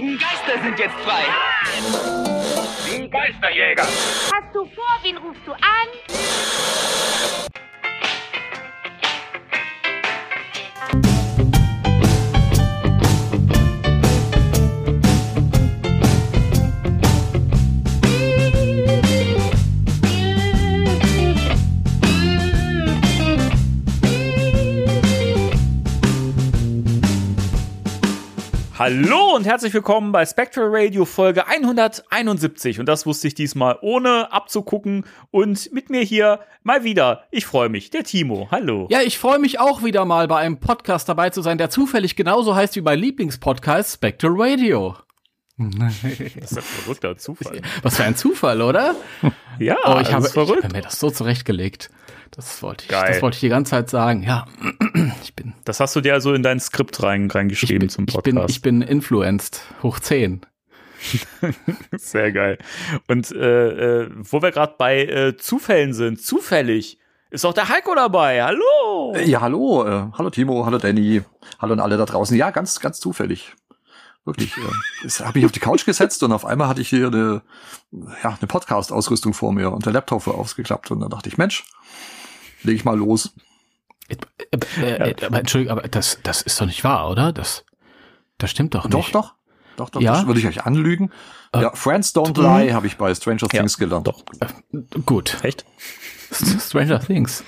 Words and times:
geistigen 0.00 0.18
Geister 0.18 0.62
sind 0.62 0.78
jetzt 0.78 0.94
frei. 1.00 1.24
Die 2.86 3.10
Geisterjäger. 3.10 3.82
Hast 3.82 4.54
du 4.54 4.64
vor, 4.64 4.98
wen 5.02 5.16
rufst 5.18 5.42
du 5.46 5.52
an? 5.52 7.09
Hallo 28.80 29.34
und 29.36 29.44
herzlich 29.44 29.74
willkommen 29.74 30.10
bei 30.10 30.24
Spectral 30.24 30.68
Radio 30.70 31.04
Folge 31.04 31.46
171. 31.46 32.80
Und 32.80 32.86
das 32.86 33.04
wusste 33.04 33.28
ich 33.28 33.34
diesmal 33.34 33.76
ohne 33.82 34.32
abzugucken. 34.32 35.04
Und 35.30 35.70
mit 35.74 35.90
mir 35.90 36.00
hier 36.00 36.40
mal 36.62 36.82
wieder, 36.82 37.24
ich 37.30 37.44
freue 37.44 37.68
mich, 37.68 37.90
der 37.90 38.04
Timo. 38.04 38.48
Hallo. 38.50 38.86
Ja, 38.90 39.02
ich 39.02 39.18
freue 39.18 39.38
mich 39.38 39.60
auch 39.60 39.84
wieder 39.84 40.06
mal 40.06 40.26
bei 40.28 40.38
einem 40.38 40.60
Podcast 40.60 41.10
dabei 41.10 41.28
zu 41.28 41.42
sein, 41.42 41.58
der 41.58 41.68
zufällig 41.68 42.16
genauso 42.16 42.54
heißt 42.54 42.74
wie 42.74 42.80
mein 42.80 42.98
Lieblingspodcast 43.00 43.92
Spectral 43.96 44.32
Radio. 44.34 44.96
Das 45.58 46.02
ist 46.02 46.56
ein 46.56 46.62
verrückter 46.62 47.18
Zufall. 47.18 47.60
Was 47.82 47.98
für 47.98 48.04
ein 48.04 48.16
Zufall, 48.16 48.62
oder? 48.62 48.94
Ja, 49.58 49.76
Oh, 49.84 49.98
ich 50.00 50.04
das 50.06 50.12
habe 50.14 50.24
ist 50.24 50.32
verrückt. 50.32 50.60
ich 50.60 50.64
habe 50.64 50.76
mir 50.76 50.82
das 50.82 50.98
so 50.98 51.10
zurechtgelegt. 51.10 51.90
Das 52.30 52.62
wollte 52.62 52.84
ich, 52.84 52.90
Geil. 52.90 53.12
das 53.12 53.22
wollte 53.22 53.34
ich 53.36 53.40
die 53.40 53.48
ganze 53.48 53.70
Zeit 53.70 53.90
sagen. 53.90 54.22
Ja, 54.22 54.46
ich 55.22 55.34
bin, 55.34 55.54
Das 55.64 55.80
hast 55.80 55.96
du 55.96 56.00
dir 56.00 56.14
also 56.14 56.32
in 56.32 56.42
dein 56.42 56.60
Skript 56.60 57.02
rein, 57.02 57.26
ich 57.26 57.34
reingeschrieben 57.34 57.80
bin, 57.80 57.88
zum 57.88 58.06
ich 58.08 58.16
bin, 58.18 58.36
Podcast. 58.36 58.50
ich 58.50 58.62
bin 58.62 58.82
influenced, 58.82 59.62
hoch 59.82 59.98
10. 59.98 60.42
Sehr 61.96 62.30
geil. 62.30 62.58
Und 63.08 63.32
äh, 63.32 64.02
äh, 64.02 64.10
wo 64.12 64.42
wir 64.42 64.52
gerade 64.52 64.74
bei 64.78 65.04
äh, 65.04 65.36
Zufällen 65.36 65.94
sind, 65.94 66.22
zufällig 66.22 66.98
ist 67.30 67.44
auch 67.44 67.54
der 67.54 67.68
Heiko 67.68 67.94
dabei. 67.94 68.42
Hallo. 68.42 69.16
Ja, 69.24 69.40
hallo, 69.40 69.86
äh, 69.86 70.06
hallo 70.18 70.30
Timo, 70.30 70.66
hallo 70.66 70.78
Danny, 70.78 71.22
hallo 71.60 71.74
an 71.74 71.80
alle 71.80 71.96
da 71.96 72.04
draußen. 72.04 72.36
Ja, 72.36 72.50
ganz, 72.50 72.80
ganz 72.80 72.98
zufällig. 73.00 73.54
Wirklich. 74.24 74.56
Äh, 74.56 74.60
ich 75.06 75.20
habe 75.20 75.38
mich 75.38 75.46
auf 75.46 75.52
die 75.52 75.60
Couch 75.60 75.86
gesetzt 75.86 76.22
und 76.22 76.32
auf 76.32 76.44
einmal 76.44 76.68
hatte 76.68 76.80
ich 76.80 76.88
hier 76.88 77.06
eine, 77.06 77.42
ja, 78.22 78.36
eine 78.36 78.46
Podcast-Ausrüstung 78.46 79.32
vor 79.32 79.52
mir 79.52 79.72
und 79.72 79.86
der 79.86 79.92
Laptop 79.92 80.26
war 80.26 80.34
ausgeklappt 80.34 80.90
und 80.90 81.00
dann 81.00 81.10
dachte 81.10 81.28
ich, 81.28 81.38
Mensch, 81.38 81.64
leg 82.62 82.76
ich 82.76 82.84
mal 82.84 82.96
los. 82.98 83.34
Äh, 84.08 84.16
äh, 84.80 85.10
äh, 85.10 85.26
aber 85.26 85.38
Entschuldigung, 85.38 85.78
aber 85.78 85.88
das, 85.88 86.18
das 86.22 86.42
ist 86.42 86.60
doch 86.60 86.66
nicht 86.66 86.82
wahr, 86.84 87.10
oder? 87.10 87.32
Das, 87.32 87.64
das 88.38 88.50
stimmt 88.50 88.74
doch 88.74 88.84
nicht. 88.84 88.94
Doch, 88.94 89.10
doch. 89.10 89.34
Doch, 89.76 89.90
doch, 89.90 90.00
Ja? 90.00 90.12
das 90.12 90.26
würde 90.26 90.40
ich 90.40 90.46
euch 90.46 90.64
anlügen. 90.64 91.10
Äh, 91.52 91.62
ja, 91.62 91.72
Friends 91.74 92.14
Don't 92.14 92.38
Lie 92.40 92.74
habe 92.74 92.86
ich 92.86 92.96
bei 92.96 93.14
Stranger 93.14 93.42
Ja, 93.42 93.48
Things 93.48 93.78
gelernt. 93.78 94.06
Doch. 94.06 94.22
Gut. 95.06 95.38
Echt? 95.42 95.64
Stranger 96.32 97.00
Things. 97.00 97.44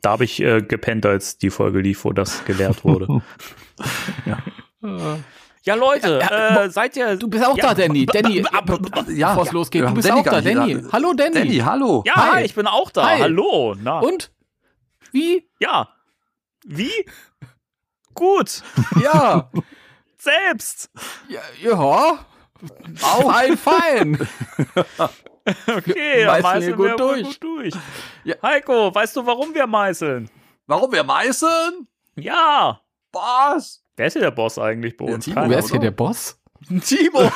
Da 0.00 0.10
habe 0.10 0.24
ich 0.24 0.40
äh, 0.40 0.62
gepennt, 0.62 1.04
als 1.06 1.38
die 1.38 1.50
Folge 1.50 1.80
lief, 1.80 2.04
wo 2.04 2.12
das 2.12 2.44
gelehrt 2.44 2.84
wurde. 2.84 3.22
ja. 4.26 4.38
Leute, 5.66 6.20
äh, 6.20 6.68
seid 6.70 6.96
ihr. 6.96 7.16
Du 7.16 7.28
bist 7.28 7.44
auch 7.44 7.56
Ja, 7.56 7.68
da, 7.68 7.74
Danny. 7.74 8.04
Danny, 8.06 8.44
Ja, 8.52 8.60
bevor 8.60 9.02
es 9.06 9.16
ja, 9.16 9.44
losgeht. 9.52 9.82
wir 9.82 9.88
Du 9.88 9.94
bist 9.94 10.08
Danny 10.08 10.20
auch 10.20 10.24
da, 10.24 10.40
Danny. 10.40 10.82
da. 10.82 10.88
Hallo, 10.92 11.12
Danny. 11.12 11.34
Danny, 11.34 11.58
hallo. 11.58 12.02
Ja, 12.06 12.32
Hi. 12.32 12.44
ich 12.44 12.54
bin 12.54 12.66
auch 12.66 12.90
da. 12.90 13.06
Hi. 13.08 13.20
Hallo. 13.20 13.74
Na. 13.80 14.00
Und? 14.00 14.32
Wie? 15.12 15.48
Ja. 15.60 15.88
Wie? 16.64 16.90
Gut. 18.14 18.62
Ja. 19.02 19.50
Selbst. 20.18 20.90
ja, 21.28 21.40
ja. 21.60 22.18
Fein, 22.96 23.56
fein. 23.56 24.18
Okay, 25.66 26.24
Meißeln 26.24 26.42
meißeln 26.42 26.66
wir 26.66 26.76
gut 26.76 27.00
wohl 27.00 27.14
durch. 27.14 27.22
gut 27.24 27.42
durch. 27.42 27.74
Ja. 28.22 28.36
Heiko, 28.42 28.94
weißt 28.94 29.16
du, 29.16 29.26
warum 29.26 29.52
wir 29.52 29.66
meißeln? 29.66 30.30
Warum 30.68 30.92
wir 30.92 31.02
meißeln? 31.02 31.88
Ja. 32.14 32.80
Was? 33.10 33.81
Wer 33.96 34.06
ist 34.06 34.12
hier 34.14 34.22
der 34.22 34.30
Boss 34.30 34.58
eigentlich 34.58 34.96
bei 34.96 35.06
Ja, 35.06 35.14
uns? 35.14 35.24
Timo. 35.24 35.34
Keiner, 35.34 35.50
Wer 35.50 35.58
ist 35.58 35.70
hier 35.70 35.80
der 35.80 35.90
Boss? 35.90 36.38
Timo. 36.84 37.30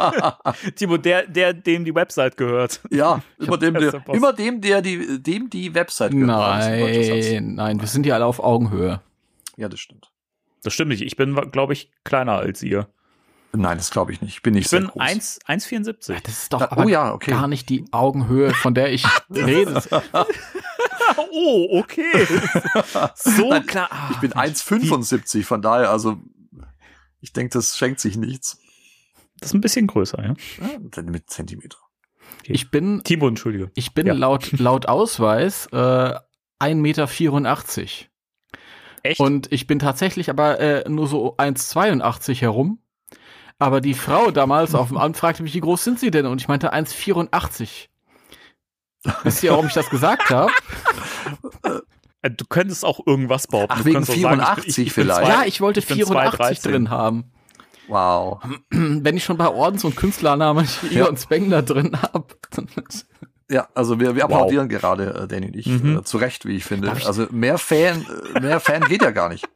Timo, 0.74 0.96
der, 0.96 1.26
der, 1.26 1.52
dem 1.52 1.84
die 1.84 1.94
Website 1.94 2.36
gehört. 2.36 2.80
Ja, 2.90 3.22
immer 3.38 3.58
dem, 3.58 3.74
der, 3.74 4.02
immer 4.12 4.32
dem, 4.32 4.60
der 4.60 4.82
die, 4.82 5.22
dem 5.22 5.48
die 5.48 5.74
Website 5.74 6.12
gehört. 6.12 6.26
Nein, 6.26 7.54
nein, 7.54 7.80
wir 7.80 7.88
sind 7.88 8.06
ja 8.06 8.14
alle 8.16 8.26
auf 8.26 8.40
Augenhöhe. 8.40 9.00
Ja, 9.56 9.68
das 9.68 9.80
stimmt. 9.80 10.10
Das 10.62 10.72
stimmt 10.72 10.90
nicht. 10.90 11.02
Ich 11.02 11.16
bin, 11.16 11.34
glaube 11.50 11.72
ich, 11.72 11.90
kleiner 12.04 12.32
als 12.32 12.62
ihr. 12.62 12.88
Nein, 13.54 13.76
das 13.76 13.90
glaube 13.90 14.12
ich 14.12 14.22
nicht. 14.22 14.34
Ich 14.34 14.42
bin 14.42 14.54
nicht 14.54 14.66
Ich 14.66 14.70
bin 14.70 14.82
sehr 14.82 14.90
groß. 14.90 15.02
1 15.02 15.40
1,74. 15.46 16.22
Das 16.22 16.32
ist 16.32 16.52
doch 16.52 16.62
aber 16.62 16.86
oh 16.86 16.88
ja, 16.88 17.12
okay. 17.12 17.32
gar 17.32 17.48
nicht 17.48 17.68
die 17.68 17.84
Augenhöhe, 17.90 18.54
von 18.54 18.74
der 18.74 18.92
ich 18.92 19.04
rede. 19.30 19.82
Oh, 21.32 21.78
okay. 21.80 22.26
so 23.14 23.50
klar. 23.66 23.88
Ah, 23.90 24.10
Ich 24.12 24.18
bin 24.18 24.32
1,75, 24.32 25.44
von 25.44 25.62
daher, 25.62 25.90
also 25.90 26.18
ich 27.20 27.32
denke, 27.32 27.52
das 27.54 27.76
schenkt 27.78 28.00
sich 28.00 28.16
nichts. 28.16 28.58
Das 29.38 29.50
ist 29.50 29.54
ein 29.54 29.60
bisschen 29.60 29.86
größer, 29.86 30.22
ja. 30.22 30.34
Ja, 30.94 31.02
mit 31.02 31.30
Zentimeter. 31.30 31.78
Ich 32.44 32.70
bin, 32.70 33.02
Timo, 33.04 33.28
entschuldige. 33.28 33.70
ich 33.74 33.94
bin 33.94 34.06
Ja. 34.06 34.14
laut, 34.14 34.52
laut 34.58 34.86
Ausweis 34.86 35.66
äh, 35.72 35.76
1,84 36.60 36.74
Meter. 36.74 37.08
Echt? 39.04 39.20
Und 39.20 39.50
ich 39.52 39.66
bin 39.66 39.78
tatsächlich 39.80 40.30
aber 40.30 40.60
äh, 40.60 40.88
nur 40.88 41.08
so 41.08 41.36
1,82 41.36 42.40
herum. 42.40 42.78
Aber 43.58 43.80
die 43.80 43.94
Frau 43.94 44.30
damals 44.32 44.74
auf 44.74 44.88
dem 44.88 44.96
Amt 44.96 45.16
fragte 45.16 45.42
mich, 45.42 45.54
wie 45.54 45.60
groß 45.60 45.82
sind 45.84 46.00
Sie 46.00 46.10
denn? 46.10 46.26
Und 46.26 46.40
ich 46.40 46.48
meinte 46.48 46.72
1,84. 46.72 47.88
Wisst 49.24 49.42
ihr, 49.42 49.50
warum 49.52 49.66
ich 49.66 49.72
das 49.74 49.88
gesagt 49.90 50.30
habe? 50.30 50.50
Äh, 52.22 52.30
Du 52.30 52.44
könntest 52.48 52.84
auch 52.84 53.04
irgendwas 53.04 53.48
behaupten. 53.48 53.74
Ach, 53.80 53.84
wegen 53.84 53.94
könntest 53.96 54.12
auch 54.16 54.22
sagen, 54.22 54.36
84 54.40 54.76
bin 54.84 54.94
vielleicht. 54.94 55.20
zwei- 55.26 55.28
Ja, 55.28 55.42
ich 55.44 55.60
wollte 55.60 55.80
ich 55.80 55.86
bin 55.88 55.96
84 55.96 56.58
2,13. 56.60 56.70
drin 56.70 56.90
haben. 56.90 57.24
Wow. 57.88 58.40
Wenn 58.70 59.16
ich 59.16 59.24
schon 59.24 59.36
bei 59.36 59.48
Ordens- 59.48 59.84
und 59.84 59.96
Künstlernamen 59.96 60.68
Ja. 60.90 61.02
Egon 61.06 61.16
Spengler 61.16 61.62
drin 61.62 61.96
habe. 62.00 62.24
Ja, 63.50 63.68
also 63.74 63.98
wir, 63.98 64.14
wir 64.14 64.22
Wow. 64.22 64.30
applaudieren 64.30 64.68
gerade, 64.68 65.14
äh, 65.24 65.26
Danny 65.28 65.46
und 65.48 65.56
ich, 65.56 65.66
Mhm. 65.66 65.98
äh, 65.98 66.04
zu 66.04 66.16
Recht, 66.18 66.46
wie 66.46 66.56
ich 66.56 66.64
finde. 66.64 66.92
Ich- 66.96 67.06
also 67.06 67.26
mehr 67.32 67.58
Fan, 67.58 68.06
äh, 68.36 68.40
mehr 68.40 68.60
Fan 68.60 68.82
geht 68.84 69.02
ja 69.02 69.10
gar 69.10 69.28
nicht. 69.28 69.48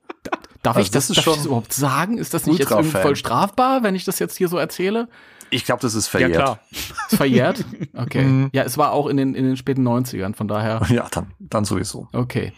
Darf 0.62 0.76
Also 0.76 0.86
ich 0.86 0.90
das, 0.90 1.06
das 1.06 1.10
ist 1.10 1.16
darf 1.18 1.18
ich 1.18 1.24
schon 1.24 1.34
das 1.36 1.46
überhaupt 1.46 1.72
sagen? 1.72 2.18
Ist 2.18 2.34
das 2.34 2.46
nicht 2.46 2.58
jetzt 2.58 2.68
voll 2.72 3.14
strafbar, 3.14 3.84
wenn 3.84 3.94
ich 3.94 4.04
das 4.04 4.18
jetzt 4.18 4.36
hier 4.36 4.48
so 4.48 4.58
erzähle? 4.58 5.08
Ich 5.50 5.64
glaube, 5.64 5.80
das 5.82 5.94
ist 5.94 6.06
Ja, 6.06 6.10
verjährt. 6.10 6.34
klar. 6.34 6.58
Ist 6.70 7.16
verjährt? 7.16 7.64
Okay. 7.94 8.22
Mhm. 8.24 8.50
Ja, 8.52 8.62
es 8.64 8.76
war 8.78 8.92
auch 8.92 9.06
in 9.06 9.16
den, 9.16 9.34
in 9.34 9.44
den 9.44 9.56
späten 9.56 9.86
90ern, 9.86 10.34
von 10.34 10.48
daher, 10.48 10.82
Ja, 10.90 11.06
dann, 11.10 11.32
dann 11.38 11.64
sowieso. 11.64 12.08
okay. 12.12 12.52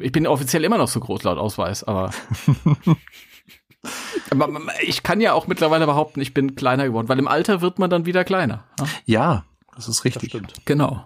Ich 0.00 0.12
bin 0.12 0.26
offiziell 0.28 0.62
immer 0.64 0.78
noch 0.78 0.86
so 0.88 1.00
groß 1.00 1.24
laut 1.24 1.38
Ausweis, 1.38 1.82
aber. 1.82 2.12
aber 4.30 4.48
ich 4.82 5.02
kann 5.02 5.20
ja 5.20 5.32
auch 5.32 5.46
mittlerweile 5.46 5.86
behaupten, 5.86 6.20
ich 6.20 6.34
bin 6.34 6.54
kleiner 6.54 6.84
geworden, 6.86 7.08
weil 7.08 7.18
im 7.18 7.28
Alter 7.28 7.60
wird 7.60 7.78
man 7.78 7.90
dann 7.90 8.06
wieder 8.06 8.24
kleiner. 8.24 8.64
Ja, 8.78 8.86
Ja, 9.06 9.44
das 9.74 9.88
ist 9.88 9.98
Das 9.98 10.04
richtig. 10.04 10.30
stimmt. 10.30 10.52
Genau. 10.66 11.04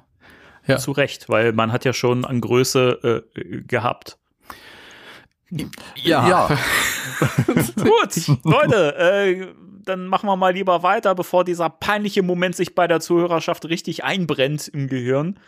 Ja. 0.67 0.79
Zu 0.79 0.93
Recht, 0.93 1.29
weil 1.29 1.53
man 1.53 1.73
hat 1.73 1.85
ja 1.85 1.93
schon 1.93 2.25
an 2.25 2.41
Größe 2.41 3.25
äh, 3.35 3.63
gehabt. 3.63 4.19
Ja. 5.97 6.29
Ja. 6.29 6.49
Gut, 7.77 8.39
Leute, 8.45 8.97
äh, 8.97 9.47
dann 9.85 10.07
machen 10.07 10.27
wir 10.27 10.37
mal 10.37 10.55
lieber 10.55 10.83
weiter, 10.83 11.15
bevor 11.15 11.45
dieser 11.45 11.69
peinliche 11.69 12.23
Moment 12.23 12.57
sich 12.57 12.75
bei 12.75 12.87
der 12.87 13.01
Zuhörerschaft 13.01 13.67
richtig 13.67 14.05
einbrennt 14.05 14.69
im 14.69 14.89
Gehirn. 14.89 15.39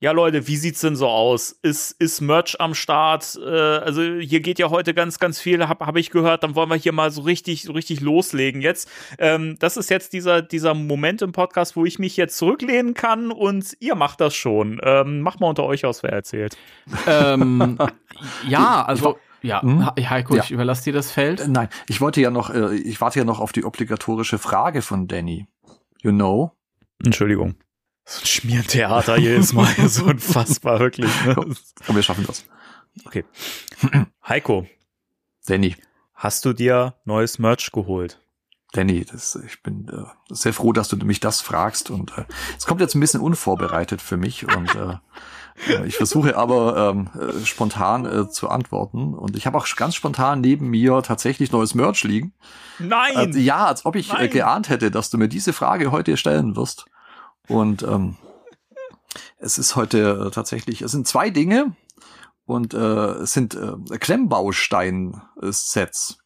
Ja, 0.00 0.10
Leute, 0.10 0.48
wie 0.48 0.56
sieht's 0.56 0.80
denn 0.80 0.96
so 0.96 1.06
aus? 1.06 1.52
Ist, 1.62 1.92
ist 2.00 2.20
Merch 2.20 2.60
am 2.60 2.74
Start? 2.74 3.38
Äh, 3.40 3.48
also 3.48 4.02
hier 4.02 4.40
geht 4.40 4.58
ja 4.58 4.68
heute 4.68 4.94
ganz, 4.94 5.20
ganz 5.20 5.38
viel, 5.38 5.68
habe 5.68 5.86
hab 5.86 5.96
ich 5.96 6.10
gehört. 6.10 6.42
Dann 6.42 6.56
wollen 6.56 6.70
wir 6.70 6.74
hier 6.74 6.90
mal 6.90 7.12
so 7.12 7.20
richtig, 7.20 7.62
so 7.62 7.70
richtig 7.72 8.00
loslegen 8.00 8.62
jetzt. 8.62 8.90
Ähm, 9.18 9.56
das 9.60 9.76
ist 9.76 9.90
jetzt 9.90 10.12
dieser, 10.12 10.42
dieser 10.42 10.74
Moment 10.74 11.22
im 11.22 11.30
Podcast, 11.30 11.76
wo 11.76 11.84
ich 11.84 12.00
mich 12.00 12.16
jetzt 12.16 12.36
zurücklehnen 12.36 12.94
kann 12.94 13.30
und 13.30 13.76
ihr 13.78 13.94
macht 13.94 14.20
das 14.20 14.34
schon. 14.34 14.80
Ähm, 14.82 15.20
macht 15.20 15.38
mal 15.38 15.50
unter 15.50 15.66
euch 15.66 15.84
aus, 15.84 16.02
wer 16.02 16.10
erzählt. 16.10 16.56
Ähm, 17.06 17.78
ja, 18.48 18.84
also, 18.84 19.18
ja, 19.42 19.62
Hm? 19.62 19.90
He- 19.96 20.06
Heiko, 20.06 20.36
Ja. 20.36 20.42
ich 20.44 20.50
überlasse 20.50 20.84
dir 20.84 20.92
das 20.92 21.10
Feld. 21.10 21.40
Äh, 21.40 21.48
Nein, 21.48 21.68
ich 21.88 22.00
wollte 22.00 22.20
ja 22.20 22.30
noch, 22.30 22.50
äh, 22.50 22.74
ich 22.76 23.00
warte 23.00 23.18
ja 23.18 23.24
noch 23.24 23.40
auf 23.40 23.52
die 23.52 23.64
obligatorische 23.64 24.38
Frage 24.38 24.82
von 24.82 25.08
Danny. 25.08 25.46
You 26.02 26.10
know? 26.12 26.52
Entschuldigung. 27.04 27.54
So 28.04 28.20
ein 28.22 28.26
Schmiertheater 28.26 29.16
jedes 29.18 29.52
Mal, 29.52 29.72
so 29.88 30.04
unfassbar, 30.06 30.80
wirklich. 30.80 31.10
Ne? 31.24 31.34
Komm, 31.86 31.96
wir 31.96 32.02
schaffen 32.02 32.24
das. 32.26 32.44
Okay. 33.04 33.24
Heiko, 34.28 34.66
Danny. 35.46 35.76
hast 36.14 36.44
du 36.44 36.52
dir 36.52 36.94
neues 37.04 37.38
Merch 37.38 37.70
geholt? 37.72 38.20
Danny, 38.72 39.04
das, 39.04 39.38
ich 39.46 39.62
bin 39.62 39.88
äh, 39.88 40.04
sehr 40.30 40.52
froh, 40.54 40.72
dass 40.72 40.88
du 40.88 40.96
mich 40.96 41.20
das 41.20 41.40
fragst 41.42 41.90
und 41.90 42.16
äh, 42.16 42.24
es 42.56 42.66
kommt 42.66 42.80
jetzt 42.80 42.94
ein 42.94 43.00
bisschen 43.00 43.20
unvorbereitet 43.20 44.00
für 44.00 44.16
mich 44.16 44.46
und 44.56 44.74
äh, 44.74 44.92
äh, 44.92 44.96
ich 45.86 45.96
versuche 45.96 46.36
aber 46.36 46.90
ähm, 46.90 47.10
äh, 47.18 47.44
spontan 47.44 48.06
äh, 48.06 48.28
zu 48.28 48.48
antworten 48.48 49.14
und 49.14 49.36
ich 49.36 49.46
habe 49.46 49.58
auch 49.58 49.66
ganz 49.76 49.94
spontan 49.94 50.40
neben 50.40 50.68
mir 50.68 51.02
tatsächlich 51.02 51.52
neues 51.52 51.74
Merch 51.74 52.02
liegen. 52.04 52.32
Nein! 52.78 53.34
Äh, 53.34 53.38
ja, 53.38 53.66
als 53.66 53.84
ob 53.84 53.96
ich 53.96 54.12
äh, 54.12 54.28
geahnt 54.28 54.68
hätte, 54.68 54.90
dass 54.90 55.10
du 55.10 55.18
mir 55.18 55.28
diese 55.28 55.52
Frage 55.52 55.92
heute 55.92 56.16
stellen 56.16 56.56
wirst. 56.56 56.86
Und 57.48 57.82
ähm, 57.82 58.16
es 59.38 59.58
ist 59.58 59.76
heute 59.76 60.26
äh, 60.26 60.30
tatsächlich, 60.30 60.82
es 60.82 60.90
sind 60.92 61.06
zwei 61.06 61.30
Dinge 61.30 61.76
und 62.44 62.74
äh, 62.74 62.78
es 62.78 63.32
sind 63.32 63.54
äh, 63.54 63.72
Klemmbaustein-Sets, 63.98 66.18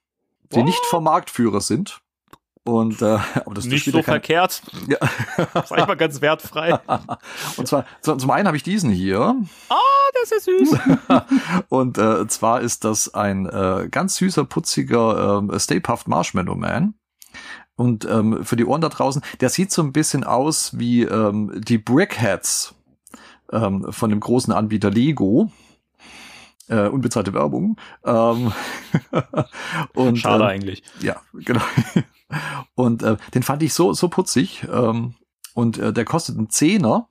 die 0.52 0.56
What? 0.56 0.64
nicht 0.64 0.84
vom 0.86 1.04
Marktführer 1.04 1.60
sind. 1.60 2.00
Und 2.66 3.00
äh, 3.00 3.18
aber 3.44 3.54
das 3.54 3.64
Nicht 3.64 3.84
so 3.84 3.92
kein- 3.92 4.04
verkehrt. 4.04 4.60
Ja. 4.88 4.98
Sag 5.66 5.78
ich 5.78 5.86
mal 5.86 5.96
ganz 5.96 6.20
wertfrei. 6.20 6.78
Und 7.56 7.68
zwar 7.68 7.86
zu- 8.02 8.16
zum 8.16 8.30
einen 8.30 8.46
habe 8.48 8.56
ich 8.56 8.62
diesen 8.64 8.90
hier 8.90 9.36
das 10.20 10.32
ist 10.32 10.44
süß. 10.44 10.78
und 11.68 11.98
äh, 11.98 12.26
zwar 12.26 12.60
ist 12.60 12.84
das 12.84 13.12
ein 13.14 13.46
äh, 13.46 13.88
ganz 13.90 14.16
süßer, 14.16 14.44
putziger 14.44 15.38
ähm, 15.38 15.58
Stay 15.58 15.80
Puft 15.80 16.08
Marshmallow 16.08 16.54
Man. 16.54 16.94
Und 17.76 18.06
ähm, 18.06 18.42
für 18.44 18.56
die 18.56 18.64
Ohren 18.64 18.80
da 18.80 18.88
draußen, 18.88 19.22
der 19.40 19.50
sieht 19.50 19.70
so 19.70 19.82
ein 19.82 19.92
bisschen 19.92 20.24
aus 20.24 20.78
wie 20.78 21.02
ähm, 21.02 21.52
die 21.56 21.78
Brickheads 21.78 22.74
ähm, 23.52 23.86
von 23.90 24.10
dem 24.10 24.20
großen 24.20 24.52
Anbieter 24.52 24.90
Lego. 24.90 25.50
Äh, 26.68 26.88
unbezahlte 26.88 27.34
Werbung. 27.34 27.76
Ähm, 28.04 28.52
und, 29.94 30.16
Schade 30.16 30.44
ähm, 30.44 30.50
eigentlich. 30.50 30.82
ja, 31.00 31.16
genau. 31.34 31.60
Und 32.74 33.02
äh, 33.02 33.16
den 33.34 33.42
fand 33.42 33.62
ich 33.62 33.74
so 33.74 33.92
so 33.92 34.08
putzig. 34.08 34.66
Ähm, 34.70 35.14
und 35.54 35.78
äh, 35.78 35.92
der 35.92 36.04
kostet 36.04 36.36
einen 36.36 36.50
Zehner. 36.50 37.08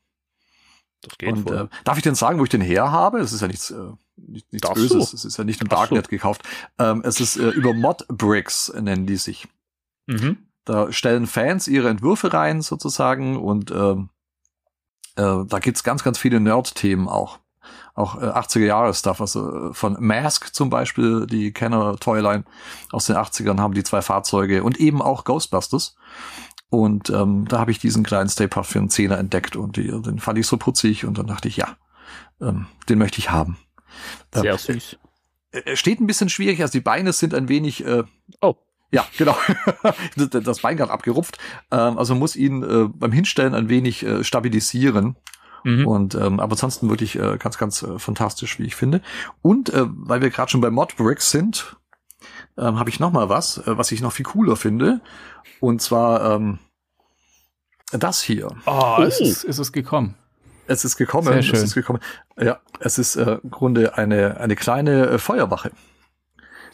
Das 1.01 1.17
geht 1.17 1.29
Und 1.29 1.49
äh, 1.51 1.67
darf 1.83 1.97
ich 1.97 2.03
denn 2.03 2.15
sagen, 2.15 2.39
wo 2.39 2.43
ich 2.43 2.49
den 2.49 2.61
her 2.61 2.91
habe? 2.91 3.19
Es 3.19 3.33
ist 3.33 3.41
ja 3.41 3.47
nichts, 3.47 3.71
äh, 3.71 3.75
nicht, 4.17 4.51
nichts 4.51 4.67
Darfst 4.67 4.81
Böses. 4.81 5.11
du? 5.11 5.15
Es 5.15 5.25
ist 5.25 5.37
ja 5.37 5.43
nicht 5.43 5.61
im 5.61 5.67
Darfst 5.67 5.91
Darknet 5.91 6.09
gekauft. 6.09 6.43
Ähm, 6.77 7.01
es 7.05 7.19
ist 7.19 7.37
äh, 7.37 7.49
über 7.49 7.73
Mod 7.73 8.07
Bricks 8.07 8.71
nennen 8.73 9.05
die 9.05 9.17
sich. 9.17 9.47
mhm. 10.07 10.37
Da 10.63 10.91
stellen 10.91 11.27
Fans 11.27 11.67
ihre 11.67 11.89
Entwürfe 11.89 12.33
rein 12.33 12.63
sozusagen 12.63 13.37
und 13.37 13.69
ähm, 13.69 14.09
äh, 15.15 15.45
da 15.45 15.59
gibt's 15.59 15.83
ganz, 15.83 16.03
ganz 16.03 16.17
viele 16.17 16.39
Nerd-Themen 16.39 17.07
auch. 17.07 17.39
Auch 17.95 18.21
äh, 18.21 18.25
80er-Jahre-Stuff, 18.25 19.21
also 19.21 19.69
äh, 19.69 19.73
von 19.73 19.95
Mask 19.99 20.53
zum 20.53 20.69
Beispiel, 20.69 21.25
die 21.27 21.51
Kenner 21.53 21.95
Toyline 21.97 22.43
aus 22.91 23.05
den 23.05 23.15
80ern 23.15 23.59
haben 23.59 23.73
die 23.73 23.83
zwei 23.83 24.01
Fahrzeuge 24.01 24.63
und 24.63 24.77
eben 24.79 25.01
auch 25.01 25.23
Ghostbusters. 25.23 25.95
Und 26.69 27.09
ähm, 27.09 27.45
da 27.47 27.59
habe 27.59 27.71
ich 27.71 27.79
diesen 27.79 28.03
kleinen 28.03 28.27
Stay 28.29 28.47
Puft 28.47 28.71
für 28.71 28.79
einen 28.79 28.89
Zehner 28.89 29.17
entdeckt 29.17 29.55
und 29.55 29.77
die, 29.77 29.87
den 29.87 30.19
fand 30.19 30.37
ich 30.37 30.45
so 30.47 30.57
putzig 30.57 31.05
und 31.05 31.17
dann 31.17 31.27
dachte 31.27 31.47
ich, 31.47 31.55
ja, 31.57 31.77
ähm, 32.41 32.67
den 32.89 32.97
möchte 32.99 33.19
ich 33.19 33.31
haben. 33.31 33.57
Sehr 34.33 34.51
Ähm, 34.51 34.57
süß. 34.57 34.97
äh, 35.51 35.75
steht 35.77 36.01
ein 36.01 36.07
bisschen 36.07 36.27
schwierig, 36.27 36.61
also 36.61 36.73
die 36.73 36.81
Beine 36.81 37.13
sind 37.13 37.33
ein 37.33 37.47
wenig 37.47 37.85
äh, 37.85 38.03
Oh. 38.41 38.55
ja, 38.91 39.05
genau. 39.17 39.37
Das- 40.17 40.43
das 40.43 40.59
Bein 40.59 40.75
gerade 40.75 40.91
abgerupft. 40.91 41.37
Ähm, 41.71 41.97
also 41.97 42.13
muss 42.13 42.35
ihn 42.35 42.61
äh, 42.63 42.89
beim 42.89 43.13
Hinstellen 43.13 43.53
ein 43.55 43.69
wenig 43.69 44.03
äh, 44.03 44.23
stabilisieren. 44.25 45.15
Mhm. 45.65 45.87
Und 45.87 46.13
ähm, 46.13 46.39
aber 46.39 46.51
ansonsten 46.51 46.89
wirklich 46.89 47.17
äh, 47.17 47.37
ganz, 47.39 47.57
ganz 47.57 47.81
äh, 47.81 47.97
fantastisch, 47.97 48.59
wie 48.59 48.65
ich 48.65 48.75
finde. 48.75 49.01
Und 49.41 49.73
äh, 49.73 49.85
weil 49.87 50.21
wir 50.21 50.29
gerade 50.29 50.51
schon 50.51 50.61
bei 50.61 50.69
Modbricks 50.69 51.31
sind, 51.31 51.75
ähm, 52.55 52.77
habe 52.77 52.91
ich 52.91 52.99
noch 52.99 53.11
mal 53.11 53.29
was, 53.29 53.57
äh, 53.57 53.75
was 53.75 53.91
ich 53.91 53.99
noch 54.01 54.11
viel 54.11 54.25
cooler 54.25 54.57
finde. 54.57 55.01
Und 55.59 55.81
zwar 55.81 56.35
ähm, 56.35 56.59
das 57.91 58.21
hier. 58.21 58.49
Oh, 58.67 58.97
es 59.01 59.19
ist, 59.19 59.43
ist 59.43 59.57
es 59.57 59.71
gekommen. 59.71 60.13
Es 60.67 60.85
ist 60.85 60.97
gekommen. 60.97 61.27
Sehr 61.27 61.37
Es 61.37 61.45
schön. 61.45 61.63
ist 61.63 61.73
gekommen. 61.73 61.99
Ja, 62.39 62.59
es 62.79 62.99
ist 62.99 63.15
äh, 63.15 63.39
im 63.41 63.49
Grunde 63.49 63.97
eine 63.97 64.39
eine 64.39 64.55
kleine 64.55 65.07
äh, 65.07 65.17
Feuerwache. 65.17 65.71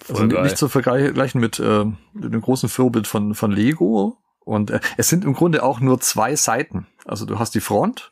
Also 0.10 0.28
geil. 0.28 0.44
nicht 0.44 0.58
zu 0.58 0.68
vergleichen 0.68 1.40
mit, 1.40 1.60
äh, 1.60 1.86
mit 2.14 2.34
dem 2.34 2.42
großen 2.42 2.68
Vorbild 2.68 3.08
von, 3.08 3.36
von 3.36 3.52
Lego. 3.52 4.18
Und 4.44 4.72
äh, 4.72 4.82
es 4.98 5.08
sind 5.08 5.24
im 5.24 5.34
Grunde 5.34 5.64
auch 5.64 5.80
nur 5.80 6.02
zwei 6.02 6.36
Seiten. 6.36 6.88
Also 7.06 7.26
du 7.26 7.40
hast 7.40 7.56
die 7.56 7.62
Front 7.62 8.12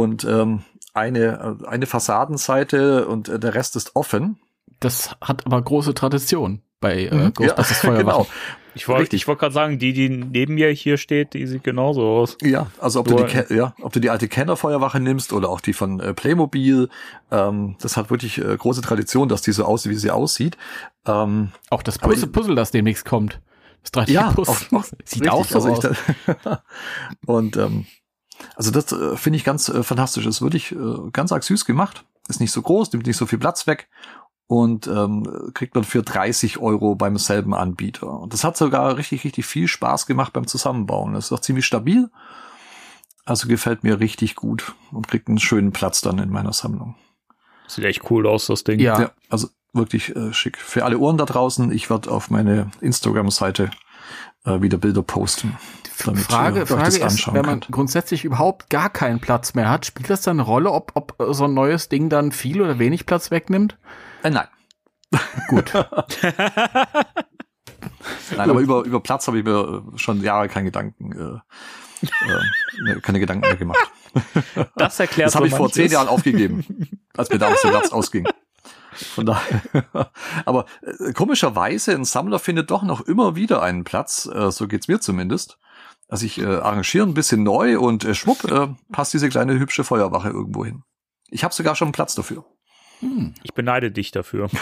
und 0.00 0.24
ähm, 0.24 0.62
eine, 0.94 1.58
äh, 1.62 1.66
eine 1.66 1.86
Fassadenseite 1.86 3.06
und 3.06 3.28
äh, 3.28 3.38
der 3.38 3.54
Rest 3.54 3.76
ist 3.76 3.96
offen. 3.96 4.38
Das 4.80 5.14
hat 5.20 5.46
aber 5.46 5.60
große 5.62 5.94
Tradition 5.94 6.60
bei 6.80 7.04
äh, 7.06 7.14
Mhm. 7.14 7.34
Ghostbusters 7.34 7.82
ja, 7.82 7.88
Feuerwache. 7.90 8.04
genau. 8.04 8.26
Ich 8.74 8.88
wollte 8.88 9.14
ich 9.16 9.28
wollte 9.28 9.40
gerade 9.40 9.52
sagen, 9.52 9.78
die, 9.78 9.92
die 9.92 10.08
neben 10.08 10.54
mir 10.54 10.70
hier 10.70 10.96
steht, 10.96 11.34
die 11.34 11.46
sieht 11.46 11.62
genauso 11.62 12.08
aus. 12.08 12.38
Ja, 12.40 12.68
also 12.80 13.00
ob 13.00 13.08
du, 13.08 13.16
die, 13.22 13.54
ja, 13.54 13.74
ob 13.82 13.92
du 13.92 14.00
die 14.00 14.08
alte 14.08 14.28
Kenner-Feuerwache 14.28 14.98
nimmst 14.98 15.34
oder 15.34 15.50
auch 15.50 15.60
die 15.60 15.74
von 15.74 16.00
äh, 16.00 16.14
Playmobil, 16.14 16.88
ähm, 17.30 17.76
das 17.82 17.98
hat 17.98 18.08
wirklich 18.10 18.38
äh, 18.38 18.56
große 18.56 18.80
Tradition, 18.80 19.28
dass 19.28 19.42
die 19.42 19.52
so 19.52 19.66
aussieht, 19.66 19.92
wie 19.92 19.96
sie 19.96 20.10
aussieht. 20.10 20.56
Ähm, 21.06 21.52
Auch 21.68 21.82
das 21.82 21.98
Aber 21.98 22.08
Puzzle, 22.14 22.28
ich- 22.28 22.32
Puzzle, 22.32 22.54
das 22.54 22.70
demnächst 22.70 23.04
kommt. 23.04 23.42
Das 23.82 23.92
3D 23.92 24.10
Ja, 24.12 24.32
Puzzle. 24.32 24.54
auch- 24.72 24.80
auch- 24.80 24.84
Sieht 25.04 25.22
Richtig, 25.22 25.30
auch 25.30 25.44
so 25.44 25.54
also 25.56 25.68
ich 25.68 25.76
aus. 25.76 26.36
da- 26.42 26.62
und 27.26 27.58
ähm, 27.58 27.84
also 28.56 28.70
das 28.70 28.92
äh, 28.92 29.16
finde 29.16 29.36
ich 29.36 29.44
ganz 29.44 29.68
äh, 29.68 29.82
fantastisch. 29.82 30.26
Ist 30.26 30.42
wirklich 30.42 30.72
äh, 30.72 31.10
ganz 31.12 31.32
arg 31.32 31.44
süß 31.44 31.64
gemacht. 31.64 32.04
Ist 32.28 32.40
nicht 32.40 32.52
so 32.52 32.62
groß, 32.62 32.92
nimmt 32.92 33.06
nicht 33.06 33.16
so 33.16 33.26
viel 33.26 33.38
Platz 33.38 33.66
weg 33.66 33.88
und 34.46 34.86
ähm, 34.86 35.50
kriegt 35.54 35.74
man 35.74 35.84
für 35.84 36.02
30 36.02 36.58
Euro 36.58 36.94
beim 36.94 37.16
selben 37.16 37.54
Anbieter. 37.54 38.20
Und 38.20 38.32
das 38.32 38.44
hat 38.44 38.56
sogar 38.56 38.96
richtig, 38.96 39.24
richtig 39.24 39.46
viel 39.46 39.66
Spaß 39.66 40.06
gemacht 40.06 40.32
beim 40.32 40.46
Zusammenbauen. 40.46 41.14
Das 41.14 41.26
ist 41.26 41.32
auch 41.32 41.40
ziemlich 41.40 41.66
stabil. 41.66 42.10
Also 43.24 43.48
gefällt 43.48 43.84
mir 43.84 44.00
richtig 44.00 44.34
gut 44.34 44.74
und 44.90 45.08
kriegt 45.08 45.28
einen 45.28 45.38
schönen 45.38 45.72
Platz 45.72 46.00
dann 46.00 46.18
in 46.18 46.30
meiner 46.30 46.52
Sammlung. 46.52 46.96
Sieht 47.68 47.84
echt 47.84 48.10
cool 48.10 48.26
aus, 48.26 48.46
das 48.46 48.64
Ding. 48.64 48.80
Ja. 48.80 49.00
Ja, 49.00 49.10
also 49.30 49.48
wirklich 49.72 50.14
äh, 50.14 50.32
schick. 50.32 50.58
Für 50.58 50.84
alle 50.84 50.98
Ohren 50.98 51.16
da 51.16 51.24
draußen, 51.24 51.72
ich 51.72 51.88
werde 51.88 52.10
auf 52.10 52.30
meine 52.30 52.70
Instagram-Seite 52.80 53.70
äh, 54.44 54.60
wieder 54.60 54.78
Bilder 54.78 55.02
posten. 55.02 55.56
damit 56.04 56.22
Frage, 56.22 56.56
ihr 56.56 56.62
euch 56.62 56.68
Frage 56.68 56.84
das 56.84 56.96
ist, 56.96 57.02
anschauen 57.02 57.34
wenn 57.34 57.46
man 57.46 57.60
könnt. 57.60 57.72
grundsätzlich 57.72 58.24
überhaupt 58.24 58.70
gar 58.70 58.90
keinen 58.90 59.20
Platz 59.20 59.54
mehr 59.54 59.70
hat, 59.70 59.86
spielt 59.86 60.10
das 60.10 60.22
dann 60.22 60.40
eine 60.40 60.46
Rolle, 60.46 60.72
ob, 60.72 60.92
ob 60.94 61.16
so 61.30 61.44
ein 61.44 61.54
neues 61.54 61.88
Ding 61.88 62.08
dann 62.08 62.32
viel 62.32 62.60
oder 62.60 62.78
wenig 62.78 63.06
Platz 63.06 63.30
wegnimmt? 63.30 63.78
Äh, 64.22 64.30
nein. 64.30 64.48
Gut. 65.48 65.72
Nein, 68.36 68.50
aber 68.50 68.60
über, 68.60 68.84
über 68.84 69.00
Platz 69.00 69.26
habe 69.26 69.38
ich 69.38 69.44
mir 69.44 69.82
äh, 69.94 69.98
schon 69.98 70.22
Jahre 70.22 70.48
keine 70.48 70.66
Gedanken, 70.66 71.12
äh, 71.12 72.06
äh, 72.06 72.84
ne, 72.84 73.00
keine 73.00 73.20
Gedanken 73.20 73.46
mehr 73.46 73.56
gemacht. 73.56 73.90
Das 74.76 74.98
erklärt 75.00 75.28
Das 75.28 75.34
habe 75.34 75.48
so 75.48 75.52
ich 75.52 75.56
vor 75.56 75.70
zehn 75.70 75.90
Jahren 75.90 76.08
aufgegeben, 76.08 76.64
als 77.16 77.30
mir 77.30 77.38
damals 77.38 77.62
der 77.62 77.70
Platz 77.70 77.92
ausging. 77.92 78.26
Von 79.04 79.26
daher. 79.26 79.62
Aber 80.44 80.66
äh, 80.82 81.12
komischerweise, 81.12 81.92
ein 81.92 82.04
Sammler 82.04 82.38
findet 82.38 82.70
doch 82.70 82.82
noch 82.82 83.00
immer 83.02 83.36
wieder 83.36 83.62
einen 83.62 83.84
Platz, 83.84 84.28
äh, 84.32 84.50
so 84.50 84.68
geht's 84.68 84.88
mir 84.88 85.00
zumindest. 85.00 85.58
Also 86.08 86.26
ich 86.26 86.38
äh, 86.40 86.44
arrangiere 86.44 87.06
ein 87.06 87.14
bisschen 87.14 87.42
neu 87.42 87.78
und 87.78 88.04
äh, 88.04 88.14
schwupp, 88.14 88.44
äh, 88.50 88.68
passt 88.92 89.14
diese 89.14 89.28
kleine 89.28 89.58
hübsche 89.58 89.84
Feuerwache 89.84 90.28
irgendwo 90.28 90.64
hin. 90.64 90.82
Ich 91.30 91.44
habe 91.44 91.54
sogar 91.54 91.74
schon 91.76 91.86
einen 91.86 91.92
Platz 91.92 92.14
dafür. 92.14 92.44
Hm. 93.00 93.34
Ich 93.42 93.54
beneide 93.54 93.90
dich 93.90 94.10
dafür. 94.12 94.48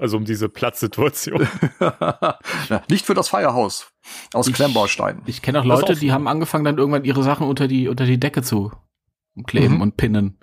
Also 0.00 0.16
um 0.16 0.24
diese 0.24 0.48
Platzsituation. 0.48 1.46
ja, 1.80 2.82
nicht 2.88 3.06
für 3.06 3.14
das 3.14 3.28
Feierhaus 3.28 3.92
aus 4.32 4.48
Ich- 4.48 4.54
Klemmbaustein. 4.54 5.22
Ich 5.26 5.42
kenne 5.42 5.60
auch 5.60 5.64
Leute, 5.64 5.94
die 5.94 6.10
haben 6.12 6.26
angefangen, 6.26 6.64
dann 6.64 6.78
irgendwann 6.78 7.04
ihre 7.04 7.22
Sachen 7.22 7.46
unter 7.46 7.68
die, 7.68 7.88
unter 7.88 8.06
die 8.06 8.18
Decke 8.18 8.42
zu 8.42 8.72
kleben 9.46 9.76
Mhm. 9.76 9.80
und 9.82 9.96
pinnen. 9.96 10.38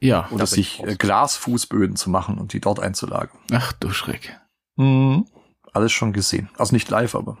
Ja. 0.00 0.28
Oder 0.30 0.46
sich 0.46 0.82
äh, 0.84 0.96
Glasfußböden 0.96 1.96
zu 1.96 2.10
machen 2.10 2.38
und 2.38 2.52
die 2.52 2.60
dort 2.60 2.80
einzulagern. 2.80 3.38
Ach 3.52 3.72
du 3.72 3.90
Schreck. 3.90 4.38
Mhm. 4.76 5.26
Alles 5.72 5.92
schon 5.92 6.12
gesehen. 6.12 6.50
Also 6.56 6.74
nicht 6.74 6.88
live, 6.88 7.14
aber. 7.14 7.38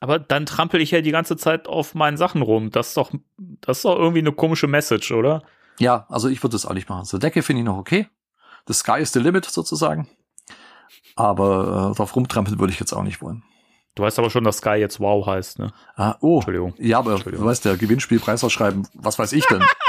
Aber 0.00 0.18
dann 0.18 0.46
trampel 0.46 0.80
ich 0.80 0.90
ja 0.90 1.00
die 1.00 1.12
ganze 1.12 1.36
Zeit 1.36 1.66
auf 1.66 1.94
meinen 1.94 2.16
Sachen 2.16 2.42
rum. 2.42 2.70
Das 2.70 2.88
ist 2.88 2.96
doch, 2.96 3.12
das 3.38 3.78
ist 3.78 3.84
doch 3.84 3.96
irgendwie 3.96 4.18
eine 4.18 4.32
komische 4.32 4.66
Message, 4.66 5.12
oder? 5.12 5.42
Ja, 5.78 6.06
also 6.08 6.28
ich 6.28 6.42
würde 6.42 6.52
das 6.52 6.66
auch 6.66 6.74
nicht 6.74 6.88
machen. 6.88 7.04
So 7.04 7.18
Decke 7.18 7.42
finde 7.42 7.60
ich 7.60 7.66
noch 7.66 7.78
okay. 7.78 8.08
The 8.66 8.74
sky 8.74 9.00
is 9.00 9.12
the 9.12 9.20
limit 9.20 9.46
sozusagen. 9.46 10.08
Aber 11.16 11.90
äh, 11.92 11.96
drauf 11.96 12.14
rumtrampeln 12.16 12.58
würde 12.58 12.72
ich 12.72 12.80
jetzt 12.80 12.92
auch 12.92 13.02
nicht 13.02 13.22
wollen. 13.22 13.42
Du 13.94 14.02
weißt 14.02 14.18
aber 14.18 14.30
schon, 14.30 14.42
dass 14.42 14.58
Sky 14.58 14.74
jetzt 14.74 14.98
Wow 14.98 15.26
heißt, 15.26 15.60
ne? 15.60 15.72
Ah, 15.94 16.16
oh. 16.20 16.36
Entschuldigung. 16.36 16.74
Ja, 16.78 16.98
aber 16.98 17.12
Entschuldigung. 17.12 17.44
du 17.44 17.50
weißt, 17.50 17.64
der 17.64 17.76
Gewinnspielpreis 17.76 18.42
ausschreiben, 18.42 18.88
was 18.94 19.18
weiß 19.18 19.32
ich 19.32 19.46
denn? 19.46 19.62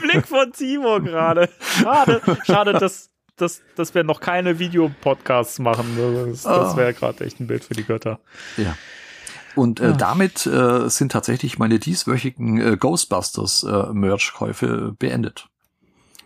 Blick 0.00 0.26
von 0.26 0.52
Timo 0.52 1.00
gerade. 1.00 1.48
Schade, 1.82 2.20
schade, 2.44 2.72
dass, 2.74 3.10
dass, 3.36 3.60
dass 3.76 3.94
wir 3.94 4.04
noch 4.04 4.20
keine 4.20 4.58
Videopodcasts 4.58 5.58
machen. 5.58 5.96
Das, 6.30 6.42
das 6.42 6.74
Ah. 6.74 6.76
wäre 6.76 6.94
gerade 6.94 7.24
echt 7.24 7.40
ein 7.40 7.46
Bild 7.46 7.64
für 7.64 7.74
die 7.74 7.84
Götter. 7.84 8.20
ja. 8.56 8.76
Und 9.56 9.80
äh, 9.80 9.86
Ah. 9.86 9.92
damit 9.92 10.46
äh, 10.46 10.88
sind 10.88 11.10
tatsächlich 11.10 11.58
meine 11.58 11.80
dieswöchigen 11.80 12.60
äh, 12.60 12.76
Ghostbusters 12.76 13.64
äh, 13.64 13.92
Merch-Käufe 13.92 14.94
beendet. 14.96 15.48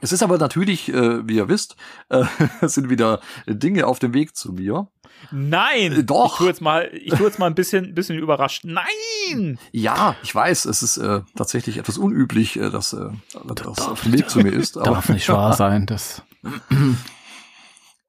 Es 0.04 0.12
ist 0.12 0.22
aber 0.22 0.36
natürlich, 0.36 0.92
äh, 0.92 1.26
wie 1.26 1.36
ihr 1.36 1.48
wisst, 1.48 1.76
äh, 2.10 2.24
es 2.60 2.74
sind 2.74 2.90
wieder 2.90 3.22
Dinge 3.46 3.86
auf 3.86 4.00
dem 4.00 4.12
Weg 4.12 4.36
zu 4.36 4.52
mir. 4.52 4.88
Nein! 5.30 5.92
Äh, 5.92 6.04
doch. 6.04 6.34
Ich 6.34 6.38
tu 6.40 6.46
jetzt 6.46 6.60
mal, 6.60 6.90
ich 6.92 7.14
tu 7.14 7.24
jetzt 7.24 7.38
mal 7.38 7.46
ein 7.46 7.54
bisschen, 7.54 7.94
bisschen 7.94 8.18
überrascht. 8.18 8.66
Nein! 8.66 9.58
Ja, 9.72 10.14
ich 10.22 10.34
weiß, 10.34 10.66
es 10.66 10.82
ist 10.82 10.98
äh, 10.98 11.22
tatsächlich 11.36 11.78
etwas 11.78 11.96
unüblich, 11.96 12.56
äh, 12.56 12.68
dass 12.68 12.92
äh, 12.92 13.08
das 13.54 13.88
auf 13.88 14.02
dem 14.02 14.12
Weg 14.12 14.28
zu 14.28 14.40
mir 14.40 14.52
ist. 14.52 14.76
Aber, 14.76 14.90
Darf 14.90 15.08
nicht 15.08 15.26
wahr 15.30 15.54
sein. 15.54 15.86
Das 15.86 16.20
ähm, 16.70 16.98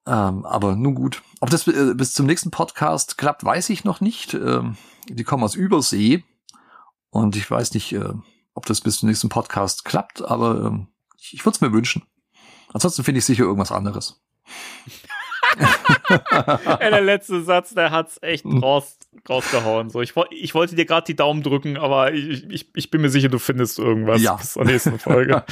aber 0.04 0.76
nun 0.76 0.94
gut. 0.94 1.22
Ob 1.40 1.48
das 1.48 1.66
äh, 1.66 1.94
bis 1.94 2.12
zum 2.12 2.26
nächsten 2.26 2.50
Podcast 2.50 3.16
klappt, 3.16 3.42
weiß 3.42 3.70
ich 3.70 3.84
noch 3.84 4.02
nicht. 4.02 4.34
Ähm, 4.34 4.76
die 5.08 5.24
kommen 5.24 5.44
aus 5.44 5.54
Übersee 5.54 6.24
und 7.08 7.36
ich 7.36 7.50
weiß 7.50 7.72
nicht, 7.72 7.94
äh, 7.94 8.12
ob 8.52 8.66
das 8.66 8.82
bis 8.82 8.98
zum 8.98 9.08
nächsten 9.08 9.30
Podcast 9.30 9.86
klappt, 9.86 10.20
aber 10.20 10.62
ähm, 10.66 10.88
ich, 11.26 11.34
ich 11.34 11.44
würde 11.44 11.56
es 11.56 11.60
mir 11.60 11.72
wünschen. 11.72 12.02
Ansonsten 12.72 13.04
finde 13.04 13.18
ich 13.20 13.24
sicher 13.24 13.44
irgendwas 13.44 13.72
anderes. 13.72 14.20
Ey, 16.80 16.90
der 16.90 17.00
letzte 17.00 17.42
Satz, 17.42 17.74
der 17.74 17.90
hat's 17.90 18.18
echt 18.22 18.44
Hm. 18.44 18.58
raus, 18.58 18.98
rausgehauen. 19.28 19.90
So, 19.90 20.02
ich, 20.02 20.12
ich 20.30 20.54
wollte 20.54 20.76
dir 20.76 20.84
gerade 20.84 21.06
die 21.06 21.16
Daumen 21.16 21.42
drücken, 21.42 21.76
aber 21.76 22.12
ich, 22.12 22.44
ich, 22.50 22.68
ich 22.74 22.90
bin 22.90 23.00
mir 23.00 23.08
sicher, 23.08 23.28
du 23.28 23.38
findest 23.38 23.78
irgendwas 23.78 24.20
Ja. 24.22 24.34
bis 24.34 24.52
zur 24.52 24.64
nächsten 24.64 24.98
Folge. 24.98 25.44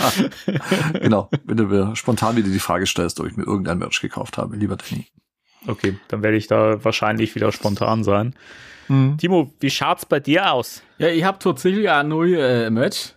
genau, 1.00 1.30
wenn 1.44 1.56
du 1.56 1.64
mir 1.64 1.96
spontan 1.96 2.36
wieder 2.36 2.48
die 2.50 2.58
Frage 2.58 2.86
stellst, 2.86 3.20
ob 3.20 3.26
ich 3.26 3.36
mir 3.36 3.44
irgendein 3.44 3.78
Merch 3.78 4.00
gekauft 4.00 4.36
habe, 4.38 4.56
lieber 4.56 4.76
Danny. 4.76 5.06
okay, 5.66 5.98
dann 6.08 6.22
werde 6.22 6.36
ich 6.36 6.46
da 6.46 6.82
wahrscheinlich 6.84 7.34
wieder 7.34 7.50
spontan 7.52 8.04
sein. 8.04 8.34
Hm. 8.88 9.16
Timo, 9.18 9.52
wie 9.60 9.70
schaut's 9.70 10.04
bei 10.06 10.20
dir 10.20 10.52
aus? 10.52 10.82
ja, 10.98 11.08
ich 11.08 11.24
habe 11.24 11.38
tatsächlich 11.38 11.88
ein 11.88 12.08
neues 12.08 12.38
äh, 12.38 12.70
Match. 12.70 13.14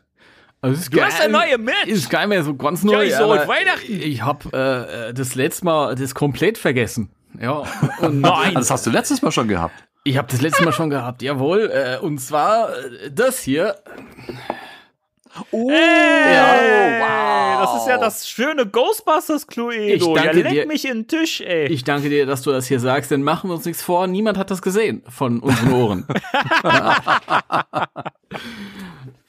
Also, 0.61 0.79
ist 0.79 0.93
Du 0.93 1.01
hast 1.01 1.21
eine 1.21 1.33
neue 1.33 1.57
Match? 1.57 1.85
Ist 1.85 2.09
gar 2.09 2.21
nicht 2.21 2.29
mehr 2.29 2.43
so 2.43 2.55
ganz 2.55 2.83
Ja, 2.83 2.91
neu. 2.91 3.03
ich 3.03 3.15
so, 3.15 3.29
Weihnachten. 3.29 4.01
Ich 4.01 4.21
habe 4.23 5.09
äh, 5.09 5.13
das 5.13 5.35
letzte 5.35 5.65
Mal 5.65 5.95
das 5.95 6.15
komplett 6.15 6.57
vergessen. 6.57 7.09
Ja, 7.39 7.63
und 7.99 8.21
Nein! 8.21 8.55
Das 8.55 8.71
hast 8.71 8.85
du 8.85 8.89
letztes 8.89 9.21
Mal 9.21 9.31
schon 9.31 9.47
gehabt. 9.47 9.75
ich 10.03 10.17
habe 10.17 10.27
das 10.31 10.41
letzte 10.41 10.63
Mal 10.63 10.71
schon 10.71 10.89
gehabt, 10.89 11.21
jawohl. 11.21 11.71
Äh, 11.71 12.03
und 12.03 12.17
zwar 12.19 12.69
äh, 12.75 13.11
das 13.11 13.39
hier. 13.39 13.75
Oh, 15.51 15.69
Ey, 15.69 17.01
wow. 17.01 17.61
Das 17.61 17.81
ist 17.83 17.87
ja 17.87 17.97
das 17.99 18.27
schöne 18.27 18.65
Ghostbusters 18.65 19.45
Cluedo. 19.45 19.83
Ich 19.83 20.03
Ja, 20.03 20.13
danke 20.23 20.41
leck 20.41 20.51
dir. 20.51 20.65
mich 20.65 20.85
in 20.85 21.01
den 21.03 21.07
Tisch, 21.07 21.41
ey. 21.41 21.67
Ich 21.67 21.83
danke 21.83 22.09
dir, 22.09 22.25
dass 22.25 22.41
du 22.41 22.51
das 22.51 22.65
hier 22.65 22.79
sagst, 22.79 23.11
denn 23.11 23.21
machen 23.21 23.51
wir 23.51 23.55
uns 23.55 23.65
nichts 23.65 23.83
vor, 23.83 24.07
niemand 24.07 24.39
hat 24.39 24.49
das 24.49 24.63
gesehen 24.63 25.03
von 25.07 25.39
unseren 25.39 25.73
Ohren. 25.73 26.07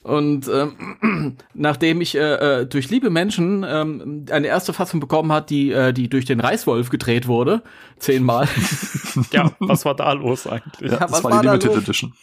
Und 0.09 0.49
ähm, 0.49 1.37
nachdem 1.55 2.00
ich 2.00 2.15
äh, 2.15 2.61
äh, 2.61 2.67
durch 2.67 2.88
liebe 2.88 3.11
Menschen 3.11 3.62
ähm, 3.69 4.25
eine 4.31 4.47
erste 4.47 4.73
Fassung 4.73 5.00
bekommen 5.00 5.31
hat, 5.33 5.50
die, 5.50 5.71
äh, 5.71 5.93
die 5.93 6.09
durch 6.09 6.25
den 6.25 6.41
Reißwolf 6.41 6.88
gedreht 6.88 7.27
wurde, 7.27 7.62
zehnmal. 7.99 8.49
ja, 9.33 9.53
was 9.59 9.85
war 9.85 9.95
da 9.95 10.11
los 10.15 10.47
eigentlich? 10.47 10.91
Ja, 10.91 11.00
was 11.03 11.11
das 11.11 11.25
war 11.25 11.31
war 11.33 11.43
die 11.43 11.49
Limited 11.49 11.75
los? 11.75 11.83
Edition. 11.83 12.15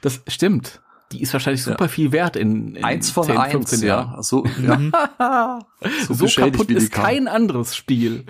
Das 0.00 0.22
stimmt. 0.28 0.80
Die 1.10 1.20
ist 1.20 1.32
wahrscheinlich 1.32 1.64
super 1.64 1.88
viel 1.88 2.12
wert 2.12 2.36
in, 2.36 2.76
in 2.76 2.84
Eins 2.84 3.10
von 3.10 3.24
10, 3.24 3.36
eins, 3.36 3.52
15 3.52 3.82
Jahren. 3.88 4.12
ja. 4.14 4.22
So, 4.22 4.44
ja. 4.62 5.58
so, 6.06 6.26
So 6.26 6.40
kaputt 6.40 6.70
ist 6.70 6.92
kein 6.92 7.26
anderes 7.26 7.74
Spiel. 7.74 8.26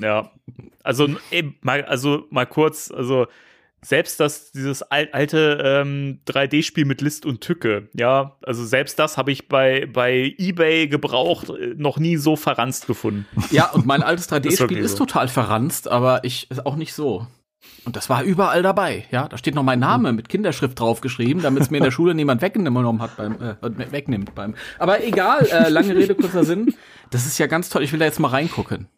Ja, 0.00 0.30
also 0.84 1.08
eben 1.32 1.56
mal, 1.62 1.84
also 1.84 2.26
mal 2.30 2.46
kurz, 2.46 2.92
also 2.92 3.26
selbst 3.84 4.18
das 4.20 4.52
dieses 4.52 4.82
al 4.82 5.08
alte 5.12 5.60
ähm, 5.62 6.20
3D-Spiel 6.26 6.84
mit 6.84 7.00
List 7.00 7.26
und 7.26 7.40
Tücke, 7.40 7.88
ja, 7.94 8.36
also 8.42 8.64
selbst 8.64 8.98
das 8.98 9.16
habe 9.16 9.30
ich 9.30 9.48
bei 9.48 9.86
bei 9.86 10.34
eBay 10.38 10.88
gebraucht 10.88 11.50
äh, 11.50 11.74
noch 11.76 11.98
nie 11.98 12.16
so 12.16 12.36
verranzt 12.36 12.86
gefunden. 12.86 13.26
Ja, 13.50 13.70
und 13.70 13.86
mein 13.86 14.02
altes 14.02 14.24
Ist 14.26 14.32
3D-Spiel 14.32 14.58
wirklich 14.58 14.78
ist, 14.80 14.92
so. 14.92 15.04
total 15.04 15.28
verranzt, 15.28 15.88
aber 15.88 16.24
ich 16.24 16.50
ist 16.50 16.64
auch 16.64 16.76
nicht 16.76 16.94
so. 16.94 17.26
Und 17.84 17.96
das 17.96 18.08
war 18.08 18.22
überall 18.22 18.62
dabei, 18.62 19.04
ja. 19.10 19.28
Da 19.28 19.36
steht 19.36 19.54
noch 19.54 19.62
mein 19.62 19.78
Name 19.78 20.12
mit 20.12 20.28
Kinderschrift 20.28 20.78
draufgeschrieben, 20.80 21.42
damit 21.42 21.62
es 21.62 21.70
mir 21.70 21.78
in 21.78 21.84
der 21.84 21.90
Schule 21.92 22.14
niemand 22.14 22.40
weggenommen 22.40 23.02
hat 23.02 23.16
beim 23.16 23.36
äh, 23.40 23.92
wegnimmt 23.92 24.34
beim. 24.34 24.54
Aber 24.78 25.04
egal, 25.04 25.46
äh, 25.46 25.68
lange 25.68 25.94
Rede 25.94 26.14
kurzer 26.14 26.44
Sinn. 26.44 26.74
Das 27.10 27.26
ist 27.26 27.38
ja 27.38 27.46
ganz 27.46 27.68
toll. 27.68 27.82
Ich 27.82 27.92
will 27.92 27.98
da 27.98 28.06
jetzt 28.06 28.20
mal 28.20 28.28
reingucken. 28.28 28.88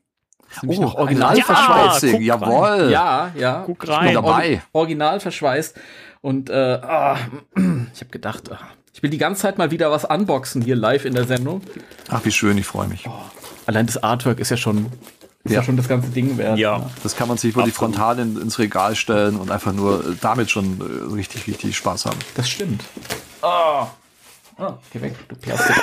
Nämlich 0.63 0.79
Oh, 0.79 0.83
noch 0.83 0.95
original 0.95 1.37
Ja, 1.37 1.45
verschweißt. 1.45 2.07
Guck 2.13 2.21
jawohl. 2.21 2.91
Ja, 2.91 3.33
ja. 3.37 3.63
Guck 3.67 3.83
Ich 3.85 3.89
bin 3.89 3.95
rein. 3.97 4.15
Dabei. 4.15 4.63
Or 4.73 4.81
original 4.83 5.21
verschweißt. 5.21 5.77
Und 6.23 6.51
äh, 6.51 6.55
ah, 6.83 7.17
ich 7.55 8.01
habe 8.01 8.11
gedacht, 8.11 8.51
ah, 8.51 8.59
ich 8.93 9.03
will 9.03 9.11
die 9.11 9.19
ganze 9.19 9.43
Zeit 9.43 9.59
mal 9.59 9.71
wieder 9.71 9.91
was 9.91 10.05
unboxen 10.05 10.63
hier 10.63 10.75
live 10.77 11.05
in 11.05 11.15
der 11.15 11.25
Sendung. 11.25 11.61
Ach, 12.09 12.21
wie 12.25 12.33
schön, 12.33 12.57
ich 12.59 12.67
freue 12.67 12.89
mich. 12.89 13.09
Allein 13.67 13.87
das 13.87 14.03
Artwork 14.03 14.41
ist 14.41 14.51
ja 14.51 14.57
schon, 14.57 14.87
ist 15.45 15.53
ja. 15.53 15.59
Ja. 15.61 15.63
schon 15.63 15.77
das 15.77 15.87
ganze 15.89 16.09
Ding 16.09 16.39
wert. 16.39 16.59
Ja. 16.59 16.89
Das 17.03 17.17
kann 17.17 17.29
man 17.29 17.37
sich 17.37 17.55
wirklich 17.55 17.75
Absolut. 17.75 17.95
frontal 17.97 18.19
in, 18.21 18.41
ins 18.41 18.59
Regal 18.59 18.97
stellen 18.97 19.37
und 19.37 19.51
einfach 19.51 19.73
nur 19.73 20.01
äh, 20.01 20.15
damit 20.21 20.51
schon 20.51 20.81
äh, 20.81 21.15
richtig, 21.15 21.47
richtig 21.47 21.77
Spaß 21.77 22.07
haben. 22.07 22.19
Das 22.35 22.49
stimmt. 22.49 22.83
Oh. 23.43 23.87
Oh, 24.59 24.73
geh 24.93 25.01
weg, 25.03 25.15
du 25.29 25.37
Plastik. 25.37 25.77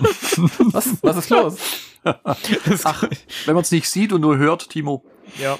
was, 0.72 0.88
was 1.02 1.16
ist 1.16 1.30
los? 1.30 1.56
Ach, 2.84 3.04
wenn 3.46 3.54
man 3.54 3.62
es 3.62 3.70
nicht 3.70 3.88
sieht 3.88 4.12
und 4.12 4.20
nur 4.20 4.38
hört, 4.38 4.70
Timo. 4.70 5.04
Ja. 5.38 5.58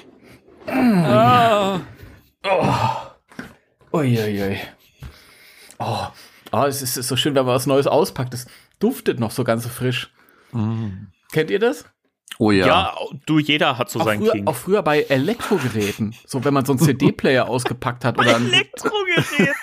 Uiuiui. 3.93 4.59
Oh. 5.79 6.07
oh, 6.51 6.63
es 6.63 6.81
ist, 6.81 6.95
so 6.95 7.15
schön, 7.15 7.35
wenn 7.35 7.45
man 7.45 7.55
was 7.55 7.67
Neues 7.67 7.87
auspackt. 7.87 8.33
Es 8.33 8.47
duftet 8.79 9.19
noch 9.19 9.31
so 9.31 9.43
ganz 9.43 9.63
so 9.63 9.69
frisch. 9.69 10.13
Kennt 11.31 11.49
ihr 11.49 11.59
das? 11.59 11.85
Oh 12.37 12.49
ja. 12.51 12.65
ja, 12.65 12.95
du, 13.25 13.39
jeder 13.39 13.77
hat 13.77 13.89
so 13.89 13.99
Auch 13.99 14.05
seinen 14.05 14.21
früher, 14.21 14.31
King. 14.31 14.47
auch 14.47 14.55
früher 14.55 14.81
bei 14.81 15.03
Elektrogeräten. 15.03 16.15
So, 16.25 16.43
wenn 16.43 16.53
man 16.53 16.65
so 16.65 16.71
einen 16.71 16.79
CD-Player 16.79 17.47
ausgepackt 17.47 18.03
hat 18.03 18.17
oder 18.17 18.35
ein, 18.35 18.47
Elektrogeräten. 18.51 19.53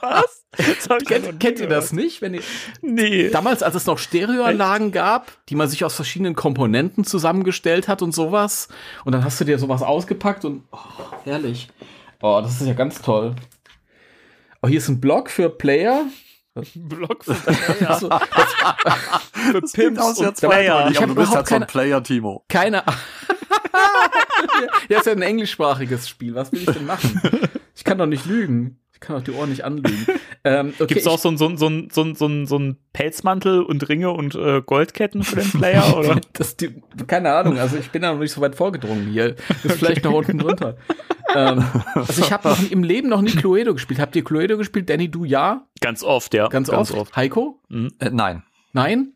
Was? 0.00 0.44
Das 0.56 1.04
Kennt, 1.06 1.38
kennt 1.40 1.60
ihr 1.60 1.68
das 1.68 1.92
nicht? 1.92 2.22
Wenn 2.22 2.34
ihr, 2.34 2.42
Nee. 2.82 3.30
damals, 3.30 3.62
als 3.62 3.74
es 3.76 3.86
noch 3.86 3.98
Stereoanlagen 3.98 4.90
gab, 4.92 5.30
die 5.48 5.54
man 5.54 5.68
sich 5.68 5.84
aus 5.84 5.94
verschiedenen 5.94 6.34
Komponenten 6.34 7.04
zusammengestellt 7.04 7.86
hat 7.88 8.02
und 8.02 8.12
sowas. 8.12 8.68
Und 9.04 9.12
dann 9.12 9.24
hast 9.24 9.40
du 9.40 9.44
dir 9.44 9.58
sowas 9.58 9.82
ausgepackt 9.82 10.44
und 10.44 10.64
oh, 10.72 10.78
herrlich. 11.24 11.68
Oh, 12.20 12.40
das 12.42 12.60
ist 12.60 12.66
ja 12.66 12.74
ganz 12.74 13.00
toll. 13.00 13.34
Oh, 14.62 14.68
hier 14.68 14.78
ist 14.78 14.88
ein 14.88 15.00
Blog 15.00 15.30
für 15.30 15.48
Player. 15.48 16.04
Block 16.74 17.24
für 17.24 17.36
Also, 17.88 18.10
für 19.32 19.62
Pimps 19.72 20.00
aus 20.00 20.18
und 20.18 20.36
Player. 20.36 20.88
Ich 20.90 20.96
aber 20.98 21.02
hab 21.02 21.08
du 21.08 21.14
bist 21.14 21.28
überhaupt 21.30 21.34
halt 21.34 21.48
so 21.48 21.54
ein 21.54 21.66
Player, 21.66 22.02
Timo. 22.02 22.44
keine 22.48 22.86
Ahnung. 22.86 23.00
ja, 24.88 24.98
ist 24.98 25.06
ja 25.06 25.12
ein 25.12 25.22
englischsprachiges 25.22 26.08
Spiel. 26.08 26.34
Was 26.34 26.50
will 26.52 26.60
ich 26.60 26.70
denn 26.70 26.86
machen? 26.86 27.20
Ich 27.74 27.84
kann 27.84 27.98
doch 27.98 28.06
nicht 28.06 28.26
lügen. 28.26 28.80
Ich 29.02 29.06
kann 29.06 29.16
doch 29.16 29.24
die 29.24 29.32
Ohren 29.32 29.48
nicht 29.48 29.64
anlügen. 29.64 30.06
Ähm, 30.42 30.72
okay, 30.78 30.94
Gibt's 30.94 31.06
auch 31.06 31.18
so 31.18 31.28
ein 31.28 31.36
so 31.36 31.48
ein 31.48 31.58
so 31.58 31.66
ein 31.66 31.90
so 31.92 32.02
ein 32.02 32.14
so 32.14 32.26
ein 32.26 32.46
so 32.46 32.58
ein 32.58 32.78
Pelzmantel 32.94 33.62
und 33.62 33.86
Ringe 33.90 34.10
und 34.10 34.34
äh, 34.34 34.62
Goldketten 34.62 35.22
für 35.22 35.36
den 35.36 35.50
Player 35.50 35.94
oder? 35.98 36.18
Das, 36.32 36.56
die, 36.56 36.80
keine 37.06 37.34
Ahnung, 37.34 37.58
also 37.58 37.76
ich 37.76 37.90
bin 37.90 38.00
da 38.00 38.12
noch 38.14 38.20
nicht 38.20 38.32
so 38.32 38.40
weit 38.40 38.54
vorgedrungen 38.54 39.08
hier. 39.08 39.36
Ist 39.62 39.72
vielleicht 39.72 40.02
noch 40.02 40.14
unten 40.14 40.38
drunter. 40.38 40.78
ähm, 41.36 41.62
also 41.94 42.22
ich 42.22 42.32
habe 42.32 42.56
im 42.70 42.82
Leben 42.82 43.10
noch 43.10 43.20
nie 43.20 43.32
Cluedo 43.32 43.74
gespielt. 43.74 44.00
Habt 44.00 44.16
ihr 44.16 44.24
Cluedo 44.24 44.56
gespielt? 44.56 44.88
Danny, 44.88 45.10
du 45.10 45.26
ja? 45.26 45.66
Ganz 45.82 46.02
oft, 46.02 46.32
ja. 46.32 46.48
Ganz, 46.48 46.70
oft. 46.70 47.14
Heiko? 47.14 47.60
Äh, 47.70 48.08
nein. 48.10 48.42
Nein? 48.72 49.12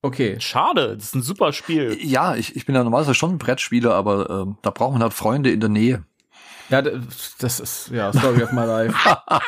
Okay. 0.00 0.36
Schade, 0.40 0.96
das 0.96 1.08
ist 1.08 1.14
ein 1.14 1.22
super 1.22 1.52
Spiel. 1.52 1.98
Ja, 2.00 2.36
ich, 2.36 2.56
ich 2.56 2.64
bin 2.64 2.74
ja 2.74 2.84
normalerweise 2.84 3.14
schon 3.14 3.32
ein 3.32 3.38
Brettspieler, 3.38 3.94
aber 3.94 4.30
ähm, 4.30 4.56
da 4.62 4.70
braucht 4.70 4.92
man 4.92 5.02
halt 5.02 5.12
Freunde 5.12 5.50
in 5.50 5.60
der 5.60 5.68
Nähe. 5.68 6.04
Ja, 6.70 6.82
das 6.82 7.60
ist, 7.60 7.90
ja, 7.90 8.12
Story 8.12 8.42
of 8.42 8.52
my 8.52 8.64
life. 8.64 8.94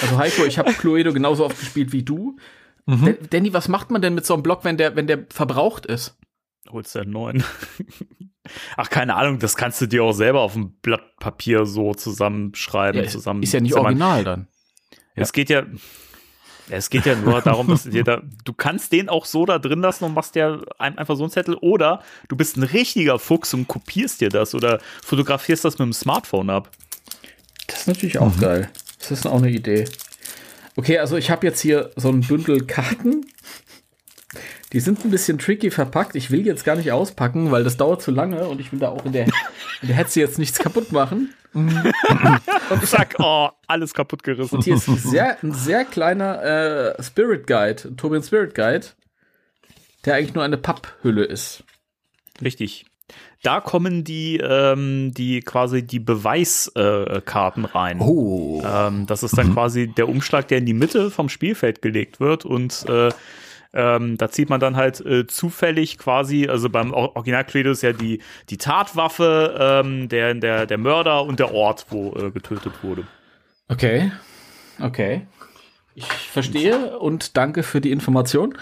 Also 0.00 0.18
Heiko, 0.18 0.44
ich 0.44 0.58
habe 0.58 0.72
Cluedo 0.72 1.12
genauso 1.12 1.44
oft 1.44 1.58
gespielt 1.60 1.92
wie 1.92 2.02
du. 2.02 2.36
Mhm. 2.86 3.04
Da- 3.04 3.26
Danny, 3.30 3.52
was 3.52 3.68
macht 3.68 3.90
man 3.90 4.00
denn 4.02 4.14
mit 4.14 4.24
so 4.26 4.34
einem 4.34 4.42
Block, 4.42 4.64
wenn 4.64 4.76
der, 4.76 4.96
wenn 4.96 5.06
der 5.06 5.26
verbraucht 5.28 5.84
ist? 5.86 6.16
Holst 6.70 6.94
du 6.94 7.00
einen 7.00 7.10
neuen? 7.12 7.44
Ach, 8.76 8.90
keine 8.90 9.14
Ahnung, 9.14 9.38
das 9.38 9.56
kannst 9.56 9.80
du 9.82 9.86
dir 9.86 10.02
auch 10.02 10.12
selber 10.12 10.40
auf 10.40 10.54
dem 10.54 10.72
Blatt 10.80 11.16
Papier 11.20 11.64
so 11.66 11.94
zusammenschreiben, 11.94 13.02
Ja, 13.04 13.08
zusammen. 13.08 13.42
ist 13.42 13.52
ja 13.52 13.60
nicht 13.60 13.72
zusammen- 13.72 13.86
original 13.86 14.24
dann. 14.24 14.48
Es 15.14 15.32
geht 15.32 15.48
ja, 15.50 15.64
es 16.70 16.90
geht 16.90 17.06
ja 17.06 17.14
nur 17.14 17.40
darum, 17.42 17.68
dass 17.68 17.84
du 17.84 17.90
dir 17.90 18.04
da, 18.04 18.22
du 18.44 18.52
kannst 18.52 18.92
den 18.92 19.08
auch 19.08 19.24
so 19.26 19.44
da 19.46 19.58
drin 19.58 19.80
lassen 19.80 20.04
und 20.04 20.14
machst 20.14 20.34
dir 20.34 20.64
ein- 20.78 20.98
einfach 20.98 21.16
so 21.16 21.24
einen 21.24 21.30
Zettel 21.32 21.54
oder 21.56 22.02
du 22.28 22.36
bist 22.36 22.56
ein 22.56 22.62
richtiger 22.62 23.18
Fuchs 23.18 23.52
und 23.54 23.68
kopierst 23.68 24.20
dir 24.20 24.28
das 24.28 24.54
oder 24.54 24.80
fotografierst 25.04 25.64
das 25.64 25.74
mit 25.78 25.86
dem 25.86 25.92
Smartphone 25.92 26.50
ab. 26.50 26.70
Das 27.66 27.80
ist 27.80 27.86
natürlich 27.88 28.18
auch 28.18 28.38
geil. 28.38 28.70
Das 28.98 29.10
ist 29.10 29.26
auch 29.26 29.38
eine 29.38 29.50
Idee. 29.50 29.84
Okay, 30.76 30.98
also 30.98 31.16
ich 31.16 31.30
habe 31.30 31.46
jetzt 31.46 31.60
hier 31.60 31.90
so 31.96 32.08
ein 32.10 32.20
Bündel 32.22 32.64
Karten. 32.66 33.26
Die 34.72 34.80
sind 34.80 35.04
ein 35.04 35.10
bisschen 35.12 35.38
tricky 35.38 35.70
verpackt. 35.70 36.16
Ich 36.16 36.30
will 36.32 36.44
jetzt 36.44 36.64
gar 36.64 36.74
nicht 36.74 36.90
auspacken, 36.90 37.52
weil 37.52 37.62
das 37.62 37.76
dauert 37.76 38.02
zu 38.02 38.10
lange 38.10 38.48
und 38.48 38.60
ich 38.60 38.72
will 38.72 38.80
da 38.80 38.88
auch 38.88 39.04
in 39.04 39.12
der, 39.12 39.26
in 39.82 39.88
der 39.88 39.94
Hetze 39.96 40.18
jetzt 40.20 40.38
nichts 40.38 40.58
kaputt 40.58 40.90
machen. 40.90 41.32
Und 41.54 41.72
zack, 42.84 43.14
oh, 43.18 43.48
alles 43.66 43.94
kaputt 43.94 44.22
gerissen. 44.22 44.56
Und 44.56 44.64
hier 44.64 44.74
ist 44.74 44.88
ein 44.88 44.96
sehr, 44.98 45.42
ein 45.42 45.52
sehr 45.52 45.84
kleiner 45.84 46.42
äh, 46.96 47.02
Spirit 47.02 47.46
Guide, 47.46 47.96
Tobian 47.96 48.22
Spirit 48.22 48.54
Guide. 48.54 48.86
der 50.04 50.16
eigentlich 50.16 50.34
nur 50.34 50.44
eine 50.44 50.58
Papphülle 50.58 51.24
ist. 51.24 51.64
Richtig. 52.42 52.84
Da 53.42 53.60
kommen 53.60 54.04
die, 54.04 54.38
ähm, 54.38 55.12
die 55.12 55.40
quasi 55.40 55.86
die 55.86 56.00
Beweiskarten 56.00 57.64
äh, 57.64 57.68
rein. 57.68 58.00
Oh. 58.00 58.62
Ähm, 58.64 59.06
das 59.06 59.22
ist 59.22 59.36
dann 59.36 59.52
quasi 59.52 59.86
der 59.86 60.08
Umschlag, 60.08 60.48
der 60.48 60.58
in 60.58 60.66
die 60.66 60.72
Mitte 60.72 61.10
vom 61.10 61.28
Spielfeld 61.28 61.82
gelegt 61.82 62.20
wird 62.20 62.46
und 62.46 62.86
äh, 62.88 63.10
ähm, 63.74 64.16
da 64.16 64.30
zieht 64.30 64.48
man 64.48 64.60
dann 64.60 64.76
halt 64.76 65.00
äh, 65.04 65.26
zufällig 65.26 65.98
quasi, 65.98 66.48
also 66.48 66.70
beim 66.70 66.92
Or- 66.94 67.16
Original 67.16 67.44
Cluedo 67.44 67.70
ist 67.70 67.82
ja 67.82 67.92
die, 67.92 68.20
die 68.50 68.56
Tatwaffe, 68.56 69.56
ähm, 69.58 70.08
der, 70.08 70.34
der, 70.34 70.66
der 70.66 70.78
Mörder 70.78 71.24
und 71.24 71.40
der 71.40 71.52
Ort, 71.52 71.86
wo 71.90 72.14
äh, 72.16 72.30
getötet 72.30 72.72
wurde. 72.82 73.04
Okay. 73.68 74.12
Okay. 74.80 75.26
Ich 75.96 76.06
verstehe 76.06 76.98
und 76.98 77.36
danke 77.36 77.62
für 77.62 77.80
die 77.80 77.92
Information. 77.92 78.58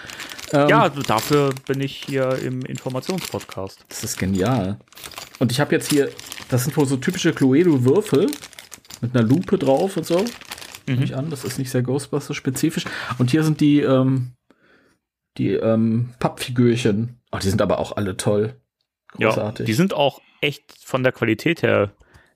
Ähm, 0.51 0.67
Ja, 0.69 0.89
dafür 0.89 1.49
bin 1.65 1.81
ich 1.81 1.95
hier 1.95 2.37
im 2.43 2.61
Informationspodcast. 2.63 3.85
Das 3.89 4.03
ist 4.03 4.19
genial. 4.19 4.77
Und 5.39 5.51
ich 5.51 5.59
habe 5.59 5.73
jetzt 5.73 5.89
hier, 5.89 6.09
das 6.49 6.63
sind 6.63 6.77
wohl 6.77 6.85
so 6.85 6.95
typische 6.97 7.33
Cluedo-Würfel 7.33 8.29
mit 9.01 9.15
einer 9.15 9.27
Lupe 9.27 9.57
drauf 9.57 9.97
und 9.97 10.05
so. 10.05 10.23
Nehme 10.85 11.03
ich 11.05 11.15
an, 11.15 11.29
das 11.31 11.43
ist 11.43 11.57
nicht 11.57 11.71
sehr 11.71 11.81
Ghostbusters-spezifisch. 11.81 12.85
Und 13.17 13.31
hier 13.31 13.43
sind 13.43 13.61
die, 13.61 13.79
ähm, 13.79 14.33
die 15.37 15.51
ähm, 15.53 16.13
Pappfigürchen. 16.19 17.19
Oh, 17.31 17.37
die 17.41 17.49
sind 17.49 17.61
aber 17.61 17.79
auch 17.79 17.95
alle 17.97 18.17
toll. 18.17 18.55
Ja, 19.17 19.29
Großartig. 19.29 19.65
die 19.65 19.73
sind 19.73 19.93
auch 19.93 20.21
echt 20.41 20.73
von 20.83 21.03
der 21.03 21.11
Qualität 21.11 21.61
her 21.63 21.91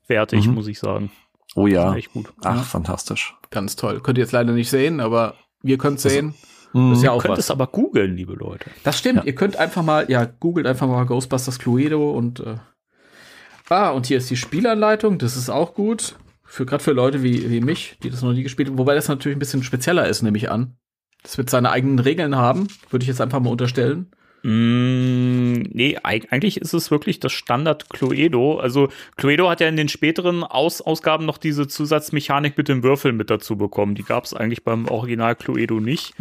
wertig, 0.08 0.48
Mhm. 0.48 0.54
muss 0.56 0.68
ich 0.68 0.80
sagen. 0.80 1.12
Oh 1.56 1.68
ja. 1.68 1.96
Echt 1.96 2.14
gut. 2.14 2.32
Ach, 2.44 2.64
fantastisch. 2.66 3.34
ganz 3.50 3.76
toll. 3.76 4.02
Könnt 4.02 4.18
ihr 4.18 4.24
jetzt 4.24 4.34
leider 4.34 4.52
nicht 4.54 4.70
sehen, 4.70 5.00
aber 5.00 5.36
wir 5.64 5.78
können 5.78 5.96
es 5.96 6.06
Also, 6.06 6.16
sehen. 6.16 6.34
Das 6.74 6.98
ist 6.98 7.04
ja 7.04 7.12
auch 7.12 7.22
Könnt 7.22 7.32
was. 7.34 7.40
es 7.40 7.52
aber 7.52 7.68
googeln, 7.68 8.16
liebe 8.16 8.34
Leute. 8.34 8.70
Das 8.84 9.00
stimmt. 9.00 9.20
Ja. 9.20 9.24
Ihr 9.24 9.34
könnt 9.36 9.56
einfach 9.56 9.82
mal, 9.84 10.10
ja, 10.12 10.26
googelt 10.26 10.68
einfach 10.68 10.86
mal 10.88 11.06
Ghostbusters 11.06 11.58
Cluedo 11.60 12.12
und 12.12 12.42
äh, 12.42 12.56
ah, 13.70 13.90
und 13.92 14.06
hier 14.06 14.18
ist 14.18 14.30
die 14.30 14.36
Spielanleitung. 14.38 15.18
Das 15.18 15.38
ist 15.38 15.50
auch 15.50 15.74
gut. 15.74 16.16
Für 16.44 16.66
gerade 16.66 16.84
für 16.84 16.92
Leute 16.92 17.24
wie, 17.24 17.50
wie 17.50 17.62
mich, 17.62 17.98
die 18.04 18.10
das 18.10 18.22
noch 18.22 18.34
nie 18.34 18.44
gespielt 18.44 18.70
haben. 18.70 18.78
Wobei 18.78 18.96
das 18.96 19.08
natürlich 19.08 19.36
ein 19.36 19.40
bisschen 19.40 19.64
spezieller 19.64 20.08
ist, 20.08 20.22
nehme 20.22 20.38
ich 20.38 20.50
an. 20.52 20.78
Das 21.28 21.38
wird 21.38 21.50
seine 21.50 21.72
eigenen 21.72 22.00
Regeln 22.00 22.38
haben, 22.38 22.70
würde 22.90 23.04
ich 23.04 23.10
jetzt 23.10 23.20
einfach 23.20 23.42
mal 23.42 23.50
unterstellen. 23.50 24.08
Mm, 24.44 25.64
nee, 25.74 25.98
eig 26.04 26.32
eigentlich 26.32 26.62
ist 26.62 26.74
es 26.74 26.90
wirklich 26.90 27.20
das 27.20 27.34
Standard 27.34 27.90
Cluedo. 27.90 28.60
Also 28.60 28.88
Cluedo 29.18 29.50
hat 29.50 29.60
ja 29.60 29.68
in 29.68 29.76
den 29.76 29.90
späteren 29.90 30.46
Aus 30.46 30.80
Ausgaben 30.80 31.26
noch 31.26 31.38
diese 31.38 31.68
Zusatzmechanik 31.68 32.58
mit 32.58 32.70
den 32.70 32.82
Würfeln 32.82 33.18
mit 33.18 33.30
dazu 33.30 33.58
bekommen. 33.58 33.94
Die 33.96 34.04
gab 34.04 34.24
es 34.24 34.34
eigentlich 34.34 34.64
beim 34.64 34.88
Original 34.88 35.36
Cluedo 35.36 35.82
nicht. 35.82 36.14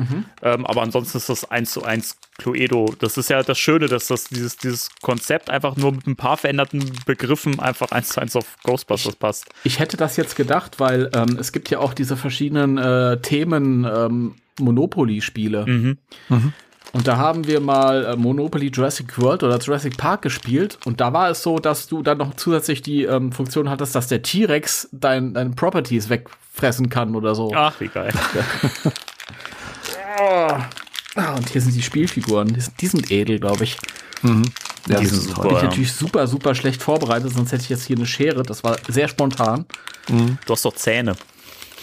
Ähm, 0.42 0.66
aber 0.66 0.82
ansonsten 0.82 1.18
ist 1.18 1.28
das 1.28 1.48
eins 1.48 1.70
zu 1.70 1.84
eins 1.84 2.18
Cluedo. 2.38 2.92
Das 2.98 3.16
ist 3.16 3.30
ja 3.30 3.44
das 3.44 3.60
Schöne, 3.60 3.86
dass 3.86 4.08
das 4.08 4.25
dieses, 4.25 4.56
dieses 4.56 4.90
Konzept 5.02 5.48
einfach 5.48 5.76
nur 5.76 5.92
mit 5.92 6.08
ein 6.08 6.16
paar 6.16 6.36
veränderten 6.36 6.82
Begriffen 7.06 7.60
einfach 7.60 7.92
eins 7.92 8.08
zu 8.08 8.20
eins 8.20 8.34
auf 8.34 8.56
Ghostbusters 8.64 9.14
passt. 9.14 9.46
Ich 9.62 9.78
hätte 9.78 9.96
das 9.96 10.16
jetzt 10.16 10.34
gedacht, 10.34 10.80
weil 10.80 11.10
ähm, 11.14 11.36
es 11.38 11.52
gibt 11.52 11.70
ja 11.70 11.78
auch 11.78 11.94
diese 11.94 12.16
verschiedenen 12.16 12.76
äh, 12.76 13.20
Themen 13.20 13.84
ähm, 13.84 14.34
Monopoly-Spiele. 14.60 15.66
Mhm. 15.66 15.98
Und 16.92 17.06
da 17.06 17.16
haben 17.16 17.46
wir 17.46 17.60
mal 17.60 18.04
äh, 18.04 18.16
Monopoly 18.16 18.70
Jurassic 18.72 19.18
World 19.20 19.42
oder 19.42 19.58
Jurassic 19.58 19.96
Park 19.96 20.22
gespielt. 20.22 20.78
Und 20.84 21.00
da 21.00 21.12
war 21.12 21.30
es 21.30 21.42
so, 21.42 21.58
dass 21.58 21.88
du 21.88 22.02
dann 22.02 22.18
noch 22.18 22.34
zusätzlich 22.34 22.80
die 22.80 23.02
ähm, 23.02 23.32
Funktion 23.32 23.68
hattest, 23.68 23.94
dass 23.94 24.08
der 24.08 24.22
T-Rex 24.22 24.88
dein, 24.92 25.34
deine 25.34 25.50
Properties 25.50 26.08
wegfressen 26.08 26.88
kann 26.88 27.14
oder 27.14 27.34
so. 27.34 27.52
Ach, 27.54 27.75
wie 27.80 27.88
geil. 27.88 28.12
Ah, 30.18 31.34
und 31.34 31.48
hier 31.48 31.60
sind 31.60 31.75
die 31.75 31.82
Spielfiguren. 31.82 32.48
Die 32.48 32.60
sind, 32.60 32.80
die 32.80 32.86
sind 32.86 33.10
edel, 33.10 33.38
glaube 33.38 33.64
ich. 33.64 33.78
Ja, 34.88 35.00
Die 35.00 35.06
sind 35.06 35.20
super. 35.20 35.42
Bin 35.42 35.50
ich 35.52 35.56
ja. 35.58 35.64
natürlich 35.64 35.92
super, 35.92 36.26
super 36.26 36.54
schlecht 36.54 36.82
vorbereitet, 36.82 37.32
sonst 37.32 37.52
hätte 37.52 37.64
ich 37.64 37.68
jetzt 37.68 37.84
hier 37.84 37.96
eine 37.96 38.06
Schere. 38.06 38.42
Das 38.42 38.62
war 38.64 38.76
sehr 38.88 39.08
spontan. 39.08 39.66
Du 40.46 40.52
hast 40.52 40.64
doch 40.64 40.75
Zähne. 40.75 41.16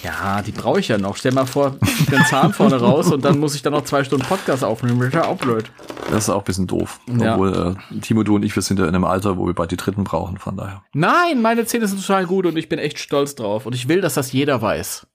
Ja, 0.03 0.41
die 0.41 0.51
brauche 0.51 0.79
ich 0.81 0.89
ja 0.89 0.97
noch. 0.97 1.15
Stell 1.15 1.31
mal 1.31 1.45
vor, 1.45 1.77
ich 1.81 2.05
den 2.07 2.23
Zahn 2.25 2.51
vorne 2.53 2.75
raus 2.75 3.11
und 3.11 3.23
dann 3.23 3.39
muss 3.39 3.55
ich 3.55 3.61
dann 3.61 3.71
noch 3.73 3.85
zwei 3.85 4.03
Stunden 4.03 4.25
Podcast 4.25 4.63
aufnehmen. 4.63 4.99
Das 4.99 5.07
ist 5.09 5.13
ja 5.13 5.23
auch 5.25 5.37
blöd. 5.37 5.71
Das 6.11 6.25
ist 6.25 6.29
auch 6.29 6.39
ein 6.39 6.43
bisschen 6.43 6.67
doof. 6.67 6.99
Ja. 7.07 7.33
Obwohl, 7.33 7.77
äh, 7.93 7.99
Timo, 8.01 8.23
du 8.23 8.35
und 8.35 8.43
ich, 8.43 8.53
wir 8.55 8.61
sind 8.63 8.79
ja 8.79 8.85
in 8.85 8.93
einem 8.95 9.05
Alter, 9.05 9.37
wo 9.37 9.45
wir 9.47 9.53
bald 9.53 9.71
die 9.71 9.77
dritten 9.77 10.03
brauchen, 10.03 10.37
von 10.37 10.57
daher. 10.57 10.83
Nein, 10.93 11.41
meine 11.41 11.65
Zähne 11.65 11.87
sind 11.87 12.01
total 12.05 12.25
gut 12.25 12.45
und 12.45 12.57
ich 12.57 12.67
bin 12.67 12.79
echt 12.79 12.99
stolz 12.99 13.35
drauf. 13.35 13.65
Und 13.65 13.73
ich 13.75 13.87
will, 13.87 14.01
dass 14.01 14.15
das 14.15 14.33
jeder 14.33 14.61
weiß. 14.61 15.07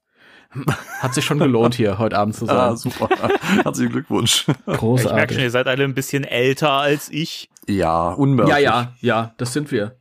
Hat 1.01 1.13
sich 1.13 1.23
schon 1.23 1.37
gelohnt, 1.37 1.75
hier 1.75 1.99
heute 1.99 2.17
Abend 2.17 2.35
zu 2.35 2.45
sein. 2.47 2.57
Ah, 2.57 2.75
super. 2.75 3.07
Herzlichen 3.63 3.91
Glückwunsch. 3.91 4.45
Ich 4.47 4.47
merke 4.47 4.63
schon, 4.65 4.75
Großartig. 4.79 5.37
ihr 5.37 5.51
seid 5.51 5.67
alle 5.67 5.83
ein 5.83 5.93
bisschen 5.93 6.23
älter 6.23 6.71
als 6.71 7.09
ich. 7.11 7.49
ja, 7.67 8.09
unmerklich. 8.09 8.57
Ja, 8.57 8.81
ja, 8.81 8.93
ja, 9.01 9.33
das 9.37 9.53
sind 9.53 9.71
wir. 9.71 9.98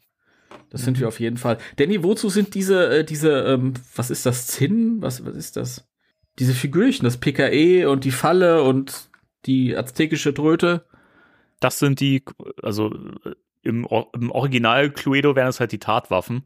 Das 0.71 0.83
sind 0.83 1.01
wir 1.01 1.09
auf 1.09 1.19
jeden 1.21 1.37
Fall. 1.39 1.59
Danny, 1.77 2.03
wozu 2.03 2.29
sind 2.29 2.55
diese, 2.55 2.99
äh, 2.99 3.05
diese, 3.05 3.31
ähm, 3.45 3.75
was 3.97 4.11
ist 4.11 4.27
das, 4.27 4.47
Zinn? 4.47 4.99
Was, 5.01 5.25
was 5.25 5.35
ist 5.37 5.57
das? 5.57 5.89
Diese 6.39 6.53
Figürchen, 6.55 7.05
das 7.05 7.17
PKE 7.17 7.89
und 7.91 8.05
die 8.05 8.11
Falle 8.11 8.63
und 8.63 9.09
die 9.47 9.77
aztekische 9.77 10.35
Tröte. 10.35 10.85
Das 11.61 11.79
sind 11.79 12.01
die, 12.01 12.23
also 12.63 12.95
äh, 13.25 13.33
im, 13.63 13.87
Or- 13.87 14.11
im 14.15 14.31
Original 14.31 14.91
Cluedo 14.91 15.35
wären 15.37 15.49
es 15.49 15.59
halt 15.59 15.73
die 15.73 15.79
Tatwaffen. 15.81 16.43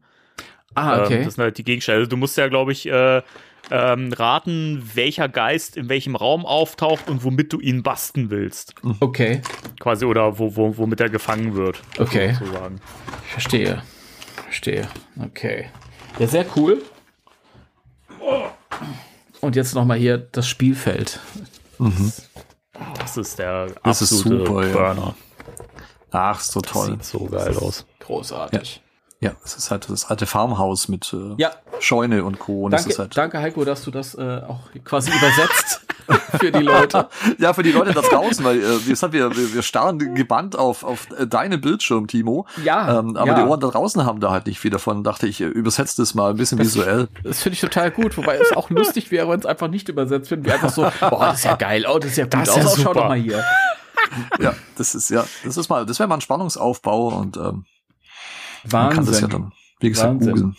Ah, 0.73 0.97
Ähm, 0.99 1.03
okay. 1.03 1.23
das 1.25 1.35
sind 1.35 1.43
halt 1.43 1.57
die 1.57 1.63
Gegenstände. 1.63 1.99
Also 1.99 2.09
du 2.09 2.17
musst 2.17 2.37
ja, 2.37 2.47
glaube 2.47 2.71
ich, 2.71 2.87
äh, 2.87 3.21
ähm, 3.71 4.11
raten, 4.11 4.83
welcher 4.95 5.29
Geist 5.29 5.77
in 5.77 5.87
welchem 5.87 6.15
Raum 6.15 6.45
auftaucht 6.45 7.09
und 7.09 7.23
womit 7.23 7.53
du 7.53 7.59
ihn 7.59 7.83
basten 7.83 8.29
willst. 8.29 8.73
okay, 8.99 9.41
Quasi, 9.79 10.05
oder 10.05 10.37
wo, 10.39 10.55
wo, 10.55 10.77
womit 10.77 10.99
er 10.99 11.09
gefangen 11.09 11.55
wird. 11.55 11.81
Okay. 11.97 12.33
Sozusagen. 12.33 12.79
ich 13.25 13.31
verstehe. 13.31 13.83
Verstehe. 14.53 14.87
Okay. 15.19 15.65
Ja, 16.19 16.27
sehr 16.27 16.45
cool. 16.55 16.83
Und 19.41 19.55
jetzt 19.55 19.73
noch 19.73 19.83
mal 19.83 19.97
hier 19.97 20.19
das 20.19 20.47
Spielfeld. 20.47 21.19
Das 22.99 23.17
ist 23.17 23.39
der 23.39 23.69
Das 23.83 24.03
ist 24.03 24.11
absolute 24.13 24.45
super, 24.45 24.67
ja. 24.67 24.73
Burner. 24.73 25.15
Ach, 26.11 26.39
so 26.39 26.61
toll. 26.61 26.91
Sieht 26.91 27.03
so 27.03 27.25
geil 27.25 27.57
aus. 27.57 27.87
Großartig. 28.01 28.83
Ja, 29.21 29.31
es 29.43 29.55
ist 29.55 29.71
halt 29.71 29.89
das 29.89 30.05
alte 30.05 30.27
Farmhaus 30.27 30.87
mit 30.87 31.11
äh, 31.13 31.33
Ja. 31.37 31.53
Scheune 31.79 32.23
und 32.23 32.37
Co. 32.37 32.65
Und 32.65 32.71
Danke, 32.73 32.89
ist 32.91 32.99
halt 32.99 33.17
danke, 33.17 33.39
Heiko, 33.39 33.65
dass 33.65 33.83
du 33.83 33.89
das 33.89 34.13
äh, 34.13 34.41
auch 34.47 34.69
quasi 34.83 35.09
übersetzt 35.09 35.81
für 36.39 36.51
die 36.51 36.59
Leute. 36.59 37.07
Ja, 37.37 37.53
für 37.53 37.63
die 37.63 37.71
Leute 37.71 37.93
da 37.93 38.01
draußen, 38.01 38.43
weil 38.45 38.59
äh, 38.59 38.85
wir, 38.85 39.11
wir, 39.13 39.35
wir 39.35 39.53
wir 39.53 39.61
starren 39.61 40.13
gebannt 40.15 40.55
auf, 40.57 40.83
auf 40.83 41.07
äh, 41.17 41.27
deinen 41.27 41.61
Bildschirm, 41.61 42.07
Timo. 42.07 42.45
Ja, 42.63 42.99
Ähm, 42.99 43.15
aber 43.15 43.27
ja. 43.27 43.35
die 43.35 43.49
Ohren 43.49 43.59
da 43.59 43.67
draußen 43.67 44.05
haben 44.05 44.19
da 44.19 44.31
halt 44.31 44.45
nicht 44.45 44.59
viel 44.59 44.71
davon. 44.71 45.03
Dachte 45.03 45.27
ich, 45.27 45.41
äh, 45.41 45.45
übersetzt 45.45 45.99
es 45.99 46.13
mal 46.13 46.31
ein 46.31 46.37
bisschen 46.37 46.59
visuell. 46.59 47.07
Das 47.23 47.41
finde 47.41 47.55
ich 47.55 47.61
total 47.61 47.91
gut, 47.91 48.17
wobei 48.17 48.37
es 48.37 48.51
auch 48.55 48.69
lustig 48.69 49.11
wäre, 49.11 49.29
wenn 49.29 49.39
es 49.39 49.45
einfach 49.45 49.67
nicht 49.67 49.89
übersetzt 49.89 50.29
wird. 50.31 50.45
Wir 50.45 50.53
einfach 50.55 50.69
so, 50.69 50.83
boah, 50.99 51.27
das 51.27 51.39
ist 51.39 51.45
ja 51.45 51.55
geil, 51.55 51.85
oh, 51.89 51.99
das 51.99 52.11
ist 52.11 52.17
ja 52.17 52.25
gut 52.25 52.33
Das 52.33 52.49
ist 52.49 52.55
ja 52.55 52.63
aus, 52.63 52.73
oh, 52.73 52.75
schau 52.75 52.89
super. 52.89 52.93
doch 52.93 53.07
mal 53.07 53.17
hier. 53.17 53.43
Ja, 54.39 54.53
das 54.77 54.95
ist 54.95 55.09
ja, 55.09 55.25
das 55.43 55.57
ist 55.57 55.69
mal, 55.69 55.85
das 55.85 55.99
wäre 55.99 56.07
mal 56.07 56.15
ein 56.15 56.21
Spannungsaufbau 56.21 57.07
und 57.07 57.37
ähm, 57.37 57.65
man 58.71 58.93
kann 58.93 59.05
das 59.05 59.21
ja 59.21 59.23
Wahnsinn. 59.23 59.29
dann, 59.29 59.51
wie 59.79 59.89
gesagt, 59.89 60.09
Wahnsinn. 60.09 60.33
googeln. 60.33 60.55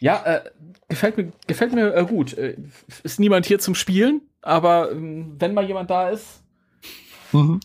Ja, 0.00 0.22
äh, 0.24 0.40
gefällt 0.88 1.16
mir, 1.16 1.32
gefällt 1.46 1.72
mir 1.72 1.94
äh, 1.94 2.04
gut. 2.04 2.34
Äh, 2.34 2.56
ist 3.02 3.18
niemand 3.18 3.46
hier 3.46 3.58
zum 3.58 3.74
Spielen, 3.74 4.22
aber 4.48 4.90
ähm, 4.92 5.36
wenn 5.38 5.54
mal 5.54 5.64
jemand 5.64 5.90
da 5.90 6.08
ist, 6.10 6.42
Mhm. 7.32 7.60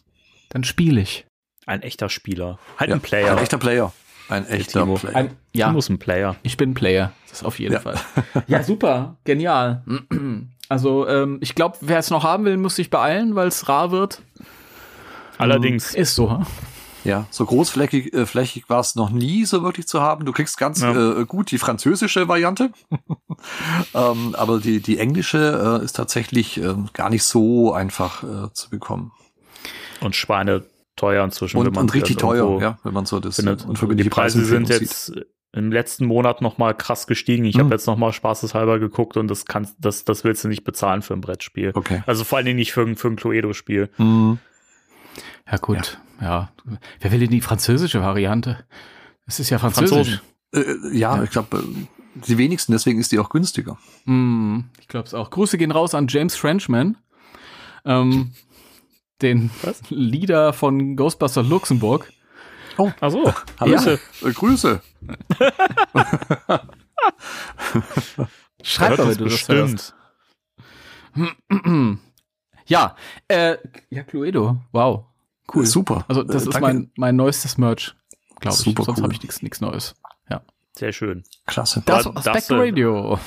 dann 0.50 0.64
spiele 0.64 1.02
ich. 1.02 1.26
Ein 1.66 1.82
echter 1.82 2.10
Spieler. 2.10 2.60
Halt 2.78 2.90
Ja, 2.90 2.96
ein 2.98 3.02
Player. 3.02 3.32
Ein 3.32 3.38
echter 3.38 3.58
Player. 3.58 3.94
Ein 4.30 4.46
echter 4.48 4.82
Timo. 4.82 4.96
Player. 4.96 5.16
Ein, 5.16 5.32
ja, 5.54 5.68
Du 5.68 5.74
musst 5.74 5.90
ein 5.90 6.00
Player. 6.00 6.36
ich 6.44 6.58
bin 6.58 6.72
ein 6.72 6.74
Player. 6.74 7.12
Das 7.30 7.44
auf 7.44 7.60
jeden 7.60 7.74
Ja. 7.74 7.80
Fall. 7.80 8.00
Ja, 8.48 8.62
super. 8.64 9.18
Genial. 9.24 9.84
Also, 10.70 11.08
ähm, 11.08 11.38
ich 11.42 11.54
glaube, 11.56 11.78
wer 11.82 12.00
es 12.00 12.10
noch 12.10 12.24
haben 12.24 12.46
will, 12.46 12.58
muss 12.58 12.78
sich 12.78 12.90
beeilen, 12.90 13.36
weil 13.36 13.48
es 13.50 13.68
rar 13.70 13.92
wird. 13.92 14.22
Allerdings. 15.38 15.94
Ist 15.94 16.16
so, 16.16 16.32
hm? 16.32 16.48
Ja, 17.04 17.26
so 17.32 17.46
großflächig 17.46 18.14
äh, 18.14 18.26
flächig 18.26 18.70
war 18.70 18.80
es 18.80 18.96
noch 18.96 19.10
nie 19.10 19.46
so 19.46 19.62
wirklich 19.64 19.88
zu 19.88 20.02
haben. 20.02 20.26
Du 20.26 20.32
kriegst 20.32 20.58
ganz 20.58 20.82
Ja. 20.82 21.20
äh, 21.22 21.26
gut 21.26 21.52
die 21.52 21.58
französische 21.58 22.28
Variante, 22.28 22.72
ähm, 23.94 24.36
aber 24.38 24.60
die, 24.60 24.80
die 24.82 24.98
englische 25.00 25.80
äh, 25.82 25.86
ist 25.86 25.94
tatsächlich 25.96 26.62
äh, 26.62 26.76
gar 26.94 27.10
nicht 27.10 27.24
so 27.24 27.74
einfach 27.74 28.24
äh, 28.24 28.54
zu 28.54 28.70
bekommen. 28.70 29.12
Und 30.02 30.16
Schweine 30.16 30.64
teuer 30.96 31.24
inzwischen. 31.24 31.60
wenn 31.60 31.68
Und, 31.68 31.76
man 31.76 31.82
und 31.84 31.94
richtig 31.94 32.18
teuer, 32.18 32.62
ja, 32.62 32.78
wenn 32.84 32.94
man 32.94 33.06
so 33.06 33.20
das 33.20 33.38
findet. 33.38 33.62
äh, 33.62 33.64
die 33.64 33.70
unverbindliche 33.70 34.10
Preise 34.10 34.44
sind 34.46 34.70
jetzt 34.70 35.14
im 35.56 35.72
letzten 35.72 36.06
Monat 36.08 36.42
noch 36.42 36.58
mal 36.58 36.74
krass 36.74 37.06
gestiegen. 37.08 37.46
Ich 37.46 37.56
Hm. 37.56 37.66
habe 37.66 37.76
jetzt 37.76 37.86
noch 37.86 37.98
mal 37.98 38.12
spaßeshalber 38.12 38.80
geguckt 38.80 39.18
und 39.18 39.28
das 39.28 39.46
kannst, 39.46 39.76
das, 39.80 40.04
das 40.04 40.24
willst 40.24 40.44
du 40.44 40.48
nicht 40.48 40.64
bezahlen 40.64 41.02
für 41.04 41.14
ein 41.14 41.22
Brettspiel. 41.22 41.72
Okay. 41.76 42.02
Also 42.08 42.24
vor 42.24 42.38
allen 42.38 42.46
Dingen 42.46 42.58
nicht 42.58 42.74
für, 42.74 42.82
ein- 42.82 42.96
für 42.96 43.08
ein 43.10 43.16
Cluedo-Spiel. 43.16 43.90
Mhm. 43.98 44.40
Ja, 45.50 45.58
gut. 45.58 46.00
Ja. 46.22 46.52
Wer 47.00 47.12
will 47.12 47.20
denn 47.20 47.30
die 47.30 47.42
französische 47.42 48.02
Variante? 48.02 48.66
Es 49.26 49.40
ist 49.40 49.50
ja 49.50 49.60
französisch. 49.60 50.22
Franzosen. 50.52 50.92
Äh, 50.94 50.98
ja, 50.98 51.24
ich 51.24 51.30
glaube, 51.32 51.58
äh, 51.58 51.64
die 52.16 52.38
wenigsten, 52.38 52.72
deswegen 52.72 53.00
ist 53.00 53.12
die 53.12 53.20
auch 53.20 53.30
günstiger. 53.30 53.78
Mm, 54.06 54.62
ich 54.80 54.88
glaube 54.88 55.08
es 55.08 55.14
auch. 55.14 55.30
Grüße 55.30 55.58
gehen 55.58 55.72
raus 55.72 55.96
an 55.96 56.08
James 56.08 56.36
Frenchman. 56.36 56.98
Ähm, 57.86 58.34
den 59.22 59.52
Leader 59.90 60.54
von 60.54 60.96
Ghostbusters 60.96 61.48
Luxemburg. 61.48 62.12
Ach 62.78 63.12
so, 63.12 63.34
Hallo. 63.60 63.76
Grüße. 63.76 64.00
Äh, 64.24 64.32
Grüße. 64.32 64.82
Schreib 68.64 68.98
wenn 68.98 69.18
du 69.18 69.26
das 69.26 69.48
hörst. 69.48 69.96
Ja, 72.66 72.96
äh, 73.28 73.58
ja, 73.90 74.04
Cluedo, 74.04 74.58
wow. 74.72 75.06
Cool. 75.54 75.66
Super. 75.66 76.06
Also 76.08 76.24
das 76.24 76.46
Äh, 76.46 76.50
ist 76.50 76.62
mein, 76.62 76.90
mein 76.96 77.16
neuestes 77.16 77.58
Merch, 77.58 77.96
glaube 78.40 78.56
ich. 78.58 78.64
Super 78.64 78.84
Sonst 78.84 78.98
cool. 79.00 79.04
habe 79.04 79.14
ich 79.14 79.42
nichts 79.42 79.62
Neues. 79.62 79.96
Sehr 80.76 80.92
schön. 80.92 81.24
Klasse. 81.46 81.84
Das 81.86 82.06
War 82.06 82.16
war 82.16 82.24
das, 82.34 82.50
äh, 82.50 82.54
Radio. 82.56 83.20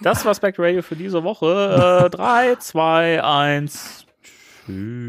Das 0.00 0.24
war 0.24 0.34
Spectre 0.34 0.64
Radio 0.64 0.82
für 0.82 0.96
diese 0.96 1.22
Woche. 1.22 2.06
Äh, 2.06 2.10
3, 2.10 2.56
2, 2.56 3.22
1. 3.22 4.06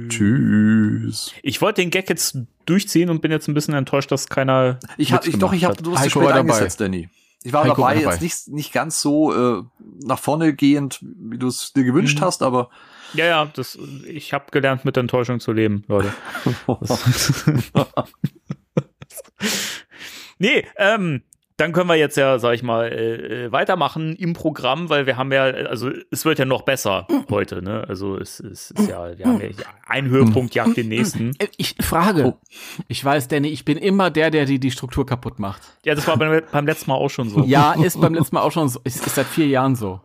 Tschüss. 0.09 1.31
Ich 1.43 1.61
wollte 1.61 1.81
den 1.81 1.89
Gag 1.89 2.09
jetzt 2.09 2.37
durchziehen 2.65 3.09
und 3.09 3.21
bin 3.21 3.31
jetzt 3.31 3.47
ein 3.47 3.53
bisschen 3.53 3.73
enttäuscht, 3.73 4.11
dass 4.11 4.27
keiner. 4.27 4.79
Ich 4.97 5.13
hab, 5.13 5.25
ich, 5.25 5.39
doch, 5.39 5.53
ich 5.53 5.63
habe 5.65 5.73
hast 5.75 5.85
dich 5.85 5.97
Heiko 5.97 6.09
spät 6.09 6.21
war 6.21 6.27
dabei. 6.33 6.39
eingesetzt, 6.39 6.79
Danny. 6.81 7.09
Ich 7.43 7.53
war 7.53 7.63
Heiko 7.63 7.81
war 7.81 7.89
dabei, 7.93 8.01
dabei. 8.01 8.13
jetzt 8.13 8.21
nicht, 8.21 8.47
nicht 8.49 8.73
ganz 8.73 9.01
so 9.01 9.33
äh, 9.59 9.63
nach 10.03 10.19
vorne 10.19 10.53
gehend, 10.53 10.99
wie 11.01 11.37
du 11.39 11.47
es 11.47 11.73
dir 11.73 11.83
gewünscht 11.83 12.19
Mhm. 12.19 12.25
hast, 12.25 12.43
aber 12.43 12.69
Ja, 13.13 13.25
ja, 13.25 13.45
das, 13.53 13.77
ich 14.07 14.33
habe 14.33 14.45
gelernt, 14.51 14.85
mit 14.85 14.95
Enttäuschung 14.97 15.39
zu 15.39 15.51
leben, 15.51 15.83
Leute. 15.87 16.13
nee, 20.39 20.65
ähm, 20.77 21.23
dann 21.57 21.73
können 21.73 21.89
wir 21.89 21.95
jetzt 21.95 22.17
ja, 22.17 22.39
sag 22.39 22.55
ich 22.55 22.63
mal, 22.63 22.91
äh, 22.91 23.45
äh, 23.45 23.51
weitermachen 23.51 24.15
im 24.15 24.33
Programm, 24.33 24.89
weil 24.89 25.05
wir 25.05 25.15
haben 25.17 25.31
ja, 25.31 25.43
also 25.43 25.91
es 26.09 26.25
wird 26.25 26.39
ja 26.39 26.45
noch 26.45 26.63
besser 26.63 27.05
heute, 27.29 27.61
ne? 27.61 27.85
Also 27.87 28.17
es, 28.17 28.39
es 28.39 28.71
ist 28.71 28.89
ja, 28.89 29.15
wir 29.15 29.25
haben 29.25 29.39
ja 29.41 29.49
ein 29.85 30.07
Höhepunkt 30.07 30.55
jagt 30.55 30.75
den 30.77 30.87
nächsten. 30.87 31.35
Äh, 31.37 31.47
Ich 31.57 31.75
frage. 31.79 32.25
Oh. 32.25 32.37
Ich 32.87 33.05
weiß, 33.05 33.27
Danny, 33.27 33.49
ich 33.49 33.63
bin 33.63 33.77
immer 33.77 34.09
der, 34.09 34.31
der 34.31 34.45
die, 34.45 34.59
die 34.59 34.71
Struktur 34.71 35.05
kaputt 35.05 35.37
macht. 35.37 35.61
Ja, 35.85 35.93
das 35.93 36.07
war 36.07 36.17
beim, 36.17 36.41
beim 36.51 36.65
letzten 36.65 36.89
Mal 36.89 36.95
auch 36.97 37.09
schon 37.09 37.29
so. 37.29 37.43
Ja, 37.43 37.73
ist 37.73 38.01
beim 38.01 38.15
letzten 38.15 38.35
Mal 38.35 38.41
auch 38.41 38.51
schon 38.51 38.67
so. 38.67 38.79
Ist, 38.83 39.05
ist 39.05 39.13
seit 39.15 39.27
vier 39.27 39.47
Jahren 39.47 39.75
so. 39.75 40.01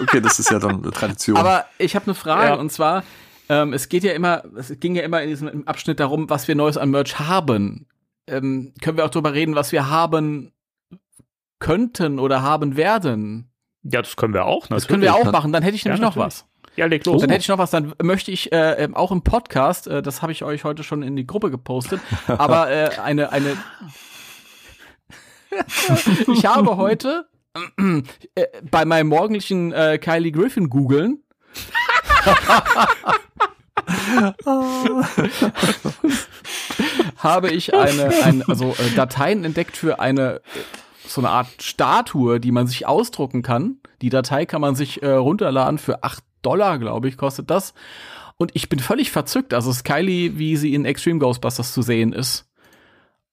Okay, 0.00 0.20
das 0.20 0.38
ist 0.38 0.50
ja 0.50 0.58
dann 0.58 0.82
eine 0.82 0.90
Tradition. 0.90 1.36
Aber 1.36 1.64
ich 1.78 1.94
habe 1.94 2.06
eine 2.06 2.14
Frage 2.14 2.48
Ja. 2.48 2.54
und 2.54 2.70
zwar, 2.70 3.04
ähm, 3.48 3.72
es 3.72 3.88
geht 3.88 4.04
ja 4.04 4.12
immer, 4.12 4.42
es 4.56 4.78
ging 4.80 4.94
ja 4.94 5.02
immer 5.02 5.22
in 5.22 5.28
diesem 5.30 5.66
Abschnitt 5.66 6.00
darum, 6.00 6.28
was 6.30 6.48
wir 6.48 6.54
Neues 6.54 6.76
an 6.76 6.90
Merch 6.90 7.18
haben. 7.18 7.86
Ähm, 8.26 8.74
können 8.82 8.96
wir 8.96 9.04
auch 9.04 9.10
darüber 9.10 9.32
reden, 9.32 9.54
was 9.54 9.72
wir 9.72 9.88
haben 9.88 10.52
könnten 11.60 12.18
oder 12.18 12.42
haben 12.42 12.76
werden? 12.76 13.50
Ja, 13.82 14.02
das 14.02 14.16
können 14.16 14.34
wir 14.34 14.44
auch, 14.44 14.62
Das 14.66 14.70
natürlich. 14.70 14.88
können 14.88 15.02
wir 15.02 15.14
auch 15.14 15.32
machen. 15.32 15.52
Dann 15.52 15.62
hätte 15.62 15.76
ich 15.76 15.84
nämlich 15.84 16.00
noch 16.00 16.14
natürlich. 16.14 16.42
was. 16.42 16.46
Ja, 16.76 16.86
leg 16.86 17.04
los. 17.06 17.20
Dann 17.22 17.30
hätte 17.30 17.40
ich 17.40 17.48
noch 17.48 17.58
was. 17.58 17.70
Dann 17.70 17.94
möchte 18.02 18.30
ich 18.30 18.52
äh, 18.52 18.72
ähm, 18.84 18.94
auch 18.94 19.10
im 19.10 19.22
Podcast, 19.22 19.88
äh, 19.88 20.02
das 20.02 20.22
habe 20.22 20.30
ich 20.32 20.44
euch 20.44 20.64
heute 20.64 20.84
schon 20.84 21.02
in 21.02 21.16
die 21.16 21.26
Gruppe 21.26 21.50
gepostet, 21.50 22.00
aber 22.28 22.70
äh, 22.70 22.90
eine 23.02 23.32
eine. 23.32 23.56
ich 26.32 26.44
habe 26.46 26.76
heute 26.76 27.26
äh, 28.34 28.46
bei 28.70 28.84
meinem 28.84 29.08
morgendlichen 29.08 29.72
äh, 29.72 29.98
Kylie 29.98 30.32
Griffin 30.32 30.68
googeln 30.68 31.22
habe 37.16 37.50
ich 37.50 37.74
eine, 37.74 38.08
ein, 38.24 38.42
also 38.42 38.74
äh, 38.78 38.94
Dateien 38.94 39.44
entdeckt 39.44 39.76
für 39.76 40.00
eine 40.00 40.36
äh, 40.36 40.40
so 41.06 41.20
eine 41.20 41.30
Art 41.30 41.62
Statue, 41.62 42.38
die 42.40 42.52
man 42.52 42.66
sich 42.66 42.86
ausdrucken 42.86 43.42
kann. 43.42 43.78
Die 44.02 44.10
Datei 44.10 44.46
kann 44.46 44.60
man 44.60 44.74
sich 44.74 45.02
äh, 45.02 45.10
runterladen 45.10 45.78
für 45.78 46.04
8 46.04 46.22
Dollar, 46.42 46.78
glaube 46.78 47.08
ich, 47.08 47.16
kostet 47.16 47.50
das. 47.50 47.74
Und 48.36 48.52
ich 48.54 48.68
bin 48.68 48.78
völlig 48.78 49.10
verzückt. 49.10 49.54
Also 49.54 49.70
es 49.70 49.78
ist 49.78 49.84
Kylie, 49.84 50.38
wie 50.38 50.56
sie 50.56 50.74
in 50.74 50.84
Extreme 50.84 51.18
Ghostbusters 51.18 51.72
zu 51.72 51.82
sehen 51.82 52.12
ist. 52.12 52.47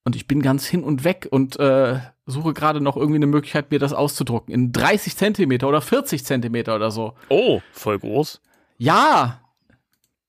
Und 0.06 0.16
ich 0.16 0.28
bin 0.28 0.42
ganz 0.42 0.66
hin 0.68 0.84
und 0.84 1.04
weg 1.04 1.28
und 1.32 1.60
äh, 1.60 2.00
suche 2.28 2.54
gerade 2.54 2.80
noch 2.80 2.96
irgendwie 2.96 3.16
eine 3.18 3.26
Möglichkeit, 3.28 3.72
mir 3.72 3.80
das 3.80 3.92
auszudrucken. 3.92 4.54
In 4.54 4.72
30 4.72 5.18
Zentimeter 5.18 5.68
oder 5.68 5.82
40 5.82 6.24
Zentimeter 6.24 6.76
oder 6.76 6.92
so. 6.92 7.14
Oh, 7.30 7.60
voll 7.72 7.98
groß. 8.00 8.40
Ja, 8.78 9.42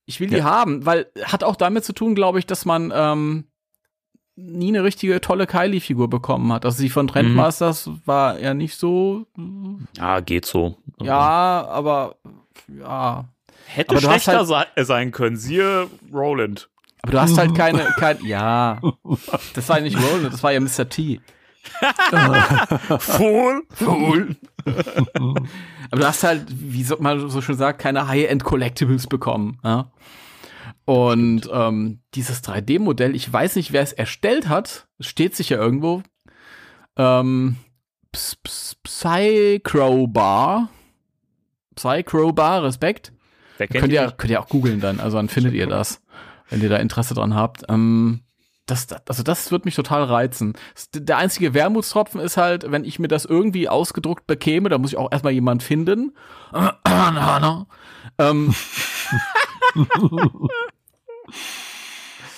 ich 0.07 0.19
will 0.19 0.29
die 0.29 0.37
Ja. 0.37 0.45
haben, 0.45 0.87
weil 0.87 1.07
hat 1.25 1.45
auch 1.45 1.57
damit 1.57 1.85
zu 1.85 1.93
tun, 1.93 2.15
glaube 2.15 2.39
ich, 2.39 2.47
dass 2.47 2.65
man 2.65 2.91
ähm, 2.95 3.45
nie 4.35 4.69
eine 4.69 4.83
richtige 4.83 5.21
tolle 5.21 5.47
Kylie-Figur 5.47 6.09
bekommen 6.09 6.53
hat. 6.53 6.65
Also 6.65 6.83
die 6.83 6.89
von 6.91 7.07
Trendmasters 7.09 7.91
war 8.07 8.39
ja 8.39 8.55
nicht 8.55 8.77
so, 8.79 9.27
Ja, 9.99 10.21
geht 10.21 10.47
so. 10.47 10.77
ja, 11.03 11.67
aber 11.69 12.17
ja. 12.69 13.27
Hätte 13.67 13.91
Aber 13.97 14.01
schlechter 14.01 14.47
halt- 14.47 14.69
se- 14.77 14.85
sein 14.85 15.11
können. 15.11 15.37
Siehe 15.37 15.89
Roland. 16.15 16.71
Aber 17.07 17.13
du 17.13 17.21
hast 17.21 17.39
halt 17.39 17.55
keine, 17.57 17.85
kein, 17.99 18.25
ja, 18.25 18.81
das 19.55 19.69
war 19.69 19.79
ja 19.79 19.85
nicht 19.85 19.97
Roland, 19.97 20.33
das 20.33 20.43
war 20.43 20.53
ja 20.53 20.61
Mr. 20.61 20.89
T. 20.89 21.21
Fool. 22.99 23.63
Fool. 23.71 24.37
Aber 25.91 26.01
du 26.01 26.07
hast 26.07 26.23
halt, 26.25 26.45
wie 26.49 26.83
so- 26.83 26.97
man 27.01 27.29
so 27.31 27.41
schön 27.41 27.57
sagt, 27.57 27.81
keine 27.81 28.09
High-End 28.09 28.45
Collectibles 28.45 29.07
bekommen. 29.07 29.59
Ja? 29.65 29.91
Und 30.85 31.49
ähm, 31.53 32.01
dieses 32.15 32.43
3D-Modell, 32.45 33.15
ich 33.15 33.33
weiß 33.33 33.57
nicht, 33.57 33.73
wer 33.73 33.83
es 33.83 33.93
erstellt 33.93 34.49
hat, 34.49 34.87
es 34.99 35.07
steht 35.07 35.35
sicher 35.37 35.57
irgendwo. 35.57 36.03
Ähm, 36.97 37.57
Ps- 38.13 38.37
Ps- 38.37 38.77
Psychrobar. 38.85 40.69
Psychrobar, 41.75 42.63
Respekt. 42.65 43.13
Könnt 43.59 43.93
ihr, 43.93 44.11
könnt 44.17 44.31
ihr 44.31 44.41
auch 44.41 44.49
googeln 44.49 44.81
dann, 44.81 45.01
also 45.01 45.17
dann 45.17 45.29
findet 45.29 45.55
ihr 45.55 45.67
das, 45.67 46.03
wenn 46.51 46.61
ihr 46.63 46.69
da 46.69 46.77
Interesse 46.77 47.15
dran 47.15 47.35
habt. 47.35 47.65
Ähm, 47.69 48.21
das, 48.67 48.87
das- 48.89 49.03
also 49.07 49.23
das 49.23 49.51
wird 49.53 49.65
mich 49.65 49.75
total 49.77 50.03
reizen. 50.05 50.55
Der 50.95 51.19
einzige 51.19 51.55
Wermutstropfen 51.55 52.21
ist 52.21 52.37
halt, 52.37 52.71
wenn 52.71 52.85
ich 52.85 52.99
mir 52.99 53.09
das 53.09 53.25
irgendwie 53.25 53.69
ausgedruckt 53.69 54.27
bekäme, 54.27 54.69
da 54.69 54.79
muss 54.79 54.91
ich 54.93 54.99
auch 54.99 55.13
erstmal 55.13 55.33
jemand 55.33 55.63
finden. 55.63 56.17
ähm, 58.19 58.55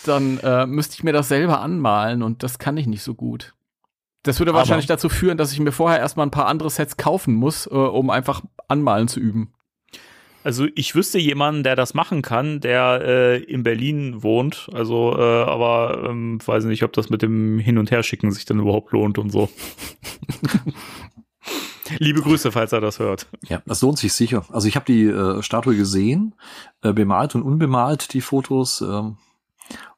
dann 0.05 0.39
äh, 0.39 0.67
müsste 0.67 0.95
ich 0.95 1.05
mir 1.05 1.13
das 1.13 1.29
selber 1.29 1.61
anmalen 1.61 2.23
und 2.23 2.43
das 2.43 2.59
kann 2.59 2.77
ich 2.77 2.87
nicht 2.87 3.03
so 3.03 3.15
gut. 3.15 3.55
Das 4.23 4.39
würde 4.39 4.51
Aber- 4.51 4.59
wahrscheinlich 4.61 4.87
dazu 4.87 5.09
führen, 5.09 5.39
dass 5.39 5.53
ich 5.53 5.61
mir 5.61 5.73
vorher 5.73 5.99
erstmal 5.99 6.27
ein 6.27 6.31
paar 6.31 6.47
andere 6.47 6.71
Sets 6.71 6.97
kaufen 6.97 7.35
muss, 7.35 7.67
äh, 7.67 7.71
um 7.75 8.11
einfach 8.11 8.43
anmalen 8.69 9.09
zu 9.09 9.21
üben. 9.21 9.53
Also 10.45 10.67
ich 10.75 10.95
wüsste 10.95 11.19
jemanden, 11.19 11.63
der 11.63 11.77
das 11.77 11.95
machen 11.95 12.23
kann, 12.23 12.61
der 12.61 13.01
äh, 13.05 13.43
in 13.43 13.63
Berlin 13.63 14.23
wohnt. 14.23 14.69
Also, 14.73 15.15
äh, 15.19 15.43
aber 15.45 16.07
ähm, 16.09 16.39
weiß 16.45 16.65
nicht, 16.65 16.85
ob 16.85 16.93
das 16.93 17.11
mit 17.11 17.23
dem 17.23 17.59
Hin- 17.59 17.79
und 17.79 17.91
Herschicken 17.91 18.31
sich 18.31 18.45
dann 18.45 18.61
überhaupt 18.61 18.93
lohnt 18.93 19.19
und 19.19 19.31
so. 19.31 19.51
Liebe 21.99 22.21
Grüße, 22.21 22.53
falls 22.53 22.73
er 22.73 22.81
das 22.81 22.99
hört. 22.99 23.27
Ja, 23.49 23.63
das 23.67 23.83
lohnt 23.83 23.99
sich 23.99 24.13
sicher. 24.13 24.45
Also 24.51 24.69
ich 24.69 24.77
habe 24.77 24.87
die 24.87 25.05
äh, 25.05 25.43
Statue 25.43 25.77
gesehen, 25.77 26.35
äh, 26.83 26.93
bemalt 26.93 27.35
und 27.35 27.43
unbemalt, 27.43 28.13
die 28.13 28.21
Fotos. 28.21 28.81
Ähm, 28.81 29.17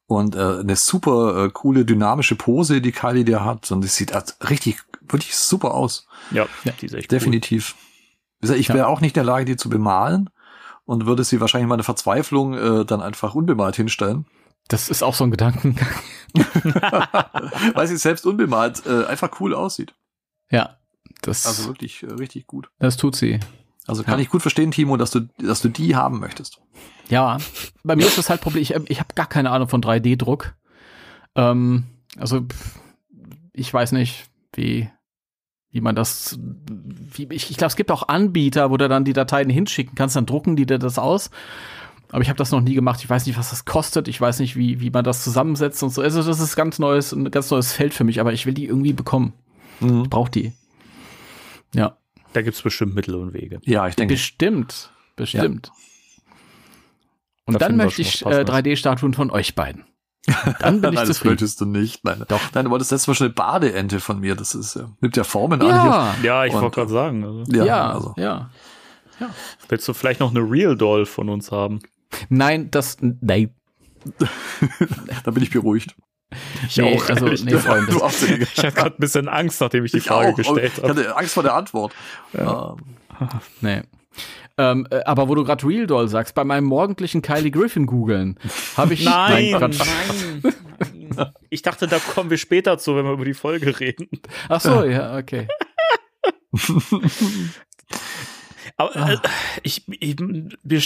und 0.07 0.35
äh, 0.35 0.59
eine 0.61 0.77
super 0.77 1.45
äh, 1.45 1.51
coole 1.51 1.85
dynamische 1.85 2.35
Pose, 2.35 2.81
die 2.81 2.93
Kylie 2.93 3.25
der 3.25 3.45
hat. 3.45 3.71
Und 3.71 3.85
es 3.85 3.97
sieht 3.97 4.13
halt 4.13 4.37
richtig, 4.49 4.79
wirklich 5.03 5.37
super 5.37 5.75
aus. 5.75 6.07
Ja, 6.31 6.47
die 6.81 6.87
ist 6.87 6.95
echt 6.95 7.13
Definitiv. 7.13 7.75
Wie 7.77 7.90
Ich 8.43 8.69
Ja. 8.69 8.75
wäre 8.75 8.87
auch 8.89 9.01
nicht 9.01 9.17
in 9.17 9.23
der 9.23 9.25
Lage, 9.33 9.45
die 9.45 9.57
zu 9.57 9.69
bemalen 9.69 10.31
und 10.85 11.07
würde 11.07 11.25
sie 11.25 11.41
wahrscheinlich 11.41 11.69
meine 11.69 11.83
Verzweiflung 11.83 12.55
äh, 12.55 12.85
dann 12.85 13.01
einfach 13.03 13.35
unbemalt 13.35 13.77
hinstellen. 13.77 14.27
Das 14.69 14.89
ist 14.89 15.03
auch 15.03 15.15
so 15.15 15.25
ein 15.25 15.31
Gedankengang. 15.31 15.89
weil 17.75 17.87
sie 17.89 17.97
selbst 17.97 18.27
unbemalt 18.27 18.87
äh, 18.87 19.05
einfach 19.07 19.41
cool 19.41 19.55
aussieht. 19.55 19.95
Ja, 20.51 20.77
das, 21.23 21.47
Also 21.47 21.67
wirklich 21.67 22.03
äh, 22.03 22.07
richtig 22.13 22.47
gut. 22.47 22.71
das 22.79 22.97
tut 22.97 23.17
sie. 23.17 23.41
Also 23.87 24.05
kann 24.05 24.15
Ja. 24.19 24.21
ich 24.23 24.29
gut 24.31 24.43
verstehen, 24.43 24.71
Timo, 24.71 24.97
dass 24.97 25.11
du, 25.11 25.21
dass 25.39 25.61
du 25.61 25.69
die 25.69 25.97
haben 25.97 26.21
möchtest. 26.21 26.61
Ja, 27.09 27.39
bei 27.83 27.97
mir 27.97 28.07
ist 28.07 28.19
das 28.19 28.31
halt 28.31 28.41
Problem, 28.41 28.63
ich, 28.63 28.75
ich 28.75 29.01
habe 29.01 29.15
gar 29.15 29.27
keine 29.27 29.51
Ahnung 29.51 29.69
von 29.69 29.83
3D-Druck. 29.83 30.55
Ähm, 31.35 31.85
also 32.17 32.43
ich 33.53 33.73
weiß 33.75 33.93
nicht, 33.93 34.27
wie, 34.55 34.89
wie 35.73 35.81
man 35.81 35.95
das, 35.95 36.39
wie, 36.69 37.29
ich, 37.31 37.51
ich 37.51 37.57
glaube, 37.57 37.69
es 37.71 37.77
gibt 37.77 37.91
auch 37.91 38.09
Anbieter, 38.09 38.71
wo 38.71 38.77
du 38.77 38.89
dann 38.89 39.05
die 39.05 39.13
Dateien 39.13 39.51
hinschicken 39.51 39.95
kannst, 39.95 40.17
dann 40.17 40.27
drucken 40.27 40.57
die 40.57 40.67
dir 40.67 40.79
das 40.79 40.99
aus. 40.99 41.31
Aber 42.13 42.23
ich 42.23 42.29
habe 42.29 42.39
das 42.39 42.51
noch 42.51 42.61
nie 42.61 42.75
gemacht. 42.75 43.01
Ich 43.05 43.09
weiß 43.09 43.25
nicht, 43.27 43.39
was 43.39 43.51
das 43.51 43.65
kostet. 43.65 44.09
Ich 44.09 44.21
weiß 44.21 44.41
nicht, 44.41 44.57
wie, 44.57 44.81
wie 44.81 44.91
man 44.91 45.05
das 45.05 45.23
zusammensetzt 45.23 45.81
und 45.85 45.91
so. 45.91 46.03
Also 46.03 46.23
das 46.25 46.41
ist 46.41 46.57
ganz 46.57 46.81
neues, 46.81 47.13
ein 47.13 47.31
ganz 47.31 47.51
neues 47.53 47.73
Feld 47.73 47.95
für 47.95 48.03
mich. 48.03 48.19
Aber 48.19 48.33
ich 48.33 48.47
will 48.47 48.55
die 48.55 48.67
irgendwie 48.67 48.93
bekommen. 48.93 49.33
Mhm. 49.79 50.03
Ich 50.03 50.11
brauche 50.11 50.31
die. 50.31 50.53
Ja, 51.73 51.97
Da 52.33 52.43
gibt's 52.43 52.63
bestimmt 52.63 52.97
Mittel 52.97 53.15
und 53.15 53.33
Wege. 53.33 53.61
Ja, 53.65 53.87
ich 53.87 53.95
denke. 53.95 54.15
bestimmt, 54.15 54.91
bestimmt. 55.15 55.71
Und 57.45 57.55
Da 57.55 57.69
dann 57.69 57.77
möchte 57.77 58.03
ich 58.03 58.23
äh, 58.23 58.45
Passendes. 58.45 58.55
3D-Statuen 58.55 59.15
von 59.15 59.31
euch 59.31 59.55
beiden. 59.55 59.85
Dann 60.61 60.81
bin 60.81 60.91
ich 60.93 60.97
Nein, 60.97 61.07
das 61.07 61.17
zufrieden. 61.17 61.33
möchtest 61.33 61.61
du 61.61 61.65
nicht. 61.67 62.05
Nein, 62.05 62.25
Doch. 62.29 62.41
Nein, 62.55 62.67
du 62.67 62.71
wolltest 62.71 62.91
letztes 62.91 63.09
Mal 63.09 63.15
schon 63.15 63.27
eine 63.29 63.35
Badeente 63.35 64.01
von 64.01 64.21
mir. 64.21 64.35
Das 64.37 64.55
ist, 64.55 64.77
äh, 64.77 64.85
nimmt 65.01 65.17
ja 65.17 65.25
Formen 65.25 65.61
an 65.61 65.67
hier. 65.67 65.77
Ja, 65.77 66.15
Ja, 66.23 66.45
ich 66.45 66.53
wollte 66.53 66.71
gerade 66.75 66.91
sagen. 66.93 67.25
Also, 67.25 67.45
ja, 67.53 67.59
Ja, 67.59 67.65
ja, 67.67 67.93
also. 67.93 68.15
ja. 68.17 68.51
willst 69.69 69.87
du 69.89 69.93
vielleicht 69.95 70.21
noch 70.21 70.31
eine 70.31 70.41
Real 70.41 70.77
Doll 70.77 71.07
von 71.07 71.29
uns 71.29 71.51
haben? 71.51 71.81
Nein, 72.29 72.71
das, 72.71 72.97
nein. 73.01 73.55
da 75.25 75.31
bin 75.31 75.43
ich 75.43 75.51
beruhigt. 75.51 75.95
Ich 76.69 76.77
nee, 76.77 76.97
auch, 76.97 77.09
also, 77.09 77.27
ehrlich 77.27 77.45
nee. 77.45 77.55
Freunde. 77.57 77.91
Du 77.93 78.03
auch, 78.03 78.13
Digga. 78.13 78.47
Ich 78.55 78.59
hatte 78.59 78.73
gerade 78.73 78.95
ein 78.97 79.01
bisschen 79.01 79.29
Angst, 79.29 79.61
nachdem 79.61 79.85
ich 79.85 79.93
die 79.93 79.99
Ich 79.99 80.05
Frage 80.07 80.31
auch. 80.33 80.37
gestellt 80.37 80.73
Ich 80.77 80.83
habe. 80.83 80.89
hatte 80.91 81.17
Angst 81.17 81.35
vor 81.35 81.43
der 81.43 81.55
Antwort. 81.55 81.93
Ähm, 82.35 82.77
Nee. 83.61 83.83
Ähm, 84.61 84.87
äh, 84.91 85.01
aber 85.05 85.29
wo 85.31 85.35
du 85.35 85.43
gerade 85.43 85.67
Real 85.67 85.87
Doll 85.87 86.09
sagst, 86.09 86.35
bei 86.35 86.45
meinem 86.45 86.65
morgendlichen 86.65 87.23
Kylie 87.23 87.51
Griffin 87.51 87.87
googeln, 87.87 88.39
habe 88.77 88.93
ich 88.93 89.07
Nein, 89.07 89.53
nein, 89.53 89.71
nein. 91.17 91.33
Ich 91.49 91.63
dachte, 91.63 91.87
da 91.87 91.99
kommen 91.99 92.29
wir 92.29 92.37
später 92.37 92.77
zu, 92.77 92.95
wenn 92.95 93.07
wir 93.07 93.13
über 93.13 93.25
die 93.25 93.33
Folge 93.33 93.81
reden. 93.81 94.09
Ach 94.51 94.61
so, 94.61 94.85
ja, 94.85 95.17
okay. 95.17 95.49
Aber 98.77 98.95
äh, 98.95 99.17
ich, 99.63 99.85
ich 99.89 100.17
wir, 100.19 100.83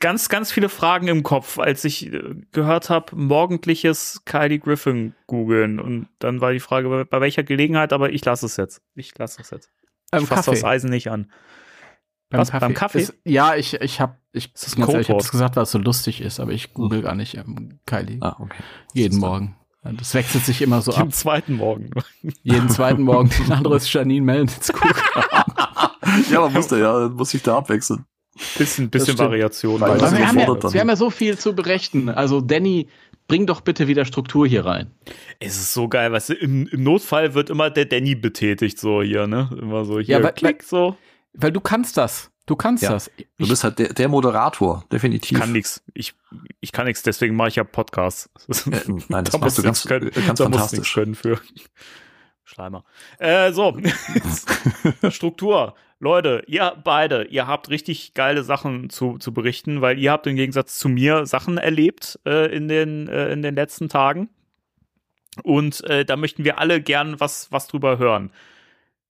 ganz, 0.00 0.30
ganz 0.30 0.50
viele 0.50 0.70
Fragen 0.70 1.08
im 1.08 1.22
Kopf, 1.22 1.58
als 1.58 1.84
ich 1.84 2.10
äh, 2.10 2.34
gehört 2.52 2.88
habe, 2.88 3.14
morgendliches 3.14 4.22
Kylie 4.24 4.58
Griffin 4.58 5.14
googeln. 5.26 5.80
Und 5.80 6.08
dann 6.18 6.40
war 6.40 6.52
die 6.52 6.60
Frage, 6.60 7.04
bei, 7.04 7.20
welcher 7.20 7.42
Gelegenheit, 7.42 7.92
aber 7.92 8.10
ich 8.10 8.24
lasse 8.24 8.46
es 8.46 8.56
jetzt. 8.56 8.80
Ich 8.94 9.16
lasse 9.18 9.42
es 9.42 9.50
jetzt. 9.50 9.70
Beim 10.10 10.22
Ich 10.22 10.28
fasse 10.28 10.52
das. 10.52 10.64
Eisen 10.64 10.88
nicht 10.88 11.10
an. 11.10 11.30
Was, 12.30 12.50
beim 12.50 12.74
Kaffee? 12.74 13.00
Ist, 13.00 13.14
ja, 13.24 13.54
ich, 13.54 13.74
ich 13.80 14.00
habe 14.00 14.16
ich, 14.32 14.52
Ist 14.54 14.66
das 14.66 14.76
ganz 14.76 14.90
ehrlich, 14.90 15.06
ich 15.06 15.08
hab 15.08 15.16
Codewort? 15.16 15.22
das 15.22 15.30
gesagt, 15.30 15.56
weil 15.56 15.62
es 15.62 15.70
so 15.70 15.78
lustig 15.78 16.20
ist, 16.20 16.40
aber 16.40 16.52
ich 16.52 16.74
google 16.74 17.02
gar 17.02 17.14
nicht 17.14 17.36
ähm, 17.36 17.78
Kylie. 17.86 18.18
ah, 18.20 18.36
okay. 18.38 18.62
jeden 18.92 19.18
Morgen. 19.18 19.56
Das 19.82 20.12
wechselt 20.14 20.44
sich 20.44 20.60
immer 20.60 20.82
so 20.82 20.92
ab. 20.94 21.00
Am 21.00 21.10
zweiten 21.10 21.54
Morgen. 21.54 21.90
Jeden 22.42 22.68
zweiten 22.68 23.02
Morgen. 23.02 23.30
Den 23.38 23.52
anderen 23.52 23.76
ist 23.78 23.92
Janine 23.92 24.24
Melnitz. 24.24 24.72
Ja, 26.30 26.40
man 26.40 26.54
musste 26.54 26.78
ja, 26.80 27.08
muss 27.10 27.30
sich 27.30 27.42
da 27.42 27.58
abwechseln. 27.58 28.04
Bisschen, 28.56 28.88
bisschen. 28.88 29.18
Variation. 29.18 29.80
Weil 29.80 30.00
wir, 30.00 30.26
haben 30.26 30.38
ja, 30.38 30.72
wir 30.72 30.80
haben 30.80 30.88
ja 30.88 30.96
so 30.96 31.10
viel 31.10 31.36
zu 31.36 31.54
berichten. 31.54 32.08
Also, 32.08 32.40
Danny, 32.40 32.88
bring 33.26 33.46
doch 33.46 33.60
bitte 33.60 33.88
wieder 33.88 34.04
Struktur 34.04 34.46
hier 34.46 34.64
rein. 34.64 34.90
Es 35.38 35.56
ist 35.56 35.74
so 35.74 35.86
geil, 35.86 36.10
weißt 36.10 36.30
du, 36.30 36.34
im, 36.34 36.66
im 36.68 36.82
Notfall 36.82 37.34
wird 37.34 37.50
immer 37.50 37.70
der 37.70 37.84
Danny 37.84 38.14
betätigt, 38.14 38.78
so 38.78 39.02
hier, 39.02 39.26
ne? 39.26 39.50
Immer 39.60 39.84
so 39.84 40.00
hier, 40.00 40.20
Ja, 40.20 40.32
klick, 40.32 40.62
so. 40.62 40.96
Weil 41.34 41.52
du 41.52 41.60
kannst 41.60 41.96
das. 41.96 42.30
Du 42.46 42.56
kannst 42.56 42.82
Ja. 42.82 42.90
das. 42.90 43.10
Du 43.38 43.46
bist 43.46 43.62
halt 43.62 43.78
der, 43.78 43.92
der 43.92 44.08
Moderator, 44.08 44.80
Ich 44.84 44.88
definitiv. 44.88 45.38
kann 45.38 45.52
nix. 45.52 45.82
Ich, 45.92 46.14
ich 46.60 46.72
kann 46.72 46.86
nix, 46.86 47.02
deswegen 47.02 47.36
mache 47.36 47.48
ich 47.48 47.56
ja 47.56 47.64
Podcasts. 47.64 48.30
Äh, 48.72 48.80
nein, 49.08 49.24
das 49.24 49.32
Da 49.32 49.38
machst 49.38 49.58
du 49.58 49.62
ganz, 49.62 49.84
können. 49.84 50.08
äh, 50.08 50.20
ganz 50.22 50.38
da 50.38 50.44
fantastisch. 50.44 50.94
können 50.94 51.14
für 51.14 51.38
Schleimer. 52.44 52.84
Äh, 53.18 53.52
so. 53.52 53.76
Struktur. 55.10 55.74
Leute, 56.00 56.44
ihr 56.46 56.76
beide, 56.84 57.24
ihr 57.24 57.46
habt 57.48 57.68
richtig 57.70 58.14
geile 58.14 58.44
Sachen 58.44 58.88
zu, 58.88 59.18
zu 59.18 59.34
berichten, 59.34 59.80
weil 59.80 59.98
ihr 59.98 60.12
habt 60.12 60.26
im 60.28 60.36
Gegensatz 60.36 60.78
zu 60.78 60.88
mir 60.88 61.26
Sachen 61.26 61.58
erlebt 61.58 62.18
äh, 62.24 62.54
in, 62.54 62.68
den, 62.68 63.08
äh, 63.08 63.32
in 63.32 63.42
den 63.42 63.54
letzten 63.56 63.88
Tagen. 63.88 64.28
Und 65.42 65.82
äh, 65.84 66.04
da 66.04 66.16
möchten 66.16 66.44
wir 66.44 66.58
alle 66.58 66.80
gern 66.80 67.18
was, 67.20 67.50
was 67.50 67.66
drüber 67.66 67.98
hören. 67.98 68.30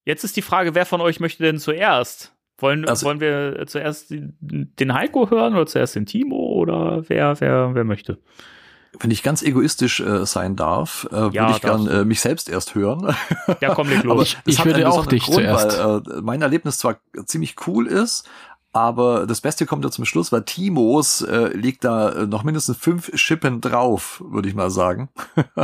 Jetzt 0.09 0.25
ist 0.25 0.39
die 0.39 0.43
Frage, 0.43 0.75
wer 0.75 0.87
von 0.87 1.03
euch 1.03 1.21
möchte 1.21 1.43
denn 1.43 1.59
zuerst? 1.59 2.33
Wollen, 2.57 2.89
Also- 2.89 3.05
wollen 3.07 3.21
wir 3.21 3.63
zuerst 3.67 4.07
den 4.11 4.95
Heiko 4.95 5.29
hören 5.29 5.55
oder 5.55 5.67
zuerst 5.67 5.95
den 5.97 6.07
Timo 6.07 6.35
oder 6.55 7.03
wer, 7.09 7.39
wer, 7.43 7.75
wer 7.75 7.85
möchte? 7.85 8.17
Wenn 9.01 9.11
ich 9.11 9.23
ganz 9.23 9.43
egoistisch 9.43 10.01
äh, 10.01 10.25
sein 10.25 10.57
darf, 10.57 11.07
äh, 11.13 11.15
Ja, 11.15 11.33
würde 11.43 11.53
ich 11.57 11.61
gern 11.61 11.87
äh, 11.89 12.05
mich 12.07 12.21
selbst 12.23 12.49
erst 12.49 12.75
hören. 12.75 13.15
Ja, 13.61 13.75
komm, 13.75 13.91
leg 13.91 14.03
los. 14.05 14.35
ich 14.47 14.65
würde 14.65 14.89
auch 14.89 15.05
dich 15.05 15.25
zuerst. 15.25 15.79
Weil, 15.79 15.99
äh, 16.19 16.21
mein 16.23 16.41
Erlebnis 16.41 16.79
zwar 16.79 16.97
ziemlich 17.27 17.55
cool 17.67 17.87
ist, 17.87 18.27
aber 18.73 19.27
das 19.27 19.41
Beste 19.41 19.67
kommt 19.67 19.85
ja 19.85 19.91
zum 19.91 20.05
Schluss, 20.05 20.31
weil 20.31 20.45
Timos 20.45 21.23
äh, 21.23 21.49
liegt 21.57 21.85
da 21.85 22.11
äh, 22.11 22.27
noch 22.27 22.45
mindestens 22.45 22.77
fünf 22.77 23.11
Schippen 23.15 23.61
drauf, 23.61 24.23
würde 24.27 24.49
ich 24.49 24.55
mal 24.55 24.71
sagen. 24.71 25.09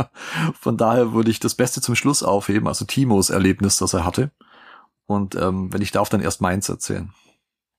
Von 0.59 0.77
daher 0.77 1.13
würde 1.13 1.29
ich 1.29 1.39
das 1.39 1.55
Beste 1.55 1.81
zum 1.81 1.95
Schluss 1.95 2.23
aufheben, 2.23 2.67
also 2.67 2.85
Timos 2.85 3.29
Erlebnis, 3.29 3.77
das 3.77 3.93
er 3.93 4.05
hatte. 4.05 4.31
Und 5.05 5.35
ähm, 5.35 5.71
wenn 5.71 5.81
ich 5.81 5.91
darf, 5.91 6.09
dann 6.09 6.21
erst 6.21 6.41
meins 6.41 6.67
erzählen. 6.67 7.13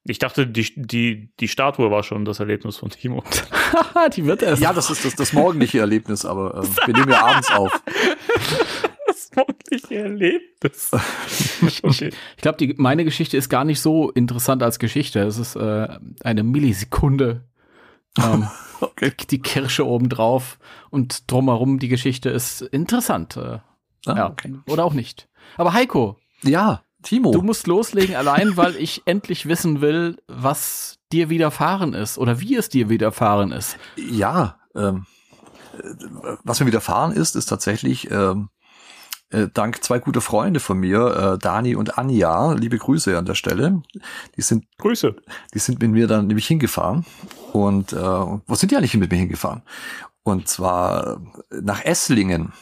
Ich 0.08 0.20
dachte, 0.20 0.46
die, 0.46 0.72
die, 0.76 1.32
die 1.40 1.48
Statue 1.48 1.90
war 1.90 2.04
schon 2.04 2.24
das 2.24 2.38
Erlebnis 2.38 2.76
von 2.76 2.90
Timo. 2.90 3.24
die 4.16 4.24
wird 4.24 4.42
erst. 4.42 4.62
Ja, 4.62 4.72
das 4.72 4.90
ist 4.90 5.04
das, 5.04 5.16
das 5.16 5.32
morgendliche 5.32 5.80
Erlebnis, 5.80 6.24
aber 6.24 6.62
ähm, 6.62 6.76
wir 6.86 6.94
nehmen 6.94 7.10
ja 7.10 7.26
abends 7.26 7.50
auf. 7.50 7.82
Das 9.36 9.46
morgendliche 9.46 9.94
Erlebnis. 9.96 10.90
Okay. 11.82 12.10
Ich 12.36 12.42
glaube, 12.42 12.74
meine 12.76 13.04
Geschichte 13.04 13.36
ist 13.36 13.48
gar 13.48 13.64
nicht 13.64 13.80
so 13.80 14.10
interessant 14.10 14.62
als 14.62 14.78
Geschichte. 14.78 15.20
Es 15.20 15.38
ist 15.38 15.56
äh, 15.56 15.88
eine 16.22 16.42
Millisekunde. 16.42 17.44
Ähm, 18.18 18.48
Okay. 18.78 19.10
die 19.30 19.38
Kirsche 19.40 19.86
obendrauf 19.86 20.58
und 20.90 21.30
drumherum 21.32 21.78
die 21.78 21.88
Geschichte 21.88 22.28
ist 22.28 22.60
interessant. 22.62 23.36
Äh, 23.38 23.58
Ah, 24.08 24.16
ja, 24.16 24.30
okay. 24.30 24.54
oder 24.68 24.84
auch 24.84 24.92
nicht. 24.92 25.28
Aber 25.56 25.72
Heiko, 25.72 26.16
Ja, 26.42 26.82
Timo. 27.02 27.32
du 27.32 27.42
musst 27.42 27.66
loslegen 27.66 28.14
allein, 28.14 28.56
weil 28.56 28.76
ich 28.76 29.02
endlich 29.06 29.46
wissen 29.46 29.80
will, 29.80 30.18
was 30.28 30.98
dir 31.10 31.28
widerfahren 31.30 31.92
ist 31.94 32.16
oder 32.18 32.38
wie 32.40 32.54
es 32.54 32.68
dir 32.68 32.88
widerfahren 32.88 33.50
ist. 33.50 33.78
Ja, 33.96 34.60
ähm, 34.76 35.06
äh, 35.78 36.36
was 36.44 36.60
mir 36.60 36.66
widerfahren 36.66 37.12
ist, 37.12 37.34
ist 37.34 37.46
tatsächlich 37.46 38.10
ähm, 38.12 38.48
äh, 39.30 39.48
dank 39.52 39.82
zwei 39.82 39.98
gute 39.98 40.20
Freunde 40.20 40.60
von 40.60 40.78
mir, 40.78 41.34
äh, 41.34 41.38
Dani 41.38 41.74
und 41.74 41.98
Anja, 41.98 42.52
liebe 42.52 42.78
Grüße 42.78 43.16
an 43.18 43.26
der 43.26 43.34
Stelle. 43.34 43.82
Die 44.36 44.42
sind, 44.42 44.66
Grüße. 44.78 45.16
die 45.54 45.58
sind 45.58 45.80
mit 45.80 45.90
mir 45.90 46.06
dann 46.06 46.26
nämlich 46.26 46.46
hingefahren. 46.46 47.04
Und 47.52 47.92
äh, 47.92 47.96
wo 47.96 48.54
sind 48.54 48.70
die 48.70 48.76
eigentlich 48.76 48.94
mit 48.94 49.10
mir 49.10 49.18
hingefahren? 49.18 49.62
Und 50.22 50.48
zwar 50.48 51.20
nach 51.50 51.84
Esslingen. 51.84 52.52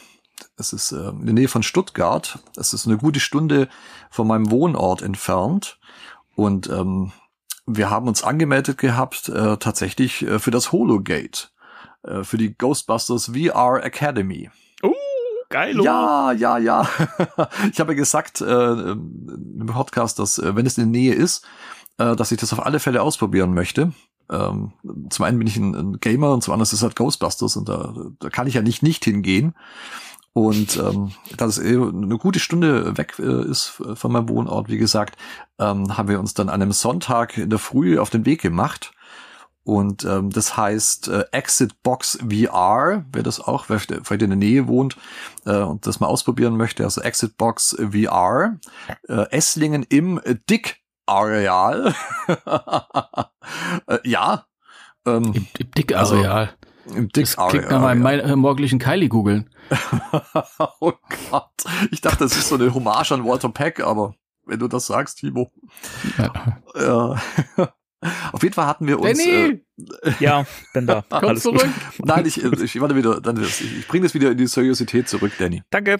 Das 0.57 0.73
ist 0.73 0.91
äh, 0.91 1.09
in 1.09 1.25
der 1.25 1.33
Nähe 1.33 1.47
von 1.47 1.63
Stuttgart. 1.63 2.39
Das 2.55 2.73
ist 2.73 2.87
eine 2.87 2.97
gute 2.97 3.19
Stunde 3.19 3.67
von 4.09 4.27
meinem 4.27 4.51
Wohnort 4.51 5.01
entfernt. 5.01 5.79
Und 6.35 6.69
ähm, 6.69 7.11
wir 7.65 7.89
haben 7.89 8.07
uns 8.07 8.23
angemeldet 8.23 8.77
gehabt, 8.77 9.29
äh, 9.29 9.57
tatsächlich 9.57 10.21
äh, 10.23 10.39
für 10.39 10.51
das 10.51 10.71
Hologate, 10.71 11.49
äh, 12.03 12.23
für 12.23 12.37
die 12.37 12.55
Ghostbusters 12.57 13.31
VR 13.33 13.83
Academy. 13.83 14.49
Geil. 15.55 15.81
Ja, 15.81 16.33
ja, 16.33 16.57
ja. 16.57 16.85
ich 17.71 17.79
habe 17.79 17.93
ja 17.93 17.97
gesagt 17.97 18.41
äh, 18.41 18.91
im 18.91 19.67
Podcast, 19.67 20.19
dass 20.19 20.37
äh, 20.37 20.53
wenn 20.53 20.65
es 20.65 20.77
in 20.77 20.91
der 20.91 20.99
Nähe 20.99 21.13
ist, 21.13 21.45
äh, 21.97 22.13
dass 22.13 22.33
ich 22.33 22.37
das 22.37 22.51
auf 22.51 22.65
alle 22.65 22.81
Fälle 22.81 23.01
ausprobieren 23.01 23.53
möchte. 23.53 23.93
Ähm, 24.29 24.73
zum 25.09 25.23
einen 25.23 25.39
bin 25.39 25.47
ich 25.47 25.55
ein, 25.55 25.73
ein 25.73 25.99
Gamer 26.01 26.33
und 26.33 26.43
zum 26.43 26.51
anderen 26.51 26.65
ist 26.65 26.73
es 26.73 26.83
halt 26.83 26.97
Ghostbusters 26.97 27.55
und 27.55 27.69
da, 27.69 27.93
da 28.19 28.29
kann 28.29 28.47
ich 28.47 28.55
ja 28.55 28.61
nicht 28.61 28.83
nicht 28.83 29.05
hingehen. 29.05 29.55
Und 30.33 30.75
ähm, 30.75 31.11
da 31.37 31.45
es 31.45 31.57
eh 31.57 31.77
eine 31.77 32.17
gute 32.17 32.39
Stunde 32.39 32.97
weg 32.97 33.17
äh, 33.19 33.49
ist 33.49 33.81
von 33.93 34.11
meinem 34.11 34.27
Wohnort, 34.27 34.67
wie 34.67 34.77
gesagt, 34.77 35.17
ähm, 35.57 35.97
haben 35.97 36.09
wir 36.09 36.19
uns 36.19 36.33
dann 36.33 36.49
an 36.49 36.61
einem 36.61 36.73
Sonntag 36.73 37.37
in 37.37 37.49
der 37.49 37.59
Früh 37.59 37.97
auf 37.97 38.09
den 38.09 38.25
Weg 38.25 38.41
gemacht. 38.41 38.91
Und 39.65 40.05
ähm, 40.05 40.29
das 40.29 40.55
heißt 40.55 41.09
äh, 41.09 41.25
Exit 41.31 41.81
Box 41.83 42.19
VR, 42.21 43.03
wer 43.11 43.23
das 43.23 43.41
auch, 43.41 43.67
wer 43.67 43.79
vielleicht 43.79 44.21
in 44.21 44.29
der 44.29 44.37
Nähe 44.37 44.67
wohnt 44.67 44.95
äh, 45.45 45.57
und 45.57 45.87
das 45.87 45.99
mal 45.99 46.07
ausprobieren 46.07 46.55
möchte, 46.55 46.83
also 46.83 47.01
Exit 47.01 47.35
Box 47.35 47.75
VR, 47.79 48.59
äh, 49.09 49.29
Esslingen 49.31 49.83
im 49.83 50.21
Dick 50.49 50.83
Areal. 51.07 51.93
äh, 53.87 53.97
ja, 54.03 54.45
ähm, 55.05 55.23
Im, 55.33 55.47
im 55.59 55.71
Dick 55.71 55.95
Also, 55.95 56.15
Areal. 56.15 56.49
im 56.87 57.09
Dick 57.09 57.25
Das 57.25 57.49
klingt 57.49 57.69
nach 57.69 57.81
meinem 57.81 58.01
mein, 58.01 58.19
äh, 58.19 58.35
morgendlichen 58.35 58.79
Kylie 58.79 59.09
googeln. 59.09 59.49
oh 60.79 60.93
Gott. 61.29 61.51
Ich 61.91 62.01
dachte, 62.01 62.19
das 62.19 62.35
ist 62.35 62.49
so 62.49 62.55
eine 62.55 62.73
Hommage 62.73 63.11
an 63.11 63.25
Walter 63.25 63.49
Peck, 63.49 63.79
aber 63.79 64.15
wenn 64.45 64.59
du 64.59 64.67
das 64.67 64.87
sagst, 64.87 65.19
Timo. 65.19 65.51
Ja. 66.17 67.15
Äh, 67.57 67.65
auf 68.31 68.43
jeden 68.43 68.53
Fall 68.53 68.67
hatten 68.67 68.87
wir 68.87 68.99
uns. 68.99 69.19
Äh, 69.19 69.59
Danny, 69.77 70.15
Ja, 70.19 70.45
bin 70.73 70.87
da. 70.87 71.03
komm 71.09 71.29
Alles 71.29 71.43
zurück. 71.43 71.61
Gut. 71.97 72.05
nein, 72.05 72.25
ich, 72.25 72.43
ich 72.43 72.81
warte 72.81 72.95
wieder, 72.95 73.21
dann, 73.21 73.41
ich, 73.41 73.79
ich 73.79 73.87
bringe 73.87 74.05
das 74.05 74.13
wieder 74.13 74.31
in 74.31 74.37
die 74.37 74.47
Seriosität 74.47 75.09
zurück, 75.09 75.33
Danny. 75.37 75.63
Danke. 75.69 75.97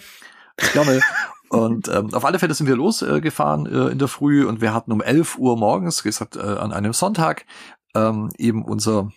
Gerne. 0.72 1.00
Und 1.48 1.88
ähm, 1.88 2.12
auf 2.12 2.24
alle 2.24 2.38
Fälle 2.38 2.54
sind 2.54 2.66
wir 2.66 2.76
losgefahren 2.76 3.66
äh, 3.66 3.88
in 3.88 3.98
der 3.98 4.08
Früh 4.08 4.44
und 4.44 4.60
wir 4.60 4.74
hatten 4.74 4.92
um 4.92 5.00
11 5.00 5.38
Uhr 5.38 5.56
morgens, 5.56 6.02
gesagt, 6.02 6.36
äh, 6.36 6.40
an 6.40 6.72
einem 6.72 6.92
Sonntag, 6.92 7.46
ähm, 7.94 8.30
eben 8.36 8.64
unser, 8.64 9.12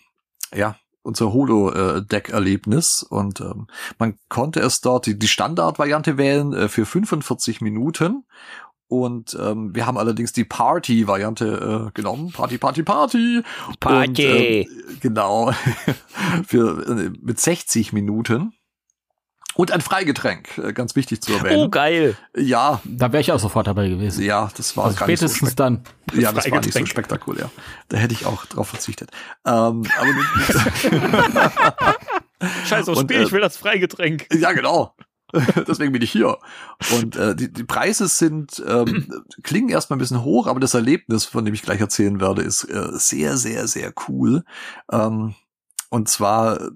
ja, 0.54 0.76
unser 1.02 1.32
Holo-Deck-Erlebnis 1.32 3.02
und 3.02 3.40
ähm, 3.40 3.66
man 3.98 4.18
konnte 4.28 4.60
es 4.60 4.80
dort 4.80 5.06
die, 5.06 5.18
die 5.18 5.28
Standardvariante 5.28 6.18
wählen 6.18 6.52
äh, 6.52 6.68
für 6.68 6.86
45 6.86 7.60
Minuten 7.62 8.24
und 8.90 9.38
ähm, 9.40 9.72
wir 9.72 9.86
haben 9.86 9.96
allerdings 9.96 10.32
die 10.32 10.42
Party-Variante 10.44 11.86
äh, 11.88 11.92
genommen. 11.94 12.32
Party, 12.32 12.58
Party, 12.58 12.82
Party. 12.82 13.42
Party. 13.78 14.66
Und, 14.68 14.76
ähm, 14.90 14.98
genau. 15.00 15.52
für, 16.46 16.86
äh, 16.86 17.10
mit 17.22 17.38
60 17.38 17.92
Minuten. 17.92 18.52
Und 19.54 19.70
ein 19.70 19.80
Freigetränk, 19.80 20.58
äh, 20.58 20.72
ganz 20.72 20.96
wichtig 20.96 21.20
zu 21.22 21.32
erwähnen. 21.32 21.56
Oh, 21.60 21.68
geil. 21.68 22.16
Ja, 22.36 22.80
Da 22.84 23.12
wäre 23.12 23.20
ich 23.20 23.30
auch 23.30 23.38
sofort 23.38 23.68
dabei 23.68 23.88
gewesen. 23.88 24.24
ja, 24.24 24.50
das 24.56 24.76
war 24.76 24.86
Also 24.86 24.98
gar 24.98 25.06
nicht 25.06 25.20
so 25.20 25.26
spätestens 25.28 25.54
dann. 25.54 25.84
Ja, 26.14 26.32
das 26.32 26.50
war 26.50 26.60
nicht 26.60 26.72
so 26.72 26.84
spektakulär. 26.86 27.48
Da 27.88 27.96
hätte 27.96 28.14
ich 28.14 28.26
auch 28.26 28.44
drauf 28.46 28.68
verzichtet. 28.68 29.10
Ähm, 29.46 29.84
aber 29.98 30.10
Scheiß 32.66 32.88
aufs 32.88 32.98
Und, 33.00 33.06
Spiel, 33.06 33.20
äh, 33.20 33.24
ich 33.24 33.32
will 33.32 33.40
das 33.40 33.56
Freigetränk. 33.56 34.26
ja, 34.32 34.52
genau. 34.52 34.94
Deswegen 35.68 35.92
bin 35.92 36.02
ich 36.02 36.12
hier. 36.12 36.38
Und 36.98 37.16
äh, 37.16 37.34
die, 37.36 37.52
die 37.52 37.64
Preise 37.64 38.08
sind 38.08 38.62
ähm, 38.66 39.22
klingen 39.42 39.68
erstmal 39.68 39.96
ein 39.96 40.00
bisschen 40.00 40.24
hoch, 40.24 40.46
aber 40.46 40.60
das 40.60 40.74
Erlebnis, 40.74 41.24
von 41.24 41.44
dem 41.44 41.54
ich 41.54 41.62
gleich 41.62 41.80
erzählen 41.80 42.20
werde, 42.20 42.42
ist 42.42 42.64
äh, 42.64 42.88
sehr, 42.92 43.36
sehr, 43.36 43.66
sehr 43.68 43.92
cool. 44.08 44.44
Ähm, 44.90 45.34
und 45.90 46.08
zwar, 46.08 46.60
äh, 46.60 46.70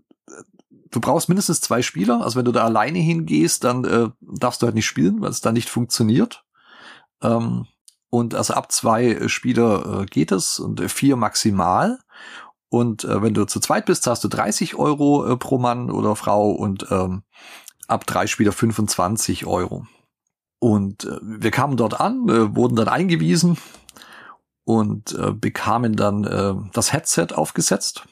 du 0.91 1.01
brauchst 1.01 1.29
mindestens 1.29 1.61
zwei 1.61 1.83
Spieler. 1.83 2.23
Also 2.23 2.39
wenn 2.39 2.45
du 2.45 2.53
da 2.53 2.65
alleine 2.65 2.99
hingehst, 2.99 3.65
dann 3.65 3.85
äh, 3.85 4.09
darfst 4.21 4.63
du 4.63 4.67
halt 4.67 4.75
nicht 4.75 4.87
spielen, 4.87 5.21
weil 5.21 5.31
es 5.31 5.41
da 5.41 5.53
nicht 5.53 5.69
funktioniert. 5.69 6.45
Ähm, 7.23 7.67
und 8.11 8.37
also 8.37 8.55
ab 8.55 8.71
zwei 8.71 9.07
äh, 9.07 9.29
Spieler 9.29 10.03
äh, 10.03 10.07
geht 10.07 10.31
es 10.31 10.61
und 10.61 10.81
äh, 10.81 10.89
vier 10.89 11.17
maximal. 11.17 11.99
Und 12.69 13.05
äh, 13.05 13.23
wenn 13.23 13.35
du 13.35 13.45
zu 13.45 13.61
zweit 13.61 13.87
bist, 13.87 14.03
zahlst 14.03 14.25
du 14.25 14.29
30 14.29 14.77
Euro 14.77 15.27
äh, 15.27 15.37
pro 15.37 15.59
Mann 15.59 15.91
oder 15.91 16.17
Frau 16.17 16.51
und 16.51 16.87
ähm, 16.91 17.23
ab 17.89 18.07
drei 18.07 18.27
Spieler 18.27 18.53
25 18.53 19.47
Euro. 19.47 19.87
Und 20.59 21.05
äh, 21.05 21.19
wir 21.23 21.51
kamen 21.51 21.77
dort 21.77 22.01
an, 22.01 22.29
äh, 22.29 22.55
wurden 22.57 22.77
dann 22.77 22.89
eingewiesen 22.89 23.59
und 24.65 25.13
äh, 25.13 25.33
bekamen 25.33 25.95
dann 25.97 26.25
äh, 26.25 26.55
das 26.73 26.93
Headset 26.93 27.29
aufgesetzt, 27.35 28.07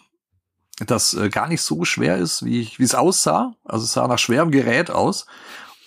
das 0.86 1.14
äh, 1.14 1.30
gar 1.30 1.48
nicht 1.48 1.62
so 1.62 1.84
schwer 1.84 2.18
ist, 2.18 2.44
wie 2.44 2.60
ich- 2.60 2.78
wie 2.78 2.84
es 2.84 2.94
aussah. 2.94 3.54
Also 3.64 3.84
es 3.84 3.92
sah 3.92 4.06
nach 4.06 4.18
schwerem 4.18 4.50
Gerät 4.50 4.90
aus 4.90 5.26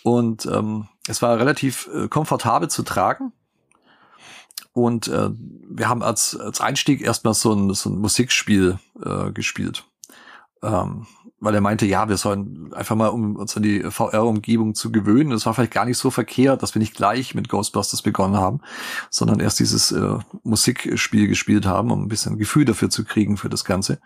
und 0.04 0.46
ähm, 0.48 0.88
es 1.08 1.22
war 1.22 1.38
relativ 1.38 1.88
äh, 1.94 2.08
komfortabel 2.08 2.70
zu 2.70 2.82
tragen. 2.84 3.32
Und 4.74 5.08
äh, 5.08 5.30
wir 5.70 5.88
haben 5.88 6.04
als, 6.04 6.36
als 6.36 6.60
Einstieg 6.62 7.02
erstmal 7.02 7.34
so 7.34 7.54
ein, 7.54 7.74
so 7.74 7.90
ein 7.90 7.98
Musikspiel 8.00 8.80
äh, 9.04 9.32
gespielt. 9.32 9.86
Ähm, 10.64 11.08
weil 11.40 11.54
er 11.54 11.62
meinte, 11.62 11.86
ja, 11.86 12.08
wir 12.08 12.18
sollen 12.18 12.74
einfach 12.74 12.96
mal, 12.96 13.10
um 13.10 13.36
uns 13.36 13.56
an 13.58 13.64
die 13.64 13.82
VR-Umgebung 13.82 14.74
zu 14.74 14.92
gewöhnen. 14.92 15.32
Es 15.32 15.46
war 15.46 15.54
vielleicht 15.54 15.74
gar 15.74 15.86
nicht 15.86 15.98
so 15.98 16.10
verkehrt, 16.10 16.64
dass 16.64 16.76
wir 16.76 16.80
nicht 16.80 16.96
gleich 16.96 17.36
mit 17.36 17.50
Ghostbusters 17.50 18.02
begonnen 18.02 18.38
haben, 18.38 18.62
sondern 19.10 19.40
erst 19.40 19.60
dieses 19.60 19.92
äh, 19.92 20.18
Musikspiel 20.44 21.28
gespielt 21.28 21.66
haben, 21.66 21.92
um 21.92 22.04
ein 22.04 22.08
bisschen 22.08 22.38
Gefühl 22.38 22.66
dafür 22.66 22.90
zu 22.90 23.04
kriegen 23.04 23.38
für 23.38 23.50
das 23.50 23.66
Ganze. 23.66 24.00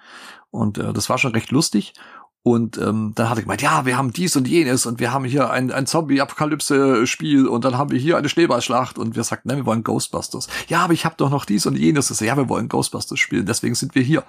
Und 0.49 0.79
äh, 0.79 0.91
das 0.91 1.09
war 1.09 1.17
schon 1.17 1.33
recht 1.33 1.51
lustig. 1.51 1.93
Und 2.41 2.77
ähm, 2.77 3.11
dann 3.15 3.29
hat 3.29 3.37
er 3.37 3.41
gemeint, 3.41 3.61
ja, 3.61 3.85
wir 3.85 3.97
haben 3.97 4.13
dies 4.13 4.35
und 4.37 4.47
jenes 4.47 4.85
und 4.85 5.01
wir 5.01 5.11
haben 5.11 5.25
hier 5.25 5.49
ein, 5.49 5.71
ein 5.71 5.85
Zombie-Apokalypse-Spiel 5.85 7.47
und 7.47 7.65
dann 7.65 7.77
haben 7.77 7.91
wir 7.91 7.99
hier 7.99 8.17
eine 8.17 8.29
Schneeballschlacht 8.29 8.97
und 8.97 9.17
wir 9.17 9.25
sagten, 9.25 9.49
nein, 9.49 9.57
wir 9.57 9.65
wollen 9.65 9.83
Ghostbusters. 9.83 10.47
Ja, 10.69 10.85
aber 10.85 10.93
ich 10.93 11.03
habe 11.03 11.15
doch 11.17 11.29
noch 11.29 11.43
dies 11.43 11.65
und 11.65 11.77
jenes. 11.77 12.09
Ich 12.09 12.19
ja, 12.21 12.37
wir 12.37 12.47
wollen 12.47 12.69
Ghostbusters 12.69 13.19
spielen, 13.19 13.45
deswegen 13.45 13.75
sind 13.75 13.93
wir 13.93 14.01
hier. 14.01 14.23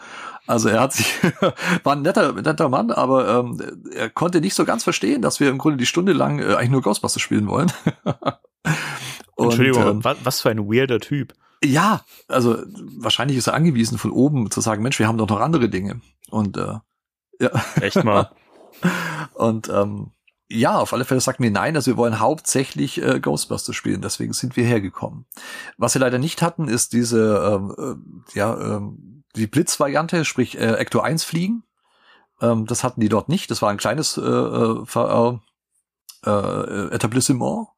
Also 0.48 0.68
er 0.68 0.80
hat 0.80 0.92
sich, 0.92 1.06
war 1.84 1.94
ein 1.94 2.02
netter, 2.02 2.32
netter 2.32 2.68
Mann, 2.68 2.90
aber 2.90 3.28
ähm, 3.38 3.60
er 3.94 4.10
konnte 4.10 4.40
nicht 4.40 4.54
so 4.54 4.64
ganz 4.64 4.82
verstehen, 4.82 5.22
dass 5.22 5.38
wir 5.38 5.48
im 5.48 5.58
Grunde 5.58 5.78
die 5.78 5.86
Stunde 5.86 6.12
lang 6.12 6.40
äh, 6.40 6.54
eigentlich 6.56 6.70
nur 6.70 6.82
Ghostbusters 6.82 7.22
spielen 7.22 7.46
wollen. 7.46 7.70
Und, 9.36 9.46
Entschuldigung, 9.46 9.86
ähm, 9.86 10.04
was, 10.04 10.18
was 10.24 10.40
für 10.40 10.50
ein 10.50 10.66
weirder 10.66 10.98
Typ. 10.98 11.32
ja, 11.64 12.02
also 12.26 12.58
wahrscheinlich 12.98 13.38
ist 13.38 13.46
er 13.46 13.54
angewiesen 13.54 13.98
von 13.98 14.10
oben 14.10 14.50
zu 14.50 14.60
sagen, 14.60 14.82
Mensch, 14.82 14.98
wir 14.98 15.06
haben 15.06 15.16
doch 15.16 15.28
noch 15.28 15.40
andere 15.40 15.68
Dinge. 15.68 16.00
Und 16.28 16.56
äh, 16.56 16.74
ja. 17.40 17.50
Echt 17.80 18.04
mal. 18.04 18.30
Und 19.34 19.68
ähm, 19.68 20.12
ja, 20.48 20.78
auf 20.78 20.92
alle 20.92 21.04
Fälle 21.04 21.20
sagt 21.20 21.38
mir 21.38 21.50
nein, 21.50 21.76
also 21.76 21.92
wir 21.92 21.96
wollen 21.96 22.18
hauptsächlich 22.18 23.00
äh, 23.00 23.20
Ghostbusters 23.20 23.76
spielen, 23.76 24.02
deswegen 24.02 24.32
sind 24.32 24.56
wir 24.56 24.64
hergekommen. 24.64 25.26
Was 25.76 25.94
wir 25.94 26.00
leider 26.00 26.18
nicht 26.18 26.42
hatten, 26.42 26.66
ist 26.68 26.92
diese, 26.92 27.36
ähm, 27.52 27.74
äh, 28.34 28.38
ja, 28.38 28.76
ähm, 28.76 29.24
die 29.36 29.46
Blitzvariante, 29.46 30.24
sprich 30.24 30.58
äh, 30.58 30.74
Ecto 30.74 31.00
1 31.00 31.22
fliegen. 31.22 31.62
Ähm, 32.40 32.66
das 32.66 32.82
hatten 32.82 33.00
die 33.00 33.08
dort 33.08 33.28
nicht. 33.28 33.50
Das 33.50 33.62
war 33.62 33.70
ein 33.70 33.76
kleines 33.76 34.16
äh, 34.16 34.22
äh, 34.22 34.84
VR, 34.86 35.40
äh, 36.24 36.94
Etablissement. 36.94 37.68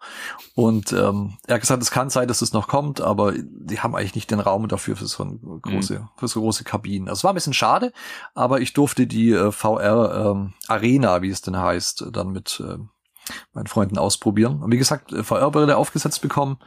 Und 0.55 0.92
ähm, 0.92 1.38
er 1.46 1.55
hat 1.55 1.61
gesagt, 1.61 1.83
es 1.83 1.90
kann 1.90 2.11
sein, 2.11 2.28
dass 2.28 2.42
es 2.42 2.52
noch 2.52 2.68
kommt, 2.68 3.00
aber 3.00 3.33
die 3.33 3.81
haben 3.81 3.94
eigentlich 3.94 4.14
nicht 4.14 4.31
den 4.31 4.40
Raum 4.40 4.68
dafür 4.68 4.96
für 4.96 5.07
so 5.07 5.24
große, 5.24 6.09
für 6.16 6.28
so 6.28 6.40
große 6.40 6.64
Kabinen. 6.64 7.09
Also 7.09 7.20
es 7.20 7.24
war 7.24 7.33
ein 7.33 7.37
bisschen 7.37 7.52
schade, 7.52 7.92
aber 8.35 8.61
ich 8.61 8.72
durfte 8.72 9.07
die 9.07 9.31
äh, 9.31 9.52
VR 9.52 10.33
ähm, 10.33 10.55
Arena, 10.68 11.22
wie 11.22 11.31
es 11.31 11.42
denn 11.42 11.57
heißt, 11.57 12.07
dann 12.12 12.31
mit 12.31 12.62
äh, 12.66 12.78
meinen 13.52 13.66
Freunden 13.66 13.98
ausprobieren. 13.98 14.62
Und 14.62 14.72
wie 14.72 14.78
gesagt, 14.78 15.12
äh, 15.12 15.22
VR-Brille 15.22 15.76
aufgesetzt 15.76 16.20
bekommen, 16.22 16.59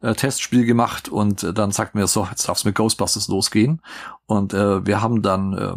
äh, 0.00 0.14
Testspiel 0.14 0.64
gemacht 0.64 1.08
und 1.08 1.42
äh, 1.42 1.52
dann 1.52 1.72
sagt 1.72 1.94
mir 1.94 2.06
so, 2.06 2.26
jetzt 2.30 2.48
darf's 2.48 2.64
mit 2.64 2.74
Ghostbusters 2.74 3.28
losgehen. 3.28 3.82
Und 4.26 4.54
äh, 4.54 4.84
wir 4.84 5.00
haben 5.00 5.22
dann 5.22 5.52
äh, 5.52 5.76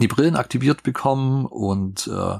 die 0.00 0.08
Brillen 0.08 0.36
aktiviert 0.36 0.82
bekommen 0.82 1.46
und 1.46 2.06
äh, 2.06 2.38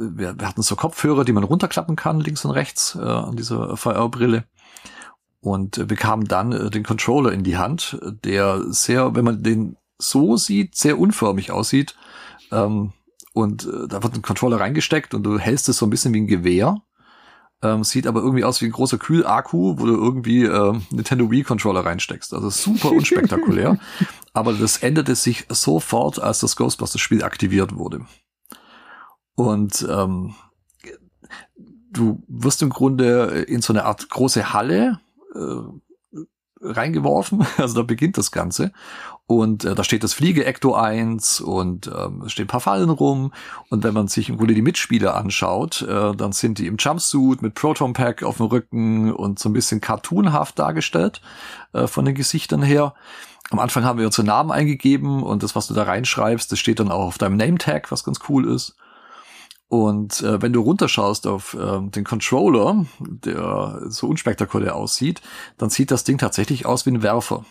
wir, 0.00 0.38
wir 0.38 0.48
hatten 0.48 0.62
so 0.62 0.76
Kopfhörer, 0.76 1.24
die 1.24 1.32
man 1.32 1.44
runterklappen 1.44 1.96
kann, 1.96 2.20
links 2.20 2.44
und 2.44 2.52
rechts 2.52 2.96
äh, 2.96 3.04
an 3.04 3.36
dieser 3.36 3.76
VR-Brille. 3.76 4.44
Und 5.40 5.78
äh, 5.78 5.84
bekamen 5.84 6.26
dann 6.26 6.52
äh, 6.52 6.70
den 6.70 6.82
Controller 6.82 7.32
in 7.32 7.44
die 7.44 7.56
Hand, 7.56 7.98
der 8.24 8.62
sehr, 8.72 9.14
wenn 9.14 9.24
man 9.24 9.42
den 9.42 9.76
so 9.98 10.36
sieht, 10.36 10.76
sehr 10.76 10.98
unförmig 10.98 11.50
aussieht. 11.50 11.94
Ähm, 12.50 12.92
und 13.32 13.64
äh, 13.66 13.88
da 13.88 14.02
wird 14.02 14.14
ein 14.14 14.22
Controller 14.22 14.60
reingesteckt 14.60 15.14
und 15.14 15.22
du 15.22 15.38
hältst 15.38 15.68
es 15.68 15.78
so 15.78 15.86
ein 15.86 15.90
bisschen 15.90 16.12
wie 16.14 16.20
ein 16.20 16.26
Gewehr. 16.26 16.76
Ähm, 17.62 17.84
sieht 17.84 18.06
aber 18.06 18.20
irgendwie 18.20 18.44
aus 18.44 18.62
wie 18.62 18.66
ein 18.66 18.72
großer 18.72 18.96
Kühlakku, 18.96 19.78
wo 19.78 19.84
du 19.84 19.94
irgendwie 19.94 20.44
äh, 20.44 20.80
Nintendo 20.90 21.30
Wii 21.30 21.42
Controller 21.42 21.84
reinsteckst. 21.84 22.32
Also 22.32 22.48
super 22.48 22.90
unspektakulär. 22.90 23.78
aber 24.32 24.54
das 24.54 24.78
änderte 24.78 25.14
sich 25.14 25.44
sofort, 25.50 26.18
als 26.18 26.40
das 26.40 26.56
Ghostbusters 26.56 27.00
Spiel 27.00 27.22
aktiviert 27.22 27.76
wurde. 27.76 28.06
Und 29.40 29.86
ähm, 29.88 30.34
du 31.90 32.22
wirst 32.28 32.60
im 32.60 32.68
Grunde 32.68 33.46
in 33.48 33.62
so 33.62 33.72
eine 33.72 33.86
Art 33.86 34.10
große 34.10 34.52
Halle 34.52 35.00
äh, 35.34 36.20
reingeworfen. 36.60 37.46
Also 37.56 37.76
da 37.76 37.82
beginnt 37.82 38.18
das 38.18 38.32
Ganze. 38.32 38.70
Und 39.24 39.64
äh, 39.64 39.74
da 39.74 39.82
steht 39.82 40.04
das 40.04 40.12
Fliege-Ecto 40.12 40.74
1 40.74 41.40
und 41.40 41.86
ähm, 41.86 42.24
es 42.26 42.32
stehen 42.32 42.44
ein 42.44 42.48
paar 42.48 42.60
Fallen 42.60 42.90
rum. 42.90 43.32
Und 43.70 43.82
wenn 43.82 43.94
man 43.94 44.08
sich 44.08 44.28
im 44.28 44.36
Grunde 44.36 44.52
die 44.52 44.60
Mitspieler 44.60 45.16
anschaut, 45.16 45.80
äh, 45.80 46.14
dann 46.14 46.32
sind 46.32 46.58
die 46.58 46.66
im 46.66 46.76
Jumpsuit 46.76 47.40
mit 47.40 47.54
Proton 47.54 47.94
Pack 47.94 48.22
auf 48.22 48.36
dem 48.36 48.46
Rücken 48.46 49.10
und 49.10 49.38
so 49.38 49.48
ein 49.48 49.54
bisschen 49.54 49.80
cartoonhaft 49.80 50.58
dargestellt 50.58 51.22
äh, 51.72 51.86
von 51.86 52.04
den 52.04 52.14
Gesichtern 52.14 52.60
her. 52.60 52.92
Am 53.48 53.58
Anfang 53.58 53.84
haben 53.84 53.98
wir 53.98 54.04
unsere 54.04 54.26
Namen 54.26 54.50
eingegeben 54.50 55.22
und 55.22 55.42
das, 55.42 55.56
was 55.56 55.66
du 55.66 55.72
da 55.72 55.84
reinschreibst, 55.84 56.52
das 56.52 56.58
steht 56.58 56.78
dann 56.78 56.90
auch 56.90 57.06
auf 57.06 57.16
deinem 57.16 57.38
Name-Tag, 57.38 57.90
was 57.90 58.04
ganz 58.04 58.18
cool 58.28 58.46
ist. 58.46 58.76
Und 59.70 60.22
äh, 60.22 60.42
wenn 60.42 60.52
du 60.52 60.62
runterschaust 60.62 61.28
auf 61.28 61.56
ähm, 61.58 61.92
den 61.92 62.02
Controller, 62.02 62.86
der 62.98 63.82
so 63.88 64.08
unspektakulär 64.08 64.74
aussieht, 64.74 65.22
dann 65.58 65.70
sieht 65.70 65.92
das 65.92 66.02
Ding 66.02 66.18
tatsächlich 66.18 66.66
aus 66.66 66.86
wie 66.86 66.90
ein 66.90 67.04
Werfer. 67.04 67.44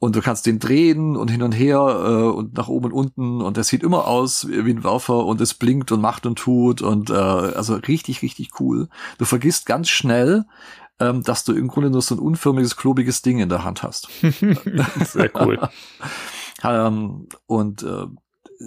Und 0.00 0.16
du 0.16 0.20
kannst 0.20 0.46
den 0.46 0.58
drehen 0.58 1.16
und 1.16 1.30
hin 1.30 1.44
und 1.44 1.52
her 1.52 1.78
äh, 1.78 2.36
und 2.36 2.56
nach 2.56 2.66
oben 2.66 2.86
und 2.86 2.92
unten 2.92 3.40
und 3.40 3.56
der 3.56 3.62
sieht 3.62 3.84
immer 3.84 4.08
aus 4.08 4.48
wie 4.48 4.68
ein 4.68 4.82
Werfer 4.82 5.24
und 5.24 5.40
es 5.40 5.54
blinkt 5.54 5.92
und 5.92 6.00
macht 6.00 6.26
und 6.26 6.40
tut 6.40 6.82
und 6.82 7.08
äh, 7.10 7.14
also 7.14 7.76
richtig, 7.76 8.22
richtig 8.22 8.58
cool. 8.58 8.88
Du 9.18 9.24
vergisst 9.24 9.64
ganz 9.64 9.90
schnell, 9.90 10.44
ähm, 10.98 11.22
dass 11.22 11.44
du 11.44 11.52
im 11.52 11.68
Grunde 11.68 11.90
nur 11.90 12.02
so 12.02 12.16
ein 12.16 12.18
unförmiges, 12.18 12.76
klobiges 12.76 13.22
Ding 13.22 13.38
in 13.38 13.48
der 13.48 13.62
Hand 13.62 13.84
hast. 13.84 14.08
Sehr 15.04 15.30
cool. 15.36 15.68
Ähm, 16.64 17.26
und 17.46 17.82
äh, 17.82 18.06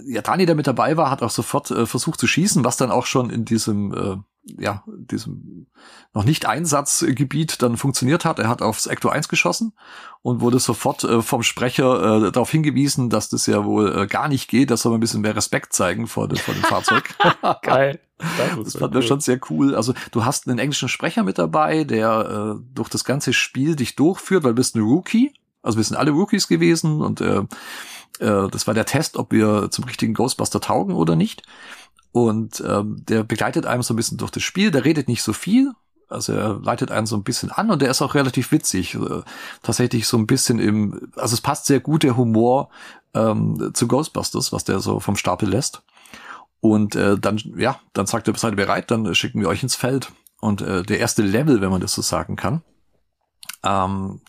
ja, 0.08 0.22
Dani, 0.22 0.46
der 0.46 0.56
mit 0.56 0.68
dabei 0.68 0.98
war, 0.98 1.10
hat 1.10 1.22
auch 1.24 1.30
sofort 1.30 1.72
äh, 1.72 1.86
versucht 1.86 2.20
zu 2.20 2.28
schießen, 2.28 2.64
was 2.64 2.78
dann 2.78 2.92
auch 2.92 3.06
schon 3.06 3.30
in 3.30 3.46
diesem, 3.46 3.94
äh, 3.94 4.18
ja, 4.62 4.84
diesem 4.88 5.68
noch 6.14 6.24
nicht 6.24 6.46
Einsatzgebiet 6.46 7.62
dann 7.62 7.78
funktioniert 7.78 8.26
hat. 8.26 8.40
Er 8.40 8.48
hat 8.50 8.62
aufs 8.62 8.86
Ecto 8.88 9.10
1 9.10 9.28
geschossen 9.28 9.74
und 10.22 10.42
wurde 10.42 10.60
sofort 10.60 11.04
äh, 11.04 11.22
vom 11.22 11.44
Sprecher 11.44 12.26
äh, 12.28 12.32
darauf 12.32 12.50
hingewiesen, 12.52 13.10
dass 13.10 13.30
das 13.30 13.46
ja 13.48 13.66
wohl 13.66 13.96
äh, 13.98 14.08
gar 14.08 14.28
nicht 14.28 14.50
geht, 14.50 14.72
dass 14.72 14.82
soll 14.82 14.92
man 14.92 14.98
ein 14.98 15.02
bisschen 15.02 15.22
mehr 15.22 15.36
Respekt 15.36 15.74
zeigen 15.74 16.08
vor, 16.08 16.28
dem- 16.28 16.38
vor 16.38 16.54
dem 16.54 16.64
Fahrzeug. 16.64 17.14
Geil. 17.62 18.00
Das 18.64 18.78
fanden 18.78 18.94
wir 18.96 19.02
schon 19.02 19.20
sehr 19.20 19.40
cool. 19.50 19.76
Also 19.76 19.94
du 20.12 20.24
hast 20.24 20.48
einen 20.48 20.58
englischen 20.60 20.88
Sprecher 20.90 21.24
mit 21.24 21.38
dabei, 21.38 21.84
der 21.84 22.56
äh, 22.58 22.64
durch 22.74 22.88
das 22.90 23.04
ganze 23.04 23.34
Spiel 23.34 23.76
dich 23.76 23.96
durchführt, 23.96 24.44
weil 24.44 24.52
du 24.52 24.56
bist 24.58 24.76
ein 24.76 24.82
Rookie. 24.82 25.34
Also 25.62 25.78
wir 25.78 25.84
sind 25.84 25.98
alle 25.98 26.12
Rookies 26.12 26.48
gewesen 26.48 27.02
und 27.02 27.20
äh, 27.22 27.42
äh, 28.20 28.50
das 28.50 28.68
war 28.68 28.74
der 28.74 28.86
Test, 28.86 29.18
ob 29.18 29.32
wir 29.32 29.70
zum 29.72 29.86
richtigen 29.86 30.14
Ghostbuster 30.14 30.62
taugen 30.62 30.96
oder 30.96 31.16
nicht. 31.16 31.44
Und 32.12 32.64
ähm, 32.66 33.04
der 33.08 33.24
begleitet 33.24 33.66
einem 33.66 33.84
so 33.84 33.94
ein 33.94 33.98
bisschen 33.98 34.18
durch 34.18 34.32
das 34.32 34.44
Spiel. 34.44 34.72
Der 34.72 34.86
redet 34.86 35.08
nicht 35.08 35.22
so 35.22 35.34
viel. 35.34 35.74
Also 36.08 36.34
er 36.34 36.60
leitet 36.62 36.92
einen 36.92 37.08
so 37.08 37.18
ein 37.18 37.24
bisschen 37.24 37.52
an 37.52 37.72
und 37.72 37.82
der 37.82 37.90
ist 37.90 38.02
auch 38.02 38.16
relativ 38.16 38.52
witzig. 38.52 38.96
Äh, 38.96 39.22
tatsächlich 39.64 40.08
so 40.08 40.18
ein 40.18 40.28
bisschen 40.28 40.60
im, 40.60 41.12
also 41.16 41.34
es 41.34 41.42
passt 41.42 41.66
sehr 41.66 41.80
gut 41.80 42.04
der 42.04 42.16
Humor 42.16 42.70
ähm, 43.14 43.72
zu 43.74 43.88
Ghostbusters, 43.88 44.54
was 44.54 44.64
der 44.64 44.80
so 44.80 45.00
vom 45.00 45.16
Stapel 45.16 45.50
lässt. 45.50 45.82
Und 46.62 46.96
äh, 46.96 47.18
dann, 47.18 47.38
ja, 47.58 47.80
dann 47.94 48.06
sagt 48.06 48.28
er, 48.28 48.36
seid 48.36 48.54
ihr 48.54 48.58
bereit, 48.58 48.92
dann 48.92 49.14
schicken 49.14 49.42
wir 49.42 49.50
euch 49.50 49.64
ins 49.64 49.76
Feld. 49.76 50.12
Und 50.40 50.62
äh, 50.62 50.84
der 50.84 51.00
erste 51.00 51.22
Level, 51.22 51.62
wenn 51.62 51.70
man 51.70 51.82
das 51.82 51.94
so 51.94 52.02
sagen 52.02 52.36
kann, 52.36 52.62
ähm, 53.66 54.22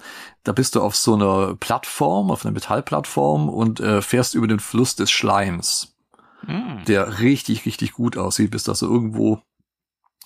da 0.45 0.53
bist 0.53 0.75
du 0.75 0.83
auf 0.83 0.97
so 0.97 1.15
einer 1.15 1.55
Plattform, 1.57 2.31
auf 2.31 2.45
einer 2.45 2.53
Metallplattform 2.53 3.49
und 3.49 3.81
äh, 3.81 4.01
fährst 4.03 4.35
über 4.35 4.47
den 4.47 4.61
Fluss 4.61 4.97
des 4.97 5.11
Schleims, 5.11 5.95
Hm. 6.47 6.85
der 6.87 7.21
richtig, 7.21 7.67
richtig 7.67 7.93
gut 7.93 8.17
aussieht. 8.17 8.51
Bist 8.51 8.69
also 8.69 8.87
irgendwo 8.87 9.41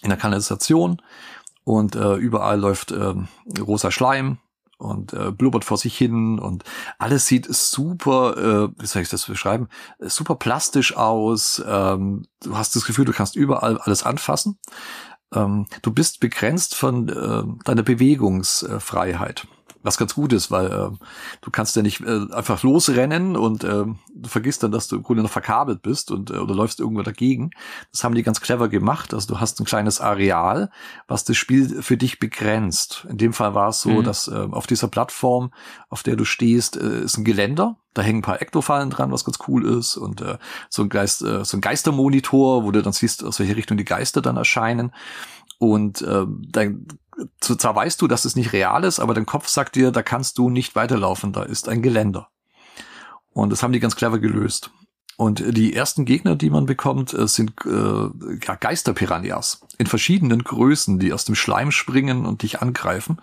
in 0.02 0.10
der 0.10 0.18
Kanalisation 0.18 1.00
und 1.64 1.94
äh, 1.94 2.14
überall 2.14 2.58
läuft 2.58 2.92
ähm, 2.92 3.28
rosa 3.58 3.90
Schleim 3.90 4.38
und 4.80 5.12
äh, 5.12 5.30
blubbert 5.30 5.64
vor 5.64 5.76
sich 5.76 5.96
hin 5.96 6.38
und 6.38 6.64
alles 6.98 7.26
sieht 7.26 7.46
super, 7.54 8.36
äh, 8.36 8.80
wie 8.80 8.86
soll 8.86 9.02
ich 9.02 9.10
das 9.10 9.26
beschreiben, 9.26 9.68
super 9.98 10.36
plastisch 10.36 10.96
aus. 10.96 11.62
Ähm, 11.66 12.26
du 12.42 12.56
hast 12.56 12.74
das 12.76 12.86
Gefühl, 12.86 13.04
du 13.04 13.12
kannst 13.12 13.36
überall 13.36 13.78
alles 13.78 14.02
anfassen. 14.02 14.58
Ähm, 15.34 15.66
du 15.82 15.92
bist 15.92 16.20
begrenzt 16.20 16.74
von 16.74 17.08
äh, 17.08 17.64
deiner 17.64 17.82
Bewegungsfreiheit. 17.82 19.46
Was 19.82 19.96
ganz 19.96 20.14
gut 20.14 20.32
ist, 20.34 20.50
weil 20.50 20.66
äh, 20.66 20.90
du 21.40 21.50
kannst 21.50 21.74
ja 21.74 21.80
nicht 21.82 22.02
äh, 22.02 22.26
einfach 22.32 22.62
losrennen 22.62 23.34
und 23.36 23.64
äh, 23.64 23.84
du 24.14 24.28
vergisst 24.28 24.62
dann, 24.62 24.72
dass 24.72 24.88
du 24.88 24.96
im 24.96 25.02
Grunde 25.02 25.22
noch 25.22 25.30
verkabelt 25.30 25.80
bist 25.80 26.10
und 26.10 26.30
äh, 26.30 26.34
oder 26.34 26.54
läufst 26.54 26.80
irgendwo 26.80 27.02
dagegen. 27.02 27.50
Das 27.90 28.04
haben 28.04 28.14
die 28.14 28.22
ganz 28.22 28.42
clever 28.42 28.68
gemacht. 28.68 29.14
Also 29.14 29.26
du 29.34 29.40
hast 29.40 29.58
ein 29.58 29.64
kleines 29.64 30.00
Areal, 30.00 30.70
was 31.08 31.24
das 31.24 31.38
Spiel 31.38 31.82
für 31.82 31.96
dich 31.96 32.18
begrenzt. 32.18 33.06
In 33.08 33.16
dem 33.16 33.32
Fall 33.32 33.54
war 33.54 33.68
es 33.68 33.80
so, 33.80 33.90
Mhm. 33.90 34.04
dass 34.04 34.28
äh, 34.28 34.48
auf 34.50 34.66
dieser 34.66 34.88
Plattform, 34.88 35.50
auf 35.88 36.02
der 36.02 36.16
du 36.16 36.24
stehst, 36.26 36.76
äh, 36.76 37.00
ist 37.00 37.16
ein 37.16 37.24
Geländer. 37.24 37.76
Da 37.94 38.02
hängen 38.02 38.18
ein 38.18 38.22
paar 38.22 38.42
Ektofallen 38.42 38.90
dran, 38.90 39.10
was 39.10 39.24
ganz 39.24 39.38
cool 39.48 39.66
ist 39.66 39.96
und 39.96 40.20
äh, 40.20 40.36
so 40.68 40.82
ein 40.82 40.88
Geist, 40.90 41.22
äh, 41.22 41.44
so 41.44 41.56
ein 41.56 41.60
Geistermonitor, 41.60 42.64
wo 42.64 42.70
du 42.70 42.82
dann 42.82 42.92
siehst, 42.92 43.24
aus 43.24 43.40
welcher 43.40 43.56
Richtung 43.56 43.76
die 43.78 43.84
Geister 43.84 44.20
dann 44.20 44.36
erscheinen. 44.36 44.92
Und 45.58 46.00
äh, 46.02 46.24
dann 46.48 46.86
zwar 47.40 47.74
weißt 47.74 48.00
du, 48.00 48.08
dass 48.08 48.24
es 48.24 48.36
nicht 48.36 48.52
real 48.52 48.84
ist, 48.84 49.00
aber 49.00 49.14
dein 49.14 49.26
Kopf 49.26 49.48
sagt 49.48 49.76
dir, 49.76 49.90
da 49.90 50.02
kannst 50.02 50.38
du 50.38 50.50
nicht 50.50 50.74
weiterlaufen, 50.74 51.32
da 51.32 51.42
ist 51.42 51.68
ein 51.68 51.82
Geländer. 51.82 52.28
Und 53.32 53.50
das 53.50 53.62
haben 53.62 53.72
die 53.72 53.80
ganz 53.80 53.96
clever 53.96 54.18
gelöst. 54.18 54.70
Und 55.16 55.42
die 55.54 55.74
ersten 55.74 56.06
Gegner, 56.06 56.34
die 56.34 56.48
man 56.48 56.64
bekommt, 56.64 57.12
äh, 57.12 57.28
sind 57.28 57.52
äh, 57.66 57.70
ja, 58.42 58.54
Geisterpiranhas 58.54 59.60
in 59.76 59.86
verschiedenen 59.86 60.42
Größen, 60.42 60.98
die 60.98 61.12
aus 61.12 61.26
dem 61.26 61.34
Schleim 61.34 61.72
springen 61.72 62.24
und 62.24 62.42
dich 62.42 62.62
angreifen. 62.62 63.20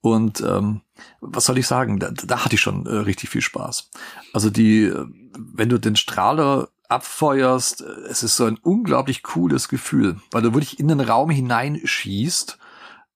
Und 0.00 0.40
ähm, 0.40 0.80
was 1.20 1.44
soll 1.44 1.58
ich 1.58 1.66
sagen? 1.66 2.00
Da, 2.00 2.10
da 2.10 2.44
hatte 2.44 2.56
ich 2.56 2.60
schon 2.60 2.86
äh, 2.86 2.90
richtig 2.90 3.30
viel 3.30 3.42
Spaß. 3.42 3.90
Also 4.32 4.50
die, 4.50 4.84
äh, 4.84 5.06
wenn 5.36 5.68
du 5.68 5.78
den 5.78 5.94
Strahler 5.96 6.68
abfeuerst, 6.88 7.82
äh, 7.82 8.08
es 8.08 8.22
ist 8.22 8.36
so 8.36 8.46
ein 8.46 8.58
unglaublich 8.58 9.22
cooles 9.22 9.68
Gefühl, 9.68 10.16
weil 10.32 10.42
du 10.42 10.54
wirklich 10.54 10.80
in 10.80 10.88
den 10.88 11.00
Raum 11.00 11.30
hineinschießt. 11.30 12.58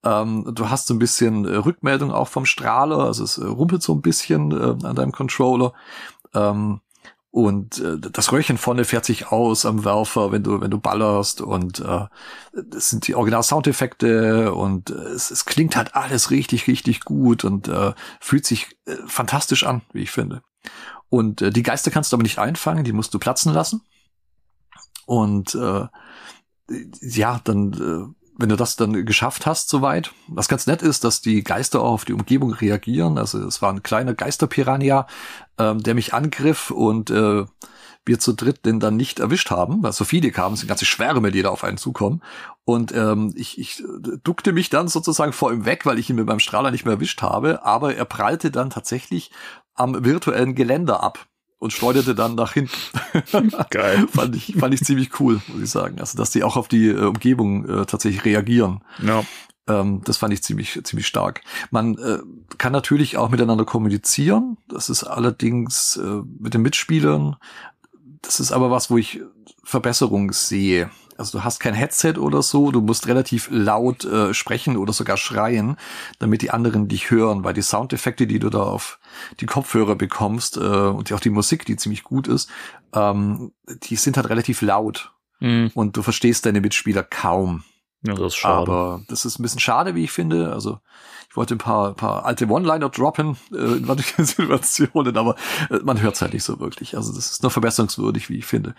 Ähm, 0.04 0.50
du 0.54 0.68
hast 0.68 0.86
so 0.86 0.94
ein 0.94 0.98
bisschen 0.98 1.46
äh, 1.46 1.56
Rückmeldung 1.56 2.12
auch 2.12 2.28
vom 2.28 2.44
Strahler, 2.44 2.98
also 2.98 3.24
es 3.24 3.38
äh, 3.38 3.44
rumpelt 3.44 3.82
so 3.82 3.94
ein 3.94 4.02
bisschen 4.02 4.52
äh, 4.52 4.86
an 4.86 4.94
deinem 4.94 5.12
Controller. 5.12 5.72
Ähm, 6.34 6.80
und 7.30 7.80
äh, 7.80 7.98
das 7.98 8.30
Röhrchen 8.30 8.58
vorne 8.58 8.84
fährt 8.84 9.04
sich 9.04 9.32
aus 9.32 9.66
am 9.66 9.84
Werfer, 9.84 10.30
wenn 10.30 10.44
du 10.44 10.60
wenn 10.60 10.70
du 10.70 10.78
ballerst 10.78 11.40
und 11.40 11.80
äh, 11.80 12.06
das 12.52 12.90
sind 12.90 13.08
die 13.08 13.16
Original 13.16 13.42
Soundeffekte 13.42 14.54
und 14.54 14.90
äh, 14.90 14.94
es, 14.94 15.32
es 15.32 15.44
klingt 15.44 15.74
halt 15.74 15.96
alles 15.96 16.30
richtig 16.30 16.68
richtig 16.68 17.00
gut 17.00 17.42
und 17.42 17.66
äh, 17.66 17.92
fühlt 18.20 18.46
sich 18.46 18.78
äh, 18.86 18.94
fantastisch 19.06 19.64
an, 19.64 19.82
wie 19.92 20.02
ich 20.02 20.12
finde. 20.12 20.42
Und 21.08 21.42
äh, 21.42 21.50
die 21.50 21.64
Geister 21.64 21.90
kannst 21.90 22.12
du 22.12 22.16
aber 22.16 22.22
nicht 22.22 22.38
einfangen, 22.38 22.84
die 22.84 22.92
musst 22.92 23.12
du 23.14 23.18
platzen 23.18 23.52
lassen. 23.52 23.82
Und 25.06 25.56
äh, 25.56 25.86
ja, 27.00 27.40
dann 27.42 27.72
äh, 27.72 28.23
wenn 28.36 28.48
du 28.48 28.56
das 28.56 28.76
dann 28.76 29.06
geschafft 29.06 29.46
hast 29.46 29.68
soweit, 29.68 30.12
was 30.26 30.48
ganz 30.48 30.66
nett 30.66 30.82
ist, 30.82 31.04
dass 31.04 31.20
die 31.20 31.44
Geister 31.44 31.80
auch 31.80 31.92
auf 31.92 32.04
die 32.04 32.12
Umgebung 32.12 32.52
reagieren. 32.52 33.18
Also 33.18 33.38
es 33.46 33.62
war 33.62 33.72
ein 33.72 33.82
kleiner 33.82 34.14
Geisterpiranha, 34.14 35.06
ähm, 35.58 35.82
der 35.82 35.94
mich 35.94 36.14
angriff 36.14 36.70
und 36.70 37.10
äh, 37.10 37.44
wir 38.06 38.18
zu 38.18 38.32
dritt 38.32 38.66
den 38.66 38.80
dann 38.80 38.96
nicht 38.96 39.20
erwischt 39.20 39.50
haben, 39.50 39.82
weil 39.82 39.92
so 39.92 40.04
viele 40.04 40.30
kamen, 40.30 40.56
sind 40.56 40.68
ganze 40.68 40.84
Schwärme, 40.84 41.30
die 41.30 41.42
da 41.42 41.50
auf 41.50 41.64
einen 41.64 41.78
zukommen. 41.78 42.22
Und 42.64 42.92
ähm, 42.92 43.32
ich, 43.36 43.58
ich 43.58 43.82
duckte 44.22 44.52
mich 44.52 44.68
dann 44.68 44.88
sozusagen 44.88 45.32
vor 45.32 45.52
ihm 45.52 45.64
weg, 45.64 45.86
weil 45.86 45.98
ich 45.98 46.10
ihn 46.10 46.16
mit 46.16 46.26
meinem 46.26 46.40
Strahler 46.40 46.70
nicht 46.70 46.84
mehr 46.84 46.94
erwischt 46.94 47.22
habe, 47.22 47.64
aber 47.64 47.94
er 47.94 48.04
prallte 48.04 48.50
dann 48.50 48.70
tatsächlich 48.70 49.30
am 49.74 50.04
virtuellen 50.04 50.54
Geländer 50.54 51.02
ab 51.02 51.26
und 51.58 51.72
schleuderte 51.72 52.14
dann 52.14 52.34
nach 52.34 52.52
hinten. 52.52 52.72
Geil. 53.70 54.06
fand 54.12 54.36
ich 54.36 54.54
fand 54.58 54.74
ich 54.74 54.82
ziemlich 54.84 55.20
cool, 55.20 55.40
muss 55.48 55.62
ich 55.62 55.70
sagen. 55.70 55.98
Also 56.00 56.18
dass 56.18 56.30
die 56.30 56.42
auch 56.44 56.56
auf 56.56 56.68
die 56.68 56.88
äh, 56.88 57.04
Umgebung 57.04 57.68
äh, 57.68 57.86
tatsächlich 57.86 58.24
reagieren. 58.24 58.82
Ja. 59.02 59.24
Ähm, 59.66 60.02
das 60.04 60.18
fand 60.18 60.34
ich 60.34 60.42
ziemlich 60.42 60.80
ziemlich 60.84 61.06
stark. 61.06 61.42
Man 61.70 61.96
äh, 61.98 62.18
kann 62.58 62.72
natürlich 62.72 63.16
auch 63.16 63.30
miteinander 63.30 63.64
kommunizieren. 63.64 64.58
Das 64.68 64.90
ist 64.90 65.04
allerdings 65.04 65.96
äh, 65.96 66.22
mit 66.38 66.54
den 66.54 66.62
Mitspielern. 66.62 67.36
Das 68.22 68.40
ist 68.40 68.52
aber 68.52 68.70
was, 68.70 68.90
wo 68.90 68.98
ich 68.98 69.20
Verbesserung 69.64 70.32
sehe. 70.32 70.90
Also 71.16 71.38
du 71.38 71.44
hast 71.44 71.60
kein 71.60 71.74
Headset 71.74 72.14
oder 72.18 72.42
so, 72.42 72.70
du 72.70 72.80
musst 72.80 73.06
relativ 73.06 73.48
laut 73.50 74.04
äh, 74.04 74.34
sprechen 74.34 74.76
oder 74.76 74.92
sogar 74.92 75.16
schreien, 75.16 75.76
damit 76.18 76.42
die 76.42 76.50
anderen 76.50 76.88
dich 76.88 77.10
hören, 77.10 77.44
weil 77.44 77.54
die 77.54 77.62
Soundeffekte, 77.62 78.26
die 78.26 78.38
du 78.38 78.50
da 78.50 78.62
auf 78.62 78.98
die 79.40 79.46
Kopfhörer 79.46 79.94
bekommst 79.94 80.56
äh, 80.56 80.60
und 80.60 81.12
auch 81.12 81.20
die 81.20 81.30
Musik, 81.30 81.64
die 81.66 81.76
ziemlich 81.76 82.02
gut 82.04 82.26
ist, 82.28 82.50
ähm, 82.94 83.52
die 83.84 83.96
sind 83.96 84.16
halt 84.16 84.28
relativ 84.28 84.62
laut 84.62 85.10
Hm. 85.40 85.70
und 85.74 85.96
du 85.96 86.02
verstehst 86.02 86.46
deine 86.46 86.60
Mitspieler 86.60 87.02
kaum. 87.02 87.64
ja, 88.02 88.14
das 88.14 88.34
ist 88.34 88.36
schade. 88.36 88.70
Aber 88.70 89.02
das 89.08 89.24
ist 89.24 89.38
ein 89.38 89.42
bisschen 89.42 89.60
schade, 89.60 89.94
wie 89.94 90.04
ich 90.04 90.12
finde. 90.12 90.52
Also 90.52 90.78
ich 91.34 91.36
wollte 91.36 91.56
ein 91.56 91.58
paar, 91.58 91.94
paar 91.94 92.24
alte 92.24 92.46
One-Liner 92.46 92.90
droppen 92.90 93.36
äh, 93.52 93.56
in 93.56 93.86
manchen 93.86 94.24
Situationen, 94.24 95.16
aber 95.16 95.34
äh, 95.68 95.80
man 95.82 96.00
hört 96.00 96.14
es 96.14 96.22
halt 96.22 96.32
nicht 96.32 96.44
so 96.44 96.60
wirklich. 96.60 96.96
Also 96.96 97.12
das 97.12 97.32
ist 97.32 97.42
nur 97.42 97.50
verbesserungswürdig, 97.50 98.30
wie 98.30 98.38
ich 98.38 98.46
finde. 98.46 98.76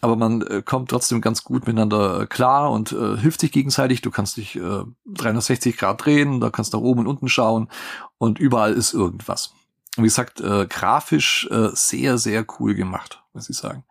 Aber 0.00 0.16
man 0.16 0.40
äh, 0.40 0.62
kommt 0.64 0.88
trotzdem 0.88 1.20
ganz 1.20 1.44
gut 1.44 1.66
miteinander 1.66 2.22
äh, 2.22 2.26
klar 2.26 2.70
und 2.70 2.92
äh, 2.92 3.18
hilft 3.18 3.42
sich 3.42 3.52
gegenseitig. 3.52 4.00
Du 4.00 4.10
kannst 4.10 4.38
dich 4.38 4.56
äh, 4.56 4.84
360 5.04 5.76
Grad 5.76 6.02
drehen, 6.02 6.40
da 6.40 6.48
kannst 6.48 6.72
nach 6.72 6.80
oben 6.80 7.00
und 7.00 7.08
unten 7.08 7.28
schauen 7.28 7.68
und 8.16 8.38
überall 8.38 8.72
ist 8.72 8.94
irgendwas. 8.94 9.52
Und 9.98 10.04
wie 10.04 10.08
gesagt, 10.08 10.40
äh, 10.40 10.66
grafisch 10.66 11.46
äh, 11.50 11.68
sehr, 11.74 12.16
sehr 12.16 12.46
cool 12.58 12.74
gemacht, 12.74 13.22
muss 13.34 13.50
ich 13.50 13.58
sagen. 13.58 13.84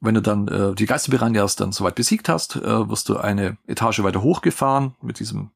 Wenn 0.00 0.14
du 0.14 0.22
dann 0.22 0.48
äh, 0.48 0.74
die 0.74 0.86
Geisterpiranhas 0.86 1.56
dann 1.56 1.72
soweit 1.72 1.94
besiegt 1.94 2.30
hast, 2.30 2.56
äh, 2.56 2.88
wirst 2.88 3.10
du 3.10 3.18
eine 3.18 3.58
Etage 3.66 4.02
weiter 4.02 4.22
hochgefahren 4.22 4.94
mit 5.02 5.18
diesem 5.18 5.50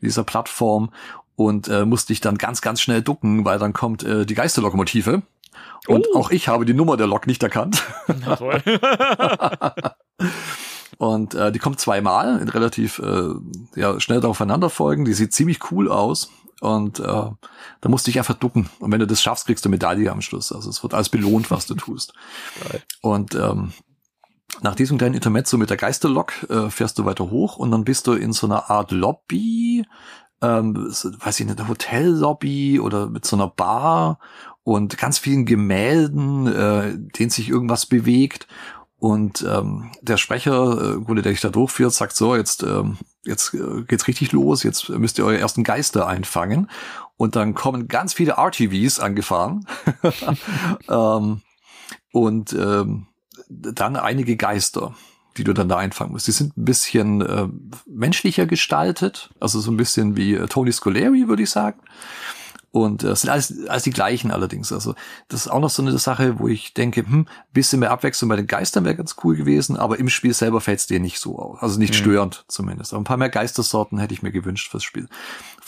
dieser 0.00 0.24
Plattform 0.24 0.90
und 1.36 1.68
äh, 1.68 1.84
musst 1.84 2.08
dich 2.08 2.20
dann 2.20 2.38
ganz, 2.38 2.60
ganz 2.60 2.80
schnell 2.80 3.02
ducken, 3.02 3.44
weil 3.44 3.58
dann 3.58 3.72
kommt 3.72 4.02
äh, 4.04 4.24
die 4.26 4.34
Geisterlokomotive. 4.34 5.22
Und 5.86 6.06
Oh. 6.14 6.18
auch 6.18 6.30
ich 6.30 6.48
habe 6.48 6.64
die 6.64 6.74
Nummer 6.74 6.96
der 6.96 7.06
Lok 7.06 7.26
nicht 7.26 7.42
erkannt. 7.42 7.82
Und 10.98 11.34
äh, 11.34 11.50
die 11.52 11.58
kommt 11.58 11.80
zweimal, 11.80 12.40
in 12.40 12.48
relativ 12.48 13.00
äh, 13.00 13.30
ja, 13.74 13.98
schnell 14.00 14.24
aufeinander 14.24 14.70
folgen. 14.70 15.04
Die 15.04 15.12
sieht 15.12 15.32
ziemlich 15.32 15.70
cool 15.70 15.90
aus. 15.90 16.30
Und 16.60 17.00
äh, 17.00 17.02
da 17.02 17.88
musst 17.88 18.06
du 18.06 18.10
dich 18.10 18.18
einfach 18.18 18.34
ducken. 18.36 18.70
Und 18.78 18.92
wenn 18.92 19.00
du 19.00 19.06
das 19.06 19.20
schaffst, 19.20 19.46
kriegst 19.46 19.64
du 19.64 19.68
Medaille 19.68 20.10
am 20.10 20.22
Schluss. 20.22 20.52
Also 20.52 20.70
es 20.70 20.82
wird 20.82 20.94
alles 20.94 21.08
belohnt, 21.08 21.50
was 21.50 21.66
du 21.66 21.74
tust. 21.74 22.14
Geil. 22.70 22.82
Und 23.02 23.34
ähm, 23.34 23.72
nach 24.62 24.74
diesem 24.74 24.98
kleinen 24.98 25.14
Intermezzo 25.14 25.56
mit 25.56 25.70
der 25.70 25.76
Geisterlok 25.76 26.48
äh, 26.50 26.70
fährst 26.70 26.98
du 26.98 27.04
weiter 27.04 27.30
hoch 27.30 27.56
und 27.56 27.70
dann 27.70 27.84
bist 27.84 28.06
du 28.06 28.12
in 28.12 28.32
so 28.32 28.46
einer 28.46 28.70
Art 28.70 28.90
Lobby, 28.90 29.84
ähm, 30.42 30.88
so, 30.90 31.10
weiß 31.18 31.40
ich 31.40 31.46
nicht, 31.46 31.68
Hotellobby 31.68 32.80
oder 32.80 33.08
mit 33.08 33.24
so 33.24 33.36
einer 33.36 33.48
Bar 33.48 34.18
und 34.62 34.98
ganz 34.98 35.18
vielen 35.18 35.44
Gemälden, 35.46 36.46
äh, 36.46 36.96
denen 37.18 37.30
sich 37.30 37.48
irgendwas 37.48 37.86
bewegt. 37.86 38.46
Und 38.98 39.42
ähm, 39.42 39.90
der 40.00 40.16
Sprecher, 40.16 40.96
äh, 40.98 41.14
der 41.14 41.32
dich 41.32 41.42
da 41.42 41.50
durchführt, 41.50 41.92
sagt 41.92 42.16
so, 42.16 42.36
jetzt, 42.36 42.62
ähm, 42.62 42.96
jetzt 43.22 43.52
äh, 43.52 43.82
geht's 43.86 44.08
richtig 44.08 44.32
los, 44.32 44.62
jetzt 44.62 44.88
müsst 44.88 45.18
ihr 45.18 45.26
eure 45.26 45.38
ersten 45.38 45.62
Geister 45.62 46.06
einfangen. 46.06 46.70
Und 47.16 47.36
dann 47.36 47.54
kommen 47.54 47.86
ganz 47.86 48.14
viele 48.14 48.32
RTVs 48.38 49.00
angefahren. 49.00 49.66
ähm, 50.88 51.42
und 52.12 52.52
ähm, 52.54 53.08
dann 53.48 53.96
einige 53.96 54.36
Geister, 54.36 54.94
die 55.36 55.44
du 55.44 55.52
dann 55.52 55.68
da 55.68 55.76
einfangen 55.78 56.12
musst. 56.12 56.26
Die 56.28 56.32
sind 56.32 56.56
ein 56.56 56.64
bisschen 56.64 57.20
äh, 57.20 57.48
menschlicher 57.86 58.46
gestaltet, 58.46 59.30
also 59.40 59.60
so 59.60 59.70
ein 59.70 59.76
bisschen 59.76 60.16
wie 60.16 60.34
äh, 60.34 60.46
Tony 60.46 60.72
Scoleri, 60.72 61.28
würde 61.28 61.42
ich 61.42 61.50
sagen. 61.50 61.80
Und 62.70 63.04
äh, 63.04 63.14
sind 63.14 63.30
alles, 63.30 63.54
alles 63.68 63.84
die 63.84 63.90
gleichen 63.92 64.32
allerdings. 64.32 64.72
Also 64.72 64.96
das 65.28 65.46
ist 65.46 65.48
auch 65.52 65.60
noch 65.60 65.70
so 65.70 65.80
eine 65.80 65.96
Sache, 65.96 66.40
wo 66.40 66.48
ich 66.48 66.74
denke, 66.74 67.02
hm, 67.06 67.28
bisschen 67.52 67.78
mehr 67.78 67.92
Abwechslung 67.92 68.28
bei 68.28 68.34
den 68.34 68.48
Geistern 68.48 68.84
wäre 68.84 68.96
ganz 68.96 69.14
cool 69.22 69.36
gewesen, 69.36 69.76
aber 69.76 70.00
im 70.00 70.08
Spiel 70.08 70.34
selber 70.34 70.60
fällt 70.60 70.80
es 70.80 70.88
dir 70.88 70.98
nicht 70.98 71.20
so 71.20 71.38
auf. 71.38 71.62
Also 71.62 71.78
nicht 71.78 71.92
Mhm. 71.94 71.98
störend 71.98 72.44
zumindest. 72.48 72.92
Aber 72.92 73.00
ein 73.00 73.04
paar 73.04 73.16
mehr 73.16 73.28
Geistersorten 73.28 73.98
hätte 73.98 74.12
ich 74.12 74.22
mir 74.22 74.32
gewünscht 74.32 74.72
fürs 74.72 74.82
Spiel. 74.82 75.08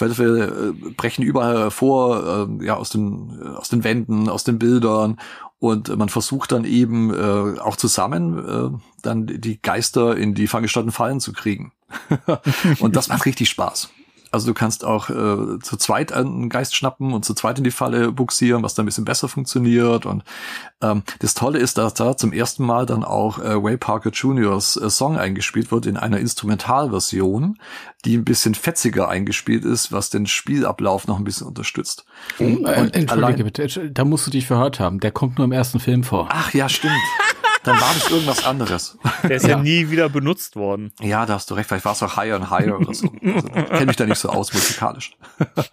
Alle 0.00 0.14
Fälle 0.14 0.46
äh, 0.46 0.90
brechen 0.96 1.22
überall 1.22 1.56
hervor, 1.56 2.48
äh, 2.60 2.64
ja, 2.66 2.74
aus 2.74 2.90
den, 2.90 3.40
äh, 3.40 3.48
aus 3.56 3.68
den 3.68 3.84
Wänden, 3.84 4.28
aus 4.28 4.42
den 4.42 4.58
Bildern 4.58 5.20
Und 5.58 5.96
man 5.96 6.08
versucht 6.08 6.52
dann 6.52 6.64
eben 6.64 7.12
äh, 7.14 7.58
auch 7.60 7.76
zusammen 7.76 8.38
äh, 8.38 8.78
dann 9.02 9.26
die 9.26 9.60
Geister 9.60 10.16
in 10.16 10.34
die 10.34 10.48
fangestatten 10.48 10.92
Fallen 10.92 11.20
zu 11.20 11.32
kriegen. 11.32 11.72
und 12.80 12.96
das 12.96 13.08
macht 13.08 13.24
richtig 13.26 13.48
Spaß. 13.48 13.90
Also 14.30 14.48
du 14.48 14.54
kannst 14.54 14.84
auch 14.84 15.10
äh, 15.10 15.58
zu 15.60 15.76
zweit 15.76 16.12
einen 16.12 16.48
Geist 16.48 16.74
schnappen 16.74 17.12
und 17.12 17.24
zu 17.24 17.34
zweit 17.34 17.58
in 17.58 17.64
die 17.64 17.70
Falle 17.70 18.12
buxieren, 18.12 18.62
was 18.62 18.74
dann 18.74 18.84
ein 18.84 18.86
bisschen 18.86 19.04
besser 19.04 19.28
funktioniert. 19.28 20.06
Und 20.06 20.24
ähm, 20.82 21.02
das 21.20 21.34
Tolle 21.34 21.58
ist, 21.58 21.78
dass 21.78 21.94
da 21.94 22.16
zum 22.16 22.32
ersten 22.32 22.64
Mal 22.64 22.86
dann 22.86 23.04
auch 23.04 23.38
äh, 23.38 23.62
Way 23.62 23.76
Parker 23.76 24.10
Jr.'s 24.10 24.76
äh, 24.76 24.90
Song 24.90 25.18
eingespielt 25.18 25.70
wird 25.70 25.86
in 25.86 25.96
einer 25.96 26.18
Instrumentalversion, 26.18 27.58
die 28.04 28.16
ein 28.16 28.24
bisschen 28.24 28.54
fetziger 28.54 29.08
eingespielt 29.08 29.64
ist, 29.64 29.92
was 29.92 30.10
den 30.10 30.26
Spielablauf 30.26 31.06
noch 31.06 31.18
ein 31.18 31.24
bisschen 31.24 31.46
unterstützt. 31.46 32.04
Oh, 32.38 32.44
äh, 32.44 32.90
Entschuldige 32.92 33.44
bitte, 33.44 33.90
da 33.90 34.04
musst 34.04 34.26
du 34.26 34.30
dich 34.30 34.46
verhört 34.46 34.80
haben. 34.80 35.00
Der 35.00 35.10
kommt 35.10 35.38
nur 35.38 35.44
im 35.44 35.52
ersten 35.52 35.80
Film 35.80 36.04
vor. 36.04 36.28
Ach 36.30 36.52
ja, 36.52 36.68
stimmt. 36.68 36.94
Dann 37.66 37.80
war 37.80 37.92
das 37.94 38.08
irgendwas 38.08 38.44
anderes. 38.44 38.96
Der 39.24 39.32
ist 39.32 39.42
ja. 39.42 39.50
ja, 39.50 39.58
nie 39.58 39.90
wieder 39.90 40.08
benutzt 40.08 40.54
worden. 40.54 40.92
Ja, 41.00 41.26
da 41.26 41.34
hast 41.34 41.50
du 41.50 41.54
recht. 41.54 41.68
Vielleicht 41.68 41.84
war 41.84 41.92
es 41.92 42.02
auch 42.02 42.16
Higher 42.16 42.36
and 42.36 42.48
Higher 42.48 42.78
oder 42.78 42.94
so. 42.94 43.08
Also, 43.08 43.48
Kenne 43.48 43.86
mich 43.86 43.96
da 43.96 44.06
nicht 44.06 44.20
so 44.20 44.28
aus 44.28 44.54
musikalisch. 44.54 45.16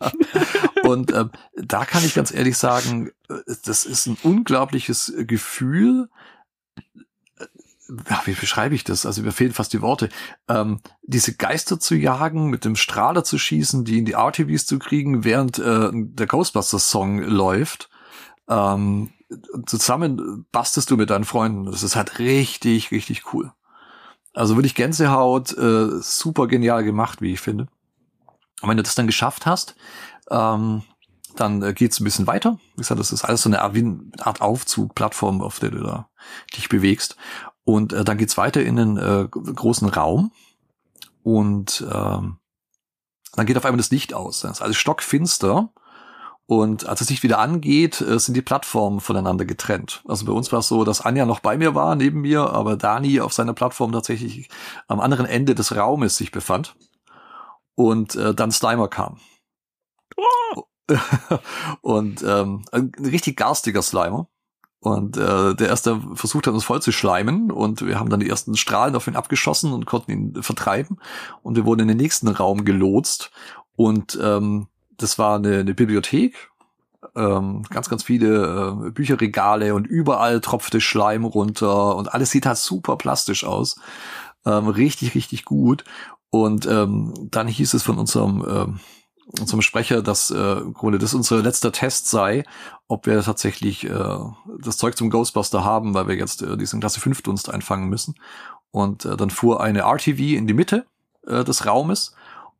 und 0.83 1.13
ähm, 1.13 1.29
da 1.55 1.85
kann 1.85 2.03
ich 2.03 2.15
ganz 2.15 2.33
ehrlich 2.33 2.57
sagen, 2.57 3.11
äh, 3.29 3.35
das 3.63 3.85
ist 3.85 4.07
ein 4.07 4.17
unglaubliches 4.23 5.13
Gefühl. 5.19 6.09
Ja, 8.09 8.23
wie 8.25 8.33
beschreibe 8.33 8.73
ich 8.73 8.83
das? 8.83 9.05
Also 9.05 9.21
mir 9.21 9.31
fehlen 9.31 9.53
fast 9.53 9.71
die 9.73 9.83
Worte. 9.83 10.09
Ähm, 10.47 10.79
diese 11.03 11.35
Geister 11.35 11.79
zu 11.79 11.93
jagen, 11.93 12.49
mit 12.49 12.65
dem 12.65 12.75
Strahler 12.75 13.23
zu 13.23 13.37
schießen, 13.37 13.85
die 13.85 13.99
in 13.99 14.05
die 14.05 14.13
RTVs 14.13 14.65
zu 14.65 14.79
kriegen, 14.79 15.23
während 15.23 15.59
äh, 15.59 15.91
der 15.93 16.25
Ghostbusters-Song 16.25 17.19
läuft. 17.19 17.91
Ähm, 18.49 19.11
zusammen 19.65 20.45
bastest 20.51 20.91
du 20.91 20.97
mit 20.97 21.09
deinen 21.09 21.25
Freunden. 21.25 21.65
Das 21.65 21.83
ist 21.83 21.95
halt 21.95 22.19
richtig, 22.19 22.91
richtig 22.91 23.33
cool. 23.33 23.51
Also 24.33 24.55
wirklich 24.55 24.75
Gänsehaut, 24.75 25.55
äh, 25.57 26.01
super 26.01 26.47
genial 26.47 26.83
gemacht, 26.83 27.21
wie 27.21 27.33
ich 27.33 27.41
finde. 27.41 27.67
Und 28.61 28.69
wenn 28.69 28.77
du 28.77 28.83
das 28.83 28.95
dann 28.95 29.07
geschafft 29.07 29.45
hast, 29.45 29.75
ähm, 30.31 30.83
dann 31.35 31.61
äh, 31.61 31.73
geht's 31.73 31.99
ein 31.99 32.03
bisschen 32.03 32.27
weiter. 32.27 32.59
Wie 32.75 32.81
gesagt, 32.81 32.99
das 32.99 33.11
ist 33.11 33.23
alles 33.23 33.43
so 33.43 33.49
eine 33.49 33.61
Art, 33.61 33.75
Art 34.19 34.41
Aufzug-Plattform, 34.41 35.41
auf 35.41 35.59
der 35.59 35.71
du 35.71 35.83
da 35.83 36.09
dich 36.55 36.69
bewegst. 36.69 37.15
Und 37.63 37.93
äh, 37.93 38.03
dann 38.03 38.17
geht's 38.17 38.37
weiter 38.37 38.63
in 38.63 38.79
einen 38.79 38.97
äh, 38.97 39.27
großen 39.27 39.89
Raum. 39.89 40.31
Und 41.23 41.85
ähm, 41.91 42.37
dann 43.35 43.45
geht 43.45 43.57
auf 43.57 43.65
einmal 43.65 43.77
das 43.77 43.91
Licht 43.91 44.13
aus. 44.13 44.41
Das 44.41 44.51
ist 44.57 44.61
alles 44.61 44.77
stockfinster. 44.77 45.71
Und 46.45 46.87
als 46.87 46.99
es 47.01 47.07
sich 47.07 47.23
wieder 47.23 47.39
angeht, 47.39 48.01
äh, 48.01 48.19
sind 48.19 48.35
die 48.35 48.41
Plattformen 48.41 48.99
voneinander 48.99 49.45
getrennt. 49.45 50.03
Also 50.07 50.25
bei 50.25 50.33
uns 50.33 50.51
war 50.51 50.59
es 50.59 50.67
so, 50.67 50.83
dass 50.83 51.01
Anja 51.01 51.25
noch 51.25 51.39
bei 51.39 51.57
mir 51.57 51.73
war, 51.73 51.95
neben 51.95 52.21
mir, 52.21 52.49
aber 52.49 52.75
Dani 52.75 53.21
auf 53.21 53.33
seiner 53.33 53.53
Plattform 53.53 53.91
tatsächlich 53.91 54.49
am 54.87 54.99
anderen 54.99 55.25
Ende 55.25 55.55
des 55.55 55.75
Raumes 55.75 56.17
sich 56.17 56.31
befand. 56.31 56.75
Und 57.75 58.15
äh, 58.15 58.35
dann 58.35 58.51
Slimer 58.51 58.87
kam. 58.87 59.19
Oh. 60.17 60.63
und 61.81 62.21
ähm, 62.23 62.65
ein 62.71 62.91
richtig 62.99 63.37
garstiger 63.37 63.81
Slimer. 63.81 64.27
Und 64.79 65.15
äh, 65.15 65.55
der 65.55 65.69
erste 65.69 66.01
versucht 66.13 66.45
hat, 66.45 66.53
uns 66.53 66.65
voll 66.65 66.81
zu 66.81 66.91
schleimen 66.91 67.51
und 67.51 67.85
wir 67.87 67.97
haben 67.97 68.09
dann 68.09 68.19
die 68.19 68.27
ersten 68.27 68.57
Strahlen 68.57 68.97
auf 68.97 69.07
ihn 69.07 69.15
abgeschossen 69.15 69.71
und 69.71 69.85
konnten 69.85 70.11
ihn 70.11 70.43
vertreiben. 70.43 70.99
Und 71.41 71.55
wir 71.55 71.65
wurden 71.65 71.81
in 71.83 71.87
den 71.87 71.97
nächsten 71.97 72.27
Raum 72.27 72.65
gelotst. 72.65 73.31
Und 73.77 74.19
ähm, 74.21 74.67
das 74.97 75.17
war 75.19 75.35
eine, 75.37 75.59
eine 75.59 75.73
Bibliothek, 75.73 76.51
ähm, 77.15 77.63
ganz, 77.69 77.89
ganz 77.89 78.03
viele 78.03 78.85
äh, 78.87 78.91
Bücherregale 78.91 79.75
und 79.75 79.87
überall 79.87 80.41
tropfte 80.41 80.81
Schleim 80.81 81.25
runter 81.25 81.95
und 81.95 82.13
alles 82.13 82.31
sieht 82.31 82.45
halt 82.45 82.57
super 82.57 82.97
plastisch 82.97 83.43
aus. 83.43 83.75
Ähm, 84.45 84.67
richtig, 84.67 85.15
richtig 85.15 85.45
gut. 85.45 85.83
Und 86.29 86.65
ähm, 86.65 87.13
dann 87.29 87.47
hieß 87.47 87.73
es 87.75 87.83
von 87.83 87.99
unserem, 87.99 88.43
ähm, 88.47 88.79
unserem 89.39 89.61
Sprecher, 89.61 90.01
dass 90.01 90.31
äh, 90.31 90.59
im 90.59 90.73
Grunde 90.73 90.97
das 90.97 91.13
unser 91.13 91.41
letzter 91.41 91.71
Test 91.71 92.09
sei, 92.09 92.43
ob 92.87 93.05
wir 93.05 93.21
tatsächlich 93.21 93.85
äh, 93.85 94.19
das 94.59 94.77
Zeug 94.77 94.97
zum 94.97 95.09
Ghostbuster 95.09 95.63
haben, 95.63 95.93
weil 95.93 96.07
wir 96.07 96.15
jetzt 96.15 96.41
äh, 96.41 96.57
diesen 96.57 96.79
Klasse 96.79 96.99
5 96.99 97.21
Dunst 97.21 97.49
einfangen 97.49 97.89
müssen. 97.89 98.15
Und 98.71 99.05
äh, 99.05 99.15
dann 99.15 99.29
fuhr 99.29 99.61
eine 99.61 99.81
RTV 99.81 100.35
in 100.35 100.47
die 100.47 100.53
Mitte 100.53 100.85
äh, 101.27 101.43
des 101.43 101.65
Raumes 101.65 102.15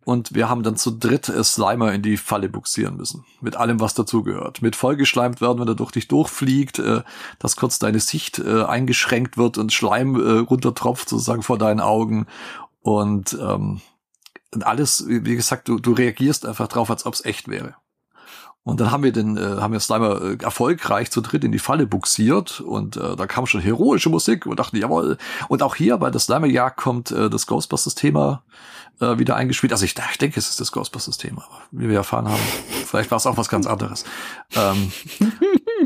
und 0.05 0.33
wir 0.35 0.49
haben 0.49 0.63
dann 0.63 0.75
zu 0.75 0.91
dritt 0.91 1.25
Slimer 1.25 1.93
in 1.93 2.01
die 2.01 2.17
Falle 2.17 2.49
buxieren 2.49 2.97
müssen. 2.97 3.25
Mit 3.41 3.55
allem, 3.55 3.79
was 3.79 3.93
dazugehört. 3.93 4.61
Mit 4.61 4.75
vollgeschleimt 4.75 5.41
werden, 5.41 5.59
wenn 5.59 5.67
er 5.67 5.75
durch 5.75 5.91
dich 5.91 6.07
durchfliegt, 6.07 6.79
äh, 6.79 7.03
dass 7.39 7.55
kurz 7.55 7.79
deine 7.79 7.99
Sicht 7.99 8.39
äh, 8.39 8.63
eingeschränkt 8.63 9.37
wird 9.37 9.57
und 9.57 9.73
Schleim 9.73 10.15
äh, 10.15 10.39
runtertropft 10.39 11.09
sozusagen 11.09 11.43
vor 11.43 11.57
deinen 11.57 11.79
Augen. 11.79 12.27
Und, 12.81 13.37
ähm, 13.39 13.81
und 14.53 14.65
alles, 14.65 15.05
wie 15.07 15.35
gesagt, 15.35 15.67
du, 15.67 15.79
du 15.79 15.93
reagierst 15.93 16.45
einfach 16.45 16.67
drauf, 16.67 16.89
als 16.89 17.05
ob 17.05 17.13
es 17.13 17.25
echt 17.25 17.47
wäre. 17.47 17.75
Und 18.65 18.79
dann 18.79 18.91
haben 18.91 19.03
wir 19.03 19.11
den, 19.11 19.35
äh, 19.35 19.57
haben 19.59 19.73
wir 19.73 19.79
Slimer 19.81 20.21
äh, 20.21 20.37
erfolgreich 20.41 21.11
zu 21.11 21.19
dritt 21.19 21.43
in 21.43 21.51
die 21.51 21.59
Falle 21.59 21.85
buxiert 21.85 22.61
und 22.61 22.95
äh, 22.95 23.17
da 23.17 23.27
kam 23.27 23.45
schon 23.45 23.59
heroische 23.59 24.09
Musik 24.09 24.45
und 24.45 24.57
dachten, 24.57 24.77
jawohl. 24.77 25.17
Und 25.49 25.61
auch 25.61 25.75
hier 25.75 25.97
bei 25.97 26.09
der 26.09 26.21
Slimer-Jagd 26.21 26.77
kommt 26.77 27.11
äh, 27.11 27.29
das 27.29 27.45
Ghostbusters-Thema 27.45 28.43
äh, 28.99 29.17
wieder 29.17 29.35
eingespielt. 29.35 29.71
Also 29.71 29.85
ich, 29.85 29.95
ich 30.11 30.17
denke, 30.17 30.39
es 30.39 30.49
ist 30.49 30.59
das 30.59 30.71
Ghostbusters-Thema, 30.71 31.45
aber 31.45 31.61
wie 31.71 31.89
wir 31.89 31.97
erfahren 31.97 32.27
haben, 32.27 32.41
vielleicht 32.85 33.11
war 33.11 33.17
es 33.17 33.25
auch 33.25 33.37
was 33.37 33.49
ganz 33.49 33.65
anderes. 33.65 34.05
Ähm, 34.55 34.91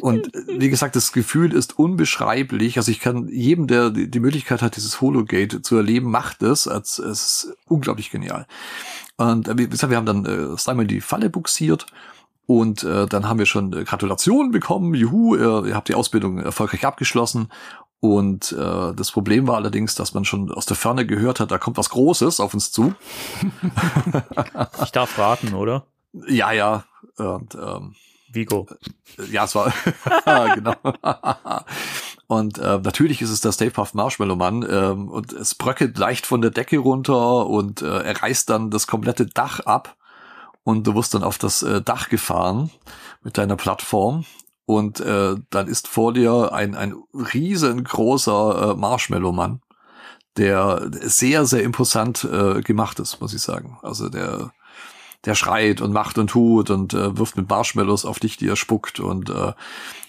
und 0.01 0.33
äh, 0.33 0.59
wie 0.59 0.69
gesagt, 0.69 0.95
das 0.95 1.11
Gefühl 1.11 1.53
ist 1.53 1.77
unbeschreiblich. 1.77 2.77
Also 2.77 2.91
ich 2.91 2.99
kann 2.99 3.27
jedem, 3.29 3.67
der 3.67 3.89
die, 3.89 4.19
Möglichkeit 4.19 4.61
hat, 4.61 4.75
dieses 4.75 5.01
Hologate 5.01 5.61
zu 5.61 5.77
erleben, 5.77 6.11
macht 6.11 6.41
es. 6.43 6.65
Es 6.65 6.99
ist 6.99 7.55
unglaublich 7.67 8.11
genial. 8.11 8.47
Und 9.17 9.47
äh, 9.47 9.57
wie 9.57 9.67
gesagt, 9.67 9.89
wir 9.89 9.97
haben 9.97 10.05
dann 10.05 10.25
äh, 10.25 10.57
Slimer 10.57 10.83
in 10.83 10.87
die 10.87 11.01
Falle 11.01 11.29
buxiert 11.29 11.87
und 12.47 12.83
äh, 12.85 13.07
dann 13.07 13.27
haben 13.27 13.39
wir 13.39 13.45
schon 13.45 13.73
äh, 13.73 13.83
Gratulationen 13.83 14.51
bekommen. 14.51 14.93
Juhu, 14.93 15.35
ihr, 15.35 15.65
ihr 15.65 15.75
habt 15.75 15.89
die 15.89 15.95
Ausbildung 15.95 16.39
erfolgreich 16.39 16.85
abgeschlossen. 16.85 17.49
Und 17.99 18.51
äh, 18.51 18.93
das 18.93 19.11
Problem 19.11 19.47
war 19.47 19.55
allerdings, 19.55 19.95
dass 19.95 20.13
man 20.13 20.23
schon 20.23 20.51
aus 20.51 20.67
der 20.67 20.77
Ferne 20.77 21.05
gehört 21.05 21.39
hat, 21.39 21.49
da 21.49 21.57
kommt 21.57 21.77
was 21.77 21.89
Großes 21.89 22.39
auf 22.39 22.53
uns 22.53 22.71
zu. 22.71 22.93
ich 24.83 24.91
darf 24.91 25.17
raten, 25.17 25.53
oder? 25.55 25.87
Ja, 26.27 26.51
ja. 26.51 26.83
Und, 27.17 27.55
ähm, 27.55 27.95
Vigo. 28.31 28.67
Äh, 29.17 29.31
ja, 29.31 29.45
es 29.45 29.55
war 29.55 29.73
genau. 30.55 30.75
und 32.27 32.57
äh, 32.59 32.79
natürlich 32.79 33.21
ist 33.21 33.31
es 33.31 33.41
der 33.41 33.51
Stay 33.51 33.69
Puft 33.69 33.95
Marshmallow 33.95 34.35
Mann 34.35 34.65
ähm, 34.69 35.09
und 35.09 35.33
es 35.33 35.55
bröckelt 35.55 35.97
leicht 35.97 36.25
von 36.25 36.41
der 36.41 36.51
Decke 36.51 36.77
runter 36.77 37.47
und 37.47 37.81
äh, 37.81 38.03
er 38.03 38.21
reißt 38.21 38.49
dann 38.49 38.69
das 38.69 38.87
komplette 38.87 39.25
Dach 39.25 39.61
ab 39.61 39.95
und 40.63 40.85
du 40.85 40.95
wirst 40.95 41.13
dann 41.13 41.23
auf 41.23 41.37
das 41.37 41.63
äh, 41.63 41.81
Dach 41.81 42.09
gefahren 42.09 42.69
mit 43.23 43.37
deiner 43.37 43.55
Plattform 43.55 44.25
und 44.67 44.99
äh, 44.99 45.35
dann 45.49 45.67
ist 45.69 45.87
vor 45.87 46.11
dir 46.11 46.51
ein, 46.51 46.75
ein 46.75 46.93
riesengroßer 47.13 48.71
äh, 48.71 48.75
Marshmallow-Mann, 48.75 49.61
der 50.35 50.91
sehr, 50.91 51.45
sehr 51.45 51.63
imposant 51.63 52.25
äh, 52.25 52.61
gemacht 52.61 52.99
ist, 52.99 53.21
muss 53.21 53.33
ich 53.33 53.41
sagen. 53.41 53.79
Also 53.81 54.09
der, 54.09 54.51
der 55.23 55.35
schreit 55.35 55.79
und 55.79 55.93
macht 55.93 56.17
und 56.17 56.31
tut 56.31 56.69
und 56.69 56.93
äh, 56.93 57.17
wirft 57.17 57.37
mit 57.37 57.49
Marshmallows 57.49 58.03
auf 58.03 58.19
dich, 58.19 58.35
die 58.35 58.49
er 58.49 58.57
spuckt. 58.57 58.99
Und 58.99 59.29
äh, 59.29 59.53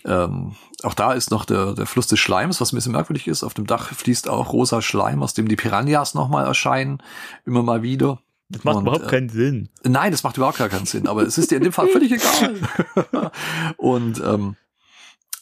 ähm, 0.05 0.57
auch 0.83 0.95
da 0.95 1.13
ist 1.13 1.31
noch 1.31 1.45
der, 1.45 1.75
der 1.75 1.87
Fluss 1.87 2.09
des 2.09 2.19
Schleims, 2.19 2.61
was 2.61 2.73
ein 2.73 2.77
bisschen 2.77 2.93
merkwürdig 2.93 3.29
ist. 3.29 3.45
Auf 3.45 3.55
dem 3.55 3.69
Dach 3.69 3.93
fließt 3.95 4.29
auch 4.29 4.53
rosa 4.53 4.83
Schleim, 4.83 5.23
aus 5.23 5.35
dem 5.35 5.47
die 5.47 5.55
Piranhas 5.55 6.15
nochmal 6.15 6.45
erscheinen, 6.45 7.01
immer 7.47 7.63
mal 7.63 7.83
wieder. 7.83 8.19
Das 8.51 8.65
macht 8.65 8.77
und, 8.77 8.83
überhaupt 8.83 9.05
äh, 9.05 9.09
keinen 9.09 9.29
Sinn. 9.29 9.69
Nein, 9.85 10.11
das 10.11 10.23
macht 10.23 10.37
überhaupt 10.37 10.59
gar 10.59 10.69
keinen 10.69 10.87
Sinn, 10.87 11.07
aber 11.07 11.23
es 11.23 11.37
ist 11.37 11.51
dir 11.51 11.57
in 11.57 11.65
dem 11.65 11.73
Fall 11.73 11.89
völlig 11.89 12.13
egal. 12.13 13.31
und 13.77 14.21
ähm, 14.21 14.57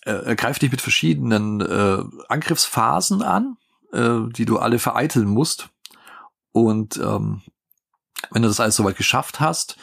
er 0.04 0.36
greift 0.36 0.62
dich 0.62 0.70
mit 0.70 0.80
verschiedenen 0.80 1.60
äh, 1.60 2.02
Angriffsphasen 2.28 3.22
an, 3.22 3.56
äh, 3.92 4.20
die 4.30 4.44
du 4.44 4.58
alle 4.58 4.78
vereiteln 4.78 5.28
musst. 5.28 5.68
Und 6.52 6.96
ähm, 6.98 7.42
wenn 8.30 8.42
du 8.42 8.48
das 8.48 8.60
alles 8.60 8.76
soweit 8.76 8.96
geschafft 8.96 9.40
hast, 9.40 9.76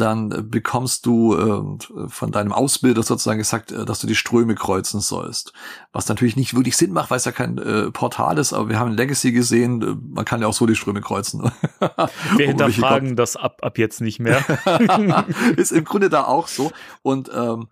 dann 0.00 0.50
bekommst 0.50 1.06
du 1.06 1.34
äh, 1.36 2.08
von 2.08 2.30
deinem 2.30 2.52
Ausbilder 2.52 3.02
sozusagen 3.02 3.38
gesagt, 3.38 3.72
äh, 3.72 3.84
dass 3.84 4.00
du 4.00 4.06
die 4.06 4.14
Ströme 4.14 4.54
kreuzen 4.54 5.00
sollst. 5.00 5.52
Was 5.92 6.08
natürlich 6.08 6.36
nicht 6.36 6.54
wirklich 6.54 6.76
Sinn 6.76 6.92
macht, 6.92 7.10
weil 7.10 7.18
es 7.18 7.24
ja 7.24 7.32
kein 7.32 7.58
äh, 7.58 7.90
Portal 7.90 8.38
ist, 8.38 8.52
aber 8.52 8.68
wir 8.68 8.78
haben 8.78 8.92
in 8.92 8.96
Legacy 8.96 9.32
gesehen, 9.32 9.82
äh, 9.82 9.96
man 10.14 10.24
kann 10.24 10.40
ja 10.40 10.46
auch 10.46 10.52
so 10.54 10.66
die 10.66 10.76
Ströme 10.76 11.00
kreuzen. 11.00 11.50
wir 12.36 12.46
hinterfragen 12.46 13.16
das 13.16 13.36
ab, 13.36 13.58
ab 13.62 13.78
jetzt 13.78 14.00
nicht 14.00 14.20
mehr. 14.20 14.44
ist 15.56 15.72
im 15.72 15.84
Grunde 15.84 16.08
da 16.08 16.24
auch 16.24 16.48
so. 16.48 16.70
Und 17.02 17.30
ähm, 17.34 17.68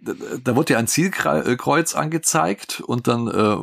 da, 0.00 0.12
da 0.42 0.56
wird 0.56 0.70
ja 0.70 0.78
ein 0.78 0.86
Zielkreuz 0.86 1.94
angezeigt 1.94 2.80
und 2.80 3.06
dann 3.08 3.28
äh, 3.28 3.56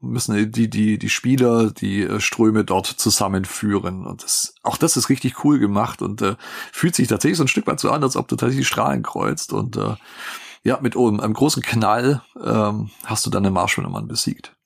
müssen 0.00 0.50
die, 0.52 0.68
die, 0.70 0.98
die 0.98 1.08
Spieler 1.10 1.70
die 1.70 2.02
äh, 2.02 2.20
Ströme 2.20 2.64
dort 2.64 2.86
zusammenführen. 2.86 4.06
Und 4.06 4.22
das, 4.22 4.54
auch 4.62 4.76
das 4.76 4.96
ist 4.96 5.08
richtig 5.08 5.44
cool 5.44 5.58
gemacht 5.58 6.02
und 6.02 6.22
äh, 6.22 6.36
fühlt 6.72 6.94
sich 6.94 7.08
tatsächlich 7.08 7.38
so 7.38 7.44
ein 7.44 7.48
Stück 7.48 7.66
weit 7.66 7.80
so 7.80 7.90
an, 7.90 8.02
als 8.02 8.16
ob 8.16 8.28
du 8.28 8.36
tatsächlich 8.36 8.68
Strahlen 8.68 9.02
kreuzt. 9.02 9.52
Und 9.52 9.76
äh, 9.76 9.96
Ja, 10.62 10.78
mit 10.82 10.94
um, 10.94 11.20
einem 11.20 11.34
großen 11.34 11.62
Knall 11.62 12.22
ähm, 12.42 12.90
hast 13.04 13.24
du 13.24 13.30
dann 13.30 13.44
den 13.44 13.52
Marshmallow-Mann 13.54 14.08
besiegt. 14.08 14.56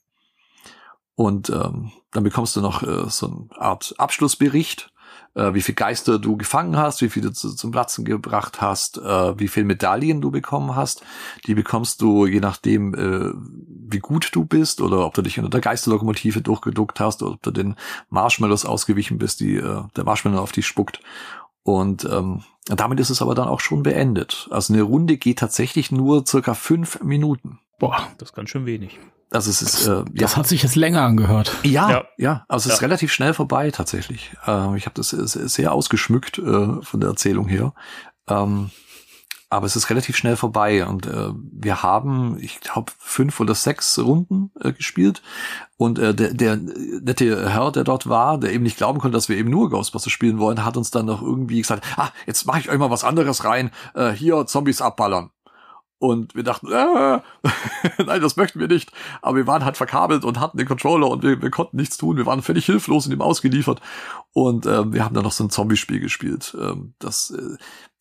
Und 1.14 1.50
ähm, 1.50 1.92
dann 2.10 2.24
bekommst 2.24 2.56
du 2.56 2.60
noch 2.60 2.82
äh, 2.82 3.08
so 3.08 3.26
eine 3.26 3.60
Art 3.60 3.94
Abschlussbericht, 3.98 4.90
äh, 5.34 5.54
wie 5.54 5.62
viel 5.62 5.76
Geister 5.76 6.18
du 6.18 6.36
gefangen 6.36 6.76
hast, 6.76 7.00
wie 7.02 7.08
viele 7.08 7.28
du 7.28 7.32
zu, 7.32 7.54
zum 7.54 7.70
Platzen 7.70 8.04
gebracht 8.04 8.60
hast, 8.60 8.98
äh, 8.98 9.38
wie 9.38 9.46
viel 9.46 9.62
Medaillen 9.64 10.20
du 10.20 10.32
bekommen 10.32 10.74
hast. 10.74 11.04
Die 11.46 11.54
bekommst 11.54 12.00
du 12.02 12.26
je 12.26 12.40
nachdem, 12.40 12.94
äh, 12.94 13.32
wie 13.94 14.00
gut 14.00 14.28
du 14.32 14.44
bist 14.44 14.82
oder 14.82 15.06
ob 15.06 15.14
du 15.14 15.22
dich 15.22 15.38
unter 15.38 15.48
der 15.48 15.62
Geisterlokomotive 15.62 16.42
durchgeduckt 16.42 17.00
hast 17.00 17.22
oder 17.22 17.32
ob 17.32 17.42
du 17.42 17.50
den 17.50 17.76
Marshmallows 18.10 18.66
ausgewichen 18.66 19.16
bist, 19.16 19.40
die 19.40 19.56
äh, 19.56 19.82
der 19.96 20.04
Marshmallow 20.04 20.38
auf 20.42 20.52
dich 20.52 20.66
spuckt. 20.66 21.00
Und 21.62 22.04
ähm, 22.04 22.42
damit 22.66 23.00
ist 23.00 23.08
es 23.08 23.22
aber 23.22 23.34
dann 23.34 23.48
auch 23.48 23.60
schon 23.60 23.82
beendet. 23.82 24.48
Also 24.50 24.74
eine 24.74 24.82
Runde 24.82 25.16
geht 25.16 25.38
tatsächlich 25.38 25.90
nur 25.90 26.26
circa 26.26 26.52
fünf 26.52 27.00
Minuten. 27.02 27.58
Boah, 27.78 27.96
Das 28.18 28.28
ist 28.30 28.34
ganz 28.34 28.50
schön 28.50 28.66
wenig. 28.66 28.98
Also 29.30 29.50
es 29.50 29.62
ist 29.62 29.86
äh, 29.88 30.04
das 30.12 30.36
hat 30.36 30.46
sich 30.46 30.62
jetzt 30.62 30.76
länger 30.76 31.02
angehört. 31.02 31.52
ja, 31.64 31.90
ja, 31.90 32.04
Ja. 32.18 32.44
also 32.48 32.68
es 32.68 32.74
ist 32.74 32.80
Ja. 32.82 32.86
relativ 32.86 33.12
schnell 33.12 33.34
vorbei 33.34 33.70
tatsächlich. 33.70 34.30
Ähm, 34.46 34.76
ich 34.76 34.84
habe 34.86 34.94
das 34.94 35.08
sehr, 35.10 35.48
sehr 35.48 35.72
ausgeschmückt 35.72 36.38
äh, 36.38 36.82
von 36.82 37.00
der 37.00 37.08
Erzählung 37.10 37.48
her. 37.48 37.72
Ähm, 38.28 38.70
aber 39.54 39.66
es 39.66 39.76
ist 39.76 39.88
relativ 39.90 40.16
schnell 40.16 40.36
vorbei 40.36 40.84
und 40.86 41.06
äh, 41.06 41.30
wir 41.52 41.82
haben, 41.82 42.36
ich 42.40 42.60
glaube, 42.60 42.92
fünf 42.98 43.38
oder 43.40 43.54
sechs 43.54 43.98
Runden 43.98 44.50
äh, 44.60 44.72
gespielt 44.72 45.22
und 45.76 45.98
äh, 45.98 46.14
der, 46.14 46.34
der 46.34 46.56
nette 46.56 47.50
Herr, 47.50 47.70
der 47.72 47.84
dort 47.84 48.08
war, 48.08 48.38
der 48.38 48.52
eben 48.52 48.64
nicht 48.64 48.76
glauben 48.76 48.98
konnte, 48.98 49.16
dass 49.16 49.28
wir 49.28 49.36
eben 49.36 49.50
nur 49.50 49.70
Ghostbusters 49.70 50.12
spielen 50.12 50.38
wollen, 50.38 50.64
hat 50.64 50.76
uns 50.76 50.90
dann 50.90 51.06
noch 51.06 51.22
irgendwie 51.22 51.60
gesagt, 51.60 51.86
ah, 51.96 52.10
jetzt 52.26 52.46
mache 52.46 52.60
ich 52.60 52.70
euch 52.70 52.78
mal 52.78 52.90
was 52.90 53.04
anderes 53.04 53.44
rein, 53.44 53.70
äh, 53.94 54.10
hier 54.10 54.46
Zombies 54.46 54.82
abballern. 54.82 55.30
Und 55.98 56.34
wir 56.34 56.42
dachten, 56.42 56.70
äh, 56.70 57.20
nein, 58.04 58.20
das 58.20 58.36
möchten 58.36 58.60
wir 58.60 58.68
nicht. 58.68 58.92
Aber 59.22 59.36
wir 59.36 59.46
waren 59.46 59.64
halt 59.64 59.78
verkabelt 59.78 60.24
und 60.24 60.38
hatten 60.38 60.58
den 60.58 60.66
Controller 60.66 61.08
und 61.08 61.22
wir, 61.22 61.40
wir 61.40 61.50
konnten 61.50 61.78
nichts 61.78 61.96
tun. 61.96 62.18
Wir 62.18 62.26
waren 62.26 62.42
völlig 62.42 62.66
hilflos 62.66 63.06
und 63.06 63.12
ihm 63.12 63.22
ausgeliefert. 63.22 63.80
Und 64.34 64.66
ähm, 64.66 64.92
wir 64.92 65.02
haben 65.02 65.14
dann 65.14 65.24
noch 65.24 65.32
so 65.32 65.44
ein 65.44 65.50
Zombie-Spiel 65.50 66.00
gespielt, 66.00 66.54
ähm, 66.60 66.94
das 66.98 67.30
äh, 67.30 67.56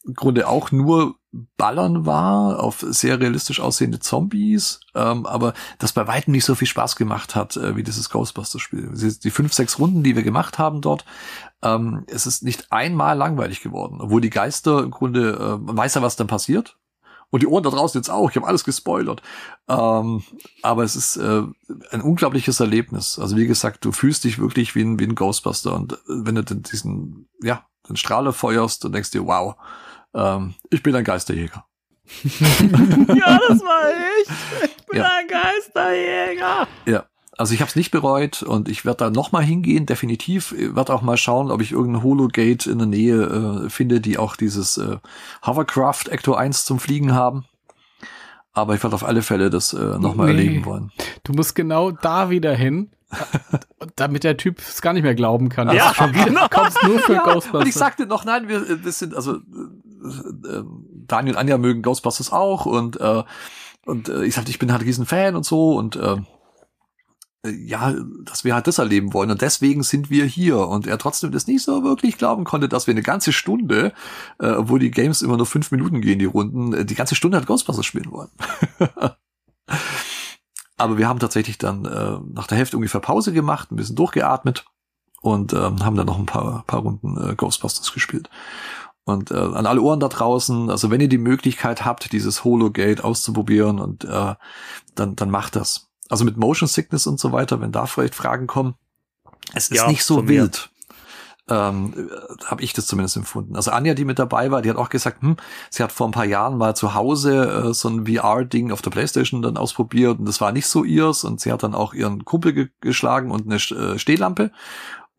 im 0.05 0.13
Grunde 0.13 0.47
auch 0.47 0.71
nur 0.71 1.15
Ballern 1.57 2.05
war 2.05 2.61
auf 2.61 2.85
sehr 2.87 3.19
realistisch 3.19 3.59
aussehende 3.59 3.99
Zombies, 3.99 4.81
ähm, 4.93 5.25
aber 5.25 5.53
das 5.79 5.91
bei 5.91 6.05
weitem 6.05 6.31
nicht 6.31 6.45
so 6.45 6.53
viel 6.53 6.67
Spaß 6.67 6.95
gemacht 6.95 7.35
hat 7.35 7.57
äh, 7.57 7.75
wie 7.75 7.83
dieses 7.83 8.09
Ghostbusters-Spiel. 8.11 8.91
Die 8.93 9.31
fünf, 9.31 9.53
sechs 9.53 9.79
Runden, 9.79 10.03
die 10.03 10.15
wir 10.15 10.23
gemacht 10.23 10.59
haben 10.59 10.81
dort, 10.81 11.05
ähm, 11.63 12.03
es 12.07 12.27
ist 12.27 12.43
nicht 12.43 12.71
einmal 12.71 13.17
langweilig 13.17 13.61
geworden, 13.61 13.99
obwohl 13.99 14.21
die 14.21 14.29
Geister 14.29 14.83
im 14.83 14.91
Grunde, 14.91 15.31
äh, 15.33 15.57
weiß 15.75 15.95
ja, 15.95 16.01
was 16.03 16.15
dann 16.15 16.27
passiert. 16.27 16.77
Und 17.31 17.41
die 17.41 17.47
Ohren 17.47 17.63
da 17.63 17.71
draußen 17.71 17.97
jetzt 17.97 18.11
auch. 18.11 18.29
Ich 18.29 18.35
habe 18.35 18.45
alles 18.45 18.63
gespoilert. 18.63 19.23
Ähm, 19.67 20.21
aber 20.61 20.83
es 20.83 20.95
ist 20.95 21.17
äh, 21.17 21.41
ein 21.89 22.01
unglaubliches 22.01 22.59
Erlebnis. 22.59 23.17
Also 23.17 23.37
wie 23.37 23.47
gesagt, 23.47 23.83
du 23.85 23.91
fühlst 23.91 24.23
dich 24.23 24.37
wirklich 24.37 24.75
wie 24.75 24.83
ein, 24.83 24.99
wie 24.99 25.05
ein 25.05 25.15
Ghostbuster. 25.15 25.73
Und 25.73 25.93
äh, 25.93 25.97
wenn 26.07 26.35
du 26.35 26.43
diesen, 26.43 27.27
ja, 27.41 27.65
den 27.89 27.95
Strahler 27.95 28.33
feuerst, 28.33 28.83
dann 28.83 28.91
denkst 28.91 29.09
dir, 29.09 29.25
wow, 29.25 29.55
ähm, 30.13 30.53
ich 30.69 30.83
bin 30.83 30.95
ein 30.95 31.03
Geisterjäger. 31.03 31.65
ja, 32.23 33.39
das 33.47 33.61
war 33.61 33.89
ich. 34.21 34.29
Ich 34.77 34.85
bin 34.87 34.99
Ja. 34.99 35.09
ein 35.19 35.27
Geisterjäger. 35.27 36.67
Ja. 36.85 37.05
Also 37.35 37.55
ich 37.55 37.61
habe 37.61 37.69
es 37.69 37.75
nicht 37.75 37.89
bereut 37.89 38.43
und 38.43 38.69
ich 38.69 38.85
werde 38.85 39.05
da 39.05 39.09
noch 39.09 39.31
mal 39.31 39.43
hingehen, 39.43 39.87
definitiv. 39.87 40.53
Werde 40.55 40.93
auch 40.93 41.01
mal 41.01 41.17
schauen, 41.17 41.49
ob 41.49 41.61
ich 41.61 41.71
irgendein 41.71 42.03
Hologate 42.03 42.69
in 42.69 42.77
der 42.77 42.85
Nähe 42.87 43.63
äh, 43.65 43.69
finde, 43.71 44.01
die 44.01 44.19
auch 44.19 44.35
dieses 44.35 44.77
äh, 44.77 44.97
Hovercraft 45.43 46.09
Ecto 46.09 46.35
1 46.35 46.63
zum 46.65 46.79
Fliegen 46.79 47.13
haben. 47.15 47.45
Aber 48.53 48.75
ich 48.75 48.83
werde 48.83 48.93
auf 48.95 49.03
alle 49.03 49.23
Fälle 49.23 49.49
das 49.49 49.73
äh, 49.73 49.97
noch 49.97 50.13
mal 50.13 50.25
Nee. 50.25 50.31
erleben 50.33 50.65
wollen. 50.65 50.91
Du 51.23 51.33
musst 51.33 51.55
genau 51.55 51.89
da 51.89 52.29
wieder 52.29 52.53
hin, 52.53 52.91
damit 53.95 54.23
der 54.23 54.37
Typ 54.37 54.59
es 54.59 54.83
gar 54.83 54.93
nicht 54.93 55.01
mehr 55.03 55.15
glauben 55.15 55.49
kann. 55.49 55.73
Ja, 55.75 55.91
schon 55.95 56.13
wieder 56.13 56.25
genau. 56.25 56.47
kommst 56.49 56.83
nur 56.83 56.99
für 56.99 57.13
Ja, 57.13 57.23
Ghostbusters. 57.23 57.61
Und 57.61 57.67
ich 57.67 57.73
sagte 57.73 58.05
noch, 58.05 58.25
nein, 58.25 58.47
wir, 58.47 58.83
wir 58.83 58.91
sind, 58.91 59.15
also 59.15 59.39
äh, 60.03 60.63
Daniel 61.07 61.35
und 61.35 61.39
Anja 61.39 61.57
mögen 61.57 61.81
Ghostbusters 61.81 62.31
auch 62.31 62.65
und, 62.65 62.99
äh, 62.99 63.23
und 63.85 64.09
äh, 64.09 64.25
ich 64.25 64.35
sagte, 64.35 64.51
ich 64.51 64.59
bin 64.59 64.71
halt 64.71 64.83
riesen 64.83 65.05
Fan 65.05 65.35
und 65.35 65.45
so 65.45 65.75
und 65.75 65.95
äh, 65.95 66.17
äh, 67.45 67.51
ja, 67.51 67.93
dass 68.23 68.43
wir 68.43 68.55
halt 68.55 68.67
das 68.67 68.77
erleben 68.77 69.13
wollen 69.13 69.31
und 69.31 69.41
deswegen 69.41 69.83
sind 69.83 70.09
wir 70.09 70.25
hier 70.25 70.67
und 70.67 70.87
er 70.87 70.97
trotzdem 70.97 71.31
das 71.31 71.47
nicht 71.47 71.63
so 71.63 71.83
wirklich 71.83 72.17
glauben 72.17 72.43
konnte, 72.45 72.69
dass 72.69 72.87
wir 72.87 72.93
eine 72.93 73.03
ganze 73.03 73.33
Stunde, 73.33 73.93
äh, 74.39 74.51
obwohl 74.51 74.79
die 74.79 74.91
Games 74.91 75.21
immer 75.21 75.37
nur 75.37 75.45
fünf 75.45 75.71
Minuten 75.71 76.01
gehen, 76.01 76.19
die 76.19 76.25
Runden, 76.25 76.73
äh, 76.73 76.85
die 76.85 76.95
ganze 76.95 77.15
Stunde 77.15 77.37
halt 77.37 77.47
Ghostbusters 77.47 77.85
spielen 77.85 78.11
wollen. 78.11 78.29
Aber 80.77 80.97
wir 80.97 81.07
haben 81.07 81.19
tatsächlich 81.19 81.57
dann 81.57 81.85
äh, 81.85 82.17
nach 82.33 82.47
der 82.47 82.57
Hälfte 82.57 82.77
ungefähr 82.77 82.99
Pause 83.01 83.31
gemacht, 83.31 83.71
ein 83.71 83.75
bisschen 83.75 83.95
durchgeatmet 83.95 84.65
und 85.21 85.53
ähm, 85.53 85.85
haben 85.85 85.95
dann 85.95 86.07
noch 86.07 86.19
ein 86.19 86.25
paar, 86.25 86.63
paar 86.65 86.81
Runden 86.81 87.17
äh, 87.17 87.35
Ghostbusters 87.35 87.93
gespielt. 87.93 88.29
Und 89.05 89.31
äh, 89.31 89.35
an 89.35 89.65
alle 89.65 89.81
Ohren 89.81 89.99
da 89.99 90.07
draußen, 90.07 90.69
also 90.69 90.89
wenn 90.89 91.01
ihr 91.01 91.09
die 91.09 91.17
Möglichkeit 91.17 91.83
habt, 91.83 92.11
dieses 92.13 92.43
Hologate 92.45 93.03
auszuprobieren 93.03 93.79
und 93.79 94.05
äh, 94.05 94.35
dann, 94.95 95.15
dann 95.15 95.29
macht 95.29 95.55
das. 95.57 95.89
Also 96.09 96.23
mit 96.25 96.37
Motion 96.37 96.67
Sickness 96.69 97.05
und 97.07 97.19
so 97.19 97.31
weiter, 97.31 97.59
wenn 97.59 97.71
da 97.71 97.85
vielleicht 97.85 98.15
Fragen 98.15 98.47
kommen, 98.47 98.75
es 99.53 99.69
ist 99.69 99.77
Ja, 99.77 99.87
nicht 99.87 100.05
so 100.05 100.21
mir. 100.21 100.29
wild. 100.29 100.69
Ähm, 101.49 102.09
habe 102.45 102.63
ich 102.63 102.71
das 102.71 102.85
zumindest 102.87 103.17
empfunden. 103.17 103.57
Also 103.57 103.71
Anja, 103.71 103.93
die 103.95 104.05
mit 104.05 104.17
dabei 104.17 104.49
war, 104.49 104.61
die 104.61 104.69
hat 104.69 104.77
auch 104.77 104.87
gesagt, 104.87 105.21
hm, 105.21 105.35
sie 105.69 105.83
hat 105.83 105.91
vor 105.91 106.07
ein 106.07 106.11
paar 106.13 106.23
Jahren 106.23 106.57
mal 106.57 106.73
zu 106.73 106.93
Hause 106.93 107.65
äh, 107.67 107.73
so 107.73 107.89
ein 107.89 108.07
VR-Ding 108.07 108.71
auf 108.71 108.81
der 108.81 108.91
Playstation 108.91 109.41
dann 109.41 109.57
ausprobiert 109.57 110.19
und 110.19 110.25
das 110.25 110.39
war 110.39 110.53
nicht 110.53 110.67
so 110.67 110.85
ihrs 110.85 111.25
und 111.25 111.41
sie 111.41 111.51
hat 111.51 111.63
dann 111.63 111.75
auch 111.75 111.93
ihren 111.93 112.23
Kumpel 112.23 112.53
ge 112.53 112.69
geschlagen 112.79 113.29
und 113.29 113.45
eine 113.45 113.55
äh, 113.55 113.99
Stehlampe 113.99 114.51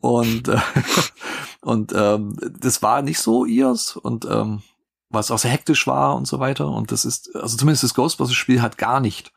und 0.04 0.48
äh, 0.48 0.58
und 1.62 1.92
ähm, 1.96 2.36
das 2.60 2.82
war 2.82 3.00
nicht 3.00 3.18
so 3.18 3.46
ihrs 3.46 3.96
und 3.96 4.26
ähm, 4.26 4.62
es 5.12 5.30
auch 5.30 5.38
sehr 5.38 5.52
hektisch 5.52 5.86
war 5.86 6.16
und 6.16 6.26
so 6.26 6.40
weiter 6.40 6.68
und 6.68 6.90
das 6.90 7.04
ist 7.04 7.34
also 7.36 7.56
zumindest 7.56 7.84
das 7.84 7.94
Ghostbusters-Spiel 7.94 8.60
halt 8.60 8.78
gar 8.78 9.00
nicht. 9.00 9.32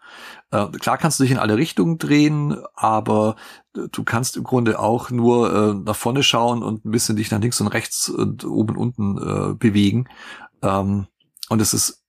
Äh, 0.51 0.67
klar 0.69 0.97
kannst 0.97 1.19
du 1.19 1.23
dich 1.23 1.31
in 1.31 1.37
alle 1.37 1.55
Richtungen 1.55 1.99
drehen, 1.99 2.57
aber 2.73 3.35
du 3.73 4.03
kannst 4.03 4.37
im 4.37 4.43
Grunde 4.43 4.79
auch 4.79 5.11
nur 5.11 5.53
äh, 5.53 5.73
nach 5.75 5.95
vorne 5.95 6.23
schauen 6.23 6.63
und 6.63 6.83
ein 6.83 6.91
bisschen 6.91 7.15
dich 7.15 7.29
nach 7.29 7.39
links 7.39 7.61
und 7.61 7.67
rechts 7.67 8.09
und 8.09 8.43
oben 8.43 8.75
und 8.75 8.97
unten 8.97 9.17
äh, 9.17 9.53
bewegen. 9.53 10.09
Ähm, 10.63 11.05
und 11.49 11.61
es 11.61 11.75
ist 11.75 12.06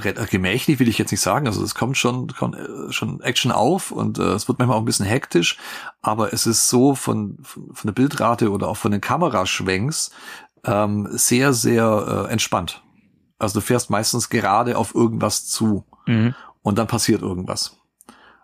gemächlich, 0.00 0.78
will 0.78 0.88
ich 0.88 0.98
jetzt 0.98 1.10
nicht 1.10 1.20
sagen. 1.20 1.46
Also 1.46 1.62
es 1.62 1.74
kommt 1.74 1.98
schon, 1.98 2.28
kommt, 2.28 2.56
äh, 2.56 2.92
schon 2.92 3.20
Action 3.20 3.52
auf 3.52 3.90
und 3.90 4.18
äh, 4.18 4.32
es 4.32 4.48
wird 4.48 4.58
manchmal 4.58 4.76
auch 4.78 4.82
ein 4.82 4.86
bisschen 4.86 5.06
hektisch, 5.06 5.58
aber 6.00 6.32
es 6.32 6.46
ist 6.46 6.68
so 6.68 6.94
von, 6.94 7.38
von, 7.42 7.74
von 7.74 7.88
der 7.88 7.92
Bildrate 7.92 8.50
oder 8.50 8.68
auch 8.68 8.76
von 8.76 8.90
den 8.90 9.00
Kameraschwenks 9.00 10.10
ähm, 10.64 11.08
sehr, 11.10 11.52
sehr 11.52 12.26
äh, 12.28 12.32
entspannt. 12.32 12.82
Also 13.38 13.60
du 13.60 13.66
fährst 13.66 13.90
meistens 13.90 14.30
gerade 14.30 14.78
auf 14.78 14.94
irgendwas 14.94 15.46
zu 15.46 15.84
Mhm. 16.06 16.34
und 16.62 16.78
dann 16.78 16.88
passiert 16.88 17.22
irgendwas. 17.22 17.76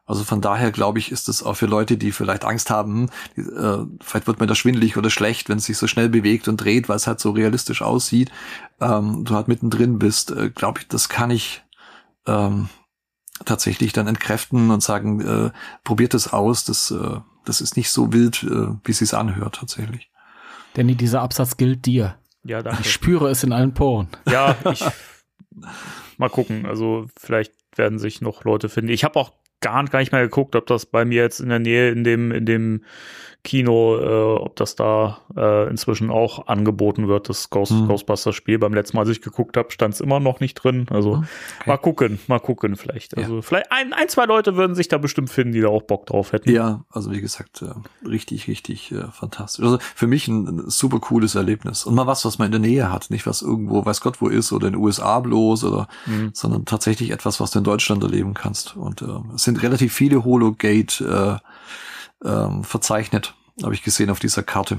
Also 0.09 0.25
von 0.25 0.41
daher 0.41 0.73
glaube 0.73 0.99
ich, 0.99 1.13
ist 1.13 1.29
es 1.29 1.43
auch 1.43 1.55
für 1.55 1.67
Leute, 1.67 1.97
die 1.99 2.13
vielleicht 2.13 2.45
Angst 2.45 2.71
haben, 2.71 3.11
die, 3.37 3.43
äh, 3.43 3.85
vielleicht 4.01 4.27
wird 4.27 4.41
mir 4.41 4.47
das 4.47 4.57
schwindelig 4.59 4.97
oder 4.97 5.11
schlecht, 5.11 5.49
wenn 5.49 5.59
es 5.59 5.67
sich 5.67 5.77
so 5.79 5.87
schnell 5.87 6.09
bewegt 6.09 6.49
und 6.49 6.57
dreht, 6.57 6.89
weil 6.89 6.97
es 6.97 7.07
halt 7.07 7.21
so 7.21 7.31
realistisch 7.33 7.83
aussieht, 7.83 8.31
ähm, 8.81 9.25
du 9.25 9.35
halt 9.35 9.49
mittendrin 9.49 9.99
bist, 9.99 10.31
äh, 10.31 10.49
glaube 10.51 10.81
ich, 10.81 10.89
das 10.89 11.09
kann 11.11 11.31
ich 11.31 11.63
ähm, 12.27 12.69
tatsächlich 13.45 13.93
dann 13.93 14.07
entkräften 14.07 14.71
und 14.71 14.83
sagen, 14.83 15.21
äh, 15.21 15.51
probiert 15.85 16.15
es 16.15 16.33
aus, 16.33 16.65
das, 16.65 16.91
äh, 16.91 17.21
das 17.45 17.61
ist 17.61 17.77
nicht 17.77 17.91
so 17.91 18.13
wild, 18.13 18.43
äh, 18.45 18.69
wie 18.85 18.91
es 18.93 18.99
sich 18.99 19.15
anhört 19.15 19.57
tatsächlich. 19.57 20.11
Danny, 20.75 20.95
dieser 20.95 21.21
Absatz 21.23 21.57
gilt 21.57 21.85
dir. 21.87 22.17
Ja, 22.45 22.59
Ich 22.59 22.65
danke. 22.65 22.85
spüre 22.85 23.29
es 23.31 23.45
in 23.45 23.53
allen 23.53 23.75
Poren. 23.75 24.09
Ja, 24.31 24.57
ich 24.73 24.85
mal 26.17 26.31
gucken. 26.31 26.67
Also 26.67 27.07
vielleicht 27.19 27.53
werden 27.77 27.99
sich 27.99 28.21
noch 28.21 28.45
Leute 28.45 28.69
finden. 28.69 28.91
Ich 28.91 29.05
habe 29.05 29.19
auch 29.19 29.33
gar, 29.61 29.85
gar 29.85 29.99
nicht 30.01 30.13
mehr 30.13 30.23
geguckt, 30.23 30.57
ob 30.57 30.67
das 30.67 30.87
bei 30.87 31.05
mir 31.05 31.23
jetzt 31.23 31.41
in 31.41 31.49
der 31.49 31.59
Nähe 31.59 31.91
in 31.91 32.05
dem 32.05 32.33
in 32.33 32.47
dem 32.47 32.85
Kino, 33.45 33.97
äh, 33.99 34.39
ob 34.41 34.57
das 34.57 34.75
da 34.77 35.19
äh, 35.37 35.69
inzwischen 35.71 36.11
auch 36.11 36.49
angeboten 36.49 37.09
wird, 37.09 37.29
das 37.29 37.51
Ghost, 37.51 37.71
Hm. 37.73 37.87
Ghostbusters-Spiel. 37.87 38.59
Beim 38.59 38.75
letzten 38.75 38.97
Mal, 38.97 39.03
als 39.03 39.11
ich 39.11 39.23
geguckt 39.23 39.57
habe, 39.57 39.71
stand 39.71 39.95
es 39.95 40.01
immer 40.01 40.21
noch 40.21 40.41
nicht 40.41 40.55
drin. 40.55 40.87
Also 40.91 41.17
Hm, 41.19 41.27
okay. 41.61 41.71
mal 41.71 41.77
gucken, 41.79 42.19
mal 42.27 42.41
gucken 42.41 42.77
vielleicht. 42.77 43.17
Also 43.17 43.41
vielleicht 43.41 43.71
ein, 43.73 43.93
ein, 43.93 44.09
zwei 44.09 44.25
Leute 44.27 44.57
würden 44.57 44.75
sich 44.75 44.89
da 44.89 44.99
bestimmt 44.99 45.31
finden, 45.31 45.53
die 45.53 45.61
da 45.61 45.69
auch 45.69 45.83
Bock 45.83 46.07
drauf 46.07 46.33
hätten. 46.33 46.51
Ja, 46.51 46.85
also 46.91 47.11
wie 47.13 47.21
gesagt, 47.21 47.63
äh, 47.63 48.07
richtig, 48.07 48.49
richtig 48.49 48.93
äh, 48.93 49.05
fantastisch. 49.13 49.65
Also 49.65 49.79
für 49.81 50.07
mich 50.07 50.29
ein, 50.29 50.47
ein 50.47 50.71
super 50.71 50.99
cooles 50.99 51.35
Erlebnis. 51.35 51.85
Und 51.87 51.95
mal 51.95 52.07
was, 52.07 52.25
was 52.25 52.39
man 52.39 52.47
in 52.47 52.53
der 52.53 52.61
Nähe 52.61 52.93
hat, 52.93 53.09
nicht 53.11 53.27
was 53.27 53.41
irgendwo, 53.43 53.85
weiß 53.87 54.01
Gott 54.01 54.21
wo 54.21 54.29
ist 54.29 54.53
oder 54.53 54.67
in 54.67 54.75
den 54.75 54.83
USA 54.83 55.21
bloß 55.21 55.65
oder, 55.65 55.89
Mhm. 56.07 56.31
sondern 56.35 56.65
tatsächlich 56.65 57.11
etwas, 57.13 57.41
was 57.41 57.51
du 57.53 57.59
in 57.59 57.65
Deutschland 57.65 58.03
erleben 58.03 58.35
kannst. 58.35 58.77
Und 58.77 59.01
äh, 59.03 59.07
es 59.35 59.45
sind 59.45 59.63
relativ 59.63 59.93
viele 59.95 60.25
Hologate 60.25 61.41
äh, 61.41 61.49
ähm, 62.25 62.65
verzeichnet, 62.65 63.35
habe 63.63 63.75
ich 63.75 63.83
gesehen 63.83 64.11
auf 64.11 64.19
dieser 64.19 64.43
Karte. 64.43 64.79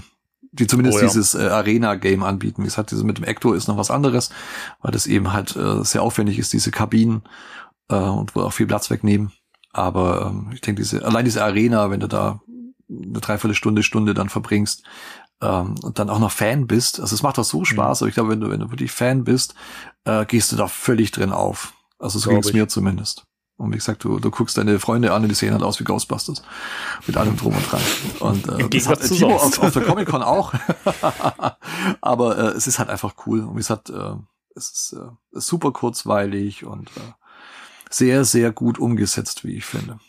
die 0.51 0.67
zumindest 0.67 0.97
Oh 0.97 1.01
ja. 1.01 1.07
dieses 1.07 1.35
äh, 1.35 1.47
Arena-Game 1.47 2.23
anbieten. 2.23 2.63
Wie 2.63 2.67
gesagt, 2.67 2.91
dieses 2.91 3.03
mit 3.03 3.17
dem 3.17 3.25
Ecto 3.25 3.53
ist 3.53 3.67
noch 3.67 3.77
was 3.77 3.91
anderes, 3.91 4.31
weil 4.81 4.91
das 4.91 5.07
eben 5.07 5.31
halt 5.31 5.55
äh, 5.55 5.83
sehr 5.83 6.01
aufwendig 6.01 6.39
ist, 6.39 6.53
diese 6.53 6.71
Kabinen 6.71 7.23
äh, 7.89 7.95
und 7.95 8.35
wohl 8.35 8.43
auch 8.43 8.53
viel 8.53 8.67
Platz 8.67 8.89
wegnehmen. 8.89 9.31
Aber 9.71 10.27
ähm, 10.31 10.49
ich 10.53 10.61
denke, 10.61 10.81
diese, 10.81 11.05
allein 11.05 11.25
diese 11.25 11.43
Arena, 11.43 11.91
wenn 11.91 11.99
du 11.99 12.07
da 12.07 12.41
eine 12.89 13.19
Dreiviertelstunde, 13.19 13.83
Stunde 13.83 14.15
dann 14.15 14.29
verbringst 14.29 14.83
ähm, 15.41 15.75
und 15.83 15.99
dann 15.99 16.09
auch 16.09 16.19
noch 16.19 16.31
Fan 16.31 16.65
bist, 16.65 16.99
also 16.99 17.13
es 17.13 17.21
macht 17.21 17.37
auch 17.37 17.43
so 17.43 17.63
Spaß, 17.63 18.01
aber 18.01 18.09
ich 18.09 18.15
glaube, 18.15 18.31
wenn 18.31 18.39
du, 18.39 18.49
wenn 18.49 18.61
du 18.61 18.71
wirklich 18.71 18.91
Fan 18.91 19.23
bist, 19.23 19.53
äh, 20.05 20.25
gehst 20.25 20.51
du 20.51 20.55
da 20.55 20.67
völlig 20.67 21.11
drin 21.11 21.31
auf. 21.31 21.73
Also 21.99 22.17
so 22.17 22.31
ging's 22.31 22.47
ich. 22.47 22.53
mir 22.53 22.67
zumindest. 22.67 23.25
Und 23.60 23.72
wie 23.74 23.78
gesagt, 23.78 24.03
du, 24.05 24.20
du 24.20 24.32
guckst 24.32 24.57
deine 24.57 24.80
Freunde 24.80 25.12
an 25.14 25.22
und 25.24 25.30
die 25.30 25.36
sehen 25.36 25.51
halt 25.51 25.64
aus 25.64 25.80
wie 25.80 25.84
Ghostbusters. 25.84 26.41
Mit 27.05 27.18
allem 27.18 27.36
drum 27.36 27.53
und 27.53 27.72
dran. 27.72 27.82
Und 28.20 28.47
äh, 28.47 28.70
das 28.70 28.88
hat 28.88 29.01
Timo 29.01 29.36
auf, 29.36 29.62
auf 29.62 29.74
der 29.74 29.84
Comic-Con 29.84 30.24
auch. 30.24 30.53
Aber 32.01 32.38
äh, 32.38 32.57
es 32.57 32.68
ist 32.68 32.80
halt 32.80 32.89
einfach 32.89 33.16
cool. 33.26 33.41
Und 33.41 33.53
wie 33.53 33.57
gesagt, 33.57 33.89
äh, 33.89 34.14
es 34.55 34.70
ist 34.70 34.93
äh, 34.93 35.07
super 35.32 35.72
kurzweilig 35.72 36.66
und 36.66 36.88
äh, 36.89 37.01
sehr, 37.89 38.24
sehr 38.26 38.51
gut 38.51 38.80
umgesetzt, 38.80 39.43
wie 39.43 39.57
ich 39.57 39.66
finde. 39.66 39.99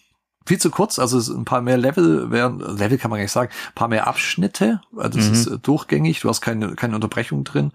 Viel 0.46 0.58
zu 0.58 0.70
kurz, 0.70 0.98
also 0.98 1.18
es 1.18 1.28
ein 1.28 1.44
paar 1.44 1.60
mehr 1.60 1.76
Level 1.76 2.30
wären, 2.30 2.60
Level 2.60 2.98
kann 2.98 3.10
man 3.10 3.18
gar 3.18 3.24
nicht 3.24 3.32
sagen, 3.32 3.52
ein 3.68 3.74
paar 3.74 3.88
mehr 3.88 4.06
Abschnitte, 4.06 4.80
also 4.96 5.18
das 5.18 5.28
Mhm. 5.28 5.32
ist 5.34 5.46
äh, 5.46 5.58
durchgängig, 5.58 6.20
du 6.20 6.28
hast 6.28 6.40
keine, 6.40 6.74
keine 6.76 6.94
Unterbrechung 6.94 7.44
drin. 7.44 7.72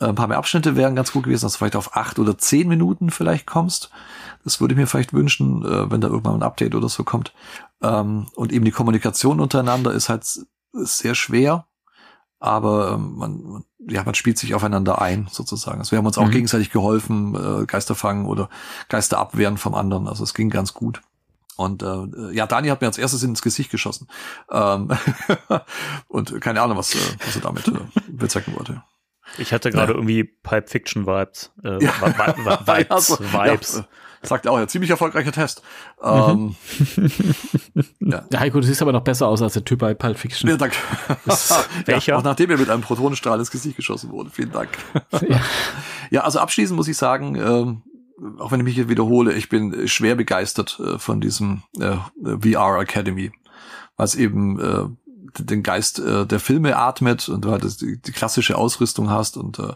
Äh, 0.00 0.06
ein 0.06 0.14
paar 0.14 0.28
mehr 0.28 0.38
Abschnitte 0.38 0.76
wären 0.76 0.94
ganz 0.94 1.12
gut 1.12 1.24
gewesen, 1.24 1.44
dass 1.44 1.54
du 1.54 1.58
vielleicht 1.58 1.76
auf 1.76 1.96
acht 1.96 2.18
oder 2.18 2.38
zehn 2.38 2.68
Minuten 2.68 3.10
vielleicht 3.10 3.46
kommst. 3.46 3.90
Das 4.44 4.60
würde 4.60 4.74
ich 4.74 4.78
mir 4.78 4.86
vielleicht 4.86 5.12
wünschen, 5.12 5.64
äh, 5.64 5.90
wenn 5.90 6.00
da 6.00 6.08
irgendwann 6.08 6.34
ein 6.36 6.42
Update 6.42 6.74
oder 6.74 6.88
so 6.88 7.02
kommt. 7.04 7.32
Ähm, 7.82 8.26
und 8.34 8.52
eben 8.52 8.64
die 8.64 8.70
Kommunikation 8.70 9.40
untereinander 9.40 9.92
ist 9.92 10.08
halt 10.08 10.24
sehr 10.72 11.14
schwer, 11.14 11.66
aber 12.40 12.92
ähm, 12.92 13.14
man, 13.16 13.64
ja, 13.88 14.02
man 14.04 14.14
spielt 14.14 14.38
sich 14.38 14.54
aufeinander 14.54 15.00
ein, 15.00 15.28
sozusagen. 15.30 15.78
Also 15.78 15.92
wir 15.92 15.98
haben 15.98 16.06
uns 16.06 16.18
auch 16.18 16.26
Mhm. 16.26 16.30
gegenseitig 16.32 16.70
geholfen, 16.70 17.34
äh, 17.62 17.64
Geister 17.66 17.94
fangen 17.94 18.26
oder 18.26 18.50
Geister 18.88 19.18
abwehren 19.18 19.56
vom 19.56 19.74
anderen. 19.74 20.08
Also 20.08 20.24
es 20.24 20.34
ging 20.34 20.50
ganz 20.50 20.74
gut. 20.74 21.00
Und 21.56 21.82
äh, 21.84 22.32
ja, 22.32 22.46
Dani 22.46 22.68
hat 22.68 22.80
mir 22.80 22.88
als 22.88 22.98
erstes 22.98 23.22
ins 23.22 23.40
Gesicht 23.40 23.70
geschossen. 23.70 24.08
Ähm, 24.50 24.90
und 26.08 26.40
keine 26.40 26.60
Ahnung, 26.62 26.76
was, 26.76 26.94
äh, 26.94 26.98
was 27.24 27.36
er 27.36 27.42
damit 27.42 27.68
äh, 27.68 27.72
bezwecken 28.08 28.54
wollte. 28.56 28.82
Ich 29.38 29.52
hatte 29.52 29.70
gerade 29.70 29.92
Ja. 29.92 29.98
irgendwie 29.98 30.24
Pipe 30.24 30.66
Fiction 30.68 31.06
Vibes. 31.06 31.52
Äh, 31.62 31.82
Ja. 31.82 31.92
Vi- 31.92 32.12
Vi- 32.12 32.44
Vi- 32.44 32.66
Vibes. 32.66 32.88
Ja, 32.90 33.00
so, 33.00 33.18
Vibes. 33.20 33.74
Ja, 33.76 33.80
äh, 33.80 33.84
sagt 34.26 34.46
er 34.46 34.52
auch, 34.52 34.58
ja, 34.58 34.66
ziemlich 34.66 34.90
erfolgreicher 34.90 35.32
Test. 35.32 35.62
Ähm, 36.02 36.54
ja. 38.00 38.24
Ja, 38.30 38.40
Heiko, 38.40 38.60
du 38.60 38.66
siehst 38.66 38.82
aber 38.82 38.92
noch 38.92 39.02
besser 39.02 39.26
aus 39.26 39.42
als 39.42 39.54
der 39.54 39.64
Typ 39.64 39.80
bei 39.80 39.94
Pulp 39.94 40.18
Fiction. 40.18 40.50
Ja, 40.54 40.56
danke. 40.56 40.76
Welcher? 41.86 42.12
Ja, 42.12 42.18
auch 42.18 42.22
nachdem 42.22 42.50
er 42.50 42.58
mit 42.58 42.70
einem 42.70 42.82
Protonenstrahl 42.82 43.38
ins 43.38 43.50
Gesicht 43.50 43.76
geschossen 43.76 44.10
wurde. 44.10 44.30
Vielen 44.30 44.52
Dank. 44.52 44.70
Ja. 45.28 45.40
Ja, 46.10 46.20
also 46.22 46.38
abschließend 46.38 46.76
muss 46.76 46.88
ich 46.88 46.96
sagen, 46.96 47.36
ähm, 47.36 47.82
auch 48.38 48.52
wenn 48.52 48.60
ich 48.60 48.64
mich 48.64 48.74
hier 48.74 48.88
wiederhole, 48.88 49.32
ich 49.32 49.48
bin 49.48 49.88
schwer 49.88 50.14
begeistert 50.14 50.78
äh, 50.80 50.98
von 50.98 51.20
diesem 51.20 51.62
äh, 51.78 51.96
VR 52.22 52.78
Academy, 52.80 53.32
weil 53.96 54.04
es 54.04 54.14
eben 54.14 54.60
äh, 54.60 54.84
den 55.42 55.62
Geist 55.62 55.98
äh, 55.98 56.26
der 56.26 56.40
Filme 56.40 56.76
atmet 56.76 57.28
und 57.28 57.44
du 57.44 57.50
halt 57.50 57.80
die, 57.80 58.00
die 58.00 58.12
klassische 58.12 58.56
Ausrüstung 58.56 59.10
hast 59.10 59.36
und 59.36 59.58
äh, 59.58 59.72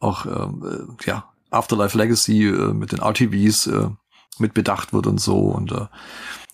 auch 0.00 0.26
ähm, 0.26 0.96
äh, 1.00 1.06
ja 1.06 1.28
Afterlife 1.50 1.96
Legacy 1.96 2.46
äh, 2.48 2.72
mit 2.72 2.92
den 2.92 3.00
RTVs 3.00 3.66
äh, 3.68 3.88
mit 4.38 4.54
bedacht 4.54 4.92
wird 4.92 5.06
und 5.06 5.20
so 5.20 5.38
und 5.38 5.72
äh, 5.72 5.86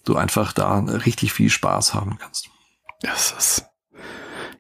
du 0.05 0.17
einfach 0.17 0.53
da 0.53 0.79
richtig 0.79 1.33
viel 1.33 1.51
Spaß 1.51 1.95
haben 1.95 2.19
kannst. 2.19 2.49
Das 3.01 3.33
ist 3.33 3.67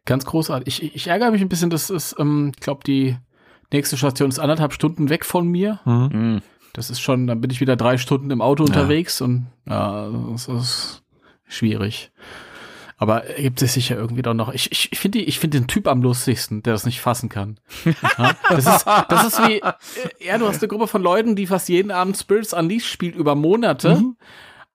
ganz 0.05 0.25
großartig. 0.27 0.83
Ich, 0.83 0.95
ich 0.95 1.07
ärgere 1.09 1.31
mich 1.31 1.41
ein 1.41 1.49
bisschen, 1.49 1.71
dass 1.71 1.91
es, 1.91 2.15
ähm, 2.19 2.53
ich 2.55 2.61
glaube, 2.61 2.83
die 2.85 3.17
nächste 3.73 3.97
Station 3.97 4.29
ist 4.29 4.39
anderthalb 4.39 4.73
Stunden 4.73 5.09
weg 5.09 5.25
von 5.25 5.49
mir. 5.49 5.81
Mhm. 5.85 6.43
Das 6.75 6.91
ist 6.91 7.01
schon, 7.01 7.27
dann 7.27 7.41
bin 7.41 7.51
ich 7.51 7.61
wieder 7.61 7.77
drei 7.77 7.97
Stunden 7.99 8.31
im 8.31 8.41
Auto 8.43 8.65
Ja. 8.65 8.69
unterwegs 8.69 9.21
und 9.21 9.47
ja, 9.67 10.09
das 10.33 10.49
ist 10.49 11.03
schwierig. 11.47 12.13
Aber 13.05 13.23
gibt 13.37 13.61
es 13.61 13.75
sicher 13.75 13.97
irgendwie 13.97 14.23
doch 14.23 14.33
noch. 14.35 14.53
Ich, 14.53 14.73
ich, 14.73 14.91
ich 14.93 14.99
finde 14.99 15.19
ich 15.19 15.39
finde 15.39 15.59
den 15.61 15.67
Typ 15.67 15.87
am 15.87 16.01
lustigsten, 16.03 16.63
der 16.63 16.73
das 16.73 16.87
nicht 16.87 17.01
fassen 17.03 17.29
kann. 17.29 17.61
Ja, 18.19 18.33
das, 18.49 18.67
ist, 18.67 18.87
das 19.09 19.27
ist 19.27 19.47
wie, 19.47 19.61
äh, 19.61 19.73
ja, 20.21 20.39
du 20.39 20.49
hast 20.49 20.63
eine 20.63 20.69
Gruppe 20.69 20.87
von 20.87 21.03
Leuten, 21.03 21.37
die 21.37 21.47
fast 21.47 21.69
jeden 21.69 21.91
Abend 21.91 22.17
Spirits 22.17 22.55
Unleashed 22.55 22.89
spielt 22.91 23.15
über 23.15 23.35
Monate. 23.35 23.97
Mhm. 23.97 24.17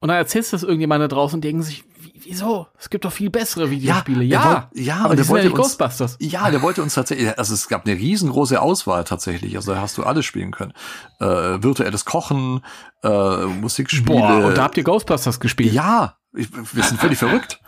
Und 0.02 0.08
dann 0.08 0.18
erzählst 0.18 0.54
du 0.54 0.56
das 0.56 0.64
irgendjemand 0.64 1.02
da 1.02 1.08
draußen 1.10 1.38
und 1.38 1.44
denken 1.44 1.62
sich, 1.64 1.84
wie, 2.00 2.14
wieso? 2.24 2.68
Es 2.78 2.90
gibt 2.90 3.04
doch 3.04 3.12
viel 3.12 3.30
bessere 3.30 3.70
Videospiele. 3.70 4.24
Ja, 4.24 4.46
wollt- 4.72 4.86
ja, 4.86 4.96
aber 4.98 5.14
er 5.16 5.20
ja 5.24 5.28
wollte 5.28 5.46
nicht 5.48 5.58
uns, 5.58 5.68
Ghostbusters. 5.68 6.18
Ja, 6.22 6.50
der 6.52 6.62
wollte 6.62 6.82
uns 6.84 6.94
tatsächlich, 6.94 7.38
also 7.38 7.54
es 7.54 7.68
gab 7.68 7.86
eine 7.86 7.98
riesengroße 7.98 8.62
Auswahl 8.62 9.04
tatsächlich, 9.04 9.56
also 9.58 9.74
da 9.74 9.82
hast 9.82 9.98
du 9.98 10.04
alles 10.04 10.26
spielen 10.26 10.52
können. 10.52 10.72
Äh, 11.20 11.26
virtuelles 11.26 12.06
Kochen, 12.06 12.62
äh, 13.04 13.46
Musikspiele. 13.46 14.06
Boah, 14.20 14.46
und 14.46 14.58
da 14.58 14.64
habt 14.64 14.78
ihr 14.78 14.84
Ghostbusters 14.84 15.40
gespielt. 15.42 15.74
ja, 15.74 16.16
ich, 16.34 16.48
wir 16.54 16.84
sind 16.84 17.02
völlig 17.02 17.18
verrückt. 17.18 17.60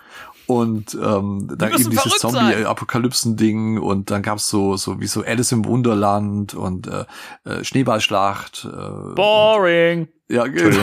Und 0.47 0.93
ähm, 0.95 1.47
dann 1.57 1.71
eben 1.71 1.91
dieses. 1.91 2.19
Zombie-Apokalypsen-Ding 2.19 3.77
und 3.79 4.11
dann 4.11 4.21
gab's 4.21 4.49
so, 4.49 4.75
so 4.77 4.99
wie 4.99 5.07
so 5.07 5.23
Alice 5.23 5.51
im 5.51 5.65
Wunderland 5.65 6.53
und 6.53 6.87
äh, 6.87 7.05
äh, 7.45 7.63
Schneeballschlacht. 7.63 8.65
Äh, 8.65 9.13
Boring. 9.15 10.07
ja, 10.29 10.47
ge- 10.47 10.77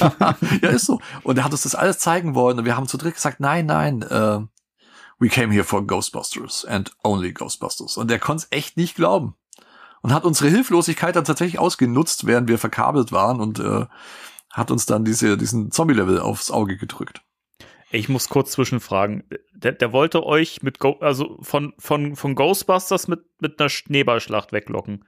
ja, 0.62 0.68
ist 0.70 0.86
so. 0.86 1.00
Und 1.22 1.38
er 1.38 1.44
hat 1.44 1.52
uns 1.52 1.62
das 1.62 1.74
alles 1.74 1.98
zeigen 1.98 2.34
wollen 2.34 2.58
und 2.58 2.64
wir 2.64 2.76
haben 2.76 2.88
zu 2.88 2.96
dritt 2.98 3.14
gesagt, 3.14 3.40
nein, 3.40 3.66
nein, 3.66 4.02
äh, 4.02 4.40
we 5.18 5.28
came 5.28 5.52
here 5.52 5.64
for 5.64 5.86
Ghostbusters 5.86 6.64
and 6.64 6.90
only 7.04 7.32
Ghostbusters. 7.32 7.96
Und 7.96 8.10
er 8.10 8.18
konnte 8.18 8.44
es 8.44 8.56
echt 8.56 8.76
nicht 8.76 8.96
glauben. 8.96 9.34
Und 10.00 10.12
hat 10.12 10.24
unsere 10.24 10.50
Hilflosigkeit 10.50 11.14
dann 11.14 11.24
tatsächlich 11.24 11.60
ausgenutzt, 11.60 12.26
während 12.26 12.48
wir 12.48 12.58
verkabelt 12.58 13.12
waren 13.12 13.40
und 13.40 13.60
äh, 13.60 13.86
hat 14.50 14.72
uns 14.72 14.84
dann 14.84 15.04
diese, 15.04 15.36
diesen 15.38 15.70
Zombie-Level 15.70 16.18
aufs 16.18 16.50
Auge 16.50 16.76
gedrückt. 16.76 17.22
Ich 17.92 18.08
muss 18.08 18.30
kurz 18.30 18.52
zwischenfragen. 18.52 19.22
Der, 19.52 19.72
der 19.72 19.92
wollte 19.92 20.24
euch 20.24 20.62
mit 20.62 20.78
Go 20.78 20.96
also 21.00 21.36
von, 21.42 21.74
von, 21.78 22.16
von 22.16 22.34
Ghostbusters 22.34 23.06
mit, 23.06 23.20
mit 23.40 23.60
einer 23.60 23.68
Schneeballschlacht 23.68 24.52
weglocken. 24.52 25.04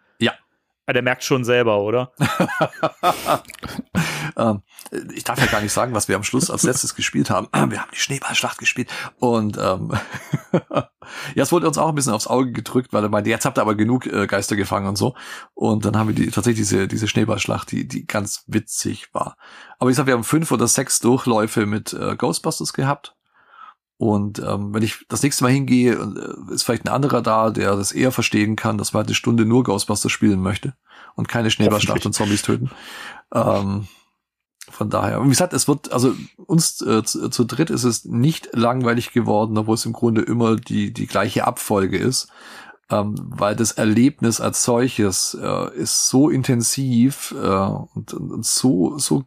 Ja. 0.87 0.91
Ah, 0.91 0.93
der 0.93 1.03
merkt 1.03 1.25
schon 1.25 1.45
selber, 1.45 1.81
oder? 1.81 2.13
Ähm, 4.37 4.63
ich 5.15 5.25
darf 5.25 5.39
ja 5.39 5.47
gar 5.47 5.61
nicht 5.61 5.73
sagen, 5.73 5.95
was 5.95 6.09
wir 6.09 6.17
am 6.17 6.25
Schluss 6.25 6.51
als 6.51 6.63
letztes 6.63 6.95
gespielt 6.95 7.31
haben. 7.31 7.49
Wir 7.71 7.81
haben 7.81 7.91
die 7.93 7.99
Schneeballschlacht 7.99 8.59
gespielt 8.59 8.91
und 9.19 9.57
ähm, 9.59 9.93
ja, 10.73 11.43
es 11.43 11.53
wurde 11.53 11.67
uns 11.69 11.79
auch 11.79 11.89
ein 11.89 11.95
bisschen 11.95 12.13
aufs 12.13 12.27
Auge 12.27 12.53
gedrückt, 12.53 12.93
weil 12.93 13.03
er 13.05 13.09
meinte, 13.09 13.31
jetzt 13.31 13.45
habt 13.45 13.59
ihr 13.59 13.63
aber 13.63 13.75
genug 13.75 14.07
äh, 14.07 14.27
Geister 14.27 14.57
gefangen 14.57 14.89
und 14.89 14.97
so. 14.97 15.15
Und 15.55 15.85
dann 15.85 15.97
haben 15.97 16.09
wir 16.09 16.15
die 16.15 16.31
tatsächlich 16.31 16.67
diese 16.67 16.89
diese 16.89 17.09
Schneeballschlacht, 17.09 17.71
die 17.71 17.87
die 17.87 18.07
ganz 18.07 18.45
witzig 18.47 19.13
war. 19.13 19.37
Aber 19.79 19.91
ich 19.91 19.97
sag, 19.97 20.07
wir 20.07 20.15
haben 20.15 20.25
fünf 20.25 20.51
oder 20.51 20.67
sechs 20.67 21.01
Durchläufe 21.01 21.67
mit 21.67 21.93
äh, 21.93 22.17
Ghostbusters 22.17 22.73
gehabt. 22.73 23.14
Und 23.97 24.41
ähm, 24.41 24.75
wenn 24.75 24.83
ich 24.83 25.07
das 25.09 25.23
nächste 25.23 25.45
Mal 25.45 25.53
hingehe, 25.53 25.93
äh, 25.93 26.53
ist 26.53 26.65
vielleicht 26.65 26.85
ein 26.85 26.93
anderer 26.93 27.23
da, 27.23 27.51
der 27.51 27.77
das 27.77 27.93
eher 27.93 28.11
verstehen 28.11 28.57
kann, 28.57 28.77
dass 28.79 28.93
man 28.93 29.01
halt 29.01 29.09
eine 29.09 29.15
Stunde 29.15 29.45
nur 29.45 29.63
Ghostbusters 29.63 30.11
spielen 30.11 30.41
möchte 30.41 30.75
und 31.15 31.29
keine 31.29 31.51
Schneeballschlacht 31.51 32.05
und 32.05 32.13
Zombies 32.13 32.43
töten. 32.43 32.71
Ähm, 33.33 33.87
von 34.69 34.91
daher, 34.91 35.21
und 35.21 35.27
wie 35.27 35.31
gesagt, 35.31 35.53
es 35.53 35.69
wird, 35.69 35.93
also 35.93 36.15
uns 36.47 36.81
äh, 36.81 37.05
zu, 37.05 37.29
zu 37.29 37.45
dritt 37.45 37.71
ist 37.71 37.85
es 37.85 38.05
nicht 38.05 38.49
langweilig 38.53 39.13
geworden, 39.13 39.57
obwohl 39.59 39.75
es 39.75 39.87
im 39.87 39.93
Grunde 39.93 40.23
immer 40.23 40.57
die, 40.57 40.93
die 40.93 41.07
gleiche 41.07 41.47
Abfolge 41.47 41.99
ist, 41.99 42.29
ähm, 42.91 43.15
weil 43.19 43.55
das 43.55 43.73
Erlebnis 43.73 44.41
als 44.41 44.65
solches 44.65 45.37
äh, 45.41 45.77
ist 45.77 46.09
so 46.09 46.31
intensiv 46.31 47.35
äh, 47.41 47.47
und, 47.47 48.15
und, 48.15 48.33
und 48.33 48.47
so, 48.47 48.99
so, 48.99 49.25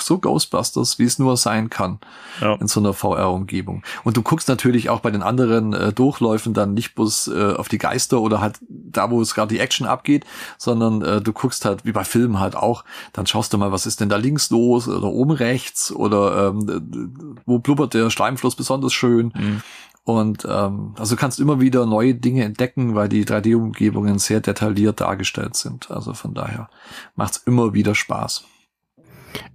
so 0.00 0.18
Ghostbusters, 0.18 0.98
wie 0.98 1.04
es 1.04 1.18
nur 1.20 1.36
sein 1.36 1.70
kann 1.70 2.00
Ja. 2.40 2.54
in 2.54 2.66
so 2.66 2.80
einer 2.80 2.92
VR-Umgebung. 2.92 3.82
Und 4.02 4.16
du 4.16 4.22
guckst 4.22 4.48
natürlich 4.48 4.90
auch 4.90 5.00
bei 5.00 5.10
den 5.12 5.22
anderen 5.22 5.72
äh, 5.72 5.92
Durchläufen 5.92 6.54
dann 6.54 6.74
nicht 6.74 6.94
bloß 6.96 7.28
äh, 7.28 7.54
auf 7.54 7.68
die 7.68 7.78
Geister 7.78 8.20
oder 8.20 8.40
halt 8.40 8.58
da, 8.68 9.10
wo 9.10 9.20
es 9.20 9.34
gerade 9.34 9.54
die 9.54 9.60
Action 9.60 9.86
abgeht, 9.86 10.24
sondern 10.58 11.02
äh, 11.02 11.20
du 11.20 11.32
guckst 11.32 11.64
halt, 11.64 11.84
wie 11.84 11.92
bei 11.92 12.02
Filmen 12.04 12.40
halt 12.40 12.56
auch, 12.56 12.84
dann 13.12 13.26
schaust 13.26 13.52
du 13.52 13.58
mal, 13.58 13.70
was 13.70 13.86
ist 13.86 14.00
denn 14.00 14.08
da 14.08 14.16
links 14.16 14.50
los 14.50 14.88
oder 14.88 15.06
oben 15.08 15.30
rechts 15.32 15.92
oder 15.92 16.48
ähm, 16.48 17.38
wo 17.46 17.60
blubbert 17.60 17.94
der 17.94 18.10
Schleimfluss 18.10 18.56
besonders 18.56 18.92
schön. 18.92 19.32
Mhm. 19.36 19.62
Und 20.02 20.46
ähm, 20.50 20.94
also 20.98 21.14
kannst 21.14 21.38
immer 21.38 21.60
wieder 21.60 21.86
neue 21.86 22.14
Dinge 22.14 22.42
entdecken, 22.42 22.96
weil 22.96 23.08
die 23.08 23.24
3D-Umgebungen 23.24 24.18
sehr 24.18 24.40
detailliert 24.40 25.00
dargestellt 25.00 25.54
sind. 25.56 25.90
Also 25.90 26.14
von 26.14 26.34
daher 26.34 26.68
macht's 27.14 27.36
immer 27.36 27.74
wieder 27.74 27.94
Spaß. 27.94 28.44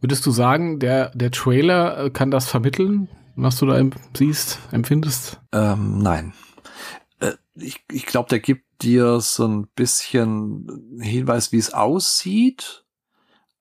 Würdest 0.02 0.26
du 0.26 0.32
sagen, 0.32 0.80
der, 0.80 1.10
der 1.10 1.32
Trailer 1.32 2.06
äh, 2.06 2.10
kann 2.10 2.32
das 2.32 2.48
vermitteln, 2.48 3.10
was 3.36 3.58
du 3.58 3.66
da 3.66 3.82
siehst, 4.16 4.60
empfindest? 4.72 5.40
Ähm, 5.52 6.00
nein. 6.00 6.34
Äh, 7.20 7.34
ich 7.56 7.84
ich 7.92 8.06
glaube, 8.06 8.30
der 8.30 8.40
gibt 8.40 8.66
dir 8.82 9.20
so 9.22 9.48
ein 9.48 9.68
bisschen 9.76 11.00
Hinweis, 11.00 11.52
wie 11.52 11.58
es 11.58 11.74
aussieht, 11.74 12.86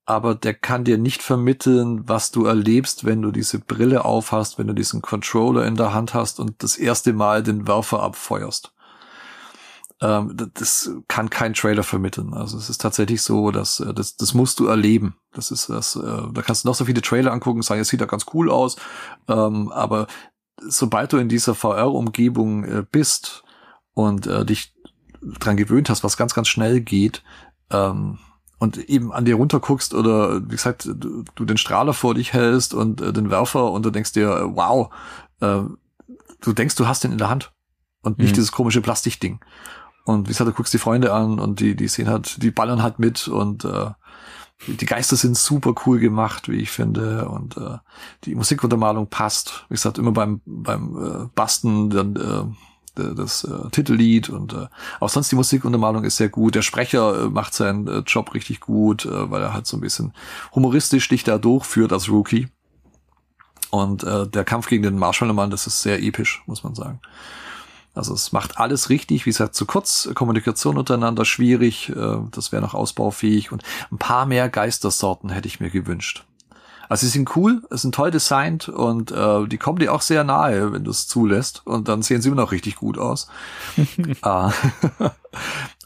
aber 0.07 0.35
der 0.35 0.55
kann 0.55 0.85
dir 0.85 0.99
nicht 0.99 1.23
vermitteln, 1.23 2.09
was 2.09 2.31
du 2.31 2.45
erlebst, 2.45 3.05
wenn 3.05 3.23
du 3.23 3.31
diese 3.31 3.59
Brille 3.59 4.05
aufhast, 4.05 4.59
wenn 4.59 4.67
du 4.67 4.75
diesen 4.75 5.03
Controller 5.03 5.67
in 5.67 5.77
der 5.77 5.95
Hand 5.95 6.15
hast 6.15 6.41
und 6.41 6.63
das 6.63 6.77
erste 6.77 7.13
Mal 7.13 7.43
den 7.43 7.67
Werfer 7.67 8.03
abfeuerst. 8.03 8.74
Ähm, 10.05 10.37
das 10.55 10.91
kann 11.09 11.31
kein 11.31 11.55
Trailer 11.55 11.83
vermitteln. 11.83 12.35
Also 12.35 12.59
es 12.59 12.69
ist 12.69 12.81
tatsächlich 12.83 13.23
so, 13.23 13.51
dass 13.51 13.81
äh, 13.81 13.95
das, 13.95 14.17
das 14.17 14.35
musst 14.35 14.61
du 14.61 14.67
erleben. 14.67 15.17
Das 15.33 15.51
ist 15.51 15.71
das, 15.71 15.97
äh, 15.97 16.23
da 16.33 16.43
kannst 16.43 16.65
du 16.65 16.69
noch 16.69 16.75
so 16.75 16.85
viele 16.85 17.01
Trailer 17.01 17.33
angucken, 17.33 17.63
sagen, 17.63 17.81
es 17.81 17.89
sieht 17.89 18.01
ja 18.01 18.07
ganz 18.07 18.27
cool 18.35 18.51
aus, 18.51 18.77
ähm, 19.29 19.73
aber 19.73 20.07
sobald 20.69 21.13
du 21.13 21.17
in 21.17 21.29
dieser 21.31 21.55
VR-Umgebung 21.55 22.65
äh, 22.65 22.85
bist 22.91 23.45
und 23.95 24.27
äh, 24.27 24.45
dich 24.45 24.75
dran 25.23 25.57
gewöhnt 25.57 25.89
hast, 25.89 26.05
was 26.05 26.19
ganz, 26.19 26.35
ganz 26.35 26.49
schnell 26.49 26.81
geht, 26.81 27.23
ähm, 27.71 28.19
und 28.59 28.79
eben 28.79 29.13
an 29.13 29.25
dir 29.25 29.35
runterguckst 29.37 29.95
oder 29.95 30.43
wie 30.45 30.57
gesagt, 30.57 30.87
du, 30.87 31.25
du 31.35 31.45
den 31.45 31.57
Strahler 31.57 31.93
vor 31.93 32.15
dich 32.15 32.33
hältst 32.33 32.73
und 32.75 33.01
äh, 33.01 33.13
den 33.13 33.31
Werfer 33.31 33.71
und 33.73 33.85
du 33.85 33.91
denkst 33.91 34.13
dir, 34.13 34.29
äh, 34.37 34.57
wow, 34.57 34.91
äh, 35.41 35.61
du 36.41 36.53
denkst, 36.53 36.75
du 36.77 36.87
hast 36.87 37.05
den 37.05 37.13
in 37.13 37.19
der 37.19 37.31
Hand 37.31 37.53
und 38.03 38.19
nicht 38.19 38.31
Mhm. 38.31 38.35
dieses 38.35 38.53
komische 38.53 38.81
Plastikding. 38.81 39.41
Und 40.05 40.29
wie 40.29 40.33
gesagt, 40.33 40.49
du 40.49 40.55
guckst 40.55 40.75
die 40.75 40.79
Freunde 40.79 41.13
an 41.13 41.39
und 41.39 41.61
die, 41.61 41.75
die 41.75 41.89
sehen 41.89 42.09
halt, 42.09 42.43
die 42.43 42.51
ballern 42.51 42.83
halt 42.83 42.99
mit 42.99 43.27
und 43.27 43.65
äh, 43.65 43.91
die 44.67 44.87
Geister 44.87 45.17
sind 45.17 45.37
super 45.37 45.75
cool 45.85 45.99
gemacht, 45.99 46.49
wie 46.49 46.57
ich 46.57 46.71
finde. 46.71 47.29
Und 47.29 47.57
äh, 47.57 47.79
die 48.25 48.35
Musikuntermalung 48.35 49.09
passt. 49.09 49.65
Wie 49.69 49.75
gesagt, 49.75 49.99
immer 49.99 50.13
beim, 50.13 50.41
beim 50.45 50.97
äh, 50.97 51.29
Basten 51.35 51.91
dann 51.91 52.17
äh, 52.17 52.45
das 52.95 53.45
äh, 53.45 53.71
Titellied 53.71 54.29
und 54.29 54.53
äh, 54.53 54.67
auch 55.01 55.09
sonst 55.09 55.33
die 55.33 55.37
Musikuntermalung 55.37 56.05
ist 56.05 56.17
sehr 56.17 56.29
gut. 56.29 56.55
Der 56.55 56.63
Sprecher 56.63 57.25
äh, 57.25 57.29
macht 57.29 57.55
seinen 57.55 57.89
äh, 57.89 57.99
Job 58.07 58.35
richtig 58.35 58.61
gut, 58.61 59.05
äh, 59.05 59.31
weil 59.31 59.43
er 59.43 59.53
halt 59.53 59.67
so 59.67 59.77
ein 59.77 59.81
bisschen 59.81 60.13
humoristisch 60.55 61.09
dich 61.09 61.25
da 61.25 61.39
durchführt 61.39 61.93
als 61.93 62.09
Rookie. 62.09 62.49
Und 63.71 64.05
äh, 64.05 64.29
der 64.29 64.45
Kampf 64.45 64.69
gegen 64.69 64.85
den 64.85 64.97
Marshmallow-Mann, 64.97 65.51
das 65.51 65.67
ist 65.67 65.83
sehr 65.83 66.01
episch, 66.01 66.45
muss 66.47 66.63
man 66.63 66.77
sagen. 66.77 67.01
Also 67.95 68.13
es 68.15 68.33
macht 68.33 68.59
alles 68.59 68.91
richtig, 68.91 69.25
wie 69.25 69.31
gesagt, 69.31 69.55
zu 69.55 69.67
kurz, 69.67 70.09
Kommunikation 70.15 70.77
untereinander 70.77 71.25
schwierig, 71.25 71.91
äh, 71.91 72.17
das 72.31 72.51
wäre 72.51 72.63
noch 72.63 72.75
ausbaufähig 72.75 73.53
und 73.53 73.63
ein 73.91 73.99
paar 73.99 74.27
mehr 74.27 74.49
Geistersorten 74.49 75.31
hätte 75.31 75.49
ich 75.49 75.61
mir 75.61 75.71
gewünscht. 75.71 76.25
Also 76.89 77.07
sie 77.07 77.13
sind 77.13 77.35
cool, 77.37 77.63
es 77.71 77.83
sind 77.83 77.95
toll 77.95 78.11
designt 78.11 78.69
und 78.69 79.11
äh, 79.11 79.47
die 79.47 79.59
kommen 79.59 79.79
dir 79.79 79.95
auch 79.95 80.03
sehr 80.03 80.25
nahe, 80.25 80.73
wenn 80.73 80.85
du 80.85 80.91
es 80.91 81.07
zulässt 81.07 81.63
und 81.65 81.89
dann 81.89 82.03
sehen 82.03 82.21
sie 82.21 82.29
immer 82.29 82.43
noch 82.43 82.53
richtig 82.53 82.77
gut 82.77 82.99
aus. 82.99 83.29
Äh, 83.77 84.51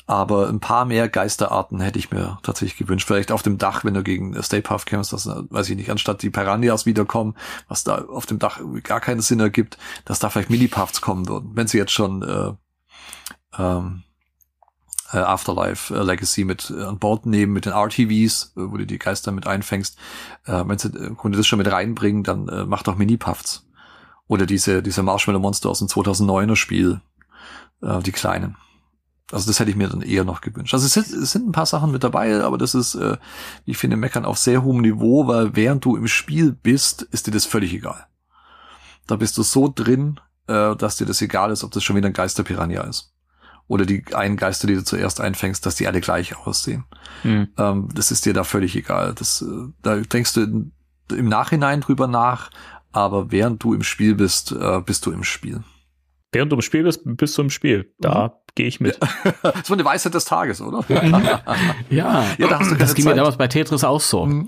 Aber 0.09 0.48
ein 0.48 0.59
paar 0.59 0.86
mehr 0.86 1.06
Geisterarten 1.06 1.80
hätte 1.80 1.98
ich 1.98 2.11
mir 2.11 2.38
tatsächlich 2.42 2.78
gewünscht. 2.78 3.06
Vielleicht 3.06 3.30
auf 3.30 3.42
dem 3.42 3.59
Dach, 3.59 3.84
wenn 3.84 3.92
du 3.92 4.02
gegen 4.02 4.42
Stay 4.42 4.62
Puft 4.62 4.86
kämpfst, 4.86 5.12
dass, 5.12 5.26
äh, 5.26 5.42
weiß 5.50 5.68
ich 5.68 5.76
nicht, 5.76 5.90
anstatt 5.90 6.22
die 6.22 6.30
Piranhas 6.30 6.86
wiederkommen, 6.86 7.34
was 7.68 7.84
da 7.84 8.06
auf 8.06 8.24
dem 8.24 8.38
Dach 8.38 8.59
gar 8.84 9.00
keinen 9.00 9.20
Sinn 9.20 9.38
ergibt, 9.38 9.76
dass 10.06 10.18
da 10.18 10.30
vielleicht 10.30 10.48
Mini-Puffs 10.48 11.02
kommen 11.02 11.28
würden. 11.28 11.50
Wenn 11.52 11.66
sie 11.66 11.76
jetzt 11.76 11.92
schon 11.92 12.22
äh, 12.22 12.52
ähm, 13.59 14.02
äh, 15.12 15.18
Afterlife 15.18 15.94
äh, 15.94 16.02
Legacy 16.02 16.44
mit 16.44 16.70
äh, 16.70 16.84
an 16.84 16.98
Bord 16.98 17.26
nehmen, 17.26 17.52
mit 17.52 17.66
den 17.66 17.74
RTVs, 17.74 18.54
äh, 18.56 18.61
wo 18.62 18.78
du 18.78 18.86
die 18.86 18.98
Geister 18.98 19.30
mit 19.30 19.46
einfängst, 19.46 19.98
äh, 20.46 20.64
wenn 20.64 20.78
sie 20.78 20.88
äh, 20.88 21.04
im 21.04 21.18
Grunde 21.18 21.36
das 21.36 21.46
schon 21.46 21.59
mit 21.59 21.70
reinbringen, 21.70 22.22
dann 22.22 22.48
äh, 22.48 22.64
mach 22.64 22.82
doch 22.82 22.96
Mini-Puffs. 22.96 23.66
Oder 24.26 24.46
diese, 24.46 24.82
diese 24.82 25.02
Marshmallow-Monster 25.02 25.68
aus 25.68 25.80
dem 25.80 25.88
2009er 25.88 26.56
Spiel, 26.56 27.02
äh, 27.82 28.00
die 28.00 28.12
kleinen. 28.12 28.56
Also 29.31 29.47
das 29.47 29.61
hätte 29.61 29.70
ich 29.70 29.76
mir 29.76 29.89
dann 29.89 30.01
eher 30.01 30.24
noch 30.24 30.41
gewünscht. 30.41 30.72
Also 30.72 30.87
es 30.87 30.95
sind, 30.95 31.07
es 31.07 31.33
sind 31.33 31.47
ein 31.47 31.53
paar 31.53 31.66
Sachen 31.66 31.93
mit 31.93 32.03
dabei, 32.03 32.43
aber 32.43 32.57
das 32.57 32.74
ist, 32.74 32.95
äh, 32.95 33.18
ich 33.66 33.76
finde, 33.76 33.97
meckern 33.97 34.24
auf 34.24 34.39
sehr 34.39 34.62
hohem 34.62 34.81
Niveau, 34.81 35.26
weil 35.26 35.55
während 35.55 35.85
du 35.85 35.97
im 35.97 36.09
Spiel 36.09 36.53
bist, 36.53 37.03
ist 37.03 37.26
dir 37.26 37.31
das 37.31 37.45
völlig 37.45 37.74
egal. 37.74 38.07
Da 39.07 39.16
bist 39.16 39.37
du 39.37 39.43
so 39.43 39.70
drin, 39.74 40.18
äh, 40.47 40.74
dass 40.76 40.97
dir 40.97 41.05
das 41.05 41.20
egal 41.20 41.51
ist, 41.51 41.62
ob 41.62 41.72
das 41.72 41.85
schon 41.85 41.97
wieder 41.97 42.07
ein 42.07 42.14
Geisterpiranha 42.14 42.83
ist. 42.85 43.12
Oder 43.66 43.85
die 43.85 44.03
einen 44.14 44.39
Geister, 44.39 44.66
die 44.66 44.76
du 44.76 44.85
zuerst 44.85 45.20
einfängst, 45.20 45.66
dass 45.66 45.74
die 45.74 45.87
alle 45.87 46.01
gleich 46.01 46.35
aussehen. 46.39 46.85
Hm. 47.20 47.49
Ähm, 47.59 47.89
das 47.95 48.11
ist 48.11 48.24
dir 48.24 48.33
da 48.33 48.45
völlig 48.45 48.74
egal. 48.76 49.12
Das, 49.14 49.43
äh, 49.43 49.68
da 49.83 49.97
denkst 49.97 50.33
du 50.33 50.41
in, 50.41 50.72
im 51.14 51.29
Nachhinein 51.29 51.83
drüber 51.83 52.07
nach, 52.07 52.51
aber 52.93 53.31
während 53.31 53.62
du 53.62 53.74
im 53.74 53.83
Spiel 53.83 54.14
bist, 54.14 54.53
äh, 54.53 54.81
bist 54.81 55.05
du 55.05 55.12
im 55.12 55.22
Spiel. 55.22 55.62
Während 56.33 56.51
du 56.51 56.57
im 56.57 56.62
Spiel 56.62 56.83
bist, 56.83 57.03
bist 57.05 57.37
du 57.37 57.43
im 57.43 57.51
Spiel. 57.51 57.93
Da 57.99 58.41
gehe 58.59 58.66
ich 58.66 58.80
mit. 58.80 58.98
Das 59.42 59.42
war 59.70 59.76
eine 59.76 59.84
Weisheit 59.84 60.12
des 60.14 60.24
Tages, 60.24 60.61
oder? 60.61 60.84
Ja, 60.88 61.04
Ja, 61.90 62.26
da 62.38 62.59
hast 62.59 62.66
du 62.66 62.70
keine 62.72 62.78
das 62.78 62.94
ging 62.94 63.04
mir 63.04 63.12
Zeit. 63.12 63.18
damals 63.18 63.36
bei 63.38 63.46
Tetris 63.46 63.84
auch 63.84 64.00
so. 64.00 64.26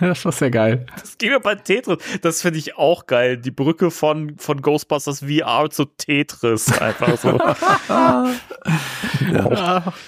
das 0.00 0.24
war 0.26 0.32
sehr 0.32 0.50
geil. 0.50 0.84
Das 1.00 1.16
ging 1.16 1.30
mir 1.30 1.40
bei 1.40 1.54
Tetris. 1.54 1.96
Das 2.20 2.42
finde 2.42 2.58
ich 2.58 2.76
auch 2.76 3.06
geil. 3.06 3.38
Die 3.38 3.50
Brücke 3.50 3.90
von, 3.90 4.36
von 4.36 4.60
Ghostbusters 4.60 5.20
VR 5.20 5.70
zu 5.70 5.86
Tetris. 5.86 6.70
Einfach 6.78 7.16
so. 7.16 7.38
Ja, 7.88 8.34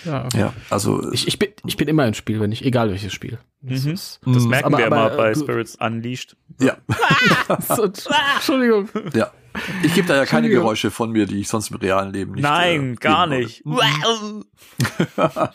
ja. 0.05 0.29
Ja, 0.35 0.53
also 0.71 1.11
Ich, 1.13 1.27
ich, 1.27 1.39
bin, 1.39 1.49
ich 1.67 1.77
bin 1.79 1.89
immer 1.89 2.07
im 2.07 2.15
Spiel, 2.15 2.39
wenn 2.39 2.53
ich, 2.53 2.65
egal 2.65 2.91
welches 2.91 3.15
Spiel. 3.15 3.39
Das 3.61 3.85
Mhm. 3.85 3.93
ist, 3.93 4.21
Das 4.25 4.45
Mhm. 4.45 4.49
merken 4.51 4.67
Aber- 4.67 4.79
wir 4.79 4.87
aber, 4.87 4.97
immer 5.09 5.17
bei 5.17 5.31
äh, 5.31 5.35
du- 5.35 5.41
Spirits 5.41 5.77
Unleashed. 5.81 6.37
ja, 6.61 6.77
so, 7.69 7.85
Entschuldigung. 7.85 8.89
ja. 9.15 9.31
Ich 9.83 9.93
gebe 9.95 10.07
da 10.07 10.15
ja 10.15 10.25
keine. 10.25 10.49
Geräusche 10.49 10.93
von 10.93 11.11
mir, 11.11 11.27
die 11.27 11.41
ich 11.41 11.49
sonst 11.49 11.71
im 11.73 11.79
realen 11.79 12.13
Leben 12.13 12.33
nicht. 12.33 12.43
Nein, 12.45 12.93
äh, 12.93 12.95
gar 12.97 13.27
nicht. 13.27 13.65
würde. 13.65 14.45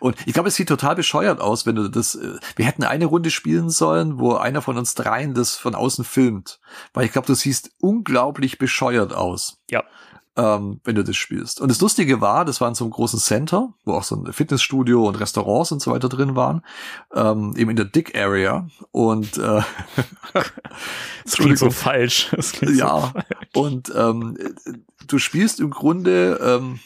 Und 0.00 0.16
ich 0.26 0.34
glaube, 0.34 0.48
es 0.48 0.54
sieht 0.54 0.68
total 0.68 0.94
bescheuert 0.94 1.40
aus, 1.40 1.66
wenn 1.66 1.74
du 1.74 1.88
das. 1.88 2.14
äh, 2.14 2.34
Wir 2.56 2.64
hätten 2.66 2.84
eine 2.84 3.06
Runde 3.06 3.30
spielen 3.30 3.70
sollen, 3.70 4.18
wo 4.20 4.34
einer 4.34 4.62
von 4.62 4.78
uns 4.78 4.94
dreien 4.94 5.34
das 5.34 5.56
von 5.56 5.74
außen 5.74 6.04
filmt, 6.04 6.60
weil 6.94 7.06
ich 7.06 7.12
glaube, 7.12 7.26
du 7.26 7.34
siehst 7.34 7.70
unglaublich 7.80 8.58
bescheuert 8.58 9.12
aus. 9.14 9.58
Ja. 9.68 9.82
Ähm, 10.40 10.80
wenn 10.84 10.94
du 10.94 11.04
das 11.04 11.16
spielst. 11.16 11.60
Und 11.60 11.68
das 11.68 11.80
Lustige 11.80 12.20
war, 12.20 12.44
das 12.44 12.60
war 12.60 12.68
in 12.68 12.74
so 12.74 12.84
einem 12.84 12.92
großen 12.92 13.18
Center, 13.18 13.74
wo 13.84 13.92
auch 13.92 14.02
so 14.02 14.16
ein 14.16 14.32
Fitnessstudio 14.32 15.06
und 15.06 15.20
Restaurants 15.20 15.70
und 15.70 15.82
so 15.82 15.90
weiter 15.90 16.08
drin 16.08 16.34
waren, 16.34 16.62
ähm, 17.14 17.54
eben 17.56 17.70
in 17.70 17.76
der 17.76 17.84
Dick 17.84 18.16
Area. 18.16 18.68
Und 18.90 19.36
äh, 19.36 19.60
Das 21.24 21.34
klingt 21.34 21.58
so 21.58 21.70
falsch. 21.70 22.30
Das 22.34 22.52
klingt 22.52 22.76
so 22.76 22.80
ja, 22.80 23.00
falsch. 23.00 23.24
und 23.54 23.92
ähm, 23.94 24.38
du 25.06 25.18
spielst 25.18 25.60
im 25.60 25.70
Grunde, 25.70 26.40
ähm, 26.42 26.80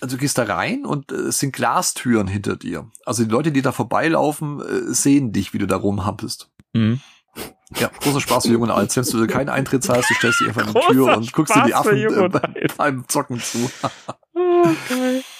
also 0.00 0.16
du 0.16 0.20
gehst 0.20 0.36
da 0.36 0.44
rein 0.44 0.84
und 0.84 1.10
äh, 1.10 1.16
es 1.16 1.38
sind 1.38 1.54
Glastüren 1.54 2.26
hinter 2.26 2.56
dir. 2.56 2.90
Also 3.06 3.24
die 3.24 3.30
Leute, 3.30 3.50
die 3.50 3.62
da 3.62 3.72
vorbeilaufen, 3.72 4.60
äh, 4.60 4.92
sehen 4.92 5.32
dich, 5.32 5.54
wie 5.54 5.58
du 5.58 5.66
da 5.66 5.76
rumhampelst. 5.76 6.50
Mhm. 6.74 7.00
Ja, 7.76 7.88
großer 8.00 8.20
Spaß 8.20 8.46
für 8.46 8.52
Jung 8.52 8.62
und 8.62 8.70
Alt. 8.70 8.90
Selbst 8.90 9.12
wenn 9.14 9.20
du 9.20 9.26
keinen 9.26 9.48
Eintritt 9.48 9.84
zahlst, 9.84 10.10
du 10.10 10.14
stellst 10.14 10.40
dich 10.40 10.48
einfach 10.48 10.66
in 10.66 10.74
die 10.74 10.92
Tür 10.92 11.16
und 11.16 11.32
guckst 11.32 11.54
dir 11.54 11.62
die 11.62 11.70
Spaß 11.70 11.86
Affen 11.86 11.98
äh, 11.98 12.06
und 12.08 12.76
beim, 12.76 13.04
Zocken 13.08 13.40
zu. 13.40 13.70
Okay. 14.34 15.22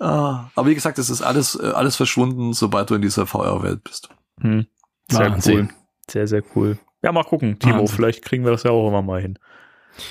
Ah, 0.00 0.48
aber 0.54 0.68
wie 0.68 0.76
gesagt, 0.76 0.96
es 1.00 1.10
ist 1.10 1.22
alles, 1.22 1.58
äh, 1.60 1.72
alles 1.74 1.96
verschwunden, 1.96 2.52
sobald 2.52 2.88
du 2.88 2.94
in 2.94 3.02
dieser 3.02 3.26
VR-Welt 3.26 3.82
bist. 3.82 4.08
Hm. 4.40 4.66
Sehr 5.10 5.32
Wahnsinn. 5.32 5.58
cool. 5.58 5.68
Sehr, 6.08 6.28
sehr 6.28 6.42
cool. 6.54 6.78
Ja, 7.02 7.10
mal 7.10 7.24
gucken, 7.24 7.58
Timo. 7.58 7.78
Wahnsinn. 7.80 7.96
Vielleicht 7.96 8.24
kriegen 8.24 8.44
wir 8.44 8.52
das 8.52 8.62
ja 8.62 8.70
auch 8.70 8.86
immer 8.86 9.02
mal 9.02 9.20
hin. 9.20 9.40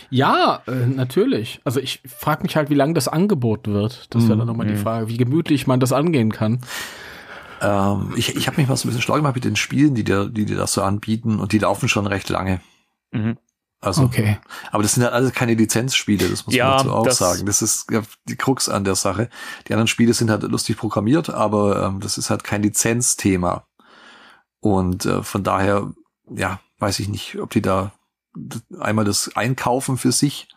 Ja, 0.09 0.61
äh, 0.67 0.85
natürlich. 0.87 1.61
Also 1.63 1.79
ich 1.79 2.01
frage 2.05 2.43
mich 2.43 2.57
halt, 2.57 2.69
wie 2.69 2.73
lange 2.75 2.95
das 2.95 3.07
angeboten 3.07 3.73
wird. 3.73 4.13
Das 4.13 4.27
wäre 4.27 4.37
dann 4.37 4.47
nochmal 4.47 4.67
die 4.67 4.73
Mhm. 4.73 4.79
Frage, 4.79 5.07
wie 5.07 5.15
gemütlich 5.15 5.67
man 5.67 5.79
das 5.79 5.93
angehen 5.93 6.33
kann. 6.33 6.59
Ähm, 7.61 8.13
ich 8.15 8.35
ich 8.35 8.47
habe 8.47 8.57
mich 8.59 8.67
mal 8.69 8.75
so 8.77 8.85
ein 8.87 8.89
bisschen 8.89 9.01
schlau 9.01 9.15
gemacht 9.15 9.35
mit 9.35 9.43
den 9.45 9.55
Spielen, 9.55 9.95
die 9.95 10.03
dir, 10.03 10.27
die 10.29 10.45
dir 10.45 10.57
das 10.57 10.73
so 10.73 10.81
anbieten 10.83 11.39
und 11.39 11.51
die 11.51 11.59
laufen 11.59 11.89
schon 11.89 12.07
recht 12.07 12.29
lange. 12.29 12.61
Mhm. 13.11 13.37
Also, 13.79 14.03
Okay. 14.03 14.39
aber 14.71 14.81
das 14.81 14.93
sind 14.93 15.03
halt 15.03 15.13
alles 15.13 15.33
keine 15.33 15.53
Lizenzspiele, 15.53 16.27
das 16.29 16.45
muss 16.47 16.55
Ja, 16.55 16.69
man 16.69 16.77
dazu 16.77 16.91
auch 16.93 17.03
das- 17.05 17.17
sagen. 17.19 17.45
Das 17.45 17.61
ist 17.61 17.91
ja 17.91 18.01
die 18.27 18.35
Krux 18.35 18.69
an 18.69 18.83
der 18.83 18.95
Sache. 18.95 19.29
Die 19.67 19.73
anderen 19.73 19.87
Spiele 19.87 20.13
sind 20.15 20.31
halt 20.31 20.41
lustig 20.43 20.77
programmiert, 20.77 21.29
aber 21.29 21.83
ähm, 21.85 21.99
das 21.99 22.17
ist 22.17 22.29
halt 22.31 22.43
kein 22.43 22.63
Lizenzthema. 22.63 23.67
Und 24.59 25.05
äh, 25.05 25.21
von 25.21 25.43
daher, 25.43 25.91
ja, 26.29 26.59
weiß 26.79 26.99
ich 26.99 27.07
nicht, 27.07 27.37
ob 27.39 27.51
die 27.51 27.61
da 27.61 27.91
einmal 28.79 29.05
das 29.05 29.35
einkaufen 29.35 29.97
für 29.97 30.11
sich 30.11 30.47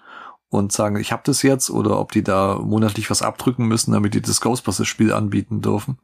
und 0.48 0.72
sagen, 0.72 0.96
ich 0.96 1.12
habe 1.12 1.22
das 1.24 1.42
jetzt, 1.42 1.70
oder 1.70 1.98
ob 2.00 2.12
die 2.12 2.24
da 2.24 2.56
monatlich 2.56 3.10
was 3.10 3.20
abdrücken 3.22 3.66
müssen, 3.66 3.92
damit 3.92 4.14
die 4.14 4.22
das 4.22 4.40
Ghostbusters-Spiel 4.40 5.12
anbieten 5.12 5.60
dürfen. 5.60 5.98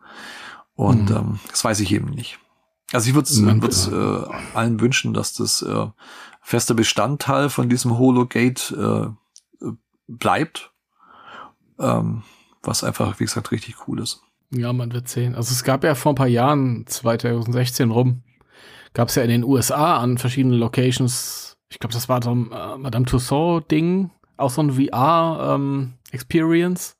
Und 0.77 1.11
Mhm. 1.11 1.17
ähm, 1.17 1.39
das 1.51 1.65
weiß 1.65 1.81
ich 1.81 1.93
eben 1.93 2.11
nicht. 2.11 2.39
Also 2.93 3.09
ich 3.09 3.15
würde 3.15 3.29
Man- 3.43 3.61
es 3.65 3.89
äh, 3.89 4.23
allen 4.55 4.79
wünschen, 4.81 5.13
dass 5.15 5.33
das 5.35 5.63
äh, 5.63 5.87
fester 6.41 6.75
Bestandteil 6.75 7.49
von 7.51 7.69
diesem 7.69 7.99
Hologate 7.99 9.13
äh, 9.61 9.65
äh, 9.67 9.73
bleibt. 10.07 10.71
Ähm, 11.79 12.23
was 12.63 12.85
einfach, 12.85 13.19
wie 13.21 13.25
gesagt, 13.25 13.51
richtig 13.53 13.87
cool 13.89 14.01
ist. 14.01 14.23
Ja, 14.51 14.73
man 14.73 14.93
wird 14.93 15.09
sehen. 15.09 15.35
Also 15.35 15.53
es 15.53 15.63
gab 15.65 15.83
ja 15.85 15.95
vor 15.95 16.13
ein 16.13 16.17
paar 16.17 16.27
Jahren, 16.29 16.87
2016 16.87 17.91
rum, 17.91 18.23
gab 18.95 19.09
es 19.09 19.15
ja 19.17 19.23
in 19.23 19.29
den 19.31 19.45
USA 19.45 19.99
an 19.99 20.19
verschiedenen 20.19 20.59
Locations, 20.59 21.57
ich 21.69 21.79
glaube, 21.81 21.93
das 21.95 22.09
war 22.09 22.23
so 22.23 22.33
ein 22.35 22.51
äh, 22.53 22.77
Madame 22.79 23.05
Tussauds-Ding, 23.07 24.11
auch 24.37 24.51
so 24.51 24.63
ein 24.63 24.73
VR-Experience. 24.73 26.96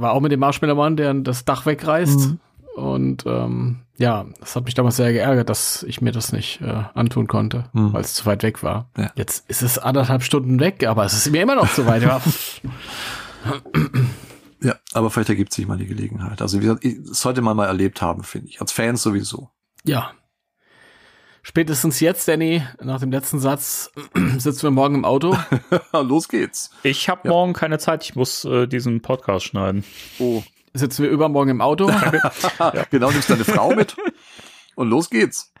War 0.00 0.12
auch 0.12 0.20
mit 0.20 0.32
dem 0.32 0.40
Marshmallow-Mann, 0.40 0.96
der 0.96 1.14
das 1.14 1.44
Dach 1.44 1.66
wegreißt. 1.66 2.18
Mhm. 2.20 2.40
Und 2.76 3.24
ähm, 3.26 3.80
ja, 3.98 4.24
das 4.38 4.56
hat 4.56 4.64
mich 4.64 4.74
damals 4.74 4.96
sehr 4.96 5.12
geärgert, 5.12 5.50
dass 5.50 5.82
ich 5.82 6.00
mir 6.00 6.12
das 6.12 6.32
nicht 6.32 6.60
äh, 6.62 6.84
antun 6.94 7.26
konnte, 7.26 7.64
Hm. 7.72 7.92
weil 7.92 8.00
es 8.00 8.14
zu 8.14 8.24
weit 8.26 8.42
weg 8.42 8.62
war. 8.62 8.88
Ja. 8.96 9.10
Jetzt 9.16 9.48
ist 9.50 9.60
es 9.62 9.76
anderthalb 9.78 10.22
Stunden 10.22 10.60
weg, 10.60 10.86
aber 10.86 11.04
es 11.04 11.12
ist 11.12 11.30
mir 11.30 11.42
immer 11.42 11.56
noch 11.56 11.70
zu 11.72 11.84
weit. 11.86 12.02
Ja. 12.02 12.20
Ja, 14.62 14.74
aber 14.92 15.08
vielleicht 15.10 15.30
ergibt 15.30 15.54
sich 15.54 15.66
mal 15.66 15.78
die 15.78 15.86
Gelegenheit. 15.86 16.42
Also 16.42 16.58
wie 16.58 16.62
gesagt, 16.64 16.84
ich- 16.84 16.98
das 17.08 17.22
sollte 17.22 17.40
man 17.40 17.56
mal 17.56 17.64
erlebt 17.66 18.02
haben, 18.02 18.22
finde 18.22 18.48
ich. 18.48 18.60
Als 18.60 18.72
Fans 18.72 19.02
sowieso. 19.02 19.48
ja. 19.84 20.10
Spätestens 21.42 22.00
jetzt, 22.00 22.28
Danny, 22.28 22.62
nach 22.82 23.00
dem 23.00 23.10
letzten 23.10 23.38
Satz, 23.40 23.90
sitzen 24.38 24.62
wir 24.64 24.70
morgen 24.70 24.94
im 24.96 25.04
Auto. 25.04 25.36
Los 25.92 26.28
geht's. 26.28 26.70
Ich 26.82 27.08
habe 27.08 27.22
Ja. 27.24 27.30
morgen 27.30 27.52
keine 27.54 27.78
Zeit, 27.78 28.04
ich 28.04 28.14
muss 28.14 28.44
äh, 28.44 28.66
diesen 28.66 29.00
Podcast 29.02 29.46
schneiden. 29.46 29.84
Oh. 30.18 30.42
Sitzen 30.74 31.02
wir 31.02 31.10
übermorgen 31.10 31.50
im 31.50 31.60
Auto. 31.60 31.90
Genau, 32.90 33.10
nimmst 33.10 33.30
deine 33.30 33.44
Frau 33.44 33.74
mit 33.74 33.96
und 34.76 34.88
los 34.88 35.10
geht's. 35.10 35.52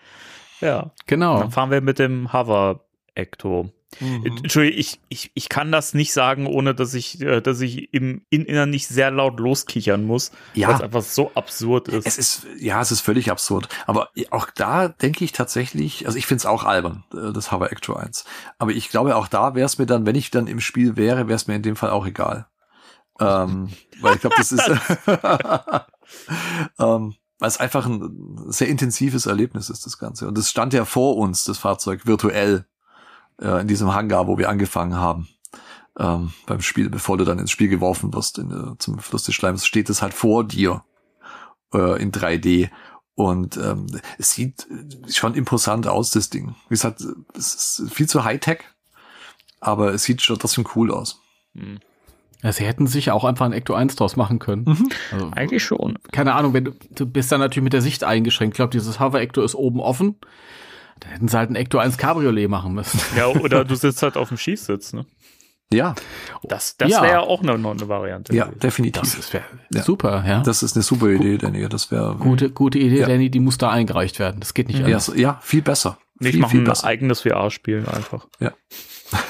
Ja. 0.60 0.92
Genau. 1.06 1.40
Dann 1.40 1.50
fahren 1.50 1.70
wir 1.70 1.80
mit 1.80 1.98
dem 1.98 2.32
Hover 2.32 2.84
Ecto. 3.14 3.70
Mhm. 3.98 4.24
Entschuldigung, 4.24 4.78
ich, 4.78 5.00
ich, 5.08 5.32
ich 5.34 5.48
kann 5.48 5.72
das 5.72 5.94
nicht 5.94 6.12
sagen, 6.12 6.46
ohne 6.46 6.74
dass 6.74 6.94
ich, 6.94 7.20
äh, 7.20 7.40
dass 7.40 7.60
ich 7.60 7.92
im 7.92 8.24
Inneren 8.30 8.70
nicht 8.70 8.86
sehr 8.86 9.10
laut 9.10 9.40
loskichern 9.40 10.04
muss, 10.04 10.30
Ja. 10.54 10.68
weil 10.68 10.74
es 10.76 10.80
einfach 10.80 11.02
so 11.02 11.32
absurd 11.34 11.88
ist. 11.88 12.06
Es 12.06 12.16
ist, 12.16 12.46
ja, 12.58 12.80
es 12.80 12.92
ist 12.92 13.00
völlig 13.00 13.30
absurd. 13.32 13.68
Aber 13.86 14.10
auch 14.30 14.48
da 14.54 14.88
denke 14.88 15.24
ich 15.24 15.32
tatsächlich, 15.32 16.06
also 16.06 16.16
ich 16.18 16.26
finde 16.26 16.42
es 16.42 16.46
auch 16.46 16.62
albern, 16.64 17.02
äh, 17.12 17.32
das 17.32 17.50
Hover 17.50 17.72
Acto 17.72 17.94
1. 17.94 18.24
Aber 18.58 18.70
ich 18.70 18.90
glaube, 18.90 19.16
auch 19.16 19.26
da 19.26 19.54
wäre 19.56 19.66
es 19.66 19.78
mir 19.78 19.86
dann, 19.86 20.06
wenn 20.06 20.14
ich 20.14 20.30
dann 20.30 20.46
im 20.46 20.60
Spiel 20.60 20.96
wäre, 20.96 21.26
wäre 21.26 21.36
es 21.36 21.48
mir 21.48 21.56
in 21.56 21.62
dem 21.62 21.74
Fall 21.76 21.90
auch 21.90 22.06
egal. 22.06 22.46
Ähm, 23.18 23.70
weil 24.00 24.14
ich 24.14 24.20
glaube, 24.20 24.36
das 24.38 24.52
ist, 24.52 24.70
ähm, 26.78 27.14
weil 27.38 27.48
es 27.48 27.58
einfach 27.58 27.86
ein 27.86 28.44
sehr 28.48 28.68
intensives 28.68 29.26
Erlebnis 29.26 29.70
ist, 29.70 29.86
das 29.86 29.98
Ganze. 29.98 30.28
Und 30.28 30.36
es 30.38 30.50
stand 30.50 30.72
ja 30.74 30.84
vor 30.84 31.16
uns, 31.16 31.44
das 31.44 31.58
Fahrzeug, 31.58 32.06
virtuell, 32.06 32.66
äh, 33.40 33.60
in 33.60 33.68
diesem 33.68 33.94
Hangar, 33.94 34.26
wo 34.26 34.38
wir 34.38 34.48
angefangen 34.48 34.96
haben. 34.96 35.28
Ähm, 35.98 36.32
beim 36.46 36.62
Spiel, 36.62 36.88
bevor 36.88 37.18
du 37.18 37.24
dann 37.24 37.38
ins 37.38 37.50
Spiel 37.50 37.68
geworfen 37.68 38.12
wirst, 38.14 38.38
in, 38.38 38.50
äh, 38.50 38.78
zum 38.78 38.98
Fluss 38.98 39.24
des 39.24 39.34
Schleims, 39.34 39.66
steht 39.66 39.90
es 39.90 40.02
halt 40.02 40.14
vor 40.14 40.44
dir 40.44 40.84
äh, 41.74 42.00
in 42.00 42.12
3D. 42.12 42.70
Und 43.14 43.56
ähm, 43.56 43.86
es 44.18 44.32
sieht 44.32 44.66
schon 45.08 45.34
imposant 45.34 45.86
aus, 45.86 46.10
das 46.10 46.30
Ding. 46.30 46.54
Wie 46.68 46.74
gesagt, 46.74 47.04
es 47.34 47.54
ist 47.54 47.92
viel 47.92 48.08
zu 48.08 48.24
Hightech, 48.24 48.60
aber 49.60 49.92
es 49.92 50.04
sieht 50.04 50.22
schon 50.22 50.38
trotzdem 50.38 50.66
cool 50.74 50.90
aus. 50.90 51.20
Hm. 51.54 51.80
Ja, 52.42 52.52
sie 52.52 52.64
hätten 52.64 52.86
sicher 52.86 53.14
auch 53.14 53.24
einfach 53.24 53.44
ein 53.44 53.52
Ecto 53.52 53.74
1 53.74 53.96
draus 53.96 54.16
machen 54.16 54.38
können. 54.38 54.64
Mhm. 54.64 54.88
Also, 55.12 55.30
Eigentlich 55.32 55.62
schon. 55.62 55.98
keine 56.10 56.34
Ahnung, 56.34 56.54
wenn 56.54 56.64
du, 56.64 56.72
du 56.90 57.04
bist 57.04 57.30
dann 57.30 57.40
natürlich 57.40 57.64
mit 57.64 57.74
der 57.74 57.82
Sicht 57.82 58.02
eingeschränkt. 58.02 58.54
Ich 58.54 58.56
glaube, 58.56 58.70
dieses 58.70 58.98
Hover 58.98 59.20
Ecto 59.20 59.42
ist 59.42 59.54
oben 59.54 59.80
offen. 59.80 60.16
Dann 61.00 61.10
hätten 61.12 61.28
sie 61.28 61.36
halt 61.38 61.50
ein 61.50 61.56
Ecto 61.56 61.78
1 61.78 61.96
Cabriolet 61.98 62.48
machen 62.48 62.74
müssen. 62.74 63.00
Ja, 63.16 63.26
oder 63.26 63.64
du 63.64 63.74
sitzt 63.74 64.02
halt 64.02 64.16
auf 64.16 64.28
dem 64.28 64.36
Schießsitz, 64.38 64.92
ne? 64.92 65.06
Ja, 65.72 65.94
Das, 66.42 66.76
das 66.78 66.90
Ja. 66.90 67.02
wäre 67.02 67.12
ja 67.12 67.20
auch 67.20 67.42
eine, 67.44 67.56
noch 67.56 67.70
eine 67.70 67.88
Variante. 67.88 68.34
ja, 68.34 68.46
gewesen. 68.46 68.58
definitiv. 68.60 69.02
Das, 69.16 69.32
wäre 69.32 69.44
Ja. 69.72 69.82
super, 69.82 70.24
ja. 70.26 70.40
Das 70.42 70.64
ist 70.64 70.74
eine 70.76 70.82
super 70.82 71.08
Idee, 71.10 71.38
Danny. 71.38 71.68
Das 71.68 71.92
wäre 71.92 72.16
gute, 72.16 72.50
gute 72.50 72.78
Idee, 72.80 73.00
Ja. 73.00 73.06
Danny, 73.06 73.30
die 73.30 73.38
muss 73.38 73.56
da 73.56 73.70
eingereicht 73.70 74.18
werden. 74.18 74.40
Das 74.40 74.52
geht 74.54 74.66
nicht 74.66 74.80
ja, 74.80 74.86
anders. 74.86 75.06
so, 75.06 75.14
ja, 75.14 75.38
viel 75.42 75.62
besser. 75.62 75.98
Nicht 76.18 76.32
viel, 76.32 76.40
machen 76.40 76.50
viel 76.50 76.60
ein 76.62 76.64
besser. 76.64 76.86
eigenes 76.88 77.20
VR-Spiel 77.22 77.84
einfach. 77.86 78.26
Ja, 78.40 78.52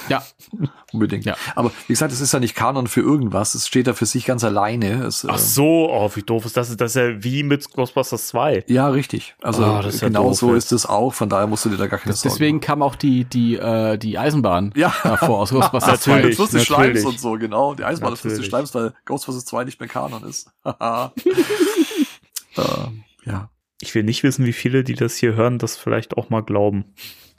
Unbedingt. 0.93 1.25
Ja. 1.25 1.37
Aber 1.55 1.71
wie 1.87 1.93
gesagt, 1.93 2.13
es 2.13 2.21
ist 2.21 2.33
ja 2.33 2.41
nicht 2.41 2.55
Kanon 2.55 2.87
für 2.87 3.01
irgendwas. 3.01 3.55
Es 3.55 3.67
steht 3.67 3.87
da 3.87 3.95
für 3.95 4.07
sich 4.07 4.25
ganz 4.27 4.43
alleine. 4.45 5.05
Es, 5.05 5.25
Ach 5.29 5.37
äh, 5.37 5.39
so, 5.39 5.89
oh, 5.91 6.11
wie 6.15 6.23
doof 6.23 6.45
ist 6.47 6.57
das? 6.57 6.77
Das 6.77 6.93
ist 6.93 6.97
ja 6.97 7.23
wie 7.23 7.43
mit 7.43 7.71
Ghostbusters 7.73 8.27
2. 8.29 8.65
Ja, 8.69 8.89
richtig. 8.89 9.35
Also 9.43 9.63
das 9.83 9.95
ist 9.97 10.01
ja 10.03 10.09
genau 10.09 10.29
doof 10.29 10.39
so 10.39 10.55
jetzt. 10.55 10.65
ist 10.67 10.73
es 10.73 10.87
auch. 10.87 11.13
Von 11.15 11.29
daher 11.29 11.47
musst 11.47 11.65
du 11.65 11.69
dir 11.71 11.77
da 11.77 11.87
gar 11.87 11.99
keine 11.99 12.15
Sorgen 12.15 12.29
deswegen 12.35 12.57
machen. 12.57 12.67
kam 12.67 12.83
auch 12.83 12.95
die, 12.97 13.25
die, 13.25 13.57
äh, 13.57 13.97
die 13.99 14.19
Eisenbahn 14.19 14.73
Ja. 14.77 14.95
davor 15.03 15.39
aus 15.41 15.51
Ghostbusters 15.53 16.01
2. 16.03 16.15
Natürlich. 16.17 16.37
Fluss 16.37 16.51
des 16.51 16.65
Schleims 16.65 16.87
natürlich. 16.89 17.07
und 17.07 17.21
so, 17.21 17.33
genau. 17.33 17.75
Die 17.75 17.85
Eisenbahn 17.85 18.13
des 18.13 18.21
Fluss 18.21 18.33
des 18.35 18.39
Natürlich. 18.41 18.71
Schleims, 18.71 18.75
weil 18.75 18.95
Ghostbusters 19.05 19.45
2 19.45 19.65
nicht 19.65 19.81
mehr 19.81 19.89
Kanon 19.89 20.25
ist. 20.25 20.51
Haha. 20.65 21.13
ähm, 22.57 23.05
ja. 23.25 23.51
Ich 23.83 23.95
will 23.95 24.03
nicht 24.03 24.23
wissen, 24.23 24.45
wie 24.45 24.53
viele, 24.53 24.85
die 24.85 24.95
das 24.95 25.17
hier 25.17 25.35
hören, 25.35 25.59
das 25.59 25.77
vielleicht 25.77 26.17
auch 26.19 26.29
mal 26.29 26.43
glauben. 26.43 26.85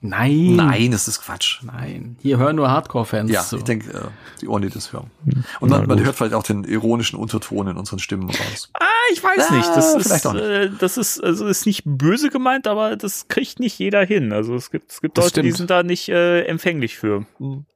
Nein. 0.03 0.55
Nein, 0.55 0.91
das 0.91 1.07
ist 1.07 1.21
Quatsch. 1.21 1.59
Nein. 1.61 2.17
Hier 2.21 2.37
hören 2.39 2.55
nur 2.55 2.69
Hardcore-Fans 2.71 3.29
Ja, 3.31 3.43
zu. 3.43 3.57
ich 3.57 3.63
denke, 3.63 3.91
äh, 3.91 4.01
die 4.41 4.47
Ohren, 4.47 4.63
die 4.63 4.69
das 4.69 4.91
hören. 4.91 5.11
Und 5.59 5.69
man, 5.69 5.85
man 5.87 6.03
hört 6.03 6.15
vielleicht 6.15 6.33
auch 6.33 6.41
den 6.43 6.63
ironischen 6.63 7.19
Unterton 7.19 7.67
in 7.67 7.77
unseren 7.77 7.99
Stimmen 7.99 8.27
raus. 8.29 8.69
Ah, 8.73 8.83
ich 9.13 9.23
weiß 9.23 9.49
Ah, 9.49 9.55
nicht. 9.55 9.69
Das 9.75 9.93
ist, 9.95 10.25
auch 10.25 10.33
nicht. 10.33 10.43
Äh, 10.43 10.69
das 10.79 10.97
ist, 10.97 11.23
also 11.23 11.45
ist 11.45 11.67
nicht 11.67 11.83
böse 11.85 12.29
gemeint, 12.29 12.65
aber 12.67 12.95
das 12.95 13.27
kriegt 13.27 13.59
nicht 13.59 13.77
jeder 13.77 14.03
hin. 14.03 14.33
Also 14.33 14.55
es 14.55 14.71
gibt, 14.71 14.91
es 14.91 15.01
gibt 15.01 15.17
Das 15.19 15.25
Leute, 15.25 15.43
die 15.43 15.49
stimmt. 15.49 15.57
sind 15.57 15.69
da 15.69 15.83
nicht 15.83 16.09
äh, 16.09 16.45
empfänglich 16.45 16.97
für. 16.97 17.25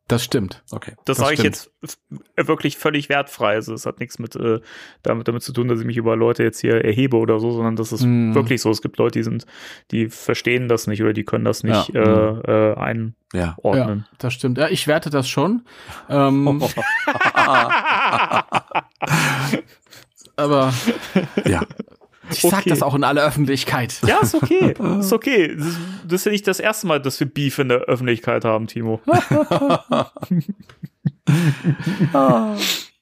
Das 0.08 0.24
stimmt. 0.24 0.62
Okay. 0.72 0.92
Das, 1.06 1.18
Das 1.18 1.20
sage 1.26 1.34
ich 1.34 1.42
jetzt 1.42 1.72
f- 1.82 1.98
wirklich 2.36 2.78
völlig 2.78 3.10
wertfrei. 3.10 3.56
Also 3.56 3.74
es 3.74 3.88
hat 3.88 4.00
nichts 4.00 4.20
mit 4.20 4.36
äh, 4.36 4.60
damit, 5.02 5.28
damit 5.28 5.42
zu 5.42 5.52
tun, 5.52 5.68
dass 5.68 5.80
ich 5.80 5.86
mich 5.88 5.98
über 5.98 6.16
Leute 6.16 6.44
jetzt 6.44 6.60
hier 6.62 6.86
erhebe 6.86 7.18
oder 7.18 7.40
so, 7.40 7.50
sondern 7.52 7.76
das 7.76 7.92
ist 7.92 8.04
Mm. 8.06 8.36
wirklich 8.36 8.62
so. 8.62 8.70
Es 8.70 8.84
gibt 8.84 8.98
Leute, 8.98 9.18
die 9.18 9.24
sind, 9.24 9.48
die 9.90 10.10
verstehen 10.10 10.68
das 10.68 10.86
nicht 10.86 11.02
oder 11.02 11.14
die 11.14 11.24
können 11.24 11.44
das 11.46 11.64
nicht 11.64 11.90
Ja. 11.90 12.04
äh, 12.04 12.72
äh, 12.72 12.76
einordnen. 12.78 13.16
Ja. 13.34 13.58
Ja, 13.64 13.98
das 14.20 14.34
stimmt. 14.34 14.60
Ja, 14.60 14.70
ich 14.70 14.86
werte 14.88 15.10
das 15.10 15.28
schon. 15.28 15.64
Ähm, 16.08 16.62
aber 20.36 20.74
ja. 21.46 21.62
Ich 22.32 22.42
sag 22.42 22.60
Okay. 22.60 22.70
das 22.70 22.82
auch 22.82 22.96
in 22.96 23.04
aller 23.04 23.24
Öffentlichkeit. 23.24 24.02
Ja, 24.08 24.20
ist 24.20 24.36
okay. 24.36 24.74
ist 25.00 25.14
okay. 25.14 25.56
Das 25.56 25.68
ist, 25.68 25.78
das 26.06 26.14
ist 26.22 26.26
ja 26.26 26.32
nicht 26.32 26.48
das 26.48 26.60
erste 26.60 26.88
Mal, 26.88 27.00
dass 27.02 27.20
wir 27.20 27.28
Beef 27.28 27.60
in 27.60 27.70
der 27.70 27.80
Öffentlichkeit 27.82 28.46
haben, 28.46 28.68
Timo. 28.68 29.02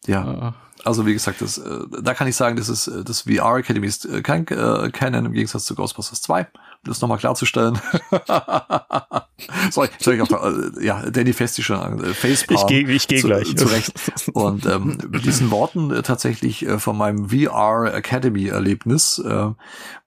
Ja. 0.05 0.49
Äh, 0.49 0.51
Also 0.85 1.05
wie 1.05 1.13
gesagt, 1.13 1.41
das, 1.41 1.57
äh, 1.59 1.79
da 2.01 2.13
kann 2.13 2.27
ich 2.27 2.35
sagen, 2.35 2.57
das 2.57 2.67
ist 2.67 2.87
äh, 2.87 3.03
das 3.05 3.21
VR 3.21 3.55
Academy 3.57 3.87
ist 3.87 4.03
äh, 4.05 4.21
kein 4.21 4.45
äh, 4.47 4.89
Canon 4.91 5.25
im 5.27 5.31
Gegensatz 5.31 5.63
zu 5.65 5.75
Ghostbusters 5.75 6.21
2, 6.21 6.41
um 6.41 6.47
das 6.83 7.01
nochmal 7.01 7.17
klarzustellen. 7.17 7.79
Sorry, 9.71 9.89
soll 9.99 10.15
ich 10.15 10.21
auch 10.21 10.27
da, 10.27 10.49
äh, 10.49 10.85
ja, 10.85 11.09
Danny 11.09 11.33
Festi 11.33 11.63
schon 11.63 11.77
an, 11.77 12.03
äh, 12.03 12.13
Facepalm. 12.13 12.59
Ich 12.59 12.67
gehe 12.67 12.89
ich 12.89 13.07
geh 13.07 13.21
zu, 13.21 13.27
gleich. 13.27 13.55
Zurecht. 13.55 13.93
Und 14.33 14.65
ähm, 14.65 14.97
mit 15.09 15.25
diesen 15.25 15.51
Worten 15.51 15.91
äh, 15.91 16.01
tatsächlich 16.01 16.65
äh, 16.65 16.79
von 16.79 16.97
meinem 16.97 17.29
VR 17.29 17.93
Academy 17.93 18.47
Erlebnis 18.47 19.19
äh, 19.19 19.49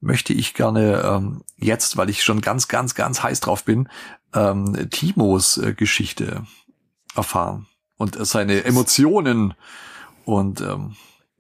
möchte 0.01 0.33
ich 0.33 0.55
gerne 0.55 1.03
ähm, 1.05 1.43
jetzt, 1.59 1.97
weil 1.97 2.11
ich 2.11 2.22
schon 2.24 2.41
ganz, 2.41 2.68
ganz, 2.68 2.95
ganz 2.95 3.22
heiß 3.22 3.41
drauf 3.41 3.64
bin, 3.64 3.89
ähm, 4.35 4.89
Timos 4.91 5.59
äh, 5.59 5.74
Geschichte 5.74 6.45
erfahren 7.14 7.66
und 7.97 8.16
äh, 8.18 8.24
seine 8.24 8.64
Emotionen 8.64 9.55
und 10.24 10.61
ähm, 10.61 10.97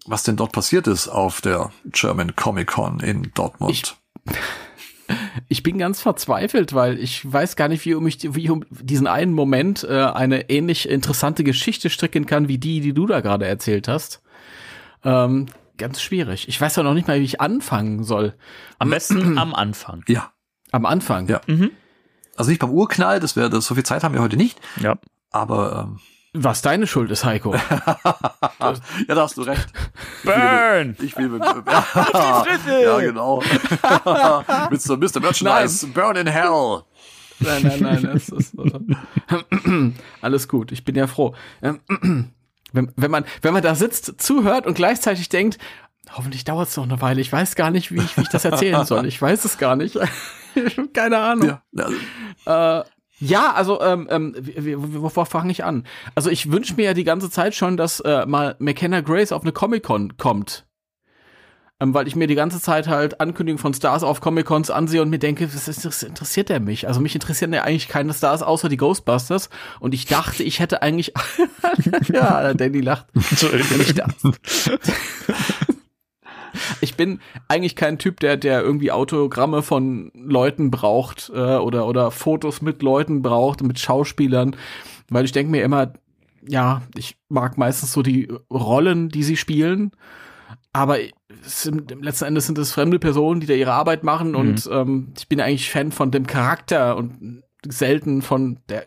was 0.06 0.22
denn 0.22 0.36
dort 0.36 0.52
passiert 0.52 0.86
ist 0.86 1.08
auf 1.08 1.40
der 1.40 1.70
German 1.86 2.36
Comic 2.36 2.68
Con 2.68 3.00
in 3.00 3.30
Dortmund. 3.34 3.72
Ich- 3.72 3.96
Ich 5.48 5.62
bin 5.62 5.78
ganz 5.78 6.00
verzweifelt, 6.00 6.72
weil 6.74 6.98
ich 6.98 7.30
weiß 7.30 7.56
gar 7.56 7.68
nicht, 7.68 7.84
wie 7.84 7.94
um, 7.94 8.04
mich, 8.04 8.18
wie 8.34 8.44
ich 8.44 8.50
um 8.50 8.64
diesen 8.70 9.06
einen 9.06 9.32
Moment 9.32 9.84
äh, 9.84 10.04
eine 10.04 10.50
ähnlich 10.50 10.88
interessante 10.88 11.44
Geschichte 11.44 11.90
stricken 11.90 12.26
kann, 12.26 12.48
wie 12.48 12.58
die, 12.58 12.80
die 12.80 12.92
du 12.92 13.06
da 13.06 13.20
gerade 13.20 13.46
erzählt 13.46 13.86
hast. 13.88 14.22
Ähm, 15.04 15.46
ganz 15.78 16.00
schwierig. 16.02 16.48
Ich 16.48 16.60
weiß 16.60 16.74
ja 16.76 16.82
noch 16.82 16.94
nicht 16.94 17.06
mal, 17.06 17.20
wie 17.20 17.24
ich 17.24 17.40
anfangen 17.40 18.02
soll. 18.02 18.34
Am 18.78 18.90
besten 18.90 19.38
am 19.38 19.54
Anfang. 19.54 20.02
ja, 20.08 20.32
Am 20.72 20.84
Anfang. 20.86 21.28
Ja. 21.28 21.40
Mhm. 21.46 21.70
also 22.36 22.50
nicht 22.50 22.60
beim 22.60 22.70
Urknall, 22.70 23.20
das 23.20 23.36
wäre, 23.36 23.60
so 23.60 23.74
viel 23.74 23.84
Zeit 23.84 24.02
haben 24.02 24.14
wir 24.14 24.22
heute 24.22 24.36
nicht, 24.36 24.58
Ja. 24.80 24.96
aber 25.30 25.86
ähm, 25.88 26.00
Was 26.38 26.62
deine 26.62 26.86
Schuld 26.86 27.10
ist, 27.10 27.24
Heiko. 27.24 27.54
ja, 27.54 28.74
da 29.08 29.16
hast 29.16 29.36
du 29.36 29.42
recht. 29.42 29.66
Burn! 30.24 30.96
Ich 31.00 31.16
will 31.16 31.28
mit, 31.28 31.42
ja, 32.66 32.78
ja, 32.78 32.98
genau. 33.00 33.42
mit 34.70 34.82
so 34.82 34.96
Mr. 34.96 35.20
Merchandise, 35.20 35.86
Burn 35.88 36.16
in 36.16 36.26
Hell. 36.26 36.82
Nein, 37.38 37.62
nein, 37.62 37.80
nein, 37.80 38.10
das 38.14 38.28
ist 38.30 38.54
alles 40.22 40.48
gut. 40.48 40.72
Ich 40.72 40.84
bin 40.84 40.94
ja 40.94 41.06
froh. 41.06 41.34
Ähm, 41.62 41.80
Wenn, 42.72 42.92
wenn 42.96 43.10
man, 43.10 43.24
wenn 43.42 43.54
man 43.54 43.62
da 43.62 43.74
sitzt, 43.74 44.20
zuhört 44.20 44.66
und 44.66 44.74
gleichzeitig 44.74 45.28
denkt, 45.30 45.56
hoffentlich 46.12 46.44
dauert 46.44 46.68
es 46.68 46.76
noch 46.76 46.84
eine 46.84 47.00
Weile. 47.00 47.20
Ich 47.22 47.32
weiß 47.32 47.54
gar 47.54 47.70
nicht, 47.70 47.90
wie 47.92 48.00
ich, 48.00 48.18
wie 48.18 48.22
ich 48.22 48.28
das 48.28 48.44
erzählen 48.44 48.84
soll. 48.84 49.06
Ich 49.06 49.22
weiß 49.22 49.44
es 49.46 49.56
gar 49.56 49.76
nicht. 49.76 49.96
Keine 50.92 51.18
Ahnung. 51.18 51.46
Ja, 51.48 51.62
also, 52.44 52.82
Äh, 52.82 52.84
ja, 53.18 53.52
also 53.52 53.80
ähm, 53.80 54.06
ähm, 54.10 54.34
wovor 55.02 55.26
fange 55.26 55.50
ich 55.50 55.64
an? 55.64 55.84
Also 56.14 56.30
ich 56.30 56.50
wünsche 56.52 56.74
mir 56.74 56.84
ja 56.84 56.94
die 56.94 57.04
ganze 57.04 57.30
Zeit 57.30 57.54
schon, 57.54 57.76
dass 57.76 58.00
äh, 58.00 58.26
mal 58.26 58.56
McKenna 58.58 59.00
Grace 59.00 59.32
auf 59.32 59.42
eine 59.42 59.52
Comic-Con 59.52 60.16
kommt. 60.16 60.64
Ähm, 61.78 61.92
weil 61.92 62.08
ich 62.08 62.16
mir 62.16 62.26
die 62.26 62.34
ganze 62.34 62.58
Zeit 62.58 62.88
halt 62.88 63.20
Ankündigungen 63.20 63.60
von 63.60 63.74
Stars 63.74 64.02
auf 64.02 64.22
Comic-Cons 64.22 64.70
ansehe 64.70 65.02
und 65.02 65.10
mir 65.10 65.18
denke, 65.18 65.52
was 65.54 65.68
ist, 65.68 65.84
das 65.84 66.02
interessiert 66.02 66.48
der 66.48 66.58
mich? 66.58 66.88
Also 66.88 67.00
mich 67.00 67.14
interessieren 67.14 67.52
ja 67.52 67.64
eigentlich 67.64 67.88
keine 67.88 68.14
Stars 68.14 68.42
außer 68.42 68.70
die 68.70 68.78
Ghostbusters. 68.78 69.50
Und 69.78 69.92
ich 69.92 70.06
dachte, 70.06 70.42
ich 70.42 70.58
hätte 70.58 70.80
eigentlich. 70.80 71.12
ja, 72.12 72.54
Danny 72.54 72.80
lacht. 72.80 73.06
Und 73.14 73.80
ich, 73.80 73.94
da- 73.94 74.08
ich, 76.80 76.94
bin 76.96 77.20
eigentlich 77.48 77.76
kein 77.76 77.98
Typ, 77.98 78.20
der, 78.20 78.36
der 78.36 78.62
irgendwie 78.62 78.92
Autogramme 78.92 79.62
von 79.62 80.10
Leuten 80.14 80.70
braucht 80.70 81.30
äh, 81.34 81.56
oder, 81.56 81.86
oder 81.86 82.10
Fotos 82.10 82.62
mit 82.62 82.82
Leuten 82.82 83.22
braucht, 83.22 83.62
mit 83.62 83.78
Schauspielern, 83.78 84.56
weil 85.10 85.24
ich 85.24 85.32
denke 85.32 85.50
mir 85.50 85.62
immer, 85.62 85.92
ja, 86.48 86.82
ich 86.96 87.16
mag 87.28 87.58
meistens 87.58 87.92
so 87.92 88.02
die 88.02 88.28
Rollen, 88.52 89.08
die 89.08 89.22
sie 89.22 89.36
spielen, 89.36 89.92
aber 90.72 90.98
sind, 91.42 91.94
letzten 92.02 92.26
Endes 92.26 92.46
sind 92.46 92.58
es 92.58 92.72
fremde 92.72 92.98
Personen, 92.98 93.40
die 93.40 93.46
da 93.46 93.54
ihre 93.54 93.72
Arbeit 93.72 94.04
machen 94.04 94.30
Mhm. 94.30 94.36
und 94.36 94.68
ähm, 94.72 95.12
ich 95.16 95.28
bin 95.28 95.40
eigentlich 95.40 95.70
Fan 95.70 95.92
von 95.92 96.10
dem 96.10 96.26
Charakter 96.26 96.96
und 96.96 97.42
selten 97.66 98.22
von 98.22 98.58
der 98.68 98.86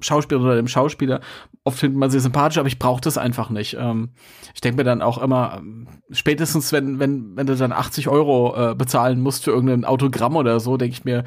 Schauspielerin 0.00 0.46
oder 0.46 0.56
dem 0.56 0.68
Schauspieler. 0.68 1.20
Oft 1.64 1.78
findet 1.78 1.98
man 1.98 2.10
sie 2.10 2.20
sympathisch, 2.20 2.58
aber 2.58 2.68
ich 2.68 2.78
brauche 2.78 3.00
das 3.00 3.16
einfach 3.18 3.50
nicht. 3.50 3.76
Ähm, 3.78 4.10
ich 4.54 4.60
denke 4.60 4.78
mir 4.78 4.84
dann 4.84 5.02
auch 5.02 5.18
immer, 5.18 5.58
ähm, 5.58 5.88
spätestens 6.10 6.72
wenn, 6.72 6.98
wenn, 6.98 7.36
wenn 7.36 7.46
du 7.46 7.56
dann 7.56 7.72
80 7.72 8.08
Euro 8.08 8.72
äh, 8.72 8.74
bezahlen 8.74 9.20
musst 9.20 9.44
für 9.44 9.50
irgendein 9.50 9.84
Autogramm 9.84 10.36
oder 10.36 10.60
so, 10.60 10.76
denke 10.76 10.94
ich 10.94 11.04
mir, 11.04 11.24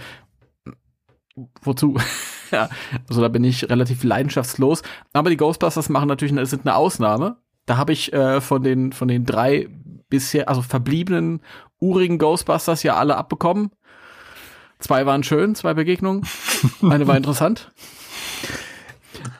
wozu? 1.62 1.98
ja, 2.52 2.70
also 3.08 3.22
da 3.22 3.28
bin 3.28 3.44
ich 3.44 3.70
relativ 3.70 4.04
leidenschaftslos. 4.04 4.84
Aber 5.14 5.30
die 5.30 5.38
Ghostbusters 5.38 5.90
machen 5.90 6.08
natürlich 6.08 6.36
sind 6.50 6.66
eine 6.66 6.76
Ausnahme. 6.76 7.38
Da 7.66 7.78
habe 7.78 7.94
ich 7.94 8.14
äh, 8.14 8.42
von 8.42 8.64
den 8.64 8.94
von 8.94 9.08
den 9.08 9.26
drei 9.26 9.68
bisher, 10.10 10.48
also 10.48 10.62
verbliebenen 10.62 11.42
urigen 11.80 12.18
Ghostbusters 12.18 12.84
ja 12.84 12.96
alle 12.96 13.18
abbekommen. 13.18 13.72
Zwei 14.80 15.06
waren 15.06 15.24
schön, 15.24 15.56
zwei 15.56 15.74
Begegnungen. 15.74 16.26
Eine 16.82 17.08
war 17.08 17.18
interessant. 17.18 17.72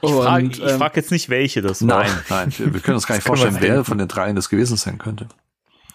Ich 0.02 0.12
frage 0.12 0.46
ähm, 0.62 0.78
frag 0.78 0.96
jetzt 0.96 1.12
nicht, 1.12 1.30
welche 1.30 1.62
das 1.62 1.86
war. 1.88 2.04
Nein, 2.04 2.12
nein, 2.30 2.54
wir, 2.58 2.74
wir 2.74 2.80
können 2.82 2.96
uns 2.96 3.08
gar 3.08 3.16
nicht 3.18 3.28
vorstellen, 3.28 3.58
wer 3.60 3.84
von 3.84 3.98
den 3.98 4.08
dreien 4.08 4.36
das 4.36 4.50
gewesen 4.50 4.78
sein 4.78 4.98
könnte. 4.98 5.28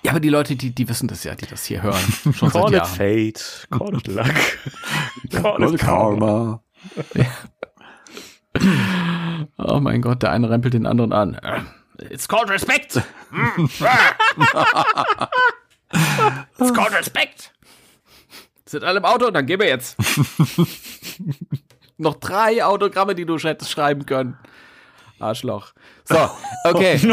Ja, 0.05 0.11
aber 0.12 0.20
die 0.20 0.30
Leute, 0.30 0.57
die, 0.57 0.74
die 0.74 0.88
wissen 0.88 1.07
das 1.07 1.22
ja, 1.24 1.34
die 1.34 1.47
das 1.47 1.64
hier 1.64 1.82
hören. 1.82 2.01
Schon 2.34 2.51
seit 2.51 2.53
Call 2.53 2.68
it 2.68 2.78
Jahren. 2.78 2.88
fate, 2.88 3.68
call 3.70 3.97
it 3.97 4.07
luck. 4.09 4.34
call 5.43 5.61
Lol, 5.61 5.74
it 5.74 5.80
karma. 5.80 6.61
Karma. 7.14 7.32
Oh 9.59 9.80
mein 9.80 10.03
Gott, 10.03 10.22
der 10.22 10.30
eine 10.32 10.51
rempelt 10.51 10.74
den 10.74 10.86
anderen 10.86 11.12
an. 11.12 11.38
It's 12.11 12.26
called 12.28 12.51
respect. 12.51 13.01
It's 16.59 16.72
called 16.74 16.93
respect. 16.93 17.53
Sind 18.66 18.84
alle 18.84 18.99
im 18.99 19.05
Auto? 19.05 19.30
Dann 19.30 19.47
gehen 19.47 19.61
wir 19.61 19.68
jetzt. 19.68 19.97
Noch 22.03 22.16
drei 22.16 22.64
Autogramme, 22.64 23.14
die 23.14 23.24
du 23.24 23.38
hättest 23.38 23.70
schreiben 23.70 24.05
können. 24.07 24.36
Arschloch. 25.20 25.72
So, 26.05 26.18
okay. 26.64 26.98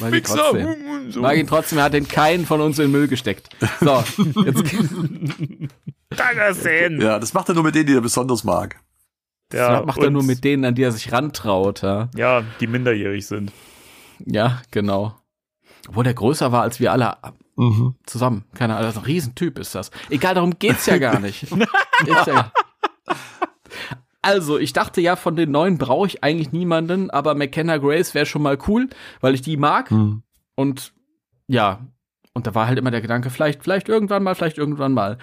Mag 0.00 0.14
ihn 0.14 0.22
trotzdem. 0.22 1.20
Mag 1.20 1.36
ihn 1.36 1.46
trotzdem, 1.46 1.78
er 1.78 1.84
hat 1.84 1.92
den 1.92 2.06
keinen 2.08 2.46
von 2.46 2.60
uns 2.60 2.78
in 2.78 2.86
den 2.86 2.92
Müll 2.92 3.08
gesteckt. 3.08 3.48
So, 3.80 4.02
jetzt 4.44 4.62
Dankeschön. 6.16 7.00
Ja, 7.00 7.18
das 7.18 7.34
macht 7.34 7.48
er 7.48 7.54
nur 7.54 7.64
mit 7.64 7.74
denen, 7.74 7.86
die 7.86 7.94
er 7.94 8.00
besonders 8.00 8.44
mag. 8.44 8.76
Ja, 9.52 9.82
macht 9.82 9.98
er 9.98 10.10
nur 10.10 10.22
mit 10.22 10.44
denen, 10.44 10.64
an 10.64 10.74
die 10.74 10.82
er 10.82 10.92
sich 10.92 11.10
rantraut. 11.12 11.82
Ja, 11.82 12.08
Ja, 12.14 12.42
die 12.60 12.66
minderjährig 12.66 13.26
sind. 13.26 13.50
ja 14.24 14.62
genau. 14.70 15.16
Obwohl 15.88 16.04
der 16.04 16.14
größer 16.14 16.52
war 16.52 16.62
als 16.62 16.80
wir 16.80 16.92
alle 16.92 17.16
Mhm. 17.58 17.96
zusammen. 18.06 18.44
Keine 18.54 18.74
Ahnung, 18.74 18.86
das 18.86 18.94
ist 18.94 19.02
ein 19.02 19.06
Riesentyp 19.06 19.58
ist 19.58 19.74
das. 19.74 19.90
Egal, 20.10 20.34
darum 20.34 20.58
geht's 20.58 20.86
ja 20.86 20.98
gar 20.98 21.18
nicht. 21.20 21.46
Ja 22.06 22.52
also, 24.22 24.58
ich 24.58 24.72
dachte 24.72 25.00
ja, 25.00 25.16
von 25.16 25.34
den 25.34 25.50
neuen 25.50 25.78
brauche 25.78 26.06
ich 26.06 26.22
eigentlich 26.22 26.52
niemanden, 26.52 27.10
aber 27.10 27.34
McKenna 27.34 27.78
Grace 27.78 28.14
wäre 28.14 28.26
schon 28.26 28.42
mal 28.42 28.58
cool, 28.68 28.88
weil 29.20 29.34
ich 29.34 29.42
die 29.42 29.56
mag. 29.56 29.90
Mhm. 29.90 30.22
Und 30.54 30.92
Und 30.92 30.92
ja, 31.48 31.86
und 32.34 32.46
da 32.46 32.54
war 32.54 32.68
halt 32.68 32.78
immer 32.78 32.92
der 32.92 33.00
Gedanke, 33.00 33.30
vielleicht, 33.30 33.64
vielleicht 33.64 33.88
irgendwann 33.88 34.22
mal, 34.22 34.36
vielleicht 34.36 34.58
irgendwann 34.58 34.92
mal. 34.92 35.18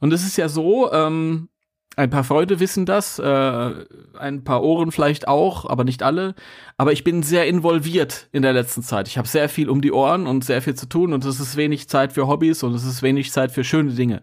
Und 0.00 0.12
es 0.12 0.24
ist 0.24 0.36
ja 0.36 0.48
so, 0.48 0.92
ähm, 0.92 1.48
ein 1.96 2.10
paar 2.10 2.24
Freunde 2.24 2.60
wissen 2.60 2.86
das, 2.86 3.18
äh, 3.18 3.72
ein 4.18 4.44
paar 4.44 4.62
Ohren 4.62 4.92
vielleicht 4.92 5.26
auch, 5.26 5.68
aber 5.68 5.82
nicht 5.82 6.02
alle. 6.02 6.34
Aber 6.76 6.92
ich 6.92 7.02
bin 7.02 7.24
sehr 7.24 7.48
involviert 7.48 8.28
in 8.30 8.42
der 8.42 8.52
letzten 8.52 8.82
Zeit. 8.82 9.08
Ich 9.08 9.18
habe 9.18 9.26
sehr 9.26 9.48
viel 9.48 9.68
um 9.68 9.80
die 9.80 9.92
Ohren 9.92 10.26
und 10.26 10.44
sehr 10.44 10.62
viel 10.62 10.74
zu 10.74 10.88
tun 10.88 11.12
und 11.12 11.24
es 11.24 11.40
ist 11.40 11.56
wenig 11.56 11.88
Zeit 11.88 12.12
für 12.12 12.28
Hobbys 12.28 12.62
und 12.62 12.72
es 12.74 12.84
ist 12.84 13.02
wenig 13.02 13.32
Zeit 13.32 13.50
für 13.50 13.64
schöne 13.64 13.92
Dinge. 13.92 14.22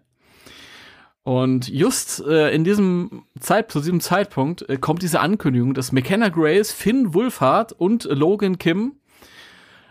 Und 1.24 1.68
just 1.68 2.24
äh, 2.26 2.54
in 2.54 2.64
diesem 2.64 3.24
Zeit, 3.40 3.72
zu 3.72 3.80
diesem 3.80 4.00
Zeitpunkt 4.00 4.70
äh, 4.70 4.78
kommt 4.78 5.02
diese 5.02 5.20
Ankündigung, 5.20 5.74
dass 5.74 5.92
McKenna 5.92 6.30
Grace, 6.30 6.72
Finn 6.72 7.14
Wolfhard 7.16 7.74
und 7.74 8.04
Logan 8.06 8.60
Kim 8.60 8.94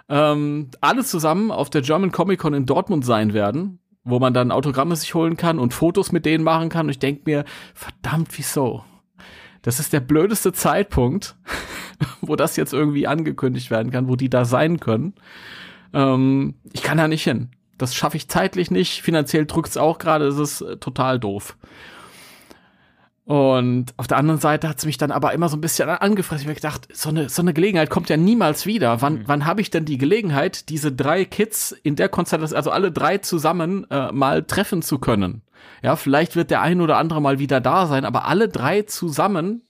ähm, 0.08 0.70
alle 0.80 1.04
zusammen 1.04 1.50
auf 1.50 1.70
der 1.70 1.82
German 1.82 2.12
Comic 2.12 2.38
Con 2.38 2.54
in 2.54 2.66
Dortmund 2.66 3.04
sein 3.04 3.34
werden, 3.34 3.80
wo 4.04 4.18
man 4.18 4.34
dann 4.34 4.52
Autogramme 4.52 4.96
sich 4.96 5.14
holen 5.14 5.36
kann 5.36 5.58
und 5.58 5.74
Fotos 5.74 6.12
mit 6.12 6.26
denen 6.26 6.44
machen 6.44 6.68
kann. 6.68 6.86
Und 6.86 6.90
ich 6.90 6.98
denke 6.98 7.22
mir, 7.24 7.44
verdammt, 7.74 8.28
wieso? 8.36 8.84
Das 9.62 9.80
ist 9.80 9.94
der 9.94 10.00
blödeste 10.00 10.52
Zeitpunkt, 10.52 11.36
wo 12.20 12.36
das 12.36 12.56
jetzt 12.56 12.74
irgendwie 12.74 13.06
angekündigt 13.06 13.70
werden 13.70 13.90
kann, 13.90 14.08
wo 14.08 14.16
die 14.16 14.28
da 14.28 14.44
sein 14.44 14.78
können. 14.78 15.14
Ähm, 15.94 16.54
ich 16.72 16.82
kann 16.82 16.98
da 16.98 17.08
nicht 17.08 17.24
hin. 17.24 17.48
Das 17.78 17.94
schaffe 17.94 18.18
ich 18.18 18.28
zeitlich 18.28 18.70
nicht. 18.70 19.02
Finanziell 19.02 19.46
drückt's 19.46 19.76
auch 19.76 19.98
gerade. 19.98 20.26
Es 20.26 20.38
ist 20.38 20.60
äh, 20.60 20.76
total 20.76 21.18
doof. 21.18 21.56
Und 23.24 23.86
auf 23.96 24.06
der 24.06 24.18
anderen 24.18 24.38
Seite 24.38 24.68
hat's 24.68 24.84
mich 24.84 24.98
dann 24.98 25.10
aber 25.10 25.32
immer 25.32 25.48
so 25.48 25.56
ein 25.56 25.62
bisschen 25.62 25.88
angefressen. 25.88 26.42
Ich 26.42 26.48
habe 26.48 26.54
gedacht, 26.56 26.88
so 26.92 27.08
eine, 27.08 27.30
so 27.30 27.40
eine 27.40 27.54
Gelegenheit 27.54 27.88
kommt 27.88 28.10
ja 28.10 28.18
niemals 28.18 28.66
wieder. 28.66 29.00
Wann, 29.00 29.22
wann 29.26 29.46
habe 29.46 29.62
ich 29.62 29.70
denn 29.70 29.86
die 29.86 29.96
Gelegenheit, 29.96 30.68
diese 30.68 30.92
drei 30.92 31.24
Kids 31.24 31.72
in 31.72 31.96
der 31.96 32.10
Konstellation, 32.10 32.56
also 32.56 32.70
alle 32.70 32.92
drei 32.92 33.18
zusammen, 33.18 33.86
äh, 33.90 34.12
mal 34.12 34.42
treffen 34.44 34.82
zu 34.82 34.98
können? 34.98 35.40
Ja, 35.82 35.96
vielleicht 35.96 36.36
wird 36.36 36.50
der 36.50 36.60
ein 36.60 36.82
oder 36.82 36.98
andere 36.98 37.22
mal 37.22 37.38
wieder 37.38 37.62
da 37.62 37.86
sein, 37.86 38.04
aber 38.04 38.26
alle 38.26 38.48
drei 38.48 38.82
zusammen 38.82 39.62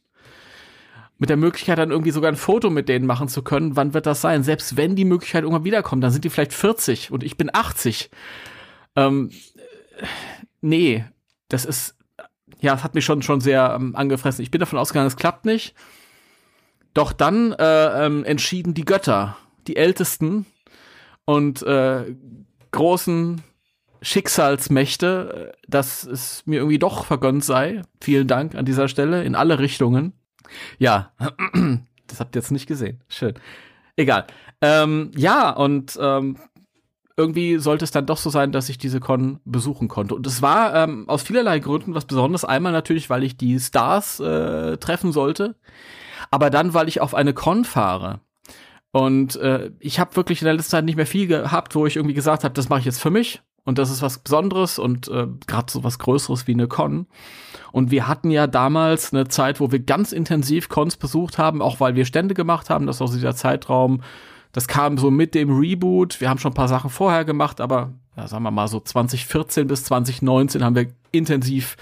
mit 1.19 1.31
der 1.31 1.37
Möglichkeit 1.37 1.79
dann 1.79 1.93
irgendwie 1.93 2.11
sogar 2.11 2.33
ein 2.33 2.37
Foto 2.37 2.71
mit 2.71 2.89
denen 2.89 3.07
machen 3.07 3.29
zu 3.29 3.43
können, 3.43 3.77
wann 3.77 3.95
wird 3.95 4.07
das 4.07 4.21
sein? 4.21 4.43
Selbst 4.43 4.77
wenn 4.77 4.97
die 4.97 5.05
Möglichkeit 5.05 5.45
irgendwann 5.45 5.65
wiederkommt, 5.65 6.03
dann 6.03 6.11
sind 6.11 6.25
die 6.25 6.31
vielleicht 6.31 6.53
40 6.53 7.13
und 7.13 7.23
ich 7.23 7.37
bin 7.37 7.51
80. 7.53 8.11
Ähm, 8.97 9.31
äh, 9.97 10.07
nee, 10.61 11.05
das 11.49 11.65
ist, 11.65 11.97
ja, 12.61 12.75
es 12.75 12.85
hat 12.85 12.95
mich 12.95 13.05
schon, 13.05 13.23
schon 13.23 13.41
sehr 13.41 13.75
ähm, 13.79 13.95
angefressen. 13.97 14.43
Ich 14.43 14.51
bin 14.51 14.61
davon 14.61 14.79
ausgegangen, 14.79 15.09
es 15.09 15.17
klappt 15.17 15.45
nicht. 15.45 15.75
Doch 16.95 17.13
dann 17.13 17.53
äh, 17.53 18.07
ähm, 18.07 18.25
entschieden 18.25 18.75
die 18.75 18.85
Götter, 18.85 19.37
die 19.67 19.77
Ältesten 19.77 20.47
und 21.25 21.63
äh, 21.63 22.15
großen 22.71 23.43
Schicksalsmächte, 24.01 25.53
äh, 25.53 25.57
dass 25.69 26.05
es 26.05 26.47
mir 26.47 26.57
irgendwie 26.57 26.79
doch 26.79 27.05
vergönnt 27.05 27.45
sei. 27.45 27.83
Vielen 28.01 28.29
Dank 28.29 28.55
an 28.55 28.65
dieser 28.65 28.89
Stelle 28.89 29.25
in 29.25 29.35
alle 29.35 29.59
Richtungen. 29.59 30.13
Ja, 30.79 31.13
das 32.07 32.21
habt 32.21 32.37
ihr 32.37 32.43
jetzt 32.43 32.53
nicht 32.53 32.67
gesehen. 32.67 33.03
Schön. 33.09 33.35
Egal. 33.97 34.27
Ähm, 34.61 35.11
ja, 35.17 35.51
und 35.51 35.99
ähm, 36.01 36.37
irgendwie 37.17 37.59
sollte 37.59 37.85
es 37.85 37.93
dann 37.93 38.07
doch 38.07 38.17
so 38.17 38.31
sein, 38.31 38.51
dass 38.51 38.69
ich 38.69 38.79
diese 38.79 39.01
Con 39.01 39.41
besuchen 39.45 39.89
konnte. 39.89 40.15
Und 40.15 40.27
es 40.27 40.43
war 40.43 40.75
ähm, 40.75 41.09
aus 41.09 41.23
vielerlei 41.23 41.61
Gründen 41.61 41.95
was 41.95 42.07
Besonderes. 42.07 42.45
Einmal 42.45 42.73
natürlich, 42.73 43.09
weil 43.09 43.23
ich 43.23 43.37
die 43.37 43.59
Stars 43.61 44.19
äh, 44.21 44.77
treffen 44.79 45.13
sollte, 45.13 45.55
aber 46.31 46.51
dann, 46.51 46.75
weil 46.75 46.89
ich 46.89 47.01
auf 47.01 47.15
eine 47.15 47.33
Con 47.33 47.65
fahre. 47.65 48.21
Und 48.91 49.37
äh, 49.37 49.71
ich 49.81 49.99
habe 49.99 50.17
wirklich 50.17 50.41
in 50.41 50.47
der 50.47 50.55
letzten 50.55 50.71
Zeit 50.71 50.85
nicht 50.85 50.97
mehr 50.97 51.07
viel 51.07 51.27
gehabt, 51.27 51.75
wo 51.75 51.87
ich 51.87 51.97
irgendwie 51.97 52.15
gesagt 52.15 52.45
habe, 52.45 52.55
das 52.55 52.69
mache 52.69 52.81
ich 52.81 52.87
jetzt 52.87 53.01
für 53.01 53.11
mich. 53.11 53.43
Und 53.65 53.79
das 53.79 53.91
ist 53.91 54.03
was 54.03 54.19
Besonderes 54.19 54.79
und 54.79 55.09
äh, 55.09 55.27
gerade 55.47 55.73
so 55.73 55.83
was 55.83 55.99
Größeres 55.99 56.47
wie 56.47 56.53
eine 56.53 56.69
Con. 56.69 57.07
Und 57.73 57.91
wir 57.91 58.07
hatten 58.07 58.31
ja 58.31 58.47
damals 58.47 59.13
eine 59.13 59.27
Zeit, 59.27 59.59
wo 59.59 59.73
wir 59.73 59.81
ganz 59.81 60.13
intensiv 60.13 60.69
Cons 60.69 60.97
besucht 60.97 61.39
haben, 61.39 61.63
auch 61.63 61.81
weil 61.81 61.95
wir 61.95 62.05
Stände 62.05 62.35
gemacht 62.35 62.69
haben. 62.69 62.87
Das 62.87 63.01
war 63.01 63.09
so 63.09 63.15
dieser 63.15 63.35
Zeitraum. 63.35 64.03
Das 64.55 64.67
kam 64.69 64.97
so 64.97 65.11
mit 65.11 65.35
dem 65.35 65.55
Reboot. 65.59 66.21
Wir 66.21 66.31
haben 66.31 66.39
schon 66.39 66.53
ein 66.53 66.55
paar 66.55 66.69
Sachen 66.69 66.89
vorher 66.89 67.25
gemacht, 67.27 67.61
aber 67.61 67.93
ja, 68.17 68.27
sagen 68.29 68.45
wir 68.45 68.51
mal 68.51 68.69
so 68.69 68.81
2014 68.81 69.67
bis 69.67 69.85
2019 69.85 70.65
haben 70.65 70.77
wir 70.77 70.87
intensiv 71.11 71.77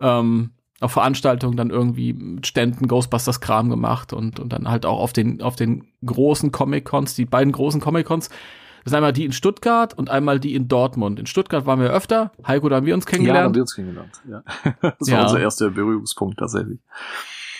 ähm, 0.00 0.50
auf 0.80 0.92
Veranstaltungen 0.92 1.56
dann 1.56 1.70
irgendwie 1.70 2.12
mit 2.12 2.46
Ständen 2.46 2.88
Ghostbusters 2.88 3.40
Kram 3.40 3.70
gemacht 3.70 4.12
und, 4.12 4.40
und 4.40 4.52
dann 4.52 4.68
halt 4.68 4.84
auch 4.84 4.98
auf 4.98 5.12
den, 5.14 5.40
auf 5.40 5.56
den 5.56 5.84
großen 6.04 6.52
Comic-Cons, 6.52 7.14
die 7.14 7.24
beiden 7.24 7.52
großen 7.52 7.80
Comic-Cons. 7.80 8.28
Das 8.28 8.90
sind 8.90 8.96
einmal 8.96 9.12
die 9.12 9.24
in 9.24 9.32
Stuttgart 9.32 9.94
und 9.94 10.10
einmal 10.10 10.38
die 10.38 10.54
in 10.54 10.68
Dortmund. 10.68 11.18
In 11.18 11.26
Stuttgart 11.26 11.64
waren 11.66 11.80
wir 11.80 11.90
öfter. 11.90 12.30
Heiko, 12.46 12.68
da 12.68 12.76
haben 12.76 12.86
wir 12.86 12.94
uns 12.94 13.04
ja, 13.04 13.10
da 13.10 13.16
haben 13.16 13.24
kennengelernt. 13.24 13.54
wir 13.56 13.62
uns 13.62 13.74
kennengelernt. 13.74 14.20
Ja. 14.28 14.42
Das 14.98 15.08
Ja. 15.08 15.16
war 15.18 15.24
unser 15.24 15.40
erster 15.40 15.70
Berührungspunkt 15.70 16.38
tatsächlich. 16.38 16.78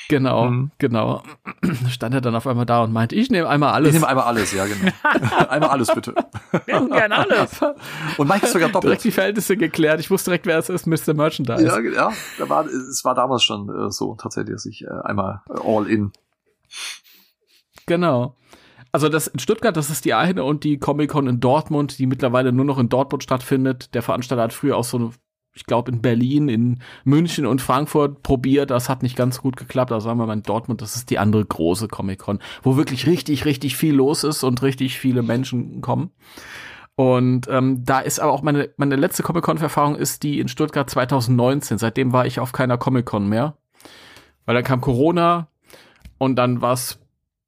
Genau, 0.08 0.46
Mhm. 0.50 0.70
genau. 0.78 1.22
Stand 1.90 2.14
er 2.14 2.20
dann 2.20 2.34
auf 2.34 2.46
einmal 2.46 2.66
da 2.66 2.82
und 2.84 2.92
meinte, 2.92 3.14
ich 3.16 3.30
nehme 3.30 3.48
einmal 3.48 3.70
Ich 3.70 3.74
alles. 3.76 3.92
nehme 3.94 4.06
einmal 4.08 4.24
alles, 4.24 4.52
ja, 4.52 4.66
genau. 4.66 4.92
einmal 5.50 5.70
alles 5.70 5.88
bitte. 5.94 6.14
Wir 6.66 6.74
hätten 6.76 6.90
gern 6.90 7.12
alles. 7.12 7.60
Und 8.18 8.28
manches 8.28 8.52
sogar 8.52 8.68
direkt 8.68 8.84
doppelt. 8.84 9.04
die 9.04 9.10
Verhältnisse 9.10 9.56
geklärt. 9.56 10.00
Ich 10.00 10.10
wusste 10.10 10.30
direkt, 10.30 10.46
wer 10.46 10.58
es 10.58 10.68
ist, 10.68 10.86
Mr. 10.86 11.14
Merchandise. 11.14 11.64
Ja, 11.66 11.78
ja, 11.80 12.12
da 12.38 12.48
war, 12.48 12.64
es 12.66 13.02
war 13.04 13.14
damals 13.14 13.42
schon 13.42 13.68
äh, 13.68 13.90
so 13.90 14.14
tatsächlich, 14.14 14.54
dass 14.54 14.66
ich 14.66 14.82
äh, 14.84 14.88
einmal 15.04 15.42
äh, 15.48 15.58
all 15.64 15.86
in. 15.88 16.12
Genau. 17.86 18.36
also 18.92 19.08
das 19.08 19.26
in 19.28 19.38
Stuttgart, 19.38 19.76
das 19.76 19.90
ist 19.90 20.04
die 20.04 20.14
eine 20.14 20.42
und 20.44 20.64
die 20.64 20.78
Comic-Con 20.78 21.26
in 21.28 21.40
Dortmund, 21.40 21.98
die 21.98 22.06
mittlerweile 22.06 22.52
nur 22.52 22.64
noch 22.64 22.78
in 22.78 22.88
Dortmund 22.88 23.22
stattfindet. 23.22 23.94
Der 23.94 24.02
Veranstalter 24.02 24.42
hat 24.42 24.52
früher 24.52 24.76
auch 24.76 24.84
so 24.84 24.96
eine, 24.96 25.10
ich 25.56 25.64
glaube 25.64 25.90
in 25.90 26.02
Berlin, 26.02 26.48
in 26.48 26.82
München 27.04 27.46
und 27.46 27.62
Frankfurt 27.62 28.22
probiert. 28.22 28.70
Das 28.70 28.90
hat 28.90 29.02
nicht 29.02 29.16
ganz 29.16 29.40
gut 29.40 29.56
geklappt. 29.56 29.90
Also 29.90 30.04
sagen 30.04 30.18
wir 30.18 30.26
mal 30.26 30.34
in 30.34 30.42
Dortmund, 30.42 30.82
das 30.82 30.96
ist 30.96 31.08
die 31.08 31.18
andere 31.18 31.44
große 31.44 31.88
Comic-Con, 31.88 32.40
wo 32.62 32.76
wirklich 32.76 33.06
richtig, 33.06 33.46
richtig 33.46 33.76
viel 33.76 33.94
los 33.94 34.22
ist 34.22 34.44
und 34.44 34.62
richtig 34.62 34.98
viele 34.98 35.22
Menschen 35.22 35.80
kommen. 35.80 36.10
Und 36.94 37.48
ähm, 37.48 37.84
da 37.84 38.00
ist 38.00 38.20
aber 38.20 38.32
auch 38.32 38.42
meine, 38.42 38.70
meine 38.76 38.96
letzte 38.96 39.22
Comic-Con-Erfahrung 39.22 39.96
ist 39.96 40.22
die 40.22 40.40
in 40.40 40.48
Stuttgart 40.48 40.88
2019. 40.88 41.78
Seitdem 41.78 42.12
war 42.12 42.26
ich 42.26 42.38
auf 42.38 42.52
keiner 42.52 42.76
Comic-Con 42.76 43.26
mehr. 43.26 43.56
Weil 44.44 44.54
dann 44.54 44.64
kam 44.64 44.82
Corona 44.82 45.48
und 46.18 46.36
dann 46.36 46.60
war 46.60 46.74
es 46.74 47.00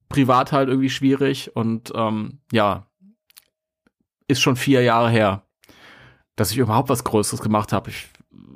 privat 0.09 0.53
halt 0.53 0.69
irgendwie 0.69 0.91
schwierig 0.91 1.55
und 1.55 1.93
ähm, 1.95 2.41
ja, 2.53 2.87
ist 4.27 4.41
schon 4.41 4.57
vier 4.57 4.83
Jahre 4.83 5.11
her, 5.11 5.43
dass 6.39 6.53
ich 6.53 6.59
überhaupt 6.59 6.89
was 6.89 7.05
Größeres 7.05 7.41
gemacht 7.41 7.73
habe. 7.73 7.91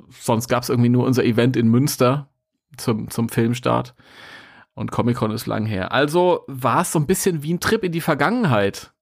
Sonst 0.09 0.47
gab 0.47 0.63
es 0.63 0.69
irgendwie 0.69 0.89
nur 0.89 1.05
unser 1.05 1.23
Event 1.23 1.57
in 1.57 1.67
Münster 1.67 2.29
zum, 2.77 3.09
zum 3.09 3.29
Filmstart 3.29 3.93
und 4.73 4.91
Comic-Con 4.91 5.31
ist 5.31 5.45
lang 5.45 5.65
her. 5.65 5.91
Also 5.91 6.43
war 6.47 6.81
es 6.81 6.91
so 6.91 6.99
ein 6.99 7.07
bisschen 7.07 7.43
wie 7.43 7.53
ein 7.53 7.59
Trip 7.59 7.83
in 7.83 7.91
die 7.91 8.01
Vergangenheit 8.01 8.93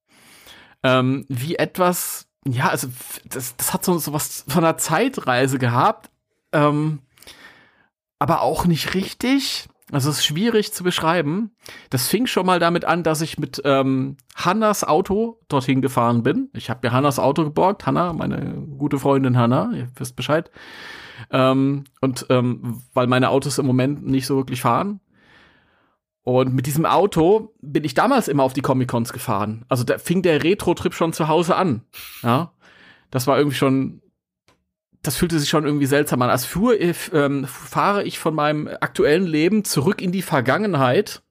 ähm, 0.82 1.24
wie 1.28 1.56
etwas, 1.56 2.26
ja, 2.46 2.68
also 2.68 2.88
das, 3.24 3.56
das 3.56 3.72
hat 3.72 3.84
so, 3.84 3.96
so 3.98 4.12
was 4.12 4.44
von 4.48 4.64
einer 4.64 4.78
Zeitreise 4.78 5.58
gehabt, 5.58 6.10
ähm, 6.52 7.00
aber 8.18 8.42
auch 8.42 8.66
nicht 8.66 8.94
richtig. 8.94 9.68
Also 9.92 10.10
es 10.10 10.18
ist 10.18 10.24
schwierig 10.24 10.72
zu 10.72 10.82
beschreiben. 10.82 11.54
Das 11.90 12.08
fing 12.08 12.26
schon 12.26 12.46
mal 12.46 12.58
damit 12.58 12.84
an, 12.84 13.02
dass 13.02 13.20
ich 13.20 13.38
mit 13.38 13.62
ähm, 13.64 14.16
Hannas 14.34 14.82
Auto 14.82 15.38
dorthin 15.48 15.82
gefahren 15.82 16.22
bin. 16.22 16.50
Ich 16.54 16.70
habe 16.70 16.80
mir 16.82 16.92
Hannas 16.92 17.18
Auto 17.18 17.44
geborgt. 17.44 17.86
Hanna, 17.86 18.12
meine 18.12 18.66
gute 18.78 18.98
Freundin 18.98 19.38
Hanna, 19.38 19.70
ihr 19.74 19.88
wisst 19.96 20.16
Bescheid. 20.16 20.50
Ähm, 21.30 21.84
und 22.00 22.26
ähm, 22.30 22.82
weil 22.94 23.06
meine 23.06 23.28
Autos 23.28 23.58
im 23.58 23.66
Moment 23.66 24.04
nicht 24.04 24.26
so 24.26 24.36
wirklich 24.36 24.62
fahren, 24.62 25.00
und 26.24 26.54
mit 26.54 26.66
diesem 26.66 26.86
Auto 26.86 27.52
bin 27.60 27.84
ich 27.84 27.94
damals 27.94 28.28
immer 28.28 28.44
auf 28.44 28.52
die 28.52 28.60
Comic-Cons 28.60 29.12
gefahren. 29.12 29.64
Also 29.68 29.82
da 29.82 29.98
fing 29.98 30.22
der 30.22 30.44
Retro-Trip 30.44 30.94
schon 30.94 31.12
zu 31.12 31.28
Hause 31.28 31.56
an. 31.56 31.82
Ja. 32.22 32.52
Das 33.10 33.26
war 33.26 33.38
irgendwie 33.38 33.56
schon, 33.56 34.01
das 35.02 35.16
fühlte 35.16 35.38
sich 35.38 35.48
schon 35.48 35.64
irgendwie 35.64 35.86
seltsam 35.86 36.22
an. 36.22 36.30
Als 36.30 36.46
fuhr, 36.46 36.78
ähm, 36.80 37.44
fahre 37.46 38.04
ich 38.04 38.18
von 38.18 38.34
meinem 38.34 38.68
aktuellen 38.68 39.26
Leben 39.26 39.64
zurück 39.64 40.00
in 40.00 40.12
die 40.12 40.22
Vergangenheit 40.22 41.22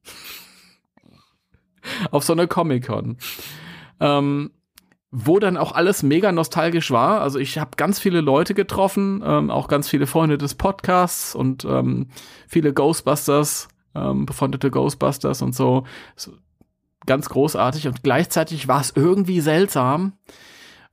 auf 2.11 2.23
so 2.23 2.33
eine 2.33 2.47
Comic-Con. 2.47 3.17
Ähm, 3.99 4.51
wo 5.13 5.39
dann 5.39 5.57
auch 5.57 5.73
alles 5.73 6.03
mega 6.03 6.31
nostalgisch 6.31 6.89
war. 6.89 7.21
Also 7.21 7.37
ich 7.37 7.57
habe 7.57 7.71
ganz 7.75 7.99
viele 7.99 8.21
Leute 8.21 8.53
getroffen, 8.53 9.21
ähm, 9.25 9.51
auch 9.51 9.67
ganz 9.67 9.89
viele 9.89 10.07
Freunde 10.07 10.37
des 10.37 10.55
Podcasts 10.55 11.35
und 11.35 11.65
ähm, 11.65 12.07
viele 12.47 12.73
Ghostbusters 12.73 13.67
ähm, 13.95 14.25
befreundete 14.25 14.71
Ghostbusters 14.71 15.41
und 15.41 15.55
so. 15.55 15.83
so. 16.15 16.33
Ganz 17.07 17.29
großartig 17.29 17.87
und 17.87 18.03
gleichzeitig 18.03 18.67
war 18.67 18.79
es 18.79 18.93
irgendwie 18.95 19.41
seltsam, 19.41 20.13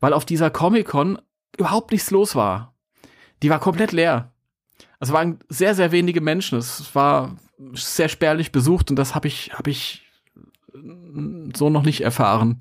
weil 0.00 0.14
auf 0.14 0.24
dieser 0.24 0.50
Comic-Con 0.50 1.18
überhaupt 1.56 1.92
nichts 1.92 2.10
los 2.10 2.34
war. 2.34 2.74
Die 3.42 3.50
war 3.50 3.60
komplett 3.60 3.92
leer. 3.92 4.32
Es 5.00 5.12
waren 5.12 5.38
sehr, 5.48 5.74
sehr 5.74 5.92
wenige 5.92 6.20
Menschen. 6.20 6.58
Es 6.58 6.94
war 6.94 7.36
sehr 7.72 8.08
spärlich 8.08 8.52
besucht 8.52 8.90
und 8.90 8.96
das 8.96 9.14
habe 9.14 9.28
ich, 9.28 9.52
habe 9.54 9.70
ich 9.70 10.08
so 11.56 11.70
noch 11.70 11.82
nicht 11.82 12.02
erfahren. 12.02 12.58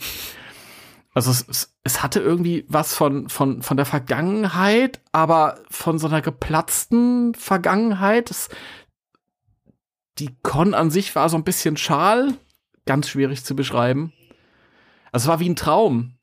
Also 1.13 1.31
es, 1.31 1.47
es, 1.47 1.75
es, 1.83 2.03
hatte 2.03 2.19
irgendwie 2.19 2.65
was 2.67 2.93
von, 2.93 3.27
von, 3.29 3.63
von 3.63 3.75
der 3.75 3.87
Vergangenheit, 3.87 5.01
aber 5.11 5.59
von 5.69 5.97
so 5.97 6.07
einer 6.07 6.21
geplatzten 6.21 7.33
Vergangenheit. 7.33 8.29
Es, 8.29 8.49
die 10.19 10.35
Con 10.43 10.73
an 10.75 10.91
sich 10.91 11.15
war 11.15 11.29
so 11.29 11.37
ein 11.37 11.43
bisschen 11.43 11.75
schal, 11.75 12.33
ganz 12.85 13.09
schwierig 13.09 13.43
zu 13.43 13.55
beschreiben. 13.55 14.13
Also 15.11 15.25
es 15.25 15.29
war 15.29 15.39
wie 15.39 15.49
ein 15.49 15.55
Traum. 15.55 16.16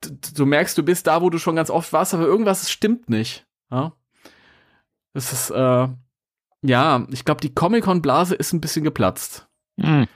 Du, 0.00 0.46
merkst, 0.46 0.78
du 0.78 0.82
bist 0.82 1.06
da, 1.06 1.22
wo 1.22 1.30
du 1.30 1.38
schon 1.38 1.56
ganz 1.56 1.70
oft 1.70 1.92
warst, 1.92 2.14
aber 2.14 2.24
irgendwas 2.24 2.70
stimmt 2.70 3.08
nicht. 3.10 3.46
Ja? 3.70 3.92
Es 5.12 5.32
ist, 5.32 5.50
äh, 5.50 5.88
ja, 6.62 7.06
ich 7.10 7.24
glaube, 7.24 7.40
die 7.40 7.54
Comic-Con-Blase 7.54 8.34
ist 8.34 8.52
ein 8.52 8.60
bisschen 8.60 8.84
geplatzt. 8.84 9.48
Mhm. 9.76 10.06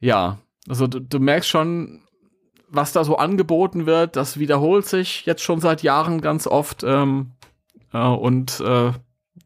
Ja, 0.00 0.38
also 0.68 0.86
du, 0.86 1.00
du 1.00 1.18
merkst 1.18 1.48
schon, 1.48 2.02
was 2.68 2.92
da 2.92 3.04
so 3.04 3.16
angeboten 3.16 3.86
wird, 3.86 4.16
das 4.16 4.38
wiederholt 4.38 4.86
sich 4.86 5.24
jetzt 5.24 5.42
schon 5.42 5.60
seit 5.60 5.82
Jahren 5.82 6.20
ganz 6.20 6.46
oft. 6.46 6.82
Ähm, 6.84 7.32
äh, 7.92 7.98
und 7.98 8.60
äh, 8.60 8.92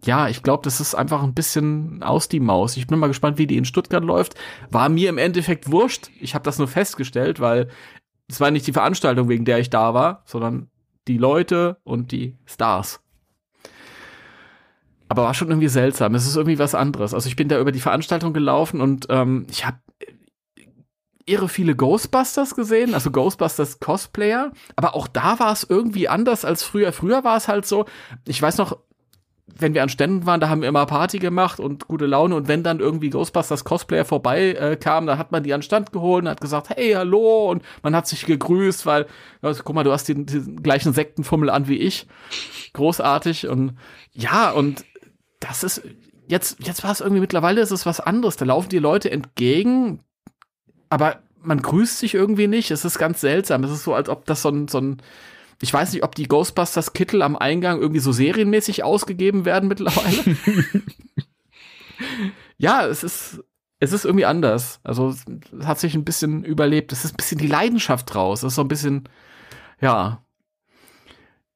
ja, 0.04 0.28
ich 0.28 0.42
glaube, 0.42 0.64
das 0.64 0.80
ist 0.80 0.94
einfach 0.94 1.22
ein 1.22 1.34
bisschen 1.34 2.02
aus 2.02 2.28
die 2.28 2.40
Maus. 2.40 2.76
Ich 2.76 2.88
bin 2.88 2.98
mal 2.98 3.06
gespannt, 3.06 3.38
wie 3.38 3.46
die 3.46 3.56
in 3.56 3.64
Stuttgart 3.64 4.02
läuft. 4.02 4.34
War 4.70 4.88
mir 4.88 5.08
im 5.08 5.18
Endeffekt 5.18 5.70
wurscht. 5.70 6.10
Ich 6.20 6.34
habe 6.34 6.44
das 6.44 6.58
nur 6.58 6.68
festgestellt, 6.68 7.38
weil 7.38 7.68
es 8.32 8.40
war 8.40 8.50
nicht 8.50 8.66
die 8.66 8.72
Veranstaltung, 8.72 9.28
wegen 9.28 9.44
der 9.44 9.58
ich 9.58 9.68
da 9.68 9.92
war, 9.92 10.22
sondern 10.24 10.70
die 11.06 11.18
Leute 11.18 11.76
und 11.84 12.12
die 12.12 12.38
Stars. 12.46 13.00
Aber 15.08 15.24
war 15.24 15.34
schon 15.34 15.48
irgendwie 15.48 15.68
seltsam. 15.68 16.14
Es 16.14 16.26
ist 16.26 16.36
irgendwie 16.36 16.58
was 16.58 16.74
anderes. 16.74 17.12
Also 17.12 17.28
ich 17.28 17.36
bin 17.36 17.48
da 17.48 17.60
über 17.60 17.72
die 17.72 17.80
Veranstaltung 17.80 18.32
gelaufen 18.32 18.80
und 18.80 19.06
ähm, 19.10 19.46
ich 19.50 19.66
habe 19.66 19.76
irre 21.26 21.48
viele 21.48 21.76
Ghostbusters 21.76 22.54
gesehen, 22.56 22.94
also 22.94 23.10
Ghostbusters 23.10 23.80
Cosplayer, 23.80 24.52
aber 24.76 24.96
auch 24.96 25.06
da 25.08 25.38
war 25.38 25.52
es 25.52 25.64
irgendwie 25.68 26.08
anders 26.08 26.46
als 26.46 26.62
früher. 26.62 26.92
Früher 26.92 27.24
war 27.24 27.36
es 27.36 27.48
halt 27.48 27.66
so, 27.66 27.84
ich 28.26 28.40
weiß 28.40 28.56
noch, 28.56 28.78
wenn 29.46 29.74
wir 29.74 29.82
an 29.82 29.88
Ständen 29.88 30.24
waren, 30.24 30.40
da 30.40 30.48
haben 30.48 30.62
wir 30.62 30.68
immer 30.68 30.86
Party 30.86 31.18
gemacht 31.18 31.60
und 31.60 31.88
gute 31.88 32.06
Laune. 32.06 32.36
Und 32.36 32.48
wenn 32.48 32.62
dann 32.62 32.80
irgendwie 32.80 33.10
Ghostbusters 33.10 33.64
Cosplayer 33.64 34.04
vorbei 34.04 34.52
äh, 34.52 34.76
kam, 34.76 35.06
dann 35.06 35.18
hat 35.18 35.32
man 35.32 35.42
die 35.42 35.52
an 35.52 35.62
Stand 35.62 35.92
geholt 35.92 36.24
und 36.24 36.30
hat 36.30 36.40
gesagt, 36.40 36.70
hey, 36.70 36.92
hallo. 36.92 37.50
Und 37.50 37.62
man 37.82 37.94
hat 37.94 38.06
sich 38.06 38.24
gegrüßt, 38.24 38.86
weil, 38.86 39.06
also, 39.40 39.62
guck 39.64 39.74
mal, 39.74 39.84
du 39.84 39.92
hast 39.92 40.08
den, 40.08 40.26
den 40.26 40.62
gleichen 40.62 40.92
Sektenfummel 40.92 41.50
an 41.50 41.68
wie 41.68 41.78
ich. 41.78 42.06
Großartig. 42.72 43.48
Und 43.48 43.76
ja, 44.12 44.50
und 44.50 44.84
das 45.40 45.64
ist, 45.64 45.82
jetzt, 46.28 46.58
jetzt 46.64 46.84
war 46.84 46.92
es 46.92 47.00
irgendwie 47.00 47.20
mittlerweile 47.20 47.60
ist 47.60 47.72
es 47.72 47.84
was 47.84 48.00
anderes. 48.00 48.36
Da 48.36 48.44
laufen 48.44 48.68
die 48.68 48.78
Leute 48.78 49.10
entgegen, 49.10 50.00
aber 50.88 51.18
man 51.42 51.60
grüßt 51.60 51.98
sich 51.98 52.14
irgendwie 52.14 52.46
nicht. 52.46 52.70
Es 52.70 52.84
ist 52.84 52.98
ganz 52.98 53.20
seltsam. 53.20 53.64
Es 53.64 53.72
ist 53.72 53.82
so, 53.82 53.94
als 53.94 54.08
ob 54.08 54.24
das 54.26 54.42
so 54.42 54.50
ein, 54.50 54.68
so 54.68 54.78
ein 54.78 55.02
ich 55.62 55.72
weiß 55.72 55.92
nicht, 55.92 56.02
ob 56.02 56.16
die 56.16 56.26
Ghostbusters 56.26 56.92
Kittel 56.92 57.22
am 57.22 57.36
Eingang 57.36 57.80
irgendwie 57.80 58.00
so 58.00 58.10
serienmäßig 58.10 58.82
ausgegeben 58.82 59.44
werden 59.44 59.68
mittlerweile. 59.68 60.36
ja, 62.58 62.84
es 62.84 63.04
ist, 63.04 63.44
es 63.78 63.92
ist 63.92 64.04
irgendwie 64.04 64.24
anders. 64.24 64.80
Also, 64.82 65.10
es 65.10 65.24
hat 65.64 65.78
sich 65.78 65.94
ein 65.94 66.04
bisschen 66.04 66.42
überlebt. 66.42 66.90
Es 66.90 67.04
ist 67.04 67.14
ein 67.14 67.16
bisschen 67.16 67.38
die 67.38 67.46
Leidenschaft 67.46 68.12
raus. 68.16 68.42
Es 68.42 68.48
ist 68.48 68.54
so 68.56 68.62
ein 68.62 68.68
bisschen, 68.68 69.08
ja. 69.80 70.24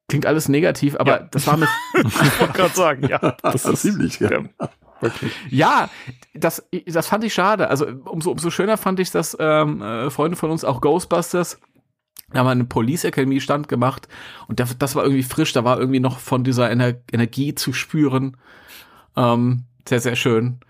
Klingt 0.09 0.25
alles 0.25 0.49
negativ, 0.49 0.95
aber 0.95 1.23
ja. 1.23 1.29
das 1.33 1.49
war 1.49 1.57
mit. 1.57 1.69
ich 1.95 2.41
wollte 2.41 2.53
gerade 2.53 2.75
sagen, 2.77 3.09
ja. 3.09 3.19
Das, 3.19 3.65
das 3.65 3.67
ist 3.67 3.83
ziemlich, 3.83 4.21
ja. 4.21 4.45
Wirklich. 5.01 5.33
Ja, 5.51 5.91
das, 6.33 6.65
das 6.87 7.09
fand 7.09 7.25
ich 7.25 7.35
schade. 7.35 7.69
Also 7.71 7.87
umso, 8.05 8.31
umso 8.31 8.51
schöner 8.51 8.77
fand 8.77 9.01
ich, 9.01 9.11
dass 9.11 9.37
ähm, 9.41 9.83
äh, 9.83 10.11
Freunde 10.11 10.37
von 10.37 10.53
uns 10.53 10.65
auch 10.65 10.81
Ghostbusters 10.81 11.61
da 12.31 12.41
haben 12.41 12.47
wir 12.47 12.51
eine 12.51 12.65
Police 12.65 13.05
Academy 13.05 13.41
Stand 13.41 13.69
gemacht 13.69 14.09
und 14.49 14.59
der, 14.59 14.67
das 14.79 14.95
war 14.95 15.05
irgendwie 15.05 15.23
frisch, 15.23 15.53
da 15.53 15.65
war 15.65 15.79
irgendwie 15.79 16.01
noch 16.01 16.19
von 16.19 16.45
dieser 16.45 16.71
Ener 16.71 16.95
Energie 17.13 17.55
zu 17.55 17.73
spüren. 17.73 18.37
Ähm, 19.17 19.65
sehr, 19.89 20.01
sehr 20.01 20.17
schön. 20.17 20.61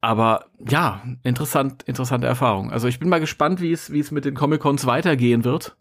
Aber 0.00 0.46
ja, 0.58 1.02
interessant, 1.22 1.82
interessante 1.84 2.26
Erfahrung. 2.26 2.72
Also 2.72 2.88
ich 2.88 2.98
bin 2.98 3.08
mal 3.08 3.20
gespannt, 3.20 3.60
wie 3.60 3.72
es, 3.72 3.92
wie 3.92 4.00
es 4.00 4.10
mit 4.10 4.24
den 4.24 4.34
Comic-Cons 4.34 4.86
weitergehen 4.86 5.44
wird 5.44 5.76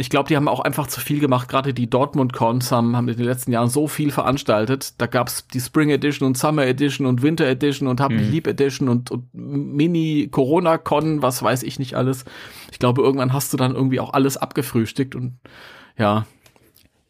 ich 0.00 0.10
glaube, 0.10 0.28
die 0.28 0.36
haben 0.36 0.46
auch 0.46 0.60
einfach 0.60 0.86
zu 0.86 1.00
viel 1.00 1.18
gemacht. 1.18 1.48
Gerade 1.48 1.74
die 1.74 1.90
Dortmund 1.90 2.32
Cons 2.32 2.70
haben, 2.70 2.96
haben 2.96 3.08
in 3.08 3.16
den 3.16 3.26
letzten 3.26 3.50
Jahren 3.50 3.68
so 3.68 3.88
viel 3.88 4.12
veranstaltet. 4.12 4.94
Da 4.98 5.06
gab's 5.06 5.48
die 5.48 5.60
Spring 5.60 5.90
Edition 5.90 6.24
und 6.24 6.38
Summer 6.38 6.64
Edition 6.66 7.04
und 7.04 7.20
Winter 7.20 7.46
Edition 7.46 7.88
und 7.88 8.00
Hab 8.00 8.12
mich 8.12 8.26
mhm. 8.26 8.30
lieb 8.30 8.46
Edition 8.46 8.88
und, 8.88 9.10
und 9.10 9.26
Mini 9.34 10.28
Corona 10.30 10.78
Con, 10.78 11.20
was 11.20 11.42
weiß 11.42 11.64
ich 11.64 11.80
nicht 11.80 11.96
alles. 11.96 12.24
Ich 12.70 12.78
glaube, 12.78 13.02
irgendwann 13.02 13.32
hast 13.32 13.52
du 13.52 13.56
dann 13.56 13.74
irgendwie 13.74 13.98
auch 13.98 14.12
alles 14.12 14.36
abgefrühstückt 14.36 15.16
und 15.16 15.40
ja, 15.96 16.26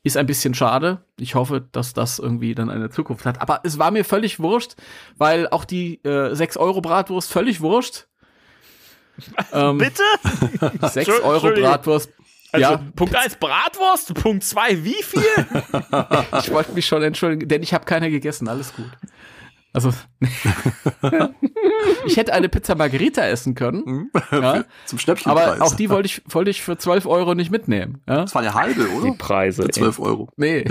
ist 0.02 0.16
ein 0.16 0.26
bisschen 0.26 0.54
schade. 0.54 1.02
Ich 1.18 1.34
hoffe, 1.34 1.60
dass 1.70 1.92
das 1.92 2.18
irgendwie 2.18 2.54
dann 2.54 2.70
eine 2.70 2.88
Zukunft 2.88 3.26
hat. 3.26 3.42
Aber 3.42 3.60
es 3.64 3.78
war 3.78 3.90
mir 3.90 4.06
völlig 4.06 4.40
wurscht, 4.40 4.76
weil 5.18 5.46
auch 5.48 5.66
die 5.66 6.02
äh, 6.04 6.34
6 6.34 6.56
Euro 6.56 6.80
Bratwurst 6.80 7.30
völlig 7.30 7.60
wurscht. 7.60 8.06
Ähm, 9.52 9.78
Bitte? 9.78 10.02
6 10.88 11.22
Euro 11.22 11.50
Bratwurst 11.50 12.12
also 12.52 12.70
ja. 12.72 12.80
Punkt 12.96 13.14
1 13.14 13.36
Bratwurst, 13.36 14.14
Punkt 14.14 14.44
2 14.44 14.84
wie 14.84 15.02
viel? 15.02 15.22
ich 16.40 16.50
wollte 16.52 16.72
mich 16.72 16.86
schon 16.86 17.02
entschuldigen, 17.02 17.48
denn 17.48 17.62
ich 17.62 17.74
habe 17.74 17.84
keine 17.84 18.10
gegessen, 18.10 18.48
alles 18.48 18.74
gut. 18.74 18.90
Also, 19.74 19.92
ich 22.06 22.16
hätte 22.16 22.32
eine 22.32 22.48
Pizza 22.48 22.74
Margherita 22.74 23.22
essen 23.22 23.54
können, 23.54 24.10
ja, 24.32 24.64
Zum 24.86 24.98
Schnäppchenpreis. 24.98 25.60
aber 25.60 25.64
auch 25.64 25.74
die 25.76 25.90
wollte 25.90 26.06
ich, 26.06 26.22
wollte 26.26 26.50
ich 26.50 26.62
für 26.62 26.78
12 26.78 27.06
Euro 27.06 27.34
nicht 27.34 27.50
mitnehmen. 27.50 28.02
Ja? 28.08 28.22
Das 28.22 28.34
war 28.34 28.42
eine 28.42 28.54
halbe, 28.54 28.84
Die 28.84 29.08
oder? 29.08 29.12
Preise. 29.18 29.62
Für 29.62 29.68
ey. 29.68 29.72
12 29.74 30.00
Euro. 30.00 30.30
Nee. 30.36 30.64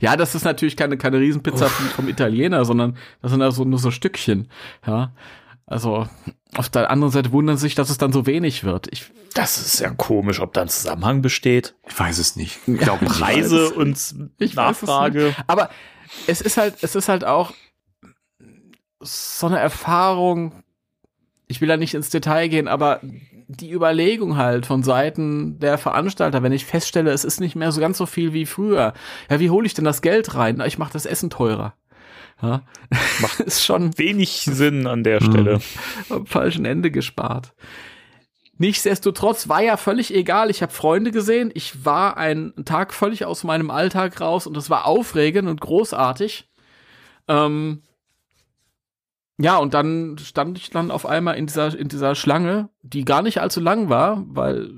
ja, 0.00 0.16
das 0.16 0.34
ist 0.34 0.44
natürlich 0.44 0.76
keine, 0.76 0.98
keine 0.98 1.18
Riesenpizza 1.18 1.68
vom, 1.68 1.86
vom 1.86 2.08
Italiener, 2.08 2.64
sondern 2.66 2.98
das 3.22 3.30
sind 3.32 3.40
also 3.40 3.64
nur 3.64 3.78
so 3.78 3.90
Stückchen. 3.90 4.48
Ja. 4.86 5.12
Also, 5.66 6.06
auf 6.54 6.68
der 6.68 6.90
anderen 6.90 7.12
Seite 7.12 7.32
wundern 7.32 7.56
sich, 7.56 7.74
dass 7.74 7.90
es 7.90 7.98
dann 7.98 8.12
so 8.12 8.24
wenig 8.24 8.62
wird. 8.62 8.86
Ich, 8.92 9.10
Das 9.34 9.58
ist 9.58 9.80
ja 9.80 9.90
komisch, 9.90 10.40
ob 10.40 10.52
da 10.54 10.62
ein 10.62 10.68
Zusammenhang 10.68 11.22
besteht. 11.22 11.74
Ich 11.88 11.98
weiß 11.98 12.18
es 12.18 12.36
nicht. 12.36 12.58
Ich 12.66 12.78
glaube. 12.78 13.04
Preise 13.06 13.70
und 13.70 13.96
Ich 14.38 14.54
weiß 14.56 14.76
es 14.76 14.82
Nachfrage. 14.82 15.24
nicht. 15.26 15.44
Aber 15.48 15.70
es 16.28 16.40
ist 16.40 16.56
halt, 16.56 16.76
es 16.82 16.94
ist 16.94 17.08
halt 17.08 17.24
auch 17.24 17.52
so 19.00 19.46
eine 19.46 19.58
Erfahrung. 19.58 20.52
Ich 21.48 21.60
will 21.60 21.68
da 21.68 21.76
nicht 21.76 21.94
ins 21.94 22.10
Detail 22.10 22.48
gehen, 22.48 22.68
aber 22.68 23.00
die 23.48 23.70
Überlegung 23.72 24.36
halt 24.36 24.66
von 24.66 24.82
Seiten 24.82 25.58
der 25.60 25.78
Veranstalter, 25.78 26.42
wenn 26.42 26.50
ich 26.52 26.64
feststelle, 26.64 27.10
es 27.12 27.24
ist 27.24 27.38
nicht 27.40 27.54
mehr 27.54 27.70
so 27.70 27.80
ganz 27.80 27.98
so 27.98 28.06
viel 28.06 28.32
wie 28.32 28.46
früher. 28.46 28.94
Ja, 29.30 29.38
wie 29.40 29.50
hole 29.50 29.66
ich 29.66 29.74
denn 29.74 29.84
das 29.84 30.02
Geld 30.02 30.34
rein? 30.34 30.56
Na, 30.58 30.66
ich 30.66 30.78
mache 30.78 30.92
das 30.92 31.06
Essen 31.06 31.30
teurer. 31.30 31.74
Ja, 32.42 32.62
macht 33.20 33.40
ist 33.40 33.64
schon 33.64 33.96
Wenig 33.98 34.42
Sinn 34.44 34.86
an 34.86 35.02
der 35.04 35.22
Mhm. 35.22 35.30
Stelle. 35.30 35.60
am 36.10 36.26
falschen 36.26 36.64
Ende 36.64 36.90
gespart. 36.90 37.54
Nichtsdestotrotz 38.58 39.48
war 39.48 39.62
ja 39.62 39.76
völlig 39.76 40.14
egal. 40.14 40.48
Ich 40.50 40.62
habe 40.62 40.72
Freunde 40.72 41.10
gesehen. 41.12 41.50
Ich 41.54 41.84
war 41.84 42.16
einen 42.16 42.64
Tag 42.64 42.94
völlig 42.94 43.24
aus 43.26 43.44
meinem 43.44 43.70
Alltag 43.70 44.18
raus 44.20 44.46
und 44.46 44.56
das 44.56 44.70
war 44.70 44.86
aufregend 44.86 45.48
und 45.48 45.60
großartig. 45.60 46.48
Ähm 47.28 47.82
ja, 49.38 49.58
und 49.58 49.74
dann 49.74 50.16
stand 50.18 50.56
ich 50.56 50.70
dann 50.70 50.90
auf 50.90 51.04
einmal 51.04 51.36
in 51.36 51.46
dieser, 51.46 51.78
in 51.78 51.88
dieser 51.88 52.14
Schlange, 52.14 52.70
die 52.82 53.04
gar 53.04 53.20
nicht 53.20 53.42
allzu 53.42 53.60
lang 53.60 53.90
war, 53.90 54.24
weil 54.28 54.70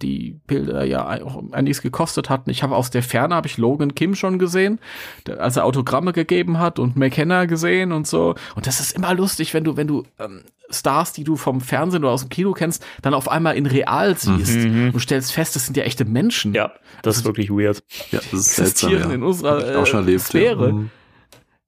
die 0.00 0.40
Bilder 0.46 0.84
ja 0.84 1.22
auch 1.22 1.42
einiges 1.52 1.82
gekostet 1.82 2.30
hatten. 2.30 2.50
Ich 2.50 2.62
habe 2.62 2.74
aus 2.76 2.90
der 2.90 3.02
Ferne 3.02 3.34
habe 3.34 3.46
ich 3.46 3.58
Logan 3.58 3.94
Kim 3.94 4.14
schon 4.14 4.38
gesehen, 4.38 4.78
der- 5.26 5.40
als 5.40 5.56
er 5.56 5.64
Autogramme 5.64 6.12
gegeben 6.12 6.58
hat 6.58 6.78
und 6.78 6.96
McKenna 6.96 7.44
gesehen 7.46 7.92
und 7.92 8.06
so. 8.06 8.34
Und 8.54 8.66
das 8.66 8.80
ist 8.80 8.92
immer 8.96 9.14
lustig, 9.14 9.52
wenn 9.54 9.64
du, 9.64 9.76
wenn 9.76 9.86
du 9.86 10.04
ähm, 10.18 10.42
Stars, 10.70 11.12
die 11.12 11.24
du 11.24 11.36
vom 11.36 11.60
Fernsehen 11.60 12.02
oder 12.02 12.12
aus 12.14 12.22
dem 12.22 12.30
Kino 12.30 12.52
kennst, 12.52 12.84
dann 13.02 13.12
auf 13.12 13.28
einmal 13.28 13.56
in 13.56 13.66
real 13.66 14.16
siehst 14.16 14.56
Mhm. 14.56 14.90
und 14.94 15.00
stellst 15.00 15.32
fest, 15.32 15.54
das 15.54 15.66
sind 15.66 15.76
ja 15.76 15.82
echte 15.84 16.04
Menschen. 16.06 16.54
Ja, 16.54 16.72
das 17.02 17.18
ist 17.18 17.24
wirklich 17.26 17.50
weird. 17.50 17.82
Ja, 18.10 18.20
das 18.20 18.32
ist 18.32 18.54
seltsam, 18.56 18.64
existieren 18.92 19.08
ja. 19.10 19.14
in 19.16 19.22
unserer 19.22 19.70
ich 19.70 19.76
auch 19.76 19.86
schon 19.86 19.98
äh, 20.00 20.02
erlebt, 20.04 20.20
Sphäre. 20.22 20.66
Ja. 20.68 20.72
Mhm. 20.72 20.90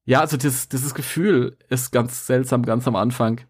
Ja, 0.06 0.20
also 0.20 0.36
dieses, 0.36 0.68
dieses 0.68 0.94
Gefühl 0.94 1.56
ist 1.70 1.90
ganz 1.92 2.26
seltsam, 2.26 2.62
ganz 2.64 2.86
am 2.88 2.96
Anfang. 2.96 3.40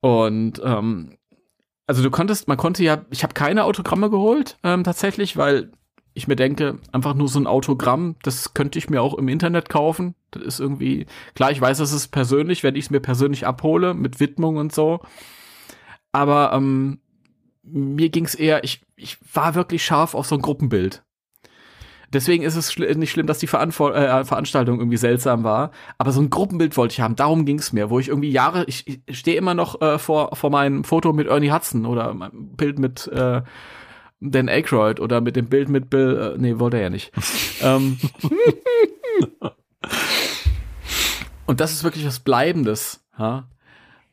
Und 0.00 0.60
ähm, 0.64 1.16
also 1.92 2.02
du 2.02 2.10
konntest, 2.10 2.48
man 2.48 2.56
konnte 2.56 2.82
ja, 2.82 3.04
ich 3.10 3.22
habe 3.22 3.34
keine 3.34 3.64
Autogramme 3.64 4.08
geholt, 4.08 4.56
ähm, 4.62 4.82
tatsächlich, 4.82 5.36
weil 5.36 5.72
ich 6.14 6.26
mir 6.26 6.36
denke, 6.36 6.78
einfach 6.90 7.12
nur 7.12 7.28
so 7.28 7.38
ein 7.38 7.46
Autogramm, 7.46 8.16
das 8.22 8.54
könnte 8.54 8.78
ich 8.78 8.88
mir 8.88 9.02
auch 9.02 9.12
im 9.12 9.28
Internet 9.28 9.68
kaufen. 9.68 10.14
Das 10.30 10.42
ist 10.42 10.58
irgendwie, 10.58 11.04
klar, 11.34 11.50
ich 11.50 11.60
weiß, 11.60 11.76
das 11.76 11.92
ist 11.92 12.08
persönlich, 12.08 12.62
wenn 12.62 12.76
ich 12.76 12.86
es 12.86 12.90
mir 12.90 13.00
persönlich 13.00 13.46
abhole, 13.46 13.92
mit 13.92 14.20
Widmung 14.20 14.56
und 14.56 14.72
so. 14.72 15.00
Aber 16.12 16.54
ähm, 16.54 17.00
mir 17.62 18.08
ging 18.08 18.24
es 18.24 18.34
eher, 18.34 18.64
ich, 18.64 18.80
ich 18.96 19.18
war 19.34 19.54
wirklich 19.54 19.84
scharf 19.84 20.14
auf 20.14 20.26
so 20.26 20.36
ein 20.36 20.42
Gruppenbild. 20.42 21.02
Deswegen 22.12 22.42
ist 22.42 22.56
es 22.56 22.72
schli 22.72 22.94
nicht 22.96 23.10
schlimm, 23.10 23.26
dass 23.26 23.38
die 23.38 23.46
Veranfor 23.46 23.94
äh, 23.94 24.24
Veranstaltung 24.24 24.78
irgendwie 24.78 24.96
seltsam 24.96 25.44
war. 25.44 25.70
Aber 25.98 26.12
so 26.12 26.20
ein 26.20 26.30
Gruppenbild 26.30 26.76
wollte 26.76 26.92
ich 26.92 27.00
haben. 27.00 27.16
Darum 27.16 27.44
ging 27.44 27.58
es 27.58 27.72
mir, 27.72 27.90
wo 27.90 27.98
ich 27.98 28.08
irgendwie 28.08 28.30
Jahre, 28.30 28.64
ich, 28.66 29.02
ich 29.06 29.18
stehe 29.18 29.36
immer 29.36 29.54
noch 29.54 29.80
äh, 29.80 29.98
vor, 29.98 30.36
vor 30.36 30.50
meinem 30.50 30.84
Foto 30.84 31.12
mit 31.12 31.28
Ernie 31.28 31.50
Hudson 31.50 31.86
oder 31.86 32.12
meinem 32.14 32.56
Bild 32.56 32.78
mit 32.78 33.06
äh, 33.08 33.42
Dan 34.20 34.48
Aykroyd 34.48 35.00
oder 35.00 35.20
mit 35.20 35.36
dem 35.36 35.46
Bild 35.46 35.68
mit 35.68 35.90
Bill, 35.90 36.34
äh, 36.36 36.38
nee, 36.38 36.58
wollte 36.58 36.76
er 36.76 36.84
ja 36.84 36.90
nicht. 36.90 37.12
ähm, 37.60 37.98
und 41.46 41.60
das 41.60 41.72
ist 41.72 41.84
wirklich 41.84 42.06
was 42.06 42.20
Bleibendes. 42.20 43.04
Ja? 43.18 43.48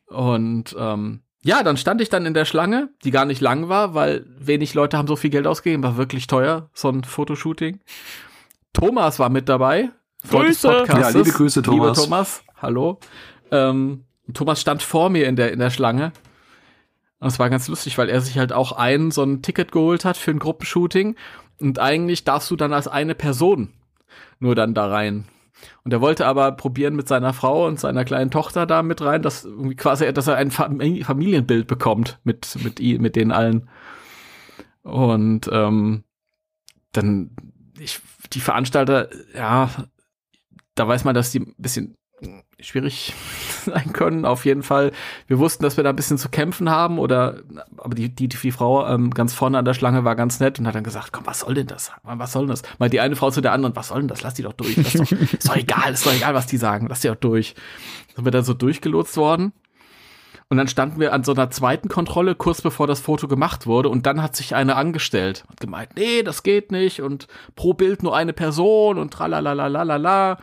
Und 0.06 0.74
ähm, 0.78 1.20
ja, 1.42 1.62
dann 1.62 1.76
stand 1.76 2.00
ich 2.00 2.08
dann 2.10 2.26
in 2.26 2.34
der 2.34 2.44
Schlange, 2.44 2.90
die 3.04 3.10
gar 3.10 3.24
nicht 3.24 3.40
lang 3.40 3.68
war, 3.68 3.94
weil 3.94 4.26
wenig 4.38 4.74
Leute 4.74 4.98
haben 4.98 5.08
so 5.08 5.16
viel 5.16 5.30
Geld 5.30 5.46
ausgegeben, 5.46 5.82
war 5.82 5.96
wirklich 5.96 6.26
teuer, 6.26 6.68
so 6.74 6.88
ein 6.88 7.04
Fotoshooting. 7.04 7.80
Thomas 8.72 9.18
war 9.18 9.30
mit 9.30 9.48
dabei. 9.48 9.90
Grüße! 10.28 10.84
Ja, 10.88 11.08
liebe 11.08 11.30
Grüße, 11.30 11.62
Thomas. 11.62 11.96
Liebe 11.96 12.04
Thomas, 12.04 12.42
hallo. 12.60 12.98
Ähm, 13.50 14.04
Thomas 14.34 14.60
stand 14.60 14.82
vor 14.82 15.08
mir 15.08 15.26
in 15.26 15.36
der, 15.36 15.52
in 15.52 15.58
der 15.58 15.70
Schlange. 15.70 16.12
Und 17.20 17.28
es 17.28 17.38
war 17.38 17.50
ganz 17.50 17.68
lustig, 17.68 17.98
weil 17.98 18.08
er 18.08 18.20
sich 18.20 18.38
halt 18.38 18.52
auch 18.52 18.72
ein, 18.72 19.10
so 19.10 19.22
ein 19.22 19.42
Ticket 19.42 19.72
geholt 19.72 20.04
hat 20.04 20.16
für 20.16 20.30
ein 20.30 20.38
Gruppenshooting. 20.38 21.16
Und 21.60 21.78
eigentlich 21.78 22.24
darfst 22.24 22.50
du 22.50 22.56
dann 22.56 22.72
als 22.72 22.88
eine 22.88 23.14
Person 23.14 23.72
nur 24.38 24.54
dann 24.54 24.74
da 24.74 24.88
rein. 24.88 25.24
Und 25.84 25.92
er 25.92 26.00
wollte 26.00 26.26
aber 26.26 26.52
probieren 26.52 26.96
mit 26.96 27.08
seiner 27.08 27.32
Frau 27.32 27.66
und 27.66 27.80
seiner 27.80 28.04
kleinen 28.04 28.30
Tochter 28.30 28.66
da 28.66 28.82
mit 28.82 29.02
rein, 29.02 29.22
dass 29.22 29.44
irgendwie 29.44 29.76
quasi, 29.76 30.12
dass 30.12 30.26
er 30.26 30.36
ein 30.36 30.50
Fam- 30.50 31.04
Familienbild 31.04 31.66
bekommt 31.66 32.18
mit, 32.24 32.56
mit, 32.62 32.80
mit 32.80 33.16
denen 33.16 33.32
allen. 33.32 33.68
Und 34.82 35.48
ähm, 35.52 36.04
dann, 36.92 37.36
ich, 37.78 38.00
die 38.32 38.40
Veranstalter, 38.40 39.08
ja, 39.34 39.70
da 40.74 40.88
weiß 40.88 41.04
man, 41.04 41.14
dass 41.14 41.30
die 41.30 41.40
ein 41.40 41.54
bisschen 41.58 41.96
schwierig 42.62 43.14
sein 43.64 43.92
können, 43.92 44.24
auf 44.24 44.44
jeden 44.44 44.62
Fall. 44.62 44.92
Wir 45.26 45.38
wussten, 45.38 45.62
dass 45.62 45.76
wir 45.76 45.84
da 45.84 45.90
ein 45.90 45.96
bisschen 45.96 46.18
zu 46.18 46.28
kämpfen 46.28 46.70
haben, 46.70 46.98
oder, 46.98 47.36
aber 47.76 47.94
die, 47.94 48.08
die, 48.08 48.28
die 48.28 48.52
Frau 48.52 48.86
ähm, 48.86 49.10
ganz 49.10 49.34
vorne 49.34 49.58
an 49.58 49.64
der 49.64 49.74
Schlange 49.74 50.04
war 50.04 50.16
ganz 50.16 50.40
nett 50.40 50.58
und 50.58 50.66
hat 50.66 50.74
dann 50.74 50.84
gesagt, 50.84 51.12
komm, 51.12 51.26
was 51.26 51.40
soll 51.40 51.54
denn 51.54 51.66
das? 51.66 51.92
Was 52.02 52.32
soll 52.32 52.42
denn 52.42 52.50
das? 52.50 52.62
Mal 52.78 52.90
die 52.90 53.00
eine 53.00 53.16
Frau 53.16 53.30
zu 53.30 53.40
der 53.40 53.52
anderen, 53.52 53.74
was 53.76 53.88
soll 53.88 54.00
denn 54.00 54.08
das? 54.08 54.22
Lass 54.22 54.34
die 54.34 54.42
doch 54.42 54.52
durch. 54.52 54.74
Das 54.76 54.94
ist, 54.94 55.12
doch, 55.12 55.18
ist 55.20 55.48
doch 55.48 55.56
egal, 55.56 55.92
ist 55.92 56.06
doch 56.06 56.14
egal, 56.14 56.34
was 56.34 56.46
die 56.46 56.56
sagen. 56.56 56.86
Lass 56.88 57.00
die 57.00 57.08
doch 57.08 57.16
durch. 57.16 57.54
Sind 58.14 58.24
wir 58.24 58.32
dann 58.32 58.44
so 58.44 58.54
durchgelotst 58.54 59.16
worden. 59.16 59.52
Und 60.50 60.56
dann 60.56 60.66
standen 60.66 60.98
wir 60.98 61.12
an 61.12 61.22
so 61.22 61.32
einer 61.32 61.48
zweiten 61.50 61.88
Kontrolle, 61.88 62.34
kurz 62.34 62.60
bevor 62.60 62.88
das 62.88 63.00
Foto 63.00 63.28
gemacht 63.28 63.68
wurde. 63.68 63.88
Und 63.88 64.06
dann 64.06 64.20
hat 64.20 64.34
sich 64.34 64.56
eine 64.56 64.74
angestellt 64.74 65.44
und 65.48 65.60
gemeint, 65.60 65.90
nee, 65.94 66.24
das 66.24 66.42
geht 66.42 66.72
nicht. 66.72 67.02
Und 67.02 67.28
pro 67.54 67.72
Bild 67.72 68.02
nur 68.02 68.16
eine 68.16 68.32
Person 68.32 68.98
und 68.98 69.12
tralalalalala. 69.12 70.38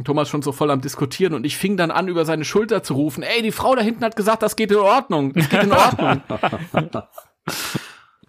Und 0.00 0.06
Thomas 0.06 0.30
schon 0.30 0.40
so 0.40 0.52
voll 0.52 0.70
am 0.70 0.80
Diskutieren. 0.80 1.34
Und 1.34 1.44
ich 1.44 1.58
fing 1.58 1.76
dann 1.76 1.90
an, 1.90 2.08
über 2.08 2.24
seine 2.24 2.46
Schulter 2.46 2.82
zu 2.82 2.94
rufen, 2.94 3.22
ey, 3.22 3.42
die 3.42 3.52
Frau 3.52 3.74
da 3.74 3.82
hinten 3.82 4.02
hat 4.02 4.16
gesagt, 4.16 4.42
das 4.42 4.56
geht 4.56 4.70
in 4.70 4.78
Ordnung. 4.78 5.34
Das 5.34 5.50
geht 5.50 5.62
in 5.62 5.72
Ordnung. 5.72 6.22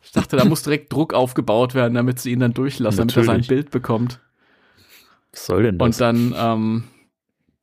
ich 0.03 0.11
dachte, 0.11 0.35
da 0.35 0.43
muss 0.43 0.63
direkt 0.63 0.91
Druck 0.91 1.13
aufgebaut 1.13 1.73
werden, 1.73 1.93
damit 1.93 2.19
sie 2.19 2.33
ihn 2.33 2.41
dann 2.41 2.53
durchlassen, 2.53 2.97
damit 2.97 3.15
er 3.15 3.23
sein 3.23 3.35
Natürlich. 3.37 3.47
Bild 3.47 3.71
bekommt. 3.71 4.19
Was 5.31 5.45
soll 5.45 5.63
denn 5.63 5.77
das? 5.77 5.85
Und 5.85 6.01
dann, 6.01 6.35
ähm, 6.37 6.83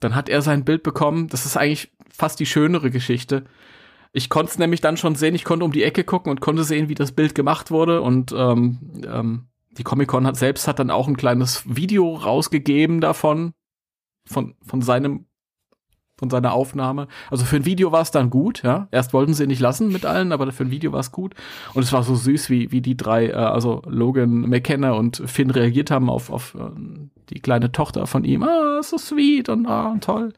dann 0.01 0.14
hat 0.14 0.30
er 0.30 0.40
sein 0.40 0.64
Bild 0.64 0.85
bekommen. 0.85 1.28
Das 1.28 1.44
ist 1.44 1.59
eigentlich 1.59 1.93
fast 2.10 2.40
die 2.40 2.47
schönere 2.47 2.90
Geschichte. 2.90 3.44
Ich 4.14 4.30
konnte 4.30 4.52
es 4.52 4.59
nämlich 4.59 4.80
dann 4.80 4.97
schon 4.97 5.16
sehen. 5.16 5.35
Ich 5.35 5.44
konnte 5.44 5.66
um 5.66 5.72
die 5.72 5.82
Ecke 5.82 6.02
gucken 6.02 6.30
und 6.30 6.40
konnte 6.40 6.64
sehen, 6.64 6.89
wie 6.89 6.94
das 6.94 7.12
Bild 7.12 7.35
gemacht 7.35 7.70
wurde. 7.70 8.01
Und 8.01 8.32
ähm, 8.35 8.78
ähm, 9.06 9.48
die 9.76 9.85
Comic-Con 9.85 10.26
hat 10.26 10.36
selbst 10.36 10.66
hat 10.66 10.78
dann 10.78 10.90
auch 10.90 11.09
ein 11.09 11.18
kleines 11.18 11.64
Video 11.66 12.14
rausgegeben 12.14 13.02
davon, 13.02 13.52
von, 14.28 14.55
von 14.62 14.82
seinem 14.82 15.26
von 16.18 16.30
seiner 16.30 16.52
Aufnahme. 16.52 17.06
Also 17.30 17.44
für 17.44 17.56
ein 17.56 17.64
Video 17.64 17.92
war 17.92 18.02
es 18.02 18.10
dann 18.10 18.28
gut, 18.28 18.64
ja. 18.64 18.88
Erst 18.90 19.12
wollten 19.12 19.34
sie 19.34 19.46
nicht 19.46 19.60
lassen 19.60 19.92
mit 19.92 20.05
allen, 20.05 20.32
aber 20.32 20.50
für 20.50 20.64
ein 20.64 20.70
Video 20.72 20.92
war 20.92 20.98
es 20.98 21.12
gut. 21.12 21.34
Und 21.74 21.84
es 21.84 21.92
war 21.92 22.02
so 22.02 22.16
süß, 22.16 22.50
wie, 22.50 22.72
wie 22.72 22.80
die 22.80 22.96
drei, 22.96 23.28
äh, 23.28 23.34
also 23.34 23.82
Logan, 23.86 24.40
McKenna 24.40 24.92
und 24.92 25.22
Finn 25.26 25.50
reagiert 25.50 25.92
haben 25.92 26.10
auf, 26.10 26.30
auf 26.30 26.56
äh, 26.56 26.70
die 27.30 27.40
kleine 27.40 27.70
Tochter 27.70 28.09
von 28.09 28.24
ihm. 28.24 28.42
Ah, 28.42 28.82
so 28.82 28.98
sweet 28.98 29.48
und 29.48 29.66
ah, 29.66 29.96
toll. 30.00 30.32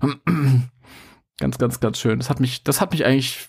ganz, 1.38 1.58
ganz, 1.58 1.80
ganz 1.80 1.98
schön. 1.98 2.18
Das 2.18 2.30
hat 2.30 2.38
mich, 2.38 2.62
das 2.62 2.80
hat 2.80 2.92
mich 2.92 3.04
eigentlich 3.04 3.48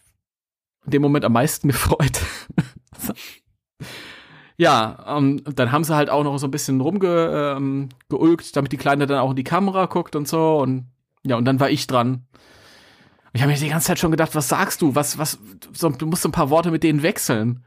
in 0.85 0.91
dem 0.91 1.01
Moment 1.03 1.23
am 1.23 1.34
meisten 1.34 1.68
gefreut. 1.69 2.19
Ja, 4.60 5.06
ähm, 5.07 5.41
dann 5.56 5.72
haben 5.72 5.86
sie 5.86 5.95
halt 5.95 6.10
auch 6.10 6.26
noch 6.26 6.38
so 6.38 6.45
ein 6.45 6.52
bisschen 6.52 6.81
rumgeulgt, 6.81 7.56
ähm, 7.57 7.90
damit 8.53 8.73
die 8.73 8.77
Kleine 8.77 9.07
dann 9.07 9.19
auch 9.19 9.30
in 9.30 9.38
die 9.38 9.45
Kamera 9.45 9.86
guckt 9.86 10.18
und 10.18 10.27
so. 10.27 10.57
Und 10.57 10.91
ja, 11.23 11.38
und 11.38 11.45
dann 11.45 11.61
war 11.61 11.69
ich 11.69 11.88
dran. 11.88 12.26
Ich 13.31 13.41
habe 13.41 13.53
mir 13.53 13.57
die 13.57 13.69
ganze 13.69 13.88
Zeit 13.88 13.99
schon 13.99 14.11
gedacht, 14.11 14.36
was 14.36 14.49
sagst 14.49 14.81
du? 14.81 14.95
Was, 14.95 15.18
was, 15.18 15.40
so, 15.72 15.88
du 15.90 16.06
musst 16.07 16.23
so 16.23 16.30
ein 16.30 16.34
paar 16.34 16.49
Worte 16.49 16.72
mit 16.72 16.84
denen 16.84 17.03
wechseln. 17.03 17.64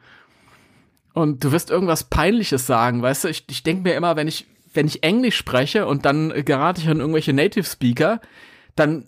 Und 1.15 1.43
du 1.43 1.51
wirst 1.51 1.71
irgendwas 1.71 2.05
Peinliches 2.05 2.67
sagen, 2.67 3.01
weißt 3.01 3.25
du? 3.25 3.29
Ich, 3.29 3.47
ich 3.49 3.63
denke 3.63 3.85
mir 3.85 3.95
immer, 3.95 4.15
wenn 4.17 4.29
ich, 4.29 4.47
wenn 4.75 4.87
ich 4.87 5.03
Englisch 5.03 5.37
spreche 5.37 5.87
und 5.87 6.05
dann 6.05 6.29
gerate 6.45 6.83
ich 6.83 6.89
an 6.91 7.01
irgendwelche 7.01 7.33
Native 7.33 7.65
Speaker, 7.65 8.21
dann, 8.77 9.07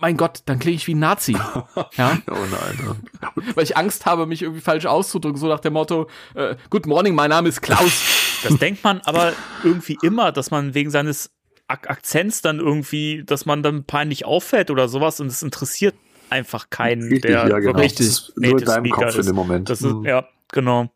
mein 0.00 0.16
Gott, 0.16 0.42
dann 0.46 0.58
klinge 0.58 0.76
ich 0.76 0.86
wie 0.86 0.94
ein 0.94 0.98
Nazi. 1.00 1.32
ja? 1.96 2.18
Oh 2.30 2.34
nein. 2.34 2.96
Ja. 3.22 3.32
Weil 3.54 3.64
ich 3.64 3.76
Angst 3.76 4.06
habe, 4.06 4.26
mich 4.26 4.42
irgendwie 4.42 4.60
falsch 4.60 4.86
auszudrücken, 4.86 5.38
so 5.38 5.48
nach 5.48 5.60
dem 5.60 5.72
Motto, 5.74 6.08
äh, 6.34 6.56
Good 6.70 6.86
morning, 6.86 7.14
mein 7.14 7.30
Name 7.30 7.48
ist 7.48 7.60
Klaus. 7.60 8.02
Das 8.44 8.56
denkt 8.58 8.84
man 8.84 9.00
aber 9.02 9.32
irgendwie 9.64 9.98
immer, 10.02 10.30
dass 10.32 10.50
man 10.50 10.74
wegen 10.74 10.90
seines 10.90 11.30
Ak 11.66 11.90
Akzents 11.90 12.40
dann 12.42 12.60
irgendwie, 12.60 13.24
dass 13.24 13.44
man 13.46 13.62
dann 13.62 13.84
peinlich 13.84 14.24
auffällt 14.24 14.70
oder 14.70 14.88
sowas 14.88 15.20
und 15.20 15.26
es 15.26 15.42
interessiert 15.42 15.94
einfach 16.30 16.70
keinen, 16.70 17.02
Richtig, 17.02 17.22
der 17.22 17.48
ja, 17.48 17.58
genau. 17.58 17.80
ist 17.80 18.32
nur 18.36 18.58
in 18.58 18.64
deinem 18.64 18.84
Speaker 18.86 19.04
Kopf 19.06 19.14
in 19.14 19.20
ist. 19.20 19.26
dem 19.26 19.34
Moment. 19.36 19.68
Das 19.70 19.82
ist, 19.82 19.92
Mhm. 19.92 20.04
ja, 20.04 20.28
genau. 20.52 20.90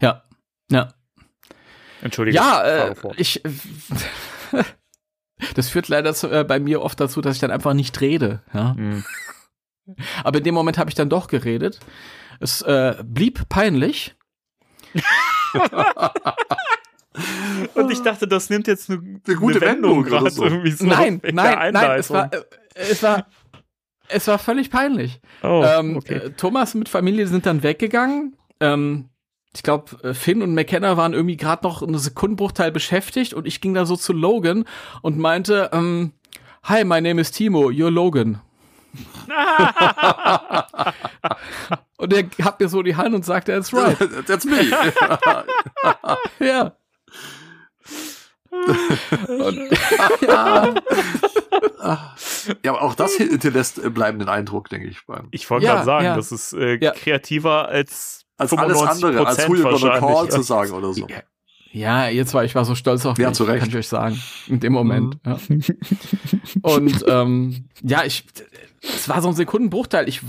Ja. 0.00 0.22
Ja. 0.70 0.88
Entschuldigung. 2.02 2.36
Ja, 2.44 2.62
äh, 2.90 2.94
ich. 3.16 3.42
das 5.54 5.68
führt 5.68 5.88
leider 5.88 6.14
zu, 6.14 6.30
äh, 6.30 6.44
bei 6.44 6.58
mir 6.58 6.82
oft 6.82 6.98
dazu, 7.00 7.20
dass 7.20 7.34
ich 7.34 7.40
dann 7.40 7.50
einfach 7.50 7.74
nicht 7.74 8.00
rede. 8.00 8.42
Ja? 8.52 8.74
Hm. 8.74 9.04
Aber 10.24 10.38
in 10.38 10.44
dem 10.44 10.54
Moment 10.54 10.78
habe 10.78 10.90
ich 10.90 10.94
dann 10.94 11.08
doch 11.08 11.28
geredet. 11.28 11.80
Es 12.40 12.62
äh, 12.62 12.96
blieb 13.04 13.48
peinlich. 13.48 14.16
Und 17.74 17.90
ich 17.90 18.02
dachte, 18.02 18.28
das 18.28 18.50
nimmt 18.50 18.66
jetzt 18.66 18.90
eine, 18.90 19.20
Eine 19.26 19.36
gute 19.36 19.60
Wendung 19.60 20.00
oder 20.00 20.10
gerade 20.10 20.30
so. 20.30 20.44
irgendwie 20.44 20.72
so 20.72 20.84
nein, 20.84 21.20
nein, 21.22 21.72
nein, 21.72 21.98
es 21.98 22.10
war, 22.10 22.30
äh, 22.32 22.42
es 22.74 23.02
war, 23.02 23.26
es 24.08 24.26
war 24.26 24.38
völlig 24.38 24.70
peinlich. 24.70 25.20
Oh, 25.42 25.64
ähm, 25.64 25.96
okay. 25.96 26.14
äh, 26.14 26.30
Thomas 26.30 26.74
mit 26.74 26.88
Familie 26.88 27.26
sind 27.26 27.46
dann 27.46 27.62
weggegangen. 27.62 28.36
Ähm, 28.60 29.08
ich 29.56 29.62
glaube, 29.62 30.14
Finn 30.14 30.42
und 30.42 30.54
McKenna 30.54 30.96
waren 30.98 31.14
irgendwie 31.14 31.36
gerade 31.38 31.66
noch 31.66 31.82
einen 31.82 31.98
Sekundenbruchteil 31.98 32.70
beschäftigt 32.70 33.32
und 33.34 33.46
ich 33.46 33.60
ging 33.62 33.72
da 33.74 33.86
so 33.86 33.96
zu 33.96 34.12
Logan 34.12 34.64
und 35.02 35.18
meinte, 35.18 35.70
ähm, 35.72 36.12
Hi, 36.64 36.84
my 36.84 37.00
name 37.00 37.20
is 37.20 37.30
Timo, 37.30 37.68
you're 37.70 37.90
Logan. 37.90 38.40
und 41.96 42.12
er 42.12 42.24
hat 42.44 42.60
mir 42.60 42.68
so 42.68 42.82
die 42.82 42.96
Hand 42.96 43.14
und 43.14 43.24
sagte, 43.24 43.52
that's 43.52 43.72
right. 43.72 43.96
That's 44.26 44.44
me. 44.44 44.58
ja. 46.40 46.72
und, 49.28 49.70
ja. 50.26 50.74
ja, 52.64 52.70
aber 52.70 52.82
auch 52.82 52.94
das 52.94 53.14
hinterlässt 53.14 53.82
äh, 53.82 53.90
bleibenden 53.90 54.28
Eindruck, 54.28 54.68
denke 54.68 54.88
ich. 54.88 55.04
Beim, 55.06 55.28
Ich 55.30 55.48
wollte 55.50 55.66
Ja, 55.66 55.74
gerade 55.74 55.84
sagen, 55.86 56.04
ja. 56.06 56.16
das 56.16 56.32
ist 56.32 56.52
äh, 56.52 56.78
Ja. 56.82 56.92
kreativer 56.92 57.68
als 57.68 58.25
als 58.36 58.52
alles 58.52 58.78
95% 58.78 58.88
andere, 58.88 59.26
als 59.26 59.38
wahrscheinlich. 59.48 60.00
Call 60.00 60.28
zu 60.30 60.42
sagen 60.42 60.72
oder 60.72 60.92
so. 60.92 61.06
Ja, 61.72 62.08
jetzt 62.08 62.32
war 62.32 62.44
ich 62.44 62.54
war 62.54 62.64
so 62.64 62.74
stolz 62.74 63.04
auf 63.04 63.18
Ja, 63.18 63.28
mich, 63.28 63.36
zu 63.36 63.44
Recht. 63.44 63.60
kann 63.60 63.68
ich 63.68 63.76
euch 63.76 63.88
sagen, 63.88 64.18
in 64.46 64.60
dem 64.60 64.72
Moment. 64.72 65.18
Ja. 65.26 65.38
Und 66.62 67.04
ähm, 67.06 67.68
ja, 67.82 68.04
ich, 68.04 68.24
es 68.82 69.08
war 69.08 69.20
so 69.20 69.28
ein 69.28 69.34
Sekundenbruchteil. 69.34 70.08
Ich, 70.08 70.22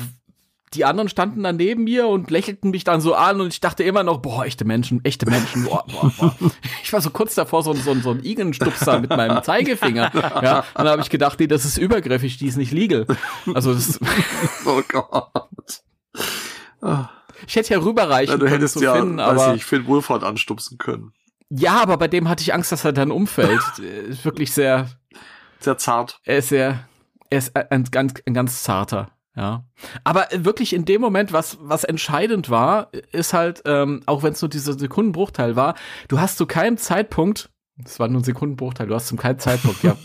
die 0.73 0.83
anderen 0.83 1.07
standen 1.07 1.43
da 1.43 1.53
neben 1.53 1.85
mir 1.85 2.07
und 2.07 2.29
lächelten 2.31 2.71
mich 2.71 2.83
dann 2.83 2.99
so 2.99 3.15
an 3.15 3.39
und 3.39 3.53
ich 3.53 3.61
dachte 3.61 3.83
immer 3.83 4.03
noch, 4.03 4.17
boah, 4.17 4.43
echte 4.45 4.65
Menschen, 4.65 4.99
echte 5.05 5.25
Menschen. 5.29 5.63
Boah, 5.63 5.85
boah, 5.87 6.11
boah. 6.17 6.35
Ich 6.83 6.91
war 6.91 6.99
so 6.99 7.09
kurz 7.11 7.35
davor, 7.35 7.63
so, 7.63 7.73
so, 7.73 7.93
so 7.95 8.11
ein 8.11 8.23
Igelstupser 8.25 8.99
mit 8.99 9.09
meinem 9.09 9.41
Zeigefinger. 9.43 10.11
Ja, 10.43 10.59
und 10.59 10.65
dann 10.83 10.87
habe 10.89 11.01
ich 11.01 11.09
gedacht, 11.09 11.39
nee, 11.39 11.47
das 11.47 11.63
ist 11.63 11.77
übergriffig, 11.77 12.37
die 12.37 12.47
ist 12.47 12.57
nicht 12.57 12.73
legal. 12.73 13.05
Also 13.53 13.73
das, 13.73 13.99
Oh 14.65 14.81
Gott. 14.89 15.81
Ich 17.45 17.55
hätte 17.55 17.73
ja 17.73 17.79
rüberreichen 17.79 18.31
Ja, 18.31 18.37
du 18.37 18.45
können 18.45 18.55
hättest 18.55 18.77
zu 18.77 18.83
ja, 18.83 18.95
Finn, 18.95 19.17
weiß 19.17 19.41
aber 19.41 19.55
ich, 19.55 19.65
Finn 19.65 19.85
Wohlfahrt 19.85 20.23
anstupsen 20.23 20.77
können. 20.77 21.13
ja, 21.49 21.81
aber 21.81 21.97
bei 21.97 22.07
dem 22.07 22.27
hatte 22.29 22.41
ich 22.41 22.53
Angst, 22.53 22.71
dass 22.71 22.83
er 22.85 22.93
dann 22.93 23.11
umfällt. 23.11 23.61
Ist 24.09 24.25
wirklich 24.25 24.51
sehr, 24.53 24.89
Sehr 25.59 25.77
zart. 25.77 26.19
Er 26.23 26.37
ist 26.39 26.49
sehr, 26.49 26.87
er 27.29 27.37
ist 27.37 27.55
ein 27.55 27.83
ganz, 27.85 28.13
ein 28.25 28.33
ganz 28.33 28.63
zarter, 28.63 29.11
ja. 29.35 29.63
Aber 30.03 30.27
wirklich 30.33 30.73
in 30.73 30.85
dem 30.85 31.01
Moment, 31.01 31.31
was, 31.33 31.57
was 31.61 31.83
entscheidend 31.83 32.49
war, 32.49 32.89
ist 33.11 33.33
halt, 33.33 33.61
ähm, 33.65 34.01
auch 34.05 34.23
wenn 34.23 34.33
es 34.33 34.41
nur 34.41 34.49
dieser 34.49 34.77
Sekundenbruchteil 34.77 35.55
war, 35.55 35.75
du 36.07 36.19
hast 36.19 36.37
zu 36.37 36.45
keinem 36.47 36.77
Zeitpunkt, 36.77 37.49
es 37.85 37.99
war 37.99 38.07
nur 38.07 38.21
ein 38.21 38.23
Sekundenbruchteil, 38.23 38.87
du 38.87 38.95
hast 38.95 39.07
zu 39.07 39.15
keinem 39.15 39.39
Zeitpunkt, 39.39 39.83
ja, 39.83 39.95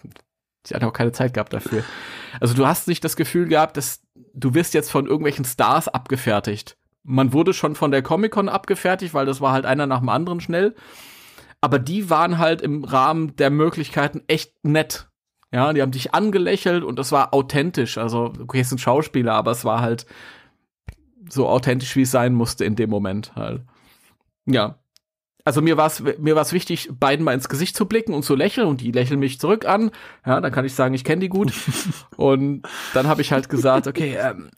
sie 0.66 0.74
hat 0.74 0.82
auch 0.84 0.92
keine 0.92 1.12
Zeit 1.12 1.34
gehabt 1.34 1.52
dafür. 1.52 1.84
Also 2.40 2.54
du 2.54 2.66
hast 2.66 2.88
nicht 2.88 3.04
das 3.04 3.16
Gefühl 3.16 3.48
gehabt, 3.48 3.76
dass 3.76 4.00
du 4.34 4.54
wirst 4.54 4.74
jetzt 4.74 4.90
von 4.90 5.06
irgendwelchen 5.06 5.44
Stars 5.44 5.88
abgefertigt. 5.88 6.76
Man 7.02 7.32
wurde 7.32 7.54
schon 7.54 7.74
von 7.74 7.90
der 7.90 8.02
Comic-Con 8.02 8.48
abgefertigt, 8.48 9.14
weil 9.14 9.26
das 9.26 9.40
war 9.40 9.52
halt 9.52 9.64
einer 9.64 9.86
nach 9.86 10.00
dem 10.00 10.08
anderen 10.08 10.40
schnell. 10.40 10.74
Aber 11.60 11.78
die 11.78 12.10
waren 12.10 12.38
halt 12.38 12.62
im 12.62 12.84
Rahmen 12.84 13.36
der 13.36 13.50
Möglichkeiten 13.50 14.22
echt 14.28 14.64
nett. 14.64 15.08
Ja, 15.52 15.72
die 15.72 15.82
haben 15.82 15.90
dich 15.90 16.14
angelächelt 16.14 16.84
und 16.84 16.98
das 16.98 17.12
war 17.12 17.34
authentisch. 17.34 17.98
Also, 17.98 18.32
okay, 18.40 18.60
es 18.60 18.68
sind 18.68 18.80
Schauspieler, 18.80 19.34
aber 19.34 19.50
es 19.50 19.64
war 19.64 19.80
halt 19.80 20.06
so 21.28 21.48
authentisch, 21.48 21.96
wie 21.96 22.02
es 22.02 22.10
sein 22.10 22.34
musste 22.34 22.64
in 22.64 22.76
dem 22.76 22.90
Moment 22.90 23.34
halt. 23.34 23.62
Ja. 24.46 24.79
Also 25.50 25.62
mir 25.62 25.76
war 25.76 25.88
es 25.88 26.00
mir 26.00 26.36
war's 26.36 26.52
wichtig, 26.52 26.90
beiden 27.00 27.24
mal 27.24 27.32
ins 27.32 27.48
Gesicht 27.48 27.74
zu 27.74 27.84
blicken 27.86 28.14
und 28.14 28.22
zu 28.22 28.36
lächeln 28.36 28.68
und 28.68 28.80
die 28.82 28.92
lächeln 28.92 29.18
mich 29.18 29.40
zurück 29.40 29.66
an. 29.66 29.90
Ja, 30.24 30.40
dann 30.40 30.52
kann 30.52 30.64
ich 30.64 30.74
sagen, 30.74 30.94
ich 30.94 31.02
kenne 31.02 31.22
die 31.22 31.28
gut. 31.28 31.52
und 32.16 32.62
dann 32.94 33.08
habe 33.08 33.20
ich 33.20 33.32
halt 33.32 33.48
gesagt, 33.48 33.88
okay, 33.88 34.16
ähm, 34.16 34.50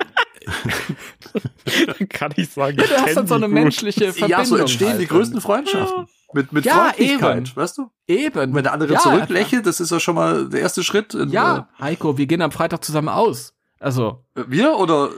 kann 2.11 2.33
ich 2.37 2.51
sagen. 2.51 2.77
du 2.77 2.85
ich 2.85 2.91
hast 2.93 3.05
kenn 3.07 3.15
dann 3.15 3.27
so 3.27 3.37
die 3.39 3.45
eine 3.45 3.55
gut. 3.55 3.55
menschliche 3.55 4.13
Verbindung. 4.13 4.29
ja, 4.29 4.45
so 4.45 4.57
entstehen 4.57 4.89
halt. 4.91 5.01
die 5.01 5.07
größten 5.07 5.41
Freundschaften. 5.41 6.09
Mit, 6.35 6.53
mit 6.53 6.67
Ja, 6.67 6.91
Freundlichkeit, 6.91 7.37
eben. 7.49 7.57
weißt 7.57 7.79
du? 7.79 7.91
Eben. 8.07 8.55
Wenn 8.55 8.63
der 8.63 8.75
andere 8.75 8.93
Ja, 8.93 9.01
zurücklächelt, 9.01 9.65
das 9.65 9.81
ist 9.81 9.93
ja 9.93 9.99
schon 9.99 10.15
mal 10.15 10.47
der 10.51 10.61
erste 10.61 10.83
Schritt. 10.83 11.15
In, 11.15 11.31
Ja, 11.31 11.69
Heiko, 11.81 12.19
wir 12.19 12.27
gehen 12.27 12.43
am 12.43 12.53
Freitag 12.53 12.85
zusammen 12.85 13.09
aus. 13.09 13.55
Also, 13.81 14.25
Äh, 14.35 14.43
wir 14.49 14.77
oder? 14.79 15.09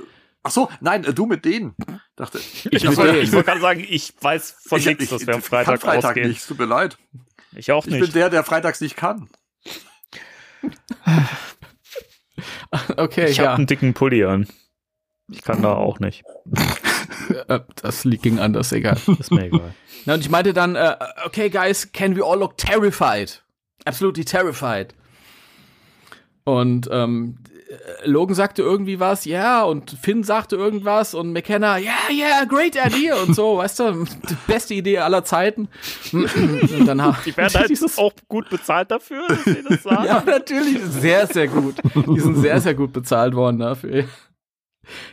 Ach 0.46 0.50
so, 0.50 0.68
nein, 0.80 1.04
äh, 1.04 1.14
du 1.14 1.26
mit 1.26 1.44
denen. 1.44 1.74
Dachte, 2.16 2.38
Ich, 2.38 2.62
denen. 2.62 2.92
ich 2.92 3.32
wollte 3.32 3.44
gerade 3.44 3.60
sagen, 3.60 3.84
ich 3.88 4.12
weiß 4.20 4.56
von 4.66 4.78
ich, 4.78 4.86
nichts, 4.86 5.04
ich, 5.04 5.10
dass 5.10 5.26
wir 5.26 5.34
am 5.34 5.40
ich 5.40 5.46
Freitag, 5.46 5.80
kann 5.80 5.90
Freitag 5.90 6.10
ausgehen. 6.10 6.28
nicht, 6.28 6.46
tut 6.46 6.58
mir 6.58 6.66
leid. 6.66 6.98
Ich 7.56 7.72
auch 7.72 7.86
Ich 7.86 7.92
nicht. 7.92 8.02
bin 8.02 8.12
der, 8.12 8.30
der 8.30 8.44
freitags 8.44 8.80
nicht 8.80 8.94
kann. 8.96 9.28
okay, 12.96 13.26
ich 13.26 13.38
habe 13.40 13.46
ja. 13.48 13.54
einen 13.54 13.66
dicken 13.66 13.94
Pulli 13.94 14.24
an. 14.24 14.46
Ich 15.30 15.42
kann 15.42 15.62
da 15.62 15.72
auch 15.74 15.98
nicht. 16.00 16.24
Äh, 17.48 17.60
das 17.80 18.04
liegt 18.04 18.22
ging 18.24 18.38
anders, 18.38 18.70
egal. 18.72 18.98
Ist 19.18 19.30
mir 19.30 19.46
egal. 19.46 19.74
Na, 20.04 20.14
und 20.14 20.20
ich 20.20 20.28
meinte 20.28 20.52
dann, 20.52 20.76
äh, 20.76 20.96
okay, 21.24 21.48
guys, 21.48 21.90
can 21.92 22.14
we 22.16 22.22
all 22.22 22.38
look 22.38 22.58
terrified? 22.58 23.42
Absolutely 23.86 24.24
terrified. 24.24 24.94
Und 26.44 26.88
ähm, 26.92 27.38
äh, 27.50 27.53
Logan 28.04 28.34
sagte 28.34 28.62
irgendwie 28.62 29.00
was, 29.00 29.24
ja, 29.24 29.62
und 29.62 29.90
Finn 29.90 30.22
sagte 30.22 30.56
irgendwas 30.56 31.14
und 31.14 31.32
McKenna, 31.32 31.78
ja, 31.78 31.92
yeah, 32.10 32.28
yeah, 32.38 32.44
great 32.44 32.76
idea 32.76 33.14
und 33.16 33.34
so, 33.34 33.56
weißt 33.58 33.80
du, 33.80 34.04
die 34.04 34.36
beste 34.46 34.74
Idee 34.74 34.98
aller 34.98 35.24
Zeiten. 35.24 35.68
Und 36.12 36.86
dann 36.86 37.14
Die 37.24 37.36
werden 37.36 37.54
halt 37.54 37.70
dieses- 37.70 37.98
auch 37.98 38.12
gut 38.28 38.48
bezahlt 38.50 38.90
dafür, 38.90 39.26
dass 39.28 39.44
sie 39.44 39.62
das 39.68 39.82
sagen. 39.82 40.04
Ja, 40.06 40.22
natürlich, 40.24 40.78
sehr, 40.82 41.26
sehr 41.26 41.48
gut. 41.48 41.76
Die 41.94 42.20
sind 42.20 42.36
sehr, 42.36 42.60
sehr 42.60 42.74
gut 42.74 42.92
bezahlt 42.92 43.34
worden 43.34 43.58
dafür. 43.58 44.04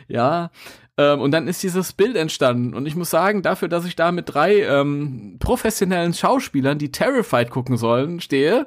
Ja, 0.08 0.50
ähm, 0.98 1.20
und 1.20 1.30
dann 1.30 1.48
ist 1.48 1.62
dieses 1.62 1.92
Bild 1.94 2.16
entstanden. 2.16 2.74
Und 2.74 2.86
ich 2.86 2.94
muss 2.94 3.08
sagen, 3.10 3.42
dafür, 3.42 3.68
dass 3.68 3.86
ich 3.86 3.96
da 3.96 4.12
mit 4.12 4.32
drei 4.34 4.62
ähm, 4.62 5.36
professionellen 5.38 6.12
Schauspielern, 6.12 6.78
die 6.78 6.92
Terrified 6.92 7.50
gucken 7.50 7.76
sollen, 7.78 8.20
stehe, 8.20 8.66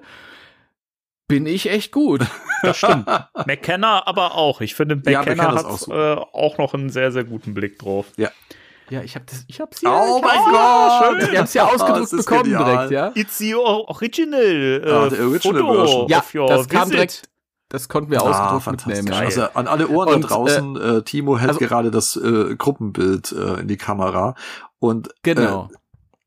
bin 1.28 1.46
ich 1.46 1.70
echt 1.70 1.92
gut. 1.92 2.22
Das 2.62 2.78
stimmt. 2.78 3.06
McKenna 3.46 4.06
aber 4.08 4.36
auch. 4.36 4.62
Ich 4.62 4.76
finde, 4.76 5.02
Ja, 5.10 5.20
McKenna 5.20 5.50
ist 5.54 5.58
hat 5.60 5.66
auch 5.66 5.88
äh, 5.90 6.14
auch 6.34 6.58
noch 6.58 6.74
einen 6.74 6.90
sehr, 6.90 7.12
sehr 7.12 7.24
guten 7.24 7.54
Blick 7.54 7.78
drauf. 7.80 8.08
Ja, 8.18 9.02
ich 9.02 9.16
habe 9.16 9.26
das, 9.26 9.44
ich 9.48 9.60
hab's 9.60 9.82
Oh 9.84 9.88
ja, 9.88 10.22
mein 10.22 10.40
ich 10.40 11.24
Gott! 11.24 11.32
ich 11.34 11.40
hab's 11.40 11.54
ja 11.56 11.66
Das 11.66 11.82
ausgedruckt 11.82 12.14
ist 12.14 12.26
bekommen 12.26 12.44
genial. 12.44 12.88
direkt, 12.88 12.92
ja. 12.92 13.12
It's 13.16 13.38
the 13.40 13.56
original, 13.56 14.82
äh, 14.86 14.90
Ah, 14.92 15.10
the 15.10 15.20
original 15.22 15.40
Foto 15.62 15.74
version. 15.74 16.08
Ja, 16.08 16.20
of 16.20 16.36
your 16.36 16.48
das 16.48 16.68
kam 16.70 16.82
visit. 16.84 16.94
direkt, 16.94 17.24
das 17.70 17.90
konnten 17.90 18.12
wir 18.12 18.22
Ah, 18.22 18.30
ausgedruckt 18.30 18.64
fantastisch. 18.64 18.96
mitnehmen. 19.04 19.18
Ja. 19.20 19.26
Also 19.26 19.42
an 19.56 19.68
alle 19.68 19.88
Ohren 19.88 20.14
Und, 20.14 20.24
da 20.24 20.28
draußen, 20.28 20.76
äh, 20.80 21.02
Timo 21.02 21.38
hält 21.40 21.50
also- 21.50 21.60
gerade 21.62 21.90
das 21.90 22.16
äh, 22.16 22.56
Gruppenbild 22.56 23.32
äh, 23.32 23.62
in 23.62 23.68
die 23.68 23.78
Kamera. 23.78 24.36
Und 24.78 25.10
Genau. 25.24 25.70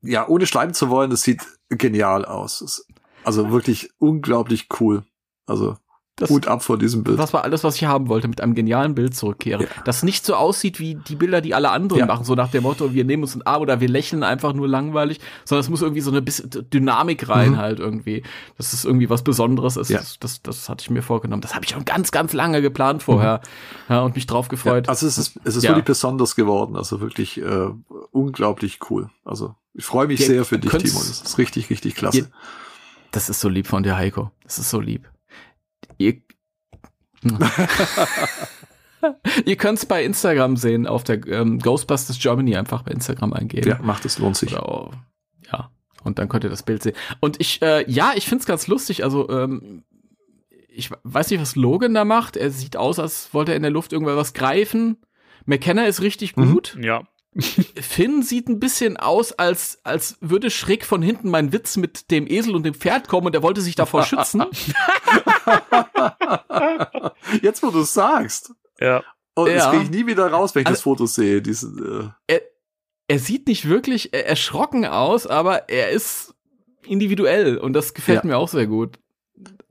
äh, 0.03 0.11
ja, 0.11 0.27
ohne 0.27 0.45
schleimen 0.45 0.73
zu 0.73 0.89
wollen, 0.89 1.09
das 1.11 1.21
sieht 1.21 1.41
genial 1.69 2.25
aus. 2.25 2.59
Es- 2.59 2.85
Also 3.23 3.51
wirklich 3.51 3.89
unglaublich 3.99 4.67
cool. 4.79 5.03
Also 5.45 5.77
Das- 6.15 6.29
Hut 6.29 6.47
ab 6.47 6.61
vor 6.63 6.77
diesem 6.77 7.03
Bild. 7.05 7.17
Das 7.17 7.31
war 7.33 7.45
alles, 7.45 7.63
was 7.63 7.75
ich 7.77 7.85
haben 7.85 8.09
wollte, 8.09 8.27
mit 8.27 8.41
einem 8.41 8.53
genialen 8.53 8.93
Bild 8.93 9.15
zurückkehren. 9.15 9.61
Ja. 9.61 9.67
Das 9.85 10.03
nicht 10.03 10.25
so 10.25 10.35
aussieht 10.35 10.77
wie 10.79 10.95
die 10.95 11.15
Bilder, 11.15 11.39
die 11.39 11.55
alle 11.55 11.71
anderen 11.71 11.99
Ja. 12.01 12.05
machen, 12.07 12.25
so 12.25 12.35
nach 12.35 12.51
dem 12.51 12.63
Motto, 12.63 12.93
wir 12.93 13.05
nehmen 13.05 13.23
uns 13.23 13.35
ein 13.35 13.41
Arm 13.43 13.61
oder 13.61 13.79
wir 13.79 13.87
lächeln 13.87 14.23
einfach 14.23 14.51
nur 14.51 14.67
langweilig, 14.67 15.21
sondern 15.45 15.61
es 15.63 15.69
muss 15.69 15.81
irgendwie 15.81 16.01
so 16.01 16.11
eine 16.11 16.21
bisschen 16.21 16.49
Dynamik 16.73 17.29
rein 17.29 17.51
Mhm. 17.51 17.57
halt 17.57 17.79
irgendwie, 17.79 18.23
dass 18.57 18.73
es 18.73 18.83
irgendwie 18.83 19.09
was 19.09 19.23
Besonderes 19.23 19.77
ist. 19.77 19.89
Ja. 19.89 19.99
Das, 19.99 20.19
das, 20.19 20.41
das 20.41 20.67
hatte 20.67 20.81
ich 20.81 20.89
mir 20.89 21.01
vorgenommen. 21.03 21.41
Das 21.41 21.55
habe 21.55 21.63
ich 21.63 21.71
schon 21.71 21.85
ganz, 21.85 22.11
ganz 22.11 22.33
lange 22.33 22.61
geplant 22.61 23.01
vorher 23.01 23.39
ja, 23.87 24.01
und 24.01 24.15
mich 24.15 24.27
drauf 24.27 24.49
gefreut. 24.49 24.89
Also 24.89 25.07
es 25.07 25.17
ist, 25.17 25.39
es 25.45 25.55
ist 25.55 25.63
wirklich 25.63 25.85
besonders 25.85 26.35
geworden. 26.35 26.75
Also 26.75 26.99
wirklich 26.99 27.39
äh, 27.41 27.69
unglaublich 28.11 28.79
cool. 28.89 29.09
Also 29.23 29.55
ich 29.73 29.85
freue 29.85 30.07
mich 30.07 30.25
sehr 30.25 30.43
für 30.43 30.59
dich, 30.59 30.69
Timo. 30.71 30.99
Das 30.99 31.21
ist 31.21 31.37
richtig, 31.37 31.69
richtig 31.69 31.95
klasse. 31.95 32.29
Das 33.11 33.29
ist 33.29 33.39
so 33.39 33.49
lieb 33.49 33.67
von 33.67 33.83
dir, 33.83 33.97
Heiko. 33.97 34.31
Das 34.43 34.59
ist 34.59 34.69
so 34.69 34.79
lieb. 34.79 35.09
Ihr, 35.97 36.21
Ihr 39.45 39.55
könnt 39.55 39.77
es 39.77 39.85
bei 39.85 40.03
Instagram 40.03 40.57
sehen, 40.57 40.85
auf 40.85 41.03
der 41.05 41.25
ähm, 41.27 41.59
Ghostbusters 41.59 42.19
Germany 42.19 42.55
einfach 42.57 42.81
bei 42.83 42.91
Instagram 42.91 43.31
eingeben. 43.33 43.69
ja, 43.69 43.79
macht 43.81 44.03
es, 44.05 44.19
lohnt 44.19 44.35
sich. 44.35 44.51
Oder, 44.57 44.91
ja. 45.51 45.71
Und 46.03 46.19
dann 46.19 46.27
könnt 46.29 46.43
ihr 46.43 46.49
das 46.49 46.63
Bild 46.63 46.83
sehen. 46.83 46.95
Und 47.21 47.39
ich, 47.39 47.61
äh, 47.61 47.89
ja, 47.89 48.11
ich 48.15 48.27
find's 48.27 48.45
ganz 48.45 48.67
lustig. 48.67 49.03
Also, 49.03 49.29
ähm, 49.29 49.83
ich 50.67 50.91
weiß 51.03 51.29
nicht, 51.31 51.41
was 51.41 51.55
Logan 51.55 51.93
da 51.93 52.03
macht. 52.05 52.35
Er 52.37 52.51
sieht 52.51 52.75
aus, 52.77 52.99
als 52.99 53.33
wollte 53.33 53.51
er 53.53 53.57
in 53.57 53.63
der 53.63 53.71
Luft 53.71 53.93
irgendwas 53.93 54.33
greifen. 54.33 54.97
McKenna 55.45 55.85
ist 55.85 56.01
richtig 56.01 56.35
Mhm. 56.35 56.53
gut. 56.53 56.77
Ja. 56.81 57.03
Finn 57.41 58.23
sieht 58.23 58.49
ein 58.49 58.59
bisschen 58.59 58.97
aus, 58.97 59.31
als, 59.33 59.79
als 59.83 60.17
würde 60.21 60.49
schräg 60.49 60.85
von 60.85 61.01
hinten 61.01 61.29
mein 61.29 61.51
Witz 61.53 61.77
mit 61.77 62.11
dem 62.11 62.27
Esel 62.27 62.55
und 62.55 62.63
dem 62.63 62.73
Pferd 62.73 63.07
kommen 63.07 63.27
und 63.27 63.35
er 63.35 63.43
wollte 63.43 63.61
sich 63.61 63.75
davor 63.75 64.03
schützen. 64.03 64.43
Jetzt, 67.41 67.63
wo 67.63 67.71
du 67.71 67.81
es 67.81 67.93
sagst. 67.93 68.53
Ja. 68.79 69.03
Und 69.35 69.49
das 69.49 69.63
Ja. 69.65 69.69
kriege 69.71 69.83
ich 69.83 69.89
nie 69.89 70.07
wieder 70.07 70.29
raus, 70.31 70.55
wenn 70.55 70.61
ich 70.61 70.67
Also- 70.67 70.77
das 70.77 70.83
Foto 70.83 71.05
sehe. 71.05 71.41
Diese, 71.41 72.15
Er 73.07 73.17
sieht 73.19 73.47
nicht 73.47 73.67
wirklich 73.67 74.13
äh, 74.13 74.19
erschrocken 74.21 74.85
aus, 74.85 75.25
aber 75.25 75.67
er 75.69 75.89
ist 75.89 76.35
individuell 76.85 77.57
und 77.57 77.73
das 77.73 77.95
gefällt 77.95 78.23
Ja. 78.23 78.27
mir 78.27 78.37
auch 78.37 78.49
sehr 78.49 78.67
gut. 78.67 78.99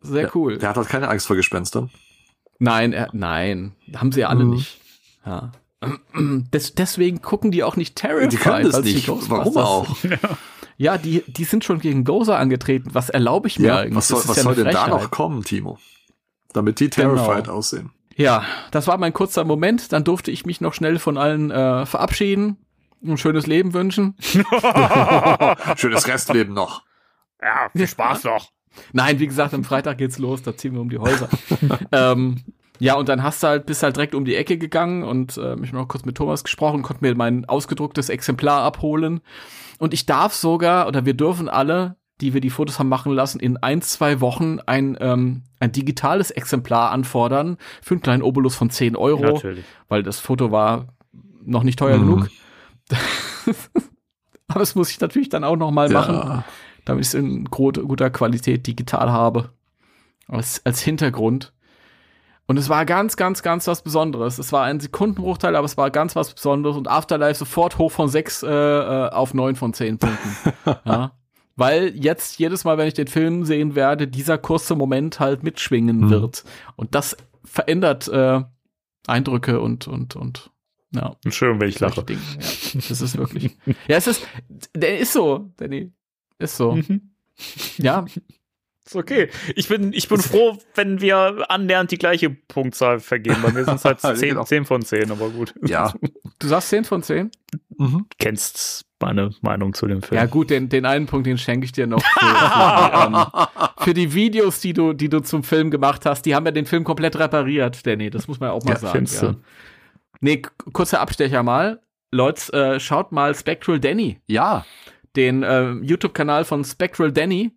Sehr 0.01 0.27
äh, 0.27 0.31
cool. 0.35 0.59
Der 0.59 0.71
hat 0.71 0.77
halt 0.77 0.89
keine 0.89 1.09
Angst 1.09 1.27
vor 1.29 1.37
Gespenstern. 1.37 1.91
Nein, 2.59 2.93
er, 2.93 3.11
nein, 3.13 3.77
haben 3.95 4.11
sie 4.11 4.21
ja 4.21 4.29
alle 4.29 4.45
Mhm. 4.45 4.51
nicht. 4.55 4.81
Ja. 5.25 5.53
Des, 6.53 6.75
deswegen 6.75 7.23
gucken 7.23 7.51
die 7.51 7.63
auch 7.63 7.77
nicht 7.77 7.97
Terrified. 7.97 8.33
Die 8.33 8.37
können 8.37 8.65
das 8.71 8.83
nicht. 8.83 9.09
Warum 9.09 9.57
auch? 9.57 9.97
Ja, 10.81 10.97
die, 10.97 11.25
die 11.27 11.43
sind 11.43 11.65
schon 11.65 11.81
gegen 11.81 12.05
Gozer 12.05 12.39
angetreten. 12.39 12.91
Was 12.93 13.11
erlaube 13.11 13.49
ich 13.49 13.59
mir 13.59 13.67
Ja, 13.67 13.77
eigentlich? 13.79 13.97
was 13.97 14.07
soll, 14.07 14.23
was 14.27 14.37
ja 14.37 14.45
soll 14.45 14.55
denn 14.55 14.71
da 14.71 14.87
noch 14.87 15.11
kommen, 15.11 15.43
Timo? 15.43 15.77
Damit 16.53 16.79
die 16.79 16.89
Genau. 16.89 17.17
terrified 17.17 17.49
aussehen. 17.49 17.91
Ja, 18.15 18.45
das 18.71 18.87
war 18.87 18.97
mein 18.97 19.13
kurzer 19.13 19.43
Moment. 19.45 19.93
Dann 19.93 20.05
durfte 20.05 20.31
ich 20.31 20.47
mich 20.47 20.61
noch 20.61 20.75
schnell 20.75 21.01
von 21.01 21.19
allen 21.19 21.51
äh, 21.51 21.85
verabschieden. 21.85 22.59
Ein 23.05 23.17
schönes 23.19 23.49
Leben 23.49 23.75
wünschen. 23.75 24.15
Schönes 25.77 26.07
Restleben 26.07 26.55
noch. 26.55 26.85
Ja, 27.43 27.71
viel 27.75 27.89
Spaß 27.89 28.23
doch. 28.23 28.49
Nein, 28.93 29.19
wie 29.19 29.27
gesagt, 29.27 29.55
am 29.55 29.65
Freitag 29.65 29.99
geht's 29.99 30.19
los, 30.19 30.43
da 30.43 30.57
ziehen 30.57 30.75
wir 30.75 30.81
um 30.81 30.91
die 30.91 30.99
Häuser. 30.99 31.29
ähm, 31.91 32.37
ja, 32.79 32.95
und 32.95 33.09
dann 33.09 33.23
hast 33.23 33.43
du 33.43 33.47
halt, 33.49 33.67
bist 33.67 33.83
halt 33.83 33.97
direkt 33.97 34.15
um 34.15 34.25
die 34.25 34.35
Ecke 34.37 34.59
gegangen 34.59 35.03
und 35.03 35.37
äh, 35.37 35.55
ich 35.61 35.69
habe 35.69 35.77
noch 35.79 35.89
kurz 35.89 36.05
mit 36.05 36.17
Thomas 36.17 36.45
gesprochen, 36.45 36.83
konnte 36.83 37.05
mir 37.05 37.15
mein 37.15 37.45
ausgedrucktes 37.45 38.09
Exemplar 38.09 38.63
abholen. 38.63 39.21
Und 39.79 39.95
ich 39.95 40.07
darf 40.07 40.35
sogar, 40.35 40.89
oder 40.89 41.05
wir 41.07 41.15
dürfen 41.15 41.49
alle, 41.49 41.97
die 42.21 42.35
wir 42.35 42.41
die 42.41 42.51
Fotos 42.51 42.79
haben 42.81 42.89
machen 42.89 43.13
lassen, 43.13 43.39
in 43.39 43.57
ein, 43.59 43.81
zwei 43.83 44.21
Wochen 44.21 44.59
ein, 44.67 44.97
ähm, 45.01 45.43
ein 45.61 45.71
digitales 45.73 46.31
Exemplar 46.33 46.91
anfordern 46.91 47.59
für 47.81 47.95
einen 47.95 48.03
kleinen 48.03 48.23
Obolus 48.23 48.57
von 48.57 48.71
10 48.71 48.97
Euro, 48.97 49.23
Natürlich. 49.35 49.65
weil 49.89 50.03
das 50.03 50.19
Foto 50.19 50.51
war 50.51 50.89
noch 51.45 51.63
nicht 51.63 51.79
teuer 51.79 51.97
Mhm. 51.99 52.01
genug. 52.03 52.31
Aber 54.49 54.61
das 54.61 54.75
muss 54.75 54.91
ich 54.91 55.01
natürlich 55.01 55.29
dann 55.29 55.45
auch 55.45 55.57
noch 55.57 55.71
mal 55.71 55.89
machen 55.91 56.15
Ja. 56.15 56.45
damit 56.85 57.03
ich 57.03 57.09
es 57.09 57.15
in 57.15 57.45
guter 57.45 58.11
Qualität 58.11 58.67
digital 58.67 59.11
habe. 59.13 59.51
Als, 60.27 60.61
als 60.65 60.81
Hintergrund. 60.83 61.53
Und 62.49 62.57
es 62.57 62.69
war 62.71 62.87
ganz, 62.87 63.17
ganz, 63.17 63.43
ganz 63.43 63.67
was 63.67 63.83
Besonderes. 63.83 64.39
Es 64.39 64.53
war 64.53 64.65
ein 64.65 64.81
Sekundenbruchteil, 64.81 65.55
aber 65.55 65.67
es 65.67 65.77
war 65.77 65.91
ganz 65.91 66.17
was 66.17 66.33
Besonderes 66.33 66.77
und 66.79 66.89
Afterlife 66.89 67.39
sofort 67.39 67.77
hoch 67.77 67.93
von 67.93 68.09
6 68.09 68.43
äh, 68.43 68.49
äh, 68.49 69.09
auf 69.11 69.35
9 69.35 69.55
von 69.55 69.75
10 69.75 69.99
Punkten. 69.99 70.53
ja. 70.87 71.13
Weil 71.57 71.95
jetzt 71.95 72.39
jedes 72.39 72.65
Mal, 72.65 72.79
wenn 72.79 72.89
ich 72.89 72.95
den 72.95 73.07
Film 73.07 73.45
sehen 73.45 73.75
werde, 73.75 74.09
dieser 74.09 74.39
kurze 74.39 74.75
Moment 74.77 75.21
halt 75.21 75.43
mitschwingen 75.43 75.99
Mhm. 76.07 76.11
wird. 76.11 76.45
Und 76.77 76.95
das 76.95 77.17
verändert 77.45 78.09
äh, 78.09 78.43
Eindrücke 79.07 79.61
und, 79.61 79.87
und, 79.87 80.17
und 80.17 80.51
ja. 80.95 81.17
Schön, 81.29 81.61
wenn 81.61 81.69
ich 81.69 81.81
lache. 81.81 82.03
Ja, 82.09 82.17
das 82.89 83.01
ist 83.03 83.19
wirklich. 83.19 83.59
ja, 83.89 83.97
es 83.97 84.07
ist, 84.07 84.27
der 84.75 84.99
ist 84.99 85.13
so, 85.13 85.51
Danny. 85.59 85.93
Ist 86.39 86.57
so. 86.57 86.73
Mhm. 86.73 87.11
Ja, 87.77 88.07
Ist 88.89 88.97
okay. 88.97 89.29
Ich 89.55 89.69
bin, 89.69 89.93
ich 89.93 90.09
bin 90.09 90.19
froh, 90.21 90.59
wenn 90.75 91.01
wir 91.01 91.47
annähernd 91.51 91.91
die 91.91 91.99
gleiche 91.99 92.31
Punktzahl 92.31 93.01
vergeben. 93.01 93.37
Bei 93.43 93.53
mir 93.53 93.65
sind 93.65 93.75
es 93.77 93.85
halt 93.85 93.99
Ja, 94.03 94.15
10, 94.15 94.29
genau. 94.31 94.45
10 94.45 94.65
von 94.65 94.83
10, 94.83 95.11
aber 95.11 95.29
gut. 95.31 95.55
Ja. 95.65 95.93
du 96.39 96.49
sagst 96.49 96.71
10 96.71 96.85
von 96.85 97.03
10? 97.03 97.31
Mhm. 97.77 98.07
Kennst 98.19 98.87
meine 99.01 99.31
Meinung 99.43 99.75
zu 99.75 99.87
dem 99.87 100.03
Film. 100.03 100.19
Ja, 100.19 100.27
gut, 100.27 100.51
den, 100.51 100.69
den 100.69 100.85
einen 100.87 101.07
Punkt, 101.07 101.27
den 101.27 101.39
schenke 101.39 101.65
ich 101.67 101.73
dir 101.73 101.87
noch 101.87 102.03
für, 102.03 102.19
für, 102.27 102.27
die, 102.27 103.15
ähm, 103.15 103.27
für 103.85 103.95
die 103.95 104.15
Videos, 104.15 104.61
die 104.61 104.73
du, 104.73 104.93
die 104.93 105.09
du 105.09 105.21
zum 105.21 105.45
Film 105.45 105.71
gemacht 105.71 106.05
hast. 106.07 106.23
Die 106.27 106.35
haben 106.35 106.45
ja 106.47 106.51
den 106.53 106.67
Film 106.67 106.83
komplett 106.85 107.17
repariert, 107.19 107.87
Danny. 107.87 108.11
Das 108.11 108.27
muss 108.27 108.41
man 108.41 108.49
ja 108.49 108.53
auch 108.55 108.65
mal 108.65 108.73
Ja, 108.73 108.79
sagen. 108.79 108.93
findest 108.97 109.23
du? 109.23 109.27
Ja. 109.27 109.37
Nee, 110.21 110.43
kurzer 110.73 111.01
Abstecher 111.01 111.43
mal. 111.43 111.81
Leute, 112.11 112.53
äh, 112.53 112.81
schaut 112.81 113.13
mal 113.13 113.35
Spectral 113.35 113.79
Danny, 113.79 114.19
Ja. 114.27 114.65
den 115.15 115.43
äh, 115.43 115.73
YouTube-Kanal 115.75 116.45
von 116.45 116.65
Spectral 116.65 117.13
Danny. 117.13 117.53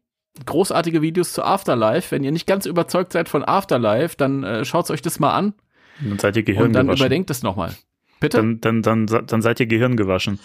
Großartige 0.45 1.01
Videos 1.01 1.33
zu 1.33 1.43
Afterlife. 1.43 2.11
Wenn 2.11 2.23
ihr 2.23 2.31
nicht 2.31 2.47
ganz 2.47 2.65
überzeugt 2.65 3.13
seid 3.13 3.29
von 3.29 3.43
Afterlife, 3.43 4.15
dann 4.17 4.43
äh, 4.43 4.65
schaut 4.65 4.89
euch 4.89 5.01
das 5.01 5.19
mal 5.19 5.33
an 5.33 5.53
Dann 5.99 6.19
seid 6.19 6.37
ihr 6.37 6.41
und 6.41 6.47
dann 6.47 6.55
gehirngewaschen. 6.55 6.99
überdenkt 7.01 7.29
es 7.29 7.43
nochmal. 7.43 7.75
Bitte? 8.19 8.37
Dann, 8.37 8.61
dann, 8.61 8.81
dann, 8.81 9.05
dann 9.05 9.41
seid 9.41 9.59
ihr 9.59 9.65
gehirngewaschen. 9.65 10.39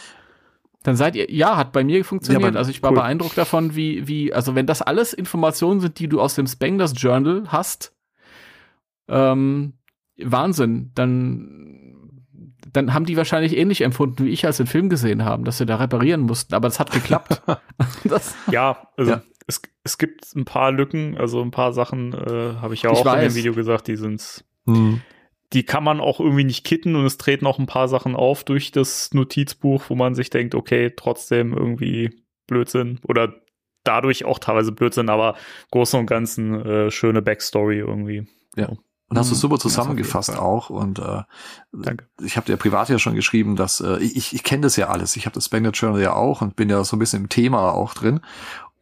Dann 0.83 0.97
seid 0.97 1.17
ihr, 1.17 1.31
ja, 1.33 1.57
hat 1.57 1.73
bei 1.73 1.85
mir 1.85 2.05
funktioniert. 2.05 2.55
Ja, 2.55 2.59
also 2.59 2.71
ich 2.71 2.83
war 2.83 2.91
cool. 2.93 2.99
beeindruckt 2.99 3.37
davon, 3.37 3.75
wie, 3.77 4.07
wie, 4.07 4.33
also 4.33 4.55
wenn 4.55 4.67
das 4.67 4.83
alles 4.83 5.13
Informationen 5.13 5.81
sind, 5.81 5.99
die 5.99 6.09
du 6.09 6.21
aus 6.21 6.37
dem 6.37 6.47
Spangler's 6.47 6.93
Journal 6.97 7.45
hast, 7.49 7.93
ähm, 9.09 9.75
Wahnsinn, 10.17 10.93
dann, 10.95 12.23
dann 12.73 12.95
haben 12.95 13.05
die 13.05 13.17
wahrscheinlich 13.17 13.57
ähnlich 13.57 13.83
empfunden, 13.83 14.25
wie 14.25 14.31
ich, 14.31 14.47
als 14.47 14.57
sie 14.57 14.65
den 14.65 14.69
Film 14.69 14.89
gesehen 14.89 15.25
haben, 15.25 15.45
dass 15.45 15.59
sie 15.59 15.67
da 15.67 15.77
reparieren 15.77 16.21
mussten, 16.21 16.55
aber 16.55 16.69
es 16.69 16.81
hat 16.81 16.93
geklappt. 16.93 17.43
das, 18.05 18.35
Ja, 18.51 18.89
also 18.97 19.13
Ja. 19.13 19.23
Es, 19.87 19.99
gibt 19.99 20.35
ein 20.35 20.45
paar 20.45 20.73
Lücken, 20.73 21.17
also 21.17 21.41
ein 21.43 21.51
paar 21.51 21.73
Sachen, 21.73 22.13
äh, 22.13 22.55
habe 22.61 22.75
ich 22.75 22.83
ja 22.83 22.91
Ich 22.93 22.99
auch 22.99 23.07
in 23.07 23.13
weiß. 23.13 23.33
dem 23.33 23.37
Video 23.37 23.53
gesagt, 23.55 23.89
die 23.89 23.97
sind, 23.97 24.45
Mhm. 24.67 25.01
die 25.53 25.63
kann 25.65 25.85
man 25.85 26.01
auch 26.01 26.21
irgendwie 26.21 26.45
nicht 26.45 26.65
kitten 26.65 26.95
und 26.97 27.05
es 27.07 27.19
treten 27.19 27.47
auch 27.47 27.59
ein 27.59 27.67
paar 27.67 27.89
Sachen 27.89 28.15
auf 28.17 28.45
durch 28.45 28.73
das 28.73 29.15
Notizbuch, 29.15 29.85
wo 29.89 29.95
man 29.95 30.15
sich 30.15 30.29
denkt, 30.31 30.55
okay, 30.55 30.93
trotzdem 30.97 31.53
irgendwie 31.57 32.23
Blödsinn 32.47 32.99
oder 33.05 33.35
dadurch 33.85 34.25
auch 34.25 34.39
teilweise 34.41 34.73
Blödsinn, 34.73 35.09
aber 35.09 35.37
Großen 35.71 35.99
und 36.01 36.07
Ganzen 36.07 36.55
äh, 36.67 36.91
schöne 36.91 37.23
Backstory 37.23 37.79
irgendwie. 37.79 38.27
Und 39.09 39.19
hast 39.19 39.31
du 39.31 39.37
Mhm. 39.37 39.39
super 39.39 39.59
zusammengefasst 39.61 40.31
Fall. 40.33 40.41
auch. 40.41 40.69
Und 40.69 40.99
äh, 40.99 41.23
Danke. 41.73 42.09
ich 42.25 42.37
habe 42.37 42.47
dir 42.47 42.57
privat 42.57 42.89
ja 42.89 42.99
schon 42.99 43.15
geschrieben, 43.15 43.55
dass 43.55 43.81
äh, 43.81 43.99
ich, 43.99 44.35
ich 44.35 44.43
kenne 44.43 44.63
das 44.63 44.75
ja 44.75 44.89
alles. 44.89 45.15
Ich 45.15 45.27
habe 45.27 45.35
das 45.35 45.45
Spangler 45.45 45.71
Journal 45.71 46.03
ja 46.03 46.15
auch 46.15 46.41
und 46.43 46.57
bin 46.57 46.69
ja 46.69 46.83
so 46.83 46.97
ein 46.97 46.99
bisschen 46.99 47.23
im 47.23 47.29
Thema 47.29 47.73
auch 47.73 47.95
drin. 47.95 48.19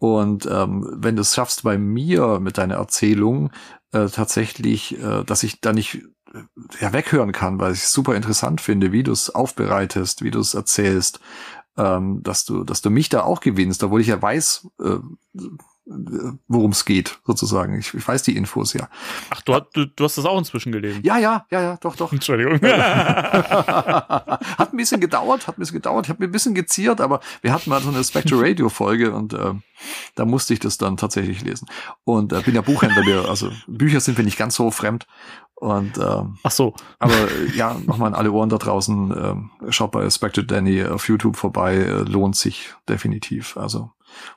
Und 0.05 0.47
ähm, 0.51 0.87
wenn 0.93 1.17
du 1.17 1.23
es 1.23 1.35
schaffst 1.35 1.63
bei 1.63 1.79
mir 1.79 2.39
mit 2.39 2.59
deiner 2.59 2.75
Erzählung 2.75 3.51
äh, 3.93 4.09
tatsächlich, 4.09 5.01
äh, 5.03 5.25
dass 5.25 5.43
ich 5.43 5.63
da 5.63 5.73
nicht 5.73 6.03
äh, 6.35 6.43
ja 6.79 6.93
weghören 6.93 7.33
kann, 7.33 7.59
weil 7.59 7.73
ich 7.73 7.85
es 7.85 7.93
super 7.93 8.15
interessant 8.15 8.61
finde, 8.61 8.93
wie 8.93 9.03
du 9.03 9.13
es 9.13 9.31
aufbereitest, 9.31 10.23
wie 10.23 10.31
du 10.31 10.41
es 10.41 10.53
erzählst, 10.53 11.21
ähm, 11.79 12.23
dass 12.23 12.45
du, 12.45 12.65
dass 12.65 12.83
du 12.83 12.91
mich 12.91 13.09
da 13.09 13.23
auch 13.23 13.41
gewinnst, 13.41 13.83
obwohl 13.83 14.03
ich 14.03 14.09
ja 14.09 14.21
weiß, 14.21 14.69
äh, 14.83 14.99
worum 15.86 16.70
es 16.70 16.85
geht, 16.86 17.19
sozusagen. 17.27 17.78
Ich, 17.78 17.93
ich 17.93 18.06
weiß 18.09 18.23
die 18.23 18.36
Infos 18.36 18.73
ja. 18.73 18.89
Ach, 19.31 19.43
du, 19.43 19.55
hast- 19.55 19.66
du, 19.74 19.86
du 19.86 20.05
hast 20.05 20.16
das 20.16 20.24
auch 20.24 20.39
inzwischen 20.39 20.73
gelesen. 20.73 21.02
Ja, 21.05 21.19
ja, 21.19 21.44
ja, 21.51 21.62
ja, 21.62 21.77
doch, 21.77 21.97
doch. 21.97 22.12
Entschuldigung. 22.12 22.59
hat 23.65 24.73
ein 24.73 24.77
bisschen 24.77 25.01
gedauert, 25.01 25.47
hat 25.47 25.59
ein 25.59 25.61
bisschen 25.61 25.77
gedauert. 25.77 26.06
Ich 26.06 26.11
habe 26.11 26.23
mir 26.23 26.28
ein 26.28 26.32
bisschen 26.32 26.55
geziert, 26.55 27.01
aber 27.01 27.20
wir 27.43 27.52
hatten 27.52 27.70
mal 27.70 27.82
so 27.82 27.90
eine 27.90 28.02
Spectre 28.05 28.36
Radio 28.40 28.69
Folge 28.69 29.12
und 29.12 29.32
äh, 29.35 29.52
da 30.15 30.24
musste 30.24 30.55
ich 30.55 30.61
das 30.61 30.78
dann 30.78 30.97
tatsächlich 30.97 31.43
lesen. 31.43 31.69
Und 32.05 32.32
äh, 32.32 32.40
bin 32.43 32.55
ja 32.55 32.62
Buchhändler, 32.62 33.05
wir, 33.05 33.28
also 33.28 33.51
Bücher 33.66 34.01
sind 34.01 34.16
wir 34.16 34.24
nicht 34.24 34.39
ganz 34.39 34.55
so 34.55 34.70
fremd. 34.70 35.06
Und 35.56 35.98
ähm, 35.98 36.39
Ach 36.43 36.51
so. 36.51 36.74
aber 36.98 37.15
äh, 37.15 37.47
ja, 37.55 37.77
nochmal 37.86 38.09
an 38.09 38.15
alle 38.15 38.32
Ohren 38.32 38.48
da 38.48 38.59
draußen, 38.59 39.15
ähm, 39.16 39.51
schaut 39.70 39.93
bei 39.93 40.09
Spectre 40.11 40.44
Danny 40.44 40.85
auf 40.85 41.09
YouTube 41.09 41.36
vorbei, 41.36 41.77
äh, 41.77 42.02
lohnt 42.02 42.36
sich 42.36 42.74
definitiv. 42.89 43.56
Also 43.56 43.90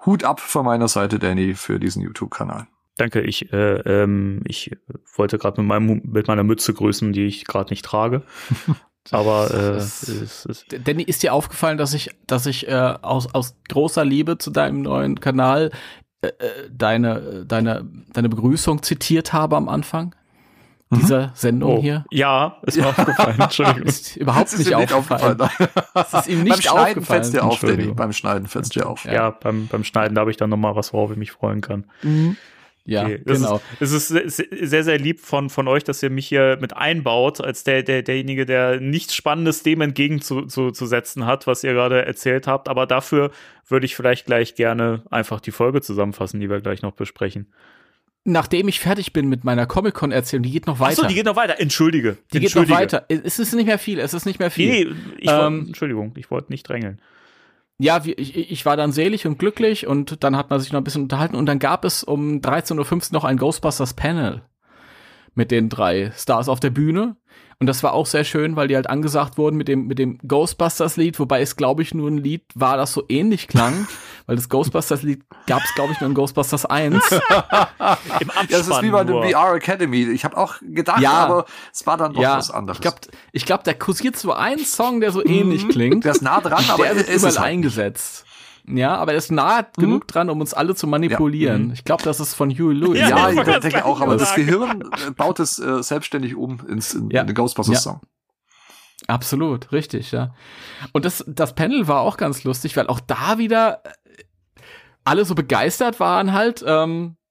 Hut 0.06 0.24
ab 0.24 0.40
von 0.40 0.66
meiner 0.66 0.88
Seite, 0.88 1.20
Danny, 1.20 1.56
für 1.56 1.80
diesen 1.80 2.02
YouTube-Kanal. 2.02 2.68
Danke, 2.98 3.22
ich, 3.22 3.52
äh, 3.54 3.76
ähm, 3.82 4.42
ich 4.48 4.76
wollte 5.16 5.38
gerade 5.38 5.62
mit, 5.62 5.68
meinem- 5.68 6.02
mit 6.04 6.28
meiner 6.28 6.44
Mütze 6.44 6.74
grüßen, 6.74 7.14
die 7.14 7.26
ich 7.26 7.46
gerade 7.46 7.70
nicht 7.72 7.86
trage. 7.86 8.24
Aber 9.12 9.50
äh, 9.52 9.78
es 9.78 10.04
ist, 10.04 10.66
Danny, 10.84 11.04
ist 11.04 11.24
dir 11.24 11.34
aufgefallen, 11.34 11.78
dass 11.78 11.94
ich, 11.94 12.10
dass 12.26 12.46
ich 12.46 12.68
äh, 12.68 12.74
aus, 12.74 13.34
aus 13.34 13.56
großer 13.70 14.04
Liebe 14.04 14.38
zu 14.38 14.52
deinem 14.52 14.82
neuen 14.82 15.20
Kanal 15.20 15.72
äh, 16.22 16.28
äh, 16.28 16.70
deine, 16.72 17.46
deine, 17.46 17.88
deine 18.12 18.28
Begrüßung 18.30 18.82
zitiert 18.84 19.32
habe 19.32 19.56
am 19.56 19.70
Anfang. 19.70 20.14
Dieser 20.90 21.32
Sendung 21.36 21.78
oh, 21.78 21.82
hier? 21.82 22.06
ja, 22.12 22.58
ist 22.64 22.78
mir 22.78 22.88
aufgefallen. 22.88 23.40
Entschuldigung. 23.40 23.84
Ist 23.84 24.16
überhaupt 24.16 24.58
nicht, 24.58 24.74
aufgefallen. 24.74 25.38
Es 25.94 26.14
ist 26.14 26.28
ihm 26.28 26.44
nicht 26.44 26.52
Beim 26.54 26.62
Schneiden 26.62 26.80
aufgefallen. 26.80 27.06
fällt's 27.06 27.32
dir 27.32 27.44
auf, 27.44 27.60
Danny. 27.60 27.88
Beim 27.88 28.14
Schneiden 28.14 28.48
fällt's 28.48 28.70
dir 28.70 28.88
auf. 28.88 29.06
Ja, 29.06 29.32
beim, 29.32 29.68
beim 29.68 29.84
Schneiden 29.84 30.16
da 30.16 30.22
habe 30.22 30.32
ich 30.32 30.38
dann 30.38 30.50
noch 30.50 30.58
mal 30.58 30.76
was, 30.76 30.94
worauf 30.94 31.12
ich 31.12 31.18
mich 31.18 31.32
freuen 31.32 31.62
kann. 31.62 31.86
Mhm. 32.04 32.38
Ja, 32.88 33.04
Okay, 33.04 33.22
genau. 33.26 33.60
Ist, 33.82 33.92
es 33.92 34.12
ist 34.12 34.38
sehr, 34.38 34.84
sehr 34.86 34.98
lieb 34.98 35.20
von, 35.20 35.50
von 35.50 35.68
euch, 35.68 35.84
dass 35.84 36.02
ihr 36.02 36.10
mich 36.10 36.26
hier 36.26 36.58
mit 36.62 36.76
einbaut, 36.76 37.42
als 37.42 37.66
der, 37.66 37.84
der, 37.84 38.02
derjenige, 38.02 38.46
der 38.46 38.80
nichts 38.80 39.14
Spannendes 39.14 39.62
dem 39.62 39.82
entgegenzusetzen 39.82 40.50
zu, 40.50 40.72
zu 40.72 40.86
setzen 40.86 41.26
hat, 41.26 41.48
was 41.48 41.66
ihr 41.66 41.74
gerade 41.74 42.06
erzählt 42.06 42.48
habt. 42.48 42.70
Aber 42.70 42.88
dafür 42.88 43.32
würde 43.68 43.86
ich 43.86 43.96
vielleicht 43.98 44.26
gleich 44.26 44.56
gerne 44.56 45.04
einfach 45.12 45.42
die 45.42 45.52
Folge 45.52 45.82
zusammenfassen, 45.82 46.40
die 46.40 46.50
wir 46.50 46.62
gleich 46.62 46.82
noch 46.82 46.94
besprechen. 46.94 47.48
Nachdem 48.30 48.68
ich 48.68 48.82
fertig 48.82 49.14
bin 49.14 49.30
mit 49.30 49.46
meiner 49.46 49.66
Comic-Con-Erzählung, 49.66 50.44
die 50.44 50.52
geht 50.52 50.68
noch 50.68 50.82
weiter. 50.82 50.92
Achso, 51.00 51.08
die 51.08 51.16
geht 51.16 51.26
noch 51.26 51.38
weiter. 51.38 51.62
Entschuldige. 51.62 52.18
Die 52.34 52.42
geht 52.42 52.54
noch 52.56 52.64
Entschuldige. 52.64 52.76
weiter. 52.78 53.06
Es 53.08 53.40
ist 53.40 53.54
nicht 53.54 53.68
mehr 53.68 53.80
viel, 53.80 54.00
es 54.00 54.14
ist 54.14 54.26
nicht 54.26 54.40
mehr 54.40 54.52
viel. 54.52 54.70
Nee, 54.70 54.96
ich 55.18 55.28
wollt, 55.30 55.48
Ähm, 55.48 55.64
Entschuldigung, 55.68 56.14
ich 56.18 56.30
wollte 56.30 56.52
nicht 56.52 56.68
drängeln. 56.68 57.00
Ja, 57.80 58.02
ich, 58.06 58.36
ich 58.52 58.66
war 58.66 58.76
dann 58.76 58.92
selig 58.92 59.26
und 59.26 59.40
glücklich 59.40 59.88
und 59.88 60.24
dann 60.26 60.36
hat 60.36 60.50
man 60.50 60.60
sich 60.60 60.74
noch 60.74 60.82
ein 60.82 60.84
bisschen 60.84 61.04
unterhalten 61.04 61.36
und 61.38 61.46
dann 61.46 61.60
gab 61.60 61.86
es 61.86 62.04
um 62.04 62.42
13.15 62.42 63.12
Uhr 63.12 63.14
noch 63.14 63.24
ein 63.24 63.38
Ghostbusters 63.38 63.94
Panel 63.94 64.42
mit 65.38 65.52
den 65.52 65.70
drei 65.70 66.12
Stars 66.18 66.50
auf 66.50 66.60
der 66.60 66.72
Bühne. 66.72 67.16
Und 67.60 67.66
das 67.66 67.82
war 67.82 67.94
auch 67.94 68.06
sehr 68.06 68.24
schön, 68.24 68.56
weil 68.56 68.68
die 68.68 68.76
halt 68.76 68.88
angesagt 68.88 69.40
wurden 69.40 69.56
mit 69.58 69.68
dem, 69.68 69.88
mit 69.88 69.98
dem 69.98 70.20
Ghostbusters-Lied, 70.28 71.18
wobei 71.18 71.42
es, 71.42 71.56
glaube 71.56 71.82
ich, 71.82 71.92
nur 71.94 72.08
ein 72.08 72.18
Lied 72.20 72.44
war, 72.54 72.78
das 72.78 72.94
so 72.94 73.04
ähnlich 73.10 73.48
klang, 73.48 73.88
weil 74.28 74.36
das 74.36 74.48
Ghostbusters-Lied 74.50 75.24
gab 75.48 75.64
es, 75.64 75.74
glaube 75.74 75.94
ich, 75.94 76.00
nur 76.00 76.10
in 76.10 76.14
Ghostbusters 76.14 76.66
1. 76.68 76.94
Im 78.20 78.32
das 78.50 78.68
ist 78.68 78.82
wie 78.84 78.90
bei 78.92 79.04
der 79.04 79.24
VR 79.24 79.56
Academy. 79.56 80.04
Ich 80.12 80.24
habe 80.24 80.38
auch 80.38 80.56
gedacht, 80.62 81.02
Ja. 81.02 81.14
aber 81.14 81.46
es 81.74 81.86
war 81.88 81.98
dann 81.98 82.14
doch 82.14 82.22
ja, 82.22 82.38
was 82.38 82.52
anderes. 82.52 82.78
ich 82.78 82.82
glaube, 82.82 82.98
ich 83.32 83.46
glaub, 83.46 83.64
da 83.64 83.74
kursiert 83.74 84.18
so 84.18 84.34
ein 84.34 84.60
Song, 84.60 85.00
der 85.02 85.12
so 85.12 85.26
ähnlich 85.26 85.68
klingt. 85.68 86.06
der 86.06 86.12
ist 86.12 86.22
nah 86.22 86.42
dran, 86.42 86.64
aber 86.70 86.84
der 86.84 86.96
wird 86.98 87.08
ist 87.10 87.16
überall 87.18 87.32
es 87.32 87.40
halt. 87.40 87.48
eingesetzt. 87.50 88.26
Ja, 88.70 88.96
aber 88.96 89.14
er 89.14 89.18
ist 89.18 89.32
nah 89.32 89.62
genug 89.78 90.08
dran, 90.08 90.30
um 90.30 90.42
uns 90.42 90.54
alle 90.54 90.76
zu 90.76 90.88
manipulieren. 90.88 91.72
Ich 91.74 91.86
glaube, 91.86 92.04
das 92.04 92.20
ist 92.20 92.34
von 92.34 92.50
Huey 92.50 92.74
Lewis. 92.76 93.00
Ja, 93.00 93.30
Ja, 93.30 93.30
ich 93.30 93.60
denke 93.60 93.86
auch, 93.86 94.02
aber 94.02 94.18
das. 94.18 94.36
Gehirn 94.36 94.82
äh, 94.82 95.12
baut 95.12 95.40
es 95.40 95.58
äh, 95.58 95.82
selbstständig 95.82 96.36
um 96.36 96.60
ins 96.68 96.94
in, 96.94 97.10
Ja. 97.10 97.22
in 97.22 97.28
den 97.28 97.36
Ghostbusters-Song. 97.36 98.02
Absolut, 99.08 99.72
richtig, 99.72 100.12
ja. 100.12 100.34
Und 100.92 101.06
das, 101.06 101.24
das 101.28 101.56
Panel 101.56 101.88
war 101.88 102.02
auch 102.02 102.18
ganz 102.18 102.44
lustig, 102.44 102.76
weil 102.76 102.88
auch 102.88 103.00
da 103.00 103.38
wieder 103.38 103.84
äh, 103.86 103.90
alle 105.06 105.24
so 105.24 105.34
begeistert 105.36 106.00
waren 106.00 106.34
halt. 106.34 106.64
Ähm, 106.68 107.16
äh, 107.16 107.27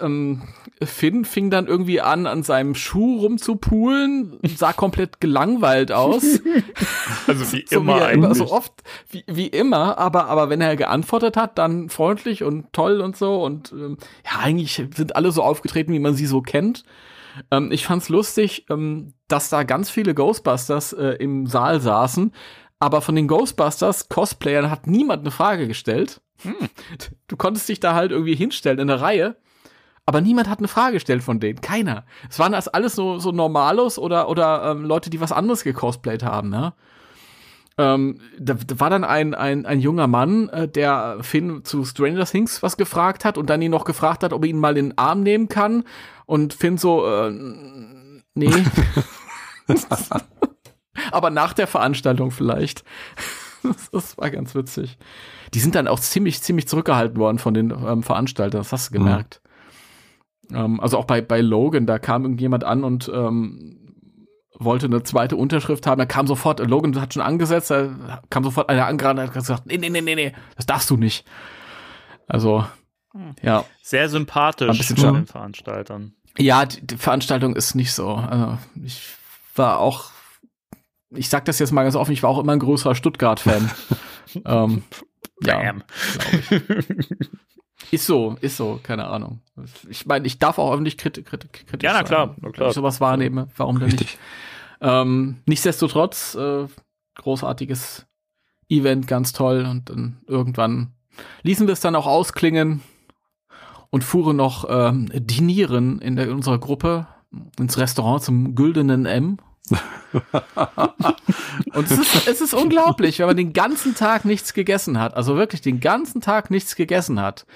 ähm, 0.00 0.42
Finn 0.82 1.24
fing 1.24 1.50
dann 1.50 1.66
irgendwie 1.66 2.00
an, 2.00 2.26
an 2.26 2.42
seinem 2.42 2.74
Schuh 2.74 3.20
rumzupulen, 3.20 4.38
sah 4.56 4.72
komplett 4.72 5.20
gelangweilt 5.20 5.92
aus. 5.92 6.24
Also 7.26 7.52
wie 7.52 7.64
so 7.66 7.80
immer 7.80 7.96
wie 7.96 8.02
eigentlich. 8.02 8.38
so 8.38 8.50
oft, 8.50 8.72
wie, 9.10 9.24
wie 9.26 9.48
immer, 9.48 9.98
aber, 9.98 10.26
aber 10.26 10.48
wenn 10.48 10.62
er 10.62 10.76
geantwortet 10.76 11.36
hat, 11.36 11.58
dann 11.58 11.90
freundlich 11.90 12.42
und 12.42 12.72
toll 12.72 13.00
und 13.02 13.16
so 13.16 13.44
und 13.44 13.72
ähm, 13.72 13.98
ja, 14.24 14.40
eigentlich 14.40 14.74
sind 14.74 15.14
alle 15.14 15.30
so 15.30 15.42
aufgetreten, 15.42 15.92
wie 15.92 15.98
man 15.98 16.14
sie 16.14 16.26
so 16.26 16.40
kennt. 16.40 16.84
Ähm, 17.50 17.70
ich 17.70 17.84
fand's 17.84 18.08
lustig, 18.08 18.66
ähm, 18.70 19.12
dass 19.26 19.50
da 19.50 19.62
ganz 19.62 19.90
viele 19.90 20.14
Ghostbusters 20.14 20.94
äh, 20.94 21.16
im 21.18 21.46
Saal 21.46 21.80
saßen, 21.80 22.32
aber 22.78 23.02
von 23.02 23.14
den 23.14 23.28
Ghostbusters 23.28 24.08
Cosplayern 24.08 24.70
hat 24.70 24.86
niemand 24.86 25.20
eine 25.20 25.30
Frage 25.30 25.68
gestellt. 25.68 26.20
Du 27.26 27.36
konntest 27.36 27.68
dich 27.68 27.80
da 27.80 27.94
halt 27.94 28.12
irgendwie 28.12 28.36
hinstellen 28.36 28.78
in 28.78 28.88
der 28.88 29.00
Reihe, 29.00 29.36
aber 30.08 30.22
niemand 30.22 30.48
hat 30.48 30.58
eine 30.58 30.68
Frage 30.68 30.94
gestellt 30.94 31.22
von 31.22 31.38
denen. 31.38 31.60
Keiner. 31.60 32.06
Es 32.30 32.38
waren 32.38 32.52
das 32.52 32.66
alles 32.66 32.94
so, 32.94 33.18
so 33.18 33.30
Normalos 33.30 33.98
oder, 33.98 34.30
oder 34.30 34.70
ähm, 34.70 34.82
Leute, 34.86 35.10
die 35.10 35.20
was 35.20 35.32
anderes 35.32 35.64
gecosplayt 35.64 36.22
haben, 36.22 36.48
ne? 36.48 36.72
Ähm, 37.76 38.18
da, 38.38 38.54
da 38.54 38.80
war 38.80 38.88
dann 38.88 39.04
ein, 39.04 39.34
ein, 39.34 39.66
ein 39.66 39.80
junger 39.80 40.06
Mann, 40.06 40.48
äh, 40.48 40.66
der 40.66 41.18
Finn 41.20 41.62
zu 41.62 41.84
Stranger 41.84 42.24
Things 42.24 42.62
was 42.62 42.78
gefragt 42.78 43.26
hat 43.26 43.36
und 43.36 43.50
dann 43.50 43.60
ihn 43.60 43.70
noch 43.70 43.84
gefragt 43.84 44.22
hat, 44.24 44.32
ob 44.32 44.44
er 44.44 44.48
ihn 44.48 44.58
mal 44.58 44.78
in 44.78 44.86
den 44.86 44.98
Arm 44.98 45.22
nehmen 45.22 45.50
kann. 45.50 45.84
Und 46.24 46.54
Finn 46.54 46.78
so, 46.78 47.06
äh, 47.06 47.30
nee. 48.32 48.64
Aber 51.12 51.28
nach 51.28 51.52
der 51.52 51.66
Veranstaltung 51.66 52.30
vielleicht. 52.30 52.82
Das, 53.92 54.16
war 54.16 54.30
ganz 54.30 54.54
witzig. 54.54 54.96
Die 55.52 55.60
sind 55.60 55.74
dann 55.74 55.86
auch 55.86 56.00
ziemlich, 56.00 56.40
ziemlich 56.40 56.66
zurückgehalten 56.66 57.18
worden 57.18 57.38
von 57.38 57.52
den 57.52 57.72
ähm, 57.72 58.02
Veranstaltern, 58.02 58.60
das 58.60 58.72
hast 58.72 58.88
du 58.88 58.92
gemerkt. 58.94 59.42
Ähm, 60.52 60.80
also 60.80 60.98
auch 60.98 61.04
bei, 61.04 61.20
bei 61.20 61.40
Logan, 61.40 61.86
da 61.86 61.98
kam 61.98 62.22
irgendjemand 62.22 62.64
an 62.64 62.84
und 62.84 63.10
ähm, 63.12 63.78
wollte 64.58 64.86
eine 64.86 65.02
zweite 65.02 65.36
Unterschrift 65.36 65.86
haben. 65.86 65.98
Da 65.98 66.06
kam 66.06 66.26
sofort, 66.26 66.60
Logan 66.60 67.00
hat 67.00 67.14
schon 67.14 67.22
angesetzt, 67.22 67.70
da 67.70 68.22
kam 68.30 68.44
sofort 68.44 68.68
einer 68.68 68.86
angerannt 68.86 69.20
und 69.20 69.26
hat 69.26 69.34
gesagt, 69.34 69.66
nee, 69.66 69.78
nee, 69.78 69.90
nee, 69.90 70.00
nee, 70.00 70.14
nee, 70.14 70.32
das 70.56 70.66
darfst 70.66 70.90
du 70.90 70.96
nicht. 70.96 71.24
Also, 72.26 72.64
ja. 73.42 73.64
Sehr 73.82 74.08
sympathisch 74.08 74.68
Ein 74.68 74.76
bisschen 74.76 74.96
von 74.96 75.14
den 75.14 75.26
Veranstaltern. 75.26 76.14
Ja, 76.36 76.66
die, 76.66 76.86
die 76.86 76.96
Veranstaltung 76.96 77.56
ist 77.56 77.74
nicht 77.74 77.92
so. 77.92 78.14
Also 78.14 78.58
ich 78.84 79.02
war 79.56 79.78
auch, 79.80 80.10
ich 81.10 81.28
sag 81.28 81.44
das 81.46 81.58
jetzt 81.58 81.72
mal 81.72 81.82
ganz 81.82 81.96
offen, 81.96 82.12
ich 82.12 82.22
war 82.22 82.30
auch 82.30 82.38
immer 82.38 82.52
ein 82.52 82.60
größerer 82.60 82.94
Stuttgart-Fan. 82.94 83.70
ähm, 84.44 84.82
ja, 85.42 85.58
Bam. 85.58 85.82
ist 87.90 88.06
so, 88.06 88.36
ist 88.40 88.56
so, 88.56 88.80
keine 88.82 89.06
Ahnung. 89.06 89.40
Ich 89.88 90.06
meine, 90.06 90.26
ich 90.26 90.38
darf 90.38 90.58
auch 90.58 90.72
öffentlich 90.72 90.98
kritisch, 90.98 91.24
kritisch, 91.24 91.50
kritisch 91.52 91.82
Ja, 91.82 91.92
na 91.92 91.98
sein, 91.98 92.06
klar, 92.06 92.34
na 92.36 92.44
Wenn 92.46 92.52
klar. 92.52 92.68
ich 92.68 92.74
sowas 92.74 93.00
wahrnehme, 93.00 93.48
warum 93.56 93.78
denn 93.78 93.88
nicht? 93.88 94.18
Ähm, 94.80 95.38
nichtsdestotrotz, 95.46 96.34
äh, 96.34 96.66
großartiges 97.16 98.06
Event, 98.68 99.06
ganz 99.06 99.32
toll. 99.32 99.66
Und 99.68 99.90
dann 99.90 100.18
irgendwann 100.26 100.92
ließen 101.42 101.66
wir 101.66 101.72
es 101.72 101.80
dann 101.80 101.96
auch 101.96 102.06
ausklingen 102.06 102.82
und 103.90 104.04
fuhren 104.04 104.36
noch 104.36 104.66
ähm, 104.68 105.08
dinieren 105.12 106.00
in, 106.00 106.16
der, 106.16 106.26
in 106.26 106.34
unserer 106.34 106.58
Gruppe 106.58 107.06
ins 107.58 107.78
Restaurant 107.78 108.22
zum 108.22 108.54
Güldenen 108.54 109.06
M. 109.06 109.38
und 111.74 111.90
es 111.90 111.98
ist, 111.98 112.28
es 112.28 112.40
ist 112.40 112.54
unglaublich, 112.54 113.18
wenn 113.18 113.26
man 113.26 113.36
den 113.36 113.52
ganzen 113.52 113.94
Tag 113.94 114.24
nichts 114.24 114.54
gegessen 114.54 114.98
hat, 114.98 115.14
also 115.14 115.36
wirklich 115.36 115.60
den 115.60 115.80
ganzen 115.80 116.20
Tag 116.20 116.50
nichts 116.50 116.76
gegessen 116.76 117.20
hat, 117.20 117.46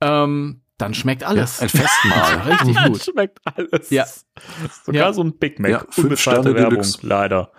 ähm, 0.00 0.62
dann 0.78 0.94
schmeckt 0.94 1.24
alles. 1.24 1.60
Ein 1.60 1.68
Festmahl. 1.70 2.40
Richtig 2.52 2.76
gut. 2.86 3.02
Schmeckt 3.02 3.40
alles. 3.44 3.90
Ja. 3.90 4.04
Sogar 4.84 5.06
Ja. 5.06 5.12
so 5.12 5.22
ein 5.22 5.36
Big 5.38 5.58
Mac. 5.58 5.70
Ja, 5.70 5.78
fünf 5.90 5.98
Unbezahlte 5.98 6.54
Werbung, 6.54 6.70
Deluxe. 6.70 6.98
leider. 7.06 7.52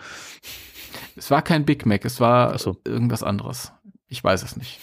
Es 1.16 1.32
war 1.32 1.42
kein 1.42 1.66
Big 1.66 1.86
Mac, 1.86 2.06
es 2.06 2.20
war 2.20 2.58
so. 2.60 2.80
irgendwas 2.86 3.24
anderes. 3.24 3.72
Ich 4.08 4.24
weiß 4.24 4.44
es 4.44 4.56
nicht. 4.56 4.80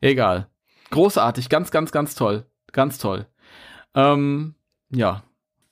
Egal. 0.00 0.48
Großartig, 0.90 1.48
ganz, 1.48 1.72
ganz, 1.72 1.90
ganz 1.90 2.14
toll. 2.14 2.46
Ganz 2.72 2.98
toll. 2.98 3.26
Ähm, 3.94 4.54
ja. 4.90 5.24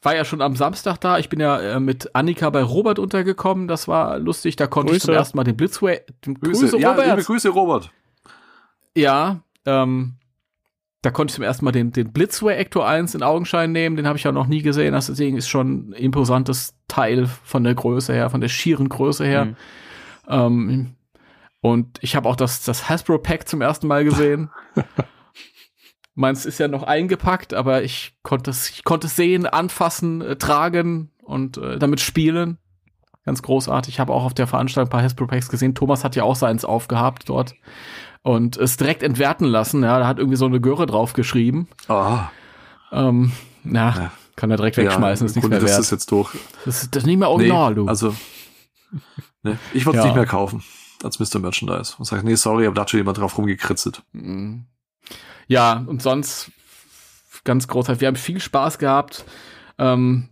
War 0.05 0.15
ja 0.15 0.25
schon 0.25 0.43
am 0.43 0.55
Samstag 0.55 0.99
da. 1.01 1.19
Ich 1.19 1.31
bin 1.31 1.41
ja 1.41 1.59
äh, 1.59 1.81
mit 1.81 2.15
Annika 2.15 2.51
bei 2.51 2.63
Robert 2.63 2.99
untergekommen. 2.99 3.69
Das 3.69 3.89
war 3.89 4.19
lustig. 4.19 4.57
Da 4.57 4.67
konnte 4.67 4.95
ich 4.95 5.01
zum 5.01 5.09
Grüße. 5.09 5.19
ersten 5.19 5.37
Mal 5.37 5.45
den 5.45 5.57
Blitzway. 5.57 6.01
Den 6.27 6.35
Grüße, 6.35 6.61
Grüße, 6.61 6.79
ja, 6.79 6.91
Robert. 6.91 7.07
liebe 7.07 7.23
Grüße, 7.23 7.49
Robert. 7.49 7.91
Ja, 8.95 9.41
ähm, 9.65 10.17
da 11.01 11.11
konnte 11.11 11.33
ich 11.33 11.37
zum 11.37 11.45
ersten 11.45 11.65
Mal 11.65 11.73
den, 11.73 11.91
den 11.91 12.13
Blitzway 12.13 12.55
Ecto 12.55 12.83
1 12.83 13.15
in 13.15 13.23
Augenschein 13.23 13.73
nehmen. 13.73 13.97
Den 13.97 14.07
habe 14.07 14.19
ich 14.19 14.25
ja 14.25 14.33
noch 14.33 14.47
nie 14.47 14.63
gesehen. 14.63 14.93
Das 14.93 15.09
ist 15.09 15.49
schon 15.49 15.91
ein 15.91 15.93
imposantes 15.93 16.75
Teil 16.87 17.27
von 17.27 17.65
der 17.65 17.75
Größe 17.75 18.13
her, 18.13 18.31
von 18.31 18.43
der 18.43 18.49
schieren 18.49 18.91
Größe 18.91 19.25
her. 19.25 19.47
Mhm. 19.47 19.57
Ähm, 20.29 20.95
und 21.61 21.99
ich 22.03 22.15
habe 22.15 22.29
auch 22.29 22.37
das, 22.37 22.63
das 22.63 22.91
Hasbro 22.91 23.19
Pack 23.19 23.49
zum 23.49 23.63
ersten 23.63 23.87
Mal 23.87 24.05
gesehen. 24.05 24.51
Meins 26.15 26.47
ist 26.47 26.59
ja 26.59 26.69
noch 26.69 26.85
eingepackt, 26.85 27.55
aber 27.55 27.83
ich 27.83 28.17
konnte 28.23 28.51
es, 28.51 28.71
ich 28.71 28.85
konnte 28.85 29.09
es 29.09 29.17
sehen, 29.17 29.47
anfassen, 29.47 30.21
äh, 30.21 30.37
tragen 30.37 31.11
und 31.23 31.57
äh, 31.59 31.79
damit 31.79 32.01
spielen. 32.01 32.59
Ganz 33.25 33.43
großartig. 33.43 33.95
Ich 33.95 34.01
habe 34.01 34.13
auch 34.13 34.25
auf 34.25 34.35
der 34.35 34.47
Veranstaltung 34.47 34.89
ein 34.89 34.93
paar 34.93 35.03
Hasbro 35.03 35.27
Packs 35.27 35.49
gesehen. 35.49 35.75
Thomas 35.75 36.05
hat 36.05 36.15
ja 36.15 36.23
auch 36.25 36.37
seins 36.37 36.65
aufgehabt 36.65 37.29
dort 37.29 37.55
und 38.23 38.57
es 38.59 38.77
direkt 38.77 39.03
entwerten 39.03 39.47
lassen. 39.47 39.83
Ja, 39.83 39.99
da 39.99 40.07
hat 40.07 40.19
irgendwie 40.19 40.37
so 40.37 40.45
eine 40.47 40.61
Göre 40.61 40.87
drauf 40.87 41.15
geschrieben. 41.15 41.67
Ah, 41.89 42.29
Ähm, 42.93 43.33
na, 43.65 43.89
Ja. 43.97 44.13
kann 44.37 44.51
er 44.51 44.57
direkt 44.59 44.77
ja, 44.77 44.85
wegschmeißen, 44.85 45.27
ist 45.27 45.33
im 45.33 45.37
nichts 45.37 45.43
Grunde, 45.43 45.57
mehr 45.57 45.61
das 45.63 45.71
wert. 45.73 45.81
ist 45.81 45.91
jetzt 45.91 46.11
durch. 46.13 46.33
das, 46.65 46.83
ist, 46.83 46.95
das 46.95 47.03
ist 47.03 47.07
nicht 47.07 47.19
mehr 47.19 47.31
original, 47.31 47.71
nee, 47.71 47.75
du. 47.77 47.87
Also, 47.89 48.15
ne, 49.43 49.59
ich 49.73 49.85
wollte 49.87 49.99
es 49.99 50.05
Ja. 50.05 50.11
nicht 50.11 50.17
mehr 50.17 50.27
kaufen 50.27 50.63
als 51.03 51.19
Mr. 51.19 51.39
Merchandise. 51.41 51.95
Und 51.99 52.05
sage, 52.05 52.25
nee, 52.25 52.35
sorry, 52.35 52.67
aber 52.67 52.75
da 52.75 52.83
hat 52.83 52.91
schon 52.91 53.01
jemand 53.01 53.19
drauf 53.19 53.37
rumgekritzelt. 53.39 54.03
Mhm. 54.13 54.67
Ja, 55.49 55.85
und 55.87 56.03
sonst 56.03 56.51
ganz 57.45 57.69
großartig. 57.69 58.01
Wir 58.01 58.09
haben 58.09 58.17
viel 58.17 58.41
Spaß 58.41 58.79
gehabt. 58.79 59.25
Ähm, 59.79 60.29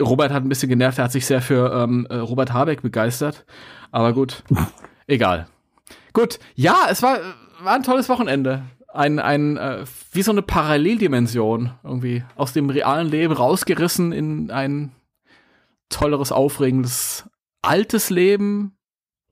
Robert 0.00 0.32
hat 0.32 0.42
ein 0.42 0.48
bisschen 0.48 0.68
genervt, 0.68 0.98
er 0.98 1.04
hat 1.04 1.12
sich 1.12 1.26
sehr 1.26 1.42
für 1.42 1.72
ähm, 1.72 2.06
äh, 2.08 2.16
Robert 2.16 2.52
Habeck 2.52 2.82
begeistert. 2.82 3.44
Aber 3.90 4.12
gut, 4.12 4.42
egal. 5.06 5.46
Gut, 6.12 6.38
ja, 6.54 6.86
es 6.88 7.02
war, 7.02 7.18
war 7.60 7.74
ein 7.74 7.82
tolles 7.82 8.08
Wochenende. 8.08 8.64
Ein, 8.92 9.18
ein, 9.18 9.56
äh, 9.56 9.84
wie 10.12 10.22
so 10.22 10.32
eine 10.32 10.42
Paralleldimension 10.42 11.72
irgendwie 11.84 12.24
aus 12.34 12.52
dem 12.52 12.70
realen 12.70 13.06
Leben 13.06 13.32
rausgerissen 13.32 14.12
in 14.12 14.50
ein 14.50 14.92
tolleres, 15.90 16.32
aufregendes, 16.32 17.28
altes 17.62 18.10
Leben. 18.10 18.76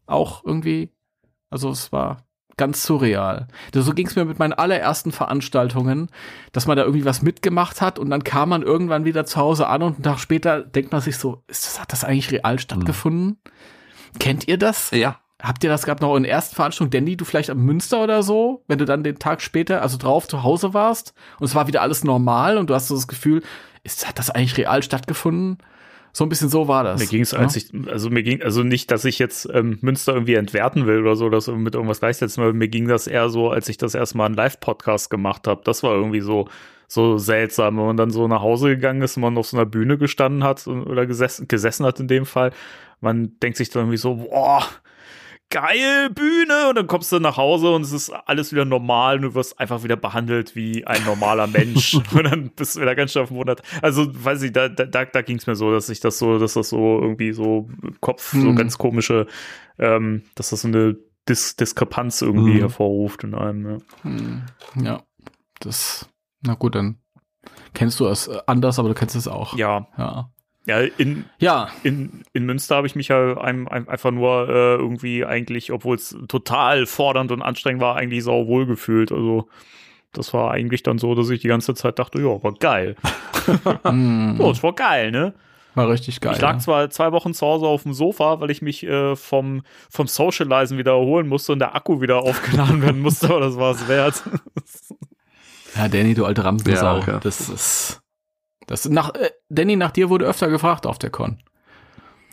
Auch 0.06 0.44
irgendwie. 0.44 0.90
Also 1.50 1.70
es 1.70 1.92
war 1.92 2.27
ganz 2.58 2.82
surreal. 2.82 3.48
Das, 3.72 3.86
so 3.86 3.94
ging 3.94 4.06
es 4.06 4.16
mir 4.16 4.26
mit 4.26 4.38
meinen 4.38 4.52
allerersten 4.52 5.12
Veranstaltungen, 5.12 6.10
dass 6.52 6.66
man 6.66 6.76
da 6.76 6.82
irgendwie 6.82 7.06
was 7.06 7.22
mitgemacht 7.22 7.80
hat 7.80 7.98
und 7.98 8.10
dann 8.10 8.24
kam 8.24 8.50
man 8.50 8.62
irgendwann 8.62 9.06
wieder 9.06 9.24
zu 9.24 9.38
Hause 9.38 9.68
an 9.68 9.82
und 9.82 9.94
einen 9.94 10.02
Tag 10.02 10.18
später 10.18 10.60
denkt 10.62 10.92
man 10.92 11.00
sich 11.00 11.16
so, 11.16 11.42
ist 11.48 11.64
das, 11.64 11.80
hat 11.80 11.92
das 11.92 12.04
eigentlich 12.04 12.30
real 12.30 12.58
stattgefunden? 12.58 13.38
Kennt 14.18 14.46
ihr 14.48 14.58
das? 14.58 14.90
Ja. 14.90 15.20
Habt 15.40 15.62
ihr 15.62 15.70
das 15.70 15.84
gehabt 15.84 16.02
noch 16.02 16.16
in 16.16 16.24
der 16.24 16.32
ersten 16.32 16.56
Veranstaltung, 16.56 16.90
Danny, 16.90 17.16
du 17.16 17.24
vielleicht 17.24 17.48
am 17.48 17.64
Münster 17.64 18.02
oder 18.02 18.24
so, 18.24 18.64
wenn 18.66 18.78
du 18.78 18.84
dann 18.84 19.04
den 19.04 19.20
Tag 19.20 19.40
später, 19.40 19.82
also 19.82 19.96
drauf 19.96 20.26
zu 20.26 20.42
Hause 20.42 20.74
warst 20.74 21.14
und 21.38 21.46
es 21.46 21.54
war 21.54 21.68
wieder 21.68 21.80
alles 21.80 22.02
normal 22.02 22.58
und 22.58 22.68
du 22.68 22.74
hast 22.74 22.88
so 22.88 22.96
das 22.96 23.06
Gefühl, 23.06 23.42
ist, 23.84 24.08
hat 24.08 24.18
das 24.18 24.30
eigentlich 24.30 24.58
real 24.58 24.82
stattgefunden? 24.82 25.58
So 26.18 26.24
ein 26.24 26.30
bisschen 26.30 26.48
so 26.48 26.66
war 26.66 26.82
das. 26.82 26.98
Mir 26.98 27.06
ging 27.06 27.22
es, 27.22 27.30
ja? 27.30 27.38
als 27.38 27.54
ich, 27.54 27.70
also 27.86 28.10
mir 28.10 28.24
ging, 28.24 28.42
also 28.42 28.64
nicht, 28.64 28.90
dass 28.90 29.04
ich 29.04 29.20
jetzt 29.20 29.48
ähm, 29.54 29.78
Münster 29.82 30.14
irgendwie 30.14 30.34
entwerten 30.34 30.84
will 30.84 30.98
oder 30.98 31.14
so, 31.14 31.28
dass 31.28 31.46
mit 31.46 31.76
irgendwas 31.76 32.00
gleichsetzen, 32.00 32.42
aber 32.42 32.52
mir 32.52 32.66
ging 32.66 32.88
das 32.88 33.06
eher 33.06 33.28
so, 33.28 33.50
als 33.50 33.68
ich 33.68 33.76
das 33.76 33.94
erstmal 33.94 34.26
einen 34.26 34.34
Live-Podcast 34.34 35.10
gemacht 35.10 35.46
habe. 35.46 35.60
Das 35.62 35.84
war 35.84 35.94
irgendwie 35.94 36.18
so, 36.20 36.48
so 36.88 37.18
seltsam, 37.18 37.76
wenn 37.76 37.86
man 37.86 37.96
dann 37.96 38.10
so 38.10 38.26
nach 38.26 38.42
Hause 38.42 38.70
gegangen 38.70 39.02
ist 39.02 39.16
und 39.16 39.20
man 39.20 39.38
auf 39.38 39.46
so 39.46 39.56
einer 39.56 39.64
Bühne 39.64 39.96
gestanden 39.96 40.42
hat 40.42 40.66
oder 40.66 41.06
gesessen, 41.06 41.46
gesessen 41.46 41.86
hat 41.86 42.00
in 42.00 42.08
dem 42.08 42.26
Fall. 42.26 42.50
Man 43.00 43.38
denkt 43.38 43.56
sich 43.56 43.70
dann 43.70 43.82
irgendwie 43.82 43.98
so, 43.98 44.16
boah, 44.16 44.64
geil, 45.50 46.10
Bühne. 46.10 46.68
Und 46.68 46.76
dann 46.76 46.86
kommst 46.86 47.10
du 47.12 47.18
nach 47.20 47.36
Hause 47.36 47.70
und 47.74 47.82
es 47.82 47.92
ist 47.92 48.10
alles 48.10 48.52
wieder 48.52 48.64
normal 48.64 49.16
und 49.16 49.22
du 49.22 49.34
wirst 49.34 49.58
einfach 49.58 49.82
wieder 49.82 49.96
behandelt 49.96 50.54
wie 50.56 50.86
ein 50.86 51.04
normaler 51.04 51.46
Mensch. 51.46 51.94
und 52.12 52.24
dann 52.24 52.50
bist 52.50 52.76
du 52.76 52.80
wieder 52.80 52.94
ganz 52.94 53.12
schön 53.12 53.26
verwundert. 53.26 53.62
Also, 53.82 54.06
weiß 54.12 54.42
ich, 54.42 54.52
da, 54.52 54.68
da, 54.68 55.04
da 55.04 55.22
ging 55.22 55.36
es 55.38 55.46
mir 55.46 55.56
so, 55.56 55.70
dass 55.72 55.88
ich 55.88 56.00
das 56.00 56.18
so, 56.18 56.38
dass 56.38 56.54
das 56.54 56.68
so 56.68 57.00
irgendwie 57.00 57.32
so 57.32 57.68
Kopf, 58.00 58.32
so 58.32 58.48
Hm. 58.48 58.56
ganz 58.56 58.78
komische, 58.78 59.26
ähm, 59.78 60.22
dass 60.34 60.50
das 60.50 60.62
so 60.62 60.68
eine 60.68 60.96
Dis 61.28 61.56
Diskrepanz 61.56 62.22
irgendwie 62.22 62.54
Mhm. 62.54 62.60
hervorruft 62.60 63.22
in 63.24 63.34
einem. 63.34 63.66
Ja. 63.66 63.78
Hm, 64.02 64.42
ja, 64.82 65.02
das, 65.60 66.08
na 66.42 66.54
gut, 66.54 66.74
dann 66.74 67.00
kennst 67.74 68.00
du 68.00 68.06
es 68.06 68.28
anders, 68.46 68.78
aber 68.78 68.88
du 68.88 68.94
kennst 68.94 69.14
es 69.14 69.28
auch. 69.28 69.54
ja, 69.56 69.86
Ja. 69.98 70.30
Ja, 70.68 70.80
in, 70.80 71.24
Ja, 71.40 71.70
in, 71.82 72.22
in 72.34 72.44
Münster 72.44 72.76
habe 72.76 72.86
ich 72.86 72.94
mich 72.94 73.08
ja 73.08 73.38
ein, 73.38 73.66
ein, 73.68 73.88
einfach 73.88 74.10
nur 74.10 74.48
äh, 74.48 74.74
irgendwie 74.74 75.24
eigentlich, 75.24 75.72
obwohl 75.72 75.96
es 75.96 76.16
total 76.28 76.86
fordernd 76.86 77.32
und 77.32 77.42
anstrengend 77.42 77.80
war, 77.80 77.96
eigentlich 77.96 78.22
sau 78.22 78.46
wohl 78.46 78.66
gefühlt. 78.66 79.10
Also 79.10 79.48
das 80.12 80.32
war 80.34 80.50
eigentlich 80.50 80.82
dann 80.82 80.98
so, 80.98 81.14
dass 81.14 81.30
ich 81.30 81.40
die 81.40 81.48
ganze 81.48 81.74
Zeit 81.74 81.98
dachte, 81.98 82.20
ja, 82.20 82.42
war 82.42 82.52
geil. 82.52 82.96
hm, 83.82 84.36
Oh, 84.38 84.50
es 84.50 84.62
war 84.62 84.74
geil, 84.74 85.10
ne? 85.10 85.34
war 85.74 85.88
richtig 85.88 86.20
geil. 86.20 86.34
ich 86.34 86.40
lag 86.40 86.54
ja. 86.54 86.58
zwar 86.58 86.90
zwei 86.90 87.12
Wochen 87.12 87.32
zu 87.32 87.46
Hause 87.46 87.66
auf 87.66 87.84
dem 87.84 87.94
Sofa, 87.94 88.40
weil 88.40 88.50
ich 88.50 88.60
mich 88.60 88.84
äh, 88.84 89.16
vom, 89.16 89.62
vom 89.88 90.06
Socializen 90.06 90.76
wieder 90.76 90.92
erholen 90.92 91.28
musste 91.28 91.52
und 91.52 91.60
der 91.60 91.74
Akku 91.74 92.00
wieder 92.00 92.18
aufgeladen 92.22 92.82
werden 92.82 93.00
musste, 93.00 93.28
aber 93.30 93.40
das 93.40 93.56
war 93.56 93.74
es 93.74 93.88
wert. 93.88 94.22
Ja, 95.76 95.88
Danny, 95.88 96.14
du 96.14 96.24
alte 96.24 96.44
Rampensau. 96.44 96.98
Ja, 97.00 97.06
ja. 97.06 97.18
Das 97.20 97.48
ist. 97.48 98.00
Das 98.68 98.88
nach, 98.88 99.14
äh, 99.14 99.30
Danny, 99.48 99.76
nach 99.76 99.90
dir 99.90 100.10
wurde 100.10 100.26
öfter 100.26 100.48
gefragt 100.48 100.86
auf 100.86 100.98
der 100.98 101.10
Con. 101.10 101.42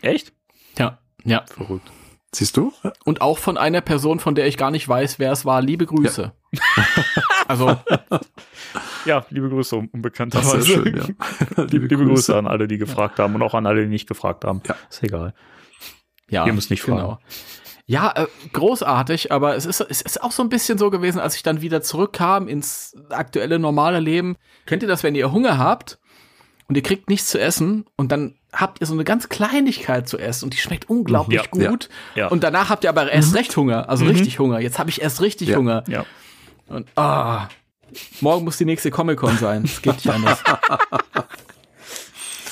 Echt? 0.02 0.34
Ja. 0.78 1.00
Ja. 1.24 1.46
Verrückt. 1.48 1.90
Siehst 2.34 2.58
du? 2.58 2.74
Und 3.06 3.22
auch 3.22 3.38
von 3.38 3.58
einer 3.58 3.82
Person, 3.82 4.20
von 4.20 4.36
der 4.36 4.46
ich 4.46 4.58
gar 4.58 4.70
nicht 4.70 4.88
weiß, 4.88 5.18
wer 5.20 5.32
es 5.32 5.46
war. 5.46 5.62
Liebe 5.62 5.86
Grüße. 5.86 6.34
also, 7.48 7.78
Ja, 9.06 9.26
liebe 9.30 9.50
Grüße, 9.50 9.76
unbekannterweise. 9.76 10.66
schön, 10.66 10.98
ja. 10.98 11.64
liebe, 11.64 11.86
liebe 11.86 12.06
Grüße 12.06 12.36
an 12.36 12.48
alle, 12.48 12.68
die 12.68 12.78
gefragt 12.78 13.20
haben 13.20 13.36
und 13.36 13.44
auch 13.44 13.54
an 13.54 13.68
alle, 13.68 13.84
die 13.84 13.88
nicht 13.88 14.08
gefragt 14.08 14.44
haben. 14.44 14.62
Ja. 14.68 14.76
Ist 14.90 15.04
egal. 15.04 15.34
ja. 16.30 16.46
Ihr 16.46 16.54
müsst 16.54 16.70
nicht 16.70 16.82
fragen. 16.82 16.98
Genau. 16.98 17.20
Ja, 17.88 18.12
äh, 18.16 18.26
großartig, 18.52 19.32
aber 19.32 19.56
es 19.56 19.68
ist, 19.68 19.80
es 19.80 20.02
ist 20.02 20.24
auch 20.24 20.32
so 20.32 20.42
ein 20.42 20.50
bisschen 20.50 20.80
so 20.80 20.90
gewesen, 20.90 21.20
als 21.20 21.36
ich 21.36 21.44
dann 21.44 21.62
wieder 21.62 21.84
zurückkam 21.84 22.48
ins 22.48 22.96
aktuelle 23.10 23.60
normale 23.60 24.00
Leben. 24.00 24.38
Kennt 24.66 24.82
ihr 24.82 24.90
das, 24.90 25.04
wenn 25.04 25.14
ihr 25.14 25.32
Hunger 25.32 25.60
habt 25.60 26.00
und 26.68 26.76
ihr 26.76 26.84
kriegt 26.84 27.10
nichts 27.10 27.28
zu 27.30 27.40
essen 27.40 27.86
und 27.96 28.12
dann 28.12 28.36
habt 28.54 28.82
ihr 28.82 28.88
so 28.88 28.94
eine 28.94 29.04
ganz 29.04 29.30
Kleinigkeit 29.30 30.08
zu 30.08 30.18
essen 30.18 30.46
und 30.46 30.54
die 30.54 30.58
schmeckt 30.58 30.90
unglaublich 30.90 31.42
Mhm. 31.54 31.62
Ja, 31.62 31.70
gut. 31.70 31.90
ja. 32.16 32.28
Und 32.28 32.44
danach 32.44 32.70
habt 32.70 32.84
ihr 32.84 32.90
aber 32.90 33.12
erst 33.12 33.36
recht 33.36 33.56
Hunger, 33.58 33.90
also 33.90 34.06
richtig 34.06 34.40
Hunger. 34.40 34.60
Jetzt 34.60 34.80
habe 34.80 34.90
ich 34.90 35.02
erst 35.02 35.22
richtig 35.22 35.50
Ja. 35.50 35.58
Hunger. 35.58 35.84
Ja. 35.88 36.06
Und 36.68 36.88
ah, 36.98 37.48
morgen 38.22 38.46
muss 38.46 38.58
die 38.58 38.66
nächste 38.66 38.90
Comic-Con 38.92 39.38
sein. 39.38 39.64
Es 39.66 39.82
geht 39.82 39.96
nicht 39.96 40.10
anders. 40.10 40.42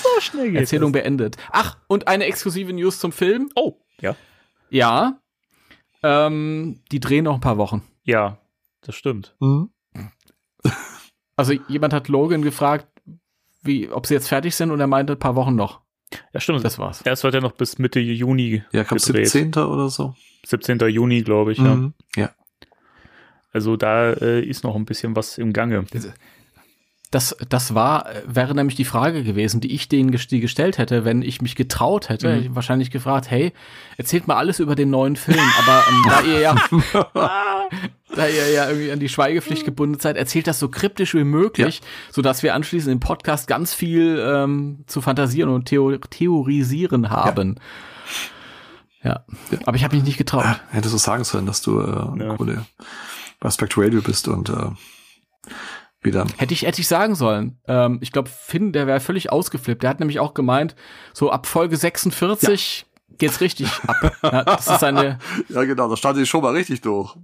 So 0.03 0.19
schnell 0.21 0.51
geht's. 0.51 0.63
Erzählung 0.63 0.91
beendet. 0.91 1.37
Ach, 1.51 1.77
und 1.87 2.07
eine 2.07 2.25
exklusive 2.25 2.73
News 2.73 2.99
zum 2.99 3.11
Film. 3.13 3.49
Oh, 3.55 3.77
ja. 4.01 4.15
Ja. 4.69 5.17
Ähm, 6.03 6.81
die 6.91 6.99
drehen 6.99 7.23
noch 7.23 7.35
ein 7.35 7.39
paar 7.41 7.57
Wochen. 7.57 7.81
Ja, 8.03 8.37
das 8.81 8.95
stimmt. 8.95 9.33
Mhm. 9.39 9.69
Also 11.37 11.53
jemand 11.67 11.93
hat 11.93 12.09
Logan 12.09 12.41
gefragt, 12.41 12.87
wie, 13.63 13.89
ob 13.89 14.05
sie 14.05 14.13
jetzt 14.13 14.27
fertig 14.27 14.55
sind 14.55 14.71
und 14.71 14.79
er 14.79 14.87
meinte 14.87 15.13
ein 15.13 15.19
paar 15.19 15.35
Wochen 15.35 15.55
noch. 15.55 15.81
Ja, 16.33 16.39
stimmt. 16.39 16.63
Das 16.63 16.77
war's. 16.77 17.01
Erst 17.01 17.23
wird 17.23 17.33
ja 17.33 17.41
noch 17.41 17.53
bis 17.53 17.79
Mitte 17.79 17.99
Juni 17.99 18.63
Ja, 18.71 18.83
kam 18.83 18.97
gedreht. 18.99 19.29
17. 19.29 19.63
oder 19.63 19.89
so. 19.89 20.13
17. 20.45 20.77
Juni, 20.89 21.21
glaube 21.23 21.53
ich, 21.53 21.57
ja. 21.57 21.75
Mhm. 21.75 21.93
Ja. 22.15 22.29
Also 23.51 23.77
da 23.77 24.11
äh, 24.13 24.41
ist 24.43 24.63
noch 24.63 24.75
ein 24.75 24.85
bisschen 24.85 25.15
was 25.15 25.37
im 25.37 25.53
Gange. 25.53 25.85
Das, 27.11 27.35
das 27.47 27.75
war, 27.75 28.07
wäre 28.25 28.55
nämlich 28.55 28.75
die 28.75 28.85
Frage 28.85 29.23
gewesen, 29.23 29.61
die 29.61 29.73
ich 29.75 29.87
denen 29.87 30.11
gest- 30.11 30.29
die 30.31 30.39
gestellt 30.39 30.79
hätte, 30.79 31.05
wenn 31.05 31.21
ich 31.21 31.41
mich 31.43 31.55
getraut 31.55 32.09
hätte. 32.09 32.41
Mhm. 32.41 32.55
Wahrscheinlich 32.55 32.89
gefragt, 32.89 33.29
hey, 33.29 33.53
erzählt 33.97 34.27
mal 34.27 34.37
alles 34.37 34.59
über 34.59 34.73
den 34.73 34.89
neuen 34.89 35.15
Film. 35.15 35.37
Aber 35.63 35.83
ähm, 35.87 36.03
da 36.07 36.21
ihr 36.23 36.39
ja, 36.39 36.55
da 38.15 38.27
ihr 38.27 38.49
ja 38.51 38.67
irgendwie 38.69 38.91
an 38.91 38.99
die 38.99 39.09
Schweigepflicht 39.09 39.65
gebunden 39.65 39.99
seid, 39.99 40.17
erzählt 40.17 40.47
das 40.47 40.59
so 40.59 40.69
kryptisch 40.69 41.13
wie 41.15 41.23
möglich, 41.23 41.81
sodass 42.11 42.43
wir 42.43 42.53
anschließend 42.55 42.91
im 42.91 42.99
Podcast 42.99 43.47
ganz 43.47 43.73
viel 43.73 44.19
ähm, 44.25 44.83
zu 44.87 45.01
fantasieren 45.01 45.49
und 45.49 45.65
theo 45.65 45.97
theorisieren 45.97 47.09
haben. 47.09 47.59
Ja. 49.03 49.25
Aber 49.65 49.75
ich 49.75 49.83
habe 49.83 49.95
mich 49.95 50.05
nicht 50.05 50.17
getraut. 50.17 50.45
Hättest 50.69 50.93
du 50.93 50.97
sagen 50.97 51.23
sollen, 51.23 51.45
dass 51.45 51.61
du 51.61 51.79
äh, 51.81 52.23
Ja. 52.23 52.37
bei 53.39 53.49
Spectre 53.49 53.83
Radio 53.85 54.01
bist 54.01 54.27
und 54.27 54.49
äh, 54.49 54.69
wieder. 56.01 56.25
Hätte 56.37 56.53
ich, 56.53 56.63
hätte 56.63 56.81
ich 56.81 56.87
sagen 56.87 57.15
sollen. 57.15 57.59
Ähm, 57.67 57.97
ich 58.01 58.11
glaube, 58.11 58.29
Finn, 58.29 58.71
der 58.71 58.87
wäre 58.87 58.99
völlig 58.99 59.31
ausgeflippt. 59.31 59.83
Der 59.83 59.89
hat 59.89 59.99
nämlich 59.99 60.19
auch 60.19 60.33
gemeint, 60.33 60.75
so 61.13 61.31
ab 61.31 61.47
Folge 61.47 61.75
46 61.77 62.85
geht's 63.17 63.41
richtig 63.41 63.67
ab. 63.87 64.15
Ja, 64.23 64.43
das 64.43 64.67
ist 64.67 64.83
eine, 64.83 65.19
Ja, 65.49 65.63
genau, 65.63 65.89
da 65.89 65.95
stand 65.97 66.17
ich 66.19 66.29
schon 66.29 66.41
mal 66.41 66.53
richtig 66.53 66.81
durch. 66.81 67.15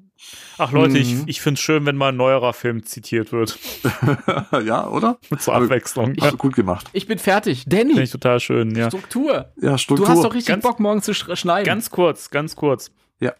Ach 0.57 0.71
Leute, 0.71 0.97
ich, 0.97 1.13
Mhm. 1.15 1.23
ich 1.27 1.41
finde 1.41 1.57
es 1.57 1.61
schön, 1.61 1.85
wenn 1.85 1.95
mal 1.95 2.09
ein 2.09 2.17
neuerer 2.17 2.53
Film 2.53 2.83
zitiert 2.85 3.31
wird. 3.31 3.57
ja, 4.65 4.87
oder? 4.87 5.17
Zur 5.39 5.53
Aber- 5.55 5.65
Abwechslung. 5.65 6.15
Ach, 6.21 6.37
gut 6.37 6.55
gemacht. 6.55 6.87
ich 6.93 7.07
bin 7.07 7.19
fertig. 7.19 7.63
Finde 7.63 7.77
Danny, 7.93 8.01
ich 8.01 8.11
total 8.11 8.39
schön, 8.39 8.75
ja. 8.75 8.87
Struktur. 8.89 9.51
Ja, 9.61 9.77
Struktur. 9.77 10.05
Du 10.07 10.11
hast 10.11 10.23
doch 10.23 10.33
richtig 10.33 10.47
Ganz- 10.53 10.63
Bock, 10.63 10.79
morgen 10.79 11.01
zu 11.01 11.13
sch 11.13 11.25
schneiden. 11.35 11.65
Ganz 11.65 11.89
kurz, 11.89 12.29
ganz 12.29 12.55
kurz. 12.55 12.91
Ja. 13.19 13.33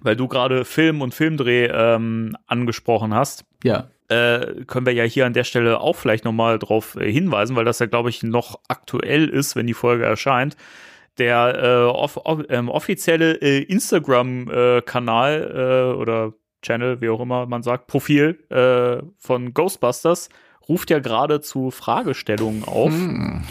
Weil 0.00 0.16
du 0.16 0.28
gerade 0.28 0.64
Film 0.64 1.00
und 1.00 1.14
Filmdreh 1.14 1.66
ähm, 1.66 2.36
angesprochen 2.46 3.14
hast. 3.14 3.44
ja. 3.64 3.88
äh, 4.08 4.64
können 4.66 4.86
wir 4.86 4.92
ja 4.92 5.02
hier 5.04 5.26
an 5.26 5.32
der 5.32 5.42
Stelle 5.44 5.80
auch 5.80 5.96
vielleicht 5.96 6.24
nochmal 6.24 6.58
drauf 6.60 6.96
äh, 7.00 7.10
hinweisen, 7.10 7.56
weil 7.56 7.64
das 7.64 7.78
ja, 7.80 7.86
glaube 7.86 8.10
ich, 8.10 8.22
noch 8.22 8.60
aktuell 8.68 9.28
ist, 9.28 9.56
wenn 9.56 9.66
die 9.66 9.74
Folge 9.74 10.04
erscheint. 10.04 10.56
Der 11.18 11.62
äh, 11.62 11.84
off 11.84 12.18
off 12.18 12.42
ähm, 12.48 12.68
offizielle 12.68 13.40
äh, 13.40 13.62
Instagram-Kanal 13.62 15.92
äh, 15.94 15.96
oder 15.96 16.32
Channel, 16.62 17.00
wie 17.00 17.08
auch 17.08 17.20
immer 17.20 17.46
man 17.46 17.62
sagt, 17.62 17.86
Profil 17.86 18.38
äh, 18.50 19.02
von 19.18 19.54
Ghostbusters 19.54 20.28
ruft 20.68 20.90
ja 20.90 20.98
gerade 20.98 21.40
zu 21.40 21.70
Fragestellungen 21.70 22.64
auf. 22.64 22.90
Hm. 22.90 23.44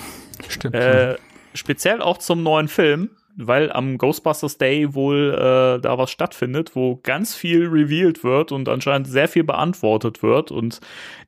Stimmt. 0.49 0.75
Äh, 0.75 1.15
speziell 1.53 2.01
auch 2.01 2.17
zum 2.17 2.43
neuen 2.43 2.67
Film, 2.67 3.11
weil 3.37 3.71
am 3.71 3.97
Ghostbusters 3.97 4.57
Day 4.57 4.93
wohl 4.93 5.33
äh, 5.33 5.81
da 5.81 5.97
was 5.97 6.11
stattfindet, 6.11 6.75
wo 6.75 6.97
ganz 7.03 7.35
viel 7.35 7.67
revealed 7.67 8.23
wird 8.23 8.51
und 8.51 8.69
anscheinend 8.69 9.07
sehr 9.07 9.27
viel 9.27 9.43
beantwortet 9.43 10.23
wird. 10.23 10.51
Und 10.51 10.79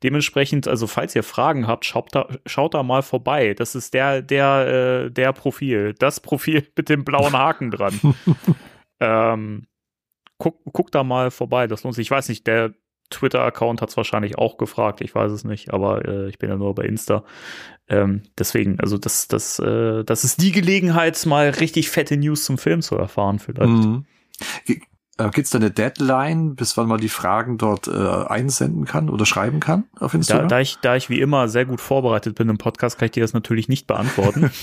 dementsprechend, 0.04 0.68
also 0.68 0.88
falls 0.88 1.16
ihr 1.16 1.24
Fragen 1.24 1.68
habt, 1.68 1.86
schaut 1.86 2.16
da, 2.16 2.28
schaut 2.46 2.74
da 2.74 2.84
mal 2.84 3.02
vorbei. 3.02 3.54
Das 3.54 3.76
ist 3.76 3.94
der, 3.94 4.22
der, 4.22 5.06
äh, 5.06 5.12
der 5.12 5.34
Profil. 5.34 5.94
Das 6.00 6.20
Profil 6.28 6.68
mit 6.76 6.90
dem 6.90 7.04
blauen 7.04 7.34
Haken 7.34 7.72
dran. 7.72 8.00
ähm, 9.00 9.68
guck, 10.38 10.60
guck 10.72 10.92
da 10.92 11.04
mal 11.04 11.32
vorbei, 11.32 11.68
das 11.68 11.84
lohnt 11.84 11.96
sich. 11.96 12.08
Ich 12.08 12.12
weiß 12.12 12.30
nicht, 12.30 12.48
der 12.48 12.74
Twitter-Account 13.10 13.82
hat 13.82 13.90
es 13.90 13.98
wahrscheinlich 13.98 14.38
auch 14.38 14.58
gefragt, 14.58 15.02
ich 15.02 15.14
weiß 15.16 15.32
es 15.32 15.44
nicht, 15.44 15.74
aber 15.74 16.06
äh, 16.08 16.30
ich 16.30 16.40
bin 16.40 16.50
ja 16.50 16.56
nur 16.56 16.76
bei 16.76 16.84
Insta. 16.84 17.24
Ähm, 17.90 18.24
deswegen, 18.38 18.80
also 18.80 18.98
das, 18.98 19.28
das, 19.28 19.60
äh, 19.60 20.04
das 20.04 20.24
ist 20.24 20.42
die 20.42 20.52
Gelegenheit, 20.52 21.26
mal 21.26 21.50
richtig 21.50 21.90
fette 21.90 22.18
News 22.18 22.44
zum 22.44 22.58
Film 22.58 22.82
zu 22.82 22.96
erfahren, 22.96 23.40
vielleicht. 23.40 23.70
Mhm. 23.70 24.06
Äh, 25.20 25.30
Gibt's 25.32 25.50
da 25.52 25.58
eine 25.58 25.72
Deadline, 25.72 26.56
bis 26.56 26.78
wann 26.78 26.88
man 26.88 27.00
die 27.00 27.10
Fragen 27.10 27.58
dort 27.58 27.88
äh, 27.88 27.92
einsenden 27.92 28.86
kann 28.86 29.10
oder 29.10 29.26
schreiben 29.26 29.60
kann 29.60 29.86
auf 30.00 30.12
Da, 30.12 30.18
Instagram? 30.18 30.48
da, 30.50 30.60
ich, 30.60 30.78
da 30.82 30.96
ich 30.96 31.10
wie 31.10 31.22
immer 31.22 31.48
sehr 31.48 31.66
gut 31.66 31.82
vorbereitet 31.82 32.36
bin 32.36 32.50
im 32.50 32.58
Podcast, 32.58 33.00
kann 33.00 33.08
ich 33.08 33.14
dir 33.14 33.24
das 33.24 33.34
natürlich 33.34 33.68
nicht 33.68 33.88
beantworten. 33.88 34.52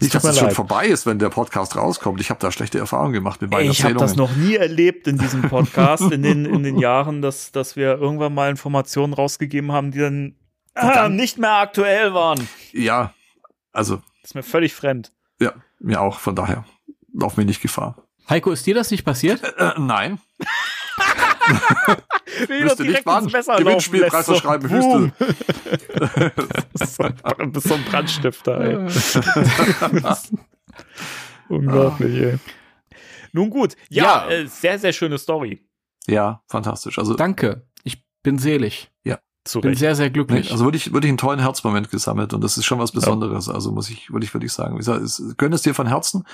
Nicht, 0.00 0.14
dass 0.14 0.24
es 0.24 0.38
schon 0.38 0.50
vorbei 0.50 0.86
ist, 0.86 1.06
wenn 1.06 1.18
der 1.18 1.28
Podcast 1.28 1.76
rauskommt. 1.76 2.20
Ich 2.20 2.30
habe 2.30 2.40
da 2.40 2.50
schlechte 2.50 2.78
Erfahrungen 2.78 3.12
gemacht 3.12 3.40
mit 3.42 3.50
meinen 3.50 3.70
Ich 3.70 3.84
habe 3.84 3.94
das 3.94 4.16
noch 4.16 4.34
nie 4.36 4.56
erlebt 4.56 5.06
in 5.06 5.18
diesem 5.18 5.42
Podcast, 5.42 6.10
in 6.12 6.22
den, 6.22 6.44
in 6.44 6.62
den 6.62 6.78
Jahren, 6.80 7.22
dass, 7.22 7.52
dass 7.52 7.76
wir 7.76 7.98
irgendwann 7.98 8.34
mal 8.34 8.50
Informationen 8.50 9.12
rausgegeben 9.12 9.72
haben, 9.72 9.90
die 9.90 9.98
dann, 10.00 10.36
ah, 10.74 11.08
nicht 11.08 11.38
mehr 11.38 11.54
aktuell 11.54 12.14
waren. 12.14 12.48
ja, 12.72 13.12
also, 13.72 13.96
Das 14.22 14.30
ist 14.30 14.34
mir 14.34 14.42
völlig 14.42 14.74
fremd. 14.74 15.12
ja, 15.40 15.52
mir 15.80 16.00
auch, 16.00 16.18
von 16.18 16.34
daher. 16.36 16.64
Lauf 17.12 17.36
mir 17.36 17.44
nicht 17.44 17.60
Gefahr. 17.62 17.96
Heiko, 18.28 18.50
ist 18.52 18.66
dir 18.66 18.74
das 18.74 18.90
nicht 18.90 19.04
passiert? 19.04 19.42
Äh, 19.58 19.72
nein. 19.78 20.18
Wüsste 22.48 22.84
nicht 22.84 23.04
wann. 23.06 23.26
Gewinnspielpreis 23.26 24.26
verschreiben, 24.26 24.68
so, 24.68 24.94
ein- 27.02 27.52
bist 27.52 27.68
so 27.68 27.74
ein 27.74 27.84
Brandstifter, 27.84 28.60
ey. 28.60 28.76
Unglaublich, 31.48 32.20
ey. 32.22 32.38
Nun 33.32 33.50
gut, 33.50 33.76
ja, 33.88 34.26
Ja. 34.28 34.30
Äh, 34.30 34.46
sehr, 34.46 34.78
sehr 34.78 34.92
schöne 34.92 35.18
Story. 35.18 35.66
Ja, 36.06 36.42
fantastisch. 36.48 36.98
Also, 36.98 37.14
Danke. 37.14 37.66
Ich 37.82 38.04
bin 38.22 38.38
selig. 38.38 38.90
Zu 39.46 39.60
Bin 39.60 39.72
Recht. 39.72 39.80
sehr, 39.80 39.94
sehr 39.94 40.06
nee, 40.06 40.12
glücklich. 40.14 40.50
also 40.52 40.64
wirklich, 40.64 40.90
wirklich 40.94 41.10
einen 41.10 41.18
tollen 41.18 41.38
Herzmoment 41.38 41.90
gesammelt 41.90 42.32
und 42.32 42.42
das 42.42 42.56
ist 42.56 42.64
schon 42.64 42.78
was 42.78 42.92
Besonderes. 42.92 43.50
Also 43.50 43.72
muss 43.72 43.90
ich, 43.90 44.10
würde 44.10 44.24
ich, 44.24 44.32
würde 44.32 44.46
ich 44.46 44.52
sagen. 44.54 44.72
Wie 44.72 44.78
gesagt, 44.78 45.02
es, 45.02 45.22
gönn 45.36 45.52
es 45.52 45.60
dir 45.60 45.74
von 45.74 45.86
Herzen. 45.86 46.24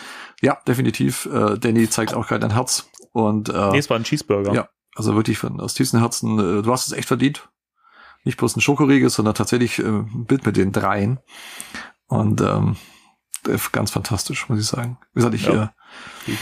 Ja, 0.43 0.59
definitiv. 0.69 1.27
Äh, 1.27 1.59
Danny 1.59 1.91
zeigt 1.91 2.15
auch 2.15 2.29
gerade 2.29 2.47
ein 2.47 2.53
Herz 2.53 2.89
und 3.11 3.49
äh, 3.49 3.71
Nee, 3.73 3.79
es 3.79 3.91
war 3.91 3.97
ein 3.97 4.05
Cheeseburger. 4.05 4.53
Ja. 4.55 4.69
Also 5.01 5.17
wirklich 5.17 5.39
von 5.39 5.61
aus 5.61 5.75
tiefstem 5.75 6.01
Herzen. 6.01 6.39
Äh, 6.39 6.63
du 6.63 6.71
hast 6.71 6.87
es 6.87 6.93
echt 6.93 7.09
verdient. 7.09 7.49
Nicht 8.25 8.37
bloß 8.37 8.55
ein 8.57 8.61
Schokoriegel, 8.61 9.09
sondern 9.09 9.35
tatsächlich 9.35 9.79
äh, 9.79 9.83
ein 9.87 10.27
Bild 10.27 10.45
mit 10.45 10.57
den 10.57 10.73
dreien. 10.73 11.21
Und 12.07 12.43
ähm, 12.43 12.77
äh, 13.49 13.57
ganz 13.73 13.91
fantastisch, 13.91 14.49
muss 14.49 14.59
ich 14.61 14.67
sagen. 14.67 14.99
Wie 15.15 15.21
gesagt, 15.21 15.35
ich 15.35 15.47
Ja. 15.47 15.73
äh, 16.27 16.33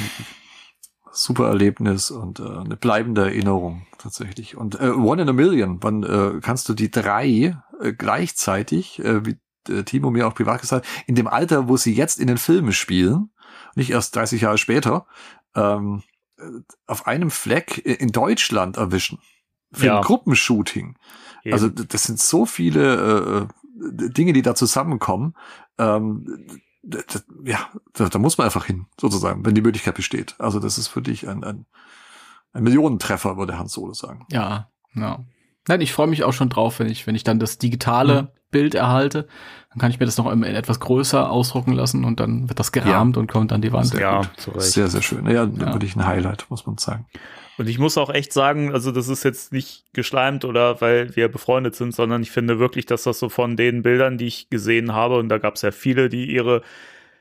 super 1.12 1.46
Erlebnis 1.48 2.10
und 2.10 2.40
äh, 2.40 2.42
eine 2.42 2.76
bleibende 2.76 3.22
Erinnerung 3.22 3.86
tatsächlich. 3.98 4.56
Und 4.56 4.80
äh, 4.80 4.90
One 4.90 5.22
in 5.22 5.28
a 5.28 5.32
Million, 5.32 5.78
wann 5.82 6.02
äh, 6.02 6.40
kannst 6.40 6.68
du 6.68 6.74
die 6.74 6.90
drei 6.90 7.56
äh, 7.80 7.92
gleichzeitig, 7.92 8.98
äh, 9.04 9.24
wie 9.24 9.38
äh, 9.72 9.84
Timo 9.84 10.10
mir 10.10 10.26
auch 10.26 10.34
privat 10.34 10.60
gesagt, 10.60 10.84
hat, 10.86 11.04
in 11.06 11.14
dem 11.14 11.28
Alter, 11.28 11.68
wo 11.68 11.76
sie 11.76 11.94
jetzt 11.94 12.18
in 12.18 12.26
den 12.26 12.38
Filmen 12.38 12.72
spielen, 12.72 13.30
nicht 13.76 13.90
erst 13.90 14.16
30 14.16 14.42
Jahre 14.42 14.58
später, 14.58 15.06
ähm, 15.54 16.02
äh, 16.02 16.17
auf 16.86 17.06
einem 17.06 17.30
Fleck 17.30 17.84
äh, 17.86 17.94
in 17.94 18.12
Deutschland 18.12 18.76
erwischen. 18.76 19.18
Für 19.72 19.86
Ja. 19.86 19.96
ein 19.98 20.02
Gruppenshooting. 20.04 20.96
Eben. 21.44 21.52
Also 21.52 21.68
das 21.68 22.04
sind 22.04 22.18
so 22.18 22.46
viele 22.46 23.48
äh, 23.80 23.84
äh, 24.06 24.10
Dinge, 24.10 24.32
die 24.32 24.42
da 24.42 24.54
zusammenkommen. 24.54 25.34
Ähm, 25.78 26.60
ja, 27.44 27.68
da, 27.92 28.08
da 28.08 28.18
muss 28.18 28.38
man 28.38 28.46
einfach 28.46 28.64
hin, 28.64 28.86
sozusagen, 28.98 29.44
wenn 29.44 29.54
die 29.54 29.60
Möglichkeit 29.60 29.94
besteht. 29.94 30.36
Also 30.38 30.58
das 30.58 30.78
ist 30.78 30.88
für 30.88 31.02
dich 31.02 31.28
ein, 31.28 31.44
ein, 31.44 31.66
ein 32.52 32.62
Millionentreffer, 32.62 33.36
würde 33.36 33.58
Hans 33.58 33.72
Solo 33.72 33.92
sagen. 33.92 34.26
Ja, 34.30 34.70
ja. 34.94 35.24
Nein, 35.68 35.80
ich 35.80 35.92
freue 35.92 36.06
mich 36.06 36.24
auch 36.24 36.32
schon 36.32 36.48
drauf, 36.48 36.78
wenn 36.80 36.88
ich, 36.88 37.06
wenn 37.06 37.14
ich 37.14 37.24
dann 37.24 37.38
das 37.38 37.58
digitale 37.58 38.32
Bild 38.50 38.74
erhalte. 38.74 39.28
Dann 39.70 39.78
kann 39.78 39.90
ich 39.90 40.00
mir 40.00 40.06
das 40.06 40.16
noch 40.16 40.30
in, 40.32 40.42
in 40.42 40.54
etwas 40.54 40.80
größer 40.80 41.30
ausdrucken 41.30 41.72
lassen 41.72 42.04
und 42.04 42.20
dann 42.20 42.48
wird 42.48 42.58
das 42.58 42.72
gerahmt 42.72 43.16
und 43.16 43.30
kommt 43.30 43.52
an 43.52 43.60
die 43.60 43.72
Wand. 43.72 43.88
Sehr 43.88 44.00
ja. 44.00 44.22
Sehr, 44.56 44.88
sehr 44.88 45.02
schön. 45.02 45.26
Ja, 45.26 45.44
Ja. 45.44 45.72
wirklich 45.72 45.94
ein 45.94 46.06
Highlight, 46.06 46.46
muss 46.48 46.66
man 46.66 46.78
sagen. 46.78 47.06
Und 47.58 47.68
ich 47.68 47.78
muss 47.78 47.98
auch 47.98 48.08
echt 48.08 48.32
sagen, 48.32 48.72
also 48.72 48.92
das 48.92 49.08
ist 49.08 49.24
jetzt 49.24 49.52
nicht 49.52 49.84
geschleimt 49.92 50.44
oder 50.44 50.80
weil 50.80 51.14
wir 51.16 51.28
befreundet 51.28 51.74
sind, 51.74 51.92
sondern 51.94 52.22
ich 52.22 52.30
finde 52.30 52.58
wirklich, 52.60 52.86
dass 52.86 53.02
das 53.02 53.18
so 53.18 53.28
von 53.28 53.56
den 53.56 53.82
Bildern, 53.82 54.16
die 54.16 54.26
ich 54.26 54.48
gesehen 54.48 54.94
habe, 54.94 55.18
und 55.18 55.28
da 55.28 55.38
gab 55.38 55.56
es 55.56 55.62
ja 55.62 55.72
viele, 55.72 56.08
die 56.08 56.32
ihre 56.32 56.62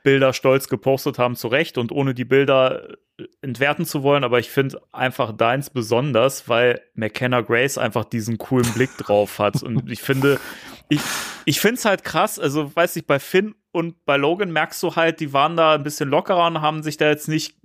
Bilder 0.07 0.31
stolz 0.31 0.69
gepostet 0.69 1.19
haben, 1.19 1.35
zu 1.35 1.49
Recht 1.49 1.77
und 1.77 1.91
ohne 1.91 2.13
die 2.13 2.23
Bilder 2.23 2.91
äh, 3.17 3.25
entwerten 3.41 3.85
zu 3.85 4.03
wollen, 4.03 4.23
aber 4.23 4.39
ich 4.39 4.49
finde 4.49 4.81
einfach 4.93 5.33
deins 5.33 5.69
besonders, 5.69 6.47
weil 6.47 6.79
McKenna 6.93 7.41
Grace 7.41 7.77
einfach 7.77 8.05
diesen 8.05 8.37
coolen 8.37 8.71
Blick 8.73 8.89
drauf 8.97 9.37
hat. 9.37 9.61
Und 9.63 9.91
ich 9.91 10.01
finde, 10.01 10.39
ich, 10.87 11.01
ich 11.43 11.59
finde 11.59 11.75
es 11.75 11.83
halt 11.83 12.05
krass, 12.05 12.39
also 12.39 12.73
weiß 12.73 12.95
ich, 12.95 13.05
bei 13.05 13.19
Finn 13.19 13.53
und 13.73 14.05
bei 14.05 14.15
Logan 14.15 14.49
merkst 14.49 14.81
du 14.81 14.95
halt, 14.95 15.19
die 15.19 15.33
waren 15.33 15.57
da 15.57 15.75
ein 15.75 15.83
bisschen 15.83 16.07
lockerer 16.07 16.47
und 16.47 16.61
haben 16.61 16.83
sich 16.83 16.95
da 16.95 17.09
jetzt 17.09 17.27
nicht 17.27 17.57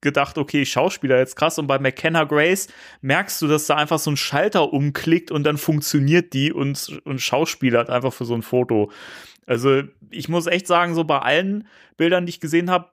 gedacht, 0.00 0.38
okay, 0.38 0.64
Schauspieler 0.64 1.18
jetzt 1.18 1.36
krass. 1.36 1.58
Und 1.58 1.66
bei 1.66 1.78
McKenna 1.78 2.24
Grace 2.24 2.68
merkst 3.02 3.40
du, 3.42 3.46
dass 3.46 3.66
da 3.66 3.76
einfach 3.76 3.98
so 3.98 4.10
ein 4.10 4.16
Schalter 4.16 4.72
umklickt 4.72 5.30
und 5.30 5.44
dann 5.44 5.58
funktioniert 5.58 6.32
die 6.32 6.52
und, 6.52 7.00
und 7.04 7.20
schauspielert 7.20 7.90
einfach 7.90 8.12
für 8.12 8.24
so 8.24 8.34
ein 8.34 8.42
Foto. 8.42 8.90
Also 9.46 9.82
ich 10.10 10.28
muss 10.28 10.46
echt 10.46 10.66
sagen, 10.66 10.94
so 10.94 11.04
bei 11.04 11.18
allen 11.18 11.66
Bildern, 11.96 12.26
die 12.26 12.30
ich 12.30 12.40
gesehen 12.40 12.70
habe, 12.70 12.90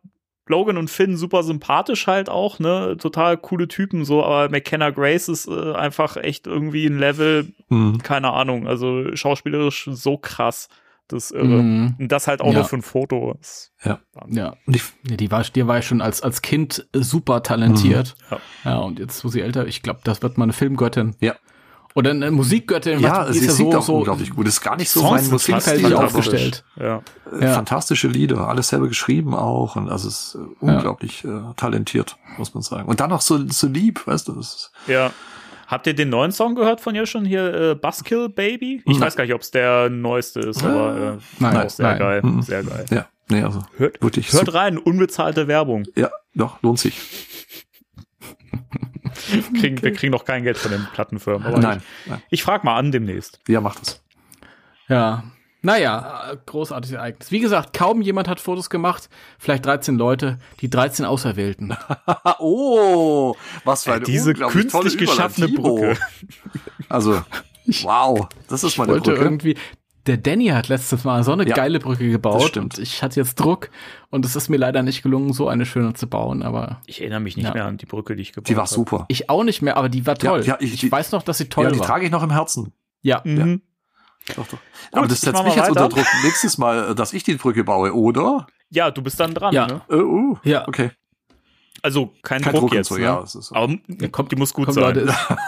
Logan 0.49 0.77
und 0.77 0.89
Finn 0.89 1.17
super 1.17 1.43
sympathisch 1.43 2.07
halt 2.07 2.29
auch, 2.29 2.59
ne, 2.59 2.95
total 2.97 3.37
coole 3.37 3.67
Typen 3.67 4.05
so, 4.05 4.23
aber 4.23 4.49
McKenna 4.49 4.91
Grace 4.91 5.27
ist 5.27 5.47
äh, 5.47 5.73
einfach 5.73 6.15
echt 6.15 6.47
irgendwie 6.47 6.85
ein 6.85 6.97
Level, 6.99 7.51
Mhm. 7.69 7.97
keine 7.97 8.31
Ahnung, 8.31 8.65
also 8.65 9.13
schauspielerisch 9.13 9.89
so 9.91 10.17
krass, 10.17 10.69
das 11.07 11.25
ist 11.25 11.31
irre. 11.31 11.45
Mhm. 11.63 11.95
Und 11.99 12.11
das 12.11 12.27
halt 12.27 12.41
auch 12.41 12.47
Ja. 12.51 12.59
nur 12.59 12.65
für 12.65 12.77
ein 12.77 12.81
Foto. 12.81 13.35
Das- 13.37 13.71
Ja. 13.83 13.99
Und 14.65 14.75
ich, 14.75 14.83
die 15.03 15.31
war, 15.31 15.43
die 15.43 15.67
war 15.67 15.75
ja 15.77 15.81
schon 15.81 16.01
als, 16.01 16.21
als 16.21 16.41
Kind 16.41 16.87
super 16.93 17.43
talentiert. 17.43 18.15
Ja. 18.31 18.37
Ja, 18.65 18.77
und 18.79 18.99
jetzt, 18.99 19.23
wo 19.23 19.29
sie 19.29 19.41
älter, 19.41 19.65
ich 19.67 19.81
glaube, 19.83 20.01
das 20.03 20.21
wird 20.21 20.37
mal 20.37 20.43
eine 20.43 20.53
Filmgöttin. 20.53 21.15
Ja. 21.19 21.35
Oder 21.95 22.11
eine 22.11 22.29
Musikgöttin. 22.29 22.99
ja, 22.99 23.21
was- 23.27 23.31
die 23.31 23.39
sie 23.39 23.45
ist 23.47 23.57
singt 23.57 23.71
so, 23.71 23.79
auch 23.79 23.83
so 23.83 23.95
unglaublich 23.95 24.29
gut. 24.29 24.47
Ist 24.47 24.61
gar 24.61 24.75
nicht 24.75 24.89
so 24.91 25.01
mein 25.01 25.27
Musikstil, 25.29 25.79
fantastisch. 25.79 25.85
aber 25.95 26.05
aufgestellt. 26.05 26.63
Ja. 26.75 27.01
äh, 27.31 27.45
Ja. 27.45 27.53
fantastische 27.55 28.07
Lieder, 28.07 28.47
alles 28.47 28.67
selber 28.67 28.87
geschrieben 28.87 29.33
auch 29.33 29.75
und 29.75 29.89
also 29.89 30.07
es 30.07 30.35
ist 30.35 30.35
äh, 30.35 30.39
unglaublich 30.59 31.23
äh, 31.25 31.29
talentiert, 31.55 32.17
muss 32.37 32.53
man 32.53 32.61
sagen. 32.61 32.87
Und 32.87 32.99
dann 32.99 33.09
noch 33.09 33.21
so, 33.21 33.39
so 33.49 33.67
lieb, 33.67 34.05
weißt 34.05 34.27
du, 34.27 34.33
das 34.33 34.47
ist, 34.55 34.71
Ja. 34.87 35.11
Habt 35.67 35.85
ihr 35.85 35.93
den 35.93 36.09
neuen 36.09 36.31
Song 36.31 36.55
gehört 36.55 36.79
von 36.81 36.95
ihr 36.95 37.05
schon 37.05 37.25
hier, 37.25 37.53
äh, 37.53 37.75
Buskill 37.75 38.29
Baby? 38.29 38.81
Ich 38.85 38.93
Nein. 38.93 39.01
weiß 39.01 39.15
gar 39.17 39.25
nicht, 39.25 39.33
ob 39.33 39.41
es 39.41 39.51
der 39.51 39.89
neueste 39.89 40.39
ist, 40.39 40.63
aber 40.63 41.17
äh, 41.19 41.43
Nein, 41.43 41.57
auch 41.57 41.69
sehr 41.69 41.87
nein. 41.87 41.99
geil, 41.99 42.21
Mhm. 42.23 42.41
sehr 42.41 42.63
geil. 42.63 42.85
ja, 42.89 43.07
nee, 43.29 43.43
also 43.43 43.61
Hört, 43.77 44.01
wirklich 44.01 44.31
hört 44.31 44.53
rein, 44.53 44.77
unbezahlte 44.77 45.47
Werbung. 45.47 45.83
Ja, 45.95 46.09
doch, 46.33 46.61
lohnt 46.63 46.79
sich. 46.79 46.97
Kriegen, 49.59 49.81
Wir 49.81 49.93
kriegen 49.93 50.11
noch 50.11 50.25
kein 50.25 50.43
Geld 50.43 50.57
von 50.57 50.71
den 50.71 50.85
Plattenfirmen. 50.93 51.47
Aber 51.47 51.59
Nein, 51.59 51.81
nein, 52.05 52.21
Ich, 52.29 52.39
ich 52.39 52.43
frage 52.43 52.65
mal 52.65 52.77
an 52.77 52.91
demnächst. 52.91 53.39
ja, 53.47 53.61
macht 53.61 53.81
es. 53.83 54.03
Ja. 54.87 55.23
Naja, 55.61 56.31
äh, 56.31 56.37
großartiges 56.45 56.95
Ereignis. 56.95 57.31
Wie 57.31 57.39
gesagt, 57.39 57.73
kaum 57.77 58.01
jemand 58.01 58.27
hat 58.27 58.39
Fotos 58.39 58.69
gemacht. 58.69 59.09
Vielleicht 59.39 59.65
13 59.65 59.97
Leute, 59.97 60.37
die 60.61 60.69
13 60.69 61.03
Auserwählten. 61.05 61.75
oh, 62.39 63.35
was 63.63 63.83
für 63.83 63.91
Äh, 63.91 63.93
eine 63.95 64.05
diese 64.05 64.29
unglaublich 64.29 64.67
tolle 64.67 64.83
künstlich 64.83 65.09
geschaffene. 65.09 65.47
Brücke. 65.49 65.97
Also, 66.89 67.21
wow, 67.83 68.27
das 68.47 68.63
ist 68.63 68.77
meine 68.77 68.91
wollte 68.93 69.11
Brücke. 69.11 69.23
irgendwie. 69.23 69.57
Der 70.05 70.15
Danny 70.15 70.45
hat 70.47 70.69
letztes 70.69 71.03
Mal 71.03 71.21
so 71.25 71.33
eine 71.33 71.45
Ja, 71.45 71.53
geile 71.53 71.79
Brücke 71.79 72.05
das 72.05 72.13
gebaut 72.13 72.43
stimmt. 72.43 72.77
und 72.77 72.81
ich 72.81 73.03
hatte 73.03 73.19
jetzt 73.19 73.35
Druck 73.35 73.69
und 74.09 74.23
es 74.23 74.37
ist 74.37 74.47
mir 74.47 74.55
leider 74.55 74.81
nicht 74.81 75.03
gelungen, 75.03 75.33
so 75.33 75.49
eine 75.49 75.65
schöne 75.65 75.95
zu 75.95 76.07
bauen, 76.07 76.43
aber 76.43 76.79
Ich 76.85 77.01
erinnere 77.01 77.19
mich 77.19 77.35
nicht 77.35 77.45
Ja. 77.47 77.53
mehr 77.53 77.65
an 77.65 77.75
die 77.75 77.85
Brücke, 77.87 78.15
die 78.15 78.21
ich 78.21 78.31
gebaut 78.31 78.47
Die 78.47 78.55
war 78.55 78.63
habe. 78.63 78.73
super. 78.73 79.05
ich 79.09 79.29
auch 79.29 79.43
nicht 79.43 79.61
mehr, 79.61 79.75
aber 79.75 79.89
die 79.89 80.05
war 80.05 80.15
toll. 80.15 80.43
ja, 80.45 80.55
ich- 80.61 80.75
ich, 80.75 80.79
die- 80.79 80.91
weiß 80.91 81.11
noch, 81.11 81.23
dass 81.23 81.39
sie 81.39 81.49
toll 81.49 81.65
ja, 81.65 81.71
die 81.71 81.79
war. 81.79 81.87
trage 81.87 82.05
ich 82.05 82.11
noch 82.11 82.23
im 82.23 82.31
Herzen. 82.31 82.71
Ja. 83.01 83.21
Mhm. 83.25 83.61
Doch, 84.35 84.47
doch. 84.47 84.57
Aber 84.91 85.07
das 85.07 85.21
setzt 85.21 85.43
mich 85.43 85.55
jetzt 85.55 85.69
unter. 85.69 85.87
Druck. 85.89 86.05
Nächstes 86.23 86.57
Mal, 86.57 86.91
äh, 86.91 86.95
dass 86.95 87.13
ich 87.13 87.23
die 87.23 87.35
Brücke 87.35 87.63
baue, 87.63 87.93
oder? 87.93 88.47
Ja, 88.69 88.91
du 88.91 89.01
bist 89.01 89.19
dann 89.19 89.33
dran. 89.33 89.53
Ja. 89.53 89.67
Ne? 89.67 89.81
Äh, 89.89 89.95
uh, 89.95 90.37
Ja. 90.43 90.67
okay. 90.67 90.91
Also 91.83 92.11
kein, 92.23 92.41
Kein 92.41 92.53
Druck, 92.53 92.61
Druck 92.63 92.73
jetzt. 92.73 92.89
so, 92.89 92.95
ne? 92.95 93.01
ja. 93.03 93.21
Ist 93.21 93.33
so. 93.33 93.55
Aber 93.55 93.73
Ja, 93.87 94.07
kommt, 94.09 94.31
die 94.31 94.35
muss 94.35 94.53
gut 94.53 94.65
Komm, 94.65 94.73
sein. 94.73 94.83
Leute, 94.83 95.01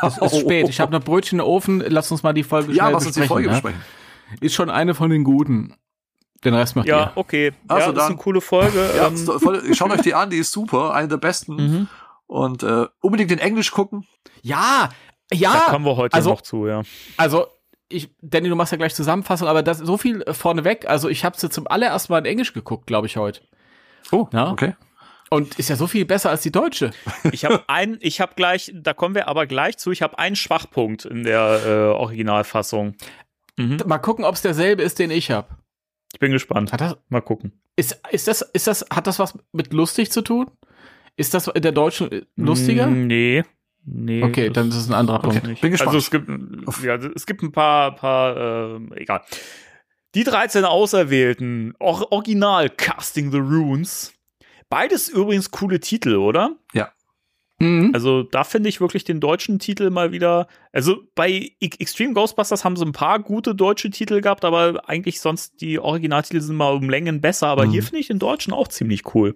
es, 0.04 0.18
es 0.22 0.32
ist 0.34 0.40
spät. 0.42 0.70
Ich 0.70 0.80
habe 0.80 0.92
noch 0.92 1.04
Brötchen 1.04 1.40
im 1.40 1.46
Ofen. 1.46 1.84
Lass 1.86 2.12
uns 2.12 2.24
mal 2.24 2.34
die 2.34 2.44
Folge 2.44 2.72
ja, 2.74 2.84
schnell 2.84 2.94
lass 2.94 3.06
uns 3.08 3.16
die 3.16 3.24
Folge 3.28 3.48
ne? 3.48 3.54
besprechen. 3.56 3.82
Ist 4.40 4.54
schon 4.54 4.70
eine 4.70 4.94
von 4.94 5.10
den 5.10 5.24
guten. 5.24 5.76
Den 6.46 6.54
Rest 6.54 6.76
macht 6.76 6.88
ja, 6.88 7.08
ihr. 7.08 7.12
okay. 7.16 7.52
Also 7.68 7.88
ja, 7.88 7.88
das 7.88 7.88
ist 7.88 7.98
dann- 7.98 8.06
eine 8.14 8.16
coole 8.22 8.42
Folge. 8.42 8.90
Ja, 8.96 9.08
ähm, 9.08 9.16
ist 9.16 9.30
voll, 9.30 9.76
schaut 9.76 9.92
euch 9.92 10.02
die 10.02 10.14
an, 10.14 10.30
die 10.30 10.38
ist 10.38 10.52
super, 10.54 10.94
eine 10.94 11.08
der 11.10 11.18
besten. 11.18 11.56
Mhm. 11.56 11.88
Und 12.28 12.64
äh, 12.64 12.86
unbedingt 13.02 13.32
in 13.32 13.40
Englisch 13.40 13.72
gucken. 13.72 14.06
Ja, 14.44 14.90
ja. 15.34 15.52
da 15.54 15.60
kommen 15.72 15.84
wir 15.86 15.98
heute 15.98 16.14
also- 16.14 16.30
noch 16.30 16.42
zu, 16.42 16.68
ja. 16.68 16.84
Also, 17.18 17.48
ich, 17.90 18.10
Danny, 18.22 18.50
du 18.50 18.56
machst 18.56 18.72
ja 18.72 18.78
gleich 18.78 18.96
Zusammenfassung, 18.96 19.48
aber 19.48 19.64
das 19.64 19.80
so 19.80 19.98
viel 19.98 20.22
äh, 20.24 20.34
vorneweg. 20.34 20.88
Also, 20.88 21.10
ich 21.10 21.26
habe 21.26 21.38
sie 21.38 21.50
zum 21.50 21.68
allerersten 21.68 22.14
Mal 22.14 22.20
in 22.20 22.26
Englisch 22.26 22.54
geguckt, 22.54 22.88
glaube 22.88 23.08
ich, 23.08 23.18
heute. 23.18 23.42
Oh, 24.12 24.28
Ja. 24.32 24.52
okay. 24.52 24.76
Und 25.32 25.60
ist 25.60 25.70
ja 25.70 25.76
so 25.76 25.86
viel 25.86 26.06
besser 26.06 26.32
als 26.32 26.42
die 26.42 26.52
deutsche. 26.52 26.90
Ich 27.32 27.46
habe 27.46 27.64
ein, 27.68 27.98
ich 28.02 28.20
habe 28.20 28.34
gleich, 28.36 28.72
da 28.74 28.94
kommen 28.96 29.14
wir 29.14 29.28
aber 29.28 29.46
gleich 29.46 29.78
zu, 29.78 29.92
ich 29.92 30.02
habe 30.02 30.18
einen 30.18 30.36
Schwachpunkt 30.36 31.06
in 31.06 31.22
der 31.24 31.62
äh, 31.66 31.70
Originalfassung. 31.96 32.96
Mhm. 33.58 33.78
Mal 33.86 34.00
gucken, 34.00 34.26
ob 34.26 34.34
es 34.36 34.42
derselbe 34.42 34.82
ist, 34.82 34.98
den 34.98 35.12
ich 35.12 35.30
habe. 35.30 35.48
Ich 36.14 36.20
bin 36.20 36.32
gespannt. 36.32 36.74
Hat 36.74 36.82
das, 36.82 36.98
Mal 37.10 37.22
gucken. 37.22 37.62
ist, 37.76 38.00
ist 38.10 38.28
das, 38.28 38.42
ist 38.42 38.66
das, 38.66 38.86
hat 38.92 39.06
das 39.06 39.20
was 39.20 39.38
mit 39.52 39.72
lustig 39.74 40.12
zu 40.12 40.24
tun? 40.24 40.50
Ist 41.16 41.36
das 41.36 41.48
in 41.48 41.62
der 41.62 41.74
deutschen 41.74 42.12
äh, 42.12 42.22
lustiger? 42.36 42.88
Mm, 42.88 43.06
Nee. 43.06 43.44
Nee. 43.86 44.24
Okay, 44.24 44.50
dann 44.50 44.70
ist 44.70 44.76
es 44.76 44.88
ein 44.88 44.94
anderer 44.94 45.20
Punkt. 45.20 45.44
nicht. 45.48 45.62
bin 45.62 45.72
gespannt. 45.72 45.96
Also 45.96 46.00
es 46.00 46.12
gibt, 46.12 46.30
ja, 46.84 46.96
es 46.96 47.26
gibt 47.26 47.42
ein 47.42 47.52
paar, 47.52 47.96
paar, 47.96 48.76
äh, 48.78 49.02
egal. 49.02 49.22
Die 50.16 50.24
13 50.24 50.66
Auserwählten, 50.66 51.74
Or 51.80 52.12
Original 52.12 52.70
Casting 52.70 53.32
the 53.32 53.38
Runes. 53.38 54.14
Beides 54.70 55.10
übrigens 55.10 55.50
coole 55.52 55.80
Titel, 55.80 56.16
oder? 56.16 56.56
Mhm. 57.62 57.92
Also 57.94 58.24
da 58.24 58.46
finde 58.46 58.70
ich 58.70 58.80
wirklich 58.80 59.04
den 59.04 59.20
deutschen 59.20 59.60
Titel 59.60 59.90
mal 59.90 60.14
wieder. 60.14 60.48
Also 60.72 61.04
bei 61.14 61.52
Extreme 61.60 62.14
Ghostbusters 62.14 62.64
haben 62.64 62.78
sie 62.78 62.86
ein 62.86 62.94
paar 62.94 63.20
gute 63.20 63.54
deutsche 63.54 63.90
Titel 63.90 64.22
gehabt, 64.22 64.46
aber 64.46 64.88
eigentlich 64.88 65.20
sonst 65.20 65.60
die 65.60 65.78
Originaltitel 65.78 66.40
sind 66.40 66.56
mal 66.56 66.74
um 66.74 66.90
Längen 66.90 67.20
besser. 67.20 67.48
Aber 67.48 67.66
Mhm. 67.66 67.72
hier 67.72 67.84
finde 67.84 68.00
ich 68.00 68.08
den 68.08 68.18
deutschen 68.20 68.54
auch 68.54 68.70
ziemlich 68.70 69.14
cool. 69.14 69.34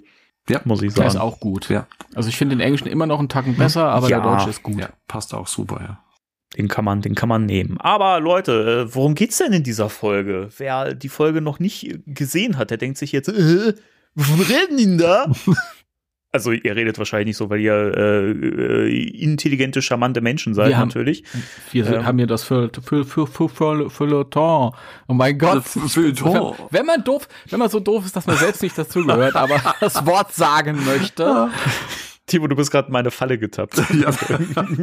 Ja. 0.50 0.62
muss 0.66 0.82
ich 0.82 0.94
Der 0.94 1.08
ist 1.08 1.14
sagen. 1.14 1.24
auch 1.26 1.40
gut. 1.40 1.70
Ja. 1.70 1.88
Also 2.16 2.30
ich 2.30 2.38
finde 2.38 2.56
den 2.56 2.62
Englischen 2.62 2.88
immer 2.88 3.06
noch 3.06 3.20
einen 3.20 3.30
Tacken 3.30 3.56
besser, 3.56 3.86
aber 3.90 4.10
Ja. 4.10 4.20
der 4.20 4.32
Deutsche 4.32 4.50
ist 4.50 4.64
gut. 4.64 4.80
Ja, 4.80 4.90
passt 5.08 5.34
auch 5.34 5.48
super, 5.48 5.80
ja. 5.82 6.00
Den 6.58 6.68
kann 6.68 6.86
man, 6.86 7.02
den 7.02 7.16
kann 7.16 7.30
man 7.30 7.46
nehmen. 7.46 7.80
Aber 7.80 8.20
Leute, 8.20 8.86
äh, 8.90 8.94
worum 8.96 9.16
geht's 9.16 9.38
denn 9.40 9.54
in 9.54 9.64
dieser 9.64 9.90
Folge? 9.90 10.50
Wer 10.58 10.94
die 10.94 11.10
Folge 11.10 11.42
noch 11.42 11.60
nicht 11.60 12.00
gesehen 12.06 12.58
hat, 12.58 12.70
der 12.70 12.78
denkt 12.78 12.98
sich 13.00 13.12
jetzt, 13.12 13.30
äh, 13.30 13.74
wovon 14.14 14.42
reden 14.42 14.78
die 14.78 14.86
denn 14.86 14.98
da? 15.00 15.26
Also 16.36 16.52
ihr 16.52 16.76
redet 16.76 16.98
wahrscheinlich 16.98 17.28
nicht 17.28 17.38
so, 17.38 17.52
weil 17.52 17.60
ihr 17.60 17.74
äh, 17.96 18.32
äh, 18.32 19.22
intelligente, 19.22 19.84
charmante 19.84 20.20
Menschen 20.20 20.56
seid 20.56 20.70
Wir 20.70 20.78
haben- 20.78 20.88
natürlich. 20.88 21.24
Wir 21.72 21.86
Ähm. 21.88 22.06
haben 22.08 22.18
hier 22.18 22.26
das 22.26 22.44
für, 22.44 22.72
für, 22.84 23.06
für, 23.06 23.28
für, 23.28 23.48
für, 23.50 23.90
Feuilleton. 23.92 24.72
Oh 25.08 25.14
mein 25.14 25.38
Gott. 25.38 25.64
Feuilleton. 25.64 26.56
Wenn, 26.72 26.86
man 26.88 27.04
doof, 27.04 27.28
wenn 27.52 27.60
man 27.60 27.70
so 27.70 27.80
doof 27.80 28.06
ist, 28.06 28.16
dass 28.16 28.26
man 28.26 28.36
selbst 28.38 28.64
nicht 28.64 28.76
dazugehört, 28.76 29.36
aber 29.36 29.62
das 29.80 30.04
Wort 30.08 30.34
sagen 30.34 30.84
möchte. 30.86 31.50
Timo, 32.26 32.48
du 32.48 32.56
bist 32.56 32.72
gerade 32.72 32.88
in 32.88 32.94
meine 32.94 33.12
Falle 33.12 33.38
getappt. 33.38 33.76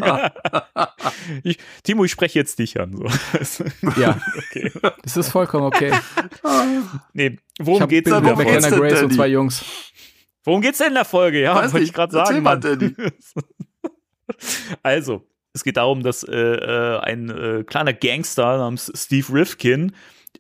ja. 0.05 0.31
ich, 1.43 1.59
Timo, 1.83 2.05
ich 2.05 2.13
spreche 2.13 2.39
jetzt 2.39 2.59
dich 2.59 2.79
an. 2.79 2.95
So. 3.43 3.65
Ja, 4.01 4.21
okay. 4.39 4.71
das 5.03 5.17
ist 5.17 5.31
vollkommen 5.31 5.65
okay. 5.65 5.91
Nee, 7.13 7.39
Ich 7.59 7.67
worum 7.67 7.81
hab, 7.83 7.89
geht's 7.89 8.09
denn 8.11 8.23
Folge? 8.23 8.45
denn, 8.45 8.71
Grace 8.79 9.03
und 9.03 9.15
zwei 9.15 9.27
Jungs. 9.29 9.65
Worum 10.45 10.61
geht's 10.61 10.79
denn 10.79 10.89
in 10.89 10.95
der 10.95 11.05
Folge? 11.05 11.41
Ja, 11.41 11.55
Weiß 11.55 11.73
wollte 11.73 11.85
ich 11.85 11.93
gerade 11.93 12.13
sagen, 12.13 12.43
Mann. 12.43 12.61
Danny. 12.61 12.95
Also, 14.85 15.27
es 15.53 15.65
geht 15.65 15.77
darum, 15.77 16.05
dass 16.05 16.23
äh, 16.23 16.37
äh, 16.37 17.01
ein 17.01 17.31
äh, 17.31 17.65
kleiner 17.65 17.93
Gangster 17.93 18.59
namens 18.59 18.93
Steve 18.95 19.27
Rifkin 19.33 19.93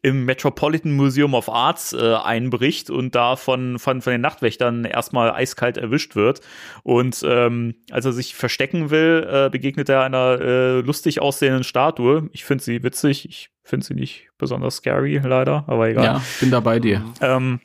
im 0.02 0.24
Metropolitan 0.24 0.92
Museum 0.92 1.34
of 1.34 1.48
Arts 1.48 1.92
äh, 1.92 2.14
einbricht 2.14 2.88
und 2.88 3.14
da 3.14 3.36
von, 3.36 3.78
von, 3.78 4.00
von 4.00 4.12
den 4.12 4.20
Nachtwächtern 4.20 4.84
erstmal 4.84 5.30
eiskalt 5.32 5.76
erwischt 5.76 6.16
wird. 6.16 6.40
Und 6.82 7.22
ähm, 7.26 7.74
als 7.90 8.06
er 8.06 8.12
sich 8.12 8.34
verstecken 8.34 8.90
will, 8.90 9.28
äh, 9.30 9.50
begegnet 9.50 9.88
er 9.88 10.02
einer 10.02 10.40
äh, 10.40 10.80
lustig 10.80 11.20
aussehenden 11.20 11.64
Statue. 11.64 12.30
Ich 12.32 12.44
finde 12.44 12.64
sie 12.64 12.82
witzig, 12.82 13.28
ich 13.28 13.50
finde 13.62 13.84
sie 13.84 13.94
nicht 13.94 14.30
besonders 14.38 14.76
scary, 14.76 15.20
leider, 15.22 15.64
aber 15.66 15.88
egal. 15.88 16.04
Ja, 16.04 16.22
bin 16.40 16.50
da 16.50 16.60
bei 16.60 16.78
dir. 16.78 17.04
Ähm, 17.20 17.60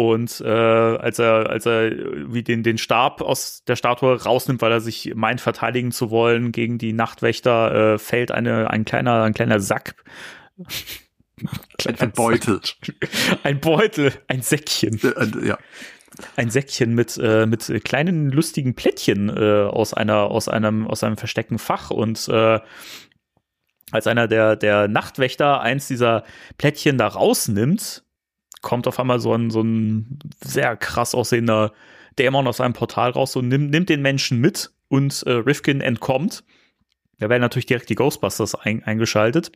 und 0.00 0.40
äh, 0.40 0.48
als 0.48 1.18
er, 1.18 1.50
als 1.50 1.66
er 1.66 1.90
wie 2.32 2.42
den, 2.42 2.62
den 2.62 2.78
Stab 2.78 3.20
aus 3.20 3.64
der 3.64 3.76
Statue 3.76 4.22
rausnimmt, 4.22 4.62
weil 4.62 4.72
er 4.72 4.80
sich 4.80 5.12
meint, 5.14 5.42
verteidigen 5.42 5.92
zu 5.92 6.10
wollen 6.10 6.52
gegen 6.52 6.78
die 6.78 6.94
Nachtwächter, 6.94 7.74
äh, 7.94 7.98
fällt 7.98 8.30
eine, 8.30 8.70
ein 8.70 8.86
kleiner, 8.86 9.24
ein 9.24 9.34
kleiner 9.34 9.60
Sack. 9.60 9.96
Ein 11.98 12.12
Beutel. 12.12 12.60
Ein 13.42 13.60
Beutel, 13.60 14.12
ein 14.26 14.40
Säckchen. 14.40 15.00
Ja. 15.42 15.58
Ein 16.36 16.50
Säckchen 16.50 16.94
mit, 16.94 17.18
äh, 17.18 17.44
mit 17.44 17.84
kleinen 17.84 18.30
lustigen 18.30 18.74
Plättchen 18.74 19.28
äh, 19.28 19.64
aus 19.68 19.92
einer, 19.92 20.30
aus 20.30 20.48
einem, 20.48 20.86
aus 20.86 21.04
einem 21.04 21.18
versteckten 21.18 21.58
Fach 21.58 21.90
und 21.90 22.26
äh, 22.28 22.60
als 23.90 24.06
einer 24.06 24.28
der, 24.28 24.56
der 24.56 24.88
Nachtwächter 24.88 25.60
eins 25.60 25.88
dieser 25.88 26.24
Plättchen 26.56 26.96
da 26.96 27.06
rausnimmt, 27.06 28.02
kommt 28.60 28.86
auf 28.86 28.98
einmal 28.98 29.20
so 29.20 29.34
ein, 29.34 29.50
so 29.50 29.62
ein 29.62 30.18
sehr 30.42 30.76
krass 30.76 31.14
aussehender 31.14 31.72
Dämon 32.18 32.46
aus 32.46 32.60
einem 32.60 32.74
Portal 32.74 33.10
raus 33.10 33.36
und 33.36 33.48
nimmt, 33.48 33.70
nimmt 33.70 33.88
den 33.88 34.02
Menschen 34.02 34.38
mit 34.38 34.70
und 34.88 35.22
äh, 35.26 35.32
Rifkin 35.32 35.80
entkommt. 35.80 36.44
Da 37.18 37.28
werden 37.28 37.42
natürlich 37.42 37.66
direkt 37.66 37.88
die 37.88 37.94
Ghostbusters 37.94 38.54
ein, 38.54 38.82
eingeschaltet. 38.82 39.52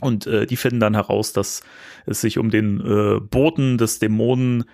Und 0.00 0.26
äh, 0.26 0.46
die 0.46 0.56
finden 0.56 0.80
dann 0.80 0.94
heraus, 0.94 1.32
dass 1.32 1.62
es 2.06 2.20
sich 2.20 2.38
um 2.38 2.50
den 2.50 2.80
äh, 2.80 3.20
Boten 3.20 3.78
des 3.78 3.98
Dämonen 3.98 4.64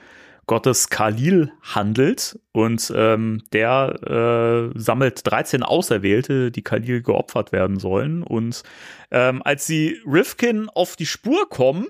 Gottes 0.46 0.88
Khalil 0.88 1.52
handelt. 1.62 2.38
Und 2.52 2.92
ähm, 2.94 3.42
der 3.52 4.72
äh, 4.74 4.78
sammelt 4.78 5.26
13 5.26 5.62
Auserwählte, 5.62 6.50
die 6.50 6.62
Khalil 6.62 7.02
geopfert 7.02 7.52
werden 7.52 7.78
sollen. 7.78 8.22
Und 8.22 8.62
ähm, 9.10 9.42
als 9.44 9.66
sie 9.66 10.00
Rifkin 10.06 10.68
auf 10.68 10.96
die 10.96 11.06
Spur 11.06 11.48
kommen, 11.48 11.88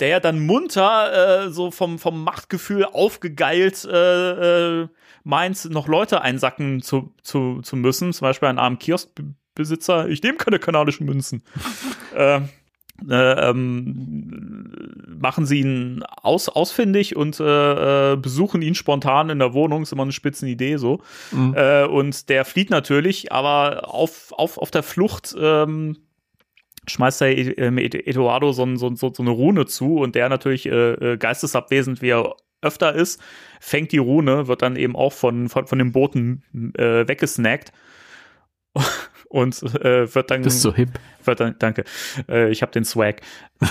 der 0.00 0.08
ja 0.08 0.20
dann 0.20 0.40
munter, 0.40 1.44
äh, 1.44 1.50
so 1.50 1.70
vom, 1.70 1.98
vom 1.98 2.24
Machtgefühl 2.24 2.84
aufgegeilt, 2.84 3.84
äh, 3.84 4.82
äh, 4.82 4.88
meint, 5.24 5.70
noch 5.70 5.88
Leute 5.88 6.22
einsacken 6.22 6.82
zu, 6.82 7.14
zu, 7.22 7.60
zu 7.62 7.76
müssen. 7.76 8.12
Zum 8.12 8.26
Beispiel 8.26 8.48
einen 8.48 8.58
armen 8.58 8.78
Kioskbesitzer. 8.78 10.08
Ich 10.08 10.22
nehme 10.22 10.38
keine 10.38 10.58
kanadischen 10.58 11.06
Münzen. 11.06 11.42
äh, 12.16 12.40
äh, 13.08 13.50
ähm, 13.50 14.72
machen 15.20 15.46
sie 15.46 15.60
ihn 15.60 16.02
aus, 16.22 16.48
ausfindig 16.48 17.16
und 17.16 17.40
äh, 17.40 18.12
äh, 18.12 18.16
besuchen 18.16 18.62
ihn 18.62 18.74
spontan 18.74 19.30
in 19.30 19.38
der 19.38 19.54
Wohnung. 19.54 19.82
Ist 19.82 19.92
immer 19.92 20.02
eine 20.02 20.12
spitzen 20.12 20.48
Idee 20.48 20.76
so. 20.76 21.00
Mhm. 21.30 21.54
Äh, 21.56 21.84
und 21.84 22.28
der 22.28 22.44
flieht 22.44 22.70
natürlich, 22.70 23.32
aber 23.32 23.92
auf, 23.92 24.32
auf, 24.32 24.58
auf 24.58 24.70
der 24.70 24.82
Flucht 24.82 25.34
ähm, 25.38 25.96
schmeißt 26.90 27.20
der 27.22 27.58
ähm, 27.58 27.78
Ed- 27.78 27.94
Eduardo 28.06 28.52
so, 28.52 28.66
so, 28.76 28.94
so, 28.94 29.12
so 29.14 29.22
eine 29.22 29.30
Rune 29.30 29.66
zu 29.66 29.96
und 29.98 30.14
der 30.14 30.28
natürlich 30.28 30.66
äh, 30.66 30.92
äh, 30.92 31.16
geistesabwesend, 31.16 32.02
wie 32.02 32.10
er 32.10 32.34
öfter 32.62 32.94
ist, 32.94 33.20
fängt 33.60 33.92
die 33.92 33.98
Rune, 33.98 34.46
wird 34.46 34.60
dann 34.62 34.76
eben 34.76 34.94
auch 34.96 35.12
von, 35.14 35.48
von, 35.48 35.66
von 35.66 35.78
dem 35.78 35.92
Boten 35.92 36.42
äh, 36.76 37.08
weggesnackt 37.08 37.72
und 39.28 39.62
äh, 39.82 40.14
wird 40.14 40.30
dann 40.30 40.42
Bist 40.42 40.60
so 40.60 40.74
hip. 40.74 40.90
wird 41.24 41.40
dann, 41.40 41.56
danke. 41.58 41.84
Äh, 42.28 42.50
ich 42.50 42.62
habe 42.62 42.72
den 42.72 42.84
Swag. 42.84 43.20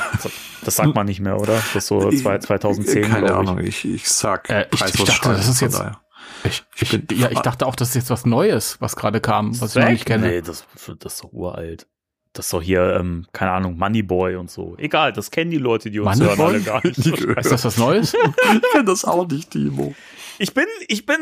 Das 0.66 0.76
sagt 0.76 0.94
man 0.94 1.06
nicht 1.06 1.22
mehr, 1.22 1.40
oder? 1.40 1.54
Das 1.54 1.76
ist 1.76 1.88
so 1.88 2.10
zwei- 2.12 2.38
2010. 2.40 3.04
Keine 3.04 3.28
glaub 3.28 3.44
ich. 3.44 3.50
Ahnung, 3.50 3.64
ich, 3.64 3.86
ich 3.86 4.10
sag 4.10 4.50
Äh, 4.50 4.66
ich- 4.74 4.82
ich 4.84 5.04
dachte, 5.06 5.30
das 5.30 5.48
ist 5.48 5.62
jetzt- 5.62 5.80
daher. 5.80 6.00
Ich, 6.44 6.64
ich, 6.80 6.92
ja, 7.18 7.32
ich 7.32 7.40
dachte 7.40 7.66
auch, 7.66 7.76
das 7.76 7.90
ist 7.90 7.96
jetzt 7.96 8.10
was 8.10 8.26
Neues, 8.26 8.78
was 8.80 8.96
gerade 8.96 9.20
kam, 9.20 9.60
was 9.62 9.76
ich 9.76 9.82
noch 9.82 9.90
nicht 9.90 10.06
kenne. 10.06 10.28
Nee, 10.28 10.42
das, 10.42 10.66
das 11.00 11.14
ist 11.16 11.24
doch 11.24 11.34
uralt. 11.34 11.86
Das 12.34 12.46
ist 12.46 12.54
doch 12.54 12.62
hier, 12.62 12.96
ähm, 12.96 13.26
keine 13.34 13.52
Ahnung, 13.52 13.78
Moneyboy 13.78 14.36
und 14.36 14.52
so. 14.52 14.76
Egal, 14.78 15.14
das 15.14 15.32
kennen 15.32 15.50
die 15.52 15.58
Leute, 15.58 15.90
die 15.90 16.00
uns 16.00 16.20
Moneyboy? 16.20 16.38
hören, 16.38 16.48
alle 16.48 16.62
gar 16.62 16.86
nicht. 16.86 16.98
Ist 17.38 17.52
das 17.52 17.66
was 17.66 17.78
Neues? 17.78 18.14
Ich 18.54 18.62
kenn 18.72 18.86
das 18.86 19.04
auch 19.04 19.28
nicht, 19.28 19.52
Timo. 19.52 19.96
Ich 20.38 20.54
bin, 20.54 20.66
ich 20.88 21.06
bin, 21.06 21.18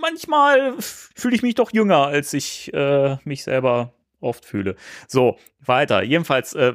manchmal 0.00 0.74
fühle 0.78 1.34
ich 1.34 1.42
mich 1.42 1.54
doch 1.54 1.72
jünger, 1.72 2.06
als 2.06 2.32
ich 2.34 2.72
äh, 2.74 3.16
mich 3.24 3.42
selber 3.42 3.94
oft 4.20 4.44
fühle. 4.44 4.76
So, 5.08 5.38
weiter. 5.64 6.02
Jedenfalls, 6.02 6.54
äh, 6.54 6.74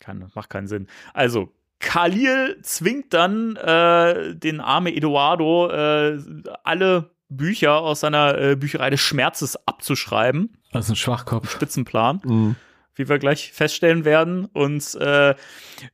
kann, 0.00 0.30
macht 0.34 0.50
keinen 0.50 0.68
Sinn. 0.68 0.86
Also, 1.14 1.50
Khalil 1.80 2.58
zwingt 2.62 3.14
dann 3.14 3.56
äh, 3.56 4.34
den 4.34 4.60
arme 4.60 4.94
Eduardo, 4.94 5.70
äh, 5.70 6.18
alle 6.62 7.10
Bücher 7.28 7.78
aus 7.78 8.00
seiner 8.00 8.36
äh, 8.38 8.56
Bücherei 8.56 8.90
des 8.90 9.00
Schmerzes 9.00 9.56
abzuschreiben. 9.66 10.56
Das 10.72 10.86
ist 10.86 10.90
ein 10.90 10.96
Schwachkopf. 10.96 11.50
Spitzenplan 11.50 12.20
Mhm. 12.24 12.56
Wie 12.98 13.08
wir 13.08 13.18
gleich 13.18 13.52
feststellen 13.52 14.04
werden. 14.04 14.46
Und 14.46 14.94
äh, 14.96 15.34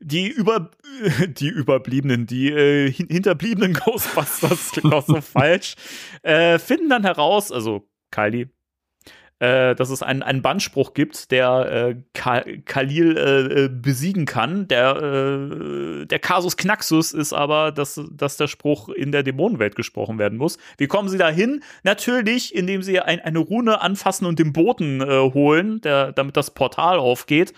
die 0.01 0.29
über 0.29 0.71
die 1.29 1.49
Überbliebenen, 1.49 2.27
die 2.27 2.51
äh, 2.51 2.91
hin 2.91 3.09
hinterbliebenen 3.09 3.73
Ghostbusters, 3.85 4.73
klingt 4.73 4.93
auch 4.93 5.07
so 5.07 5.21
falsch, 5.21 5.75
äh, 6.23 6.59
finden 6.59 6.89
dann 6.89 7.05
heraus, 7.05 7.53
also 7.53 7.89
Kylie, 8.11 8.51
äh, 9.45 9.75
dass 9.75 9.91
es 9.91 10.03
einen, 10.03 10.23
einen 10.23 10.43
Bandspruch 10.43 10.95
gibt, 10.95 11.31
der 11.31 11.95
äh, 11.95 12.61
Khalil 12.65 13.17
äh, 13.17 13.65
äh, 13.65 13.69
besiegen 13.69 14.25
kann. 14.25 14.69
Der, 14.69 14.97
äh, 14.97 16.07
der 16.07 16.19
Kasus 16.19 16.57
Knaxus 16.57 17.13
ist 17.13 17.33
aber, 17.33 17.73
dass, 17.73 18.01
dass 18.11 18.37
der 18.37 18.47
Spruch 18.47 18.89
in 18.89 19.13
der 19.13 19.23
Dämonenwelt 19.23 19.77
gesprochen 19.77 20.19
werden 20.19 20.39
muss. 20.39 20.59
Wie 20.79 20.87
kommen 20.87 21.09
sie 21.09 21.19
dahin? 21.19 21.63
Natürlich, 21.83 22.55
indem 22.55 22.83
sie 22.83 23.01
ein, 23.01 23.21
eine 23.21 23.39
Rune 23.39 23.81
anfassen 23.81 24.27
und 24.27 24.39
den 24.39 24.53
Boten 24.53 25.03
holen, 25.03 25.81
der, 25.83 26.13
damit 26.13 26.37
das 26.37 26.53
Portal 26.53 26.99
aufgeht. 26.99 27.53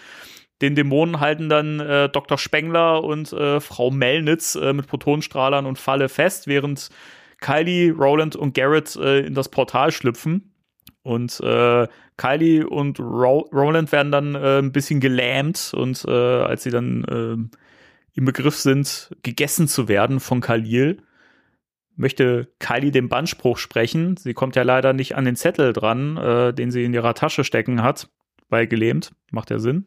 Den 0.63 0.75
Dämonen 0.75 1.21
halten 1.21 1.49
dann 1.49 1.81
äh, 1.81 2.09
Dr. 2.09 2.39
Spengler 2.39 3.05
und 3.05 3.33
äh, 3.33 3.61
Frau 3.61 3.91
Melnitz 3.91 4.55
äh, 4.55 4.73
mit 4.73 4.87
Protonstrahlern 4.87 5.67
und 5.67 5.79
Falle 5.79 6.09
fest, 6.09 6.47
während 6.47 6.89
Kylie, 7.41 7.93
Roland 7.93 8.35
und 8.35 8.55
Garrett 8.55 8.97
in 8.97 9.35
das 9.35 9.51
Portal 9.51 9.93
schlüpfen. 9.93 10.56
Und 11.07 11.39
äh, 11.39 11.87
Kylie 12.17 12.67
und 12.67 12.99
Ro 12.99 13.49
Roland 13.53 13.93
werden 13.93 14.11
dann 14.11 14.35
äh, 14.35 14.59
ein 14.59 14.73
bisschen 14.73 14.99
gelähmt 14.99 15.73
und 15.73 16.05
äh, 16.05 16.11
als 16.11 16.65
sie 16.65 16.71
dann 16.71 17.05
äh, 17.05 17.59
im 18.19 18.25
Begriff 18.25 18.57
sind, 18.57 19.15
gegessen 19.23 19.69
zu 19.69 19.87
werden 19.87 20.19
von 20.19 20.41
Khalil, 20.41 21.01
möchte 21.95 22.49
Kylie 22.59 22.91
den 22.91 23.09
Bandspruch 23.09 23.59
sprechen. 23.59 24.17
Sie 24.17 24.35
kommt 24.35 24.57
ja 24.57 24.65
leider 24.65 24.93
nicht 24.95 25.15
an 25.15 25.25
den 25.25 25.37
Zettel 25.37 25.73
dran, 25.73 26.17
äh, 26.17 26.53
den 26.53 26.73
sie 26.73 26.83
in 26.83 26.93
ihrer 26.93 27.15
Tasche 27.15 27.45
stecken 27.45 27.85
hat, 27.85 28.09
weil 28.49 28.67
gelähmt. 28.67 29.13
Macht 29.31 29.51
ja 29.51 29.61
Sinn. 29.61 29.87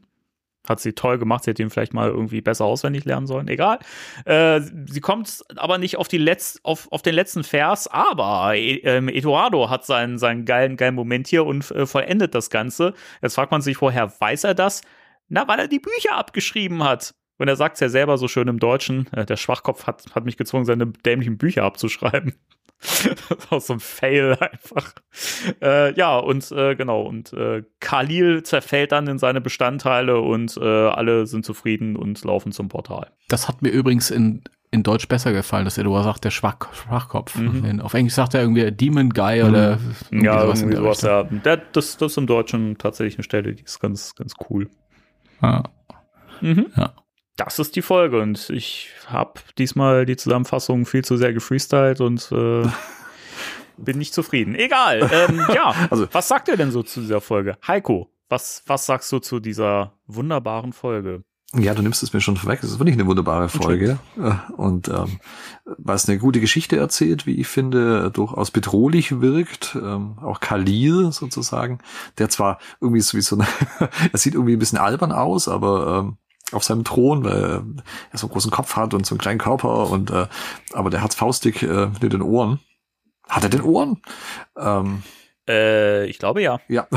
Hat 0.70 0.80
sie 0.80 0.94
toll 0.94 1.18
gemacht. 1.18 1.44
Sie 1.44 1.52
hätte 1.52 1.64
ihn 1.64 1.70
vielleicht 1.70 1.94
mal 1.94 2.10
irgendwie 2.10 2.41
besser 2.41 2.66
auswendig 2.66 3.04
lernen 3.06 3.28
sollen. 3.28 3.48
Egal. 3.48 3.80
Äh, 4.26 4.62
sie 4.62 5.02
kommt 5.02 5.44
aber 5.56 5.78
nicht 5.78 5.98
auf, 5.98 6.08
die 6.08 6.20
Letz-, 6.20 6.60
auf, 6.64 6.90
auf 6.91 7.02
den 7.02 7.16
letzten 7.16 7.44
Vers, 7.44 7.88
aber 7.88 8.56
äh, 8.56 8.98
Eduardo 9.08 9.70
hat 9.70 9.86
seinen, 9.86 10.18
seinen 10.18 10.46
geilen, 10.46 10.78
geilen 10.78 10.96
Moment 10.96 11.28
hier 11.28 11.46
und 11.46 11.70
äh, 11.72 11.86
vollendet 11.86 12.36
das 12.36 12.50
Ganze. 12.50 12.94
Jetzt 13.22 13.36
fragt 13.36 13.52
man 13.52 13.62
sich, 13.62 13.82
woher 13.82 14.14
weiß 14.20 14.46
er 14.46 14.54
das? 14.54 14.82
Na, 15.28 15.48
weil 15.48 15.60
er 15.60 15.68
die 15.68 15.80
Bücher 15.80 16.16
abgeschrieben 16.16 16.84
hat. 16.84 17.14
Und 17.38 17.48
er 17.48 17.56
sagt 17.56 17.76
es 17.76 17.80
ja 17.80 17.90
selber 17.90 18.18
so 18.18 18.28
schön 18.28 18.48
im 18.48 18.60
Deutschen, 18.60 19.08
äh, 19.14 19.26
der 19.26 19.38
Schwachkopf 19.38 19.88
hat, 19.88 20.06
hat 20.14 20.26
mich 20.26 20.38
gezwungen, 20.38 20.66
seine 20.66 20.88
dämlichen 20.88 21.38
Bücher 21.38 21.64
abzuschreiben. 21.64 22.36
das 22.82 23.38
ist 23.38 23.52
auch 23.52 23.62
so 23.62 23.74
ein 23.74 23.80
Fail 23.80 24.38
einfach. 24.40 24.94
Äh, 25.62 25.94
ja, 25.96 26.18
und 26.18 26.50
äh, 26.52 26.76
genau, 26.76 27.02
und 27.02 27.34
äh, 27.34 27.64
Khalil 27.80 28.44
zerfällt 28.44 28.94
dann 28.94 29.08
in 29.08 29.18
seine 29.18 29.42
Bestandteile 29.42 30.20
und 30.20 30.56
äh, 30.58 30.64
alle 30.64 31.28
sind 31.28 31.46
zufrieden 31.46 31.98
und 31.98 32.24
laufen 32.24 32.52
zum 32.52 32.70
Portal. 32.70 33.08
Das 33.28 33.50
hat 33.50 33.62
mir 33.62 33.70
übrigens 33.70 34.12
in, 34.12 34.44
in 34.72 34.84
Deutsch 34.84 35.10
besser 35.10 35.34
gefallen, 35.34 35.66
dass 35.66 35.78
Eduard 35.78 36.06
sagt, 36.06 36.24
der 36.24 36.32
Schwach, 36.32 36.74
Schwachkopf. 36.74 37.36
Mhm. 37.36 37.82
Auf 37.82 37.94
Englisch 37.94 38.14
sagt 38.14 38.34
er 38.34 38.42
irgendwie 38.42 38.72
Demon 38.72 39.10
Guy 39.10 39.44
oder 39.44 39.80
irgendwie 40.10 40.26
Ja, 40.26 40.42
sowas 40.42 40.62
irgendwie 40.62 40.78
sowas, 40.78 41.02
ja. 41.02 41.24
Der, 41.24 41.58
das, 41.58 41.98
das 41.98 42.14
ist 42.14 42.18
im 42.18 42.28
Deutschen 42.28 42.78
tatsächlich 42.78 43.18
eine 43.18 43.24
Stelle, 43.24 43.54
die 43.56 43.64
ist 43.64 43.80
ganz, 43.82 44.16
ganz 44.16 44.36
cool. 44.50 44.70
Ja. 45.42 45.64
Mhm. 46.40 46.68
Ja. 46.78 46.94
Das 47.40 47.57
ist 47.57 47.76
die 47.76 47.82
Folge 47.82 48.22
und 48.22 48.49
ich 48.49 48.90
habe 49.07 49.40
diesmal 49.57 50.06
die 50.06 50.18
Zusammenfassung 50.18 50.86
viel 50.86 51.03
zu 51.06 51.16
sehr 51.18 51.32
gefreestylt 51.34 52.02
und 52.02 52.30
äh, 52.34 52.64
bin 53.78 53.98
nicht 53.98 54.14
zufrieden. 54.14 54.56
Egal. 54.56 55.10
Ähm, 55.11 55.41
ja, 55.56 55.74
Also- 55.90 56.07
was 56.11 56.28
sagt 56.28 56.49
ihr 56.49 56.57
denn 56.57 56.72
so 56.72 56.84
zu 56.84 56.99
dieser 57.02 57.22
Folge? 57.22 57.57
Heiko, 57.66 58.11
was, 58.28 58.64
was 58.68 58.86
sagst 58.86 59.11
du 59.11 59.20
zu 59.20 59.40
dieser 59.40 59.94
wunderbaren 60.06 60.74
Folge? 60.74 61.24
Ja, 61.56 61.74
du 61.74 61.82
nimmst 61.82 62.03
es 62.03 62.14
mir 62.14 62.22
schon 62.22 62.38
vorweg. 62.38 62.60
Es 62.61 62.70
ist 62.70 62.78
wirklich 62.78 62.94
eine 62.94 63.07
wunderbare 63.07 63.49
Folge. 63.49 63.98
Äh, 64.20 64.32
Und 64.56 64.88
ähm, 64.90 65.20
es 65.88 66.07
eine 66.07 66.20
gute 66.20 66.40
Geschichte 66.41 66.78
erzählt, 66.78 67.26
wie 67.26 67.40
ich 67.40 67.48
finde, 67.48 68.11
durchaus 68.11 68.52
bedrohlich 68.52 69.20
wirkt. 69.22 69.76
Ähm, 69.82 70.20
auch 70.22 70.41
Khalil 70.41 71.11
sozusagen, 71.11 71.80
der 72.20 72.30
zwar 72.30 72.60
irgendwie 72.82 73.02
so 73.02 73.18
wie 73.18 73.22
so 73.22 73.36
eine, 73.36 73.48
er 74.11 74.20
sieht 74.20 74.36
irgendwie 74.36 74.53
ein 74.53 74.60
bisschen 74.60 74.78
albern 74.78 75.11
aus, 75.11 75.48
aber 75.48 76.02
ähm, 76.06 76.18
auf 76.52 76.64
seinem 76.64 76.84
Thron, 76.84 77.24
weil 77.24 77.64
er 78.12 78.18
so 78.18 78.28
einen 78.28 78.34
großen 78.34 78.52
Kopf 78.52 78.76
hat 78.76 78.94
und 78.94 79.06
so 79.06 79.16
einen 79.16 79.20
kleinen 79.20 79.40
Körper 79.40 79.90
und 79.90 80.12
äh, 80.12 80.28
aber 80.74 80.90
der 80.90 81.02
hat's 81.02 81.16
faustig 81.16 81.64
äh, 81.64 81.88
mit 82.02 82.14
den 82.14 82.22
Ohren. 82.22 82.60
Hat 83.28 83.44
er 83.44 83.50
den 83.50 83.62
Ohren? 83.62 84.02
Ähm, 84.58 85.04
Äh, 85.48 86.06
ich 86.06 86.20
glaube 86.20 86.44
ja. 86.44 86.60
ja, 86.68 86.88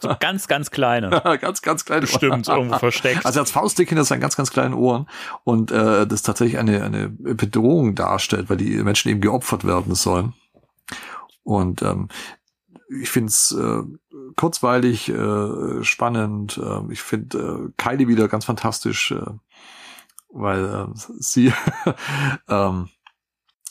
So 0.00 0.14
ganz, 0.20 0.46
ganz 0.46 0.70
kleine. 0.70 1.10
ganz, 1.40 1.62
ganz 1.62 1.84
kleine 1.84 2.02
Bestimmt 2.02 2.46
irgendwo 2.46 2.78
versteckt. 2.78 3.26
Also 3.26 3.40
als 3.40 3.50
Faustdick 3.50 3.88
hinter 3.88 4.04
seinen 4.04 4.20
ganz, 4.20 4.36
ganz 4.36 4.50
kleinen 4.50 4.74
Ohren 4.74 5.08
und 5.42 5.72
äh, 5.72 6.06
das 6.06 6.22
tatsächlich 6.22 6.58
eine, 6.58 6.84
eine 6.84 7.08
Bedrohung 7.08 7.96
darstellt, 7.96 8.50
weil 8.50 8.56
die 8.56 8.76
Menschen 8.84 9.10
eben 9.10 9.20
geopfert 9.20 9.64
werden 9.64 9.96
sollen. 9.96 10.34
Und 11.42 11.82
ähm, 11.82 12.08
ich 13.00 13.10
finde 13.10 13.30
es 13.30 13.52
äh, 13.52 13.82
kurzweilig, 14.36 15.08
äh, 15.08 15.84
spannend. 15.84 16.58
Äh, 16.58 16.92
ich 16.92 17.02
finde 17.02 17.38
äh, 17.38 17.72
Kylie 17.76 18.08
wieder 18.08 18.28
ganz 18.28 18.44
fantastisch, 18.44 19.12
äh, 19.12 19.30
weil 20.30 20.64
äh, 20.64 20.86
sie 21.18 21.52
ähm, 22.48 22.88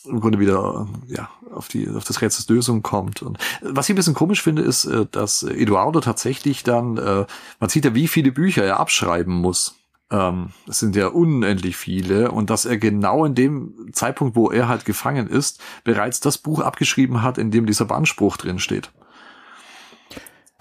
im 0.06 0.22
Grunde 0.22 0.40
wieder 0.40 0.88
äh, 1.10 1.14
ja 1.14 1.30
auf 1.54 1.68
die 1.68 1.90
auf 1.90 2.04
das 2.04 2.22
Rätsels 2.22 2.50
Lösung 2.50 2.82
kommt. 2.82 3.22
Und 3.22 3.38
äh, 3.38 3.70
was 3.70 3.88
ich 3.88 3.94
ein 3.94 3.98
bisschen 3.98 4.14
komisch 4.14 4.42
finde 4.42 4.62
ist 4.62 4.86
äh, 4.86 5.06
dass 5.12 5.44
Eduardo 5.44 6.00
tatsächlich 6.00 6.64
dann 6.64 6.98
äh, 6.98 7.26
man 7.60 7.70
sieht 7.70 7.86
ja 7.86 7.94
wie 7.96 8.08
viele 8.08 8.32
Bücher 8.32 8.64
er 8.64 8.80
abschreiben 8.80 9.34
muss. 9.34 9.76
Ähm, 10.10 10.52
es 10.68 10.80
sind 10.80 10.96
ja 10.96 11.08
unendlich 11.08 11.76
viele. 11.76 12.32
Und 12.32 12.50
dass 12.50 12.66
er 12.66 12.78
genau 12.78 13.26
in 13.26 13.36
dem 13.36 13.90
Zeitpunkt 13.92 14.36
wo 14.36 14.50
er 14.52 14.68
halt 14.68 14.86
gefangen 14.86 15.28
ist 15.28 15.62
bereits 15.84 16.20
das 16.20 16.38
Buch 16.38 16.62
abgeschrieben 16.62 17.24
hat 17.24 17.38
in 17.38 17.52
dem 17.52 17.66
dieser 17.66 17.86
Bannspruch 17.86 18.38
drin 18.38 18.60
steht 18.60 18.92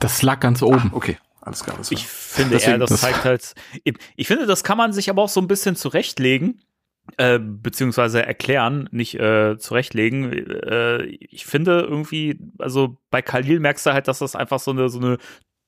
Das 0.00 0.22
lag 0.22 0.40
ganz 0.40 0.62
oben. 0.62 0.90
okay 0.92 1.16
alles 1.40 1.62
klar 1.62 1.76
das 1.78 1.92
war- 1.92 1.98
Ich 1.98 2.06
finde 2.08 2.56
Deswegen 2.56 2.72
eher, 2.72 2.78
das, 2.78 2.90
das- 2.90 3.00
zeigt 3.02 3.24
halt. 3.24 3.54
Ich 4.16 4.26
finde, 4.26 4.46
das 4.46 4.64
kann 4.64 4.76
man 4.76 4.92
sich 4.92 5.08
aber 5.10 5.22
auch 5.22 5.28
so 5.28 5.40
ein 5.40 5.46
bisschen 5.46 5.76
zurechtlegen, 5.76 6.60
äh, 7.18 7.38
beziehungsweise 7.38 8.26
erklären, 8.26 8.88
nicht 8.90 9.14
äh, 9.14 9.56
zurechtlegen. 9.56 10.32
Äh, 10.32 11.02
ich 11.04 11.46
finde 11.46 11.82
irgendwie, 11.82 12.40
also 12.58 12.96
bei 13.10 13.22
Khalil 13.22 13.60
merkst 13.60 13.86
du 13.86 13.92
halt, 13.92 14.08
dass 14.08 14.18
das 14.18 14.34
einfach 14.34 14.58
so 14.58 14.72
eine, 14.72 14.88
so 14.88 14.98
eine 14.98 15.18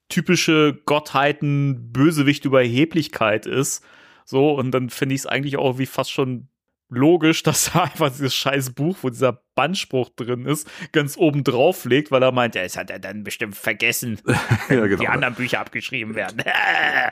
typische 0.09 0.81
Gottheiten-Bösewicht-Überheblichkeit 0.85 3.47
ist. 3.47 3.85
So, 4.25 4.53
und 4.53 4.73
dann 4.73 4.91
finde 4.91 5.15
ich 5.15 5.23
es 5.23 5.27
eigentlich 5.27 5.57
auch 5.57 5.79
wie 5.79 5.87
fast 5.87 6.11
schon 6.11 6.49
logisch, 6.91 7.43
dass 7.45 7.75
er 7.75 7.85
einfach 7.85 8.11
dieses 8.11 8.35
scheiß 8.35 8.71
Buch, 8.71 8.97
wo 9.03 9.11
dieser 9.11 9.43
Bandspruch 9.55 10.11
drin 10.11 10.47
ist, 10.47 10.69
ganz 10.93 11.17
oben 11.17 11.43
drauf 11.43 11.85
legt, 11.85 12.11
weil 12.11 12.23
er 12.23 12.31
meint, 12.31 12.55
ja, 12.55 12.63
das 12.63 12.77
hat 12.77 12.91
er 12.91 13.01
dann 13.01 13.25
bestimmt 13.25 13.57
vergessen 13.57 14.21
ja, 14.71 14.87
genau. 14.87 15.01
die 15.01 15.09
anderen 15.09 15.35
Bücher 15.35 15.61
abgeschrieben 15.61 16.15
werden. 16.15 16.43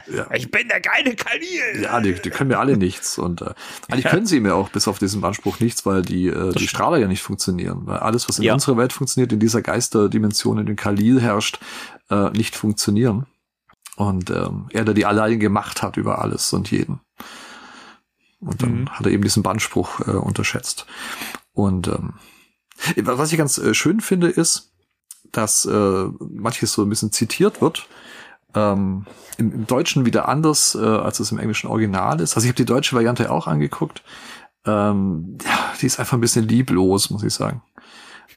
Ja. 0.08 0.28
Ich 0.34 0.50
bin 0.50 0.68
der 0.68 0.80
geile 0.80 1.16
Khalil. 1.16 1.82
Ja, 1.82 2.00
die, 2.00 2.14
die 2.14 2.30
können 2.30 2.48
mir 2.48 2.58
alle 2.58 2.76
nichts. 2.76 3.18
Und 3.18 3.42
äh, 3.42 3.54
eigentlich 3.88 4.04
können 4.04 4.26
sie 4.26 4.40
mir 4.40 4.54
auch 4.54 4.68
bis 4.68 4.86
auf 4.88 4.98
diesen 4.98 5.24
Anspruch 5.24 5.58
nichts, 5.58 5.84
weil 5.84 6.02
die, 6.02 6.28
äh, 6.28 6.52
die 6.52 6.68
Strahler 6.68 6.98
ja 6.98 7.08
nicht 7.08 7.22
funktionieren. 7.22 7.82
Weil 7.86 7.98
alles, 7.98 8.28
was 8.28 8.38
in 8.38 8.50
unserer 8.50 8.76
Welt 8.76 8.92
funktioniert, 8.92 9.32
in 9.32 9.40
dieser 9.40 9.62
Geisterdimension, 9.62 10.58
in 10.58 10.66
den 10.66 10.76
Khalil 10.76 11.20
herrscht, 11.20 11.58
äh, 12.10 12.30
nicht 12.30 12.54
funktionieren. 12.54 13.26
Und 13.96 14.30
ähm, 14.30 14.66
er, 14.70 14.84
der 14.84 14.94
die 14.94 15.06
alleinige 15.06 15.48
Macht 15.48 15.82
hat 15.82 15.96
über 15.96 16.20
alles 16.20 16.52
und 16.52 16.70
jeden. 16.70 17.00
Und 18.46 18.62
dann 18.62 18.80
Mhm. 18.82 18.90
hat 18.90 19.04
er 19.06 19.12
eben 19.12 19.22
diesen 19.22 19.42
Bandspruch 19.42 20.00
äh, 20.06 20.12
unterschätzt. 20.12 20.86
Und 21.52 21.88
ähm, 21.88 22.14
was 22.96 23.32
ich 23.32 23.38
ganz 23.38 23.58
äh, 23.58 23.74
schön 23.74 24.00
finde, 24.00 24.28
ist, 24.28 24.72
dass 25.32 25.64
äh, 25.66 26.04
manches 26.20 26.72
so 26.72 26.82
ein 26.82 26.88
bisschen 26.88 27.12
zitiert 27.12 27.60
wird. 27.60 27.86
Ähm, 28.54 29.06
im, 29.38 29.52
Im 29.52 29.66
Deutschen 29.66 30.06
wieder 30.06 30.28
anders, 30.28 30.74
äh, 30.74 30.84
als 30.84 31.20
es 31.20 31.32
im 31.32 31.38
englischen 31.38 31.68
Original 31.68 32.20
ist. 32.20 32.36
Also 32.36 32.46
ich 32.46 32.50
habe 32.50 32.56
die 32.56 32.64
deutsche 32.64 32.94
Variante 32.94 33.30
auch 33.30 33.46
angeguckt. 33.46 34.02
Ähm, 34.64 35.36
ja, 35.44 35.72
die 35.80 35.86
ist 35.86 35.98
einfach 36.00 36.16
ein 36.16 36.20
bisschen 36.20 36.46
lieblos, 36.48 37.10
muss 37.10 37.22
ich 37.22 37.34
sagen. 37.34 37.62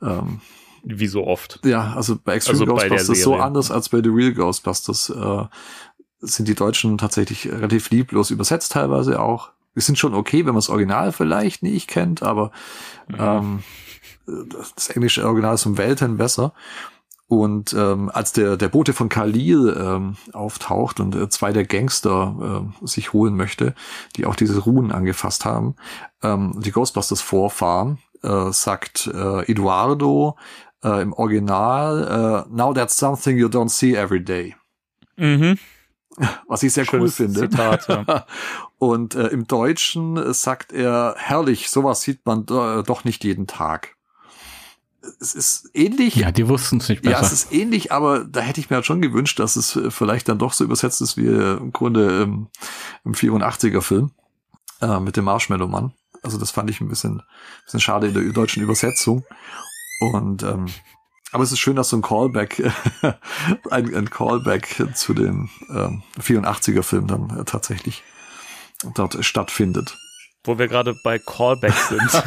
Ähm, 0.01 0.41
Wie 0.83 1.07
so 1.07 1.25
oft. 1.25 1.59
ja, 1.63 1.93
also 1.93 2.17
bei 2.21 2.35
Extreme 2.35 2.59
Also 2.61 2.73
Ghostbusters 2.73 3.21
so 3.21 3.35
anders 3.35 3.71
als 3.71 3.89
bei 3.89 4.01
The 4.03 4.09
Real 4.09 4.33
Ghostbusters 4.33 5.09
äh, 5.09 5.45
sind 6.21 6.47
die 6.47 6.55
Deutschen 6.55 6.97
tatsächlich 6.97 7.47
relativ 7.49 7.89
lieblos 7.91 8.29
übersetzt 8.31 8.73
teilweise 8.73 9.21
auch. 9.21 9.51
Die 9.79 9.85
sind 9.85 9.97
schon 9.97 10.13
okay, 10.13 10.39
wenn 10.39 10.53
man 10.53 10.55
das 10.55 10.67
Original 10.67 11.13
vielleicht 11.13 11.63
nicht 11.63 11.87
kennt, 11.87 12.21
aber 12.21 12.51
ähm, 13.17 13.63
das 14.75 14.89
englische 14.89 15.25
Original 15.25 15.55
ist 15.55 15.65
um 15.65 15.77
Welten 15.77 16.17
besser. 16.17 16.53
Und 17.29 17.73
ähm, 17.73 18.09
als 18.11 18.33
der, 18.33 18.57
der 18.57 18.67
Bote 18.67 18.91
von 18.91 19.07
Khalil 19.07 19.73
ähm, 19.79 20.17
auftaucht 20.33 20.99
und 20.99 21.15
äh, 21.15 21.29
zwei 21.29 21.53
der 21.53 21.63
Gangster 21.63 22.65
äh, 22.81 22.87
sich 22.87 23.13
holen 23.13 23.37
möchte, 23.37 23.73
die 24.17 24.25
auch 24.25 24.35
diese 24.35 24.59
Runen 24.59 24.91
angefasst 24.91 25.45
haben, 25.45 25.75
ähm, 26.21 26.59
die 26.59 26.71
Ghostbusters 26.71 27.21
vorfahren, 27.21 27.99
äh, 28.23 28.51
sagt 28.51 29.07
äh, 29.13 29.49
Eduardo 29.49 30.37
äh, 30.83 31.01
im 31.01 31.13
Original, 31.13 32.45
äh, 32.49 32.53
Now 32.53 32.73
that's 32.73 32.97
something 32.97 33.37
you 33.37 33.47
don't 33.47 33.69
see 33.69 33.93
every 33.93 34.21
day. 34.21 34.55
Mhm. 35.15 35.57
Was 36.47 36.63
ich 36.63 36.73
sehr 36.73 36.85
cool 36.85 37.09
Schönes 37.11 37.15
finde. 37.15 37.41
Zitat, 37.41 37.87
ja. 37.87 38.25
Und 38.79 39.13
äh, 39.15 39.27
im 39.27 39.45
Deutschen 39.45 40.17
äh, 40.17 40.33
sagt 40.33 40.71
er, 40.71 41.13
herrlich, 41.17 41.69
sowas 41.69 42.01
sieht 42.01 42.25
man 42.25 42.45
do, 42.45 42.81
doch 42.81 43.03
nicht 43.03 43.23
jeden 43.25 43.45
Tag. 43.45 43.95
Es 45.21 45.33
ist 45.33 45.69
ähnlich. 45.73 46.15
Ja, 46.15 46.31
die 46.31 46.47
wussten 46.47 46.77
es 46.77 46.87
nicht 46.89 47.03
Ja, 47.05 47.11
besser. 47.11 47.25
es 47.25 47.31
ist 47.33 47.53
ähnlich, 47.53 47.91
aber 47.91 48.23
da 48.23 48.39
hätte 48.39 48.59
ich 48.61 48.69
mir 48.69 48.77
halt 48.77 48.85
schon 48.85 49.01
gewünscht, 49.01 49.39
dass 49.39 49.55
es 49.57 49.75
äh, 49.75 49.91
vielleicht 49.91 50.29
dann 50.29 50.39
doch 50.39 50.53
so 50.53 50.63
übersetzt 50.63 51.01
ist 51.01 51.17
wie 51.17 51.27
äh, 51.27 51.57
im 51.57 51.71
Grunde 51.73 52.21
ähm, 52.23 52.47
im 53.03 53.13
84er 53.13 53.81
Film 53.81 54.11
äh, 54.81 54.99
mit 54.99 55.17
dem 55.17 55.25
Marshmallow-Mann. 55.25 55.93
Also 56.23 56.37
das 56.37 56.51
fand 56.51 56.69
ich 56.69 56.79
ein 56.81 56.87
bisschen, 56.89 57.21
bisschen 57.65 57.79
schade 57.81 58.07
in 58.07 58.13
der 58.13 58.23
deutschen 58.31 58.63
Übersetzung. 58.63 59.25
Und 60.13 60.43
ähm, 60.43 60.67
aber 61.31 61.43
es 61.43 61.51
ist 61.51 61.59
schön, 61.59 61.75
dass 61.75 61.89
so 61.89 61.97
ein 61.97 62.01
Callback, 62.01 62.71
ein, 63.71 63.93
ein 63.93 64.09
Callback 64.09 64.87
zu 64.95 65.13
dem 65.13 65.49
ähm, 65.69 66.01
84er 66.19 66.81
Film 66.83 67.07
dann 67.07 67.29
äh, 67.39 67.43
tatsächlich 67.45 68.03
dort 68.95 69.23
stattfindet. 69.23 69.97
Wo 70.45 70.57
wir 70.57 70.69
gerade 70.69 70.95
bei 71.03 71.19
Callbacks 71.19 71.89
sind. 71.89 72.01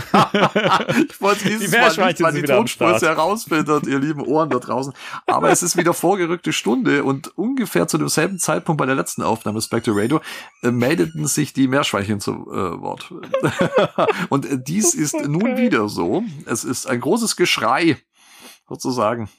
Ich 1.08 1.20
wollte 1.20 1.44
Die 1.44 1.50
dieses 1.50 1.70
Mal 1.72 1.80
Meerschweinchen 1.80 2.06
nicht 2.08 2.20
mal 2.20 2.32
die 2.32 2.42
wieder 2.42 2.54
am 2.54 2.60
Tonspur 2.60 2.98
Start. 2.98 3.02
herausfiltert, 3.02 3.86
ihr 3.86 3.98
lieben 3.98 4.20
Ohren 4.20 4.50
da 4.50 4.58
draußen. 4.58 4.92
Aber 5.26 5.50
es 5.50 5.62
ist 5.62 5.76
wieder 5.78 5.94
vorgerückte 5.94 6.52
Stunde 6.52 7.04
und 7.04 7.36
ungefähr 7.38 7.88
zu 7.88 7.96
demselben 7.96 8.38
Zeitpunkt 8.38 8.78
bei 8.78 8.86
der 8.86 8.94
letzten 8.94 9.22
Aufnahme 9.22 9.62
Spectre 9.62 9.92
Radio 9.96 10.20
äh, 10.62 10.70
meldeten 10.70 11.26
sich 11.26 11.54
die 11.54 11.68
Meerschweinchen 11.68 12.20
zu 12.20 12.32
äh, 12.52 12.80
Wort. 12.80 13.12
und 14.28 14.44
äh, 14.44 14.58
dies 14.62 14.94
ist 14.94 15.14
nun 15.14 15.56
wieder 15.56 15.88
so. 15.88 16.22
Es 16.44 16.64
ist 16.64 16.86
ein 16.86 17.00
großes 17.00 17.36
Geschrei, 17.36 17.96
sozusagen. 18.68 19.30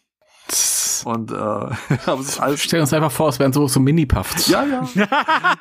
Und 1.06 1.32
äh, 1.32 1.36
alles 2.06 2.62
Stell 2.62 2.82
uns 2.82 2.94
einfach 2.94 3.12
vor, 3.12 3.30
es 3.30 3.40
wären 3.40 3.54
so, 3.54 3.68
so 3.68 3.80
Mini-Puffs. 3.80 4.48
ja, 4.48 4.64
ja. 4.66 4.88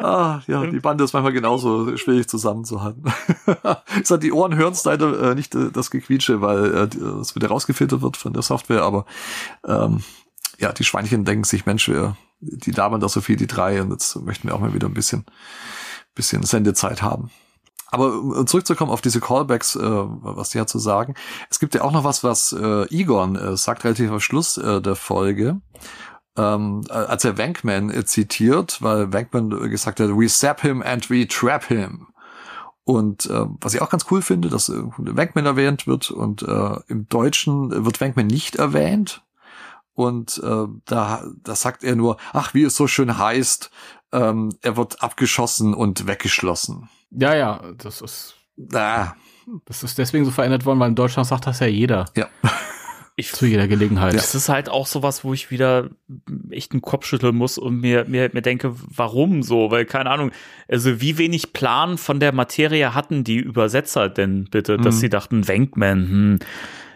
Ah, 0.00 0.40
ja, 0.48 0.66
die 0.66 0.80
Bande 0.80 1.04
ist 1.04 1.12
manchmal 1.12 1.32
genauso 1.32 1.96
schwierig 1.96 2.26
zusammenzuhalten. 2.26 3.04
ich 4.00 4.06
sag, 4.06 4.20
die 4.20 4.32
Ohren 4.32 4.56
hören 4.56 4.72
es 4.72 4.84
leider 4.84 5.30
äh, 5.30 5.34
nicht 5.34 5.54
äh, 5.54 5.70
das 5.70 5.90
Gequietsche, 5.90 6.40
weil 6.40 6.74
äh, 6.74 6.88
das 6.88 7.36
wieder 7.36 7.48
rausgefiltert 7.48 8.02
wird 8.02 8.16
von 8.16 8.32
der 8.32 8.42
Software, 8.42 8.82
aber 8.82 9.04
ähm, 9.66 10.02
ja, 10.58 10.72
die 10.72 10.84
Schweinchen 10.84 11.24
denken 11.24 11.44
sich, 11.44 11.66
Mensch, 11.66 11.88
wir, 11.88 12.16
die 12.40 12.72
labern 12.72 13.00
da 13.00 13.08
so 13.08 13.20
viel, 13.20 13.36
die 13.36 13.46
drei, 13.46 13.80
und 13.80 13.90
jetzt 13.90 14.16
möchten 14.16 14.48
wir 14.48 14.54
auch 14.54 14.60
mal 14.60 14.74
wieder 14.74 14.88
ein 14.88 14.94
bisschen, 14.94 15.24
bisschen 16.14 16.42
Sendezeit 16.42 17.02
haben. 17.02 17.30
Aber 17.92 18.14
um 18.14 18.46
zurückzukommen 18.46 18.90
auf 18.90 19.02
diese 19.02 19.20
Callbacks, 19.20 19.76
äh, 19.76 19.80
was 19.82 20.48
die 20.48 20.58
hat 20.58 20.70
zu 20.70 20.78
sagen. 20.78 21.14
Es 21.50 21.60
gibt 21.60 21.74
ja 21.74 21.82
auch 21.82 21.92
noch 21.92 22.04
was, 22.04 22.24
was 22.24 22.52
äh, 22.52 22.86
Egon 22.88 23.36
äh, 23.36 23.54
sagt 23.56 23.84
relativ 23.84 24.10
am 24.10 24.18
Schluss 24.18 24.56
äh, 24.56 24.80
der 24.80 24.96
Folge. 24.96 25.60
Ähm, 26.38 26.84
als 26.88 27.26
er 27.26 27.36
Wankman 27.36 27.90
äh, 27.90 28.06
zitiert, 28.06 28.80
weil 28.80 29.12
Wankman 29.12 29.50
gesagt 29.68 30.00
hat, 30.00 30.08
we 30.08 30.26
zap 30.26 30.62
him 30.62 30.82
and 30.82 31.10
we 31.10 31.28
trap 31.28 31.66
him. 31.66 32.06
Und 32.84 33.26
äh, 33.26 33.44
was 33.60 33.74
ich 33.74 33.82
auch 33.82 33.90
ganz 33.90 34.06
cool 34.10 34.22
finde, 34.22 34.48
dass 34.48 34.70
äh, 34.70 34.82
Wankman 34.96 35.44
erwähnt 35.44 35.86
wird 35.86 36.10
und 36.10 36.40
äh, 36.40 36.76
im 36.88 37.06
Deutschen 37.10 37.84
wird 37.84 38.00
Wankman 38.00 38.26
nicht 38.26 38.56
erwähnt. 38.56 39.22
Und 39.92 40.42
äh, 40.42 40.66
da, 40.86 41.24
da 41.42 41.54
sagt 41.54 41.84
er 41.84 41.94
nur, 41.94 42.16
ach, 42.32 42.54
wie 42.54 42.62
es 42.62 42.74
so 42.74 42.86
schön 42.86 43.18
heißt, 43.18 43.70
ähm, 44.12 44.56
er 44.62 44.78
wird 44.78 45.02
abgeschossen 45.02 45.74
und 45.74 46.06
weggeschlossen. 46.06 46.88
Ja, 47.16 47.34
ja, 47.34 47.60
das 47.78 48.00
ist, 48.00 48.34
Ah, 48.72 49.14
das 49.64 49.82
ist 49.82 49.98
deswegen 49.98 50.24
so 50.24 50.30
verändert 50.30 50.64
worden, 50.66 50.78
weil 50.80 50.88
in 50.90 50.94
Deutschland 50.94 51.26
sagt 51.28 51.46
das 51.46 51.60
ja 51.60 51.66
jeder. 51.66 52.06
ja. 52.16 52.26
Ich, 53.16 53.32
Zu 53.32 53.44
jeder 53.46 53.68
Gelegenheit. 53.68 54.14
Das 54.14 54.34
ist 54.34 54.48
halt 54.48 54.68
auch 54.70 54.86
sowas, 54.86 55.22
wo 55.24 55.34
ich 55.34 55.50
wieder 55.50 55.90
echt 56.50 56.72
einen 56.72 56.80
Kopf 56.80 57.04
schütteln 57.06 57.36
muss 57.36 57.58
und 57.58 57.80
mir, 57.80 58.06
mir, 58.06 58.30
mir 58.32 58.40
denke, 58.40 58.74
warum 58.74 59.42
so? 59.42 59.70
Weil, 59.70 59.84
keine 59.84 60.10
Ahnung, 60.10 60.30
also 60.68 61.00
wie 61.02 61.18
wenig 61.18 61.52
Plan 61.52 61.98
von 61.98 62.20
der 62.20 62.32
Materie 62.32 62.94
hatten 62.94 63.22
die 63.24 63.36
Übersetzer 63.36 64.08
denn 64.08 64.44
bitte, 64.50 64.78
dass 64.78 64.94
Mhm. 64.96 65.00
sie 65.00 65.08
dachten, 65.10 65.46
Wankman, 65.48 65.98
hm. 66.08 66.38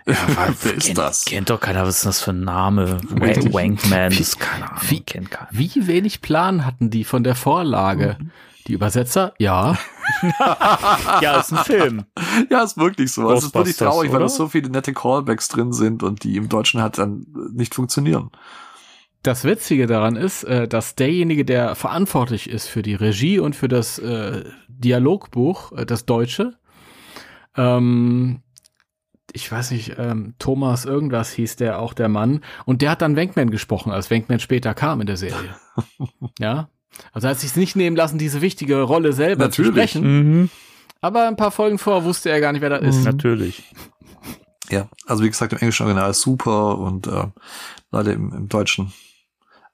Ja, 0.06 0.14
Wer 0.62 0.74
ist 0.76 0.86
kennt, 0.86 0.98
das? 0.98 1.24
Kennt 1.26 1.50
doch 1.50 1.60
keiner, 1.60 1.82
was 1.84 1.96
ist 1.98 2.06
das 2.06 2.22
für 2.22 2.30
ein 2.30 2.40
Name? 2.44 2.98
Richtig. 3.20 3.52
Wankman, 3.52 4.12
Wie- 4.12 4.16
das 4.18 4.28
ist 4.28 4.40
keine 4.40 4.70
Ahnung, 4.70 4.82
wie- 4.88 5.00
kennt 5.00 5.30
keiner. 5.30 5.48
Wie 5.50 5.86
wenig 5.86 6.22
Plan 6.22 6.64
hatten 6.64 6.88
die 6.90 7.04
von 7.04 7.24
der 7.24 7.34
Vorlage? 7.34 8.16
Mhm. 8.20 8.30
Die 8.68 8.72
Übersetzer? 8.72 9.34
Ja. 9.38 9.76
Ja, 11.22 11.40
ist 11.40 11.52
ein 11.52 11.64
Film. 11.64 12.04
Ja, 12.50 12.62
ist 12.62 12.76
wirklich 12.76 13.12
so. 13.12 13.30
Es 13.32 13.44
ist 13.44 13.54
wirklich 13.54 13.76
traurig, 13.76 14.10
weil 14.10 14.16
oder? 14.16 14.26
da 14.26 14.28
so 14.28 14.48
viele 14.48 14.70
nette 14.70 14.92
Callbacks 14.92 15.48
drin 15.48 15.72
sind 15.72 16.02
und 16.02 16.24
die 16.24 16.36
im 16.36 16.48
Deutschen 16.48 16.82
halt 16.82 16.98
dann 16.98 17.26
nicht 17.52 17.74
funktionieren. 17.74 18.30
Das 19.22 19.44
Witzige 19.44 19.86
daran 19.86 20.16
ist, 20.16 20.44
äh, 20.44 20.68
dass 20.68 20.94
derjenige, 20.94 21.44
der 21.44 21.74
verantwortlich 21.74 22.48
ist 22.48 22.68
für 22.68 22.82
die 22.82 22.94
Regie 22.94 23.40
und 23.40 23.56
für 23.56 23.68
das 23.68 23.98
äh, 23.98 24.44
Dialogbuch, 24.68 25.72
äh, 25.72 25.86
das 25.86 26.06
Deutsche, 26.06 26.56
ähm, 27.56 28.42
ich 29.32 29.50
weiß 29.50 29.72
nicht, 29.72 29.96
ähm, 29.98 30.34
Thomas 30.38 30.84
irgendwas 30.84 31.32
hieß 31.32 31.56
der 31.56 31.80
auch 31.80 31.92
der 31.92 32.08
Mann, 32.08 32.42
und 32.64 32.82
der 32.82 32.90
hat 32.90 33.02
dann 33.02 33.16
Wankman 33.16 33.50
gesprochen, 33.50 33.90
als 33.92 34.10
Wankman 34.10 34.40
später 34.40 34.74
kam 34.74 35.00
in 35.00 35.06
der 35.06 35.16
Serie. 35.16 35.56
ja. 36.38 36.68
Also 37.12 37.26
er 37.28 37.32
hat 37.32 37.40
sich 37.40 37.54
nicht 37.56 37.76
nehmen 37.76 37.96
lassen, 37.96 38.18
diese 38.18 38.40
wichtige 38.40 38.80
Rolle 38.82 39.12
selber 39.12 39.44
Natürlich. 39.44 39.70
zu 39.70 39.72
sprechen. 39.72 40.02
Mhm. 40.42 40.50
Aber 41.00 41.26
ein 41.28 41.36
paar 41.36 41.50
Folgen 41.50 41.78
vor 41.78 42.04
wusste 42.04 42.30
er 42.30 42.40
gar 42.40 42.52
nicht, 42.52 42.62
wer 42.62 42.70
das 42.70 42.82
ist. 42.96 43.04
Natürlich. 43.04 43.64
Ja, 44.70 44.88
also 45.06 45.22
wie 45.22 45.28
gesagt, 45.28 45.52
im 45.52 45.58
englischen 45.58 45.84
Original 45.84 46.10
ist 46.10 46.22
super 46.22 46.78
und 46.78 47.06
äh, 47.06 47.26
leider 47.90 48.12
im, 48.12 48.32
im 48.32 48.48
Deutschen 48.48 48.92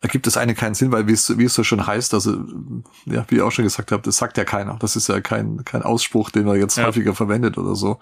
ergibt 0.00 0.26
es 0.26 0.36
eine 0.36 0.54
keinen 0.54 0.74
Sinn, 0.74 0.90
weil 0.92 1.06
wie 1.06 1.12
es, 1.12 1.38
wie 1.38 1.44
es 1.44 1.54
so 1.54 1.62
schon 1.64 1.86
heißt, 1.86 2.12
also 2.12 2.44
ja, 3.06 3.24
wie 3.28 3.36
ihr 3.36 3.46
auch 3.46 3.52
schon 3.52 3.64
gesagt 3.64 3.92
habt, 3.92 4.06
das 4.06 4.16
sagt 4.16 4.36
ja 4.36 4.44
keiner. 4.44 4.76
Das 4.80 4.96
ist 4.96 5.08
ja 5.08 5.20
kein, 5.20 5.64
kein 5.64 5.82
Ausspruch, 5.82 6.30
den 6.30 6.44
man 6.44 6.58
jetzt 6.58 6.76
Ja. 6.76 6.86
häufiger 6.86 7.14
verwendet 7.14 7.56
oder 7.56 7.76
so. 7.76 8.00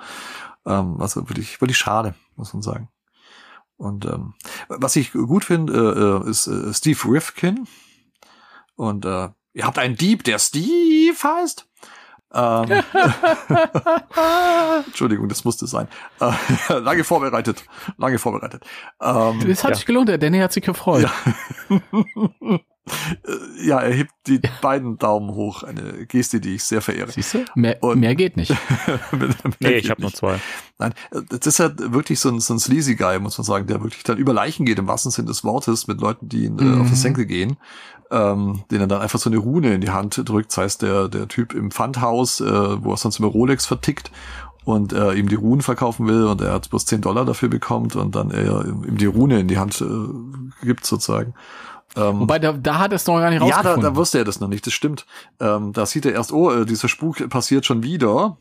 Ähm, 0.66 0.97
also 1.01 1.28
wirklich, 1.28 1.61
wirklich 1.61 1.77
schade, 1.78 2.15
muss 2.37 2.53
man 2.55 2.62
sagen. 2.62 2.89
Und 3.77 4.07
ähm, 4.07 4.35
was 4.69 4.97
ich 4.97 5.12
gut 5.12 5.45
finde, 5.45 6.23
äh, 6.27 6.31
ist 6.31 6.47
äh, 6.47 6.73
Steve 6.73 6.99
Rifkin. 7.07 7.66
Und 8.81 9.05
äh, 9.05 9.28
ihr 9.52 9.66
habt 9.66 9.78
einen 9.78 9.94
Dieb, 9.97 10.24
der 10.24 10.39
Steve 10.39 11.15
heißt. 11.23 11.66
Ähm, 12.32 12.65
Entschuldigung, 14.86 15.28
das 15.28 15.44
musste 15.44 15.66
sein. 15.66 15.86
Äh, 16.20 16.32
lange 16.78 17.05
vorbereitet. 17.05 17.62
Lange 17.98 18.19
vorbereitet. 18.19 18.65
Ähm, 19.02 19.40
Das 19.47 19.65
hat 19.65 19.70
Ja. 19.70 19.77
sich 19.77 19.85
gelohnt, 19.85 20.09
der 20.09 20.16
Danny 20.16 20.39
hat 20.39 20.52
sich 20.52 20.65
gefreut. 20.65 21.07
äh, 21.69 21.78
ja, 23.64 23.78
er 23.80 23.92
hebt 23.92 24.12
die 24.26 24.40
beiden 24.62 24.98
Daumen 24.98 25.30
hoch. 25.34 25.62
Eine 25.62 26.06
Geste, 26.06 26.40
die 26.40 26.54
ich 26.56 26.64
sehr 26.64 26.80
verehre. 26.82 27.10
Siehst 27.10 27.34
du? 27.34 27.44
Mehr, 27.54 27.82
Und- 27.82 28.00
mehr 28.00 28.14
geht 28.14 28.36
nicht. 28.36 28.54
Nee, 29.60 29.74
ich 29.74 29.90
habe 29.90 30.00
nur 30.00 30.12
zwei. 30.12 30.38
Nein, 30.78 30.94
äh, 31.12 31.20
das 31.28 31.46
ist 31.46 31.60
halt 31.60 31.92
wirklich 31.92 32.18
so 32.20 32.30
ein, 32.30 32.40
so 32.40 32.54
ein 32.54 32.58
sleazy 32.58 32.94
Guy, 32.96 33.18
muss 33.18 33.36
man 33.38 33.44
sagen, 33.44 33.66
der 33.66 33.82
wirklich 33.82 34.02
dann 34.04 34.16
über 34.18 34.32
Leichen 34.32 34.64
geht, 34.66 34.78
im 34.78 34.86
wahrsten 34.88 35.10
Sinne 35.12 35.28
des 35.28 35.44
Wortes, 35.44 35.86
mit 35.86 36.00
Leuten, 36.00 36.28
die 36.28 36.44
ihn 36.44 36.58
äh, 36.58 36.62
Mhm. 36.62 36.80
auf 36.82 36.86
den 36.88 36.96
Senkel 36.96 37.26
gehen, 37.26 37.56
ähm, 38.10 38.62
denen 38.70 38.82
er 38.82 38.86
dann 38.86 39.02
einfach 39.02 39.18
so 39.18 39.28
eine 39.30 39.38
Rune 39.38 39.74
in 39.74 39.80
die 39.80 39.90
Hand 39.90 40.20
drückt, 40.28 40.52
sei 40.52 40.64
es 40.64 40.78
der, 40.78 41.08
der 41.08 41.28
Typ 41.28 41.52
im 41.54 41.70
Pfandhaus, 41.70 42.40
äh, 42.40 42.44
wo 42.84 42.92
er 42.92 42.96
sonst 42.96 43.18
immer 43.18 43.28
Rolex 43.28 43.66
vertickt 43.66 44.10
und 44.64 44.92
äh, 44.92 45.12
ihm 45.14 45.28
die 45.28 45.34
Runen 45.36 45.62
verkaufen 45.62 46.06
will 46.06 46.24
und 46.24 46.40
er 46.40 46.52
hat 46.52 46.70
bloß 46.70 46.86
10 46.86 47.00
Dollar 47.02 47.24
dafür 47.24 47.48
bekommt 47.48 47.96
und 47.96 48.14
dann 48.14 48.30
er 48.30 48.64
ihm 48.66 48.96
die 48.96 49.06
Rune 49.06 49.40
in 49.40 49.48
die 49.48 49.58
Hand 49.58 49.80
äh, 49.80 50.64
gibt 50.66 50.86
sozusagen. 50.86 51.34
Ähm, 51.96 52.20
Wobei, 52.20 52.38
da, 52.38 52.52
da 52.52 52.78
hat 52.78 52.92
er 52.92 52.96
es 52.96 53.06
noch 53.06 53.18
gar 53.18 53.30
nicht 53.30 53.40
ja, 53.40 53.48
da, 53.48 53.54
rausgefunden. 53.56 53.82
da 53.82 53.96
wusste 53.96 54.18
er 54.18 54.24
das 54.24 54.40
noch 54.40 54.48
nicht, 54.48 54.66
das 54.66 54.72
stimmt. 54.72 55.06
Ähm, 55.40 55.72
da 55.72 55.86
sieht 55.86 56.06
er 56.06 56.12
erst, 56.12 56.32
oh, 56.32 56.50
äh, 56.50 56.64
dieser 56.66 56.88
Spuk 56.88 57.28
passiert 57.28 57.66
schon 57.66 57.82
wieder. 57.82 58.36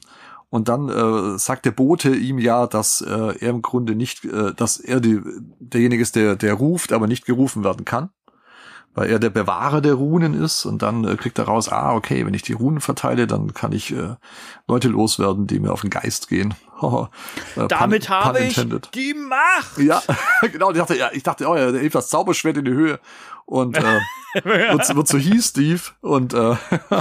Und 0.51 0.67
dann 0.67 0.89
äh, 0.89 1.37
sagt 1.37 1.65
der 1.65 1.71
Bote 1.71 2.09
ihm 2.15 2.39
ja, 2.39 2.65
dass 2.67 3.01
äh, 3.01 3.07
er 3.39 3.49
im 3.49 3.61
Grunde 3.61 3.93
nicht, 3.95 4.25
äh, 4.25 4.53
dass 4.55 4.77
er 4.77 4.99
die, 4.99 5.21
derjenige 5.59 6.01
ist, 6.01 6.15
der, 6.15 6.35
der 6.35 6.55
ruft, 6.55 6.91
aber 6.91 7.05
nicht 7.07 7.25
gerufen 7.25 7.63
werden 7.63 7.85
kann. 7.85 8.09
Weil 8.95 9.11
er 9.11 9.19
der 9.19 9.29
Bewahrer 9.29 9.81
der 9.81 9.93
Runen 9.93 10.33
ist 10.33 10.65
und 10.65 10.81
dann 10.81 11.05
äh, 11.05 11.15
kriegt 11.15 11.37
er 11.37 11.45
raus, 11.45 11.69
ah, 11.69 11.93
okay, 11.93 12.25
wenn 12.25 12.33
ich 12.33 12.41
die 12.41 12.53
Runen 12.53 12.81
verteile, 12.81 13.27
dann 13.27 13.53
kann 13.53 13.71
ich 13.71 13.91
äh, 13.95 14.15
Leute 14.67 14.87
loswerden, 14.87 15.45
die 15.45 15.59
mir 15.59 15.71
auf 15.71 15.81
den 15.81 15.89
Geist 15.89 16.29
gehen. 16.29 16.53
Äh, 16.81 17.67
Damit 17.67 18.03
pun- 18.05 18.07
pun 18.07 18.25
habe 18.25 18.39
ich 18.39 18.57
intended. 18.57 18.89
die 18.95 19.13
Macht. 19.13 19.77
Ja, 19.79 20.01
genau. 20.49 20.71
Ich 20.71 20.77
dachte, 20.77 20.97
ja, 20.97 21.09
ich 21.11 21.23
dachte, 21.23 21.45
oh 21.49 21.55
ja, 21.57 21.73
der 21.73 21.81
hebt 21.81 21.93
das 21.93 22.07
Zauberschwert 22.07 22.55
in 22.55 22.63
die 22.63 22.71
Höhe 22.71 22.99
und 23.49 23.77
äh, 23.77 23.99
wird, 24.43 24.95
wird 24.95 25.07
so 25.07 25.17
hieß 25.17 25.49
Steve 25.49 25.81
und 26.01 26.33
äh, 26.33 26.55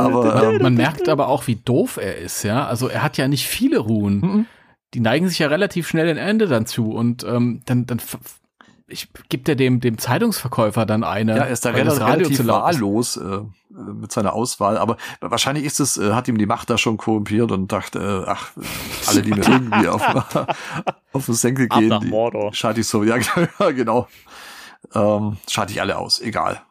Aber, 0.00 0.42
Ja, 0.54 0.58
man 0.62 0.74
merkt 0.74 1.08
aber 1.08 1.28
auch, 1.28 1.46
wie 1.46 1.56
doof 1.56 1.96
er 1.96 2.16
ist, 2.18 2.42
ja. 2.42 2.66
Also 2.66 2.88
er 2.88 3.02
hat 3.02 3.16
ja 3.18 3.28
nicht 3.28 3.46
viele 3.46 3.78
Ruhen. 3.78 4.20
Mhm. 4.20 4.46
Die 4.94 5.00
neigen 5.00 5.28
sich 5.28 5.40
ja 5.40 5.48
relativ 5.48 5.88
schnell 5.88 6.08
ein 6.08 6.16
Ende 6.16 6.46
dann 6.46 6.66
zu 6.66 6.92
und 6.92 7.24
ähm, 7.24 7.62
dann, 7.66 7.86
dann 7.86 7.98
f- 7.98 8.18
ich, 8.94 9.08
gibt 9.28 9.48
er 9.48 9.56
dem, 9.56 9.80
dem 9.80 9.98
Zeitungsverkäufer 9.98 10.86
dann 10.86 11.04
eine. 11.04 11.36
ja, 11.36 11.44
er 11.44 11.50
ist 11.50 11.64
da 11.64 11.70
relativ, 11.70 12.00
Radio 12.00 12.26
relativ 12.26 12.46
wahllos 12.46 13.16
äh, 13.16 13.40
äh, 13.74 13.92
mit 13.92 14.12
seiner 14.12 14.32
Auswahl. 14.32 14.78
Aber 14.78 14.96
wahrscheinlich 15.20 15.64
ist 15.64 15.80
es, 15.80 15.96
äh, 15.96 16.12
hat 16.12 16.28
ihm 16.28 16.38
die 16.38 16.46
Macht 16.46 16.70
da 16.70 16.78
schon 16.78 16.96
korrumpiert 16.96 17.52
und 17.52 17.72
dachte, 17.72 18.24
äh, 18.26 18.30
ach, 18.30 18.52
alle, 19.06 19.22
die 19.22 19.30
mir 19.30 19.46
irgendwie 19.46 19.88
auf, 19.88 20.02
auf 21.12 21.26
den 21.26 21.34
Senkel 21.34 21.68
gehen, 21.68 22.00
die 22.00 22.56
schalte 22.56 22.80
ich 22.80 22.86
so, 22.86 23.02
ja, 23.02 23.18
genau. 23.72 24.08
Ähm, 24.94 25.38
schalte 25.48 25.72
ich 25.72 25.80
alle 25.80 25.98
aus, 25.98 26.20
egal. 26.20 26.62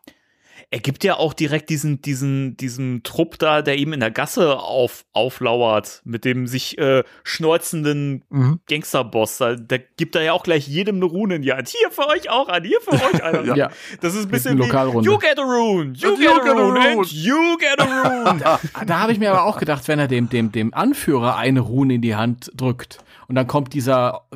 Er 0.74 0.80
gibt 0.80 1.04
ja 1.04 1.18
auch 1.18 1.34
direkt 1.36 1.70
diesen, 1.70 2.02
diesen, 2.02 2.58
diesen 2.58 3.04
Trupp 3.04 3.38
da, 3.38 3.62
der 3.62 3.78
ihm 3.78 3.94
in 3.94 4.00
der 4.00 4.10
Gasse 4.10 4.58
auf, 4.60 5.06
auflauert, 5.14 6.02
mit 6.04 6.26
dem 6.26 6.48
sich 6.48 6.80
äh, 6.80 7.04
schneuzenden 7.24 8.24
Mhm. 8.30 8.60
Gangsterboss. 8.68 9.38
Da, 9.38 9.54
da 9.56 9.78
gibt 9.98 10.16
er 10.16 10.24
ja 10.24 10.34
auch 10.34 10.42
gleich 10.42 10.68
jedem 10.68 10.96
eine 10.96 11.06
Rune 11.06 11.36
in 11.36 11.42
die 11.44 11.54
Hand. 11.54 11.68
Hier 11.70 11.92
für 11.92 12.08
euch 12.08 12.28
auch 12.32 12.48
an, 12.50 12.64
hier 12.64 12.82
für 12.82 12.94
euch 12.94 13.24
eine. 13.24 13.44
Ja. 13.56 13.70
Das 14.02 14.16
ist 14.16 14.26
ein 14.26 14.32
bisschen 14.32 14.58
wie, 14.58 14.64
you 15.06 15.18
get 15.20 15.38
a 15.38 15.44
rune, 15.44 15.94
you 15.96 16.10
And 16.10 16.18
get 16.18 16.26
you 16.26 16.32
a 16.32 16.40
get 16.40 16.48
a 16.48 16.54
rune, 16.54 16.80
rune. 16.80 16.90
and 17.02 17.12
you 17.12 17.58
get 17.60 17.80
a 17.80 17.84
rune. 17.84 18.42
Da 18.88 19.00
habe 19.00 19.12
ich 19.12 19.20
mir 19.20 19.30
aber 19.32 19.44
auch 19.44 19.60
gedacht, 19.60 19.88
wenn 19.88 20.00
er 20.00 20.08
dem, 20.08 20.28
dem, 20.30 20.52
dem 20.52 20.74
Anführer 20.74 21.36
eine 21.38 21.60
Rune 21.60 21.94
in 21.94 22.02
die 22.02 22.16
Hand 22.16 22.52
drückt 22.56 22.98
und 23.28 23.36
dann 23.36 23.46
kommt 23.46 23.74
dieser 23.76 24.28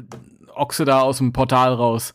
Ochse 0.54 0.86
da 0.86 1.02
aus 1.02 1.18
dem 1.18 1.34
Portal 1.34 1.74
raus. 1.74 2.14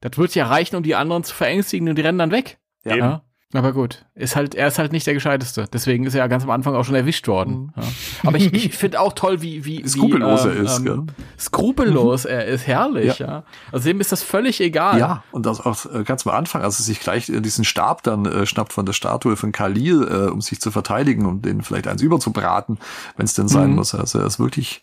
Das 0.00 0.16
wird 0.16 0.34
ja 0.34 0.46
reichen, 0.46 0.76
um 0.76 0.82
die 0.82 0.94
anderen 0.94 1.22
zu 1.22 1.34
verängstigen 1.34 1.86
und 1.90 1.96
die 1.96 2.02
rennen 2.02 2.18
dann 2.18 2.30
weg. 2.30 2.56
Ja. 2.84 3.22
Aber 3.54 3.72
gut, 3.72 4.04
ist 4.14 4.36
halt, 4.36 4.54
er 4.54 4.68
ist 4.68 4.78
halt 4.78 4.92
nicht 4.92 5.06
der 5.06 5.14
Gescheiteste. 5.14 5.64
Deswegen 5.72 6.04
ist 6.04 6.12
er 6.12 6.18
ja 6.18 6.26
ganz 6.26 6.42
am 6.44 6.50
Anfang 6.50 6.74
auch 6.74 6.84
schon 6.84 6.94
erwischt 6.94 7.28
worden. 7.28 7.72
Ja. 7.76 7.82
Aber 8.24 8.36
ich, 8.36 8.52
ich 8.52 8.74
finde 8.76 9.00
auch 9.00 9.14
toll, 9.14 9.40
wie, 9.40 9.64
wie, 9.64 9.82
wie 9.82 9.88
Skrupellos 9.88 10.44
er 10.44 10.54
ähm, 10.56 10.64
ist, 10.66 10.78
ähm, 10.80 10.84
gell? 10.84 11.02
Skrupellos 11.38 12.26
er 12.26 12.44
ist, 12.44 12.66
herrlich, 12.66 13.18
Ja. 13.20 13.26
ja. 13.26 13.44
Also 13.72 13.88
dem 13.88 14.02
ist 14.02 14.12
das 14.12 14.22
völlig 14.22 14.60
egal. 14.60 14.98
Ja, 14.98 15.22
und 15.30 15.46
das 15.46 15.64
auch 15.64 15.86
äh, 15.94 16.04
ganz 16.04 16.26
am 16.26 16.34
Anfang, 16.34 16.60
als 16.62 16.78
er 16.78 16.84
sich 16.84 17.00
gleich 17.00 17.30
äh, 17.30 17.40
diesen 17.40 17.64
Stab 17.64 18.02
dann 18.02 18.26
äh, 18.26 18.44
schnappt 18.44 18.74
von 18.74 18.84
der 18.84 18.92
Statue 18.92 19.34
von 19.36 19.50
Khalil, 19.50 20.02
äh, 20.06 20.30
um 20.30 20.42
sich 20.42 20.60
zu 20.60 20.70
verteidigen 20.70 21.24
und 21.24 21.46
den 21.46 21.62
vielleicht 21.62 21.86
eins 21.86 22.02
überzubraten, 22.02 22.78
wenn 23.16 23.24
es 23.24 23.32
denn 23.32 23.48
sein 23.48 23.70
Mhm. 23.70 23.76
muss. 23.76 23.94
Also 23.94 24.18
er 24.18 24.26
ist 24.26 24.38
wirklich, 24.38 24.82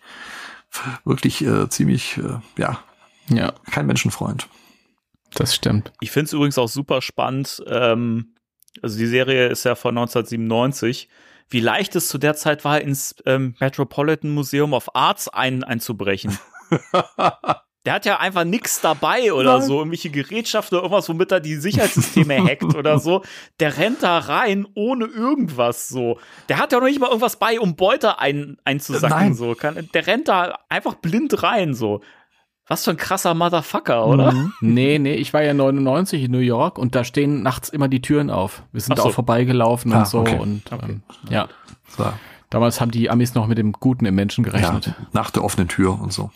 wirklich 1.04 1.46
äh, 1.46 1.70
ziemlich, 1.70 2.18
äh, 2.18 2.40
ja, 2.60 2.80
ja. 3.30 3.54
kein 3.70 3.86
Menschenfreund. 3.86 4.48
Das 5.36 5.54
stimmt. 5.54 5.92
Ich 6.00 6.10
finde 6.12 6.26
es 6.26 6.34
übrigens 6.34 6.58
auch 6.58 6.70
super 6.70 7.02
spannend. 7.04 7.62
Ähm, 7.68 8.32
also 8.82 8.98
die 8.98 9.08
Serie 9.08 9.48
ist 9.48 9.64
ja 9.64 9.76
von 9.76 9.98
1997. 9.98 11.10
Wie 11.50 11.60
leicht 11.60 11.96
es 11.96 12.08
zu 12.08 12.18
der 12.18 12.36
Zeit 12.36 12.66
war, 12.66 12.82
ins 12.82 13.16
ähm, 13.26 13.56
Metropolitan 13.60 14.32
Museum 14.32 14.74
of 14.74 14.96
Arts 14.96 15.28
ein, 15.28 15.64
einzubrechen. 15.64 16.38
Der 17.86 17.94
hat 17.94 18.06
ja 18.08 18.20
einfach 18.20 18.46
nix 18.46 18.82
dabei 18.82 19.32
oder 19.32 19.60
Nein. 19.60 19.68
so, 19.68 19.78
irgendwelche 19.78 20.10
Gerätschaften 20.10 20.76
oder 20.76 20.86
irgendwas, 20.86 21.08
womit 21.08 21.32
er 21.32 21.40
die 21.40 21.56
Sicherheitssysteme 21.56 22.44
hackt 22.50 22.76
oder 22.76 22.98
so. 22.98 23.22
Der 23.60 23.78
rennt 23.78 24.02
da 24.02 24.18
rein 24.18 24.66
ohne 24.74 25.06
irgendwas 25.06 25.88
so. 25.88 26.20
Der 26.50 26.58
hat 26.58 26.72
ja 26.72 26.80
noch 26.80 26.88
nicht 26.88 27.00
mal 27.00 27.08
irgendwas 27.08 27.38
bei, 27.38 27.60
um 27.60 27.76
Beute 27.76 28.18
ein, 28.18 28.58
einzusacken 28.66 29.10
Nein. 29.10 29.34
so. 29.36 29.54
Kann, 29.54 29.88
der 29.94 30.08
rennt 30.08 30.28
da 30.28 30.58
einfach 30.68 30.96
blind 30.96 31.44
rein 31.44 31.76
so. 31.76 32.02
Was 32.68 32.84
für 32.86 32.92
ein 32.92 32.98
krasser 32.98 33.34
Motherfucker, 33.36 34.08
oder? 34.08 34.32
Mhm. 34.32 34.54
Nee, 34.62 34.98
nee, 35.00 35.14
ich 35.14 35.34
war 35.34 35.44
ja 35.44 35.54
99 35.54 36.24
in 36.24 36.32
New 36.32 36.40
York 36.40 36.78
und 36.80 36.96
da 36.96 37.04
stehen 37.04 37.44
nachts 37.44 37.70
immer 37.70 37.88
die 37.88 38.02
Türen 38.02 38.30
auf. 38.32 38.64
Wir 38.72 38.82
sind 38.82 38.98
so. 38.98 39.04
auch 39.04 39.12
vorbeigelaufen 39.12 39.94
Ah, 39.94 40.00
und 40.00 40.08
so 40.08 40.20
okay. 40.22 40.40
und 40.40 40.64
ähm, 40.72 41.02
ja. 41.30 41.48
So, 41.96 42.06
Damals 42.50 42.82
haben 42.82 42.92
die 42.92 43.10
Amis 43.10 43.36
noch 43.36 43.48
mit 43.48 43.58
dem 43.58 43.72
Guten 43.74 44.06
im 44.06 44.16
Menschen 44.16 44.44
ja, 44.46 44.52
gerechnet. 44.52 44.94
nach 45.14 45.30
der 45.32 45.44
offenen 45.44 45.68
Tür 45.68 46.00
und 46.02 46.12
so. 46.14 46.32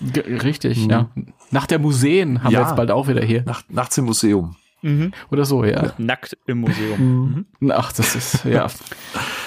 Ge 0.00 0.22
richtig, 0.38 0.84
Mhm. 0.84 0.90
ja. 0.90 1.08
Nach 1.50 1.66
der 1.66 1.78
Museen 1.78 2.42
haben 2.42 2.52
Ja. 2.52 2.60
wir 2.60 2.66
jetzt 2.66 2.76
bald 2.76 2.90
auch 2.90 3.08
wieder 3.08 3.22
hier. 3.24 3.42
Nach, 3.44 3.62
nachts 3.68 3.98
im 3.98 4.04
Museum. 4.06 4.56
Mhm. 4.82 5.12
Oder 5.30 5.44
so, 5.44 5.64
ja. 5.64 5.92
Nackt 5.98 6.36
im 6.46 6.58
Museum. 6.58 7.46
Ach, 7.70 7.92
das 7.92 8.14
ist, 8.14 8.44
ja. 8.44 8.66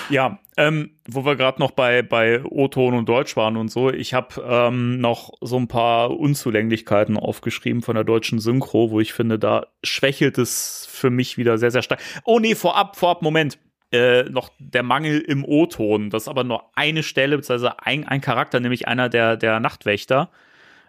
Ja, 0.10 0.38
ähm, 0.56 0.92
wo 1.08 1.26
wir 1.26 1.36
gerade 1.36 1.60
noch 1.60 1.72
bei, 1.72 2.02
bei 2.02 2.44
O-Ton 2.44 2.94
und 2.94 3.10
Deutsch 3.10 3.36
waren 3.36 3.58
und 3.58 3.70
so, 3.70 3.92
ich 3.92 4.14
habe 4.14 4.42
ähm, 4.48 5.00
noch 5.00 5.32
so 5.42 5.58
ein 5.58 5.68
paar 5.68 6.12
Unzulänglichkeiten 6.12 7.18
aufgeschrieben 7.18 7.82
von 7.82 7.96
der 7.96 8.04
deutschen 8.04 8.40
Synchro, 8.40 8.92
wo 8.92 9.00
ich 9.00 9.14
finde, 9.14 9.40
da 9.40 9.68
schwächelt 9.84 10.38
es 10.38 10.88
für 10.90 11.10
mich 11.10 11.38
wieder 11.38 11.58
sehr, 11.58 11.72
sehr 11.72 11.82
stark. 11.82 12.02
Oh 12.24 12.40
nee, 12.40 12.56
vorab, 12.56 12.96
vorab, 12.96 13.22
Moment. 13.22 13.58
Äh, 13.92 14.24
noch 14.24 14.50
der 14.60 14.84
Mangel 14.84 15.20
im 15.22 15.46
O-Ton. 15.46 16.10
Das 16.10 16.24
ist 16.24 16.28
aber 16.28 16.44
nur 16.44 16.72
eine 16.76 17.04
Stelle, 17.04 17.38
beziehungsweise 17.38 17.80
ein, 17.80 18.08
ein 18.08 18.20
Charakter, 18.20 18.60
nämlich 18.60 18.88
einer 18.88 19.10
der, 19.10 19.38
der 19.38 19.60
Nachtwächter 19.60 20.30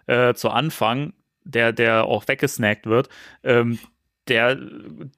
äh, 0.06 0.34
zu 0.34 0.50
Anfang, 0.50 1.12
der, 1.44 1.72
der 1.72 2.04
auch 2.04 2.26
weggesnackt 2.26 2.86
wird. 2.86 3.08
Ähm, 3.44 3.78
der 4.28 4.58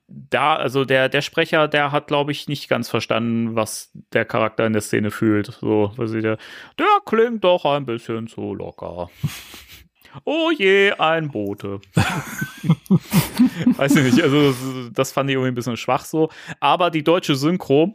da, 0.07 0.57
also 0.57 0.85
der, 0.85 1.09
der 1.09 1.23
Sprecher, 1.23 1.69
der 1.69 1.93
hat, 1.93 2.09
glaube 2.09 2.33
ich, 2.33 2.49
nicht 2.49 2.69
ganz 2.69 2.89
verstanden, 2.89 3.57
was 3.57 3.91
der 4.13 4.25
Charakter 4.25 4.67
in 4.67 4.73
der 4.73 4.83
Szene 4.83 5.11
fühlt. 5.11 5.47
So, 5.61 5.93
was 5.97 6.13
ich 6.13 6.23
der, 6.23 6.39
der 6.79 6.87
klingt 7.07 7.45
doch 7.45 7.65
ein 7.65 7.87
bisschen 7.87 8.29
zu 8.29 8.55
locker. 8.55 9.11
Oh 10.25 10.51
je, 10.51 10.93
ein 10.93 11.31
Bote. 11.31 11.81
Weiß 13.77 13.95
ich 13.95 14.05
nicht, 14.05 14.23
also 14.23 14.89
das 14.91 15.13
fand 15.13 15.29
ich 15.29 15.35
irgendwie 15.35 15.53
ein 15.53 15.55
bisschen 15.55 15.77
schwach 15.77 16.05
so. 16.05 16.31
Aber 16.61 16.91
die 16.91 17.05
deutsche 17.05 17.35
Synchro 17.35 17.95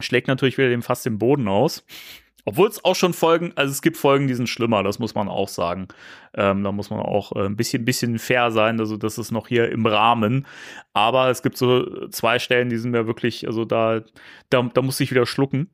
schlägt 0.00 0.28
natürlich 0.28 0.56
wieder 0.58 0.68
dem 0.68 0.82
fast 0.82 1.04
den 1.04 1.18
Boden 1.18 1.48
aus. 1.48 1.84
Obwohl 2.44 2.68
es 2.68 2.84
auch 2.84 2.94
schon 2.94 3.14
Folgen, 3.14 3.52
also 3.56 3.72
es 3.72 3.80
gibt 3.80 3.96
Folgen, 3.96 4.26
die 4.26 4.34
sind 4.34 4.48
schlimmer, 4.48 4.82
das 4.82 4.98
muss 4.98 5.14
man 5.14 5.28
auch 5.28 5.48
sagen. 5.48 5.88
Ähm, 6.34 6.62
da 6.62 6.72
muss 6.72 6.90
man 6.90 7.00
auch 7.00 7.32
äh, 7.32 7.46
ein 7.46 7.56
bisschen, 7.56 7.84
bisschen 7.84 8.18
fair 8.18 8.50
sein, 8.50 8.78
also 8.80 8.96
das 8.96 9.16
ist 9.18 9.30
noch 9.30 9.48
hier 9.48 9.70
im 9.70 9.86
Rahmen. 9.86 10.46
Aber 10.92 11.30
es 11.30 11.42
gibt 11.42 11.56
so 11.56 12.08
zwei 12.08 12.38
Stellen, 12.38 12.68
die 12.68 12.76
sind 12.76 12.90
mir 12.90 13.06
wirklich, 13.06 13.46
also 13.46 13.64
da, 13.64 14.02
da, 14.50 14.62
da 14.62 14.82
muss 14.82 15.00
ich 15.00 15.10
wieder 15.10 15.26
schlucken. 15.26 15.70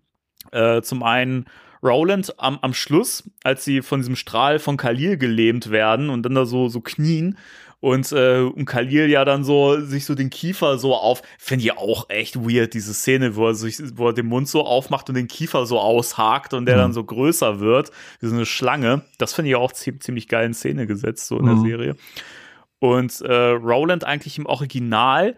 Äh, 0.52 0.82
zum 0.82 1.02
einen 1.02 1.46
Roland 1.82 2.34
am, 2.38 2.58
am 2.60 2.74
Schluss, 2.74 3.24
als 3.44 3.64
sie 3.64 3.82
von 3.82 4.00
diesem 4.00 4.16
Strahl 4.16 4.58
von 4.58 4.76
Khalil 4.76 5.16
gelähmt 5.16 5.70
werden 5.70 6.10
und 6.10 6.22
dann 6.24 6.34
da 6.34 6.44
so, 6.44 6.68
so 6.68 6.80
knien 6.80 7.38
und, 7.80 8.12
äh, 8.12 8.40
und 8.40 8.66
Khalil 8.66 9.08
ja 9.08 9.24
dann 9.24 9.42
so 9.42 9.80
sich 9.80 10.04
so 10.04 10.14
den 10.14 10.28
Kiefer 10.28 10.78
so 10.78 10.94
auf, 10.94 11.22
finde 11.38 11.64
ich 11.64 11.72
auch 11.72 12.10
echt 12.10 12.36
weird, 12.36 12.74
diese 12.74 12.92
Szene, 12.92 13.36
wo 13.36 13.46
er 13.46 13.54
sich, 13.54 13.78
wo 13.94 14.08
er 14.08 14.12
den 14.12 14.26
Mund 14.26 14.48
so 14.48 14.66
aufmacht 14.66 15.08
und 15.08 15.14
den 15.14 15.28
Kiefer 15.28 15.64
so 15.64 15.80
aushakt 15.80 16.52
und 16.52 16.66
der 16.66 16.76
Mhm. 16.76 16.80
dann 16.80 16.92
so 16.92 17.02
größer 17.04 17.60
wird, 17.60 17.90
wie 18.20 18.26
so 18.26 18.34
eine 18.34 18.44
Schlange. 18.44 19.02
Das 19.16 19.32
finde 19.32 19.48
ich 19.48 19.56
auch 19.56 19.72
ziemlich, 19.72 20.02
ziemlich 20.02 20.28
geil 20.28 20.44
in 20.44 20.52
Szene 20.54 20.86
gesetzt, 20.86 21.26
so 21.28 21.38
in 21.38 21.46
der 21.46 21.54
Mhm. 21.54 21.60
Serie. 21.62 21.96
Und 22.80 23.20
äh, 23.22 23.32
Roland 23.52 24.04
eigentlich 24.04 24.36
im 24.36 24.44
Original 24.44 25.36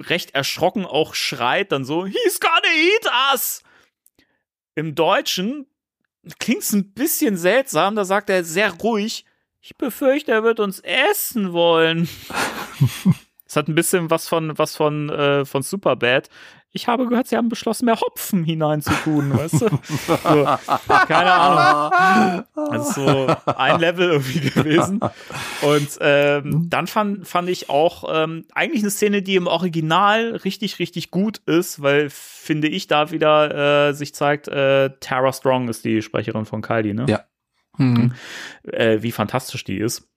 recht 0.00 0.36
erschrocken 0.36 0.84
auch 0.86 1.14
schreit 1.14 1.72
dann 1.72 1.84
so, 1.84 2.06
he's 2.06 2.38
gonna 2.38 2.72
eat 2.76 3.10
us! 3.34 3.62
Im 4.78 4.94
Deutschen 4.94 5.66
klingt 6.38 6.62
es 6.62 6.72
ein 6.72 6.92
bisschen 6.92 7.36
seltsam, 7.36 7.96
da 7.96 8.04
sagt 8.04 8.30
er 8.30 8.44
sehr 8.44 8.70
ruhig, 8.74 9.24
ich 9.60 9.76
befürchte, 9.76 10.30
er 10.30 10.44
wird 10.44 10.60
uns 10.60 10.78
essen 10.80 11.52
wollen. 11.52 12.08
Es 13.50 13.56
hat 13.56 13.66
ein 13.66 13.74
bisschen 13.74 14.10
was 14.10 14.28
von, 14.28 14.58
was 14.58 14.76
von, 14.76 15.08
äh, 15.08 15.46
von 15.46 15.62
Superbad. 15.62 16.28
Ich 16.72 16.86
habe 16.86 17.06
gehört, 17.06 17.26
sie 17.28 17.36
haben 17.36 17.48
beschlossen, 17.48 17.86
mehr 17.86 17.98
Hopfen 17.98 18.44
hineinzutun, 18.44 19.36
weißt 19.36 19.62
du? 19.62 19.68
So, 19.68 20.48
keine 21.08 21.32
Ahnung. 21.32 22.44
Das 22.54 22.88
ist 22.88 22.94
so 22.94 23.26
ein 23.46 23.80
Level 23.80 24.10
irgendwie 24.10 24.40
gewesen. 24.50 25.00
Und 25.62 25.98
ähm, 26.00 26.66
dann 26.68 26.86
fand, 26.86 27.26
fand 27.26 27.48
ich 27.48 27.70
auch 27.70 28.04
ähm, 28.12 28.44
eigentlich 28.52 28.82
eine 28.82 28.90
Szene, 28.90 29.22
die 29.22 29.36
im 29.36 29.46
Original 29.46 30.36
richtig, 30.36 30.78
richtig 30.78 31.10
gut 31.10 31.38
ist, 31.46 31.80
weil, 31.80 32.10
finde 32.10 32.68
ich, 32.68 32.86
da 32.86 33.10
wieder 33.10 33.88
äh, 33.88 33.94
sich 33.94 34.14
zeigt, 34.14 34.48
äh, 34.48 34.90
Tara 35.00 35.32
Strong 35.32 35.68
ist 35.68 35.86
die 35.86 36.02
Sprecherin 36.02 36.44
von 36.44 36.60
Kylie, 36.60 36.92
ne? 36.94 37.06
Ja. 37.08 37.24
Hm. 37.76 38.12
äh, 38.64 39.02
wie 39.02 39.12
fantastisch 39.12 39.62
die 39.62 39.78
ist. 39.78 40.08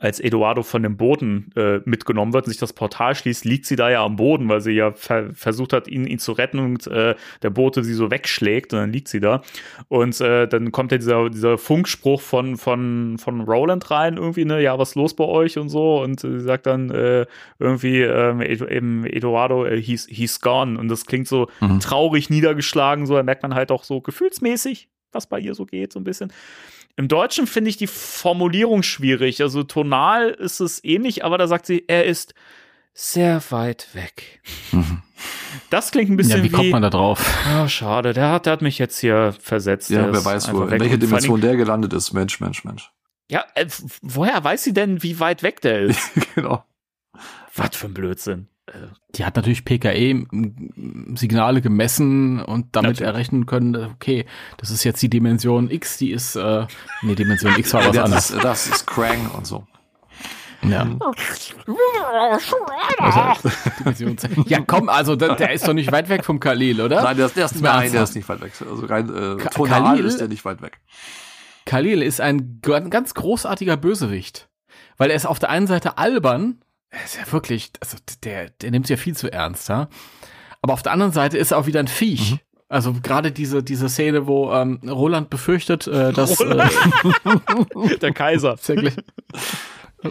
Als 0.00 0.18
Eduardo 0.20 0.62
von 0.64 0.82
dem 0.82 0.96
Boden 0.96 1.52
äh, 1.56 1.78
mitgenommen 1.84 2.32
wird 2.32 2.44
und 2.46 2.50
sich 2.50 2.58
das 2.58 2.72
Portal 2.72 3.14
schließt, 3.14 3.44
liegt 3.44 3.66
sie 3.66 3.76
da 3.76 3.88
ja 3.88 4.04
am 4.04 4.16
Boden, 4.16 4.48
weil 4.48 4.60
sie 4.60 4.72
ja 4.72 4.92
ver 4.92 5.32
versucht 5.32 5.72
hat, 5.72 5.86
ihn, 5.86 6.06
ihn 6.06 6.18
zu 6.18 6.32
retten 6.32 6.58
und 6.58 6.86
äh, 6.88 7.14
der 7.42 7.50
Bote 7.50 7.84
sie 7.84 7.94
so 7.94 8.10
wegschlägt 8.10 8.72
und 8.72 8.80
dann 8.80 8.92
liegt 8.92 9.06
sie 9.08 9.20
da. 9.20 9.42
Und 9.88 10.20
äh, 10.20 10.48
dann 10.48 10.72
kommt 10.72 10.90
ja 10.92 10.98
dieser, 10.98 11.30
dieser 11.30 11.56
Funkspruch 11.56 12.20
von, 12.20 12.56
von, 12.56 13.16
von 13.18 13.40
Roland 13.42 13.90
rein, 13.90 14.16
irgendwie, 14.16 14.44
ne, 14.44 14.60
ja, 14.60 14.76
was 14.76 14.90
ist 14.90 14.94
los 14.96 15.14
bei 15.14 15.24
euch 15.24 15.56
und 15.56 15.68
so. 15.68 16.02
Und 16.02 16.20
sie 16.20 16.40
sagt 16.40 16.66
dann 16.66 16.90
äh, 16.90 17.24
irgendwie 17.60 18.00
ähm, 18.02 18.40
Edu 18.42 18.66
eben 18.66 19.06
Eduardo, 19.06 19.64
äh, 19.64 19.80
he's, 19.80 20.06
he's 20.10 20.40
gone. 20.40 20.78
Und 20.78 20.88
das 20.88 21.06
klingt 21.06 21.28
so 21.28 21.48
Mhm. 21.60 21.80
traurig 21.80 22.28
niedergeschlagen, 22.28 23.06
so, 23.06 23.14
da 23.14 23.22
merkt 23.22 23.42
man 23.44 23.54
halt 23.54 23.70
auch 23.70 23.84
so 23.84 24.00
gefühlsmäßig, 24.00 24.88
was 25.12 25.26
bei 25.28 25.38
ihr 25.38 25.54
so 25.54 25.64
geht, 25.64 25.92
so 25.92 26.00
ein 26.00 26.04
bisschen. 26.04 26.32
Im 26.96 27.08
Deutschen 27.08 27.46
finde 27.46 27.70
ich 27.70 27.76
die 27.76 27.86
Formulierung 27.86 28.82
schwierig. 28.82 29.42
Also 29.42 29.62
tonal 29.62 30.30
ist 30.30 30.60
es 30.60 30.82
ähnlich, 30.82 31.24
aber 31.24 31.36
da 31.36 31.46
sagt 31.46 31.66
sie, 31.66 31.84
er 31.86 32.04
ist 32.04 32.34
sehr 32.94 33.42
weit 33.50 33.88
weg. 33.94 34.40
Mhm. 34.72 35.02
Das 35.70 35.90
klingt 35.90 36.10
ein 36.10 36.16
bisschen 36.18 36.38
Ja, 36.38 36.44
wie 36.44 36.50
kommt 36.50 36.70
man 36.70 36.82
da 36.82 36.90
drauf? 36.90 37.24
Ah, 37.46 37.66
schade, 37.66 38.12
der 38.12 38.30
hat, 38.30 38.44
der 38.44 38.52
hat 38.52 38.62
mich 38.62 38.78
jetzt 38.78 38.98
hier 38.98 39.34
versetzt. 39.40 39.88
Ja, 39.88 40.02
Der 40.02 40.12
wer 40.12 40.24
weiß, 40.24 40.52
wo, 40.52 40.64
in 40.64 40.78
vor 40.78 40.98
Dimension 40.98 41.40
der 41.40 41.56
gelandet 41.56 41.94
ist. 41.94 42.12
Mensch, 42.12 42.40
Mensch, 42.40 42.62
Mensch. 42.64 42.92
Ja, 43.30 43.44
äh, 43.54 43.66
woher 44.02 44.44
weiß 44.44 44.62
sie 44.62 44.74
denn, 44.74 45.02
wie 45.02 45.18
weit 45.18 45.42
weg 45.42 45.62
der 45.62 45.80
ist? 45.80 46.10
genau. 46.34 46.64
Was 47.54 47.74
für 47.74 47.86
ein 47.86 47.94
Blödsinn. 47.94 48.48
Die 49.14 49.24
hat 49.24 49.36
natürlich 49.36 49.64
PKE-Signale 49.64 51.60
gemessen 51.62 52.40
und 52.42 52.74
damit 52.74 52.90
Natürlich. 53.00 53.00
errechnen 53.14 53.46
können, 53.46 53.76
okay, 53.94 54.26
das 54.56 54.70
ist 54.70 54.82
jetzt 54.84 55.00
die 55.02 55.08
Dimension 55.08 55.70
X, 55.70 55.98
die 55.98 56.10
ist, 56.10 56.34
äh, 56.36 56.66
nee, 57.02 57.14
Dimension 57.14 57.54
X 57.56 57.72
war 57.74 57.86
was 57.86 57.92
das, 57.94 58.04
anderes. 58.04 58.30
ist, 58.30 58.44
das 58.44 58.66
ist 58.66 58.86
Krang 58.86 59.30
und 59.30 59.46
so. 59.46 59.66
Ja. 60.62 60.86
Also, 62.98 63.50
Dimension 63.78 64.18
Z. 64.18 64.30
ja, 64.46 64.60
komm, 64.66 64.88
also 64.88 65.14
der, 65.16 65.36
der 65.36 65.52
ist 65.52 65.66
doch 65.68 65.74
nicht 65.74 65.92
weit 65.92 66.08
weg 66.08 66.24
vom 66.24 66.40
Khalil, 66.40 66.80
oder? 66.80 67.02
Nein, 67.02 67.16
der, 67.16 67.26
ist- 67.26 67.36
der, 67.36 67.44
ist, 67.46 67.60
nein, 67.60 67.92
der 67.92 68.02
ist 68.02 68.14
nicht 68.14 68.28
weit 68.28 68.40
weg. 68.40 68.52
Also 68.68 68.86
rein 68.86 69.08
äh, 69.08 69.36
tonal 69.50 69.82
Khalil- 69.82 70.04
ist 70.06 70.18
der 70.20 70.28
nicht 70.28 70.44
weit 70.44 70.62
weg. 70.62 70.80
Khalil 71.66 72.02
ist 72.02 72.20
ein 72.20 72.60
ganz 72.62 73.14
großartiger 73.14 73.76
Bösewicht. 73.76 74.48
Weil 74.98 75.10
er 75.10 75.16
ist 75.16 75.26
auf 75.26 75.38
der 75.38 75.50
einen 75.50 75.66
Seite 75.66 75.98
albern, 75.98 76.58
er 76.58 76.65
ist 77.04 77.16
ja 77.16 77.32
wirklich, 77.32 77.72
also 77.80 77.96
der, 78.24 78.50
der 78.50 78.70
nimmt 78.70 78.88
ja 78.88 78.96
viel 78.96 79.16
zu 79.16 79.32
ernst, 79.32 79.68
ja. 79.68 79.88
Aber 80.62 80.72
auf 80.72 80.82
der 80.82 80.92
anderen 80.92 81.12
Seite 81.12 81.38
ist 81.38 81.52
er 81.52 81.58
auch 81.58 81.66
wieder 81.66 81.80
ein 81.80 81.88
Viech. 81.88 82.32
Mhm. 82.32 82.40
Also 82.68 82.94
gerade 83.00 83.30
diese, 83.30 83.62
diese 83.62 83.88
Szene, 83.88 84.26
wo 84.26 84.52
ähm, 84.52 84.80
Roland 84.84 85.30
befürchtet, 85.30 85.86
äh, 85.86 86.12
dass 86.12 86.40
äh, 86.40 86.68
der 88.02 88.12
Kaiser. 88.12 88.56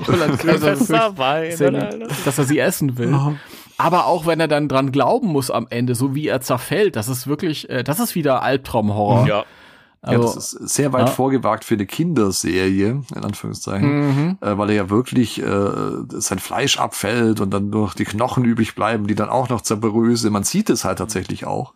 Roland 0.08 0.40
Kaiser 0.40 0.72
befürchtet, 0.72 1.18
Wein. 1.18 1.52
Szene, 1.52 2.08
dass 2.24 2.38
er 2.38 2.46
sie 2.46 2.60
essen 2.60 2.98
will. 2.98 3.38
Aber 3.78 4.06
auch 4.06 4.26
wenn 4.26 4.40
er 4.40 4.48
dann 4.48 4.70
dran 4.70 4.94
glauben 4.94 5.28
muss 5.28 5.52
am 5.52 5.68
Ende, 5.70 5.96
so 5.96 6.16
wie 6.16 6.30
er 6.30 6.40
zerfällt, 6.40 6.96
das 6.96 7.10
ist 7.10 7.28
wirklich, 7.28 7.70
äh, 7.70 7.84
das 7.84 8.00
ist 8.00 8.16
wieder 8.16 8.42
Albtraumhorror. 8.42 9.28
Ja. 9.28 9.46
Ja, 10.06 10.11
Also, 10.19 10.36
das 10.36 10.53
ist 10.53 10.76
sehr 10.76 10.94
weit 10.94 11.07
ja. 11.07 11.14
vorgewagt 11.14 11.64
für 11.64 11.73
eine 11.76 11.86
Kinderserie, 11.86 13.02
in 13.15 13.23
Anführungszeichen, 13.23 14.07
mhm. 14.07 14.38
äh, 14.41 14.57
weil 14.57 14.69
er 14.69 14.76
ja 14.76 14.90
wirklich 14.90 15.41
äh, 15.41 15.69
sein 16.10 16.40
Fleisch 16.40 16.77
abfällt 16.80 17.40
und 17.41 17.52
dann 17.52 17.69
nur 17.69 17.86
noch 17.88 17.94
die 17.94 18.06
Knochen 18.06 18.45
übrig 18.45 18.76
bleiben, 18.76 19.07
die 19.07 19.15
dann 19.15 19.30
auch 19.30 19.49
noch 19.49 19.61
zerbröseln. 19.61 20.32
Man 20.34 20.44
sieht 20.44 20.69
es 20.69 20.86
halt 20.86 20.98
tatsächlich 20.99 21.45
auch. 21.45 21.73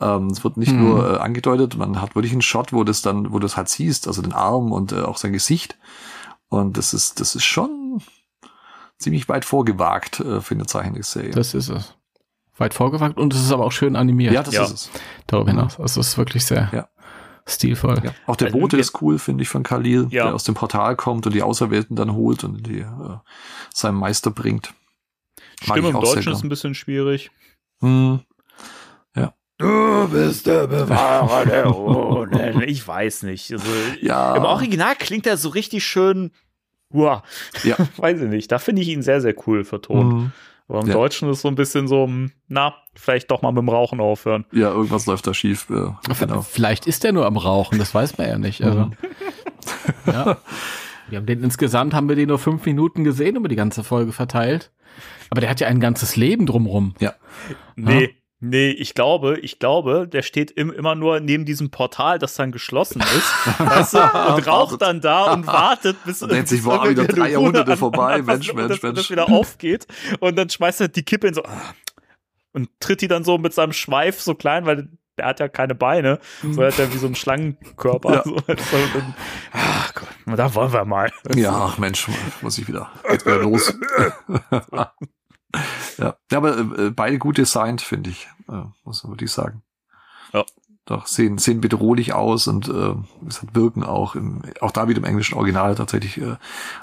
Ähm, 0.00 0.28
es 0.28 0.42
wird 0.44 0.56
nicht 0.56 0.72
Mhm. 0.72 0.80
nur 0.88 1.14
äh, 1.14 1.18
angedeutet, 1.18 1.76
man 1.76 2.00
hat 2.00 2.14
wirklich 2.14 2.32
einen 2.32 2.42
Shot, 2.42 2.72
wo 2.72 2.84
das 2.84 3.02
dann, 3.02 3.32
wo 3.32 3.38
du 3.38 3.46
es 3.46 3.56
halt 3.56 3.68
siehst, 3.68 4.06
also 4.06 4.20
den 4.22 4.32
Arm 4.32 4.72
und 4.72 4.92
äh, 4.92 5.00
auch 5.02 5.16
sein 5.16 5.32
Gesicht. 5.32 5.76
Und 6.48 6.76
das 6.76 6.92
ist, 6.92 7.20
das 7.20 7.34
ist 7.34 7.44
schon, 7.44 8.02
ziemlich 8.98 9.28
weit 9.28 9.44
vorgewagt 9.44 10.20
äh, 10.20 10.40
für 10.40 10.54
eine 10.54 10.66
Zeichentrickserie. 10.66 11.30
Das 11.30 11.54
ist 11.54 11.68
es. 11.70 11.94
Weit 12.58 12.74
vorgewagt 12.74 13.16
und 13.16 13.32
es 13.34 13.40
ist 13.42 13.50
aber 13.52 13.64
auch 13.64 13.72
schön 13.72 13.96
animiert. 13.96 14.34
Ja, 14.34 14.42
das 14.42 14.54
Ja. 14.54 14.64
ist 14.64 14.72
es. 14.72 14.90
darüber 15.26 15.50
hinaus. 15.50 15.80
Also 15.80 16.00
es 16.00 16.08
ist 16.08 16.18
wirklich 16.18 16.44
sehr 16.44 16.68
Ja. 16.72 16.88
Stilvoll. 17.46 18.00
Ja. 18.04 18.12
Auch 18.26 18.36
der 18.36 18.48
Also, 18.48 18.58
Bote 18.58 18.76
ist 18.76 19.00
cool, 19.02 19.18
finde 19.18 19.42
ich, 19.42 19.48
von 19.48 19.62
Khalil, 19.62 20.06
Ja. 20.10 20.24
der 20.26 20.34
aus 20.34 20.44
dem 20.44 20.54
Portal 20.54 20.96
kommt 20.96 21.26
und 21.26 21.34
die 21.34 21.42
Auserwählten 21.42 21.96
dann 21.96 22.12
holt 22.14 22.44
und 22.44 22.66
die 22.66 22.80
äh, 22.80 22.86
seinem 23.74 23.96
Meister 23.96 24.30
bringt. 24.30 24.72
Stimme 25.62 25.88
ich 25.88 25.94
im 25.94 26.00
Deutschen 26.00 26.32
ist 26.32 26.42
ein 26.42 26.48
bisschen 26.48 26.74
schwierig. 26.74 27.30
Hm. 27.80 28.20
Ja. 29.16 29.34
Du 29.58 30.08
bist 30.08 30.46
der 30.46 30.66
Bewahrer 30.66 31.46
der 31.46 31.76
Ohne. 31.76 32.64
Ich 32.66 32.86
weiß 32.86 33.24
nicht. 33.24 33.52
Also, 33.52 33.66
Ja. 34.00 34.34
Im 34.36 34.44
Original 34.44 34.94
klingt 34.96 35.26
er 35.26 35.36
so 35.36 35.48
richtig 35.50 35.84
schön. 35.84 36.30
Uah. 36.92 37.22
Ja. 37.64 37.76
weiß 37.96 38.20
ich 38.22 38.28
nicht. 38.28 38.50
Da 38.52 38.58
finde 38.58 38.82
ich 38.82 38.88
ihn 38.88 39.02
sehr, 39.02 39.20
sehr 39.20 39.34
cool 39.46 39.64
vertont. 39.64 40.12
Hm. 40.12 40.32
Aber 40.68 40.80
im 40.80 40.86
Ja. 40.86 40.94
Deutschen 40.94 41.28
ist 41.30 41.40
so 41.42 41.48
ein 41.48 41.54
bisschen 41.54 41.86
so, 41.88 42.04
hm, 42.06 42.32
na, 42.48 42.74
vielleicht 42.94 43.30
doch 43.30 43.42
mal 43.42 43.52
mit 43.52 43.60
dem 43.62 43.68
Rauchen 43.68 44.00
aufhören. 44.00 44.44
Ja, 44.52 44.70
irgendwas 44.70 45.06
läuft 45.06 45.26
da 45.26 45.34
schief. 45.34 45.68
Äh, 45.70 45.90
genau. 46.18 46.42
Vielleicht 46.42 46.86
ist 46.86 47.04
der 47.04 47.12
nur 47.12 47.26
am 47.26 47.36
Rauchen, 47.36 47.78
das 47.78 47.94
weiß 47.94 48.18
man 48.18 48.28
ja 48.28 48.38
nicht. 48.38 48.62
Also, 48.62 48.78
Mhm. 48.86 48.92
ja. 50.06 50.38
Wir 51.08 51.18
haben 51.18 51.26
den 51.26 51.42
insgesamt 51.44 51.92
haben 51.94 52.08
wir 52.08 52.16
den 52.16 52.28
nur 52.28 52.38
fünf 52.38 52.64
Minuten 52.64 53.04
gesehen 53.04 53.36
über 53.36 53.48
die 53.48 53.56
ganze 53.56 53.84
Folge 53.84 54.12
verteilt. 54.12 54.70
Aber 55.30 55.40
der 55.40 55.50
hat 55.50 55.60
ja 55.60 55.66
ein 55.68 55.80
ganzes 55.80 56.16
Leben 56.16 56.46
drumrum. 56.46 56.94
Nee. 57.76 58.14
Nee, 58.44 58.70
ich 58.70 58.94
glaube, 58.94 59.38
ich 59.38 59.60
glaube, 59.60 60.08
der 60.08 60.22
steht 60.22 60.50
im, 60.50 60.72
immer 60.72 60.96
nur 60.96 61.20
neben 61.20 61.44
diesem 61.44 61.70
Portal, 61.70 62.18
das 62.18 62.34
dann 62.34 62.50
geschlossen 62.50 63.00
ist, 63.00 63.58
weißt 63.60 63.94
du, 63.94 63.98
und 63.98 64.46
raucht 64.48 64.82
dann 64.82 65.00
da 65.00 65.32
und 65.32 65.46
wartet, 65.46 65.96
bis, 66.04 66.22
Und 66.22 66.32
denkt 66.32 66.48
sich, 66.48 66.64
boah, 66.64 66.88
wieder 66.88 67.04
drei 67.04 67.30
Jahrhunderte 67.30 67.76
vorbei, 67.76 68.14
an- 68.14 68.24
Mensch, 68.26 68.52
Mensch, 68.52 68.68
dass, 68.68 68.82
Mensch. 68.82 68.98
Das 68.98 69.10
wieder 69.10 69.28
aufgeht 69.30 69.86
und 70.18 70.36
dann 70.36 70.50
schmeißt 70.50 70.80
er 70.80 70.88
die 70.88 71.04
Kippe 71.04 71.28
in 71.28 71.34
so 71.34 71.44
ah, 71.44 71.72
und 72.52 72.68
tritt 72.80 73.00
die 73.00 73.06
dann 73.06 73.22
so 73.22 73.38
mit 73.38 73.54
seinem 73.54 73.72
Schweif 73.72 74.20
so 74.20 74.34
klein, 74.34 74.66
weil 74.66 74.88
der 75.18 75.26
hat 75.26 75.38
ja 75.38 75.46
keine 75.46 75.76
Beine, 75.76 76.18
so 76.42 76.64
hat 76.64 76.80
er 76.80 76.92
wie 76.92 76.98
so 76.98 77.06
einen 77.06 77.14
Schlangenkörper. 77.14 78.12
Ja. 78.12 78.22
So, 78.24 78.34
und 78.34 78.48
dann, 78.48 79.14
ach 79.52 79.94
Gott, 79.94 80.08
da 80.36 80.52
wollen 80.54 80.72
wir 80.72 80.84
mal. 80.84 81.12
Ja, 81.36 81.52
ach 81.52 81.78
Mensch, 81.78 82.08
muss 82.40 82.58
ich 82.58 82.66
wieder. 82.66 82.90
Geht 83.08 83.24
wieder 83.24 83.38
los. 83.38 83.72
ja. 85.98 86.16
ja, 86.30 86.38
aber 86.38 86.58
äh, 86.58 86.90
beide 86.90 87.18
gut 87.18 87.38
designt, 87.38 87.82
finde 87.82 88.10
ich. 88.10 88.28
Äh, 88.48 88.64
muss 88.84 89.02
man 89.04 89.12
wirklich 89.12 89.30
sagen. 89.30 89.62
Ja. 90.32 90.44
Doch, 90.84 91.06
sehen, 91.06 91.38
sehen 91.38 91.60
bedrohlich 91.60 92.12
aus 92.12 92.48
und 92.48 92.68
äh, 92.68 92.94
es 93.28 93.40
hat 93.40 93.54
wirken 93.54 93.84
auch 93.84 94.16
im, 94.16 94.42
auch 94.60 94.72
da 94.72 94.88
wieder 94.88 94.98
im 94.98 95.04
englischen 95.04 95.36
Original 95.36 95.76
tatsächlich 95.76 96.18
äh, 96.18 96.36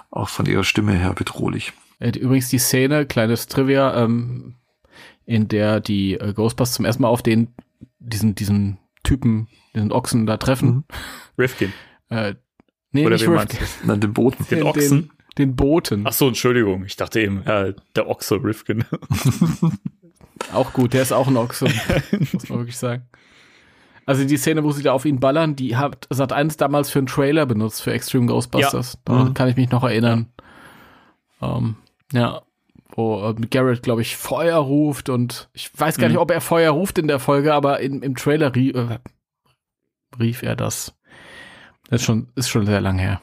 auch 0.10 0.30
von 0.30 0.46
ihrer 0.46 0.64
Stimme 0.64 0.94
her 0.94 1.14
bedrohlich. 1.14 1.74
Übrigens 2.00 2.48
die 2.48 2.60
Szene, 2.60 3.06
kleines 3.06 3.48
Trivia, 3.48 4.02
ähm, 4.02 4.56
in 5.26 5.50
der 5.50 5.82
die 5.82 6.14
äh, 6.14 6.34
Ghostbusters 6.34 6.76
zum 6.76 6.86
ersten 6.86 7.02
Mal 7.04 7.10
auf 7.10 7.22
den, 7.22 7.54
diesen, 8.00 8.36
diesen 8.36 8.78
Typen, 9.04 9.50
diesen 9.76 9.92
Ochsen 9.92 10.26
da 10.26 10.38
treffen. 10.38 10.70
Mhm. 10.70 10.84
Rifkin. 11.38 11.74
Äh, 12.08 12.36
nee, 12.92 13.06
Oder 13.06 13.18
nicht 13.18 13.28
Rifkin, 13.28 13.60
Dann 13.86 14.00
den 14.00 14.14
Boten. 14.14 14.46
Den 14.50 14.60
den, 14.60 14.68
Ochsen? 14.68 15.02
Den, 15.02 15.12
den 15.40 15.56
Boten. 15.56 16.06
Ach 16.06 16.14
so, 16.14 16.28
Entschuldigung. 16.28 16.86
Ich 16.86 16.96
dachte 16.96 17.22
eben, 17.22 17.44
ja, 17.46 17.72
der 17.96 18.08
Ochse 18.10 18.36
Rifkin. 18.44 18.86
Auch 20.54 20.72
gut, 20.74 20.94
der 20.94 21.02
ist 21.02 21.12
auch 21.12 21.28
ein 21.28 21.38
Ochse, 21.38 21.66
muss 22.34 22.48
man 22.50 22.60
wirklich 22.60 22.78
sagen. 22.78 23.08
Also 24.06 24.24
die 24.26 24.38
Szene, 24.38 24.64
wo 24.64 24.72
sie 24.72 24.82
da 24.84 24.94
auf 24.94 25.06
ihn 25.06 25.20
ballern, 25.20 25.56
die 25.56 25.76
hat 25.78 26.08
Sat 26.10 26.32
1 26.34 26.58
damals 26.58 26.90
für 26.90 27.00
einen 27.00 27.08
Trailer 27.08 27.46
benutzt 27.46 27.82
für 27.84 27.92
Extreme 27.94 28.26
Ghostbusters. 28.28 28.98
Daran 29.06 29.30
Mhm. 29.30 29.34
kann 29.36 29.50
ich 29.50 29.56
mich 29.58 29.70
noch 29.70 29.84
erinnern. 29.84 30.28
Ähm, 31.42 31.76
ja, 32.14 32.42
wo 32.96 33.22
ähm, 33.24 33.50
Garrett, 33.52 33.84
glaube 33.84 34.02
ich, 34.02 34.18
Feuer 34.18 34.58
ruft 34.58 35.10
und 35.10 35.50
ich 35.54 35.70
weiß 35.78 35.98
gar 35.98 36.08
Mhm. 36.08 36.14
nicht, 36.14 36.22
ob 36.22 36.32
er 36.32 36.42
Feuer 36.42 36.72
ruft 36.72 36.98
in 36.98 37.08
der 37.08 37.20
Folge, 37.20 37.54
aber 37.54 37.82
in, 37.82 38.02
im 38.02 38.16
Trailer 38.16 38.56
rie 38.56 38.72
äh, 38.72 38.98
rief 40.20 40.42
er 40.42 40.56
das. 40.56 40.96
Das 41.90 42.02
ist 42.02 42.06
schon, 42.06 42.30
ist 42.36 42.50
schon 42.50 42.66
sehr 42.66 42.82
lang 42.82 42.98
her. 42.98 43.22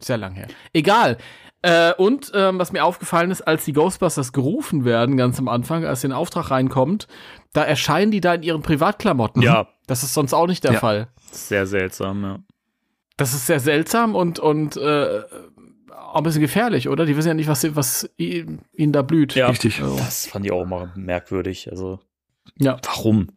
Sehr 0.00 0.16
lang 0.18 0.34
her. 0.34 0.48
Egal. 0.72 1.18
Äh, 1.62 1.92
und 1.94 2.32
ähm, 2.34 2.58
was 2.58 2.72
mir 2.72 2.84
aufgefallen 2.84 3.30
ist, 3.30 3.42
als 3.42 3.64
die 3.66 3.74
Ghostbusters 3.74 4.32
gerufen 4.32 4.84
werden, 4.86 5.16
ganz 5.18 5.38
am 5.38 5.46
Anfang, 5.48 5.84
als 5.84 6.00
der 6.00 6.16
Auftrag 6.16 6.50
reinkommt, 6.50 7.06
da 7.52 7.62
erscheinen 7.64 8.10
die 8.10 8.20
da 8.22 8.34
in 8.34 8.42
ihren 8.42 8.62
Privatklamotten. 8.62 9.42
Ja, 9.42 9.68
Das 9.86 10.02
ist 10.02 10.14
sonst 10.14 10.32
auch 10.32 10.46
nicht 10.46 10.64
der 10.64 10.72
Ja. 10.74 10.78
Fall. 10.80 11.08
sehr 11.30 11.66
seltsam, 11.66 12.22
ja. 12.22 12.38
Das 13.18 13.34
ist 13.34 13.46
sehr 13.46 13.60
seltsam 13.60 14.14
und, 14.14 14.38
und 14.38 14.78
äh, 14.78 15.20
auch 15.94 16.14
ein 16.16 16.22
bisschen 16.22 16.40
gefährlich, 16.40 16.88
oder? 16.88 17.04
Die 17.04 17.14
wissen 17.16 17.28
ja 17.28 17.34
nicht, 17.34 17.48
was, 17.48 17.76
was 17.76 18.08
ihnen 18.16 18.62
da 18.92 19.02
blüht. 19.02 19.34
Ja, 19.34 19.48
Richtig. 19.48 19.82
Also, 19.82 19.96
das 19.96 20.26
fand 20.28 20.46
ich 20.46 20.52
auch 20.52 20.64
mal 20.64 20.90
merkwürdig. 20.96 21.70
Also, 21.70 22.00
ja. 22.58 22.78
warum? 22.86 23.28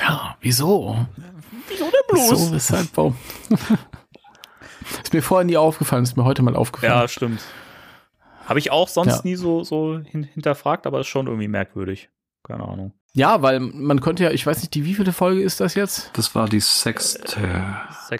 ja. 0.00 0.36
Wieso? 0.40 1.06
Wieso 1.68 1.84
denn 1.84 2.26
So, 2.36 2.52
weshalb, 2.52 2.88
warum? 2.94 3.16
Ist 5.02 5.12
mir 5.12 5.22
vorher 5.22 5.44
nie 5.44 5.56
aufgefallen, 5.56 6.02
ist 6.04 6.16
mir 6.16 6.24
heute 6.24 6.42
mal 6.42 6.56
aufgefallen. 6.56 6.92
Ja, 6.92 7.08
stimmt. 7.08 7.40
Habe 8.46 8.58
ich 8.58 8.70
auch 8.70 8.88
sonst 8.88 9.08
Ja. 9.16 9.20
nie 9.24 9.36
so, 9.36 9.62
so 9.64 9.98
hin, 9.98 10.22
hinterfragt, 10.24 10.86
aber 10.86 11.00
ist 11.00 11.06
schon 11.08 11.26
irgendwie 11.26 11.48
merkwürdig. 11.48 12.08
Keine 12.44 12.66
Ahnung. 12.66 12.92
Ja, 13.14 13.42
weil 13.42 13.58
man 13.58 14.00
könnte 14.00 14.22
ja, 14.24 14.30
ich 14.30 14.46
weiß 14.46 14.58
nicht, 14.58 14.74
die 14.74 14.84
wievielte 14.84 15.12
Folge 15.12 15.40
ist 15.42 15.60
das 15.60 15.74
jetzt? 15.74 16.10
Das 16.12 16.34
war 16.34 16.48
die 16.48 16.60
sechste. 16.60 17.40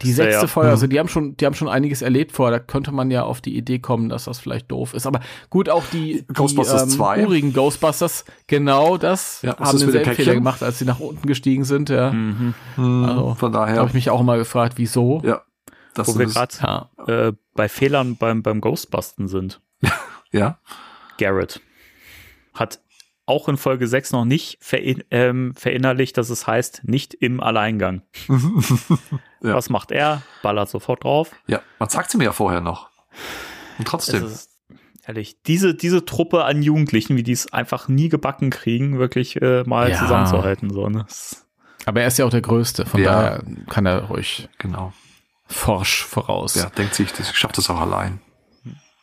Die 0.03 0.12
sechste 0.12 0.40
ja. 0.43 0.47
Folge, 0.47 0.70
also 0.70 0.86
die 0.86 0.99
haben 0.99 1.09
schon, 1.09 1.36
die 1.36 1.47
haben 1.47 1.55
schon 1.55 1.69
einiges 1.69 2.03
erlebt 2.03 2.32
vorher. 2.32 2.59
Da 2.59 2.65
könnte 2.65 2.90
man 2.90 3.11
ja 3.11 3.23
auf 3.23 3.40
die 3.40 3.57
Idee 3.57 3.78
kommen, 3.78 4.09
dass 4.09 4.24
das 4.24 4.39
vielleicht 4.40 4.70
doof 4.70 4.95
ist. 4.95 5.07
Aber 5.07 5.20
gut, 5.51 5.69
auch 5.69 5.85
die, 5.93 6.24
Ghostbusters 6.35 6.85
die 6.86 6.97
2. 6.97 7.27
urigen 7.27 7.53
Ghostbusters, 7.53 8.24
genau 8.49 8.97
das, 8.97 9.40
Ja, 9.43 9.57
haben 9.59 9.78
denselben? 9.78 10.15
Fehler 10.15 10.35
gemacht, 10.35 10.62
als 10.62 10.78
sie 10.78 10.85
nach 10.85 11.01
unten 11.01 11.27
gestiegen 11.27 11.65
sind. 11.65 11.90
Ja, 11.90 12.11
Mhm. 12.11 12.55
Hm, 12.74 13.05
Also, 13.05 13.35
Von 13.35 13.53
da 13.53 13.61
daher, 13.61 13.77
habe 13.78 13.89
ich 13.89 13.95
mich 13.95 14.11
auch 14.11 14.23
mal 14.23 14.39
gefragt, 14.39 14.74
wieso. 14.77 15.23
ja. 15.24 15.43
Das 15.99 16.09
Wo 16.09 16.19
wir 16.19 16.27
gerade 16.27 16.55
Ja. 16.62 16.91
äh, 17.07 17.33
bei 17.55 17.69
Fehlern 17.69 18.16
beim, 18.16 18.43
beim 18.43 18.61
Ghostbusten 18.61 19.29
sind. 19.29 19.61
ja. 20.33 20.59
Garrett 21.19 21.61
hat 22.55 22.81
auch 23.27 23.49
in 23.49 23.57
Folge 23.59 23.87
6 23.87 24.12
noch 24.12 24.25
nicht 24.25 24.57
verin 24.61 25.05
ähm, 25.11 25.53
verinnerlicht, 25.55 26.16
dass 26.16 26.31
es 26.31 26.47
heißt, 26.47 26.83
nicht 26.85 27.15
im 27.15 27.41
Alleingang. 27.41 28.03
Ja. 29.41 29.55
Was 29.55 29.70
macht 29.70 29.93
er? 29.93 30.23
Ballert 30.43 30.69
sofort 30.69 31.05
drauf. 31.05 31.31
ja, 31.47 31.61
man 31.79 31.89
sagt 31.89 32.11
sie 32.11 32.19
mir 32.19 32.25
ja 32.25 32.33
vorher 32.33 32.61
noch. 32.61 32.91
Und 33.79 33.87
trotzdem. 33.87 34.25
Es 34.25 34.33
ist, 34.33 34.51
ehrlich, 35.07 35.41
diese, 35.45 35.77
diese 35.77 36.05
Truppe 36.05 36.43
an 36.45 36.61
Jugendlichen, 36.61 37.16
wie 37.16 37.23
die 37.23 37.31
es 37.31 37.53
einfach 37.53 37.87
nie 37.87 38.09
gebacken 38.09 38.51
kriegen, 38.51 38.99
wirklich 38.99 39.41
äh, 39.41 39.62
mal 39.62 39.91
Ja. 39.91 39.99
zusammenzuhalten. 40.01 40.70
So, 40.70 40.89
ne? 40.89 41.07
Aber 41.87 42.01
er 42.01 42.09
ist 42.09 42.19
ja 42.19 42.25
auch 42.25 42.31
der 42.31 42.41
Größte, 42.41 42.85
von 42.85 43.01
Ja. 43.01 43.12
daher 43.12 43.45
kann 43.70 43.87
er 43.87 44.07
ruhig 44.07 44.49
genau. 44.59 44.93
Forsch 45.49 46.05
voraus. 46.05 46.55
Ja, 46.55 46.66
denkt 46.70 46.95
sich, 46.95 47.12
das, 47.12 47.31
ich 47.31 47.37
schaff 47.37 47.53
das 47.53 47.69
auch 47.70 47.81
allein. 47.81 48.20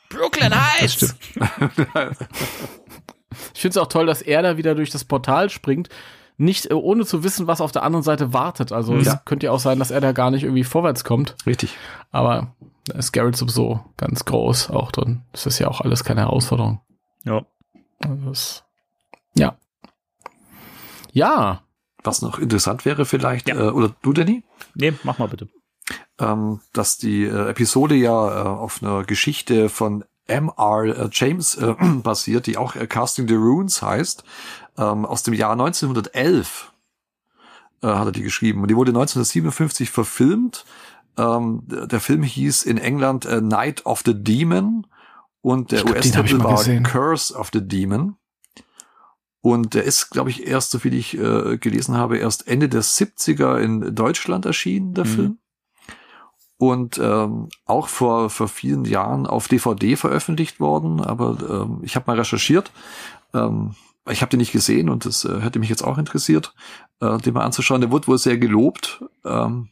Brooklyn 0.10 0.54
Heights! 0.56 0.98
Das 1.00 1.16
Ich 3.54 3.62
finde 3.62 3.72
es 3.72 3.78
auch 3.78 3.88
toll, 3.88 4.06
dass 4.06 4.22
er 4.22 4.42
da 4.42 4.56
wieder 4.58 4.76
durch 4.76 4.92
das 4.92 5.04
Portal 5.04 5.50
springt, 5.50 5.90
nicht 6.38 6.70
äh, 6.72 6.74
ohne 6.74 7.06
zu 7.06 7.24
wissen, 7.24 7.48
was 7.48 7.60
auf 7.62 7.72
der 7.72 7.84
anderen 7.84 8.04
Seite 8.04 8.32
wartet. 8.34 8.72
Also 8.72 8.94
Ja. 8.96 9.00
es 9.14 9.26
könnte 9.26 9.48
ja 9.48 9.52
auch 9.52 9.60
sein, 9.60 9.80
dass 9.80 9.92
er 9.92 10.00
da 10.02 10.12
gar 10.14 10.32
nicht 10.32 10.44
irgendwie 10.44 10.64
vorwärts 10.64 11.04
kommt. 11.04 11.36
Richtig. 11.46 11.76
Aber 12.12 12.56
da 12.86 12.98
ist 12.98 13.12
Garrett 13.12 13.36
sowieso 13.36 13.84
ganz 13.98 14.24
groß 14.26 14.70
auch 14.70 14.92
drin. 14.92 15.24
Das 15.34 15.46
ist 15.46 15.60
ja 15.60 15.68
auch 15.68 15.82
alles 15.82 16.04
keine 16.06 16.22
Herausforderung. 16.22 16.82
Ja. 17.24 17.46
Also 18.00 18.16
das, 18.30 18.64
ja. 19.36 19.58
Ja. 21.12 21.62
Was 22.04 22.22
noch 22.22 22.40
interessant 22.40 22.86
wäre 22.86 23.06
vielleicht, 23.06 23.50
Ja. 23.50 23.56
äh, 23.56 23.70
oder 23.72 23.94
du, 24.02 24.14
Danny? 24.14 24.44
Nee, 24.76 24.94
mach 25.04 25.18
mal 25.18 25.28
bitte. 25.28 25.50
Ähm, 26.20 26.62
dass 26.74 26.98
die 26.98 27.24
äh, 27.24 27.50
Episode 27.50 27.96
ja 27.96 28.44
äh, 28.44 28.48
auf 28.48 28.82
einer 28.82 29.04
Geschichte 29.04 29.70
von 29.70 30.06
M.R. 30.28 30.86
äh, 30.86 31.10
James 31.12 31.56
äh, 31.56 31.74
basiert, 32.04 32.48
die 32.48 32.58
auch 32.58 32.76
äh, 32.76 32.88
Casting 32.88 33.28
the 33.28 33.36
Runes 33.36 33.82
heißt, 33.82 34.24
ähm, 34.78 35.06
aus 35.06 35.24
dem 35.24 35.34
Jahr 35.34 35.52
1911 35.52 36.72
äh, 37.82 37.88
hat 37.88 38.08
er 38.08 38.12
die 38.12 38.24
geschrieben. 38.24 38.62
Und 38.62 38.70
die 38.70 38.76
wurde 38.76 38.92
1957 38.92 39.90
verfilmt. 39.90 40.66
Ähm, 41.18 41.64
der 41.68 42.00
Film 42.00 42.24
hieß 42.24 42.64
in 42.64 42.78
England 42.78 43.26
äh, 43.26 43.42
Night 43.42 43.86
of 43.86 44.02
the 44.06 44.14
Demon 44.16 44.88
und 45.42 45.72
der 45.72 45.86
US-Titel 45.86 46.44
war. 46.44 46.64
Curse 46.84 47.34
of 47.36 47.52
the 47.54 47.66
Demon. 47.66 48.16
Und 49.42 49.76
der 49.76 49.84
ist, 49.84 50.10
glaube 50.10 50.32
ich, 50.32 50.48
erst, 50.48 50.72
so 50.72 50.80
viel 50.80 50.96
ich 50.96 51.16
äh, 51.18 51.58
gelesen 51.60 51.96
habe, 51.96 52.18
erst 52.18 52.48
Ende 52.48 52.68
der 52.68 52.84
70er 52.84 53.60
in 53.60 53.94
Deutschland 53.94 54.46
erschienen, 54.46 54.96
der 54.96 55.06
Mhm. 55.06 55.10
Film 55.10 55.38
und 56.58 56.98
ähm, 56.98 57.50
auch 57.66 57.88
vor, 57.88 58.30
vor 58.30 58.48
vielen 58.48 58.86
Jahren 58.86 59.28
auf 59.28 59.48
DVD 59.48 59.96
veröffentlicht 59.96 60.60
worden. 60.60 61.02
Aber 61.02 61.38
ähm, 61.50 61.80
ich 61.84 61.96
habe 61.96 62.06
mal 62.08 62.18
recherchiert. 62.18 62.72
Ähm, 63.34 63.76
ich 64.10 64.22
habe 64.22 64.30
den 64.30 64.40
nicht 64.40 64.52
gesehen 64.52 64.90
und 64.90 65.06
das 65.06 65.26
äh, 65.26 65.42
hätte 65.42 65.60
mich 65.60 65.70
jetzt 65.70 65.84
auch 65.84 65.98
interessiert, 65.98 66.54
äh, 67.02 67.18
den 67.18 67.34
mal 67.34 67.44
anzuschauen. 67.44 67.82
Der 67.82 67.92
wird 67.92 68.08
wohl 68.08 68.18
sehr 68.18 68.38
gelobt. 68.38 69.04
Ähm, 69.24 69.70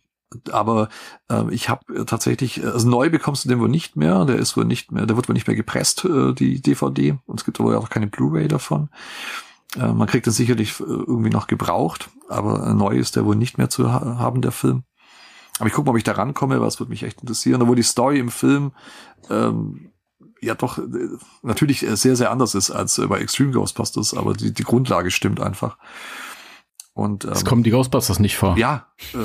aber 0.51 0.89
äh, 1.29 1.43
ich 1.53 1.69
habe 1.69 2.05
tatsächlich, 2.05 2.63
also 2.63 2.89
neu 2.89 3.09
bekommst 3.09 3.45
du 3.45 3.49
den 3.49 3.59
wohl 3.59 3.69
nicht 3.69 3.95
mehr, 3.95 4.25
der 4.25 4.37
ist 4.37 4.57
wohl 4.57 4.65
nicht 4.65 4.91
mehr, 4.91 5.05
der 5.05 5.15
wird 5.15 5.29
wohl 5.29 5.33
nicht 5.33 5.47
mehr 5.47 5.55
gepresst, 5.55 6.05
äh, 6.05 6.33
die 6.33 6.61
DVD, 6.61 7.17
und 7.25 7.39
es 7.39 7.45
gibt 7.45 7.59
wohl 7.59 7.75
auch 7.75 7.89
keine 7.89 8.07
Blu-ray 8.07 8.47
davon. 8.47 8.89
Äh, 9.75 9.93
man 9.93 10.07
kriegt 10.07 10.25
den 10.25 10.33
sicherlich 10.33 10.79
äh, 10.79 10.83
irgendwie 10.83 11.29
noch 11.29 11.47
gebraucht, 11.47 12.09
aber 12.29 12.73
neu 12.73 12.95
ist 12.95 13.15
der 13.15 13.25
wohl 13.25 13.35
nicht 13.35 13.57
mehr 13.57 13.69
zu 13.69 13.91
ha 13.91 14.17
haben, 14.17 14.41
der 14.41 14.51
Film. 14.51 14.83
Aber 15.59 15.67
ich 15.67 15.73
gucke 15.73 15.85
mal, 15.85 15.91
ob 15.91 15.97
ich 15.97 16.03
da 16.03 16.13
rankomme, 16.13 16.59
was 16.61 16.79
würde 16.79 16.89
mich 16.89 17.03
echt 17.03 17.21
interessieren. 17.21 17.61
Obwohl 17.61 17.75
die 17.75 17.83
Story 17.83 18.19
im 18.19 18.29
Film 18.29 18.71
ähm, 19.29 19.91
ja 20.41 20.55
doch 20.55 20.77
äh, 20.77 20.83
natürlich 21.41 21.83
äh, 21.87 21.95
sehr, 21.95 22.15
sehr 22.15 22.31
anders 22.31 22.55
ist 22.55 22.71
als 22.71 22.97
äh, 22.97 23.07
bei 23.07 23.19
Extreme 23.19 23.51
Ghostbusters, 23.51 24.13
aber 24.15 24.33
die, 24.33 24.53
die 24.53 24.63
Grundlage 24.63 25.11
stimmt 25.11 25.39
einfach. 25.39 25.77
Und 26.93 27.25
ähm, 27.25 27.31
Es 27.31 27.45
kommen 27.45 27.63
die 27.63 27.71
Ghostbusters 27.71 28.19
nicht 28.19 28.37
vor. 28.37 28.57
ja, 28.57 28.87
äh, 29.13 29.17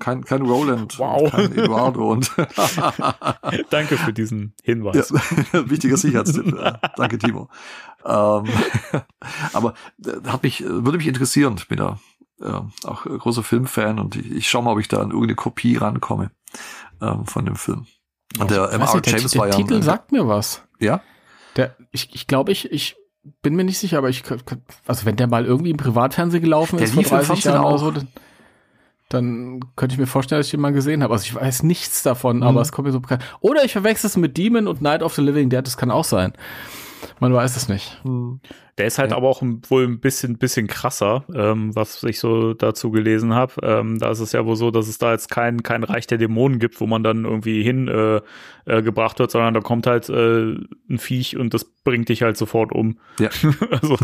kein, 0.00 0.24
kein 0.24 0.42
Roland, 0.42 0.98
Wow. 0.98 1.30
kein 1.30 1.52
Eduardo 1.56 2.10
und 2.10 2.30
Danke 3.70 3.96
für 3.96 4.12
diesen 4.12 4.54
Hinweis. 4.62 5.10
ja, 5.52 5.70
wichtiger 5.70 5.96
Sicherheitstipp. 5.96 6.56
Danke, 6.96 7.18
Timo. 7.18 7.48
Ähm, 8.04 8.44
aber 9.52 9.74
äh, 10.04 10.28
hat 10.28 10.42
mich, 10.42 10.62
würde 10.64 10.98
mich 10.98 11.06
interessieren. 11.06 11.58
Bin 11.68 11.78
da 11.78 11.98
äh, 12.40 12.46
auch 12.86 13.04
großer 13.04 13.42
Filmfan 13.42 13.98
und 13.98 14.16
ich, 14.16 14.30
ich 14.30 14.48
schaue 14.48 14.62
mal, 14.64 14.72
ob 14.72 14.80
ich 14.80 14.88
da 14.88 14.98
an 14.98 15.10
irgendeine 15.10 15.34
Kopie 15.36 15.76
rankomme 15.76 16.30
ähm, 17.00 17.26
von 17.26 17.44
dem 17.44 17.56
Film. 17.56 17.86
Und 18.38 18.50
der 18.50 18.62
Weiß 18.62 18.72
M.R. 18.94 19.00
der, 19.00 19.12
James 19.18 19.30
der 19.32 19.40
war 19.40 19.48
ja. 19.48 19.54
Titel 19.56 19.74
ein- 19.76 19.82
sagt 19.82 20.10
mir 20.12 20.26
was. 20.28 20.62
ja? 20.80 21.00
Der, 21.56 21.76
ich 21.92 22.12
ich 22.14 22.26
glaube, 22.26 22.50
ich, 22.50 22.72
ich 22.72 22.96
bin 23.42 23.54
mir 23.54 23.62
nicht 23.64 23.78
sicher, 23.78 23.98
aber 23.98 24.08
ich, 24.08 24.24
also 24.86 25.06
wenn 25.06 25.14
der 25.16 25.28
mal 25.28 25.44
irgendwie 25.46 25.70
im 25.70 25.76
Privatfernsehen 25.76 26.42
gelaufen 26.42 26.76
Der 26.78 26.86
ist 26.86 26.94
vor 26.94 27.02
lief 27.02 27.10
im 27.12 27.16
30 27.18 27.26
Fernsehen 27.28 27.52
Jahren 27.52 27.64
oder 27.66 27.78
so, 27.78 27.90
dann, 27.92 28.08
dann 29.08 29.60
könnte 29.76 29.94
ich 29.94 29.98
mir 30.00 30.06
vorstellen, 30.06 30.40
dass 30.40 30.46
ich 30.46 30.50
den 30.50 30.60
mal 30.60 30.72
gesehen 30.72 31.02
habe. 31.02 31.12
Also 31.14 31.24
ich 31.24 31.34
weiß 31.34 31.62
nichts 31.62 32.02
davon, 32.02 32.38
Mhm. 32.38 32.42
aber 32.42 32.60
es 32.60 32.72
kommt 32.72 32.86
mir 32.86 32.92
so 32.92 33.00
bekannt. 33.00 33.22
Oder 33.40 33.64
ich 33.64 33.72
verwechsel 33.72 34.08
es 34.08 34.16
mit 34.16 34.36
Demon 34.36 34.66
und 34.66 34.82
Night 34.82 35.02
of 35.02 35.14
the 35.14 35.22
Living 35.22 35.48
Dead, 35.48 35.64
das 35.64 35.76
kann 35.76 35.90
auch 35.90 36.04
sein. 36.04 36.32
Man 37.20 37.32
weiß 37.32 37.56
es 37.56 37.68
nicht. 37.68 38.00
Der 38.78 38.86
ist 38.86 38.98
halt 38.98 39.10
Ja. 39.12 39.16
aber 39.16 39.28
auch 39.28 39.42
wohl 39.42 39.84
ein 39.84 40.00
bisschen, 40.00 40.38
bisschen 40.38 40.66
krasser, 40.66 41.24
ähm, 41.34 41.74
was 41.76 42.02
ich 42.04 42.18
so 42.18 42.54
dazu 42.54 42.90
gelesen 42.90 43.34
habe. 43.34 43.54
Ähm, 43.62 43.98
da 43.98 44.10
ist 44.10 44.20
es 44.20 44.32
ja 44.32 44.44
wohl 44.44 44.56
so, 44.56 44.70
dass 44.70 44.88
es 44.88 44.98
da 44.98 45.12
jetzt 45.12 45.30
kein, 45.30 45.62
kein 45.62 45.84
Reich 45.84 46.06
der 46.06 46.18
Dämonen 46.18 46.58
gibt, 46.58 46.80
wo 46.80 46.86
man 46.86 47.02
dann 47.02 47.24
irgendwie 47.24 47.62
hin 47.62 47.88
äh, 47.88 48.20
äh, 48.66 48.82
gebracht 48.82 49.18
wird, 49.18 49.30
sondern 49.30 49.54
da 49.54 49.60
kommt 49.60 49.86
halt 49.86 50.08
äh, 50.08 50.54
ein 50.90 50.98
Viech 50.98 51.36
und 51.36 51.54
das 51.54 51.64
bringt 51.84 52.08
dich 52.08 52.22
halt 52.22 52.36
sofort 52.36 52.72
um. 52.72 52.98
Ja. 53.20 53.28
also 53.70 53.96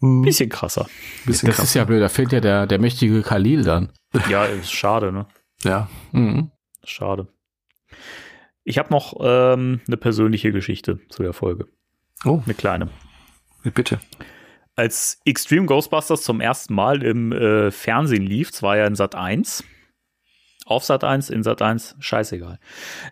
ein 0.00 0.22
bisschen 0.22 0.48
krasser. 0.48 0.86
Bisschen 1.26 1.48
Das 1.48 1.56
krass. 1.56 1.66
ist 1.68 1.74
ja 1.74 1.84
blöd, 1.84 2.00
da 2.02 2.08
fehlt 2.08 2.32
ja 2.32 2.40
der, 2.40 2.66
der 2.66 2.78
mächtige 2.78 3.22
Khalil 3.22 3.64
dann. 3.64 3.90
Ja, 4.30 4.44
ist 4.44 4.72
schade, 4.72 5.12
ne? 5.12 5.26
ja. 5.64 5.88
Mhm. 6.12 6.50
Schade. 6.84 7.28
Ich 8.68 8.76
habe 8.76 8.90
noch 8.90 9.16
ähm, 9.22 9.80
eine 9.86 9.96
persönliche 9.96 10.52
Geschichte 10.52 11.00
zu 11.08 11.22
der 11.22 11.32
Folge. 11.32 11.68
Oh, 12.26 12.42
Eine 12.44 12.52
kleine. 12.52 12.90
bitte. 13.62 13.98
als 14.76 15.22
Extreme 15.24 15.64
Ghostbusters 15.64 16.20
zum 16.20 16.42
ersten 16.42 16.74
Mal 16.74 17.02
im 17.02 17.32
äh, 17.32 17.70
Fernsehen 17.70 18.26
lief, 18.26 18.50
es 18.50 18.62
war 18.62 18.76
ja 18.76 18.86
in 18.86 18.94
Sat 18.94 19.14
1. 19.14 19.64
Auf 20.66 20.84
Sat 20.84 21.02
1, 21.02 21.30
in 21.30 21.42
Sat 21.42 21.62
1, 21.62 21.96
scheißegal. 21.98 22.58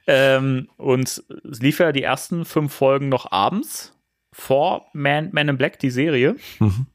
Ähm, 0.06 0.68
und 0.76 1.24
es 1.50 1.60
lief 1.62 1.78
ja 1.78 1.90
die 1.90 2.02
ersten 2.02 2.44
fünf 2.44 2.74
Folgen 2.74 3.08
noch 3.08 3.32
abends 3.32 3.98
vor 4.32 4.90
Man, 4.92 5.30
Man 5.32 5.48
in 5.48 5.56
Black, 5.56 5.78
die 5.78 5.90
Serie. 5.90 6.36
Mhm. 6.58 6.86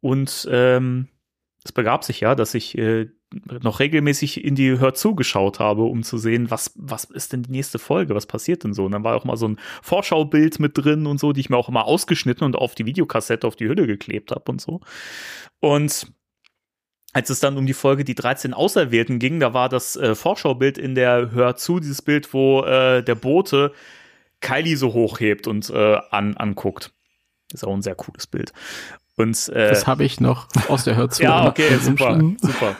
Und 0.00 0.48
ähm, 0.50 1.06
es 1.62 1.70
begab 1.70 2.02
sich 2.02 2.18
ja, 2.18 2.34
dass 2.34 2.54
ich 2.54 2.76
äh, 2.76 3.08
noch 3.62 3.80
regelmäßig 3.80 4.44
in 4.44 4.54
die 4.54 4.78
Hör 4.78 4.94
zugeschaut 4.94 5.60
habe, 5.60 5.82
um 5.82 6.02
zu 6.02 6.18
sehen, 6.18 6.50
was, 6.50 6.72
was 6.76 7.04
ist 7.04 7.32
denn 7.32 7.44
die 7.44 7.52
nächste 7.52 7.78
Folge, 7.78 8.14
was 8.14 8.26
passiert 8.26 8.64
denn 8.64 8.74
so. 8.74 8.84
Und 8.84 8.92
dann 8.92 9.04
war 9.04 9.16
auch 9.16 9.24
mal 9.24 9.36
so 9.36 9.48
ein 9.48 9.58
Vorschaubild 9.82 10.58
mit 10.58 10.76
drin 10.76 11.06
und 11.06 11.20
so, 11.20 11.32
die 11.32 11.40
ich 11.40 11.50
mir 11.50 11.56
auch 11.56 11.68
immer 11.68 11.84
ausgeschnitten 11.84 12.44
und 12.44 12.56
auf 12.56 12.74
die 12.74 12.86
Videokassette 12.86 13.46
auf 13.46 13.56
die 13.56 13.68
Hülle 13.68 13.86
geklebt 13.86 14.32
habe 14.32 14.50
und 14.50 14.60
so. 14.60 14.80
Und 15.60 16.12
als 17.12 17.30
es 17.30 17.40
dann 17.40 17.56
um 17.56 17.66
die 17.66 17.74
Folge 17.74 18.04
Die 18.04 18.14
13 18.14 18.54
Auserwählten 18.54 19.18
ging, 19.18 19.40
da 19.40 19.52
war 19.52 19.68
das 19.68 19.96
äh, 19.96 20.14
Vorschaubild 20.14 20.78
in 20.78 20.94
der 20.94 21.32
Hör 21.32 21.56
zu, 21.56 21.80
dieses 21.80 22.02
Bild, 22.02 22.32
wo 22.32 22.62
äh, 22.62 23.02
der 23.02 23.14
Bote 23.16 23.72
Kylie 24.40 24.76
so 24.76 24.92
hochhebt 24.92 25.46
und 25.46 25.70
äh, 25.70 25.98
an, 26.10 26.36
anguckt. 26.36 26.92
Ist 27.52 27.64
auch 27.64 27.74
ein 27.74 27.82
sehr 27.82 27.96
cooles 27.96 28.26
Bild. 28.26 28.52
Und 29.16 29.48
äh, 29.50 29.68
Das 29.68 29.86
habe 29.86 30.04
ich 30.04 30.20
noch 30.20 30.48
aus 30.68 30.84
der 30.84 30.96
Hör 30.96 31.10
zu. 31.10 31.22
ja, 31.22 31.46
okay, 31.46 31.76
super, 31.78 32.20
super. 32.40 32.76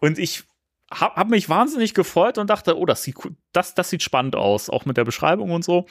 Und 0.00 0.18
ich 0.18 0.44
habe 0.90 1.16
hab 1.16 1.28
mich 1.28 1.48
wahnsinnig 1.48 1.94
gefreut 1.94 2.38
und 2.38 2.48
dachte, 2.50 2.78
oh, 2.78 2.86
das 2.86 3.02
sieht, 3.02 3.16
das, 3.52 3.74
das 3.74 3.90
sieht 3.90 4.02
spannend 4.02 4.36
aus, 4.36 4.70
auch 4.70 4.84
mit 4.84 4.96
der 4.96 5.04
Beschreibung 5.04 5.50
und 5.50 5.64
so. 5.64 5.86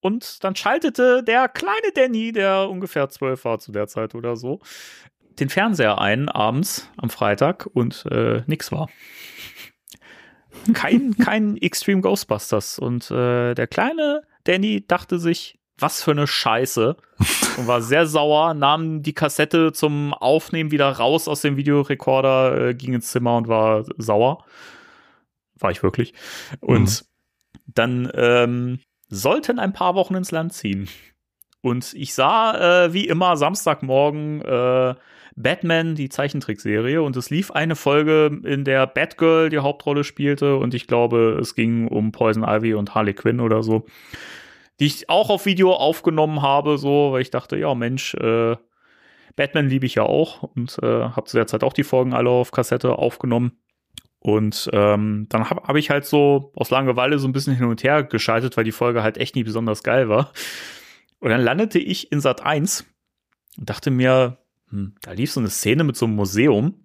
Und 0.00 0.42
dann 0.42 0.56
schaltete 0.56 1.22
der 1.22 1.48
kleine 1.48 1.92
Danny, 1.94 2.32
der 2.32 2.68
ungefähr 2.68 3.08
zwölf 3.08 3.44
war 3.44 3.60
zu 3.60 3.70
der 3.70 3.86
Zeit 3.86 4.14
oder 4.16 4.34
so, 4.36 4.60
den 5.38 5.48
Fernseher 5.48 6.00
ein 6.00 6.28
abends 6.28 6.90
am 6.96 7.10
Freitag 7.10 7.66
und 7.72 8.04
äh, 8.10 8.42
nix 8.46 8.72
war. 8.72 8.88
Kein, 10.74 11.16
kein 11.16 11.56
Extreme 11.56 12.00
Ghostbusters. 12.02 12.78
Und 12.78 13.10
äh, 13.10 13.54
der 13.54 13.66
kleine 13.66 14.22
Danny 14.44 14.84
dachte 14.86 15.18
sich, 15.18 15.58
was 15.78 16.02
für 16.02 16.12
eine 16.12 16.26
Scheiße. 16.26 16.96
Und 17.58 17.66
war 17.66 17.82
sehr 17.82 18.06
sauer, 18.06 18.54
nahm 18.54 19.02
die 19.02 19.12
Kassette 19.12 19.72
zum 19.72 20.14
Aufnehmen 20.14 20.70
wieder 20.70 20.90
raus 20.90 21.28
aus 21.28 21.42
dem 21.42 21.56
Videorekorder, 21.56 22.68
äh, 22.68 22.74
ging 22.74 22.94
ins 22.94 23.10
Zimmer 23.10 23.36
und 23.36 23.48
war 23.48 23.84
sauer. 23.98 24.44
War 25.58 25.70
ich 25.70 25.82
wirklich. 25.82 26.14
Und 26.60 27.04
dann 27.66 28.10
ähm, 28.14 28.80
sollten 29.08 29.58
ein 29.58 29.72
paar 29.72 29.94
Wochen 29.94 30.14
ins 30.14 30.30
Land 30.30 30.52
ziehen. 30.52 30.88
Und 31.60 31.94
ich 31.94 32.14
sah, 32.14 32.86
äh, 32.86 32.92
wie 32.92 33.06
immer, 33.06 33.36
Samstagmorgen 33.36 34.42
äh, 34.42 34.94
Batman, 35.36 35.94
die 35.94 36.08
Zeichentrickserie, 36.08 37.00
und 37.00 37.16
es 37.16 37.30
lief 37.30 37.50
eine 37.50 37.76
Folge, 37.76 38.40
in 38.44 38.64
der 38.64 38.86
Batgirl 38.86 39.48
die 39.48 39.60
Hauptrolle 39.60 40.04
spielte, 40.04 40.56
und 40.56 40.74
ich 40.74 40.86
glaube, 40.86 41.38
es 41.40 41.54
ging 41.54 41.88
um 41.88 42.12
Poison 42.12 42.44
Ivy 42.44 42.74
und 42.74 42.94
Harley 42.94 43.14
Quinn 43.14 43.40
oder 43.40 43.62
so, 43.62 43.86
die 44.80 44.86
ich 44.86 45.08
auch 45.08 45.30
auf 45.30 45.46
Video 45.46 45.72
aufgenommen 45.72 46.42
habe, 46.42 46.78
so, 46.78 47.12
weil 47.12 47.22
ich 47.22 47.30
dachte, 47.30 47.56
ja, 47.56 47.74
Mensch, 47.74 48.14
äh, 48.14 48.56
Batman 49.36 49.68
liebe 49.68 49.86
ich 49.86 49.94
ja 49.94 50.02
auch 50.02 50.42
und 50.42 50.78
äh, 50.82 50.86
habe 50.86 51.24
zu 51.24 51.36
der 51.36 51.46
Zeit 51.46 51.64
auch 51.64 51.72
die 51.72 51.84
Folgen 51.84 52.12
alle 52.14 52.30
auf 52.30 52.52
Kassette 52.52 52.98
aufgenommen. 52.98 53.52
Und 54.18 54.70
ähm, 54.72 55.26
dann 55.30 55.50
habe 55.50 55.62
hab 55.66 55.76
ich 55.76 55.90
halt 55.90 56.04
so 56.04 56.52
aus 56.54 56.70
Langeweile 56.70 57.18
so 57.18 57.26
ein 57.26 57.32
bisschen 57.32 57.56
hin 57.56 57.66
und 57.66 57.82
her 57.82 58.04
geschaltet, 58.04 58.56
weil 58.56 58.64
die 58.64 58.72
Folge 58.72 59.02
halt 59.02 59.18
echt 59.18 59.34
nicht 59.34 59.46
besonders 59.46 59.82
geil 59.82 60.08
war. 60.08 60.32
Und 61.18 61.30
dann 61.30 61.40
landete 61.40 61.78
ich 61.78 62.12
in 62.12 62.20
Sat 62.20 62.40
1 62.40 62.84
und 63.58 63.68
dachte 63.68 63.90
mir, 63.90 64.38
hm, 64.68 64.94
da 65.02 65.12
lief 65.12 65.32
so 65.32 65.40
eine 65.40 65.50
Szene 65.50 65.82
mit 65.82 65.96
so 65.96 66.06
einem 66.06 66.14
Museum. 66.14 66.81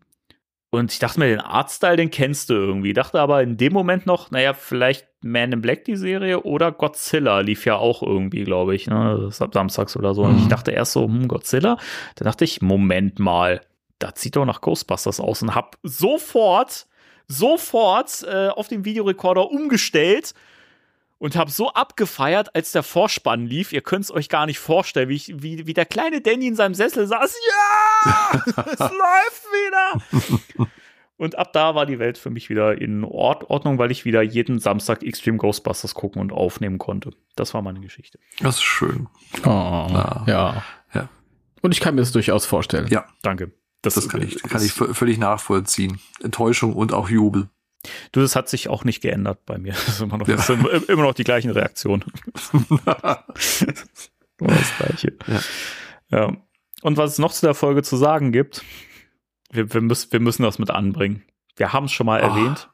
Und 0.77 0.91
ich 0.91 0.99
dachte 0.99 1.19
mir, 1.19 1.27
den 1.27 1.39
Artstyle, 1.41 1.95
den 1.97 2.09
kennst 2.11 2.49
du 2.49 2.53
irgendwie. 2.53 2.93
Dachte 2.93 3.19
aber 3.19 3.41
in 3.43 3.57
dem 3.57 3.73
Moment 3.73 4.05
noch, 4.05 4.31
naja, 4.31 4.53
vielleicht 4.53 5.05
Man 5.21 5.51
in 5.51 5.61
Black, 5.61 5.83
die 5.85 5.95
Serie, 5.97 6.43
oder 6.43 6.71
Godzilla 6.71 7.39
lief 7.39 7.65
ja 7.65 7.75
auch 7.75 8.03
irgendwie, 8.03 8.43
glaube 8.43 8.75
ich, 8.75 8.87
ne, 8.87 9.29
sam- 9.31 9.51
samstags 9.51 9.97
oder 9.97 10.13
so. 10.13 10.21
Und 10.23 10.37
ich 10.37 10.45
Mhm. 10.45 10.49
dachte 10.49 10.71
erst 10.71 10.93
so, 10.93 11.05
hm, 11.05 11.27
Godzilla. 11.27 11.77
Dann 12.15 12.25
dachte 12.25 12.43
ich, 12.45 12.61
Moment 12.61 13.17
mal, 13.19 13.61
das 13.99 14.13
sieht 14.21 14.35
doch 14.35 14.45
nach 14.45 14.61
Ghostbusters 14.61 15.19
aus 15.19 15.41
und 15.41 15.55
hab 15.55 15.75
sofort, 15.81 16.85
sofort 17.27 18.23
äh, 18.31 18.49
auf 18.49 18.67
den 18.67 18.85
Videorekorder 18.85 19.49
umgestellt 19.49 20.33
und 21.19 21.35
habe 21.35 21.51
so 21.51 21.71
abgefeiert, 21.73 22.55
als 22.55 22.71
der 22.71 22.83
Vorspann 22.83 23.45
lief. 23.45 23.73
Ihr 23.73 23.81
könnt 23.81 24.05
es 24.05 24.11
euch 24.11 24.29
gar 24.29 24.45
nicht 24.45 24.59
vorstellen, 24.59 25.09
wie, 25.09 25.15
ich, 25.15 25.33
wie, 25.41 25.65
wie 25.67 25.73
der 25.73 25.85
kleine 25.85 26.21
Danny 26.21 26.47
in 26.47 26.55
seinem 26.55 26.75
Sessel 26.75 27.07
saß. 27.07 27.35
Ja, 28.05 28.41
es 28.45 28.79
läuft 28.79 29.45
wieder. 29.53 30.67
Und 31.17 31.35
ab 31.37 31.51
da 31.53 31.73
war 31.73 31.87
die 31.87 31.97
Welt 31.97 32.19
für 32.19 32.29
mich 32.29 32.49
wieder 32.49 32.79
in 32.79 33.03
Ord 33.03 33.49
Ordnung, 33.49 33.79
weil 33.79 33.89
ich 33.91 34.05
wieder 34.05 34.21
jeden 34.21 34.59
Samstag 34.59 35.01
Extreme 35.01 35.37
Ghostbusters 35.37 35.95
gucken 35.95 36.21
und 36.21 36.31
aufnehmen 36.31 36.77
konnte. 36.77 37.11
Das 37.35 37.55
war 37.55 37.63
meine 37.63 37.79
Geschichte. 37.79 38.19
Das 38.39 38.57
ist 38.57 38.63
schön. 38.63 39.07
Oh, 39.43 39.47
Ja. 39.49 40.23
ja. 40.27 40.63
Ja. 40.93 41.09
Und 41.61 41.73
ich 41.73 41.79
kann 41.79 41.95
mir 41.95 42.01
das 42.01 42.11
durchaus 42.11 42.45
vorstellen. 42.45 42.87
Ja. 42.89 43.05
Danke. 43.23 43.51
Das 43.81 44.07
kann 44.07 44.21
ich, 44.21 44.41
kann 44.43 44.63
ich 44.63 44.73
völlig 44.73 45.17
nachvollziehen. 45.17 45.99
Enttäuschung 46.21 46.73
und 46.73 46.93
auch 46.93 47.09
Jubel. 47.09 47.49
Du, 48.11 48.21
das 48.21 48.35
hat 48.35 48.49
sich 48.49 48.69
auch 48.69 48.83
nicht 48.83 49.01
geändert 49.01 49.45
bei 49.45 49.57
mir. 49.57 49.73
Das 49.85 49.87
ist 49.89 50.01
immer 50.01 50.17
noch, 50.17 50.27
Ja. 50.27 50.37
sind 50.37 50.65
immer 50.89 51.03
noch 51.03 51.13
die 51.13 51.23
gleichen 51.23 51.51
Reaktionen. 51.51 52.03
Das 54.39 54.77
Gleiche. 54.77 55.13
Ja. 55.27 55.39
Ja. 56.09 56.37
Und 56.83 56.97
was 56.97 57.13
es 57.13 57.17
noch 57.19 57.31
zu 57.33 57.45
der 57.45 57.55
Folge 57.55 57.81
zu 57.81 57.97
sagen 57.97 58.31
gibt, 58.31 58.63
wir, 59.51 59.73
wir, 59.73 59.81
müssen, 59.81 60.11
wir 60.11 60.19
müssen 60.19 60.43
das 60.43 60.59
mit 60.59 60.69
anbringen. 60.69 61.23
Wir 61.55 61.73
haben 61.73 61.85
es 61.85 61.91
schon 61.91 62.05
mal 62.05 62.21
Oh. 62.23 62.27
erwähnt. 62.27 62.69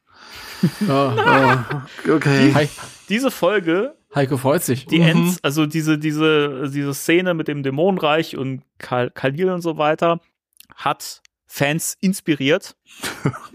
Oh, 0.90 2.14
okay. 2.14 2.54
Hi, 2.54 2.70
Diese 3.10 3.32
Folge, 3.32 3.96
Heiko 4.14 4.38
freut 4.38 4.64
sich. 4.64 4.86
die 4.88 5.00
Mhm. 5.00 5.06
Ends, 5.06 5.40
also 5.44 5.66
diese, 5.66 5.98
diese, 5.98 6.70
diese 6.70 6.94
Szene 6.94 7.34
mit 7.34 7.48
dem 7.48 7.64
Dämonenreich 7.64 8.36
und 8.38 8.64
Kal 8.78 9.10
Khalil 9.10 9.50
und 9.50 9.62
so 9.62 9.78
weiter, 9.78 10.20
hat 10.76 11.22
Fans 11.56 11.96
inspiriert. 12.02 12.76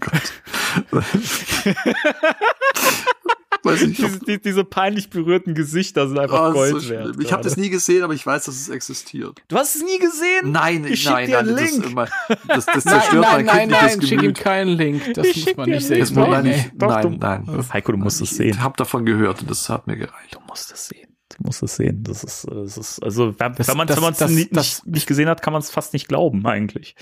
Weiß 3.63 3.81
nicht, 3.85 3.97
Diese, 4.01 4.19
die, 4.19 4.39
diese 4.41 4.63
peinlich 4.63 5.09
berührten 5.09 5.53
Gesichter 5.53 6.07
sind 6.07 6.17
einfach 6.17 6.39
Oh, 6.41 6.47
so 6.47 6.53
Gold 6.53 6.83
schlimm. 6.83 6.99
wert. 6.99 7.15
ich 7.19 7.33
habe 7.33 7.43
das 7.43 7.57
nie 7.57 7.69
gesehen, 7.69 8.03
aber 8.03 8.13
ich 8.13 8.25
weiß, 8.25 8.45
dass 8.45 8.55
es 8.55 8.69
existiert. 8.69 9.41
Du 9.49 9.57
hast 9.57 9.75
es 9.75 9.83
nie 9.83 9.99
gesehen? 9.99 10.51
Nein, 10.53 10.85
Ich 10.85 11.01
schick 11.01 11.11
nein, 11.11 11.27
dir 11.27 11.35
nein, 11.43 11.47
einen 11.49 11.57
das, 11.57 11.71
Link. 11.71 11.85
immer, 11.87 12.07
das, 12.47 12.65
das 12.67 12.85
Nein, 12.85 12.93
zerstört 13.01 13.21
nein, 13.21 13.45
mein 13.45 13.45
nein, 13.45 13.69
nein, 13.69 14.01
schick 14.01 14.11
ihm 14.13 14.19
Gemüt. 14.19 14.37
keinen 14.39 14.77
Link. 14.77 15.13
Das 15.13 15.27
Ich 15.27 15.45
muss 15.45 15.57
man 15.57 15.69
nicht 15.69 15.85
sehen. 15.85 15.99
Das 15.99 16.11
muss 16.11 16.27
man 16.29 16.43
nicht. 16.45 16.65
nee. 16.67 16.71
Doch, 16.77 16.87
nein, 16.87 17.11
du- 17.11 17.17
nein. 17.17 17.65
Heiko, 17.73 17.91
du 17.91 17.97
musst 17.97 18.21
es 18.21 18.29
sehen. 18.29 18.51
Ich 18.51 18.59
habe 18.61 18.77
davon 18.77 19.05
gehört 19.05 19.41
und 19.41 19.49
das 19.51 19.67
hat 19.67 19.87
mir 19.87 19.97
gereicht. 19.97 20.33
Du 20.35 20.39
musst 20.47 20.71
es 20.71 20.87
sehen. 20.87 21.09
Du 21.37 21.43
musst 21.43 21.61
es 21.61 21.75
sehen. 21.75 22.01
Das 22.03 22.23
ist, 22.23 22.47
das 22.49 22.77
ist 22.77 23.03
also, 23.03 23.37
wenn 23.39 23.53
Das- 23.55 23.67
wenn 23.67 23.77
man 23.77 23.89
es 23.89 23.95
das- 23.95 24.17
das- 24.19 24.31
nicht, 24.31 24.55
das- 24.55 24.83
nicht, 24.85 24.95
nicht 24.95 25.05
gesehen 25.07 25.27
hat, 25.27 25.41
kann 25.41 25.51
man 25.51 25.61
es 25.61 25.69
fast 25.69 25.91
nicht 25.91 26.07
glauben, 26.07 26.45
eigentlich. 26.47 26.95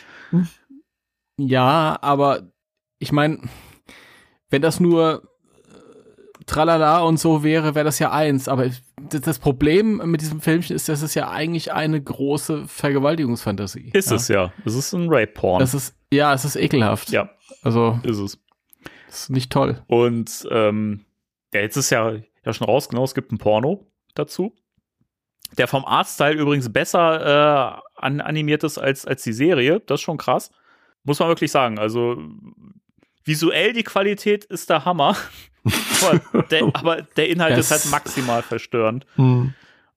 Ja, 1.37 1.97
aber 2.01 2.43
ich 2.99 3.11
meine, 3.11 3.39
wenn 4.49 4.61
das 4.61 4.79
nur 4.79 5.23
äh, 5.67 6.43
Tralala 6.45 6.99
und 7.01 7.17
so 7.19 7.43
wäre, 7.43 7.75
wäre 7.75 7.85
das 7.85 7.99
ja 7.99 8.11
eins. 8.11 8.47
Aber 8.47 8.65
ich- 8.65 8.81
das 9.09 9.39
Problem 9.39 9.97
mit 10.09 10.21
diesem 10.21 10.41
Filmchen 10.41 10.75
ist, 10.75 10.89
dass 10.89 11.01
es 11.01 11.13
ja 11.13 11.29
eigentlich 11.29 11.71
eine 11.71 12.01
große 12.01 12.67
Vergewaltigungsfantasie. 12.67 13.91
Ist 13.93 14.09
ja. 14.09 14.15
es 14.15 14.27
ja. 14.27 14.53
Es 14.65 14.73
ist 14.75 14.91
ein 14.93 15.07
Rape-Porn. 15.09 15.59
Das 15.59 15.73
ist, 15.73 15.95
ja, 16.11 16.33
es 16.33 16.43
ist 16.43 16.55
ekelhaft. 16.55 17.09
Ja, 17.11 17.29
Also, 17.61 17.99
ist 18.03 18.17
es. 18.17 18.39
ist 19.07 19.29
nicht 19.29 19.51
toll. 19.51 19.81
Und 19.87 20.47
ähm, 20.51 21.05
ja, 21.53 21.61
jetzt 21.61 21.77
ist 21.77 21.89
ja, 21.91 22.13
ja 22.43 22.53
schon 22.53 22.65
raus, 22.67 22.89
genau, 22.89 23.03
es 23.03 23.13
gibt 23.13 23.31
ein 23.31 23.37
Porno 23.37 23.85
dazu. 24.15 24.53
Der 25.57 25.67
vom 25.67 25.85
Artstyle 25.85 26.33
übrigens 26.33 26.73
besser 26.73 27.77
äh, 27.77 28.01
an, 28.01 28.19
animiert 28.19 28.63
ist 28.65 28.77
als, 28.77 29.05
als 29.05 29.23
die 29.23 29.31
Serie. 29.33 29.79
Das 29.85 29.99
ist 30.01 30.03
schon 30.03 30.17
krass. 30.17 30.51
Muss 31.07 31.19
man 31.19 31.29
wirklich 31.29 31.51
sagen. 31.51 31.79
Also 31.79 32.21
visuell 33.23 33.71
die 33.71 33.83
Qualität 33.83 34.43
ist 34.43 34.69
der 34.69 34.83
Hammer. 34.83 35.15
aber, 36.03 36.43
der, 36.43 36.63
aber 36.73 37.01
der 37.01 37.29
Inhalt 37.29 37.57
Das- 37.57 37.71
ist 37.71 37.85
halt 37.85 37.91
maximal 37.91 38.43
verstörend. 38.43 39.05
Hm. 39.15 39.53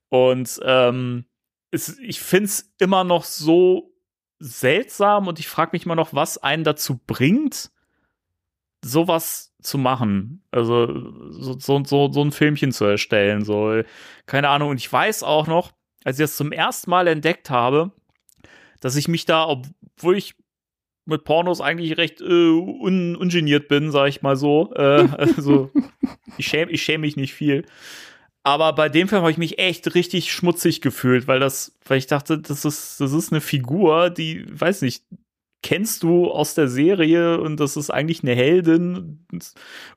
Und 0.09 0.61
ähm, 0.65 1.25
es, 1.73 1.99
ich 1.99 2.21
finde 2.21 2.47
es 2.47 2.73
immer 2.79 3.03
noch 3.03 3.25
so 3.25 3.93
seltsam 4.39 5.27
und 5.27 5.41
ich 5.41 5.49
frage 5.49 5.71
mich 5.73 5.85
immer 5.85 5.97
noch, 5.97 6.15
was 6.15 6.39
einen 6.39 6.63
dazu 6.65 6.99
bringt, 7.07 7.71
sowas 8.85 9.53
zu 9.61 9.79
machen. 9.79 10.43
Also 10.53 10.87
so, 11.31 11.59
so, 11.59 11.85
so, 11.85 12.13
so 12.13 12.25
ein 12.25 12.33
Filmchen 12.33 12.73
zu 12.73 12.85
erstellen. 12.85 13.45
So, 13.45 13.83
keine 14.27 14.49
Ahnung. 14.49 14.71
Und 14.71 14.77
ich 14.79 14.91
weiß 14.91 15.25
auch 15.25 15.49
noch, 15.49 15.73
als 16.05 16.19
ich 16.19 16.25
das 16.25 16.37
zum 16.37 16.53
ersten 16.53 16.89
Mal 16.91 17.09
entdeckt 17.09 17.51
habe, 17.51 17.91
dass 18.81 18.97
ich 18.97 19.09
mich 19.09 19.27
da, 19.27 19.47
obwohl 19.47 20.17
ich 20.17 20.35
mit 21.11 21.25
Pornos 21.25 21.61
eigentlich 21.61 21.97
recht 21.99 22.21
äh, 22.21 22.25
un, 22.25 23.17
ungeniert 23.17 23.69
bin, 23.69 23.91
sag 23.91 24.09
ich 24.09 24.23
mal 24.23 24.37
so. 24.37 24.73
Äh, 24.75 25.09
also 25.19 25.71
ich 26.39 26.47
schäme 26.47 26.71
ich 26.71 26.83
schäm 26.83 27.03
mich 27.03 27.17
nicht 27.17 27.35
viel. 27.35 27.65
Aber 28.43 28.73
bei 28.73 28.89
dem 28.89 29.09
Film 29.09 29.21
habe 29.21 29.31
ich 29.31 29.37
mich 29.37 29.59
echt 29.59 29.95
richtig 29.95 30.33
schmutzig 30.33 30.81
gefühlt, 30.81 31.29
weil 31.29 31.41
das, 31.41 31.77
weil 31.85 31.99
ich 31.99 32.07
dachte, 32.07 32.39
das 32.39 32.65
ist, 32.65 32.99
das 32.99 33.13
ist 33.13 33.33
eine 33.33 33.43
Figur, 33.43 34.09
die, 34.09 34.47
weiß 34.49 34.81
nicht, 34.81 35.05
kennst 35.63 36.03
du 36.03 36.31
aus 36.31 36.55
der 36.55 36.69
Serie 36.69 37.39
und 37.39 37.61
das 37.61 37.77
ist 37.77 37.91
eigentlich 37.91 38.23
eine 38.23 38.35
Heldin 38.35 39.27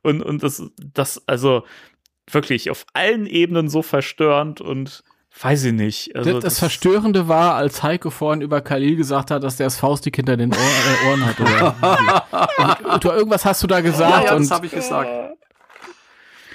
und, 0.02 0.22
und 0.22 0.44
das, 0.44 0.62
das, 0.94 1.26
also 1.26 1.64
wirklich 2.30 2.70
auf 2.70 2.86
allen 2.94 3.26
Ebenen 3.26 3.70
so 3.70 3.82
verstörend 3.82 4.60
und 4.60 5.04
weiß 5.42 5.64
ich 5.66 5.74
nicht. 5.74 6.16
Also 6.16 6.34
das, 6.34 6.44
das 6.44 6.60
Verstörende 6.60 7.28
war, 7.28 7.56
als 7.56 7.84
Heiko 7.84 8.10
vorhin 8.10 8.42
über 8.42 8.62
Khalil 8.62 8.96
gesagt 8.96 9.32
hat, 9.32 9.44
dass 9.44 9.58
der 9.58 9.66
das 9.68 9.78
Faustdick 9.78 10.16
hinter 10.16 10.38
den 10.38 10.52
Ohr, 10.54 10.58
äh, 10.58 11.10
Ohren 11.10 11.26
hat. 11.26 11.40
Oder 11.40 12.80
und 12.94 13.04
du, 13.04 13.10
irgendwas 13.10 13.44
hast 13.46 13.62
du 13.64 13.68
da 13.68 13.76
Ja, 13.78 13.82
gesagt 13.82 14.26
ja, 14.26 14.36
und 14.36 14.44
das 14.44 14.52
habe 14.52 14.66
ich 14.68 14.72
gesagt. 14.72 15.10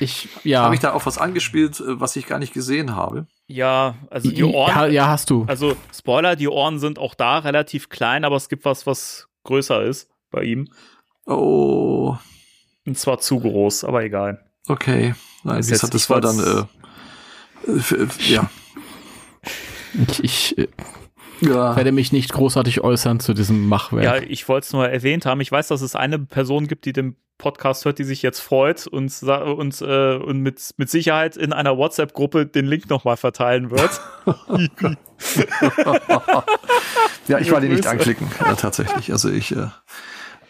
ich, 0.00 0.28
ja. 0.44 0.62
Habe 0.62 0.74
ich 0.74 0.80
da 0.80 0.92
auf 0.92 1.06
was 1.06 1.18
angespielt, 1.18 1.80
äh, 1.80 2.00
was 2.00 2.16
ich 2.16 2.26
gar 2.26 2.38
nicht 2.38 2.55
gesehen 2.55 2.94
habe? 2.94 3.26
Ja, 3.46 3.94
also 4.10 4.30
die 4.30 4.36
ja, 4.40 4.46
Ohren, 4.46 4.92
ja, 4.92 5.09
hast 5.09 5.30
du. 5.30 5.44
also 5.48 5.76
Spoiler, 5.96 6.36
die 6.36 6.48
Ohren 6.48 6.78
sind 6.78 6.98
auch 6.98 7.14
da 7.14 7.38
relativ 7.38 7.88
klein, 7.88 8.24
aber 8.24 8.36
es 8.36 8.48
gibt 8.48 8.64
was, 8.64 8.86
was 8.86 9.26
größer 9.44 9.82
ist 9.82 10.09
bei 10.30 10.42
ihm. 10.42 10.68
Oh, 11.26 12.16
Und 12.86 12.98
zwar 12.98 13.18
zu 13.18 13.40
groß, 13.40 13.84
aber 13.84 14.02
egal. 14.05 14.44
okay. 14.68 15.14
Nein, 15.44 15.56
jetzt- 15.56 15.70
gesagt, 15.70 15.94
das 15.94 16.09
war 16.10 16.20
dann, 16.20 16.38
äh, 17.66 18.06
ja. 18.28 18.50
Ich, 19.99 20.25
ich 20.25 20.59
äh, 20.59 20.69
ja. 21.41 21.77
werde 21.77 21.93
mich 21.93 22.12
nicht 22.12 22.33
großartig 22.33 22.81
äußern 22.83 23.20
zu 23.20 23.35
diesem 23.35 23.69
Machwerk. 23.69 24.05
Ja, 24.05 24.16
ich 24.16 24.49
wollte 24.49 24.66
es 24.66 24.73
nur 24.73 24.89
erwähnt 24.89 25.27
haben. 25.27 25.41
Ich 25.41 25.53
weiß, 25.53 25.69
dass 25.69 25.83
es 25.83 25.95
eine 25.95 26.19
Person 26.19 26.66
gibt, 26.66 26.85
die 26.85 26.93
den 26.93 27.16
Podcast 27.39 27.85
hört, 27.85 28.01
die 28.01 28.05
sich 28.05 28.23
jetzt 28.23 28.41
freut 28.41 28.89
und, 28.89 29.23
und, 29.23 29.81
äh, 29.81 30.16
und 30.16 30.41
mit, 30.41 30.75
mit 30.77 30.91
Sicherheit 30.91 31.37
in 31.37 31.53
einer 31.53 31.77
WhatsApp-Gruppe 31.77 32.47
den 32.47 32.66
Link 32.66 32.91
nochmal 32.91 33.16
verteilen 33.16 33.70
wird. 33.70 34.01
ja, 37.29 37.39
ich 37.39 37.53
war 37.53 37.61
die 37.61 37.69
nicht 37.69 37.87
anklicken, 37.87 38.29
ja, 38.41 38.57
tatsächlich. 38.57 39.12
Also 39.12 39.31
ich 39.31 39.53
äh, 39.53 39.69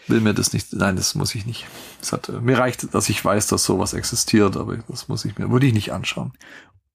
will 0.08 0.20
mir 0.20 0.32
das 0.32 0.54
nicht, 0.54 0.72
nein, 0.72 0.96
das 0.96 1.14
muss 1.14 1.34
ich 1.34 1.46
nicht. 1.46 1.66
Hat, 2.10 2.28
äh, 2.30 2.32
mir 2.32 2.58
reicht, 2.58 2.94
dass 2.94 3.08
ich 3.10 3.22
weiß, 3.22 3.48
dass 3.48 3.64
sowas 3.64 3.92
existiert, 3.92 4.56
aber 4.56 4.78
das 4.88 5.08
muss 5.08 5.24
ich 5.24 5.38
mir, 5.38 5.50
würde 5.50 5.66
ich 5.66 5.74
nicht 5.74 5.92
anschauen. 5.92 6.32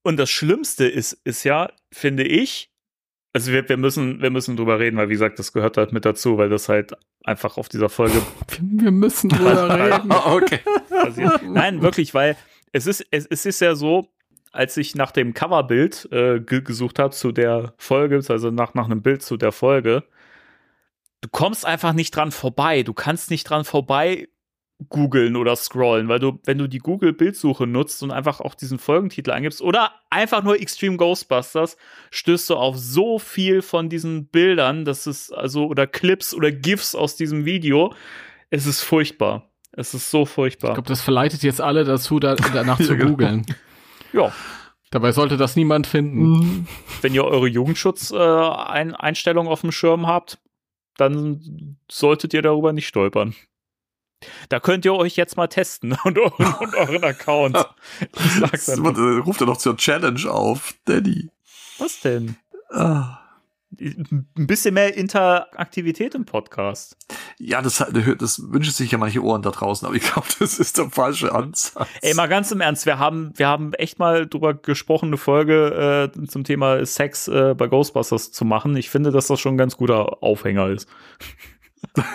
Und 0.03 0.17
das 0.17 0.29
Schlimmste 0.29 0.85
ist, 0.85 1.13
ist 1.23 1.43
ja, 1.43 1.71
finde 1.91 2.23
ich, 2.23 2.69
also 3.33 3.51
wir, 3.51 3.67
wir 3.67 3.77
müssen, 3.77 4.21
wir 4.21 4.29
müssen 4.29 4.55
drüber 4.55 4.79
reden, 4.79 4.97
weil 4.97 5.09
wie 5.09 5.13
gesagt, 5.13 5.39
das 5.39 5.53
gehört 5.53 5.77
halt 5.77 5.91
mit 5.91 6.05
dazu, 6.05 6.37
weil 6.37 6.49
das 6.49 6.69
halt 6.69 6.93
einfach 7.23 7.57
auf 7.57 7.67
dieser 7.67 7.89
Folge 7.89 8.21
Wir 8.61 8.91
müssen 8.91 9.29
drüber 9.29 9.75
reden. 9.75 10.11
okay. 10.25 10.59
passiert. 10.89 11.41
Nein, 11.43 11.81
wirklich, 11.81 12.13
weil 12.13 12.37
es 12.71 12.85
ist, 12.85 13.05
es, 13.09 13.25
es 13.25 13.45
ist 13.45 13.59
ja 13.61 13.73
so, 13.75 14.09
als 14.51 14.77
ich 14.77 14.93
nach 14.93 15.11
dem 15.11 15.33
Coverbild 15.33 16.07
äh, 16.11 16.39
ge 16.39 16.61
gesucht 16.61 16.99
habe 16.99 17.15
zu 17.15 17.31
der 17.31 17.73
Folge, 17.77 18.21
also 18.27 18.51
nach, 18.51 18.75
nach 18.75 18.85
einem 18.85 19.01
Bild 19.01 19.23
zu 19.23 19.35
der 19.35 19.51
Folge, 19.51 20.03
du 21.21 21.29
kommst 21.29 21.65
einfach 21.65 21.93
nicht 21.93 22.15
dran 22.15 22.31
vorbei. 22.31 22.83
Du 22.83 22.93
kannst 22.93 23.31
nicht 23.31 23.45
dran 23.45 23.65
vorbei 23.65 24.27
googeln 24.89 25.35
oder 25.35 25.55
scrollen, 25.55 26.07
weil 26.07 26.19
du, 26.19 26.39
wenn 26.45 26.57
du 26.57 26.67
die 26.67 26.79
Google-Bildsuche 26.79 27.67
nutzt 27.67 28.01
und 28.03 28.11
einfach 28.11 28.39
auch 28.39 28.55
diesen 28.55 28.79
Folgentitel 28.79 29.31
eingibst 29.31 29.61
oder 29.61 29.91
einfach 30.09 30.43
nur 30.43 30.59
Extreme 30.59 30.97
Ghostbusters, 30.97 31.77
stößt 32.11 32.49
du 32.49 32.55
auf 32.55 32.77
so 32.77 33.19
viel 33.19 33.61
von 33.61 33.89
diesen 33.89 34.27
Bildern, 34.27 34.85
das 34.85 35.07
ist 35.07 35.31
also, 35.31 35.67
oder 35.67 35.87
Clips 35.87 36.33
oder 36.33 36.51
GIFs 36.51 36.95
aus 36.95 37.15
diesem 37.15 37.45
Video. 37.45 37.93
Es 38.49 38.65
ist 38.65 38.81
furchtbar. 38.81 39.49
Es 39.71 39.93
ist 39.93 40.11
so 40.11 40.25
furchtbar. 40.25 40.69
Ich 40.69 40.75
glaube, 40.75 40.89
das 40.89 41.01
verleitet 41.01 41.43
jetzt 41.43 41.61
alle 41.61 41.83
dazu, 41.83 42.19
da, 42.19 42.35
danach 42.35 42.77
zu 42.81 42.95
genau. 42.95 43.11
googeln. 43.11 43.45
Ja, 44.11 44.31
Dabei 44.93 45.11
sollte 45.11 45.37
das 45.37 45.55
niemand 45.55 45.87
finden. 45.87 46.67
wenn 47.01 47.15
ihr 47.15 47.25
eure 47.25 47.47
Jugendschutzeinstellung 47.47 49.47
auf 49.47 49.61
dem 49.61 49.71
Schirm 49.71 50.05
habt, 50.05 50.37
dann 50.97 51.79
solltet 51.89 52.35
ihr 52.35 52.43
darüber 52.43 52.73
nicht 52.73 52.87
stolpern. 52.87 53.33
Da 54.49 54.59
könnt 54.59 54.85
ihr 54.85 54.93
euch 54.93 55.15
jetzt 55.15 55.37
mal 55.37 55.47
testen 55.47 55.97
und, 56.03 56.17
euren- 56.17 56.55
und 56.59 56.75
euren 56.75 57.03
Account. 57.03 57.57
Ich 58.01 58.31
sag's 58.39 58.65
Das, 58.65 58.79
äh, 58.79 58.81
ruft 58.81 59.41
er 59.41 59.47
doch 59.47 59.57
zur 59.57 59.77
Challenge 59.77 60.29
auf, 60.29 60.73
Daddy. 60.85 61.29
Was 61.79 61.99
denn? 62.01 62.35
Ah. 62.71 63.19
Ein 63.79 64.27
bisschen 64.35 64.75
mehr 64.75 64.95
Interaktivität 64.95 66.13
im 66.13 66.25
Podcast. 66.25 66.95
Ja, 67.39 67.61
das, 67.61 67.83
das 68.19 68.51
wünschen 68.51 68.71
sich 68.71 68.91
ja 68.91 68.99
manche 68.99 69.23
Ohren 69.23 69.41
da 69.41 69.49
draußen, 69.49 69.87
aber 69.87 69.95
ich 69.95 70.03
glaube, 70.03 70.27
das 70.39 70.59
ist 70.59 70.77
der 70.77 70.91
falsche 70.91 71.33
Ansatz. 71.33 71.87
Ey, 72.01 72.13
mal 72.13 72.27
ganz 72.27 72.51
im 72.51 72.61
Ernst, 72.61 72.85
wir 72.85 72.99
haben, 72.99 73.31
wir 73.35 73.47
haben 73.47 73.73
echt 73.73 73.97
mal 73.97 74.27
drüber 74.27 74.53
gesprochen, 74.53 75.07
eine 75.07 75.17
Folge 75.17 76.11
äh, 76.15 76.27
zum 76.27 76.43
Thema 76.43 76.85
Sex 76.85 77.27
äh, 77.27 77.55
bei 77.57 77.67
Ghostbusters 77.67 78.31
zu 78.31 78.45
machen. 78.45 78.75
Ich 78.77 78.89
finde, 78.91 79.11
dass 79.11 79.27
das 79.27 79.39
schon 79.39 79.55
ein 79.55 79.57
ganz 79.57 79.75
guter 79.75 80.21
Aufhänger 80.21 80.67
ist. 80.69 80.87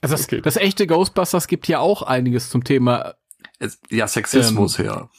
Also 0.00 0.14
das, 0.14 0.24
Okay. 0.24 0.40
das 0.40 0.56
echte 0.56 0.86
Ghostbusters 0.86 1.46
gibt 1.48 1.68
ja 1.68 1.78
auch 1.80 2.02
einiges 2.02 2.50
zum 2.50 2.64
Thema 2.64 3.14
Es- 3.58 3.80
ja, 3.90 4.06
Sexismus 4.08 4.78
Ähm, 4.78 4.84
her. 4.86 5.10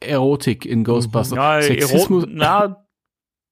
Erotik 0.00 0.64
in 0.66 0.84
Ghostbusters. 0.84 1.36
Ja, 1.36 1.62
Sexismus, 1.62 2.24
Ero 2.24 2.32
na, 2.34 2.86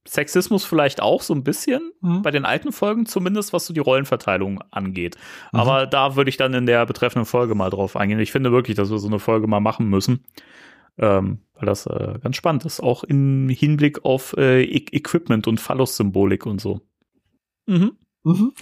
Sexismus 0.08 0.64
vielleicht 0.64 1.02
auch 1.02 1.22
so 1.22 1.34
ein 1.34 1.44
bisschen, 1.44 1.92
Mhm. 2.00 2.22
bei 2.22 2.30
den 2.30 2.44
alten 2.44 2.72
Folgen 2.72 3.06
zumindest, 3.06 3.52
was 3.52 3.66
so 3.66 3.74
die 3.74 3.80
Rollenverteilung 3.80 4.62
angeht. 4.70 5.16
Mhm. 5.52 5.60
Aber 5.60 5.86
da 5.86 6.16
würde 6.16 6.30
ich 6.30 6.36
dann 6.36 6.54
in 6.54 6.66
der 6.66 6.86
betreffenden 6.86 7.26
Folge 7.26 7.54
mal 7.54 7.70
drauf 7.70 7.96
eingehen. 7.96 8.18
Ich 8.18 8.32
finde 8.32 8.50
wirklich, 8.52 8.76
dass 8.76 8.90
wir 8.90 8.98
so 8.98 9.08
eine 9.08 9.18
Folge 9.18 9.46
mal 9.46 9.60
machen 9.60 9.88
müssen. 9.88 10.24
Ähm, 10.98 11.38
weil 11.54 11.66
das 11.66 11.86
äh, 11.86 12.18
ganz 12.22 12.36
spannend 12.36 12.64
ist, 12.66 12.80
auch 12.80 13.04
im 13.04 13.48
Hinblick 13.48 14.04
auf 14.04 14.34
äh, 14.36 14.62
E 14.64 14.84
Equipment 14.92 15.46
und 15.46 15.58
Phallus-Symbolik 15.60 16.44
und 16.46 16.60
so. 16.60 16.80
Mhm. 17.66 17.92
Mhm. 18.22 18.52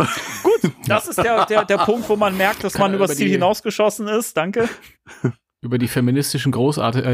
Das 0.86 1.08
ist 1.08 1.18
der, 1.18 1.46
der, 1.46 1.64
der 1.64 1.78
Punkt, 1.78 2.08
wo 2.08 2.16
man 2.16 2.36
merkt, 2.36 2.64
dass 2.64 2.74
Kann 2.74 2.82
man 2.82 2.92
er 2.92 2.96
übers 2.96 3.10
über 3.10 3.16
Ziel 3.16 3.30
hinausgeschossen 3.30 4.06
ist. 4.08 4.36
Danke. 4.36 4.68
über 5.60 5.78
die 5.78 5.88
feministischen 5.88 6.52
Großartig 6.52 7.04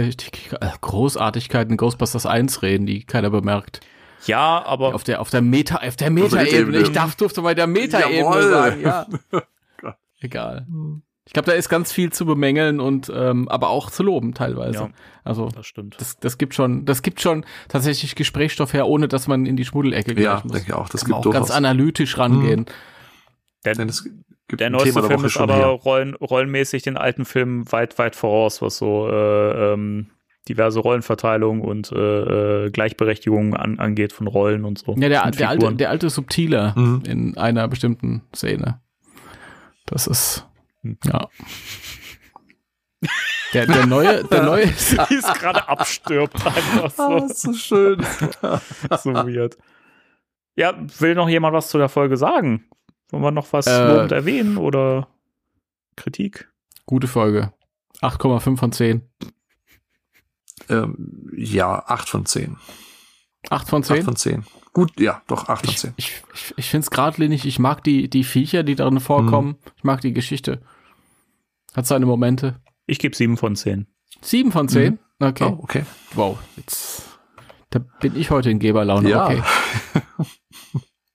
äh, 0.52 0.70
Großartigkeiten 0.80 1.72
in 1.72 1.76
Ghostbusters 1.76 2.26
1 2.26 2.62
reden, 2.62 2.86
die 2.86 3.04
keiner 3.04 3.30
bemerkt. 3.30 3.80
Ja, 4.26 4.64
aber 4.64 4.94
Auf 4.94 5.04
der, 5.04 5.20
auf 5.20 5.30
der 5.30 5.42
Meta, 5.42 5.76
auf 5.76 5.96
der 5.96 6.10
Meta-Ebene. 6.10 6.78
Ich 6.78 6.92
darf, 6.92 7.14
durfte 7.14 7.42
bei 7.42 7.54
der 7.54 7.66
Meta-Ebene 7.66 8.42
sagen, 8.48 8.80
ja. 8.80 9.06
Egal. 10.20 10.66
Ich 11.26 11.32
glaube, 11.32 11.46
da 11.46 11.52
ist 11.56 11.68
ganz 11.70 11.90
viel 11.90 12.12
zu 12.12 12.26
bemängeln 12.26 12.80
und 12.80 13.10
ähm, 13.14 13.48
aber 13.48 13.70
auch 13.70 13.90
zu 13.90 14.02
loben 14.02 14.34
teilweise. 14.34 14.78
Ja. 14.78 14.90
Also 15.24 15.48
das 15.48 15.66
stimmt. 15.66 15.96
das, 15.98 16.18
das 16.18 16.36
gibt 16.36 16.54
schon, 16.54 16.84
das 16.84 17.00
gibt 17.02 17.20
schon 17.22 17.46
tatsächlich 17.68 18.14
Gesprächsstoff 18.14 18.74
her, 18.74 18.86
ohne 18.86 19.08
dass 19.08 19.26
man 19.26 19.46
in 19.46 19.56
die 19.56 19.64
Schmuddelecke 19.64 20.10
Ja, 20.20 20.32
gleich 20.34 20.44
muss. 20.44 20.52
denke 20.52 20.68
ich 20.68 20.74
auch. 20.74 20.88
Das 20.90 21.00
Kann 21.02 21.12
man 21.12 21.22
gibt 21.22 21.34
auch 21.34 21.38
ganz 21.38 21.50
analytisch 21.50 22.18
rangehen. 22.18 22.66
Der, 23.64 23.74
Denn 23.74 23.88
es 23.88 24.04
gibt 24.04 24.60
der 24.60 24.68
neueste 24.68 24.92
Thema 24.92 25.06
Film 25.06 25.24
ist 25.24 25.38
aber 25.38 25.64
rollen, 25.64 26.14
rollenmäßig 26.14 26.82
den 26.82 26.98
alten 26.98 27.24
Film 27.24 27.72
weit, 27.72 27.98
weit 27.98 28.14
voraus, 28.16 28.60
was 28.60 28.76
so 28.76 29.08
äh, 29.08 29.72
ähm, 29.72 30.10
diverse 30.46 30.78
Rollenverteilung 30.80 31.62
und 31.62 31.90
äh, 31.90 32.66
äh, 32.66 32.70
Gleichberechtigung 32.70 33.54
an, 33.56 33.78
angeht 33.78 34.12
von 34.12 34.26
Rollen 34.26 34.66
und 34.66 34.76
so. 34.76 34.94
Ja, 34.98 35.08
der, 35.08 35.30
der 35.30 35.48
alte, 35.48 35.74
der 35.74 35.88
alte 35.88 36.10
Subtiler 36.10 36.74
Mhm. 36.76 37.02
in 37.06 37.38
einer 37.38 37.66
bestimmten 37.66 38.20
Szene. 38.34 38.82
Das 39.86 40.06
ist. 40.06 40.46
Ja. 41.04 41.28
Der, 43.52 43.66
der 43.66 43.86
neue, 43.86 44.24
der 44.24 44.42
neue, 44.42 44.66
Die 45.10 45.14
ist 45.14 45.32
gerade 45.34 45.68
abstirbt, 45.68 46.34
einfach 46.44 46.90
Ah, 46.98 47.18
so. 47.20 47.26
ist 47.26 47.40
so 47.40 47.52
schön. 47.52 48.02
so 48.42 49.14
weird. 49.14 49.56
Ja, 50.56 50.74
will 50.98 51.14
noch 51.14 51.28
jemand 51.28 51.54
was 51.54 51.68
zu 51.68 51.78
der 51.78 51.88
Folge 51.88 52.16
sagen? 52.16 52.68
Wollen 53.10 53.22
wir 53.22 53.30
noch 53.30 53.52
was 53.52 53.66
Äh, 53.68 53.86
lobend 53.86 54.10
erwähnen 54.12 54.56
oder 54.56 55.06
Kritik? 55.96 56.50
gute 56.86 57.06
Folge. 57.06 57.52
8,5 58.02 58.56
von 58.56 58.72
10. 58.72 59.02
ähm, 60.68 61.30
ja, 61.36 61.84
8 61.86 62.08
von 62.08 62.26
10. 62.26 62.56
8 63.50 63.68
von 63.68 63.82
8 63.82 63.86
10? 63.86 64.02
von 64.02 64.16
10. 64.16 64.44
Gut, 64.72 64.98
ja, 64.98 65.22
doch, 65.28 65.48
8 65.48 65.60
von 65.64 65.70
Ich, 65.70 65.78
10. 65.78 65.94
ich, 65.96 66.22
ich, 66.34 66.54
ich 66.56 66.70
finde 66.70 66.84
es 66.86 66.90
geradlinig. 66.90 67.46
Ich 67.46 67.60
mag 67.60 67.84
die, 67.84 68.10
die 68.10 68.24
Viecher, 68.24 68.64
die 68.64 68.74
darin 68.74 68.98
vorkommen. 68.98 69.48
Mhm. 69.50 69.56
Ich 69.76 69.84
mag 69.84 70.00
die 70.00 70.12
Geschichte. 70.12 70.60
Hat 71.74 71.86
seine 71.86 72.06
Momente. 72.06 72.60
Ich 72.86 72.98
gebe 72.98 73.16
sieben 73.16 73.36
von 73.36 73.56
zehn. 73.56 73.86
7 74.20 74.52
von 74.52 74.68
10? 74.68 74.98
Okay. 75.20 75.44
Oh, 75.44 75.58
okay. 75.62 75.84
Wow. 76.14 76.38
Jetzt, 76.56 77.02
da 77.70 77.80
bin 78.00 78.16
ich 78.16 78.30
heute 78.30 78.50
in 78.50 78.58
Geberlaune. 78.58 79.10
Ja. 79.10 79.26
Okay. 79.26 79.42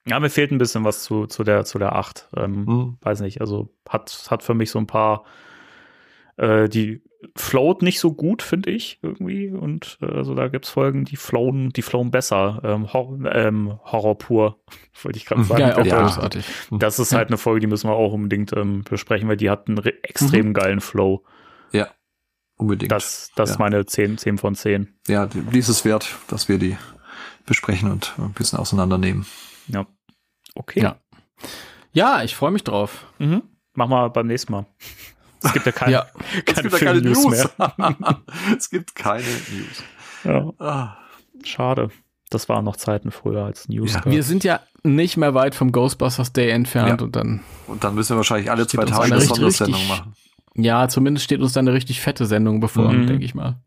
Ja, 0.06 0.20
mir 0.20 0.30
fehlt 0.32 0.52
ein 0.52 0.58
bisschen 0.58 0.84
was 0.86 1.04
zu, 1.04 1.28
zu 1.28 1.44
der, 1.44 1.66
zu 1.66 1.78
der 1.78 1.94
8. 1.94 2.30
Ähm, 2.36 2.66
Hm. 2.66 2.98
weiß 3.02 3.20
nicht, 3.22 3.42
also 3.42 3.76
hat, 3.88 4.28
hat 4.32 4.42
für 4.42 4.56
mich 4.56 4.72
so 4.72 4.80
ein 4.80 4.88
paar, 4.88 5.24
äh, 6.38 6.68
die 6.68 7.04
float 7.36 7.82
nicht 7.82 8.00
so 8.00 8.14
gut, 8.14 8.42
finde 8.42 8.72
ich, 8.72 9.00
irgendwie. 9.02 9.50
Und 9.50 9.98
äh, 10.02 10.06
also 10.06 10.36
da 10.36 10.48
gibt's 10.48 10.70
Folgen, 10.70 11.04
die 11.06 11.18
flowen, 11.18 11.70
die 11.72 11.82
flowen 11.82 12.12
besser. 12.12 12.62
Ähm, 12.64 12.94
Hor 12.94 13.20
ähm, 13.32 13.78
Horror 13.84 14.18
pur, 14.18 14.60
wollte 15.04 15.18
ich 15.18 15.26
gerade 15.26 15.44
sagen. 15.44 15.62
Ja, 15.62 15.78
auch 15.78 15.86
Ja. 15.86 16.02
großartig. 16.04 16.46
Das 16.72 16.98
ist 17.00 17.14
halt 17.14 17.28
eine 17.30 17.38
Folge, 17.38 17.60
die 17.62 17.68
müssen 17.68 17.90
wir 17.90 17.94
auch 17.96 18.14
unbedingt 18.14 18.54
ähm, 18.56 18.84
besprechen, 18.84 19.28
weil 19.28 19.38
die 19.38 19.50
hat 19.50 19.68
einen 19.68 19.78
re- 19.80 20.02
extrem 20.04 20.54
geilen 20.54 20.80
Flow. 20.82 21.24
Ja, 21.72 21.90
unbedingt. 22.56 22.92
Das, 22.92 23.32
das 23.36 23.52
ist 23.52 23.56
Ja. 23.58 23.64
meine 23.66 23.86
10, 23.86 24.18
10 24.18 24.38
von 24.38 24.56
10. 24.56 24.94
ja, 25.08 25.26
die- 25.28 25.42
dies 25.42 25.68
ist 25.70 25.84
wert, 25.86 26.16
dass 26.30 26.48
wir 26.48 26.58
die 26.58 26.78
besprechen 27.46 27.92
und 27.92 28.14
ein 28.18 28.32
bisschen 28.34 28.60
auseinandernehmen. 28.60 29.26
Ja. 29.68 29.86
Okay. 30.56 30.82
Ja. 30.82 31.00
Ja, 31.92 32.24
ich 32.24 32.36
freue 32.36 32.52
mich 32.52 32.64
drauf. 32.64 33.08
Mhm. 33.18 33.42
Machen 33.74 33.92
wir 33.92 34.10
beim 34.10 34.28
nächsten 34.28 34.52
Mal. 34.52 34.66
Es 35.44 35.54
gibt 35.54 35.66
ja 35.66 35.72
keine, 35.72 35.92
Ja. 35.94 36.06
keine, 36.46 36.70
Film-News 36.70 37.28
mehr. 37.28 37.50
es 38.58 38.70
gibt 38.70 38.96
keine 38.96 39.24
News. 39.24 39.84
Ja, 40.24 40.52
Ah, 40.60 40.98
schade. 41.44 41.90
Das 42.30 42.48
waren 42.50 42.64
noch 42.66 42.76
Zeiten 42.76 43.10
früher 43.12 43.44
als 43.46 43.70
News. 43.70 43.94
Ja. 43.94 44.06
Wir 44.06 44.22
sind 44.24 44.44
ja 44.44 44.60
nicht 44.84 45.18
mehr 45.18 45.34
weit 45.34 45.56
vom 45.56 45.72
Ghostbusters 45.72 46.32
Day 46.34 46.50
entfernt 46.52 47.00
Ja. 47.02 47.06
und 47.06 47.16
dann, 47.16 47.40
und 47.68 47.84
dann 47.84 47.96
müssen 47.96 48.12
wir 48.14 48.18
wahrscheinlich 48.18 48.52
alle 48.52 48.68
zwei 48.68 48.84
Tage 48.86 48.96
eine 48.96 49.04
eine 49.06 49.16
richtig- 49.16 49.36
Sondersendung 49.38 49.88
machen. 49.88 50.14
ja, 50.56 50.88
zumindest 50.88 51.26
steht 51.26 51.40
uns 51.42 51.54
da 51.54 51.60
eine 51.62 51.74
richtig 51.74 52.02
fette 52.02 52.26
Sendung 52.26 52.60
bevor, 52.60 52.92
Mhm. 52.92 53.08
denke 53.08 53.26
ich 53.26 53.34
mal. 53.34 53.60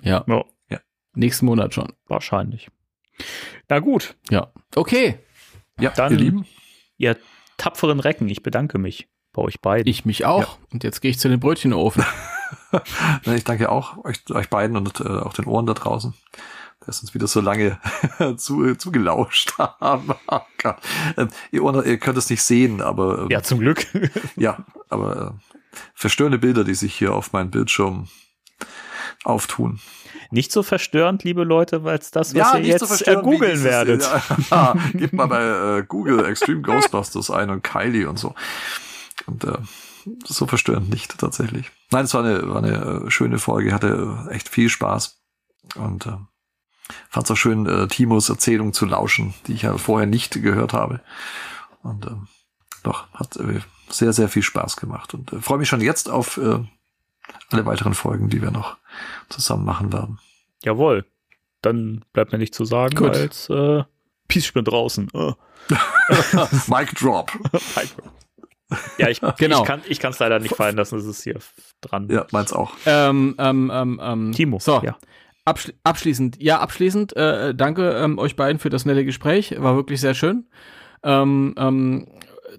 Ja, 0.00 0.24
Ja, 0.26 0.80
nächsten 1.14 1.46
Monat 1.46 1.72
schon. 1.74 1.92
wahrscheinlich. 2.08 2.68
Na 3.68 3.78
gut, 3.78 4.16
Ja. 4.30 4.52
Okay. 4.74 5.18
Ja, 5.78 5.90
Dann- 5.90 6.12
ihr 6.12 6.18
Lieben. 6.18 6.46
ihr 6.98 7.16
tapferen 7.58 8.00
Recken, 8.00 8.28
ich 8.28 8.42
bedanke 8.42 8.78
mich 8.78 9.08
bei 9.34 9.42
euch 9.42 9.60
beiden. 9.60 9.86
Ich 9.90 10.06
mich 10.06 10.24
auch. 10.24 10.56
Und 10.72 10.82
jetzt 10.82 11.02
gehe 11.02 11.10
ich 11.10 11.18
zu 11.18 11.28
den 11.28 11.40
Brötchenofen. 11.40 12.04
Ich 13.26 13.44
danke 13.44 13.70
auch 13.70 14.04
euch, 14.04 14.18
euch 14.30 14.48
beiden 14.48 14.76
und 14.76 15.00
äh, 15.00 15.04
auch 15.04 15.32
den 15.32 15.44
Ohren 15.46 15.66
da 15.66 15.74
draußen, 15.74 16.14
dass 16.84 17.00
uns 17.00 17.14
wieder 17.14 17.26
so 17.26 17.40
lange 17.40 17.78
zu, 18.36 18.74
zugelauscht 18.74 19.52
haben. 19.58 20.14
Oh 20.28 20.40
Gott. 20.60 20.76
Ähm, 21.16 21.28
ihr, 21.52 21.62
Ohren, 21.62 21.84
ihr 21.84 21.98
könnt 21.98 22.18
es 22.18 22.30
nicht 22.30 22.42
sehen, 22.42 22.80
aber 22.80 23.20
ähm, 23.22 23.28
ja, 23.30 23.42
zum 23.42 23.60
Glück. 23.60 23.86
ja, 24.36 24.64
aber 24.88 25.36
äh, 25.40 25.76
verstörende 25.94 26.38
Bilder, 26.38 26.64
die 26.64 26.74
sich 26.74 26.94
hier 26.94 27.14
auf 27.14 27.32
meinem 27.32 27.50
Bildschirm 27.50 28.08
auftun. 29.24 29.80
Nicht 30.30 30.52
so 30.52 30.62
verstörend, 30.62 31.22
liebe 31.24 31.44
Leute, 31.44 31.84
weil 31.84 31.98
es 31.98 32.10
das, 32.10 32.34
was 32.34 32.54
ihr 32.54 32.60
jetzt 32.60 33.06
äh, 33.06 33.16
wie 33.16 33.22
googeln 33.22 33.62
werdet. 33.62 34.08
Ja, 34.50 34.74
gebt 34.92 35.12
mal 35.12 35.26
bei 35.26 35.78
äh, 35.78 35.84
Google 35.86 36.24
Extreme 36.24 36.62
Ghostbusters 36.62 37.30
ein 37.30 37.50
und 37.50 37.62
Kylie 37.62 38.08
und 38.08 38.18
so. 38.18 38.34
Und 39.26 39.44
äh, 39.44 39.58
so 40.24 40.46
verstörend 40.46 40.90
nicht 40.90 41.18
tatsächlich. 41.18 41.70
Nein, 41.90 42.04
es 42.04 42.14
war 42.14 42.24
eine, 42.24 42.48
war 42.48 42.62
eine 42.62 43.06
äh, 43.06 43.10
schöne 43.10 43.38
Folge, 43.38 43.72
hatte 43.72 44.26
äh, 44.28 44.34
echt 44.34 44.48
viel 44.48 44.68
Spaß. 44.68 45.20
Und 45.76 46.06
äh, 46.06 46.16
fand 47.08 47.24
es 47.26 47.30
auch 47.30 47.36
schön, 47.36 47.66
äh, 47.66 47.88
Timos 47.88 48.28
Erzählung 48.28 48.72
zu 48.72 48.86
lauschen, 48.86 49.34
die 49.46 49.54
ich 49.54 49.62
ja 49.62 49.76
vorher 49.78 50.06
nicht 50.06 50.42
gehört 50.42 50.72
habe. 50.72 51.00
Und 51.82 52.06
ähm, 52.06 52.28
doch, 52.82 53.06
hat 53.14 53.36
äh, 53.36 53.60
sehr, 53.88 54.12
sehr 54.12 54.28
viel 54.28 54.42
Spaß 54.42 54.76
gemacht. 54.76 55.14
Und 55.14 55.32
äh, 55.32 55.40
freue 55.40 55.58
mich 55.58 55.68
schon 55.68 55.80
jetzt 55.80 56.10
auf 56.10 56.36
äh, 56.36 56.58
alle 57.50 57.66
weiteren 57.66 57.94
Folgen, 57.94 58.28
die 58.28 58.42
wir 58.42 58.50
noch 58.50 58.76
zusammen 59.28 59.64
machen 59.64 59.92
werden. 59.92 60.18
Jawohl. 60.62 61.06
Dann 61.62 62.04
bleibt 62.12 62.32
mir 62.32 62.38
nicht 62.38 62.54
zu 62.54 62.66
sagen, 62.66 62.94
Gut. 62.94 63.16
als 63.16 63.48
äh, 63.48 63.84
Peace, 64.28 64.44
ich 64.44 64.52
bin 64.52 64.64
draußen. 64.64 65.08
Äh. 65.14 65.32
Mic 66.68 66.94
Drop. 66.94 67.32
Ja, 68.98 69.08
ich, 69.08 69.20
Genau. 69.38 69.60
ich 69.62 69.66
kann 69.66 69.80
ich 69.88 70.00
kann 70.00 70.10
es 70.12 70.18
leider 70.18 70.38
nicht 70.38 70.54
fallen 70.54 70.76
lassen, 70.76 70.98
es 70.98 71.04
ist 71.06 71.22
hier 71.24 71.38
dran. 71.80 72.08
Ja, 72.10 72.26
meins 72.32 72.52
auch. 72.52 72.72
ähm, 72.86 73.34
ähm, 73.38 73.70
ähm, 73.72 74.00
ähm, 74.02 74.32
Timo, 74.32 74.58
So, 74.58 74.80
ja. 74.84 74.96
abschli 75.44 75.74
abschließend. 75.84 76.42
Ja, 76.42 76.60
abschließend. 76.60 77.16
Äh, 77.16 77.54
danke 77.54 77.90
ähm, 77.92 78.18
euch 78.18 78.36
beiden 78.36 78.58
für 78.58 78.70
das 78.70 78.84
nette 78.84 79.04
Gespräch. 79.04 79.54
War 79.58 79.76
wirklich 79.76 80.00
sehr 80.00 80.14
schön. 80.14 80.46
Ähm, 81.02 81.54
ähm, 81.58 82.06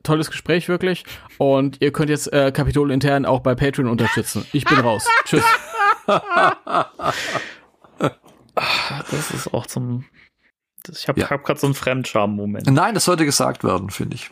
tolles 0.04 0.30
Gespräch, 0.30 0.68
wirklich. 0.70 1.04
Und 1.38 1.82
ihr 1.82 1.92
könnt 1.92 2.10
jetzt 2.10 2.32
äh, 2.32 2.52
Kapitol 2.52 2.92
intern 2.92 3.26
auch 3.26 3.40
bei 3.40 3.56
Patreon 3.56 3.88
unterstützen. 3.88 4.46
Ich 4.54 4.66
bin 4.66 4.78
raus. 4.80 5.08
Tschüss. 5.26 5.44
Das 9.12 9.32
ist 9.32 9.54
auch 9.54 9.66
zum. 9.66 10.06
Das, 10.84 11.00
ich 11.00 11.08
habe 11.08 11.20
Ja. 11.20 11.30
hab 11.30 11.44
gerade 11.44 11.60
so 11.60 11.68
einen 11.68 11.74
Fremdscham-Moment. 11.74 12.68
Nein, 12.72 12.94
das 12.94 13.06
sollte 13.06 13.26
gesagt 13.26 13.64
werden, 13.64 13.90
finde 13.90 14.16
ich. 14.16 14.32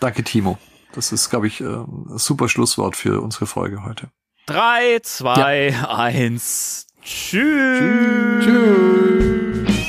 Danke, 0.00 0.22
Timo. 0.24 0.58
Das 0.94 1.12
ist, 1.12 1.30
glaube 1.30 1.46
ich, 1.46 1.60
äh, 1.60 1.64
ein 1.64 2.18
super 2.18 2.48
Schlusswort 2.48 2.96
für 2.96 3.20
unsere 3.20 3.46
Folge 3.46 3.84
heute. 3.84 4.10
3, 4.46 5.00
2, 5.02 5.88
1. 5.88 6.86
Tschüss. 7.02 8.44
Tschüss. 8.44 9.81